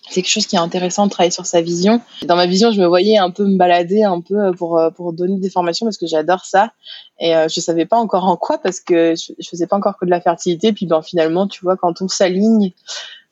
c'est 0.09 0.23
quelque 0.23 0.31
chose 0.31 0.47
qui 0.47 0.57
est 0.57 0.61
intéressant 0.61 1.07
de 1.07 1.11
travailler 1.11 1.31
sur 1.31 1.47
sa 1.47 1.61
vision. 1.61 2.01
Dans 2.23 2.37
ma 2.37 2.47
vision, 2.47 2.71
je 2.71 2.81
me 2.81 2.87
voyais 2.87 3.19
un 3.19 3.31
peu 3.31 3.45
me 3.45 3.57
balader 3.57 4.05
un 4.05 4.21
peu 4.21 4.37
euh, 4.37 4.53
pour 4.53 4.81
pour 4.95 5.13
donner 5.13 5.39
des 5.39 5.51
formations 5.51 5.87
parce 5.87 5.99
que 5.99 6.07
j'adore 6.07 6.45
ça 6.45 6.73
et 7.19 7.35
euh, 7.35 7.49
je 7.49 7.61
savais 7.61 7.87
pas 7.87 7.97
encore 7.97 8.25
en 8.25 8.37
quoi 8.37 8.59
parce 8.59 8.81
que 8.81 9.15
je, 9.15 9.49
faisais 9.49 9.67
pas 9.67 9.77
encore 9.77 9.99
que 9.99 10.05
de 10.05 10.11
la 10.11 10.21
fertilité 10.21 10.73
puis 10.73 10.87
ben 10.87 11.03
finalement 11.03 11.47
tu 11.49 11.63
vois 11.63 11.77
quand 11.77 12.03
on 12.03 12.09
s'aligne 12.09 12.73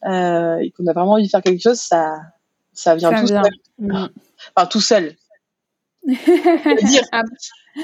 euh, 0.06 0.58
et 0.58 0.70
qu'on 0.70 0.86
a 0.86 0.92
vraiment 0.92 1.12
envie 1.12 1.24
de 1.24 1.30
faire 1.30 1.42
quelque 1.42 1.62
chose, 1.62 1.80
ça, 1.80 2.18
ça 2.72 2.94
vient 2.94 3.12
tout 3.20 3.26
seul. 3.26 3.42
Mm. 3.78 4.06
Enfin, 4.54 4.66
tout 4.66 4.80
seul. 4.80 5.16
dire, 6.04 7.04
ah. 7.12 7.22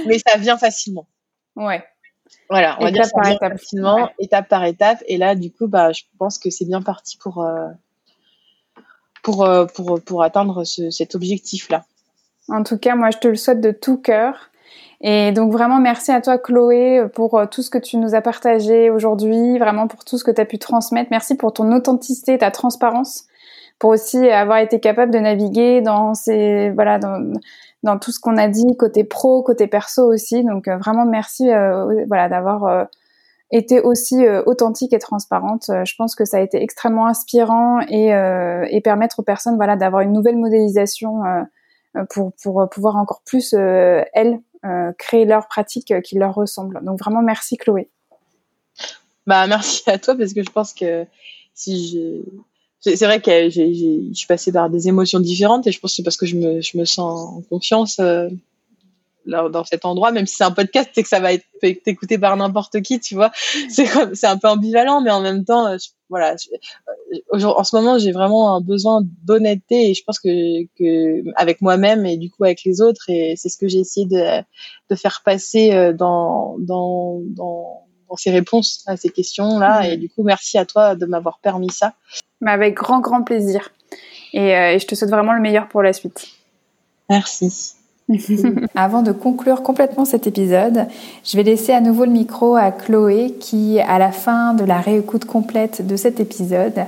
mais 0.07 0.19
ça 0.19 0.37
vient 0.37 0.59
facilement. 0.59 1.09
Ouais. 1.57 1.83
Voilà, 2.51 2.77
on 2.79 2.85
va 2.85 2.91
dire 2.91 3.07
ça 3.07 3.21
vient 3.23 3.33
étape. 3.33 3.53
facilement, 3.53 4.11
étape 4.19 4.49
par 4.49 4.65
étape. 4.65 5.03
Et 5.07 5.17
là, 5.17 5.35
du 5.35 5.51
coup, 5.51 5.67
bah, 5.67 5.93
je 5.93 6.03
pense 6.19 6.39
que 6.39 6.51
c'est 6.51 6.67
bien 6.67 6.83
parti 6.83 7.17
pour, 7.17 7.43
euh, 7.43 7.69
pour, 9.23 9.45
euh, 9.45 9.67
pour, 9.67 10.01
pour 10.01 10.23
atteindre 10.23 10.65
ce, 10.65 10.91
cet 10.91 11.15
objectif-là. 11.15 11.85
En 12.49 12.63
tout 12.63 12.79
cas, 12.79 12.97
moi, 12.97 13.11
je 13.11 13.19
te 13.19 13.29
le 13.29 13.37
souhaite 13.37 13.61
de 13.61 13.71
tout 13.71 13.97
cœur. 13.97 14.51
Et 15.03 15.33
donc 15.33 15.51
vraiment 15.51 15.81
merci 15.81 16.13
à 16.13 16.21
toi 16.21 16.37
Chloé 16.37 17.07
pour 17.15 17.39
euh, 17.39 17.47
tout 17.47 17.63
ce 17.63 17.71
que 17.71 17.79
tu 17.79 17.97
nous 17.97 18.15
as 18.15 18.21
partagé 18.21 18.91
aujourd'hui, 18.91 19.59
vraiment 19.59 19.87
pour 19.87 20.05
tout 20.05 20.19
ce 20.19 20.25
que 20.25 20.31
tu 20.31 20.41
as 20.41 20.45
pu 20.45 20.59
transmettre. 20.59 21.09
Merci 21.11 21.37
pour 21.37 21.55
ton 21.55 21.73
authenticité, 21.73 22.37
ta 22.37 22.51
transparence, 22.51 23.25
pour 23.79 23.91
aussi 23.91 24.29
avoir 24.29 24.59
été 24.59 24.79
capable 24.79 25.11
de 25.11 25.19
naviguer 25.19 25.81
dans 25.81 26.13
ces 26.13 26.71
voilà 26.75 26.99
dans, 26.99 27.33
dans 27.83 27.99
tout 27.99 28.13
ce 28.13 28.21
qu'on 28.21 28.37
a 28.37 28.49
dit 28.49 28.77
côté 28.79 29.05
pro, 29.05 29.43
côté 29.43 29.67
perso 29.67 30.07
aussi. 30.07 30.45
Donc 30.45 30.69
euh, 30.69 30.77
vraiment 30.77 31.07
merci 31.07 31.51
euh, 31.51 32.05
voilà 32.07 32.29
d'avoir 32.29 32.87
été 33.51 33.81
aussi 33.81 34.17
authentique 34.47 34.93
et 34.93 34.99
transparente. 34.99 35.65
je 35.69 35.95
pense 35.97 36.15
que 36.15 36.25
ça 36.25 36.37
a 36.37 36.41
été 36.41 36.63
extrêmement 36.63 37.07
inspirant 37.07 37.81
et, 37.89 38.11
et 38.71 38.81
permettre 38.81 39.19
aux 39.19 39.25
personnes 39.25 39.57
voilà 39.57 39.77
d'avoir 39.77 40.03
une 40.03 40.13
nouvelle 40.13 40.37
modélisation 40.37 41.23
pour 42.11 42.33
pour 42.43 42.69
pouvoir 42.71 42.97
encore 42.97 43.23
plus 43.25 43.55
elles 43.55 44.39
euh, 44.67 44.93
créer 44.99 45.25
leur 45.25 45.49
pratique 45.49 45.95
qui 46.03 46.19
leur 46.19 46.35
ressemble. 46.35 46.85
Donc 46.85 46.99
vraiment 46.99 47.23
merci 47.23 47.57
Chloé. 47.57 47.89
Bah 49.27 49.47
merci 49.47 49.89
à 49.89 49.99
toi 49.99 50.15
parce 50.15 50.35
que 50.35 50.43
je 50.43 50.51
pense 50.51 50.75
que 50.75 51.07
si 51.55 51.89
je 51.89 52.21
c'est 52.97 53.07
vrai 53.07 53.23
que 53.23 53.49
je 53.49 54.13
suis 54.13 54.27
passée 54.27 54.53
par 54.53 54.69
des 54.69 54.89
émotions 54.89 55.19
différentes 55.19 55.67
et 55.67 55.73
je 55.73 55.81
pense 55.81 55.93
que 55.93 55.97
c'est 55.97 56.03
parce 56.03 56.19
que 56.19 56.27
je 56.27 56.37
me, 56.37 56.61
je 56.61 56.77
me 56.77 56.85
sens 56.85 57.39
en 57.39 57.43
confiance 57.49 58.01
euh, 58.01 58.29
dans 59.31 59.65
cet 59.65 59.85
endroit, 59.85 60.13
même 60.13 60.27
si 60.27 60.37
c'est 60.37 60.45
un 60.45 60.51
podcast, 60.51 60.91
c'est 60.93 61.03
que 61.03 61.09
ça 61.09 61.21
va 61.21 61.33
être 61.33 61.45
écouté 61.63 62.19
par 62.19 62.37
n'importe 62.37 62.81
qui, 62.83 63.01
tu 63.01 63.15
vois. 63.15 63.31
C'est 63.69 63.87
c'est 64.15 64.27
un 64.27 64.37
peu 64.37 64.49
ambivalent, 64.49 65.01
mais 65.01 65.11
en 65.11 65.21
même 65.21 65.45
temps, 65.45 65.67
euh, 65.67 65.77
voilà. 66.09 66.35
Euh, 66.35 67.41
en 67.43 67.65
ce 67.65 67.77
moment, 67.77 67.99
j'ai 67.99 68.13
vraiment 68.13 68.57
un 68.57 68.61
besoin 68.61 69.03
d'honnêteté 69.25 69.91
et 69.91 69.95
je 69.95 70.03
pense 70.05 70.19
que, 70.19 70.65
que 70.79 71.23
avec 71.37 71.61
moi-même 71.61 72.07
et 72.07 72.17
du 72.17 72.31
coup 72.31 72.45
avec 72.45 72.65
les 72.65 72.81
autres 72.81 73.09
et 73.09 73.35
c'est 73.37 73.49
ce 73.49 73.57
que 73.57 73.69
j'ai 73.69 73.79
essayé 73.79 74.07
de, 74.07 74.43
de 74.91 74.95
faire 74.95 75.23
passer 75.25 75.73
euh, 75.73 75.93
dans 75.93 76.57
dans 76.59 77.21
dans 77.39 78.17
ces 78.17 78.31
réponses 78.31 78.83
à 78.87 78.97
ces 78.97 79.11
questions-là. 79.11 79.83
Mmh. 79.83 79.85
Et 79.85 79.97
du 79.97 80.09
coup, 80.09 80.23
merci 80.25 80.59
à 80.59 80.65
toi 80.65 80.97
de 80.97 81.07
m'avoir 81.07 81.39
permis 81.39 81.71
ça. 81.71 81.95
Mais 82.41 82.51
avec 82.51 82.75
grand, 82.75 83.01
grand 83.01 83.23
plaisir. 83.23 83.71
Et, 84.33 84.49
et 84.51 84.79
je 84.79 84.87
te 84.87 84.95
souhaite 84.95 85.11
vraiment 85.11 85.33
le 85.33 85.41
meilleur 85.41 85.69
pour 85.69 85.83
la 85.83 85.93
suite. 85.93 86.27
Merci. 87.09 87.80
Avant 88.75 89.03
de 89.03 89.13
conclure 89.13 89.63
complètement 89.63 90.05
cet 90.05 90.27
épisode, 90.27 90.87
je 91.25 91.37
vais 91.37 91.43
laisser 91.43 91.73
à 91.73 91.81
nouveau 91.81 92.05
le 92.05 92.11
micro 92.11 92.57
à 92.57 92.71
Chloé 92.71 93.35
qui, 93.39 93.81
à 93.81 93.99
la 93.99 94.11
fin 94.11 94.55
de 94.55 94.65
la 94.65 94.81
réécoute 94.81 95.25
complète 95.25 95.87
de 95.87 95.97
cet 95.97 96.21
épisode, 96.21 96.87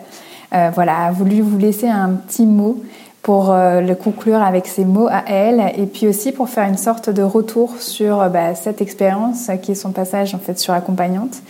euh, 0.54 0.70
voilà, 0.74 1.06
a 1.06 1.12
voulu 1.12 1.40
vous 1.40 1.58
laisser 1.58 1.88
un 1.88 2.10
petit 2.10 2.46
mot 2.46 2.82
pour 3.22 3.50
euh, 3.50 3.80
le 3.80 3.94
conclure 3.94 4.42
avec 4.42 4.66
ses 4.66 4.84
mots 4.84 5.06
à 5.08 5.22
elle 5.28 5.72
et 5.76 5.86
puis 5.86 6.08
aussi 6.08 6.32
pour 6.32 6.48
faire 6.48 6.68
une 6.68 6.76
sorte 6.76 7.08
de 7.08 7.22
retour 7.22 7.76
sur 7.78 8.20
euh, 8.20 8.28
bah, 8.28 8.54
cette 8.54 8.80
expérience 8.80 9.50
qui 9.62 9.72
est 9.72 9.76
son 9.76 9.92
passage 9.92 10.34
en 10.34 10.38
fait 10.38 10.58
sur 10.58 10.74
accompagnante. 10.74 11.42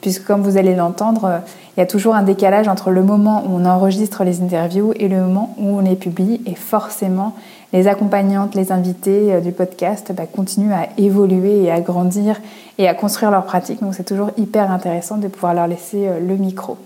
Puisque 0.00 0.24
comme 0.24 0.40
vous 0.40 0.56
allez 0.56 0.74
l'entendre, 0.74 1.42
il 1.76 1.80
y 1.80 1.82
a 1.82 1.86
toujours 1.86 2.14
un 2.14 2.22
décalage 2.22 2.68
entre 2.68 2.90
le 2.90 3.02
moment 3.02 3.44
où 3.46 3.50
on 3.56 3.66
enregistre 3.66 4.24
les 4.24 4.40
interviews 4.40 4.94
et 4.96 5.08
le 5.08 5.20
moment 5.20 5.54
où 5.58 5.76
on 5.76 5.80
les 5.80 5.94
publie. 5.94 6.40
Et 6.46 6.54
forcément 6.54 7.34
les 7.72 7.86
accompagnantes, 7.86 8.54
les 8.54 8.72
invités 8.72 9.34
euh, 9.34 9.40
du 9.40 9.52
podcast 9.52 10.12
bah, 10.12 10.26
continuent 10.26 10.72
à 10.72 10.88
évoluer 10.98 11.64
et 11.64 11.70
à 11.70 11.80
grandir 11.80 12.40
et 12.78 12.88
à 12.88 12.94
construire 12.94 13.30
leur 13.30 13.44
pratique. 13.44 13.80
Donc 13.80 13.94
c'est 13.94 14.04
toujours 14.04 14.30
hyper 14.36 14.70
intéressant 14.70 15.18
de 15.18 15.28
pouvoir 15.28 15.54
leur 15.54 15.66
laisser 15.66 16.08
euh, 16.08 16.20
le 16.20 16.36
micro. 16.36 16.76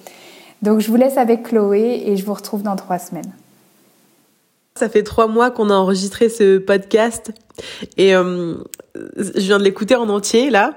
Donc 0.62 0.80
je 0.80 0.88
vous 0.88 0.96
laisse 0.96 1.16
avec 1.16 1.44
Chloé 1.44 2.04
et 2.06 2.16
je 2.16 2.24
vous 2.24 2.34
retrouve 2.34 2.62
dans 2.62 2.76
trois 2.76 2.98
semaines. 2.98 3.32
Ça 4.76 4.88
fait 4.88 5.02
trois 5.02 5.28
mois 5.28 5.50
qu'on 5.50 5.70
a 5.70 5.74
enregistré 5.74 6.28
ce 6.28 6.58
podcast 6.58 7.32
et 7.96 8.14
euh, 8.14 8.56
je 8.94 9.40
viens 9.40 9.58
de 9.58 9.64
l'écouter 9.64 9.94
en 9.96 10.08
entier 10.08 10.50
là. 10.50 10.72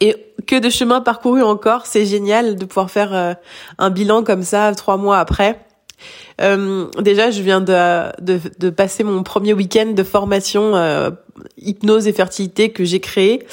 Et 0.00 0.34
que 0.46 0.58
de 0.58 0.68
chemin 0.68 1.00
parcouru 1.00 1.42
encore, 1.42 1.86
c'est 1.86 2.04
génial 2.04 2.56
de 2.56 2.64
pouvoir 2.66 2.90
faire 2.90 3.38
un 3.78 3.90
bilan 3.90 4.22
comme 4.22 4.42
ça 4.42 4.74
trois 4.74 4.98
mois 4.98 5.18
après. 5.18 5.58
Euh, 6.40 6.86
déjà, 7.00 7.30
je 7.30 7.42
viens 7.42 7.60
de, 7.60 8.22
de, 8.22 8.40
de, 8.58 8.70
passer 8.70 9.04
mon 9.04 9.22
premier 9.22 9.52
week-end 9.52 9.92
de 9.94 10.02
formation 10.02 10.74
euh, 10.74 11.10
hypnose 11.58 12.06
et 12.06 12.12
fertilité 12.12 12.70
que 12.70 12.84
j'ai 12.84 13.00
créé 13.00 13.44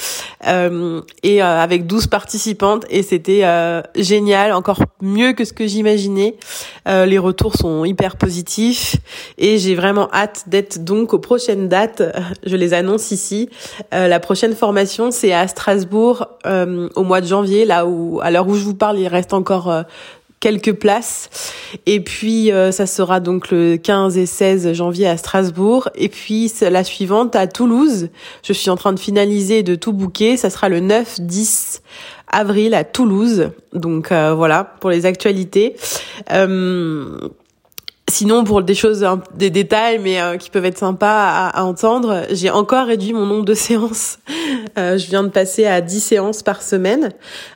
euh, 0.46 1.00
et 1.22 1.42
euh, 1.42 1.60
avec 1.60 1.86
12 1.86 2.06
participantes 2.06 2.84
et 2.90 3.02
c'était 3.02 3.40
euh, 3.44 3.82
génial, 3.96 4.52
encore 4.52 4.80
mieux 5.00 5.32
que 5.32 5.44
ce 5.44 5.52
que 5.52 5.66
j'imaginais. 5.66 6.36
les 6.86 7.18
retours 7.18 7.56
sont 7.56 7.84
hyper 7.84 8.16
positifs 8.16 8.96
et 9.38 9.58
j'ai 9.58 9.74
vraiment 9.74 10.08
hâte 10.12 10.44
d'être 10.46 10.84
donc 10.84 11.14
aux 11.14 11.18
prochaines 11.18 11.68
dates. 11.68 12.02
Je 12.44 12.56
les 12.56 12.74
annonce 12.74 13.10
ici. 13.10 13.48
la 13.92 14.20
prochaine 14.20 14.54
formation 14.54 15.10
c'est 15.10 15.32
à 15.32 15.46
Strasbourg 15.48 16.26
au 16.44 17.02
mois 17.02 17.20
de 17.20 17.26
janvier, 17.26 17.64
là 17.64 17.86
où 17.86 18.20
à 18.22 18.30
l'heure 18.30 18.48
où 18.48 18.54
je 18.54 18.64
vous 18.64 18.74
parle, 18.74 18.98
il 18.98 19.08
reste 19.08 19.32
encore 19.32 19.84
quelques 20.42 20.72
places. 20.72 21.30
Et 21.86 22.00
puis 22.00 22.52
euh, 22.52 22.72
ça 22.72 22.86
sera 22.86 23.20
donc 23.20 23.50
le 23.50 23.76
15 23.76 24.18
et 24.18 24.26
16 24.26 24.72
janvier 24.74 25.06
à 25.06 25.16
Strasbourg. 25.16 25.88
Et 25.94 26.08
puis 26.08 26.52
la 26.60 26.84
suivante 26.84 27.34
à 27.36 27.46
Toulouse. 27.46 28.08
Je 28.42 28.52
suis 28.52 28.68
en 28.68 28.76
train 28.76 28.92
de 28.92 28.98
finaliser 28.98 29.62
de 29.62 29.76
tout 29.76 29.92
booker. 29.92 30.36
Ça 30.36 30.50
sera 30.50 30.68
le 30.68 30.80
9-10 30.80 31.80
avril 32.26 32.74
à 32.74 32.82
Toulouse. 32.82 33.50
Donc 33.72 34.10
euh, 34.10 34.34
voilà 34.34 34.64
pour 34.80 34.90
les 34.90 35.06
actualités. 35.06 35.76
Euh, 36.32 37.16
Sinon, 38.22 38.44
pour 38.44 38.62
des 38.62 38.76
choses, 38.76 39.04
des 39.34 39.50
détails, 39.50 39.98
mais 39.98 40.22
euh, 40.22 40.36
qui 40.36 40.48
peuvent 40.48 40.64
être 40.64 40.78
sympas 40.78 41.48
à, 41.48 41.64
entendre, 41.64 42.22
j'ai 42.30 42.50
encore 42.50 42.86
réduit 42.86 43.12
mon 43.12 43.26
nombre 43.26 43.44
de 43.44 43.54
séances. 43.54 44.18
Euh, 44.78 44.96
je 44.96 45.06
viens 45.08 45.22
de 45.22 45.28
passer 45.28 45.66
à 45.66 45.82
10 45.82 46.00
séances 46.00 46.42
par 46.42 46.62
semaine. 46.62 47.10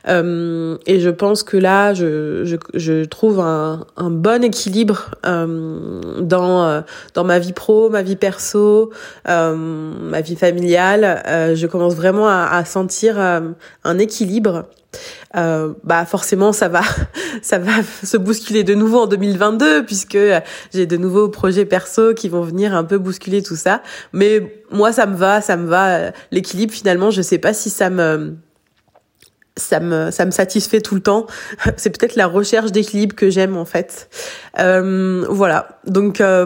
Euh, 0.07 0.77
et 0.85 0.99
je 0.99 1.09
pense 1.09 1.41
que 1.41 1.57
là, 1.57 1.95
je, 1.95 2.43
je, 2.45 2.57
je 2.75 3.05
trouve 3.05 3.39
un, 3.39 3.85
un, 3.97 4.11
bon 4.11 4.43
équilibre 4.43 5.09
dans, 5.23 6.83
dans 7.15 7.23
ma 7.23 7.39
vie 7.39 7.53
pro, 7.53 7.89
ma 7.89 8.03
vie 8.03 8.17
perso, 8.17 8.91
ma 9.25 10.21
vie 10.21 10.35
familiale. 10.35 11.23
je 11.55 11.65
commence 11.65 11.95
vraiment 11.95 12.27
à, 12.27 12.49
à 12.51 12.65
sentir 12.65 13.17
un 13.19 13.97
équilibre 13.97 14.65
euh, 15.35 15.73
bah 15.83 16.05
forcément 16.05 16.53
ça 16.53 16.69
va 16.69 16.81
ça 17.41 17.59
va 17.59 17.73
se 18.03 18.17
bousculer 18.17 18.63
de 18.63 18.73
nouveau 18.73 19.01
en 19.01 19.07
2022 19.07 19.85
puisque 19.85 20.17
j'ai 20.73 20.85
de 20.85 20.97
nouveaux 20.97 21.29
projets 21.29 21.65
perso 21.65 22.13
qui 22.13 22.29
vont 22.29 22.41
venir 22.41 22.73
un 22.75 22.83
peu 22.83 22.97
bousculer 22.97 23.43
tout 23.43 23.55
ça. 23.55 23.81
Mais 24.13 24.63
moi 24.71 24.91
ça 24.91 25.05
me 25.05 25.15
va 25.15 25.41
ça 25.41 25.57
me 25.57 25.67
va 25.67 26.11
l'équilibre 26.31 26.73
finalement 26.73 27.11
je 27.11 27.21
sais 27.21 27.37
pas 27.37 27.53
si 27.53 27.69
ça 27.69 27.89
me 27.89 28.37
ça 29.57 29.79
me 29.79 30.11
ça 30.11 30.25
me 30.25 30.31
satisfait 30.31 30.81
tout 30.81 30.95
le 30.95 31.01
temps. 31.01 31.25
C'est 31.77 31.97
peut-être 31.97 32.15
la 32.15 32.27
recherche 32.27 32.71
d'équilibre 32.71 33.15
que 33.15 33.29
j'aime 33.29 33.57
en 33.57 33.65
fait. 33.65 34.09
Euh, 34.59 35.25
voilà. 35.29 35.79
Donc 35.85 36.21
euh, 36.21 36.45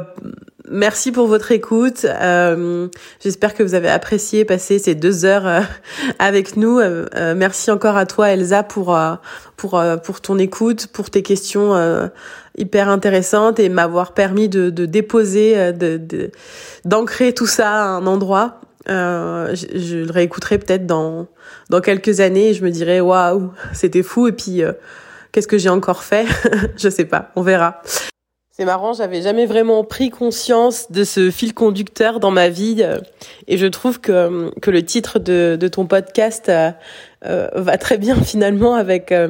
Merci 0.69 1.11
pour 1.11 1.27
votre 1.27 1.51
écoute. 1.51 2.05
Euh, 2.05 2.87
J'espère 3.19 3.53
que 3.55 3.63
vous 3.63 3.73
avez 3.73 3.89
apprécié 3.89 4.45
passer 4.45 4.77
ces 4.77 4.93
deux 4.93 5.25
heures 5.25 5.47
euh, 5.47 5.61
avec 6.19 6.55
nous. 6.55 6.79
Euh, 6.79 7.07
euh, 7.15 7.33
merci 7.35 7.71
encore 7.71 7.97
à 7.97 8.05
toi, 8.05 8.29
Elsa, 8.29 8.61
pour 8.63 8.97
pour 9.57 9.81
pour 10.03 10.21
ton 10.21 10.37
écoute, 10.37 10.87
pour 10.87 11.09
tes 11.09 11.23
questions 11.23 12.09
hyper 12.57 12.89
intéressantes 12.89 13.59
et 13.59 13.69
m'avoir 13.69 14.13
permis 14.13 14.49
de, 14.49 14.69
de 14.69 14.85
déposer, 14.85 15.73
de 15.73 16.31
d'ancrer 16.85 17.33
tout 17.33 17.47
ça 17.47 17.69
à 17.69 17.87
un 17.87 18.05
endroit. 18.05 18.59
je, 18.87 19.65
je, 19.75 19.97
le 19.97 20.11
réécouterai 20.11 20.57
peut-être 20.59 20.85
dans 20.85 21.27
dans 21.69 21.81
quelques 21.81 22.19
années 22.19 22.49
et 22.49 22.53
je 22.53 22.63
me 22.63 22.69
dirai 22.69 23.01
waouh, 23.01 23.51
c'était 23.73 24.03
fou. 24.03 24.27
Et 24.27 24.31
puis 24.31 24.61
qu'est-ce 25.31 25.47
que 25.47 25.57
j'ai 25.57 25.69
encore 25.69 26.03
fait? 26.03 26.25
Je 26.77 26.89
sais 26.89 27.05
pas, 27.05 27.31
on 27.35 27.41
verra. 27.41 27.81
C'est 28.61 28.65
marrant, 28.65 28.93
j'avais 28.93 29.23
jamais 29.23 29.47
vraiment 29.47 29.83
pris 29.83 30.11
conscience 30.11 30.91
de 30.91 31.03
ce 31.03 31.31
fil 31.31 31.55
conducteur 31.55 32.19
dans 32.19 32.29
ma 32.29 32.49
vie 32.49 32.85
et 33.47 33.57
je 33.57 33.65
trouve 33.65 33.99
que, 33.99 34.51
que 34.59 34.69
le 34.69 34.85
titre 34.85 35.17
de, 35.17 35.57
de 35.59 35.67
ton 35.67 35.87
podcast 35.87 36.47
euh, 36.47 36.69
euh 37.25 37.47
va 37.55 37.79
très 37.79 37.97
bien 37.97 38.15
finalement 38.23 38.75
avec 38.75 39.11
euh, 39.11 39.29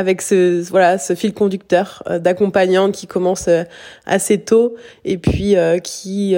avec 0.00 0.22
ce 0.22 0.66
voilà 0.68 0.98
ce 0.98 1.14
fil 1.14 1.34
conducteur 1.34 2.02
euh, 2.08 2.18
d'accompagnant 2.18 2.90
qui 2.90 3.06
commence 3.06 3.48
euh, 3.48 3.64
assez 4.06 4.38
tôt 4.38 4.74
et 5.04 5.18
puis 5.18 5.56
euh, 5.56 5.78
qui 5.78 6.34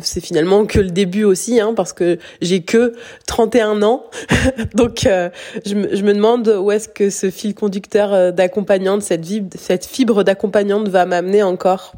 c'est 0.00 0.20
finalement 0.20 0.66
que 0.66 0.80
le 0.80 0.90
début 0.90 1.24
aussi 1.24 1.60
hein, 1.60 1.74
parce 1.74 1.92
que 1.92 2.18
j'ai 2.40 2.62
que 2.62 2.94
31 3.26 3.82
ans. 3.82 4.04
Donc 4.74 5.00
je 5.04 5.74
me, 5.74 5.94
je 5.94 6.02
me 6.02 6.14
demande 6.14 6.48
où 6.48 6.70
est-ce 6.70 6.88
que 6.88 7.10
ce 7.10 7.30
fil 7.30 7.54
conducteur 7.54 8.32
d'accompagnante 8.32 9.02
cette 9.02 9.24
fibre 9.24 9.56
cette 9.56 9.86
fibre 9.86 10.24
d'accompagnante 10.24 10.88
va 10.88 11.06
m'amener 11.06 11.42
encore. 11.42 11.92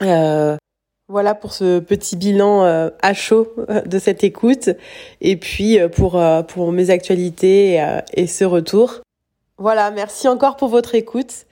Voilà 0.00 1.34
pour 1.34 1.52
ce 1.52 1.80
petit 1.80 2.16
bilan 2.16 2.90
à 3.00 3.14
chaud 3.14 3.54
de 3.86 3.98
cette 3.98 4.24
écoute 4.24 4.70
et 5.20 5.36
puis 5.36 5.78
pour 5.94 6.22
pour 6.48 6.72
mes 6.72 6.90
actualités 6.90 7.84
et 8.14 8.26
ce 8.26 8.44
retour 8.44 9.02
voilà, 9.58 9.90
merci 9.90 10.26
encore 10.28 10.56
pour 10.56 10.68
votre 10.68 10.94
écoute. 10.94 11.46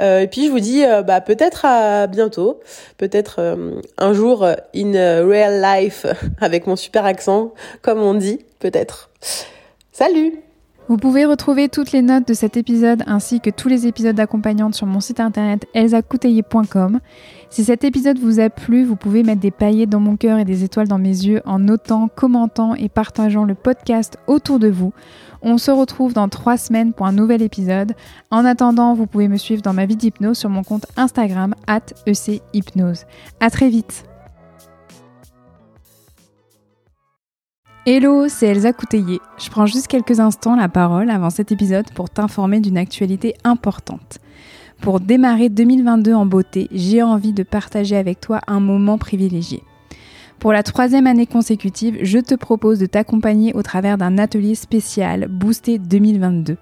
Euh, 0.00 0.20
et 0.20 0.28
puis 0.28 0.46
je 0.46 0.50
vous 0.52 0.60
dis 0.60 0.84
euh, 0.84 1.02
bah, 1.02 1.20
peut-être 1.20 1.64
à 1.64 2.06
bientôt, 2.06 2.60
peut-être 2.98 3.36
euh, 3.40 3.80
un 3.96 4.12
jour 4.12 4.46
in 4.74 4.92
real 5.26 5.60
life 5.60 6.06
avec 6.40 6.66
mon 6.66 6.76
super 6.76 7.04
accent, 7.04 7.52
comme 7.82 8.00
on 8.00 8.14
dit, 8.14 8.38
peut-être. 8.60 9.10
Salut 9.90 10.34
Vous 10.86 10.96
pouvez 10.96 11.24
retrouver 11.24 11.68
toutes 11.68 11.90
les 11.90 12.02
notes 12.02 12.28
de 12.28 12.34
cet 12.34 12.56
épisode 12.56 13.02
ainsi 13.06 13.40
que 13.40 13.50
tous 13.50 13.68
les 13.68 13.88
épisodes 13.88 14.14
d'accompagnante 14.14 14.74
sur 14.74 14.86
mon 14.86 15.00
site 15.00 15.18
internet 15.18 15.66
elsacouteiller.com. 15.74 17.00
Si 17.50 17.64
cet 17.64 17.82
épisode 17.82 18.18
vous 18.18 18.40
a 18.40 18.50
plu, 18.50 18.84
vous 18.84 18.96
pouvez 18.96 19.22
mettre 19.22 19.40
des 19.40 19.50
paillettes 19.50 19.88
dans 19.88 20.00
mon 20.00 20.16
cœur 20.16 20.38
et 20.38 20.44
des 20.44 20.64
étoiles 20.64 20.86
dans 20.86 20.98
mes 20.98 21.08
yeux 21.08 21.40
en 21.46 21.58
notant, 21.58 22.08
commentant 22.14 22.74
et 22.74 22.90
partageant 22.90 23.44
le 23.44 23.54
podcast 23.54 24.18
autour 24.26 24.58
de 24.58 24.68
vous. 24.68 24.92
On 25.40 25.56
se 25.56 25.70
retrouve 25.70 26.12
dans 26.12 26.28
trois 26.28 26.58
semaines 26.58 26.92
pour 26.92 27.06
un 27.06 27.12
nouvel 27.12 27.40
épisode. 27.40 27.94
En 28.30 28.44
attendant, 28.44 28.92
vous 28.92 29.06
pouvez 29.06 29.28
me 29.28 29.38
suivre 29.38 29.62
dans 29.62 29.72
ma 29.72 29.86
vie 29.86 29.96
d'hypnose 29.96 30.36
sur 30.36 30.50
mon 30.50 30.62
compte 30.62 30.86
Instagram, 30.96 31.54
at 31.66 31.86
ECHypnose. 32.06 33.06
À 33.40 33.48
très 33.48 33.70
vite! 33.70 34.04
Hello, 37.86 38.28
c'est 38.28 38.48
Elsa 38.48 38.74
Couteillé. 38.74 39.18
Je 39.38 39.48
prends 39.48 39.64
juste 39.64 39.86
quelques 39.86 40.20
instants 40.20 40.54
la 40.54 40.68
parole 40.68 41.08
avant 41.08 41.30
cet 41.30 41.52
épisode 41.52 41.90
pour 41.94 42.10
t'informer 42.10 42.60
d'une 42.60 42.76
actualité 42.76 43.34
importante. 43.44 44.18
Pour 44.80 45.00
démarrer 45.00 45.48
2022 45.48 46.14
en 46.14 46.24
beauté, 46.24 46.68
j'ai 46.72 47.02
envie 47.02 47.32
de 47.32 47.42
partager 47.42 47.96
avec 47.96 48.20
toi 48.20 48.40
un 48.46 48.60
moment 48.60 48.96
privilégié. 48.96 49.62
Pour 50.38 50.52
la 50.52 50.62
troisième 50.62 51.08
année 51.08 51.26
consécutive, 51.26 51.98
je 52.02 52.18
te 52.18 52.36
propose 52.36 52.78
de 52.78 52.86
t'accompagner 52.86 53.52
au 53.54 53.62
travers 53.62 53.98
d'un 53.98 54.18
atelier 54.18 54.54
spécial 54.54 55.26
Boosté 55.28 55.78
2022. 55.78 56.56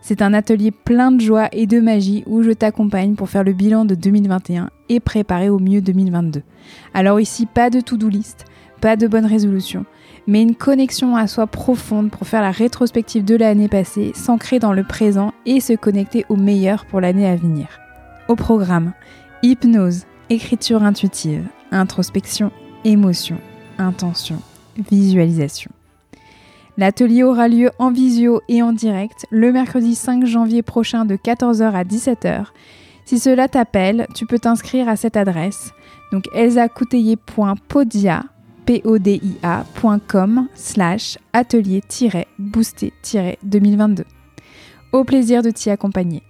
C'est 0.00 0.22
un 0.22 0.32
atelier 0.32 0.70
plein 0.70 1.12
de 1.12 1.20
joie 1.20 1.48
et 1.52 1.66
de 1.66 1.78
magie 1.78 2.24
où 2.26 2.42
je 2.42 2.52
t'accompagne 2.52 3.16
pour 3.16 3.28
faire 3.28 3.44
le 3.44 3.52
bilan 3.52 3.84
de 3.84 3.94
2021 3.94 4.70
et 4.88 4.98
préparer 4.98 5.50
au 5.50 5.58
mieux 5.58 5.82
2022. 5.82 6.42
Alors 6.94 7.20
ici, 7.20 7.44
pas 7.44 7.68
de 7.68 7.80
to-do 7.80 8.08
list, 8.08 8.46
pas 8.80 8.96
de 8.96 9.06
bonne 9.06 9.26
résolution, 9.26 9.84
mais 10.28 10.42
une 10.42 10.54
connexion 10.54 11.16
à 11.16 11.26
soi 11.26 11.46
profonde 11.46 12.10
pour 12.10 12.28
faire 12.28 12.42
la 12.42 12.50
rétrospective 12.50 13.24
de 13.24 13.34
l'année 13.34 13.66
passée, 13.66 14.12
s'ancrer 14.14 14.58
dans 14.58 14.74
le 14.74 14.84
présent 14.84 15.32
et 15.46 15.60
se 15.60 15.72
connecter 15.72 16.26
au 16.28 16.36
meilleur 16.36 16.84
pour 16.84 17.00
l'année 17.00 17.26
à 17.26 17.34
venir. 17.34 17.80
Au 18.28 18.36
programme, 18.36 18.92
hypnose, 19.42 20.04
écriture 20.28 20.84
intuitive, 20.84 21.46
introspection 21.72 22.52
émotion, 22.84 23.38
intention, 23.78 24.42
visualisation. 24.90 25.70
L'atelier 26.76 27.24
aura 27.24 27.48
lieu 27.48 27.70
en 27.78 27.90
visio 27.90 28.42
et 28.48 28.62
en 28.62 28.72
direct 28.72 29.24
le 29.30 29.50
mercredi 29.50 29.94
5 29.94 30.26
janvier 30.26 30.62
prochain 30.62 31.06
de 31.06 31.16
14h 31.16 31.72
à 31.72 31.84
17h. 31.84 32.44
Si 33.06 33.18
cela 33.18 33.48
t'appelle, 33.48 34.06
tu 34.14 34.26
peux 34.26 34.38
t'inscrire 34.38 34.90
à 34.90 34.96
cette 34.96 35.16
adresse, 35.16 35.72
donc 36.12 36.24
elsacouteiller.podia.com 36.34 38.37
slash 40.54 41.18
atelier-boosté-2022. 41.32 44.04
Au 44.92 45.04
plaisir 45.04 45.42
de 45.42 45.50
t'y 45.50 45.70
accompagner. 45.70 46.22